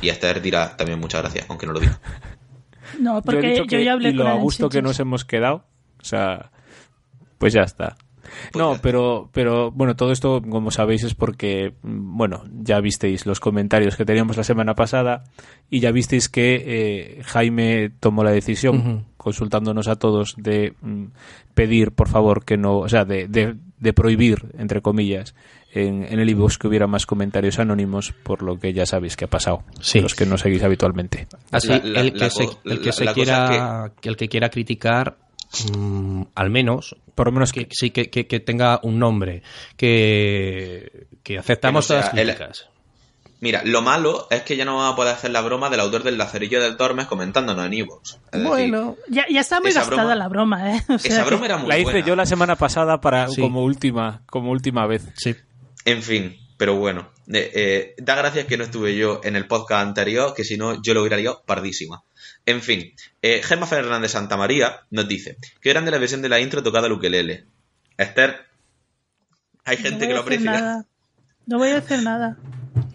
Y 0.00 0.08
Esther 0.08 0.40
dirá 0.40 0.76
también 0.76 0.98
muchas 0.98 1.22
gracias, 1.22 1.46
aunque 1.48 1.66
no 1.66 1.72
lo 1.72 1.80
diga. 1.80 1.98
No, 3.00 3.14
yo 3.14 3.18
he 3.18 3.22
porque 3.22 3.56
yo, 3.56 3.78
ya 3.80 3.94
hablé 3.94 4.10
y 4.10 4.12
lo 4.12 4.24
con 4.24 4.32
a 4.32 4.36
él 4.36 4.40
gusto 4.42 4.68
que 4.68 4.82
nos 4.82 5.00
hemos 5.00 5.24
quedado 5.24 5.64
o 6.00 6.04
sea 6.04 6.50
pues 7.38 7.52
ya 7.52 7.62
está 7.62 7.96
Pues 8.52 8.64
no, 8.64 8.74
ya. 8.74 8.80
pero, 8.82 9.30
pero 9.32 9.70
bueno, 9.72 9.96
todo 9.96 10.12
esto, 10.12 10.42
como 10.42 10.70
sabéis, 10.70 11.02
es 11.04 11.14
porque, 11.14 11.74
bueno, 11.82 12.44
ya 12.52 12.80
visteis 12.80 13.26
los 13.26 13.40
comentarios 13.40 13.96
que 13.96 14.04
teníamos 14.04 14.36
la 14.36 14.44
semana 14.44 14.74
pasada 14.74 15.24
y 15.70 15.80
ya 15.80 15.92
visteis 15.92 16.28
que 16.28 16.62
eh, 16.66 17.22
Jaime 17.24 17.90
tomó 18.00 18.24
la 18.24 18.32
decisión, 18.32 19.06
consultándonos 19.16 19.88
a 19.88 19.96
todos, 19.96 20.34
de 20.36 20.74
mm, 20.80 21.04
pedir, 21.54 21.92
por 21.92 22.08
favor, 22.08 22.44
que 22.44 22.56
no, 22.56 22.78
o 22.78 22.88
sea, 22.88 23.04
de, 23.04 23.28
de, 23.28 23.56
de 23.78 23.92
prohibir, 23.92 24.52
entre 24.58 24.82
comillas, 24.82 25.34
en, 25.74 26.04
en 26.04 26.20
el 26.20 26.30
iVoox 26.30 26.56
que 26.58 26.68
hubiera 26.68 26.86
más 26.86 27.04
comentarios 27.04 27.58
anónimos, 27.58 28.12
por 28.22 28.42
lo 28.42 28.58
que 28.58 28.72
ya 28.72 28.86
sabéis 28.86 29.16
que 29.16 29.24
ha 29.24 29.28
pasado, 29.28 29.64
Sí. 29.80 30.00
los 30.00 30.14
que 30.14 30.24
no 30.24 30.38
seguís 30.38 30.62
habitualmente. 30.62 31.26
Así, 31.50 31.68
La- 31.68 31.78
la- 31.82 32.00
el 32.00 32.12
que 32.12 32.18
la 32.20 32.30
se, 32.30 32.44
el 32.44 32.80
que 32.80 32.86
la- 32.86 32.92
se 32.92 33.06
quiera, 33.12 33.92
que... 34.00 34.08
el 34.08 34.16
que 34.16 34.28
quiera 34.28 34.48
criticar, 34.50 35.16
mm, 35.76 36.22
al 36.34 36.50
menos, 36.50 36.96
Por 37.14 37.26
lo 37.28 37.32
menos 37.32 37.52
que 37.52 37.68
sí 37.70 37.90
que, 37.90 38.10
que- 38.10 38.26
que 38.26 38.40
tenga 38.40 38.80
un 38.82 38.98
nombre, 38.98 39.42
que, 40.04 41.06
que 41.22 41.38
aceptamos 41.38 41.86
Que 41.86 41.94
no 41.94 42.00
sea 42.02 42.10
todas 42.10 42.26
las 42.26 42.38
el-. 42.60 42.66
Mira, 43.40 43.62
lo 43.64 43.82
malo 43.82 44.26
es 44.30 44.42
que 44.42 44.56
ya 44.56 44.64
no 44.64 44.76
vamos 44.76 44.94
a 44.94 44.96
poder 44.96 45.12
hacer 45.14 45.30
la 45.30 45.42
broma 45.42 45.68
del 45.68 45.80
autor 45.80 46.02
del 46.02 46.16
Lacerillo 46.16 46.62
del 46.62 46.76
Tormes 46.78 47.06
comentándonos 47.06 47.66
en 47.66 47.74
Evox. 47.74 48.18
Decir, 48.32 48.48
Bueno, 48.48 48.96
Ya, 49.08 49.26
ya 49.30 49.40
está 49.40 49.60
muy 49.60 49.70
gastada 49.72 50.02
broma- 50.02 50.14
la 50.16 50.28
broma, 50.28 50.76
¿eh? 50.76 50.82
O 50.88 50.98
sea 50.98 51.12
esa 51.12 51.24
broma 51.24 51.44
era 51.44 51.58
muy 51.58 51.68
la 51.68 51.78
hice 51.78 51.84
buena. 51.92 52.06
yo 52.06 52.16
la 52.16 52.26
semana 52.26 52.56
pasada 52.56 53.00
para 53.00 53.28
Sí. 53.28 53.40
como 53.42 53.62
última 53.62 54.22
como 54.26 54.50
última 54.50 54.86
vez. 54.86 55.06
sí. 55.16 55.34
En 55.84 56.02
fin, 56.02 56.38
pero 56.56 56.76
bueno. 56.76 57.10
eh, 57.28 57.50
eh, 57.54 57.94
da 57.98 58.14
gracias 58.14 58.46
que 58.46 58.56
no 58.56 58.64
estuve 58.64 58.96
yo 58.96 59.20
en 59.24 59.36
el 59.36 59.46
podcast 59.46 59.86
anterior, 59.86 60.34
que 60.34 60.44
si 60.44 60.56
no, 60.56 60.82
yo 60.82 60.94
lo 60.94 61.00
hubiera 61.00 61.16
liado 61.16 61.42
pardísima. 61.46 62.02
En 62.46 62.62
fin, 62.62 62.94
eh, 63.22 63.42
Gemma 63.42 63.66
Fernández 63.66 64.12
Santa 64.12 64.36
María 64.36 64.80
nos 64.90 65.08
dice: 65.08 65.38
Qué 65.60 65.70
grande 65.70 65.90
la 65.90 65.98
versión 65.98 66.22
de 66.22 66.28
la 66.28 66.40
intro 66.40 66.62
tocada 66.62 66.86
al 66.86 66.92
ukelele. 66.92 67.46
Esther, 67.96 68.46
hay 69.64 69.76
gente 69.76 70.06
que 70.06 70.14
lo 70.14 70.20
aprecia. 70.20 70.50
nada. 70.50 70.86
No 71.46 71.58
voy 71.58 71.70
a 71.70 71.80
decir 71.80 72.02
nada. 72.02 72.38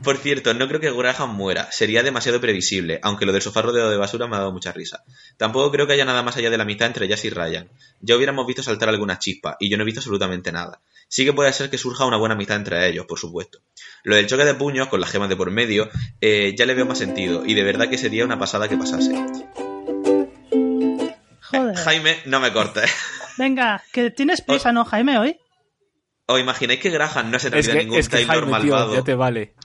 Por 0.04 0.18
cierto, 0.18 0.54
no 0.54 0.68
creo 0.68 0.80
que 0.80 0.92
Graham 0.92 1.36
muera. 1.36 1.72
Sería 1.72 2.04
demasiado 2.04 2.42
previsible, 2.42 3.00
aunque 3.04 3.26
lo 3.26 3.32
del 3.32 3.42
sofá 3.42 3.62
rodeado 3.62 3.92
de 3.92 3.98
basura 3.98 4.28
me 4.28 4.36
ha 4.36 4.40
dado 4.40 4.52
mucha 4.52 4.72
risa. 4.72 5.04
Tampoco 5.38 5.72
creo 5.72 5.88
que 5.88 5.94
haya 5.94 6.06
nada 6.06 6.24
más 6.24 6.38
allá 6.38 6.50
de 6.50 6.58
la 6.58 6.64
amistad 6.64 6.88
entre 6.88 7.08
Jazz 7.08 7.26
y 7.26 7.30
Ryan. 7.30 7.70
Ya 8.02 8.16
hubiéramos 8.16 8.48
visto 8.48 8.64
saltar 8.64 8.90
algunas 8.90 9.20
chispas, 9.20 9.56
y 9.60 9.70
yo 9.70 9.78
no 9.78 9.84
he 9.84 9.86
visto 9.86 10.00
absolutamente 10.00 10.52
nada. 10.52 10.80
Sí 11.10 11.26
que 11.26 11.34
puede 11.34 11.52
ser 11.54 11.72
que 11.72 11.80
surja 11.80 12.06
una 12.06 12.18
buena 12.18 12.36
amistad 12.36 12.58
entre 12.58 12.88
ellos, 12.88 13.08
por 13.08 13.18
supuesto. 13.18 13.60
Lo 14.04 14.16
del 14.16 14.28
choque 14.28 14.46
de 14.46 14.54
puños, 14.54 14.90
con 14.90 15.02
las 15.02 15.10
gemas 15.10 15.28
de 15.28 15.36
por 15.36 15.50
medio, 15.50 15.90
eh, 16.22 16.54
ya 16.56 16.68
le 16.68 16.76
veo 16.76 16.86
más 16.86 17.00
sentido, 17.00 17.44
y 17.46 17.56
de 17.56 17.64
verdad 17.64 17.90
que 17.90 17.98
sería 17.98 18.24
una 18.24 18.38
pasada 18.38 18.70
que 18.70 18.78
pasase. 18.78 19.12
Joder. 21.42 21.76
Jaime, 21.84 22.18
no 22.26 22.40
me 22.40 22.54
cortes. 22.54 22.92
Venga, 23.38 23.84
que 23.92 24.12
tienes 24.12 24.42
prisa, 24.42 24.72
¿no, 24.72 24.86
Jaime, 24.86 25.18
hoy? 25.18 25.40
¿Os 26.28 26.40
imagináis 26.40 26.80
que 26.80 26.92
Graham 26.92 27.32
no 27.32 27.38
Es 27.38 27.50
realidad 27.50 27.74
que, 27.74 27.80
ningún 27.80 27.98
es 27.98 28.08
que 28.08 28.18
Taylor 28.18 28.44
Jaime, 28.44 28.62
tío, 28.62 28.72
malvado? 28.76 28.94
ya 28.94 29.04
te 29.04 29.16
vale. 29.16 29.56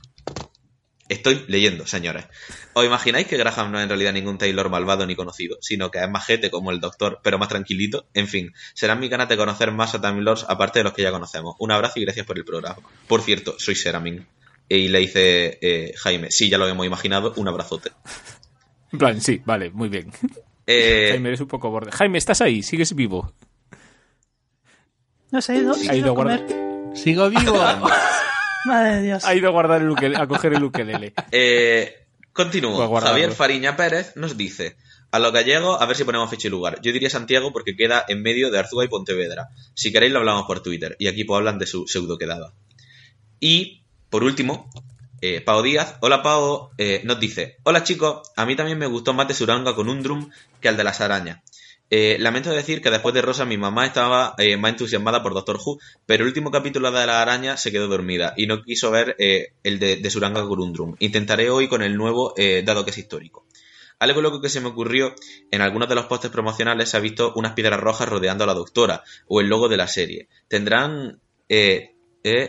Estoy 1.08 1.44
leyendo, 1.48 1.86
señores. 1.86 2.24
¿Os 2.72 2.84
imagináis 2.84 3.26
que 3.26 3.36
Graham 3.36 3.72
no 3.72 3.78
es 3.78 3.82
en 3.82 3.90
realidad 3.90 4.12
ningún 4.12 4.38
Taylor 4.38 4.70
malvado 4.70 5.06
ni 5.06 5.14
conocido, 5.14 5.58
sino 5.60 5.90
que 5.90 5.98
es 5.98 6.08
majete 6.08 6.50
como 6.50 6.70
el 6.70 6.80
doctor, 6.80 7.20
pero 7.22 7.38
más 7.38 7.48
tranquilito? 7.48 8.06
En 8.14 8.26
fin, 8.26 8.54
serán 8.72 9.00
mis 9.00 9.10
ganas 9.10 9.28
de 9.28 9.36
conocer 9.36 9.70
más 9.70 9.94
a 9.94 10.00
Time 10.00 10.22
Lords 10.22 10.46
aparte 10.48 10.78
de 10.78 10.84
los 10.84 10.94
que 10.94 11.02
ya 11.02 11.10
conocemos. 11.10 11.56
Un 11.58 11.72
abrazo 11.72 12.00
y 12.00 12.04
gracias 12.04 12.24
por 12.24 12.38
el 12.38 12.44
programa. 12.44 12.78
Por 13.06 13.20
cierto, 13.20 13.54
soy 13.58 13.74
Seramin. 13.74 14.26
Y 14.66 14.88
le 14.88 15.00
dice 15.00 15.58
eh, 15.60 15.94
Jaime, 15.98 16.30
sí, 16.30 16.48
ya 16.48 16.56
lo 16.56 16.66
hemos 16.66 16.86
imaginado, 16.86 17.34
un 17.36 17.48
abrazote. 17.48 17.90
En 18.92 18.98
plan, 18.98 19.20
sí, 19.20 19.42
vale, 19.44 19.70
muy 19.70 19.88
bien. 19.88 20.10
Eh, 20.66 21.08
Jaime, 21.10 21.28
eres 21.28 21.42
un 21.42 21.48
poco 21.48 21.68
borde. 21.68 21.92
Jaime, 21.92 22.16
¿estás 22.16 22.40
ahí? 22.40 22.62
¿Sigues 22.62 22.94
vivo? 22.94 23.34
No 25.30 25.42
se 25.42 25.52
ha 25.52 25.56
ido, 25.56 25.74
Ha 25.90 25.94
ido 25.94 26.12
a 26.12 26.14
comer. 26.14 26.46
Sigo 26.94 27.28
vivo. 27.28 27.60
Madre 28.64 28.96
de 28.96 29.02
Dios. 29.02 29.24
Ha 29.24 29.34
ido 29.34 29.48
a 29.48 29.52
guardar 29.52 29.82
el 29.82 29.90
ukelele, 29.90 30.16
a 30.16 30.26
coger 30.26 30.54
el 30.54 30.64
ukelele. 30.64 31.12
Eh, 31.30 32.06
continúo. 32.32 33.00
Javier 33.00 33.32
Fariña 33.32 33.76
Pérez 33.76 34.12
nos 34.16 34.36
dice: 34.36 34.76
A 35.10 35.18
los 35.18 35.32
gallegos, 35.32 35.80
a 35.80 35.86
ver 35.86 35.96
si 35.96 36.04
ponemos 36.04 36.30
fecha 36.30 36.48
y 36.48 36.50
lugar. 36.50 36.80
Yo 36.82 36.92
diría 36.92 37.10
Santiago 37.10 37.52
porque 37.52 37.76
queda 37.76 38.04
en 38.08 38.22
medio 38.22 38.50
de 38.50 38.58
Arzúa 38.58 38.84
y 38.84 38.88
Pontevedra. 38.88 39.48
Si 39.74 39.92
queréis, 39.92 40.12
lo 40.12 40.20
hablamos 40.20 40.44
por 40.46 40.62
Twitter. 40.62 40.96
Y 40.98 41.08
aquí 41.08 41.24
pues 41.24 41.38
hablan 41.38 41.58
de 41.58 41.66
su 41.66 41.86
pseudo 41.86 42.18
quedada. 42.18 42.52
Y, 43.40 43.82
por 44.10 44.24
último, 44.24 44.70
eh, 45.20 45.40
Pao 45.40 45.62
Díaz, 45.62 45.96
hola 46.00 46.22
Pao, 46.22 46.70
eh, 46.78 47.02
nos 47.04 47.20
dice: 47.20 47.56
Hola 47.64 47.82
chicos, 47.82 48.30
a 48.36 48.46
mí 48.46 48.56
también 48.56 48.78
me 48.78 48.86
gustó 48.86 49.12
más 49.12 49.28
de 49.28 49.34
Suranga 49.34 49.74
con 49.74 49.88
un 49.88 50.02
drum 50.02 50.30
que 50.60 50.68
el 50.68 50.76
de 50.76 50.84
las 50.84 51.00
arañas. 51.00 51.40
Eh, 51.90 52.16
lamento 52.18 52.50
decir 52.50 52.80
que 52.80 52.90
después 52.90 53.14
de 53.14 53.22
Rosa 53.22 53.44
mi 53.44 53.58
mamá 53.58 53.86
estaba 53.86 54.34
eh, 54.38 54.56
más 54.56 54.72
entusiasmada 54.72 55.22
por 55.22 55.34
Doctor 55.34 55.58
Who, 55.64 55.78
pero 56.06 56.24
el 56.24 56.28
último 56.28 56.50
capítulo 56.50 56.90
de 56.90 57.06
la 57.06 57.20
araña 57.20 57.56
se 57.56 57.70
quedó 57.70 57.88
dormida 57.88 58.32
y 58.36 58.46
no 58.46 58.62
quiso 58.62 58.90
ver 58.90 59.16
eh, 59.18 59.52
el 59.62 59.78
de, 59.78 60.10
Suranga 60.10 60.40
Gurundrum. 60.40 60.96
Intentaré 60.98 61.50
hoy 61.50 61.68
con 61.68 61.82
el 61.82 61.96
nuevo, 61.96 62.32
eh, 62.36 62.62
dado 62.64 62.84
que 62.84 62.90
es 62.90 62.98
histórico. 62.98 63.46
Algo 63.98 64.22
loco 64.22 64.40
que 64.40 64.48
se 64.48 64.60
me 64.60 64.68
ocurrió, 64.68 65.14
en 65.50 65.60
algunos 65.60 65.88
de 65.88 65.94
los 65.94 66.06
postes 66.06 66.30
promocionales 66.30 66.88
se 66.88 66.96
ha 66.96 67.00
visto 67.00 67.32
unas 67.36 67.52
piedras 67.52 67.78
rojas 67.78 68.08
rodeando 68.08 68.44
a 68.44 68.46
la 68.46 68.54
doctora, 68.54 69.02
o 69.28 69.40
el 69.40 69.48
logo 69.48 69.68
de 69.68 69.76
la 69.76 69.86
serie. 69.86 70.28
¿Tendrán, 70.48 71.20
eh, 71.48 71.94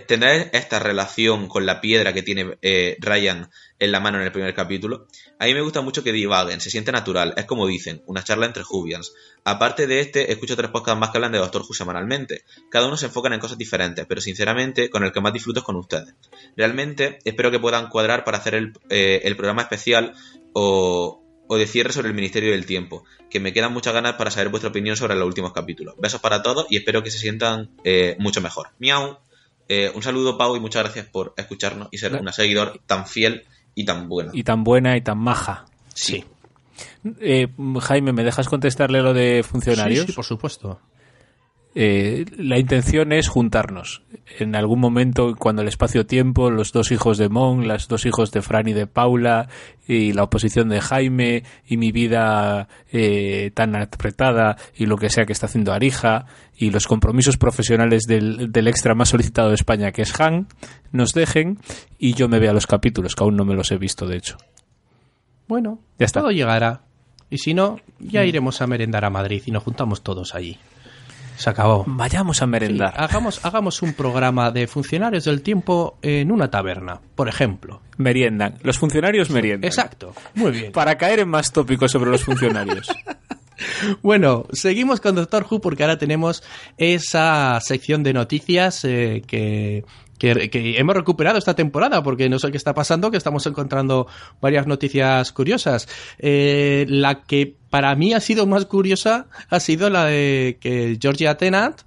¿tendrá 0.07 0.33
esta 0.35 0.79
relación 0.79 1.47
con 1.47 1.65
la 1.65 1.81
piedra 1.81 2.13
que 2.13 2.23
tiene 2.23 2.57
Ryan 2.99 3.49
en 3.79 3.91
la 3.91 3.99
mano 3.99 4.17
en 4.17 4.25
el 4.25 4.31
primer 4.31 4.53
capítulo? 4.53 5.07
A 5.39 5.45
mí 5.45 5.53
me 5.53 5.61
gusta 5.61 5.81
mucho 5.81 6.03
que 6.03 6.11
divaguen, 6.11 6.61
se 6.61 6.69
siente 6.69 6.91
natural, 6.91 7.33
es 7.37 7.45
como 7.45 7.67
dicen, 7.67 8.01
una 8.05 8.23
charla 8.23 8.45
entre 8.45 8.63
Jubians. 8.63 9.13
Aparte 9.43 9.87
de 9.87 9.99
este, 9.99 10.31
escucho 10.31 10.55
tres 10.55 10.71
podcasts 10.71 10.99
más 10.99 11.09
que 11.09 11.17
hablan 11.17 11.31
de 11.31 11.39
Doctor 11.39 11.63
Who 11.63 11.73
semanalmente. 11.73 12.43
Cada 12.69 12.87
uno 12.87 12.97
se 12.97 13.07
enfocan 13.07 13.33
en 13.33 13.39
cosas 13.39 13.57
diferentes, 13.57 14.05
pero 14.07 14.21
sinceramente, 14.21 14.89
con 14.89 15.03
el 15.03 15.11
que 15.11 15.21
más 15.21 15.33
disfruto 15.33 15.59
es 15.59 15.65
con 15.65 15.75
ustedes. 15.75 16.13
Realmente, 16.55 17.19
espero 17.25 17.51
que 17.51 17.59
puedan 17.59 17.89
cuadrar 17.89 18.23
para 18.23 18.37
hacer 18.37 18.55
el, 18.55 18.73
eh, 18.89 19.21
el 19.23 19.35
programa 19.35 19.63
especial 19.63 20.13
o, 20.53 21.21
o 21.47 21.57
de 21.57 21.67
cierre 21.67 21.93
sobre 21.93 22.09
el 22.09 22.13
Ministerio 22.13 22.51
del 22.51 22.65
Tiempo, 22.65 23.03
que 23.29 23.39
me 23.39 23.53
quedan 23.53 23.73
muchas 23.73 23.93
ganas 23.93 24.13
para 24.13 24.31
saber 24.31 24.49
vuestra 24.49 24.69
opinión 24.69 24.95
sobre 24.95 25.15
los 25.15 25.27
últimos 25.27 25.53
capítulos. 25.53 25.95
Besos 25.97 26.21
para 26.21 26.41
todos 26.41 26.65
y 26.69 26.77
espero 26.77 27.03
que 27.03 27.11
se 27.11 27.19
sientan 27.19 27.71
eh, 27.83 28.15
mucho 28.19 28.41
mejor. 28.41 28.69
Miau. 28.79 29.19
Eh, 29.67 29.91
un 29.95 30.03
saludo, 30.03 30.37
Pau, 30.37 30.55
y 30.55 30.59
muchas 30.59 30.83
gracias 30.83 31.07
por 31.07 31.33
escucharnos 31.37 31.87
y 31.89 31.97
ser 31.97 32.13
una 32.15 32.31
seguidor 32.31 32.79
tan 32.85 33.07
fiel 33.07 33.47
y 33.75 33.85
tan 33.85 34.09
buena. 34.09 34.31
Y 34.33 34.43
tan 34.43 34.63
buena 34.63 34.97
y 34.97 35.01
tan 35.01 35.17
maja. 35.17 35.65
Sí. 35.93 36.23
Eh, 37.19 37.47
Jaime, 37.81 38.13
¿me 38.13 38.23
dejas 38.23 38.49
contestarle 38.49 39.01
lo 39.01 39.13
de 39.13 39.43
funcionarios? 39.43 40.05
Sí, 40.05 40.07
sí, 40.07 40.13
por 40.13 40.25
supuesto. 40.25 40.79
Eh, 41.77 42.23
la 42.37 42.57
intención 42.57 43.11
es 43.11 43.27
juntarnos. 43.27 44.01
En 44.39 44.55
algún 44.55 44.79
momento, 44.79 45.35
cuando 45.37 45.61
el 45.61 45.67
espacio-tiempo, 45.67 46.49
los 46.49 46.71
dos 46.71 46.91
hijos 46.93 47.17
de 47.17 47.27
Mon, 47.27 47.67
los 47.67 47.89
dos 47.89 48.05
hijos 48.05 48.31
de 48.31 48.41
Fran 48.41 48.69
y 48.69 48.73
de 48.73 48.87
Paula, 48.87 49.49
y 49.85 50.13
la 50.13 50.23
oposición 50.23 50.69
de 50.69 50.79
Jaime, 50.79 51.43
y 51.67 51.75
mi 51.75 51.91
vida 51.91 52.69
eh, 52.93 53.51
tan 53.53 53.75
apretada, 53.75 54.55
y 54.73 54.85
lo 54.85 54.95
que 54.95 55.09
sea 55.09 55.25
que 55.25 55.33
está 55.33 55.47
haciendo 55.47 55.73
Arija, 55.73 56.27
y 56.57 56.71
los 56.71 56.87
compromisos 56.87 57.35
profesionales 57.35 58.03
del, 58.07 58.53
del 58.53 58.67
extra 58.69 58.95
más 58.95 59.09
solicitado 59.09 59.49
de 59.49 59.55
España, 59.55 59.91
que 59.91 60.03
es 60.03 60.17
Han, 60.19 60.47
nos 60.93 61.11
dejen, 61.11 61.59
y 61.99 62.13
yo 62.13 62.29
me 62.29 62.39
vea 62.39 62.53
los 62.53 62.67
capítulos, 62.67 63.15
que 63.15 63.23
aún 63.25 63.35
no 63.35 63.43
me 63.43 63.53
los 63.53 63.69
he 63.73 63.77
visto, 63.77 64.07
de 64.07 64.15
hecho. 64.15 64.37
Bueno, 65.49 65.79
Ya 65.99 66.05
está. 66.05 66.21
todo 66.21 66.31
llegará. 66.31 66.83
Y 67.29 67.37
si 67.39 67.53
no, 67.53 67.79
ya 67.99 68.23
iremos 68.23 68.61
a 68.61 68.67
merendar 68.67 69.03
a 69.03 69.09
Madrid 69.09 69.43
y 69.45 69.51
nos 69.51 69.63
juntamos 69.63 70.03
todos 70.03 70.35
allí. 70.35 70.57
Se 71.37 71.49
acabó. 71.49 71.83
Vayamos 71.87 72.41
a 72.41 72.45
Sí, 72.45 72.51
merendar. 72.51 72.93
hagamos, 72.97 73.43
hagamos 73.45 73.81
un 73.81 73.93
programa 73.93 74.51
de 74.51 74.67
funcionarios 74.67 75.25
del 75.25 75.41
tiempo 75.41 75.97
en 76.01 76.31
una 76.31 76.49
taberna, 76.49 77.01
por 77.15 77.27
ejemplo. 77.27 77.81
Meriendan. 77.97 78.55
Los 78.61 78.77
funcionarios 78.79 79.29
meriendan. 79.29 79.67
Exacto. 79.67 80.13
Muy 80.33 80.51
bien. 80.51 80.71
Para 80.71 80.97
caer 80.97 81.19
en 81.19 81.29
más 81.29 81.51
tópicos 81.51 81.91
sobre 81.91 82.11
los 82.11 82.23
funcionarios. 82.23 82.87
Bueno, 84.01 84.45
seguimos 84.51 84.99
con 84.99 85.15
Doctor 85.15 85.45
Who 85.49 85.61
porque 85.61 85.83
ahora 85.83 85.97
tenemos 85.97 86.43
esa 86.77 87.57
sección 87.61 88.03
de 88.03 88.11
noticias 88.11 88.83
eh, 88.83 89.23
que, 89.25 89.85
que- 90.17 90.49
que 90.49 90.77
hemos 90.79 90.95
recuperado 90.95 91.37
esta 91.37 91.55
temporada 91.55 92.01
porque 92.03 92.29
no 92.29 92.39
sé 92.39 92.51
qué 92.51 92.57
está 92.57 92.73
pasando, 92.73 93.11
que 93.11 93.17
estamos 93.17 93.45
encontrando 93.47 94.07
varias 94.41 94.67
noticias 94.67 95.31
curiosas. 95.31 95.87
Eh, 96.19 96.85
la 96.87 97.23
que 97.23 97.55
para 97.69 97.95
mí 97.95 98.13
ha 98.13 98.19
sido 98.19 98.45
más 98.47 98.65
curiosa 98.65 99.27
ha 99.49 99.59
sido 99.59 99.89
la 99.89 100.05
de 100.05 100.57
que 100.61 100.97
Georgia 101.01 101.35
Tennant 101.37 101.81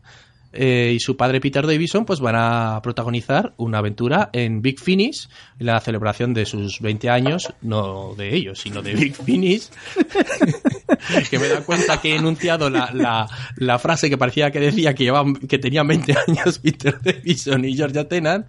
eh, 0.53 0.93
y 0.95 1.01
su 1.01 1.17
padre 1.17 1.41
Peter 1.41 1.67
Davison 1.67 2.05
pues 2.05 2.21
van 2.21 2.37
a 2.37 2.81
protagonizar 2.83 3.55
una 3.59 3.79
aventura 3.79 4.31
en 4.33 4.63
Big 4.63 4.81
Finish, 4.81 5.29
la 5.59 5.79
celebración 5.81 6.33
de 6.33 6.47
sus 6.47 6.81
20 6.81 7.11
años, 7.11 7.53
no 7.61 8.15
de 8.17 8.35
ellos, 8.35 8.61
sino 8.61 8.81
de 8.81 8.95
Big 8.95 9.15
Finish, 9.15 9.69
que 11.31 11.39
me 11.39 11.49
da 11.49 11.61
cuenta 11.61 12.01
que 12.01 12.13
he 12.13 12.17
enunciado 12.17 12.71
la, 12.71 12.91
la, 12.95 13.29
la 13.57 13.79
frase 13.79 14.09
que 14.09 14.17
parecía 14.17 14.51
que 14.51 14.61
decía 14.61 14.95
que, 14.95 15.05
llevaban, 15.05 15.35
que 15.35 15.59
tenían 15.59 15.87
20 15.87 16.15
años 16.27 16.59
Peter 16.59 16.99
Davison 17.03 17.65
y 17.65 17.77
Georgia 17.77 18.09
Tennant. 18.09 18.47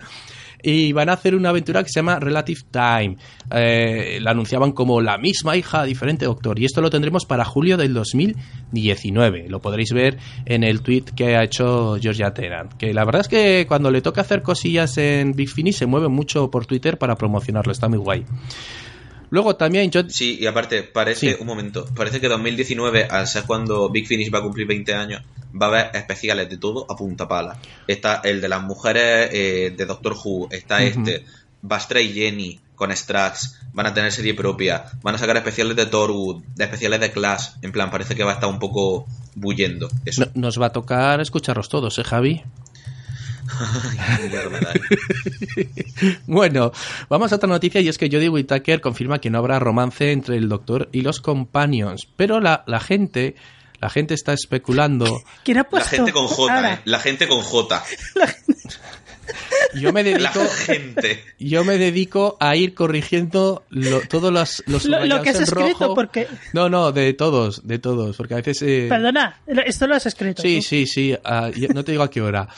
Y 0.62 0.92
van 0.92 1.10
a 1.10 1.14
hacer 1.14 1.36
una 1.36 1.50
aventura 1.50 1.84
que 1.84 1.90
se 1.90 2.00
llama 2.00 2.20
Relative 2.20 2.62
Time. 2.72 3.18
Eh, 3.52 4.20
la 4.22 4.32
anunciaban 4.32 4.72
como 4.74 5.02
la 5.02 5.18
misma 5.18 5.56
hija, 5.56 5.84
diferente 5.84 6.26
doctor. 6.26 6.60
Y 6.60 6.66
esto 6.66 6.82
lo 6.82 6.90
tendremos 6.90 7.26
para 7.26 7.46
julio 7.46 7.78
del 7.78 7.94
2019. 7.94 9.48
Lo 9.50 9.60
podréis 9.62 9.92
ver 9.94 10.18
en 10.46 10.64
el 10.64 10.82
tweet 10.82 11.06
que 11.16 11.36
ha 11.36 11.44
hecho 11.44 11.98
Georgia 12.00 12.34
Tennant. 12.34 12.74
Que 12.74 12.94
la 12.94 13.06
verdad 13.06 13.22
es 13.22 13.28
que 13.28 13.66
cuando 13.68 13.92
le 13.92 14.02
toca 14.02 14.22
hacer 14.22 14.42
cosillas 14.42 14.98
en 14.98 15.34
Big 15.34 15.50
Finish 15.50 15.76
se 15.76 15.86
mueve 15.86 16.10
mucho 16.10 16.52
por 16.52 16.66
Twitter 16.66 16.98
para 16.98 17.16
promocionarlo. 17.16 17.72
Está 17.72 17.88
muy 17.88 18.00
guay. 18.00 18.26
Luego 19.32 19.56
también 19.56 19.92
yo... 19.92 20.02
Sí, 20.10 20.38
y 20.40 20.46
aparte, 20.48 20.84
parece, 20.84 21.32
Sí. 21.34 21.38
un 21.40 21.48
momento, 21.48 21.86
parece 21.96 22.20
que 22.20 22.28
2019, 22.28 23.06
al 23.06 23.28
ser 23.28 23.44
cuando 23.44 23.90
Big 23.90 24.08
Finish 24.08 24.34
va 24.34 24.40
a 24.40 24.44
cumplir 24.44 24.66
20 24.68 24.94
años, 24.96 25.22
va 25.60 25.68
a 25.68 25.70
haber 25.70 25.96
especiales 25.96 26.50
de 26.50 26.58
todo 26.58 26.86
a 26.90 26.96
punta 26.96 27.28
pala. 27.28 27.58
Está 27.88 28.22
el 28.24 28.42
de 28.42 28.50
las 28.50 28.64
mujeres 28.64 29.30
eh, 29.32 29.74
de 29.76 29.86
Doctor 29.86 30.14
Who, 30.24 30.48
está 30.52 30.82
este, 30.84 31.26
Bastra 31.62 32.02
y 32.02 32.14
Jenny 32.14 32.60
con 32.76 32.96
Strax, 32.96 33.60
van 33.74 33.86
a 33.88 33.94
tener 33.94 34.12
serie 34.12 34.34
propia, 34.34 34.86
van 35.04 35.14
a 35.16 35.18
sacar 35.18 35.36
especiales 35.38 35.76
de 35.76 35.86
Torwood, 35.86 36.42
de 36.56 36.64
especiales 36.64 37.00
de 37.02 37.12
Clash, 37.12 37.48
en 37.62 37.72
plan, 37.74 37.92
parece 37.92 38.16
que 38.16 38.24
va 38.24 38.32
a 38.32 38.34
estar 38.36 38.50
un 38.50 38.58
poco 38.58 39.06
bullendo. 39.36 39.90
Eso. 40.06 40.22
No- 40.26 40.32
nos 40.36 40.62
va 40.62 40.68
a 40.68 40.72
tocar 40.72 41.20
escucharlos 41.20 41.68
todos, 41.68 42.00
¿eh, 42.00 42.04
Javi? 42.06 42.42
Qué 42.42 42.42
miedo 42.42 42.46
me 42.46 42.46
da. 42.46 43.39
Bueno, 46.28 46.72
vamos 47.10 47.32
a 47.32 47.36
otra 47.36 47.50
noticia 47.50 47.82
y 47.82 47.88
es 47.90 47.98
que 47.98 48.10
Jodie 48.12 48.30
Whittaker 48.30 48.82
confirma 48.82 49.20
que 49.20 49.30
no 49.30 49.40
habrá 49.40 49.60
romance 49.60 50.12
entre 50.12 50.38
el 50.38 50.50
Doctor 50.50 50.90
y 50.92 51.02
los 51.02 51.20
Companions, 51.22 52.08
pero 52.16 52.40
la, 52.40 52.64
la 52.68 52.80
gente, 52.80 53.36
la 53.82 53.90
gente 53.90 54.14
está 54.14 54.34
especulando. 54.34 55.22
¿Quién 55.44 55.58
ha 55.58 55.64
La 55.64 55.70
puesto? 55.70 55.90
gente 55.96 56.12
con 56.14 56.28
J, 56.28 56.74
¿eh? 56.74 56.80
La 56.86 57.00
gente 57.00 57.28
con 57.28 57.42
J. 57.42 57.84
Yo 59.76 59.94
me 59.94 60.02
La 60.04 60.10
dedico, 60.18 60.40
gente. 60.66 61.24
yo 61.38 61.64
me 61.64 61.78
dedico 61.78 62.36
a 62.40 62.56
ir 62.56 62.74
corrigiendo 62.74 63.64
lo- 63.70 64.02
todos 64.02 64.34
los, 64.34 64.64
los 64.66 64.86
Lo- 64.86 65.06
lo 65.06 65.22
que 65.22 65.30
has 65.30 65.36
en 65.36 65.44
escrito, 65.44 65.78
rojo. 65.82 65.94
porque- 65.94 66.28
No, 66.54 66.68
no, 66.68 66.92
de 66.92 67.14
todos, 67.14 67.68
de 67.68 67.78
todos, 67.78 68.18
porque 68.18 68.34
a 68.34 68.38
veces. 68.38 68.60
eh, 68.64 68.88
Perdona, 68.90 69.40
esto 69.68 69.86
lo 69.86 69.94
has 69.94 70.08
escrito. 70.08 70.42
Sí, 70.42 70.56
tú. 70.58 70.62
sí, 70.64 70.88
sí. 70.88 71.16
ah, 71.24 71.52
no 71.76 71.84
te 71.84 71.92
digo 71.92 72.04
a 72.04 72.10
qué 72.10 72.22
hora. 72.24 72.50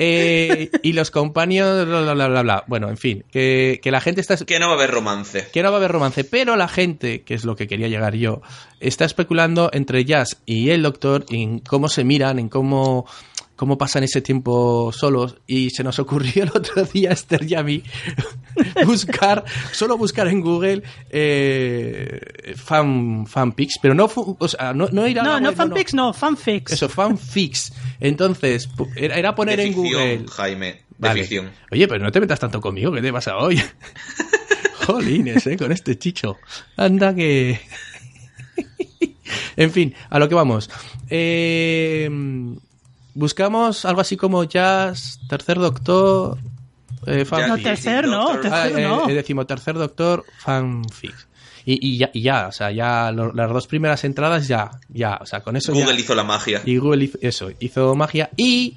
Eh, 0.00 0.70
y 0.84 0.92
los 0.92 1.10
compañeros, 1.10 1.86
bla, 1.86 2.14
bla, 2.14 2.28
bla, 2.28 2.42
bla. 2.42 2.64
Bueno, 2.68 2.88
en 2.88 2.96
fin, 2.96 3.24
que, 3.32 3.80
que 3.82 3.90
la 3.90 4.00
gente 4.00 4.20
está... 4.20 4.36
Que 4.36 4.60
no 4.60 4.66
va 4.66 4.74
a 4.74 4.76
haber 4.76 4.92
romance. 4.92 5.48
Que 5.52 5.62
no 5.62 5.70
va 5.70 5.76
a 5.76 5.78
haber 5.78 5.90
romance, 5.90 6.22
pero 6.22 6.54
la 6.54 6.68
gente, 6.68 7.22
que 7.22 7.34
es 7.34 7.44
lo 7.44 7.56
que 7.56 7.66
quería 7.66 7.88
llegar 7.88 8.14
yo, 8.14 8.40
está 8.78 9.04
especulando 9.04 9.70
entre 9.72 10.04
Jazz 10.04 10.38
y 10.46 10.70
el 10.70 10.82
Doctor 10.82 11.26
en 11.30 11.58
cómo 11.58 11.88
se 11.88 12.04
miran, 12.04 12.38
en 12.38 12.48
cómo, 12.48 13.06
cómo 13.56 13.76
pasan 13.76 14.04
ese 14.04 14.22
tiempo 14.22 14.92
solos. 14.92 15.36
Y 15.48 15.70
se 15.70 15.82
nos 15.82 15.98
ocurrió 15.98 16.44
el 16.44 16.50
otro 16.50 16.84
día, 16.84 17.10
Esther 17.10 17.42
y 17.42 17.54
a 17.56 17.64
mí, 17.64 17.82
buscar, 18.86 19.44
solo 19.72 19.96
buscar 19.96 20.28
en 20.28 20.40
Google 20.40 20.82
eh, 21.10 22.54
fan, 22.56 23.26
fanpics, 23.26 23.78
pero 23.80 23.94
no, 23.94 24.10
o 24.14 24.48
sea, 24.48 24.72
no, 24.72 24.88
no 24.90 25.06
ir 25.06 25.20
a 25.20 25.22
No, 25.22 25.40
no 25.40 25.48
web, 25.48 25.56
fanfics, 25.56 25.94
no, 25.94 26.12
fanfics. 26.12 26.72
eso, 26.72 26.88
fanfics. 26.88 27.72
Entonces, 28.00 28.68
era, 28.96 29.16
era 29.16 29.34
poner 29.34 29.58
de 29.58 29.66
en 29.66 29.72
Google. 29.72 30.24
Jaime. 30.28 30.72
De 30.98 31.08
Vale. 31.08 31.20
ficción. 31.20 31.50
Oye, 31.70 31.86
pero 31.86 32.04
no 32.04 32.10
te 32.10 32.20
metas 32.20 32.40
tanto 32.40 32.60
conmigo, 32.60 32.92
¿qué 32.92 33.00
te 33.00 33.12
pasa 33.12 33.36
hoy? 33.36 33.62
Jolines, 34.86 35.46
¿eh? 35.46 35.56
Con 35.56 35.70
este 35.70 35.98
chicho. 35.98 36.38
Anda 36.76 37.14
que... 37.14 37.60
en 39.56 39.70
fin, 39.70 39.94
a 40.10 40.18
lo 40.18 40.28
que 40.28 40.34
vamos. 40.34 40.68
Eh, 41.08 42.08
buscamos 43.14 43.84
algo 43.84 44.00
así 44.00 44.16
como 44.16 44.44
Jazz, 44.44 45.20
Tercer 45.28 45.58
Doctor... 45.58 46.38
Eh, 47.06 47.24
fanfic. 47.24 47.48
No, 47.48 47.56
tercer 47.62 48.04
Ah, 48.10 48.40
tercer 48.40 48.78
eh, 48.78 48.88
eh, 49.08 49.14
decimotercer 49.14 49.74
Doctor, 49.74 50.24
fanfic. 50.38 51.14
Y, 51.64 51.86
y 51.94 51.98
ya, 51.98 52.10
y 52.14 52.22
ya, 52.22 52.46
o 52.48 52.52
sea, 52.52 52.70
ya 52.70 53.12
lo- 53.12 53.32
las 53.32 53.50
dos 53.50 53.66
primeras 53.66 54.02
entradas 54.04 54.48
ya, 54.48 54.70
ya, 54.88 55.18
o 55.20 55.26
sea, 55.26 55.40
con 55.40 55.54
eso 55.56 55.72
ya- 55.74 55.80
Google 55.84 56.00
hizo 56.00 56.14
la 56.14 56.24
magia. 56.24 56.62
y 56.64 56.76
Google 56.78 57.04
hizo 57.04 57.18
eso, 57.20 57.50
hizo 57.60 57.94
magia 57.94 58.30
y 58.36 58.76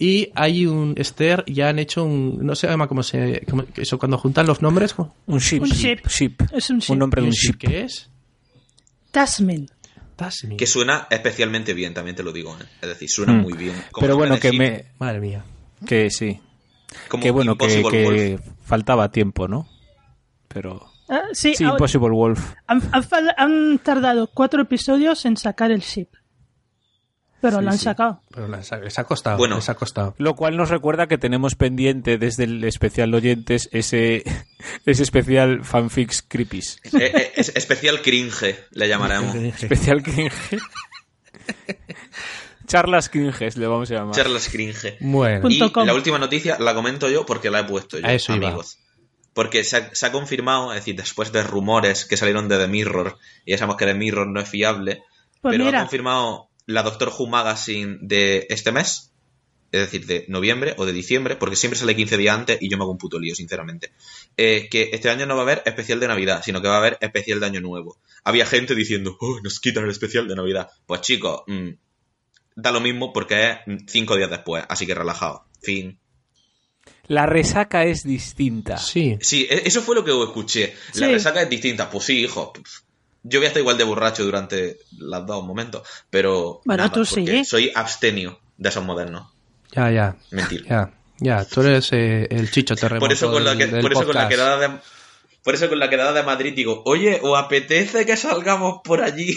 y 0.00 0.30
hay 0.36 0.64
un 0.64 0.94
Esther 0.96 1.42
ya 1.48 1.70
han 1.70 1.80
hecho 1.80 2.04
un 2.04 2.38
no 2.46 2.54
se 2.54 2.68
llama 2.68 2.86
cómo 2.86 3.02
se 3.02 3.42
cómo- 3.50 3.64
eso 3.76 3.98
cuando 3.98 4.16
juntan 4.18 4.46
los 4.46 4.62
nombres. 4.62 4.94
Un 5.26 5.38
ship. 5.40 5.62
Un 5.62 5.68
ship. 5.70 5.98
Es 6.52 6.70
un 6.70 6.78
ship. 6.78 6.94
nombre 6.94 7.20
de 7.22 7.26
un 7.28 7.34
ship. 7.34 7.56
¿qué 7.58 7.80
es? 7.82 8.08
Tasmin. 9.10 9.68
Tasmin. 10.14 10.56
Que 10.56 10.66
suena 10.66 11.06
especialmente 11.10 11.74
bien, 11.74 11.94
también 11.94 12.14
te 12.14 12.22
lo 12.22 12.32
digo. 12.32 12.56
¿eh? 12.60 12.64
Es 12.82 12.88
decir, 12.88 13.08
suena 13.08 13.32
Mm. 13.32 13.40
muy 13.42 13.52
bien. 13.54 13.74
Como 13.90 14.04
Pero 14.04 14.16
bueno, 14.16 14.38
que 14.38 14.50
ship, 14.50 14.58
me... 14.58 14.84
Madre 15.00 15.20
mía. 15.20 15.44
Que 15.86 16.10
sí. 16.10 16.40
Como 17.08 17.22
Que 17.22 17.30
bueno, 17.30 17.56
que, 17.56 18.38
faltaba 18.64 19.10
tiempo, 19.10 19.48
¿no? 19.48 19.68
Pero... 20.48 20.86
Ah, 21.08 21.22
sí, 21.32 21.54
Sí, 21.54 21.64
ah, 21.64 21.70
Impossible 21.70 22.10
Wolf. 22.10 22.52
han, 22.66 22.82
han 23.36 23.78
tardado 23.78 24.28
cuatro 24.32 24.62
episodios 24.62 25.24
en 25.24 25.36
sacar 25.36 25.70
el 25.70 25.80
ship. 25.80 26.08
Pero 27.40 27.58
Sí, 27.58 27.64
lo 27.64 27.70
han 27.70 27.78
sí. 27.78 27.84
sacado. 27.84 28.22
Pero 28.34 28.48
les 28.48 28.72
ha, 28.72 28.78
les 28.78 28.98
ha 28.98 29.04
costado, 29.04 29.38
Bueno. 29.38 29.56
les 29.56 29.68
ha 29.68 29.74
costado. 29.74 30.14
Lo 30.18 30.34
cual 30.34 30.56
nos 30.56 30.70
recuerda 30.70 31.06
que 31.06 31.18
tenemos 31.18 31.54
pendiente 31.54 32.18
desde 32.18 32.44
el 32.44 32.64
especial 32.64 33.12
de 33.12 33.16
oyentes 33.16 33.68
ese, 33.72 34.24
ese 34.86 35.02
especial 35.04 35.64
fanfics 35.64 36.22
creepies. 36.26 36.80
Eh, 36.84 37.12
eh, 37.14 37.32
es 37.36 37.52
especial 37.54 38.02
cringe, 38.02 38.56
le 38.72 38.88
llamaremos. 38.88 39.34
Especial 39.36 40.02
cringe. 40.02 40.58
Charlas 42.68 43.08
cringes 43.08 43.56
le 43.56 43.66
vamos 43.66 43.90
a 43.90 43.94
llamar. 43.94 44.14
Charlas 44.14 44.48
cringe. 44.48 44.96
Bueno, 45.00 45.48
Y 45.50 45.58
la 45.58 45.94
última 45.94 46.18
noticia 46.18 46.58
la 46.60 46.74
comento 46.74 47.08
yo 47.08 47.26
porque 47.26 47.50
la 47.50 47.60
he 47.60 47.64
puesto 47.64 47.98
yo, 47.98 48.06
A 48.06 48.14
eso 48.14 48.36
iba. 48.36 48.48
amigos. 48.48 48.78
Porque 49.32 49.64
se 49.64 49.76
ha, 49.76 49.94
se 49.94 50.06
ha 50.06 50.12
confirmado, 50.12 50.72
es 50.72 50.80
decir, 50.80 50.96
después 50.96 51.32
de 51.32 51.42
rumores 51.42 52.04
que 52.04 52.16
salieron 52.16 52.48
de 52.48 52.58
The 52.58 52.68
Mirror, 52.68 53.16
y 53.44 53.52
ya 53.52 53.58
sabemos 53.58 53.76
que 53.76 53.86
The 53.86 53.94
Mirror 53.94 54.26
no 54.28 54.40
es 54.40 54.48
fiable, 54.48 55.02
Pues 55.40 55.56
pero 55.56 55.68
ha 55.68 55.80
confirmado 55.80 56.48
la 56.66 56.82
Doctor 56.82 57.12
Who 57.16 57.26
Magazine 57.28 57.98
de 58.00 58.46
este 58.50 58.72
mes, 58.72 59.12
es 59.70 59.80
decir, 59.80 60.06
de 60.06 60.24
noviembre 60.28 60.74
o 60.78 60.86
de 60.86 60.92
diciembre, 60.92 61.36
porque 61.36 61.54
siempre 61.56 61.78
sale 61.78 61.94
15 61.94 62.16
días 62.16 62.34
antes 62.36 62.58
y 62.60 62.68
yo 62.70 62.76
me 62.78 62.82
hago 62.84 62.92
un 62.92 62.98
puto 62.98 63.18
lío, 63.18 63.34
sinceramente. 63.34 63.92
Eh, 64.36 64.68
que 64.70 64.90
este 64.92 65.08
año 65.08 65.24
no 65.26 65.34
va 65.34 65.40
a 65.40 65.44
haber 65.44 65.62
especial 65.66 66.00
de 66.00 66.08
Navidad, 66.08 66.42
sino 66.44 66.60
que 66.60 66.68
va 66.68 66.74
a 66.74 66.78
haber 66.78 66.98
especial 67.00 67.38
de 67.40 67.46
Año 67.46 67.60
Nuevo. 67.60 67.98
Había 68.24 68.44
gente 68.44 68.74
diciendo, 68.74 69.16
oh, 69.20 69.40
nos 69.42 69.60
quitan 69.60 69.84
el 69.84 69.90
especial 69.90 70.26
de 70.26 70.34
Navidad. 70.36 70.68
Pues 70.86 71.02
chicos, 71.02 71.42
mm, 71.46 71.68
da 72.60 72.72
lo 72.72 72.80
mismo 72.80 73.12
porque 73.12 73.50
es 73.50 73.56
cinco 73.86 74.16
días 74.16 74.30
después, 74.30 74.64
así 74.68 74.84
que 74.86 74.94
relajado. 74.94 75.44
Fin. 75.62 75.98
La 77.06 77.24
resaca 77.24 77.84
es 77.84 78.02
distinta. 78.02 78.76
sí. 78.76 79.16
Sí, 79.20 79.46
e- 79.48 79.62
eso 79.66 79.80
fue 79.82 79.94
lo 79.94 80.04
que 80.04 80.10
escuché. 80.10 80.74
La 80.94 81.06
Sí. 81.06 81.12
resaca 81.12 81.40
es 81.42 81.48
distinta. 81.48 81.88
Pues 81.88 82.04
sí, 82.04 82.20
hijo. 82.24 82.52
Yo 83.22 83.40
voy 83.40 83.46
a 83.46 83.48
estar 83.48 83.60
igual 83.60 83.78
de 83.78 83.84
borracho 83.84 84.24
durante 84.24 84.78
los 84.98 85.26
dos 85.26 85.44
momentos, 85.44 85.82
pero 86.10 86.60
Bueno, 86.64 86.84
nada, 86.84 86.94
tú 86.94 87.04
sí. 87.04 87.16
porque 87.20 87.44
soy 87.44 87.70
abstenio 87.74 88.38
de 88.56 88.68
esos 88.68 88.84
modernos. 88.84 89.32
Ya, 89.72 89.90
ya. 89.90 90.16
Mentir. 90.30 90.64
Ya, 90.66 90.92
ya, 91.18 91.44
tú 91.44 91.60
eres 91.62 91.92
eh, 91.92 92.26
el 92.30 92.50
chicho 92.50 92.74
terremoto 92.74 93.06
Por 93.06 93.12
eso 93.12 93.30
con 93.30 93.44
la, 93.44 93.56
que- 93.56 93.66
del 93.66 93.80
por 93.80 93.92
eso 93.92 94.04
con 94.04 94.14
la 94.14 94.22
podcast. 94.22 94.30
quedada 94.30 94.58
de 94.68 94.78
por 95.42 95.54
eso 95.54 95.68
con 95.68 95.78
la 95.78 95.88
quedada 95.88 96.12
de 96.12 96.22
Madrid 96.24 96.52
digo, 96.54 96.82
oye, 96.84 97.20
¿os 97.22 97.38
apetece 97.38 98.04
que 98.04 98.16
salgamos 98.16 98.80
por 98.84 99.00
allí? 99.02 99.34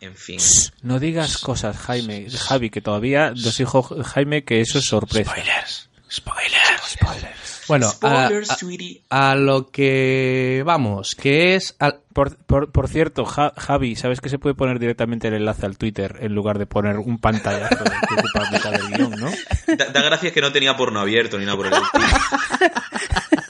En 0.00 0.14
fin. 0.16 0.38
No 0.82 0.98
digas 0.98 1.38
cosas, 1.38 1.76
Jaime. 1.76 2.26
Javi, 2.30 2.70
que 2.70 2.80
todavía 2.80 3.30
nos 3.30 3.56
dijo 3.58 3.82
Jaime 4.02 4.44
que 4.44 4.60
eso 4.60 4.78
es 4.78 4.84
sorpresa. 4.86 5.30
Spoilers. 5.30 5.88
Spoilers. 6.10 7.64
Bueno, 7.68 7.86
a, 7.86 7.90
Spoilers, 7.90 8.50
a- 8.50 8.56
sweetie. 8.56 9.02
a 9.10 9.34
lo 9.36 9.70
que 9.70 10.62
vamos, 10.66 11.14
que 11.14 11.54
es 11.54 11.76
al- 11.78 12.00
Por, 12.12 12.36
por, 12.38 12.72
por 12.72 12.88
cierto, 12.88 13.24
Ja- 13.24 13.52
Javi, 13.56 13.94
¿sabes 13.94 14.20
que 14.20 14.28
se 14.28 14.38
puede 14.40 14.56
poner 14.56 14.80
directamente 14.80 15.28
el 15.28 15.34
enlace 15.34 15.66
al 15.66 15.78
Twitter 15.78 16.16
en 16.20 16.34
lugar 16.34 16.58
de 16.58 16.66
poner 16.66 16.96
un 16.96 17.18
pantallazo 17.18 17.84
que 17.84 18.14
ocupa 18.14 18.50
mitad 18.50 18.72
del 18.72 18.88
guion, 18.88 19.10
¿no? 19.20 19.30
Da, 19.78 19.84
da 19.86 20.02
gracias 20.02 20.32
que 20.32 20.40
no 20.40 20.50
tenía 20.50 20.76
porno 20.76 20.98
abierto 20.98 21.38
ni 21.38 21.44
nada 21.44 21.56
por 21.56 21.66
el 21.68 21.74
estilo. 21.74 22.06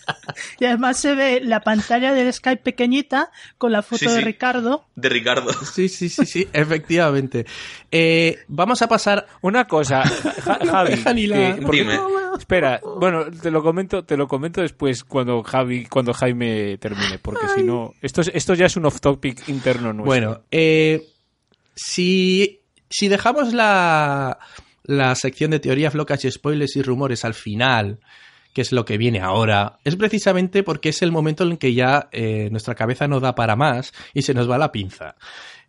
y 0.58 0.64
además 0.64 0.96
se 0.98 1.14
ve 1.14 1.40
la 1.42 1.60
pantalla 1.60 2.12
del 2.12 2.32
Skype 2.32 2.62
pequeñita 2.62 3.30
con 3.58 3.72
la 3.72 3.82
foto 3.82 3.98
Sí, 3.98 4.06
de. 4.06 4.20
Ricardo. 4.20 4.84
De 4.94 5.08
Ricardo. 5.08 5.52
Sí, 5.64 5.88
sí, 5.88 6.08
sí, 6.08 6.26
sí, 6.26 6.48
efectivamente. 6.52 7.46
Eh, 7.90 8.38
vamos 8.48 8.82
a 8.82 8.88
pasar. 8.88 9.26
Una 9.42 9.66
cosa, 9.66 10.02
Ja- 10.02 10.58
Javi, 10.70 11.02
que- 11.28 11.58
porque- 11.62 11.78
Dime. 11.78 11.98
espera, 12.38 12.80
bueno, 12.98 13.26
te 13.30 13.50
lo 13.50 13.62
comento, 13.62 14.04
te 14.04 14.16
lo 14.16 14.26
comento 14.28 14.60
después 14.60 15.04
cuando 15.04 15.42
Javi, 15.42 15.86
cuando 15.86 16.12
Jaime 16.12 16.78
termine, 16.78 17.18
porque 17.18 17.46
si 17.54 17.62
no, 17.62 17.92
esto, 18.02 18.20
es- 18.20 18.30
esto 18.34 18.54
ya 18.54 18.66
es 18.66 18.76
un 18.76 18.86
off 18.86 19.00
topic 19.00 19.48
interno 19.48 19.92
nuestro. 19.92 20.04
Bueno, 20.04 20.42
eh, 20.50 21.06
si, 21.74 22.60
si 22.88 23.08
dejamos 23.08 23.52
la, 23.52 24.38
la 24.84 25.14
sección 25.14 25.50
de 25.52 25.60
teorías 25.60 25.94
locas 25.94 26.24
y 26.24 26.30
spoilers 26.30 26.76
y 26.76 26.82
rumores 26.82 27.24
al 27.24 27.34
final, 27.34 27.98
que 28.52 28.62
es 28.62 28.72
lo 28.72 28.84
que 28.84 28.98
viene 28.98 29.20
ahora, 29.20 29.78
es 29.84 29.96
precisamente 29.96 30.62
porque 30.62 30.90
es 30.90 31.02
el 31.02 31.12
momento 31.12 31.44
en 31.44 31.56
que 31.56 31.74
ya 31.74 32.08
eh, 32.12 32.48
nuestra 32.50 32.74
cabeza 32.74 33.08
no 33.08 33.20
da 33.20 33.34
para 33.34 33.56
más 33.56 33.92
y 34.14 34.22
se 34.22 34.34
nos 34.34 34.50
va 34.50 34.58
la 34.58 34.72
pinza. 34.72 35.16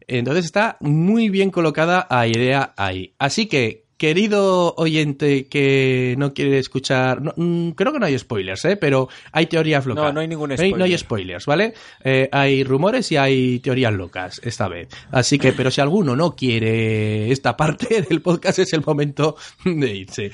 Entonces 0.08 0.46
está 0.46 0.78
muy 0.80 1.30
bien 1.30 1.52
colocada 1.52 2.08
a 2.10 2.28
idea 2.28 2.74
ahí. 2.76 3.14
Así 3.20 3.46
que, 3.46 3.81
querido 4.02 4.74
oyente 4.78 5.46
que 5.46 6.16
no 6.18 6.34
quiere 6.34 6.58
escuchar, 6.58 7.22
no, 7.22 7.34
mm, 7.36 7.74
creo 7.74 7.94
que 7.94 8.00
no 8.00 8.08
hay 8.08 8.18
spoilers, 8.18 8.66
¿eh? 8.66 8.76
pero 8.76 9.10
hay 9.32 9.46
teorías 9.46 9.86
locas. 9.86 10.06
No, 10.06 10.12
no 10.14 10.22
hay 10.22 10.28
ningún 10.28 10.50
No 10.50 10.56
hay, 10.58 10.74
no 10.74 10.86
hay 10.86 10.98
spoiler. 10.98 11.40
spoilers, 11.40 11.46
¿vale? 11.46 11.74
Eh, 12.04 12.28
hay 12.32 12.64
rumores 12.64 13.12
y 13.12 13.18
hay 13.18 13.60
teorías 13.60 13.94
locas 13.94 14.42
esta 14.44 14.68
vez. 14.68 14.88
Así 15.12 15.38
que, 15.38 15.54
pero 15.54 15.70
si 15.70 15.82
alguno 15.82 16.16
no 16.16 16.36
quiere 16.36 17.32
esta 17.32 17.56
parte 17.56 18.02
del 18.10 18.24
podcast, 18.24 18.58
es 18.58 18.74
el 18.74 18.82
momento 18.84 19.36
de 19.66 19.96
irse. 19.96 20.32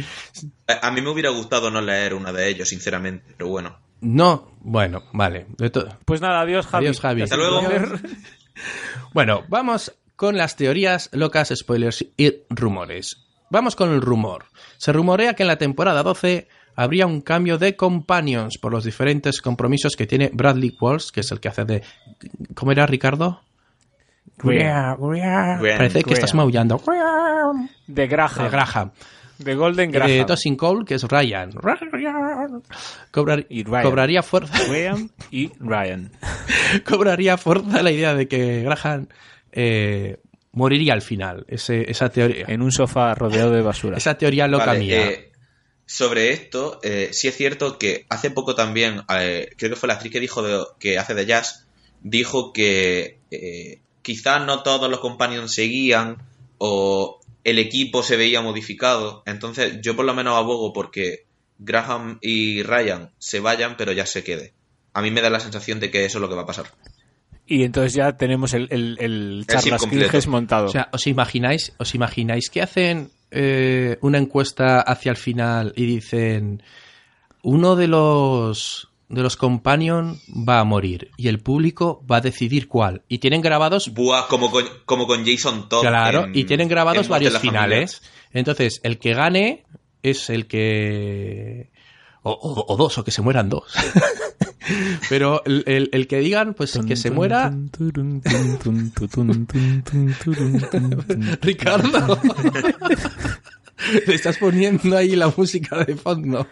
A 0.81 0.89
mí 0.89 1.01
me 1.01 1.09
hubiera 1.09 1.31
gustado 1.31 1.69
no 1.69 1.81
leer 1.81 2.13
una 2.13 2.31
de 2.31 2.47
ellos, 2.47 2.69
sinceramente, 2.69 3.33
pero 3.35 3.49
bueno. 3.49 3.77
No, 3.99 4.53
bueno, 4.61 5.03
vale. 5.11 5.45
Pues 6.05 6.21
nada, 6.21 6.39
adiós 6.39 6.67
Javi. 6.67 6.85
Adiós, 6.85 7.01
Javi. 7.01 7.23
Hasta 7.23 7.35
luego. 7.35 7.63
Bueno, 9.13 9.43
vamos 9.49 9.93
con 10.15 10.37
las 10.37 10.55
teorías 10.55 11.09
locas, 11.11 11.51
spoilers 11.53 12.05
y 12.15 12.33
rumores. 12.49 13.26
Vamos 13.49 13.75
con 13.75 13.91
el 13.91 14.01
rumor. 14.01 14.45
Se 14.77 14.91
rumorea 14.91 15.33
que 15.33 15.43
en 15.43 15.47
la 15.47 15.57
temporada 15.57 16.03
12 16.03 16.47
habría 16.75 17.07
un 17.07 17.21
cambio 17.21 17.57
de 17.57 17.75
companions 17.75 18.57
por 18.57 18.71
los 18.71 18.83
diferentes 18.83 19.41
compromisos 19.41 19.95
que 19.95 20.05
tiene 20.05 20.29
Bradley 20.33 20.75
Walsh, 20.79 21.09
que 21.11 21.21
es 21.21 21.31
el 21.31 21.39
que 21.39 21.47
hace 21.49 21.65
de... 21.65 21.83
¿Cómo 22.55 22.71
era 22.71 22.85
Ricardo? 22.85 23.41
Graham. 24.37 25.77
Parece 25.77 26.03
que 26.03 26.13
estás 26.13 26.33
maullando. 26.35 26.81
De 27.87 28.07
Graham. 28.07 28.43
De 28.43 28.49
Graham. 28.49 28.91
De 29.39 29.55
Golden 29.55 29.91
Graham. 29.91 30.09
De 30.11 30.25
Tosin 30.25 30.55
Cole, 30.55 30.85
que 30.85 30.95
es 30.95 31.03
Ryan. 31.03 31.51
Cobrar- 33.11 33.45
Y 33.49 33.63
Ryan. 33.63 33.83
Cobraría 33.83 34.23
fuerza. 34.23 34.53
Graham 34.69 35.09
y 35.31 35.51
Ryan. 35.59 36.11
cobraría 36.87 37.37
fuerza 37.37 37.81
la 37.81 37.91
idea 37.91 38.13
de 38.13 38.27
que 38.27 38.63
Graham 38.63 39.07
eh, 39.51 40.19
moriría 40.57 40.93
al 40.93 41.01
final. 41.01 41.45
Ese- 41.47 41.89
esa 41.89 42.09
teoría. 42.09 42.45
En 42.49 42.61
un 42.61 42.71
sofá 42.71 43.13
rodeado 43.15 43.51
de 43.51 43.61
basura. 43.61 43.97
Esa 43.97 44.17
teoría 44.17 44.47
loca 44.47 44.65
Vale, 44.67 44.79
mía. 44.79 45.09
eh, 45.09 45.31
sobre 45.85 46.31
esto, 46.33 46.79
eh, 46.83 47.09
sí 47.13 47.27
es 47.29 47.35
cierto 47.37 47.77
que 47.77 48.05
hace 48.09 48.29
poco 48.31 48.55
también, 48.55 49.03
eh, 49.17 49.49
creo 49.57 49.69
que 49.69 49.75
fue 49.77 49.87
la 49.87 49.93
actriz 49.93 50.11
que 50.11 50.19
dijo 50.19 50.41
de- 50.43 50.65
que 50.79 50.97
hace 50.97 51.13
de 51.13 51.25
Jazz, 51.25 51.65
dijo 52.01 52.51
que 52.51 53.19
eh, 53.31 53.79
quizás 54.01 54.45
no 54.45 54.63
todos 54.63 54.89
los 54.89 54.99
companions 54.99 55.53
seguían 55.53 56.17
o 56.57 57.19
el 57.43 57.59
equipo 57.59 58.03
se 58.03 58.17
veía 58.17 58.41
modificado. 58.41 59.23
Entonces, 59.25 59.79
yo 59.81 59.95
por 59.95 60.05
lo 60.05 60.13
menos 60.13 60.35
abogo 60.35 60.73
porque 60.73 61.25
Graham 61.59 62.19
y 62.21 62.63
Ryan 62.63 63.11
se 63.19 63.39
vayan, 63.39 63.77
pero 63.77 63.91
ya 63.93 64.05
se 64.05 64.23
quede. 64.23 64.53
A 64.93 65.01
mí 65.01 65.11
me 65.11 65.21
da 65.21 65.29
la 65.29 65.39
sensación 65.39 65.79
de 65.79 65.89
que 65.91 66.05
eso 66.05 66.17
es 66.17 66.21
lo 66.21 66.29
que 66.29 66.35
va 66.35 66.41
a 66.43 66.45
pasar. 66.45 66.65
Y 67.47 67.63
entonces 67.63 67.93
ya 67.93 68.17
tenemos 68.17 68.53
el, 68.53 68.67
el, 68.71 68.97
el 68.99 69.45
charlas. 69.47 69.85
Kilges 69.85 70.27
montado. 70.27 70.65
O 70.65 70.69
sea, 70.69 70.89
¿os 70.91 71.07
imagináis, 71.07 71.73
os 71.77 71.95
imagináis 71.95 72.49
que 72.49 72.61
hacen 72.61 73.09
eh, 73.31 73.97
una 74.01 74.17
encuesta 74.17 74.81
hacia 74.81 75.11
el 75.11 75.17
final 75.17 75.73
y 75.75 75.85
dicen 75.85 76.61
uno 77.43 77.75
de 77.75 77.87
los 77.87 78.89
de 79.09 79.21
los 79.21 79.37
companion 79.37 80.19
va 80.27 80.59
a 80.59 80.65
morir 80.65 81.11
y 81.15 81.29
el 81.29 81.39
público 81.39 82.03
va 82.11 82.17
a 82.17 82.21
decidir 82.21 82.67
cuál 82.67 83.03
y 83.07 83.19
tienen 83.19 83.41
grabados 83.41 83.93
Buah, 83.93 84.27
como 84.27 84.51
con, 84.51 84.65
como 84.85 85.07
con 85.07 85.25
Jason 85.25 85.69
Todd. 85.69 85.79
claro 85.81 86.25
en- 86.25 86.35
y 86.37 86.43
tienen 86.43 86.67
grabados 86.67 87.07
varios 87.07 87.37
finales 87.39 88.01
entonces 88.33 88.81
el 88.83 88.97
que 88.99 89.13
gane 89.13 89.63
es 90.03 90.29
el 90.29 90.45
que 90.47 91.69
o, 92.27 92.31
o- 92.61 92.73
o 92.73 92.77
dos 92.77 92.97
o 92.97 93.03
que 93.03 93.11
se 93.11 93.21
mueran 93.21 93.49
dos. 93.49 93.63
Pero 95.09 95.41
el, 95.45 95.63
el- 95.65 95.89
el 95.93 96.07
que 96.07 96.19
digan 96.19 96.53
pues 96.53 96.77
que 96.85 96.95
se 96.97 97.09
muera. 97.09 97.53
Ricardo. 101.41 102.19
Le 104.07 104.15
estás 104.15 104.37
poniendo 104.39 104.97
ahí 104.97 105.15
la 105.15 105.31
música 105.37 105.83
de 105.85 105.95
fondo 105.95 106.47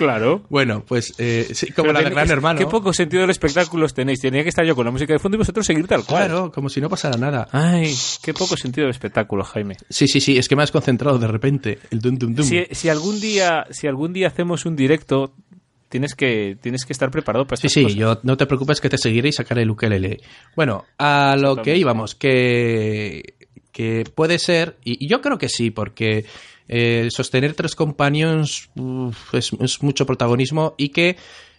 Claro. 0.00 0.42
bueno 0.48 0.82
pues 0.86 1.12
eh, 1.18 1.46
sí, 1.52 1.70
como 1.72 1.88
Pero 1.88 1.92
la 1.92 2.04
de 2.04 2.10
Gran 2.10 2.24
es- 2.24 2.30
Hermano 2.30 2.58
Qué 2.58 2.66
poco 2.66 2.92
sentido 2.92 3.20
del 3.20 3.30
espectáculo 3.30 3.86
tenéis. 3.88 4.20
Tenía 4.20 4.42
que 4.42 4.48
estar 4.48 4.64
yo 4.64 4.74
con 4.74 4.84
la 4.86 4.90
música 4.90 5.12
de 5.12 5.18
fondo 5.18 5.36
y 5.36 5.38
vosotros 5.38 5.66
seguir 5.66 5.86
tal 5.86 6.04
cual. 6.04 6.24
claro 6.26 6.50
como 6.52 6.68
si 6.68 6.80
no 6.80 6.88
pasara 6.88 7.16
nada 7.18 7.48
Ay, 7.52 7.94
qué 8.22 8.32
poco 8.34 8.56
sentido 8.56 8.86
del 8.86 8.90
espectáculo, 8.92 9.44
Jaime. 9.44 9.76
sí 9.88 10.08
sí 10.08 10.20
sí 10.20 10.38
es 10.38 10.48
que 10.48 10.56
me 10.56 10.62
has 10.62 10.70
concentrado 10.72 11.18
de 11.18 11.26
repente 11.28 11.78
el 11.90 12.00
dum 12.00 12.16
dum 12.16 12.34
dum 12.34 12.46
Si, 12.46 12.64
si 12.72 12.88
algún 12.88 13.20
día, 13.20 13.66
si 13.70 13.86
algún 13.86 14.12
día 14.12 14.28
hacemos 14.28 14.64
un 14.66 14.74
directo, 14.76 15.34
tienes 15.90 16.14
que, 16.14 16.56
tienes 16.62 16.84
que 16.84 16.92
estar 16.92 17.10
preparado 17.10 17.46
para 17.46 17.60
Sí, 17.60 17.68
sí, 17.68 17.82
cosas. 17.82 17.98
yo 17.98 18.20
no 18.22 18.36
te 18.36 18.46
preocupes 18.46 18.80
que 18.80 18.88
te 18.88 18.96
seguiré 18.96 19.28
y 19.28 19.32
sacaré 19.32 19.62
el 19.62 19.70
ukelele. 19.70 20.20
Bueno, 20.56 20.84
a 20.98 21.36
lo 21.36 21.56
que 21.56 21.76
íbamos, 21.76 22.14
que, 22.14 23.34
que 23.72 24.04
puede 24.14 24.38
ser, 24.38 24.76
y, 24.84 25.04
y 25.04 25.08
yo 25.08 25.20
creo 25.20 25.36
que 25.38 25.48
sí, 25.48 25.70
porque 25.70 26.24
eh, 26.72 27.08
sostener 27.10 27.54
tres 27.54 27.74
companions 27.74 28.70
uf, 28.76 29.34
es, 29.34 29.50
es 29.60 29.82
mucho 29.82 30.06
protagonismo 30.06 30.74
y 30.78 30.90
que 30.90 31.16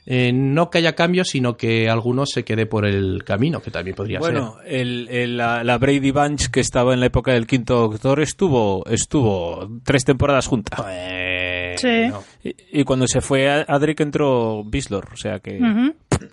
eh, 0.07 0.31
no 0.33 0.71
que 0.71 0.79
haya 0.79 0.95
cambios, 0.95 1.27
sino 1.27 1.55
que 1.57 1.87
alguno 1.89 2.25
se 2.25 2.43
quede 2.43 2.65
por 2.65 2.85
el 2.87 3.23
camino, 3.23 3.61
que 3.61 3.69
también 3.69 3.95
podría 3.95 4.17
Bueno, 4.19 4.55
el, 4.65 5.07
el- 5.11 5.37
la, 5.37 5.63
la 5.63 5.77
Brady 5.77 6.09
Bunch 6.11 6.47
que 6.49 6.59
estaba 6.61 6.93
en 6.95 7.01
la 7.01 7.05
época 7.05 7.33
del 7.33 7.45
quinto 7.45 7.75
doctor 7.89 8.19
estuvo, 8.21 8.83
estuvo 8.89 9.69
tres 9.83 10.03
temporadas 10.03 10.47
juntas. 10.47 10.79
ser. 10.79 10.87
Eh, 10.91 11.47
Sí. 11.77 12.07
no. 12.09 12.21
Y, 12.43 12.81
y 12.81 12.83
cuando 12.83 13.07
se 13.07 13.21
fue 13.21 13.47
Adric 13.49 14.01
entró 14.01 14.61
Bislor, 14.63 15.07
o 15.13 15.15
sea 15.17 15.39
que... 15.39 15.57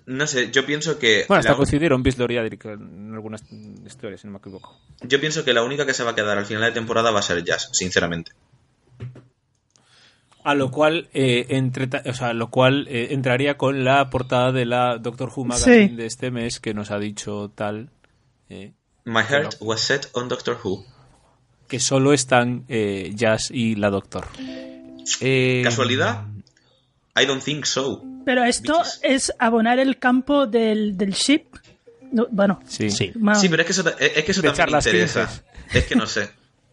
No 0.05 0.27
sé, 0.27 0.51
yo 0.51 0.65
pienso 0.65 0.99
que. 0.99 1.23
Bueno, 1.27 1.39
hasta 1.39 1.51
la- 1.51 1.57
coincidieron 1.57 2.03
Bislor 2.03 2.31
y 2.31 2.37
Adric 2.37 2.65
en 2.65 3.11
algunas 3.13 3.43
historias, 3.85 4.21
si 4.21 4.27
no 4.27 4.33
me 4.33 4.39
equivoco. 4.39 4.77
Yo 5.01 5.19
pienso 5.19 5.43
que 5.45 5.53
la 5.53 5.63
única 5.63 5.85
que 5.85 5.93
se 5.93 6.03
va 6.03 6.11
a 6.11 6.15
quedar 6.15 6.37
al 6.37 6.45
final 6.45 6.63
de 6.63 6.71
temporada 6.71 7.09
va 7.11 7.19
a 7.19 7.23
ser 7.23 7.43
Jazz, 7.43 7.69
sinceramente. 7.71 8.31
A 10.49 10.55
lo 10.55 10.71
cual, 10.71 11.09
eh, 11.13 11.45
entre, 11.49 11.87
o 12.09 12.13
sea, 12.13 12.33
lo 12.33 12.49
cual 12.49 12.87
eh, 12.89 13.09
entraría 13.11 13.55
con 13.57 13.83
la 13.83 14.09
portada 14.09 14.51
de 14.51 14.65
la 14.65 14.97
Doctor 14.97 15.31
Who 15.35 15.45
Magazine 15.45 15.89
Sí. 15.89 15.95
de 15.95 16.05
este 16.05 16.31
mes 16.31 16.59
que 16.59 16.73
nos 16.73 16.89
ha 16.91 16.97
dicho 16.99 17.51
tal 17.53 17.89
eh, 18.49 18.73
My 19.05 19.21
heart 19.21 19.55
was 19.59 19.81
set 19.81 20.07
on 20.13 20.27
Doctor 20.27 20.57
Who. 20.63 20.83
que 21.67 21.79
solo 21.79 22.13
están 22.13 22.65
eh, 22.67 23.11
Jazz 23.15 23.51
y 23.51 23.75
la 23.75 23.89
Doctor. 23.91 24.25
Eh, 25.21 25.61
¿Casualidad? 25.63 26.25
I 27.19 27.25
don't 27.25 27.43
think 27.43 27.65
so. 27.65 28.03
Pero 28.25 28.43
esto 28.43 28.81
es 29.03 29.31
abonar 29.39 29.79
el 29.79 29.97
campo 29.97 30.47
del, 30.47 30.97
del 30.97 31.11
ship. 31.13 31.43
No, 32.11 32.27
bueno, 32.31 32.59
Sí. 32.65 32.89
Sí. 32.89 33.11
Sí, 33.35 33.49
pero 33.49 33.61
es 33.61 33.65
que 33.67 33.71
eso, 33.71 33.83
es 33.99 34.23
que 34.23 34.31
eso 34.31 34.41
también 34.41 34.69
interesa. 34.77 35.29
Es 35.73 35.85
que 35.85 35.95
no 35.95 36.07
sé. 36.07 36.29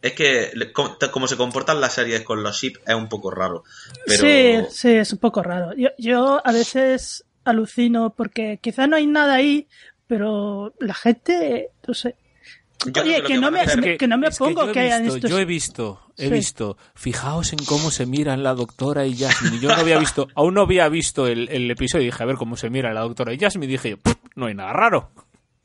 Es 0.06 0.12
que 0.12 0.52
como, 1.10 1.26
se 1.26 1.36
comportan 1.36 1.80
las 1.80 1.94
series 1.94 2.22
con 2.22 2.42
los 2.42 2.56
ships 2.60 2.80
es 2.86 2.94
un 2.94 3.08
poco 3.08 3.30
raro. 3.30 3.64
Pero 4.06 4.22
Sí, 4.22 4.74
sí, 4.76 4.88
es 4.92 5.12
un 5.12 5.18
poco 5.18 5.42
raro. 5.42 5.74
Yo, 5.76 5.88
yo 5.98 6.40
a 6.46 6.52
veces 6.52 7.24
alucino 7.44 8.14
porque 8.16 8.58
quizá 8.62 8.86
no 8.86 8.96
hay 8.96 9.06
nada 9.06 9.34
ahí, 9.34 9.68
pero 10.06 10.74
la 10.80 10.94
gente, 10.94 11.70
no 11.86 11.94
sé. 11.94 12.16
Yo 12.84 13.02
Oye, 13.02 13.16
que 13.16 13.22
que, 13.22 13.26
que 13.28 13.38
no 13.40 13.50
me, 13.50 13.60
hacer- 13.60 13.96
que, 13.96 14.06
no 14.06 14.18
me 14.18 14.28
yo 14.30 14.72
que, 14.72 14.80
he 14.80 14.82
hayan 14.84 15.02
visto, 15.04 15.16
estos... 15.16 15.30
Yo 15.30 15.38
he 15.38 15.44
visto, 15.46 16.00
he 16.18 16.26
Sí. 16.28 16.30
visto. 16.32 16.76
Fijaos 16.94 17.52
en 17.54 17.58
cómo 17.64 17.90
se 17.90 18.04
miran 18.04 18.42
la 18.42 18.52
doctora 18.54 19.06
y 19.06 19.16
Jasmine. 19.16 19.58
Yo 19.60 19.68
no 19.70 19.76
había 19.76 19.98
visto, 19.98 20.28
aún 20.34 20.54
no 20.54 20.60
había 20.60 20.88
visto 20.90 21.26
el, 21.26 21.48
el 21.48 21.70
episodio 21.70 22.02
y 22.02 22.06
dije, 22.06 22.22
a 22.22 22.26
ver 22.26 22.36
cómo 22.36 22.56
se 22.56 22.68
mira 22.68 22.92
la 22.92 23.00
doctora 23.00 23.32
y 23.32 23.38
Jasmine. 23.38 23.66
Y 23.66 23.70
dije, 23.76 23.90
yo, 23.90 23.96
"Pff, 23.96 24.14
no 24.34 24.46
hay 24.46 24.54
nada 24.54 24.72
raro. 24.74 25.10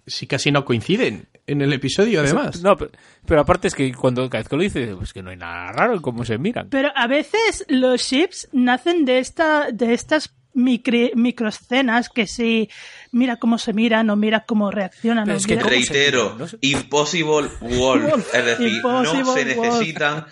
Sí, 0.08 0.26
casi 0.26 0.52
no 0.52 0.64
coinciden 0.66 1.28
en 1.52 1.62
el 1.62 1.74
episodio, 1.74 2.22
además. 2.22 2.62
No, 2.62 2.76
pero, 2.76 2.92
pero 3.26 3.42
aparte 3.42 3.68
es 3.68 3.76
que 3.76 3.94
cuando 3.94 4.30
cada 4.30 4.42
vez 4.42 4.50
que 4.50 4.56
lo 4.56 4.64
dice, 4.64 4.96
pues 4.96 5.14
que 5.14 5.22
no 5.22 5.30
hay 5.30 5.38
nada 5.38 5.72
raro 5.72 5.94
en 5.96 6.02
cómo 6.02 6.24
se 6.26 6.38
miran. 6.38 6.70
Pero 6.70 6.90
a 6.96 7.08
veces 7.08 7.66
los 7.68 8.02
ships 8.02 8.50
nacen 8.52 9.06
de 9.06 9.20
esta, 9.20 9.72
de 9.72 9.94
estas 9.94 10.34
micri- 10.54 11.14
microescenas 11.16 12.10
que 12.10 12.28
si 12.28 12.70
mira 13.14 13.38
cómo 13.38 13.58
se 13.58 13.72
miran 13.74 14.10
o 14.10 14.16
mira 14.18 14.44
cómo 14.46 14.70
reaccionan. 14.72 15.26
Pero 15.26 15.38
es 15.38 15.46
que 15.48 15.54
mira- 15.56 15.64
¿cómo 15.64 15.74
se 15.82 15.94
Reitero, 15.94 16.24
miran? 16.24 16.38
No 16.40 16.48
sé. 16.48 16.58
Impossible 16.62 17.50
Wolf. 17.62 18.34
Es 18.36 18.46
decir, 18.46 18.82
no 18.84 19.02
Impossible 19.16 19.34
se 19.34 19.56
Wolf. 19.56 19.72
necesitan 19.74 20.26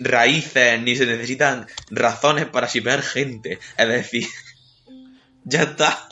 raíces 0.00 0.80
ni 0.82 0.96
se 0.96 1.06
necesitan 1.06 1.66
razones 1.90 2.46
para 2.46 2.66
shipear 2.68 3.02
gente. 3.02 3.58
Es 3.76 3.88
decir, 3.88 4.26
ya 5.44 5.62
está. 5.62 6.08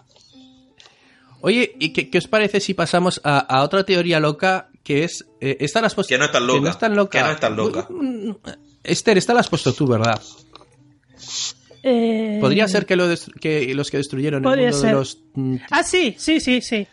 Oye, 1.47 1.77
¿y 1.79 1.93
qué, 1.93 2.11
qué 2.11 2.19
os 2.19 2.27
parece 2.27 2.59
si 2.59 2.75
pasamos 2.75 3.21
a, 3.23 3.39
a 3.39 3.63
otra 3.63 3.85
teoría 3.85 4.19
loca 4.19 4.69
que 4.83 5.05
es... 5.05 5.25
eh, 5.41 5.57
esta 5.61 5.81
la 5.81 5.87
has 5.87 5.95
puesto- 5.95 6.09
Que 6.09 6.19
no 6.19 6.25
es 6.25 6.33
tan 6.33 6.45
loca. 6.47 6.59
Que 6.59 6.65
no 6.65 6.71
es 6.71 6.79
tan 6.79 6.97
loca. 6.97 7.11
Que 7.19 7.25
no 7.25 7.31
es 7.31 7.41
tan 7.41 7.57
loca. 7.57 7.87
Mm, 7.89 8.35
Esther, 8.83 9.17
esta 9.19 9.33
la 9.33 9.41
has 9.41 9.49
puesto 9.49 9.73
tú, 9.73 9.87
¿verdad? 9.87 10.21
Eh, 11.89 12.39
Podría 12.41 12.67
ser 12.67 12.85
que, 12.85 12.97
lo 12.97 13.09
destru- 13.09 13.33
que 13.39 13.73
los 13.75 13.93
que 13.93 13.99
destruyeron 13.99 14.45
el 14.45 14.49
mundo 14.51 14.73
ser. 14.77 14.89
de 14.91 14.93
los... 14.97 15.23
mm, 15.35 15.57
Ah, 15.71 15.85
sí, 15.85 16.17
sí, 16.19 16.41
sí, 16.41 16.61
sí. 16.61 16.85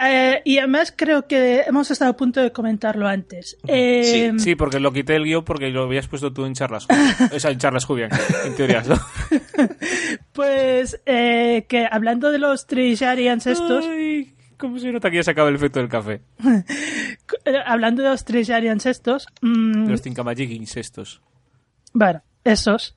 Eh, 0.00 0.40
y 0.42 0.56
además 0.56 0.94
creo 0.96 1.26
que 1.26 1.64
hemos 1.66 1.90
estado 1.90 2.12
a 2.12 2.16
punto 2.16 2.40
de 2.40 2.50
comentarlo 2.50 3.06
antes. 3.06 3.58
Eh, 3.66 4.32
Sí, 4.38 4.54
porque 4.54 4.80
lo 4.80 4.90
quité 4.92 5.16
el 5.16 5.24
guion 5.24 5.44
porque 5.44 5.68
lo 5.68 5.82
habías 5.82 6.08
puesto 6.08 6.32
tú 6.32 6.46
en 6.46 6.54
charlas. 6.54 6.86
O 7.34 7.38
sea, 7.38 7.50
en 7.50 7.58
charlas 7.58 7.84
Jubian, 7.84 8.10
en 8.46 8.54
teorías, 8.56 8.88
¿no? 8.88 8.96
Pues 10.32 11.00
eh, 11.04 11.66
que 11.68 11.86
hablando 11.90 12.30
de 12.30 12.38
los 12.38 12.66
Trisharians 12.66 13.46
estos, 13.46 13.84
Ay, 13.86 14.32
¿Cómo 14.56 14.78
se 14.78 14.90
nota 14.90 15.10
que 15.10 15.16
ya 15.16 15.22
se 15.22 15.30
acaba 15.32 15.48
el 15.50 15.54
efecto 15.56 15.78
del 15.78 15.88
café? 15.88 16.20
hablando 17.66 18.02
de 18.02 18.08
los 18.08 18.24
Trisharians 18.24 18.86
estos, 18.86 19.26
mm, 19.42 19.88
Los 19.88 20.02
Tinkamajigins 20.02 20.76
estos. 20.76 21.20
Bueno, 21.92 22.22
esos. 22.44 22.96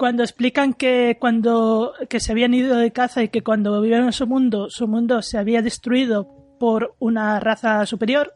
Cuando 0.00 0.22
explican 0.22 0.72
que 0.72 1.18
cuando 1.20 1.92
que 2.08 2.20
se 2.20 2.32
habían 2.32 2.54
ido 2.54 2.78
de 2.78 2.90
caza 2.90 3.22
y 3.22 3.28
que 3.28 3.42
cuando 3.42 3.82
vivieron 3.82 4.06
en 4.06 4.14
su 4.14 4.26
mundo, 4.26 4.70
su 4.70 4.88
mundo 4.88 5.20
se 5.20 5.36
había 5.36 5.60
destruido 5.60 6.56
por 6.58 6.96
una 7.00 7.38
raza 7.38 7.84
superior. 7.84 8.32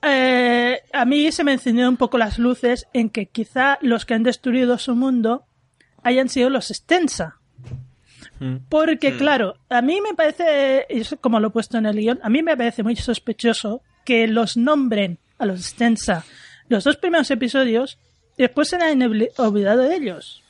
eh, 0.00 0.80
a 0.90 1.04
mí 1.04 1.30
se 1.32 1.44
me 1.44 1.52
encendieron 1.52 1.90
un 1.90 1.96
poco 1.98 2.16
las 2.16 2.38
luces 2.38 2.86
en 2.94 3.10
que 3.10 3.26
quizá 3.26 3.76
los 3.82 4.06
que 4.06 4.14
han 4.14 4.22
destruido 4.22 4.78
su 4.78 4.96
mundo 4.96 5.44
hayan 6.02 6.30
sido 6.30 6.48
los 6.48 6.68
Stensa. 6.68 7.40
Mm. 8.40 8.56
Porque, 8.70 9.18
claro, 9.18 9.56
a 9.68 9.82
mí 9.82 10.00
me 10.00 10.14
parece, 10.14 10.86
como 11.20 11.40
lo 11.40 11.48
he 11.48 11.50
puesto 11.50 11.76
en 11.76 11.84
el 11.84 11.98
guion, 11.98 12.20
a 12.22 12.30
mí 12.30 12.42
me 12.42 12.56
parece 12.56 12.82
muy 12.82 12.96
sospechoso 12.96 13.82
que 14.06 14.28
los 14.28 14.56
nombren 14.56 15.18
a 15.36 15.44
los 15.44 15.60
Stensa 15.62 16.24
los 16.68 16.84
dos 16.84 16.96
primeros 16.96 17.30
episodios 17.30 17.98
después 18.38 18.68
se 18.68 18.76
han 18.76 19.00
olvi- 19.00 19.30
olvidado 19.38 19.82
de 19.82 19.96
ellos. 19.96 20.40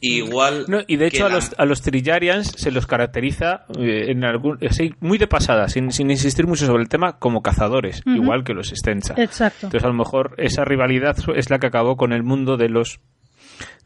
Igual. 0.00 0.66
No, 0.68 0.80
y 0.86 0.96
de 0.96 1.06
hecho 1.06 1.24
a 1.24 1.28
la- 1.30 1.36
los, 1.36 1.54
a 1.56 1.64
los 1.64 1.80
Trillarians 1.80 2.48
se 2.58 2.70
los 2.70 2.86
caracteriza 2.86 3.64
eh, 3.78 4.10
en 4.10 4.24
algún, 4.24 4.58
así, 4.68 4.92
muy 5.00 5.16
de 5.16 5.26
pasada, 5.26 5.68
sin, 5.68 5.92
sin 5.92 6.10
insistir 6.10 6.46
mucho 6.46 6.66
sobre 6.66 6.82
el 6.82 6.88
tema, 6.90 7.18
como 7.18 7.42
cazadores, 7.42 8.02
igual 8.04 8.44
que 8.44 8.52
los 8.52 8.68
Stenza. 8.68 9.14
Exacto. 9.16 9.66
Entonces 9.66 9.84
a 9.84 9.88
lo 9.88 9.94
mejor 9.94 10.34
esa 10.36 10.64
rivalidad 10.64 11.16
es 11.34 11.48
la 11.48 11.58
que 11.58 11.68
acabó 11.68 11.96
con 11.96 12.12
el 12.12 12.22
mundo 12.22 12.56
de 12.58 12.68
los 12.68 13.00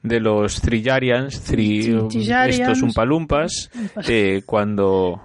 de 0.03 0.21
los 0.21 0.61
Trillarians, 0.61 1.45
tri- 1.53 2.09
Trillarians. 2.09 2.61
estos 2.61 2.83
umpalumpas, 2.83 3.71
eh, 4.09 4.43
cuando 4.47 5.21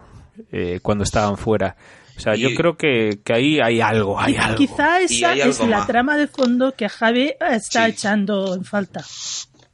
eh, 0.52 0.80
cuando 0.82 1.04
estaban 1.06 1.38
fuera. 1.38 1.76
O 2.16 2.20
sea, 2.20 2.36
yo 2.36 2.54
creo 2.56 2.78
que, 2.78 3.20
que 3.24 3.34
ahí 3.34 3.60
hay 3.60 3.82
algo, 3.82 4.20
hay 4.20 4.36
algo. 4.36 4.58
Quizá 4.58 5.00
esa 5.02 5.34
es 5.34 5.60
la 5.60 5.80
más. 5.80 5.88
trama 5.88 6.16
de 6.18 6.28
fondo 6.28 6.74
que 6.76 6.88
Javi 6.88 7.34
está 7.52 7.86
Sí. 7.86 7.92
echando 7.92 8.54
en 8.56 8.64
falta. 8.64 9.04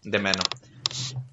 De 0.03 0.20
menos. 0.20 0.45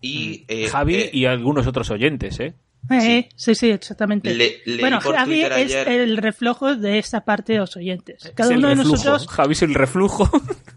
Y. 0.01 0.45
eh, 0.49 0.69
Javi 0.69 0.95
eh, 0.97 1.11
y 1.13 1.25
algunos 1.27 1.67
otros 1.67 1.91
oyentes, 1.91 2.39
¿eh? 2.41 2.55
Eh, 2.91 3.29
sí, 3.35 3.55
sí, 3.55 3.71
exactamente. 3.71 4.33
Le- 4.35 4.61
bueno, 4.81 5.01
Javi 5.01 5.43
es 5.43 5.51
ayer- 5.53 5.89
el 5.89 6.17
reflejo 6.19 6.75
de 6.77 6.99
esa 6.99 7.23
parte 7.25 7.55
de 7.55 7.59
los 7.61 7.77
oyentes. 7.77 8.33
Cada 8.35 8.55
uno 8.57 8.69
de 8.69 8.77
nosotros, 8.77 9.27
Javi 9.29 9.53
es 9.53 9.63
el 9.63 9.75
reflujo. 9.75 10.31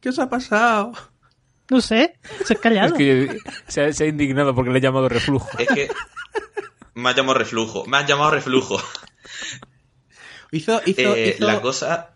¿Qué 0.00 0.08
os 0.08 0.18
ha 0.18 0.28
pasado? 0.28 0.92
No 1.72 1.80
sé, 1.80 2.14
se 2.44 2.52
ha 2.54 2.56
callado. 2.56 2.88
Es 2.88 2.92
que 2.94 3.38
se 3.66 3.82
ha, 3.82 3.92
se 3.92 4.04
ha 4.04 4.06
indignado 4.06 4.54
porque 4.54 4.70
le 4.70 4.78
he 4.78 4.82
llamado 4.82 5.08
reflujo. 5.08 5.48
Es 5.58 5.68
que. 5.68 5.88
Me 6.94 7.08
has 7.10 7.16
llamado 7.16 7.38
reflujo. 7.38 7.84
Me 7.86 7.96
has 7.96 8.06
llamado 8.06 8.30
reflujo. 8.30 8.78
Hizo, 10.50 10.80
hizo, 10.84 11.14
Eh, 11.16 11.34
hizo- 11.36 11.46
La 11.46 11.60
cosa. 11.60 12.10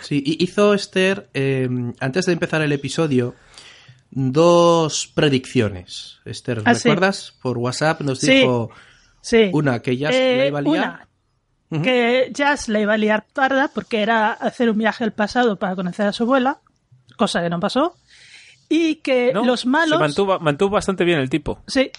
Sí, 0.00 0.22
hi- 0.24 0.36
hizo 0.40 0.72
Esther, 0.74 1.28
eh, 1.34 1.68
antes 2.00 2.26
de 2.26 2.32
empezar 2.32 2.62
el 2.62 2.72
episodio, 2.72 3.34
dos 4.10 5.06
predicciones. 5.08 6.20
Esther, 6.24 6.62
Ah, 6.64 6.74
sí. 6.74 6.88
¿recuerdas? 6.88 7.34
Por 7.42 7.58
WhatsApp 7.58 8.00
nos 8.02 8.20
Sí. 8.20 8.30
dijo 8.32 8.70
Sí. 9.20 9.50
una 9.52 9.80
que 9.82 9.96
ya 9.96 10.10
Eh, 10.10 10.36
la 10.38 10.46
iba 10.46 10.58
a 10.60 10.62
liar. 10.62 11.08
una, 11.70 11.82
que 11.82 12.30
Jazz 12.32 12.68
la 12.68 12.80
iba 12.80 12.94
a 12.94 12.96
liar 12.96 13.26
parda 13.32 13.68
porque 13.74 14.00
era 14.02 14.32
hacer 14.32 14.70
un 14.70 14.78
viaje 14.78 15.04
al 15.04 15.12
pasado 15.12 15.56
para 15.58 15.76
conocer 15.76 16.06
a 16.06 16.12
su 16.12 16.22
abuela, 16.22 16.60
cosa 17.16 17.42
que 17.42 17.50
no 17.50 17.60
pasó. 17.60 17.96
Y 18.70 18.96
que 18.96 19.32
¿No? 19.34 19.44
los 19.44 19.66
malos. 19.66 19.98
Se 19.98 19.98
mantuvo, 19.98 20.38
mantuvo 20.38 20.70
bastante 20.70 21.04
bien 21.04 21.18
el 21.18 21.28
tipo. 21.28 21.60
Sí, 21.66 21.90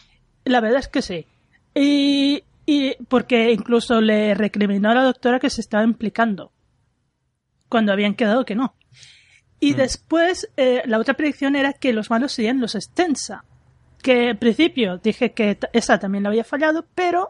la 0.45 0.61
verdad 0.61 0.79
es 0.79 0.87
que 0.87 1.01
sí. 1.01 1.27
Y, 1.75 2.43
y 2.65 2.95
porque 3.09 3.51
incluso 3.51 3.99
le 4.01 4.33
recriminó 4.33 4.89
a 4.89 4.95
la 4.95 5.03
doctora 5.03 5.39
que 5.39 5.49
se 5.49 5.61
estaba 5.61 5.83
implicando 5.83 6.51
cuando 7.67 7.91
habían 7.91 8.15
quedado 8.15 8.45
que 8.45 8.55
no. 8.55 8.73
Y 9.59 9.73
después 9.73 10.49
eh, 10.57 10.81
la 10.85 10.97
otra 10.97 11.13
predicción 11.13 11.55
era 11.55 11.73
que 11.73 11.93
los 11.93 12.09
malos 12.09 12.31
serían 12.31 12.59
los 12.59 12.71
Stensa. 12.73 13.45
Que 14.01 14.29
en 14.29 14.37
principio 14.37 14.97
dije 14.97 15.33
que 15.33 15.59
esa 15.73 15.99
también 15.99 16.23
la 16.23 16.29
había 16.29 16.43
fallado, 16.43 16.87
pero 16.95 17.29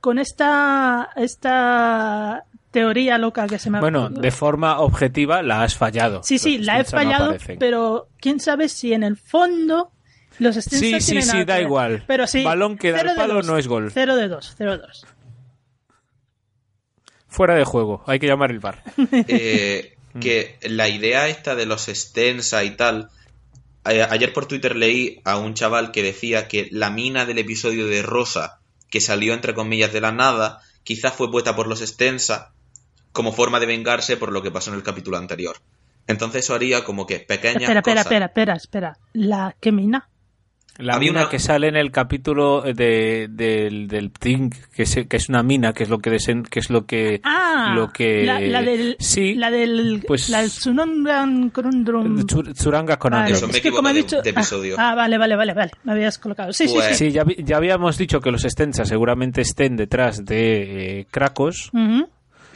con 0.00 0.18
esta, 0.18 1.08
esta 1.16 2.44
teoría 2.74 3.18
loca 3.18 3.46
que 3.46 3.60
se 3.60 3.70
me 3.70 3.78
ha 3.78 3.80
Bueno, 3.80 4.10
de 4.10 4.30
forma 4.32 4.80
objetiva 4.80 5.42
la 5.42 5.62
has 5.62 5.76
fallado. 5.76 6.24
Sí, 6.24 6.38
sí, 6.38 6.58
Los 6.58 6.66
la 6.66 6.80
he 6.80 6.82
no 6.82 6.84
fallado, 6.86 7.36
pero 7.60 8.08
quién 8.20 8.40
sabe 8.40 8.68
si 8.68 8.92
en 8.92 9.04
el 9.04 9.16
fondo 9.16 9.92
los 10.40 10.56
Stensa 10.56 10.98
Sí, 10.98 11.00
sí, 11.00 11.22
sí, 11.22 11.44
da 11.44 11.54
ver. 11.54 11.62
igual. 11.62 12.04
Pero 12.08 12.26
sí, 12.26 12.42
Balón 12.42 12.76
que 12.76 12.90
da 12.90 13.04
de 13.04 13.14
palo 13.14 13.34
dos. 13.34 13.46
no 13.46 13.58
es 13.58 13.68
gol. 13.68 13.92
Cero 13.92 14.16
de 14.16 14.26
dos, 14.26 14.54
cero 14.58 14.72
de 14.72 14.78
dos. 14.78 15.06
Fuera 17.28 17.54
de 17.54 17.64
juego, 17.64 18.02
hay 18.08 18.18
que 18.18 18.26
llamar 18.26 18.50
el 18.50 18.58
bar. 18.58 18.82
eh, 19.28 19.96
que 20.20 20.58
la 20.62 20.88
idea 20.88 21.28
esta 21.28 21.54
de 21.54 21.66
los 21.66 21.88
extensa 21.88 22.64
y 22.64 22.70
tal. 22.72 23.08
eh, 23.88 24.04
ayer 24.10 24.32
por 24.32 24.46
Twitter 24.46 24.74
leí 24.74 25.20
a 25.24 25.38
un 25.38 25.54
chaval 25.54 25.92
que 25.92 26.02
decía 26.02 26.48
que 26.48 26.68
la 26.72 26.90
mina 26.90 27.24
del 27.24 27.38
episodio 27.38 27.86
de 27.86 28.02
Rosa, 28.02 28.58
que 28.90 29.00
salió 29.00 29.32
entre 29.32 29.54
comillas 29.54 29.92
de 29.92 30.00
la 30.00 30.10
nada, 30.10 30.60
quizás 30.82 31.12
fue 31.14 31.30
puesta 31.30 31.54
por 31.54 31.68
los 31.68 31.80
extensa 31.80 32.53
como 33.14 33.32
forma 33.32 33.60
de 33.60 33.66
vengarse 33.66 34.18
por 34.18 34.30
lo 34.30 34.42
que 34.42 34.50
pasó 34.50 34.70
en 34.70 34.76
el 34.76 34.82
capítulo 34.82 35.16
anterior. 35.16 35.56
Entonces 36.06 36.44
eso 36.44 36.54
haría 36.54 36.84
como 36.84 37.06
que 37.06 37.20
pequeñas 37.20 37.62
Espera, 37.62 37.80
espera, 37.80 37.94
cosas. 38.02 38.06
espera, 38.12 38.26
espera, 38.26 38.54
espera. 38.56 38.98
¿La 39.14 39.56
qué 39.58 39.72
mina? 39.72 40.10
La 40.78 40.94
Había 40.96 41.12
mina 41.12 41.20
una- 41.22 41.30
que 41.30 41.38
sale 41.38 41.68
en 41.68 41.76
el 41.76 41.92
capítulo 41.92 42.60
de, 42.62 43.28
del, 43.30 43.86
del 43.86 44.10
Thing, 44.10 44.50
que 44.74 44.82
es, 44.82 44.98
que 45.08 45.16
es 45.16 45.28
una 45.28 45.44
mina, 45.44 45.72
que 45.72 45.84
es 45.84 45.88
lo 45.88 46.00
que 46.00 46.10
desen- 46.10 46.48
que 46.48 46.58
es 46.58 46.68
lo 46.68 46.84
que 46.84 47.20
Ah, 47.22 47.74
lo 47.76 47.92
que 47.92 48.24
la, 48.26 48.40
la 48.40 48.60
del, 48.60 48.96
sí 48.98 49.36
la 49.36 49.52
del, 49.52 50.02
pues- 50.04 50.28
la 50.30 50.40
del 50.40 50.50
Tsunongan 50.50 51.50
Corundrum. 51.50 52.18
Tsur- 52.26 52.52
Tsuranga 52.54 52.98
con 52.98 53.12
Vale, 53.12 53.22
Andro. 53.26 53.36
Eso, 53.36 53.46
me 53.46 53.52
es 53.52 53.60
que 53.60 53.70
como 53.70 53.88
he 53.88 53.92
dicho, 53.94 54.20
de 54.20 54.30
episodio. 54.30 54.74
Ah, 54.76 54.90
ah, 54.90 54.94
vale, 54.96 55.16
vale, 55.16 55.36
vale, 55.36 55.54
vale, 55.54 55.70
me 55.84 55.92
habías 55.92 56.18
colocado. 56.18 56.52
Sí, 56.52 56.66
sí, 56.66 56.74
Pues- 56.74 56.98
sí. 56.98 57.06
Sí, 57.06 57.12
ya, 57.12 57.22
vi- 57.22 57.36
ya 57.44 57.56
habíamos 57.58 57.96
dicho 57.96 58.20
que 58.20 58.32
los 58.32 58.42
Stensa 58.42 58.84
seguramente 58.84 59.42
estén 59.42 59.76
detrás 59.76 60.24
de 60.24 61.00
eh, 61.02 61.06
Krakos. 61.08 61.70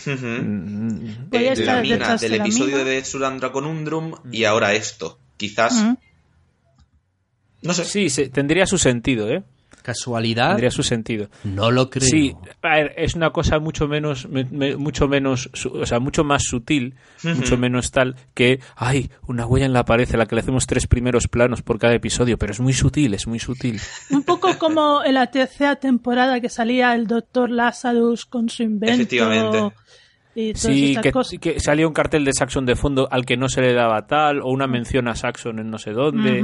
Eh, 0.07 1.53
estar 1.53 1.77
la 1.77 1.83
mina 1.83 2.17
de 2.17 2.29
del 2.29 2.41
episodio 2.41 2.85
de 2.85 3.05
Surandra 3.05 3.53
Conundrum 3.53 4.15
y 4.33 4.45
ahora 4.45 4.75
esto. 4.75 5.19
Quizás. 5.37 5.75
Ujú. 5.83 5.99
No 7.63 7.75
sé. 7.75 8.09
Sí, 8.09 8.29
tendría 8.29 8.67
su 8.67 8.79
sentido, 8.79 9.29
¿eh? 9.29 9.43
¿Casualidad? 9.83 10.49
Tendría 10.49 10.71
su 10.71 10.83
sentido. 10.83 11.29
No 11.45 11.71
lo 11.71 11.89
creo. 11.89 12.07
Sí, 12.07 12.35
a 12.63 12.75
ver, 12.77 12.95
es 12.99 13.15
una 13.15 13.31
cosa 13.31 13.59
mucho 13.59 13.89
menos, 13.89 14.29
me- 14.29 14.45
me- 14.45 14.77
mucho 14.77 15.09
menos, 15.09 15.49
su- 15.55 15.71
o 15.71 15.87
sea, 15.87 15.99
mucho 15.99 16.25
más 16.25 16.43
sutil, 16.45 16.95
mucho 17.25 17.57
menos 17.57 17.91
tal 17.91 18.15
que, 18.35 18.61
ay, 18.77 19.11
una 19.27 19.47
huella 19.47 19.65
en 19.65 19.73
la 19.73 19.87
pared 19.87 20.07
a 20.15 20.19
la 20.19 20.27
que 20.27 20.35
le 20.35 20.43
hacemos 20.43 20.67
tres 20.67 20.87
primeros 20.87 21.27
planos 21.27 21.63
por 21.63 21.79
cada 21.79 21.95
episodio, 21.95 22.37
pero 22.37 22.53
es 22.53 22.61
muy 22.61 22.75
sutil, 22.75 23.15
es 23.15 23.27
muy 23.27 23.39
sutil. 23.39 23.81
Un 24.11 24.25
poco 24.25 24.49
como 24.59 25.03
en 25.03 25.15
la 25.15 25.29
tercera 25.31 25.77
temporada 25.77 26.41
que 26.41 26.51
salía 26.51 26.95
el 26.95 27.07
doctor 27.07 27.49
Lazarus 27.51 28.27
con 28.27 28.51
su 28.51 28.65
invento. 28.65 28.95
Efectivamente. 28.95 29.75
Y 30.35 30.53
todas 30.53 30.61
Sí, 30.63 30.85
estas 30.91 31.03
que, 31.03 31.13
cosas. 31.13 31.39
que 31.41 31.61
salía 31.61 31.87
un 31.89 31.93
cartel 31.95 32.25
de 32.25 32.33
Saxon 32.33 32.65
de 32.67 32.77
fondo 32.77 33.09
al 33.11 33.25
que 33.27 33.37
no 33.37 33.49
se 33.49 33.61
le 33.61 33.73
daba 33.73 34.07
tal, 34.07 34.41
o 34.43 34.49
una 34.51 34.67
mención 34.67 35.09
a 35.09 35.15
Saxon 35.15 35.59
en 35.59 35.71
no 35.71 35.79
sé 35.79 35.93
dónde. 35.93 36.43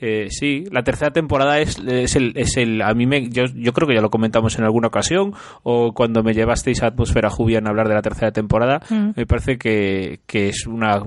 Eh, 0.00 0.28
sí, 0.30 0.62
la 0.70 0.84
tercera 0.84 1.10
temporada 1.10 1.58
es, 1.58 1.76
es, 1.84 2.14
el, 2.14 2.32
es 2.36 2.56
el. 2.56 2.82
A 2.82 2.94
mí 2.94 3.04
me. 3.06 3.28
Yo, 3.30 3.46
yo 3.52 3.72
creo 3.72 3.88
que 3.88 3.96
ya 3.96 4.00
lo 4.00 4.10
comentamos 4.10 4.56
en 4.56 4.62
alguna 4.64 4.86
ocasión, 4.86 5.34
o 5.64 5.92
cuando 5.92 6.22
me 6.22 6.34
llevasteis 6.34 6.84
a 6.84 6.86
Atmósfera 6.86 7.30
Jubian 7.30 7.66
a 7.66 7.70
hablar 7.70 7.88
de 7.88 7.94
la 7.94 8.02
tercera 8.02 8.30
temporada. 8.30 8.80
Mm. 8.88 9.10
Me 9.16 9.26
parece 9.26 9.58
que, 9.58 10.20
que 10.26 10.50
es 10.50 10.68
una 10.68 11.02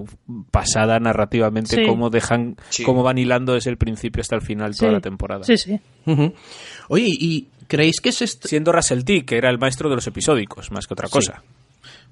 pasada 0.52 1.00
narrativamente 1.00 1.78
Sí. 1.78 1.86
cómo 1.88 2.10
dejan. 2.10 2.58
Sí. 2.68 2.84
cómo 2.84 3.02
van 3.02 3.18
hilando 3.18 3.54
desde 3.54 3.70
el 3.70 3.78
principio 3.78 4.20
hasta 4.20 4.36
el 4.36 4.42
final 4.42 4.76
toda 4.76 4.92
Sí. 4.92 4.96
la 4.96 5.02
temporada. 5.02 5.44
Sí, 5.46 5.56
sí. 5.56 5.80
Oye, 6.90 7.08
¿y 7.08 7.48
creéis 7.68 8.02
que 8.02 8.12
se 8.12 8.26
est- 8.26 8.46
Siendo 8.46 8.74
Russell 8.74 9.04
T, 9.06 9.24
que 9.24 9.38
era 9.38 9.50
el 9.50 9.58
maestro 9.58 9.90
de 9.90 9.96
los 9.96 10.06
episódicos, 10.08 10.70
más 10.72 10.86
que 10.86 10.94
otra 10.94 11.08
cosa. 11.08 11.42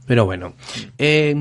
Pero 0.09 0.25
bueno, 0.25 0.55
eh, 0.97 1.35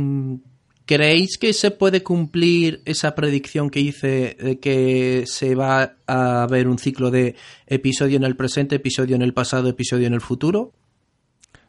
¿creéis 0.84 1.38
que 1.38 1.54
se 1.54 1.70
puede 1.70 2.02
cumplir 2.02 2.82
esa 2.84 3.14
predicción 3.14 3.70
que 3.70 3.80
hice 3.80 4.36
de 4.38 4.58
que 4.60 5.24
se 5.26 5.54
va 5.54 5.94
a 6.06 6.46
ver 6.50 6.68
un 6.68 6.78
ciclo 6.78 7.10
de 7.10 7.34
episodio 7.66 8.18
en 8.18 8.24
el 8.24 8.36
presente, 8.36 8.76
episodio 8.76 9.16
en 9.16 9.22
el 9.22 9.32
pasado, 9.32 9.70
episodio 9.70 10.06
en 10.06 10.12
el 10.12 10.20
futuro? 10.20 10.74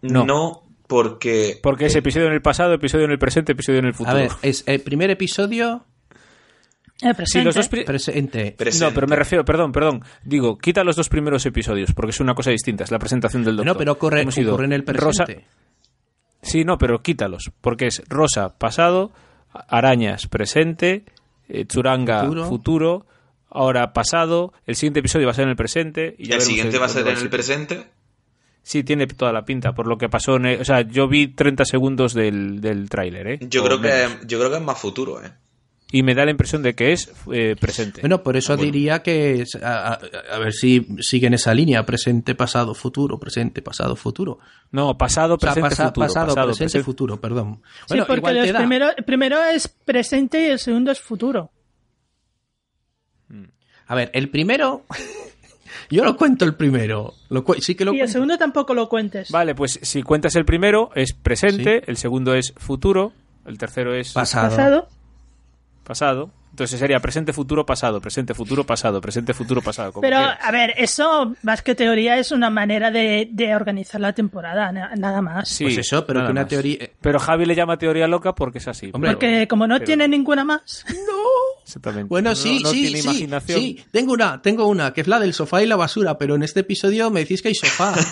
No. 0.01 0.63
porque. 0.87 1.57
Porque 1.63 1.85
es 1.85 1.95
episodio 1.95 2.27
en 2.27 2.33
el 2.33 2.41
pasado, 2.41 2.73
episodio 2.73 3.05
en 3.05 3.11
el 3.11 3.19
presente, 3.19 3.53
episodio 3.53 3.79
en 3.79 3.85
el 3.85 3.93
futuro. 3.93 4.17
A 4.17 4.19
ver, 4.19 4.31
es 4.41 4.63
el 4.67 4.81
primer 4.81 5.09
episodio 5.09 5.85
El 7.01 7.11
Sí, 7.11 7.15
presente. 7.15 7.45
los 7.45 7.55
dos 7.55 7.69
pri- 7.69 7.85
presente. 7.85 8.51
Presente. 8.57 8.85
No, 8.87 8.93
pero 8.93 9.07
me 9.07 9.15
refiero, 9.15 9.45
perdón, 9.45 9.71
perdón. 9.71 10.03
Digo, 10.25 10.57
quita 10.57 10.83
los 10.83 10.97
dos 10.97 11.07
primeros 11.07 11.45
episodios, 11.45 11.93
porque 11.93 12.09
es 12.11 12.19
una 12.19 12.35
cosa 12.35 12.51
distinta, 12.51 12.83
es 12.83 12.91
la 12.91 12.99
presentación 12.99 13.45
del 13.45 13.55
doctor. 13.55 13.73
No, 13.73 13.77
pero 13.77 13.91
ido 14.41 14.51
ocurre 14.51 14.65
en 14.65 14.73
el 14.73 14.85
Rosa- 14.85 15.23
presente. 15.23 15.47
Sí, 16.41 16.63
no, 16.63 16.77
pero 16.77 17.01
quítalos, 17.01 17.51
porque 17.61 17.87
es 17.87 18.01
Rosa, 18.07 18.57
pasado, 18.57 19.11
Arañas, 19.67 20.27
presente, 20.27 21.03
eh, 21.49 21.65
Churanga, 21.65 22.21
Futuro. 22.23 22.45
futuro. 22.45 23.05
ahora 23.49 23.93
pasado, 23.93 24.53
el 24.67 24.75
siguiente 24.75 24.99
episodio 24.99 25.25
va 25.25 25.31
a 25.31 25.35
ser 25.35 25.43
en 25.45 25.49
el 25.49 25.55
presente. 25.55 26.15
Y 26.17 26.27
ya 26.29 26.35
¿El 26.35 26.41
siguiente 26.41 26.77
va 26.77 26.85
a 26.85 26.89
ser 26.89 27.07
en 27.07 27.17
el 27.17 27.29
presente? 27.29 27.87
Sí, 28.61 28.83
tiene 28.83 29.07
toda 29.07 29.33
la 29.33 29.43
pinta, 29.45 29.73
por 29.73 29.87
lo 29.87 29.97
que 29.97 30.07
pasó 30.09 30.35
en... 30.35 30.45
el- 30.45 30.61
o 30.61 30.65
sea, 30.65 30.81
yo 30.81 31.07
vi 31.07 31.27
30 31.29 31.65
segundos 31.65 32.13
del, 32.13 32.61
del 32.61 32.87
tráiler, 32.89 33.27
¿eh? 33.27 33.39
Yo 33.49 33.63
O 33.63 33.65
creo, 33.65 33.79
menos. 33.79 34.17
que, 34.21 34.27
yo 34.27 34.37
creo 34.37 34.51
que 34.51 34.57
es 34.57 34.61
más 34.63 34.77
futuro, 34.77 35.23
¿eh? 35.23 35.31
Y 35.91 36.03
me 36.03 36.13
da 36.13 36.23
la 36.23 36.29
impresión 36.31 36.61
de 36.61 36.75
que 36.75 36.91
es 36.91 37.11
eh, 37.33 37.55
presente. 37.59 38.01
Bueno, 38.01 38.21
por 38.21 38.37
eso 38.37 38.55
Bueno. 38.55 38.71
diría 38.71 39.01
que 39.01 39.41
es- 39.41 39.55
a, 39.55 39.93
a- 39.93 39.99
a 40.33 40.37
ver 40.37 40.53
si 40.53 40.85
siguen 40.99 41.33
esa 41.33 41.51
línea, 41.55 41.83
presente, 41.83 42.35
pasado, 42.35 42.75
futuro, 42.75 43.19
presente, 43.19 43.63
pasado, 43.63 43.95
futuro. 43.95 44.37
No, 44.71 44.95
pasado, 44.99 45.33
O 45.35 45.39
sea, 45.39 45.53
presente, 45.53 45.69
pasa- 45.69 45.87
futuro. 45.87 46.05
pasado, 46.07 46.25
pasado, 46.27 46.47
presente, 46.47 46.63
presente. 46.65 46.85
futuro, 46.85 47.19
perdón. 47.19 47.61
Sí, 47.87 47.97
porque 48.05 48.13
igual 48.17 48.35
los 48.35 48.45
te 48.45 48.53
da. 48.53 48.59
primero, 48.59 48.87
el 48.95 49.03
primero 49.03 49.43
es 49.43 49.67
presente 49.67 50.47
y 50.47 50.51
el 50.51 50.59
segundo 50.59 50.91
es 50.91 50.99
futuro. 51.01 51.51
A 53.87 53.95
ver, 53.95 54.11
el 54.13 54.29
primero. 54.29 54.85
Yo 55.89 56.03
lo 56.03 56.15
cuento 56.15 56.45
el 56.45 56.53
primero. 56.55 57.13
Lo 57.29 57.43
cu- 57.43 57.55
sí 57.55 57.73
que 57.73 57.83
lo 57.85 57.91
Y 57.91 57.95
el 57.95 58.01
cuento. 58.01 58.13
segundo 58.13 58.37
tampoco 58.37 58.75
lo 58.75 58.87
cuentes. 58.87 59.31
Vale, 59.31 59.55
pues 59.55 59.79
si 59.81 60.03
cuentas 60.03 60.35
el 60.35 60.45
primero 60.45 60.91
es 60.93 61.13
presente, 61.13 61.81
el 61.89 61.97
segundo 61.97 62.35
es 62.35 62.53
futuro, 62.57 63.11
el 63.47 63.57
tercero 63.57 63.95
es 63.95 64.13
Pasado. 64.13 64.49
Pasado. 64.55 64.87
Pasado. 65.89 66.29
Entonces 66.51 66.79
sería 66.79 66.99
presente, 66.99 67.33
futuro, 67.33 67.65
pasado, 67.65 67.99
presente, 67.99 68.33
futuro, 68.35 68.63
pasado, 68.65 69.01
presente, 69.01 69.33
futuro, 69.33 69.61
pasado. 69.61 69.91
como 69.91 70.01
Pero, 70.01 70.17
quieras. 70.17 70.37
a 70.41 70.51
ver, 70.51 70.73
eso 70.77 71.33
más 71.43 71.61
que 71.63 71.73
teoría 71.75 72.17
es 72.19 72.31
una 72.31 72.49
manera 72.49 72.91
de, 72.91 73.27
de 73.31 73.55
organizar 73.55 73.99
la 73.99 74.13
temporada, 74.13 74.71
na- 74.71 74.95
nada 74.95 75.21
más. 75.21 75.49
Sí, 75.49 75.63
Pues 75.65 75.77
eso, 75.79 76.05
pero 76.05 76.25
que 76.25 76.31
una 76.31 76.41
más. 76.41 76.49
teoría- 76.49 76.77
eh, 76.79 76.93
Pero 77.01 77.19
Javi 77.19 77.45
le 77.45 77.55
llama 77.55 77.77
teoría 77.77 78.07
loca 78.07 78.33
porque 78.35 78.59
es 78.59 78.67
así. 78.67 78.91
Hombre, 78.93 79.11
Porque 79.11 79.47
como 79.47 79.65
no 79.67 79.75
pero- 79.75 79.85
tiene 79.85 80.07
ninguna 80.07 80.43
más. 80.45 80.85
Exactamente. 81.65 82.07
Bueno, 82.09 82.29
No- 82.31 82.35
sí, 82.35 82.59
no 82.63 82.69
sí, 82.69 82.81
tiene 82.83 83.01
sí, 83.01 83.07
imaginación. 83.07 83.59
sí. 83.59 83.85
Tengo 83.91 84.13
una, 84.13 84.41
tengo 84.41 84.67
una, 84.67 84.93
que 84.93 85.01
es 85.01 85.07
la 85.07 85.19
del 85.19 85.33
sofá 85.33 85.61
y 85.63 85.67
la 85.67 85.75
basura, 85.75 86.17
pero 86.17 86.35
en 86.35 86.43
este 86.43 86.61
episodio 86.61 87.09
me 87.09 87.21
decís 87.21 87.41
que 87.41 87.49
hay 87.49 87.55
sofá. 87.55 87.93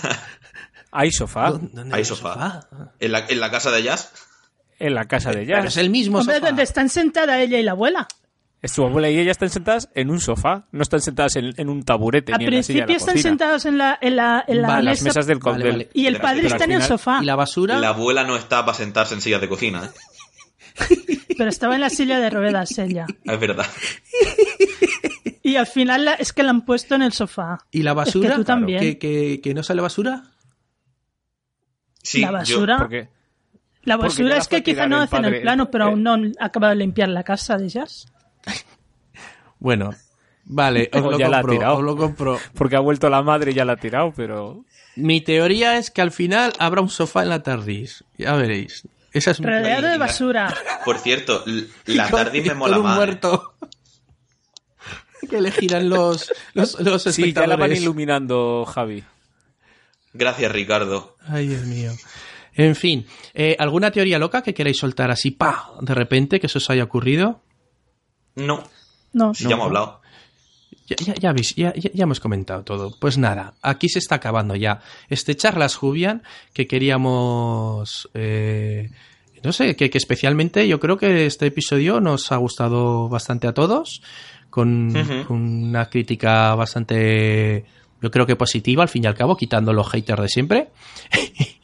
Hay 0.90 1.12
sofá 1.12 1.52
¿Dónde- 1.52 1.70
dónde 1.74 1.96
Hay 1.96 2.06
sofá. 2.06 2.62
¿En 3.00 3.12
la, 3.12 3.26
en 3.28 3.40
la 3.42 3.52
casa 3.52 3.70
de 3.72 3.84
Jazz? 3.84 4.14
En 4.80 4.94
la 4.96 5.06
casa 5.06 5.32
de 5.32 5.46
Pero 5.46 5.58
Jazz. 5.64 5.66
es 5.74 5.78
el 5.78 5.90
mismo 5.90 6.20
Hombre, 6.20 6.36
sofá. 6.36 6.48
donde 6.48 6.64
están 6.64 6.90
sentada 6.90 7.40
ella 7.42 7.60
y 7.60 7.64
la 7.64 7.72
abuela. 7.72 8.08
Su 8.64 8.84
abuela 8.84 9.10
y 9.10 9.18
ella 9.20 9.32
están 9.32 9.50
sentadas 9.50 9.90
en 9.94 10.10
un 10.10 10.20
sofá, 10.20 10.68
no 10.72 10.82
están 10.82 11.00
sentadas 11.00 11.36
en, 11.36 11.54
en 11.58 11.70
un 11.70 11.84
taburete 11.84 12.34
Al 12.34 12.40
ni 12.40 12.46
en 12.46 12.56
la 12.56 12.64
silla 12.64 12.80
de 12.82 12.86
principio 12.86 12.94
la 12.94 12.98
están 12.98 13.14
cocina. 13.16 13.30
sentados 13.30 13.66
en 13.66 13.78
la, 13.78 13.98
en 14.02 14.16
la, 14.16 14.44
en 14.48 14.62
la 14.62 14.68
Vale, 14.68 14.84
las 14.84 15.02
mesa 15.04 15.10
mesas 15.20 15.28
del 15.28 15.38
Vale, 15.40 15.64
del- 15.64 15.72
vale. 15.74 15.90
y 15.94 16.06
el 16.08 16.14
Pero 16.16 16.24
padre 16.24 16.48
está 16.48 16.64
en 16.66 16.72
el 16.72 16.78
final- 16.82 16.88
sofá. 16.88 17.20
¿Y 17.22 17.26
la 17.26 17.36
basura? 17.36 17.80
La 17.80 17.90
abuela 17.90 18.24
no 18.24 18.36
está 18.36 18.66
para 18.66 18.76
sentarse 18.78 19.14
en 19.14 19.22
sillas 19.22 19.42
de 19.42 19.48
cocina, 19.48 19.86
¿eh? 19.86 20.96
Pero 21.38 21.50
estaba 21.50 21.76
en 21.76 21.82
la 21.82 21.90
silla 21.90 22.20
de 22.20 22.30
ruedas 22.32 22.78
ella. 22.80 23.06
Es 23.24 23.40
verdad. 23.40 23.66
Y 25.44 25.56
al 25.56 25.68
final 25.68 26.06
la- 26.06 26.14
es 26.16 26.34
que 26.34 26.44
la 26.44 26.50
han 26.50 26.66
puesto 26.66 26.96
en 26.96 27.04
el 27.04 27.14
sofá. 27.14 27.60
¿Y 27.72 27.84
la 27.84 27.94
basura? 27.94 28.28
Es 28.30 28.34
que 28.34 28.38
tú 28.40 28.44
también. 28.44 28.80
¿Que, 28.80 28.98
que, 28.98 29.40
que 29.42 29.54
no 29.54 29.64
sale 29.64 29.82
basura? 29.82 30.24
Sí, 32.04 32.22
la 32.22 32.28
yo- 32.28 32.34
basura. 32.34 32.78
Porque 32.80 33.10
La 33.88 33.98
basura 33.98 34.38
es 34.38 34.48
que 34.48 34.62
quizá 34.64 34.86
no 34.88 34.98
el 34.98 35.04
hacen 35.04 35.22
padre- 35.22 35.38
el 35.38 35.42
plano, 35.42 35.72
pero 35.72 35.86
aún 35.86 36.04
no 36.04 36.14
han 36.14 36.34
acabado 36.40 36.72
de 36.72 36.78
limpiar 36.78 37.10
la 37.10 37.24
casa 37.24 37.58
de 37.58 37.70
Jazz. 37.70 38.06
Bueno, 39.60 39.90
vale, 40.46 40.90
os 40.94 41.02
O 41.02 41.12
lo 41.12 41.18
ya 41.18 41.30
la 41.30 41.38
ha 41.40 41.42
compro, 41.42 41.58
tirado. 41.58 41.76
os 41.78 41.84
lo 41.84 41.98
compro. 41.98 42.40
porque 42.54 42.76
ha 42.76 42.80
vuelto 42.80 43.10
la 43.10 43.24
madre 43.24 43.52
y 43.52 43.54
ya 43.56 43.66
la 43.66 43.74
ha 43.74 43.78
tirado, 43.78 44.14
pero 44.16 44.64
Mi 44.96 45.22
teoría 45.22 45.78
es 45.78 45.90
que 45.90 46.02
al 46.02 46.12
final 46.12 46.54
habrá 46.60 46.82
un 46.82 46.90
sofá 46.90 47.24
en 47.24 47.30
la 47.30 47.42
tardis. 47.42 48.04
Ya 48.18 48.36
veréis. 48.36 48.88
Esa 49.14 49.32
es 49.32 49.40
mi 49.40 49.48
Rodeado 49.48 49.66
teoría. 49.68 49.90
de 49.92 49.98
basura. 49.98 50.54
Por 50.86 51.00
cierto, 51.00 51.44
la 51.86 52.08
tardis 52.10 52.46
me 52.46 52.54
mola 52.54 52.78
un 52.78 52.84
más. 52.84 52.94
¿eh? 52.94 52.98
muerto. 52.98 53.54
que 55.30 55.42
le 55.42 55.52
giran 55.52 55.90
los, 55.90 56.32
los, 56.54 56.80
los 56.80 57.02
sí, 57.04 57.34
ya 57.34 57.42
la 57.42 57.56
van 57.56 57.72
espectadores. 57.72 57.82
iluminando, 57.82 58.66
Javi. 58.66 59.04
Gracias, 60.14 60.52
Ricardo. 60.52 61.16
Ay, 61.28 61.48
Dios 61.48 61.64
mío. 61.64 61.92
En 62.58 62.76
fin, 62.76 63.06
eh, 63.34 63.56
¿alguna 63.60 63.92
teoría 63.92 64.20
loca 64.20 64.42
que 64.42 64.54
queráis 64.54 64.78
soltar 64.78 65.12
así, 65.12 65.32
pa, 65.32 65.72
de 65.80 65.94
repente, 65.94 66.40
que 66.40 66.50
se 66.50 66.58
os 66.58 66.70
haya 66.70 66.84
ocurrido? 66.84 67.42
No, 68.36 68.64
No. 69.14 69.34
si 69.34 69.46
ya 69.46 69.52
hemos 69.56 69.68
hablado. 69.68 70.02
Ya, 70.88 70.96
ya, 70.98 71.14
ya 71.16 71.30
habéis- 71.34 71.56
ya, 71.56 71.74
ya- 71.76 71.92
ya 71.94 72.04
hemos 72.04 72.20
comentado 72.20 72.64
todo. 72.64 72.96
Pues 73.00 73.18
nada, 73.18 73.54
aquí 73.62 73.90
se 73.90 74.00
está 74.00 74.16
acabando 74.16 74.56
ya 74.56 74.80
este 75.10 75.36
charlas 75.36 75.76
Jubian 75.76 76.24
que 76.54 76.66
queríamos... 76.68 78.10
eh, 78.14 78.90
no 79.44 79.52
sé, 79.54 79.76
que, 79.76 79.90
que 79.90 79.98
especialmente 79.98 80.68
yo 80.68 80.80
creo 80.80 80.98
que 80.98 81.26
este 81.26 81.46
episodio 81.48 82.00
nos 82.00 82.32
ha 82.32 82.38
gustado 82.38 83.08
bastante 83.10 83.48
a 83.48 83.54
todos, 83.54 84.02
con, 84.50 84.94
con 85.28 85.38
una 85.42 85.90
crítica 85.90 86.56
bastante, 86.56 87.66
yo 88.02 88.10
creo 88.10 88.26
que 88.26 88.36
positiva 88.36 88.82
al 88.84 88.90
fin 88.90 89.04
y 89.04 89.08
al 89.08 89.14
cabo, 89.16 89.36
quitando 89.38 89.74
los 89.74 89.88
haters 89.90 90.22
de 90.22 90.30
siempre. 90.30 90.70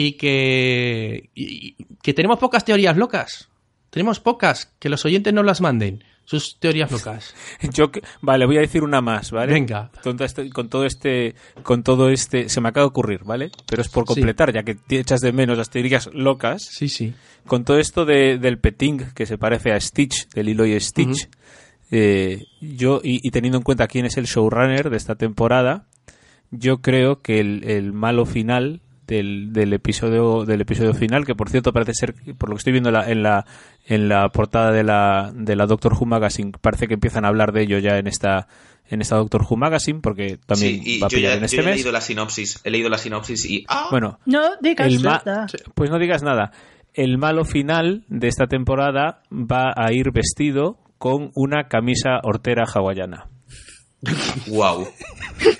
y 0.00 0.12
que, 0.12 1.30
y- 1.34 1.74
que 2.02 2.14
tenemos 2.14 2.38
pocas 2.38 2.64
teorías 2.64 2.96
locas. 2.96 3.48
Tenemos 3.90 4.20
pocas, 4.20 4.72
que 4.78 4.88
los 4.90 5.04
oyentes 5.04 5.32
no 5.34 5.42
las 5.42 5.60
manden, 5.60 6.04
sus 6.24 6.58
teorías 6.60 6.92
locas. 6.92 7.34
Yo 7.72 7.90
vale, 8.20 8.46
voy 8.46 8.58
a 8.58 8.60
decir 8.60 8.84
una 8.84 9.00
más, 9.00 9.32
¿vale? 9.32 9.54
Venga. 9.54 9.90
Con 10.04 10.16
todo 10.16 10.24
este, 10.26 10.50
con 10.50 10.68
todo 10.68 10.84
este, 10.84 11.34
con 11.64 11.82
todo 11.82 12.10
este, 12.10 12.48
se 12.48 12.60
me 12.60 12.68
acaba 12.68 12.84
de 12.84 12.88
ocurrir, 12.90 13.24
¿vale? 13.24 13.50
Pero 13.68 13.82
es 13.82 13.88
por 13.88 14.04
Sí. 14.04 14.14
completar, 14.14 14.52
ya 14.52 14.62
que 14.62 14.74
te 14.76 15.00
echas 15.00 15.20
de 15.20 15.32
menos 15.32 15.58
las 15.58 15.70
teorías 15.70 16.08
locas. 16.12 16.62
Sí, 16.62 16.88
sí. 16.88 17.12
Con 17.46 17.64
todo 17.64 17.78
esto 17.78 18.04
de, 18.04 18.38
del 18.38 18.58
peting 18.58 18.98
que 19.16 19.26
se 19.26 19.36
parece 19.38 19.72
a 19.72 19.80
Stitch, 19.80 20.28
del 20.28 20.46
Lilo 20.46 20.64
y 20.66 20.78
Stitch, 20.78 21.28
eh, 21.90 22.44
yo 22.60 23.00
y, 23.02 23.26
y 23.26 23.30
teniendo 23.30 23.56
en 23.58 23.64
cuenta 23.64 23.88
quién 23.88 24.04
es 24.06 24.16
el 24.18 24.26
showrunner 24.26 24.90
de 24.90 24.96
esta 24.98 25.14
temporada, 25.16 25.86
yo 26.50 26.82
creo 26.82 27.20
que 27.22 27.40
el, 27.40 27.64
el 27.64 27.92
malo 27.94 28.26
final 28.26 28.82
del, 29.08 29.52
del 29.52 29.72
episodio 29.72 30.44
del 30.44 30.60
episodio 30.60 30.94
final, 30.94 31.24
que 31.26 31.34
por 31.34 31.48
cierto 31.50 31.72
parece 31.72 31.94
ser, 31.94 32.14
por 32.38 32.48
lo 32.50 32.54
que 32.54 32.58
estoy 32.58 32.72
viendo 32.72 32.90
en 32.90 32.94
la, 32.94 33.10
en 33.10 33.22
la, 33.24 33.44
en 33.86 34.08
la 34.08 34.28
portada 34.28 34.70
de 34.70 34.84
la, 34.84 35.32
de 35.34 35.56
la 35.56 35.66
Doctor 35.66 35.94
Who 35.94 36.06
Magazine, 36.06 36.52
parece 36.60 36.86
que 36.86 36.94
empiezan 36.94 37.24
a 37.24 37.28
hablar 37.28 37.50
de 37.52 37.62
ello 37.62 37.78
ya 37.78 37.98
en 37.98 38.06
esta 38.06 38.46
en 38.90 39.02
esta 39.02 39.16
Doctor 39.16 39.42
Who 39.42 39.56
Magazine, 39.56 40.00
porque 40.00 40.38
también 40.46 40.82
Sí, 40.82 40.96
y 40.96 41.00
va 41.00 41.08
a 41.08 41.10
yo 41.10 41.16
pillar 41.16 41.32
ya, 41.32 41.34
en 41.34 41.40
yo 41.40 41.44
este 41.46 41.56
ya 41.56 41.62
he 41.62 41.66
mes. 41.66 41.74
leído 41.76 41.92
la 41.92 42.00
sinopsis. 42.00 42.60
He 42.64 42.70
leído 42.70 42.88
la 42.88 42.96
sinopsis 42.98 43.44
y. 43.44 43.64
¡Ah! 43.68 43.88
Bueno, 43.90 44.18
No 44.24 44.42
digas 44.62 45.02
nada. 45.02 45.46
pues 45.74 45.90
no 45.90 45.98
digas 45.98 46.22
nada. 46.22 46.52
El 46.94 47.18
malo 47.18 47.44
final 47.44 48.04
de 48.08 48.28
esta 48.28 48.46
temporada 48.46 49.20
va 49.30 49.72
a 49.76 49.92
ir 49.92 50.10
vestido 50.10 50.78
con 50.96 51.30
una 51.34 51.68
camisa 51.68 52.18
hortera 52.22 52.64
hawaiana. 52.66 53.28
¡Wow! 54.46 54.88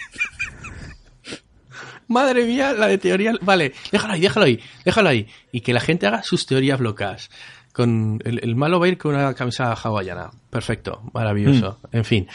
Madre 2.09 2.45
mía, 2.45 2.73
la 2.73 2.89
de 2.89 2.99
teoría. 2.99 3.33
Vale, 3.41 3.73
déjalo 3.93 4.15
ahí, 4.15 4.21
déjalo 4.21 4.47
ahí, 4.47 4.61
déjalo 4.85 5.09
ahí. 5.09 5.27
Y 5.53 5.61
que 5.61 5.73
la 5.73 5.81
gente 5.81 6.07
haga 6.07 6.23
sus 6.23 6.47
teorías 6.47 6.81
locas. 6.81 7.31
Con 7.73 8.19
el, 8.25 8.41
el 8.43 8.57
malo 8.57 8.81
va 8.81 8.87
a 8.87 8.89
ir 8.89 8.99
con 8.99 9.15
una 9.15 9.35
camisa 9.35 9.73
hawaiana. 9.73 10.31
Perfecto, 10.51 11.03
maravilloso. 11.13 11.79
En 11.93 12.05
fin. 12.05 12.27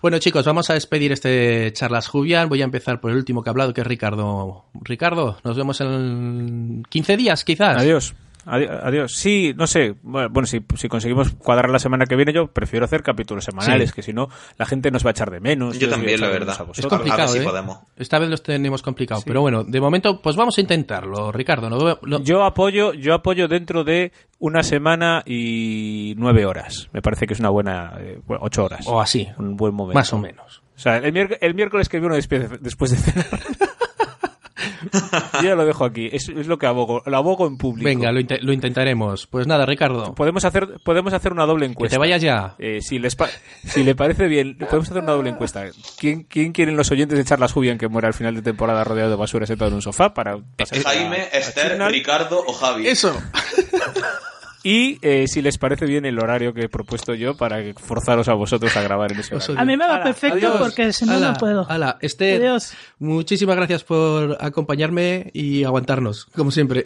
Bueno, 0.00 0.18
chicos, 0.18 0.44
vamos 0.44 0.70
a 0.70 0.74
despedir 0.74 1.10
este 1.10 1.72
charlas 1.72 2.06
Jubian. 2.06 2.48
Voy 2.48 2.60
a 2.60 2.66
empezar 2.66 3.00
por 3.00 3.10
el 3.10 3.16
último 3.16 3.42
que 3.42 3.48
ha 3.48 3.52
hablado, 3.52 3.74
que 3.74 3.80
es 3.80 3.86
Ricardo. 3.86 4.66
Ricardo, 4.82 5.38
nos 5.42 5.56
vemos 5.56 5.80
en 5.80 6.84
15 6.88 7.16
días, 7.16 7.44
quizás. 7.44 7.78
Adiós. 7.78 8.14
Adi- 8.46 8.68
Adiós. 8.82 9.12
Sí, 9.14 9.52
no 9.56 9.66
sé. 9.66 9.94
Bueno, 10.02 10.46
si, 10.46 10.64
si 10.76 10.88
conseguimos 10.88 11.32
cuadrar 11.34 11.68
la 11.70 11.78
semana 11.78 12.06
que 12.06 12.14
viene, 12.16 12.32
yo 12.32 12.46
prefiero 12.46 12.84
hacer 12.84 13.02
capítulos 13.02 13.44
semanales, 13.44 13.90
Sí. 13.90 13.96
que 13.96 14.02
si 14.02 14.12
no, 14.12 14.28
la 14.56 14.66
gente 14.66 14.90
nos 14.90 15.04
va 15.04 15.10
a 15.10 15.12
echar 15.12 15.30
de 15.30 15.40
menos. 15.40 15.78
Yo 15.78 15.88
también, 15.90 16.20
la 16.20 16.28
verdad. 16.28 16.56
Es 16.76 16.86
complicado, 16.86 17.22
A 17.22 17.26
ver 17.26 17.28
si 17.28 17.38
¿eh? 17.38 17.42
podemos. 17.44 17.78
Esta 17.96 18.18
vez 18.18 18.28
los 18.30 18.42
tenemos 18.42 18.82
complicado. 18.82 19.20
Sí. 19.20 19.24
Pero 19.26 19.40
bueno, 19.40 19.64
de 19.64 19.80
momento, 19.80 20.22
pues 20.22 20.36
vamos 20.36 20.56
a 20.58 20.60
intentarlo, 20.60 21.32
Ricardo. 21.32 21.68
No- 21.68 21.98
no- 22.02 22.20
Yo 22.22 22.44
apoyo, 22.44 22.92
yo 22.94 23.14
apoyo 23.14 23.48
dentro 23.48 23.82
de 23.84 24.12
una 24.38 24.62
semana 24.62 25.22
y 25.26 26.14
nueve 26.16 26.46
horas. 26.46 26.88
Me 26.92 27.02
parece 27.02 27.26
que 27.26 27.34
es 27.34 27.40
una 27.40 27.50
buena, 27.50 27.94
eh, 27.98 28.20
ocho 28.40 28.64
horas. 28.64 28.86
o 28.86 29.00
así, 29.00 29.26
Un 29.38 29.56
buen 29.56 29.74
momento. 29.74 29.98
más 29.98 30.12
o 30.12 30.18
menos. 30.18 30.62
O 30.76 30.78
sea, 30.78 30.98
el, 30.98 31.12
miérc- 31.14 31.38
el 31.40 31.54
miércoles 31.54 31.88
que 31.88 31.98
viene 32.00 32.16
después 32.16 32.50
de, 32.50 32.58
después 32.58 32.90
de 32.90 32.96
cenar. 32.98 33.40
Yo 34.92 35.42
ya 35.48 35.54
lo 35.54 35.64
dejo 35.66 35.84
aquí. 35.84 36.08
Es, 36.12 36.28
es 36.28 36.46
lo 36.46 36.58
que 36.58 36.66
abogo. 36.66 37.02
Lo 37.06 37.16
abogo 37.16 37.46
en 37.46 37.56
público. 37.56 37.86
Venga, 37.88 38.12
lo, 38.12 38.20
lo 38.40 38.52
intentaremos. 38.52 39.26
Pues 39.26 39.46
nada, 39.46 39.66
Ricardo. 39.66 40.14
Podemos 40.14 40.44
hacer, 40.44 40.78
podemos 40.84 41.12
hacer 41.12 41.32
una 41.32 41.46
doble 41.46 41.66
Que 41.66 41.72
encuesta. 41.72 41.94
te 41.94 41.98
vayas 41.98 42.22
ya. 42.22 42.54
Eh, 42.58 42.80
si, 42.82 42.98
les 42.98 43.16
pa- 43.16 43.28
si 43.64 43.82
le 43.84 43.94
parece 43.94 44.26
bien, 44.28 44.56
podemos 44.58 44.90
hacer 44.90 45.02
una 45.02 45.12
doble 45.12 45.30
encuesta. 45.30 45.64
¿Quién, 45.98 46.24
quién 46.24 46.52
quieren 46.52 46.76
los 46.76 46.90
oyentes 46.90 47.18
de 47.18 47.24
Charlas 47.24 47.52
Jubian 47.52 47.78
que 47.78 47.88
muera 47.88 48.08
al 48.08 48.14
final 48.14 48.34
de 48.34 48.42
temporada 48.42 48.84
rodeado 48.84 49.10
de 49.10 49.16
basura 49.16 49.46
sentado 49.46 49.68
en 49.70 49.74
un 49.76 49.82
sofá 49.82 50.14
para 50.14 50.38
pasar 50.56 50.80
Jaime, 50.82 51.16
a- 51.32 51.36
a 51.36 51.38
Esther? 51.38 51.80
Ricardo 51.90 52.42
o 52.46 52.52
Javi. 52.52 52.86
Eso. 52.88 53.16
Y 54.68 54.98
eh, 55.02 55.28
si 55.28 55.42
les 55.42 55.58
parece 55.58 55.86
bien 55.86 56.04
el 56.06 56.18
horario 56.18 56.52
que 56.52 56.62
he 56.62 56.68
propuesto 56.68 57.14
yo 57.14 57.36
para 57.36 57.58
forzaros 57.76 58.26
a 58.28 58.34
vosotros 58.34 58.76
a 58.76 58.82
grabar 58.82 59.12
en 59.12 59.20
ese 59.20 59.36
horario. 59.36 59.60
A 59.60 59.64
mí 59.64 59.76
me 59.76 59.86
va 59.86 60.02
perfecto 60.02 60.38
adiós. 60.48 60.56
porque 60.58 60.92
si 60.92 61.04
no, 61.06 61.12
Ala, 61.12 61.32
no 61.32 61.38
puedo. 61.38 61.70
ala. 61.70 61.98
Esther, 62.00 62.40
Adiós. 62.42 62.72
muchísimas 62.98 63.54
gracias 63.54 63.84
por 63.84 64.36
acompañarme 64.40 65.30
y 65.32 65.62
aguantarnos, 65.62 66.24
como 66.34 66.50
siempre. 66.50 66.82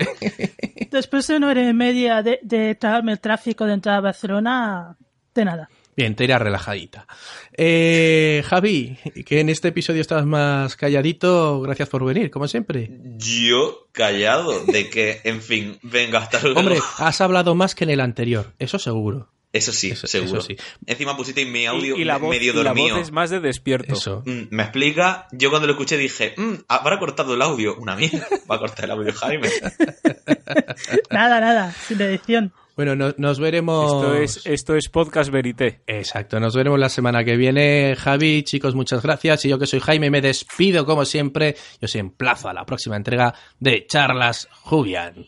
Después 0.90 1.26
de 1.26 1.36
una 1.36 1.48
hora 1.48 1.66
y 1.66 1.72
media 1.72 2.22
de, 2.22 2.38
de 2.42 2.74
tragarme 2.74 3.12
el 3.12 3.20
tráfico 3.20 3.64
de 3.64 3.72
entrada 3.72 3.96
a 3.96 4.02
Barcelona, 4.02 4.96
de 5.34 5.44
nada. 5.46 5.70
Bien, 6.00 6.14
te 6.14 6.24
irás 6.24 6.40
relajadita. 6.40 7.06
Eh, 7.54 8.42
Javi, 8.46 8.96
que 9.26 9.40
en 9.40 9.50
este 9.50 9.68
episodio 9.68 10.00
estabas 10.00 10.24
más 10.24 10.74
calladito, 10.74 11.60
gracias 11.60 11.90
por 11.90 12.06
venir, 12.06 12.30
como 12.30 12.48
siempre. 12.48 12.88
Yo 13.18 13.86
callado 13.92 14.64
de 14.64 14.88
que, 14.88 15.20
en 15.24 15.42
fin, 15.42 15.78
venga, 15.82 16.20
hasta 16.20 16.40
luego. 16.40 16.58
Hombre, 16.60 16.78
has 16.96 17.20
hablado 17.20 17.54
más 17.54 17.74
que 17.74 17.84
en 17.84 17.90
el 17.90 18.00
anterior, 18.00 18.54
eso 18.58 18.78
seguro. 18.78 19.28
Eso 19.52 19.72
sí, 19.72 19.90
Eso- 19.90 20.06
seguro. 20.06 20.38
eso 20.38 20.46
sí. 20.46 20.56
Encima 20.86 21.14
pusisteis 21.18 21.46
mi 21.48 21.66
audio 21.66 21.96
y 21.96 22.04
la 22.04 22.16
voz, 22.16 22.30
medio 22.30 22.52
y 22.52 22.56
la 22.56 22.62
dormido. 22.70 22.94
voz 22.96 23.02
es 23.06 23.12
más 23.12 23.28
de 23.28 23.40
despierto. 23.40 23.92
Eso. 23.92 24.22
Mm, 24.24 24.42
Me 24.50 24.62
explica, 24.62 25.26
yo 25.32 25.50
cuando 25.50 25.66
lo 25.66 25.74
escuché 25.74 25.98
dije, 25.98 26.32
mm, 26.34 26.54
habrá 26.68 26.98
cortado 26.98 27.34
el 27.34 27.42
audio. 27.42 27.76
Una 27.76 27.94
mierda, 27.94 28.26
va 28.50 28.54
a 28.54 28.58
cortar 28.58 28.86
el 28.86 28.92
audio 28.92 29.12
Jaime. 29.12 29.50
Nada, 31.10 31.40
nada, 31.40 31.72
sin 31.86 32.00
edición. 32.00 32.52
Bueno, 32.80 32.96
no- 32.96 33.14
nos 33.18 33.38
veremos. 33.38 33.92
Esto 33.92 34.14
es, 34.14 34.46
esto 34.46 34.74
es 34.74 34.88
Podcast 34.88 35.30
Verité. 35.30 35.82
Exacto, 35.86 36.40
nos 36.40 36.54
veremos 36.56 36.78
la 36.78 36.88
semana 36.88 37.22
que 37.24 37.36
viene. 37.36 37.94
Javi, 37.94 38.42
chicos, 38.42 38.74
muchas 38.74 39.02
gracias. 39.02 39.44
Y 39.44 39.50
yo 39.50 39.58
que 39.58 39.66
soy 39.66 39.80
Jaime, 39.80 40.08
me 40.10 40.22
despido 40.22 40.86
como 40.86 41.04
siempre. 41.04 41.56
Yo 41.78 41.84
os 41.84 41.94
emplazo 41.96 42.48
a 42.48 42.54
la 42.54 42.64
próxima 42.64 42.96
entrega 42.96 43.34
de 43.58 43.84
Charlas 43.86 44.48
Jubian. 44.62 45.26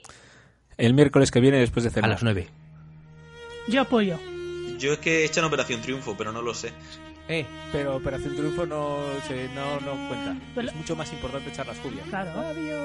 El 0.78 0.94
miércoles 0.94 1.30
que 1.30 1.40
viene 1.40 1.58
después 1.58 1.82
de 1.84 1.90
A 1.90 1.92
cenar. 1.92 2.10
las 2.12 2.22
nueve. 2.22 2.48
Yo 3.68 3.82
apoyo. 3.82 4.18
Yo 4.78 4.94
es 4.94 4.98
que 5.00 5.20
he 5.20 5.24
hecho 5.26 5.40
en 5.40 5.44
Operación 5.46 5.82
Triunfo, 5.82 6.16
pero 6.16 6.32
no 6.32 6.40
lo 6.40 6.54
sé. 6.54 6.72
Eh, 7.28 7.44
pero 7.70 7.96
Operación 7.96 8.34
Triunfo 8.34 8.64
no, 8.64 8.96
se, 9.28 9.50
no, 9.50 9.78
no 9.80 10.08
cuenta. 10.08 10.38
Pero- 10.54 10.68
Es 10.70 10.74
mucho 10.74 10.96
más 10.96 11.12
importante 11.12 11.50
echar 11.50 11.66
las 11.66 11.78
jubias. 11.80 12.08
Claro. 12.08 12.30
Adiós. 12.30 12.80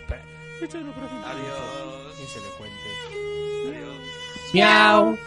Espera, 0.00 0.24
he 0.62 0.64
hecho 0.64 0.78
en 0.78 0.88
Operación 0.88 1.20
Triunfo. 1.22 1.28
Adiós. 1.28 2.14
¿Quién 2.16 2.28
se 2.28 2.40
le 2.40 2.46
cuente? 2.56 2.81
Adiós. 4.52 4.54
Miau. 4.54 5.18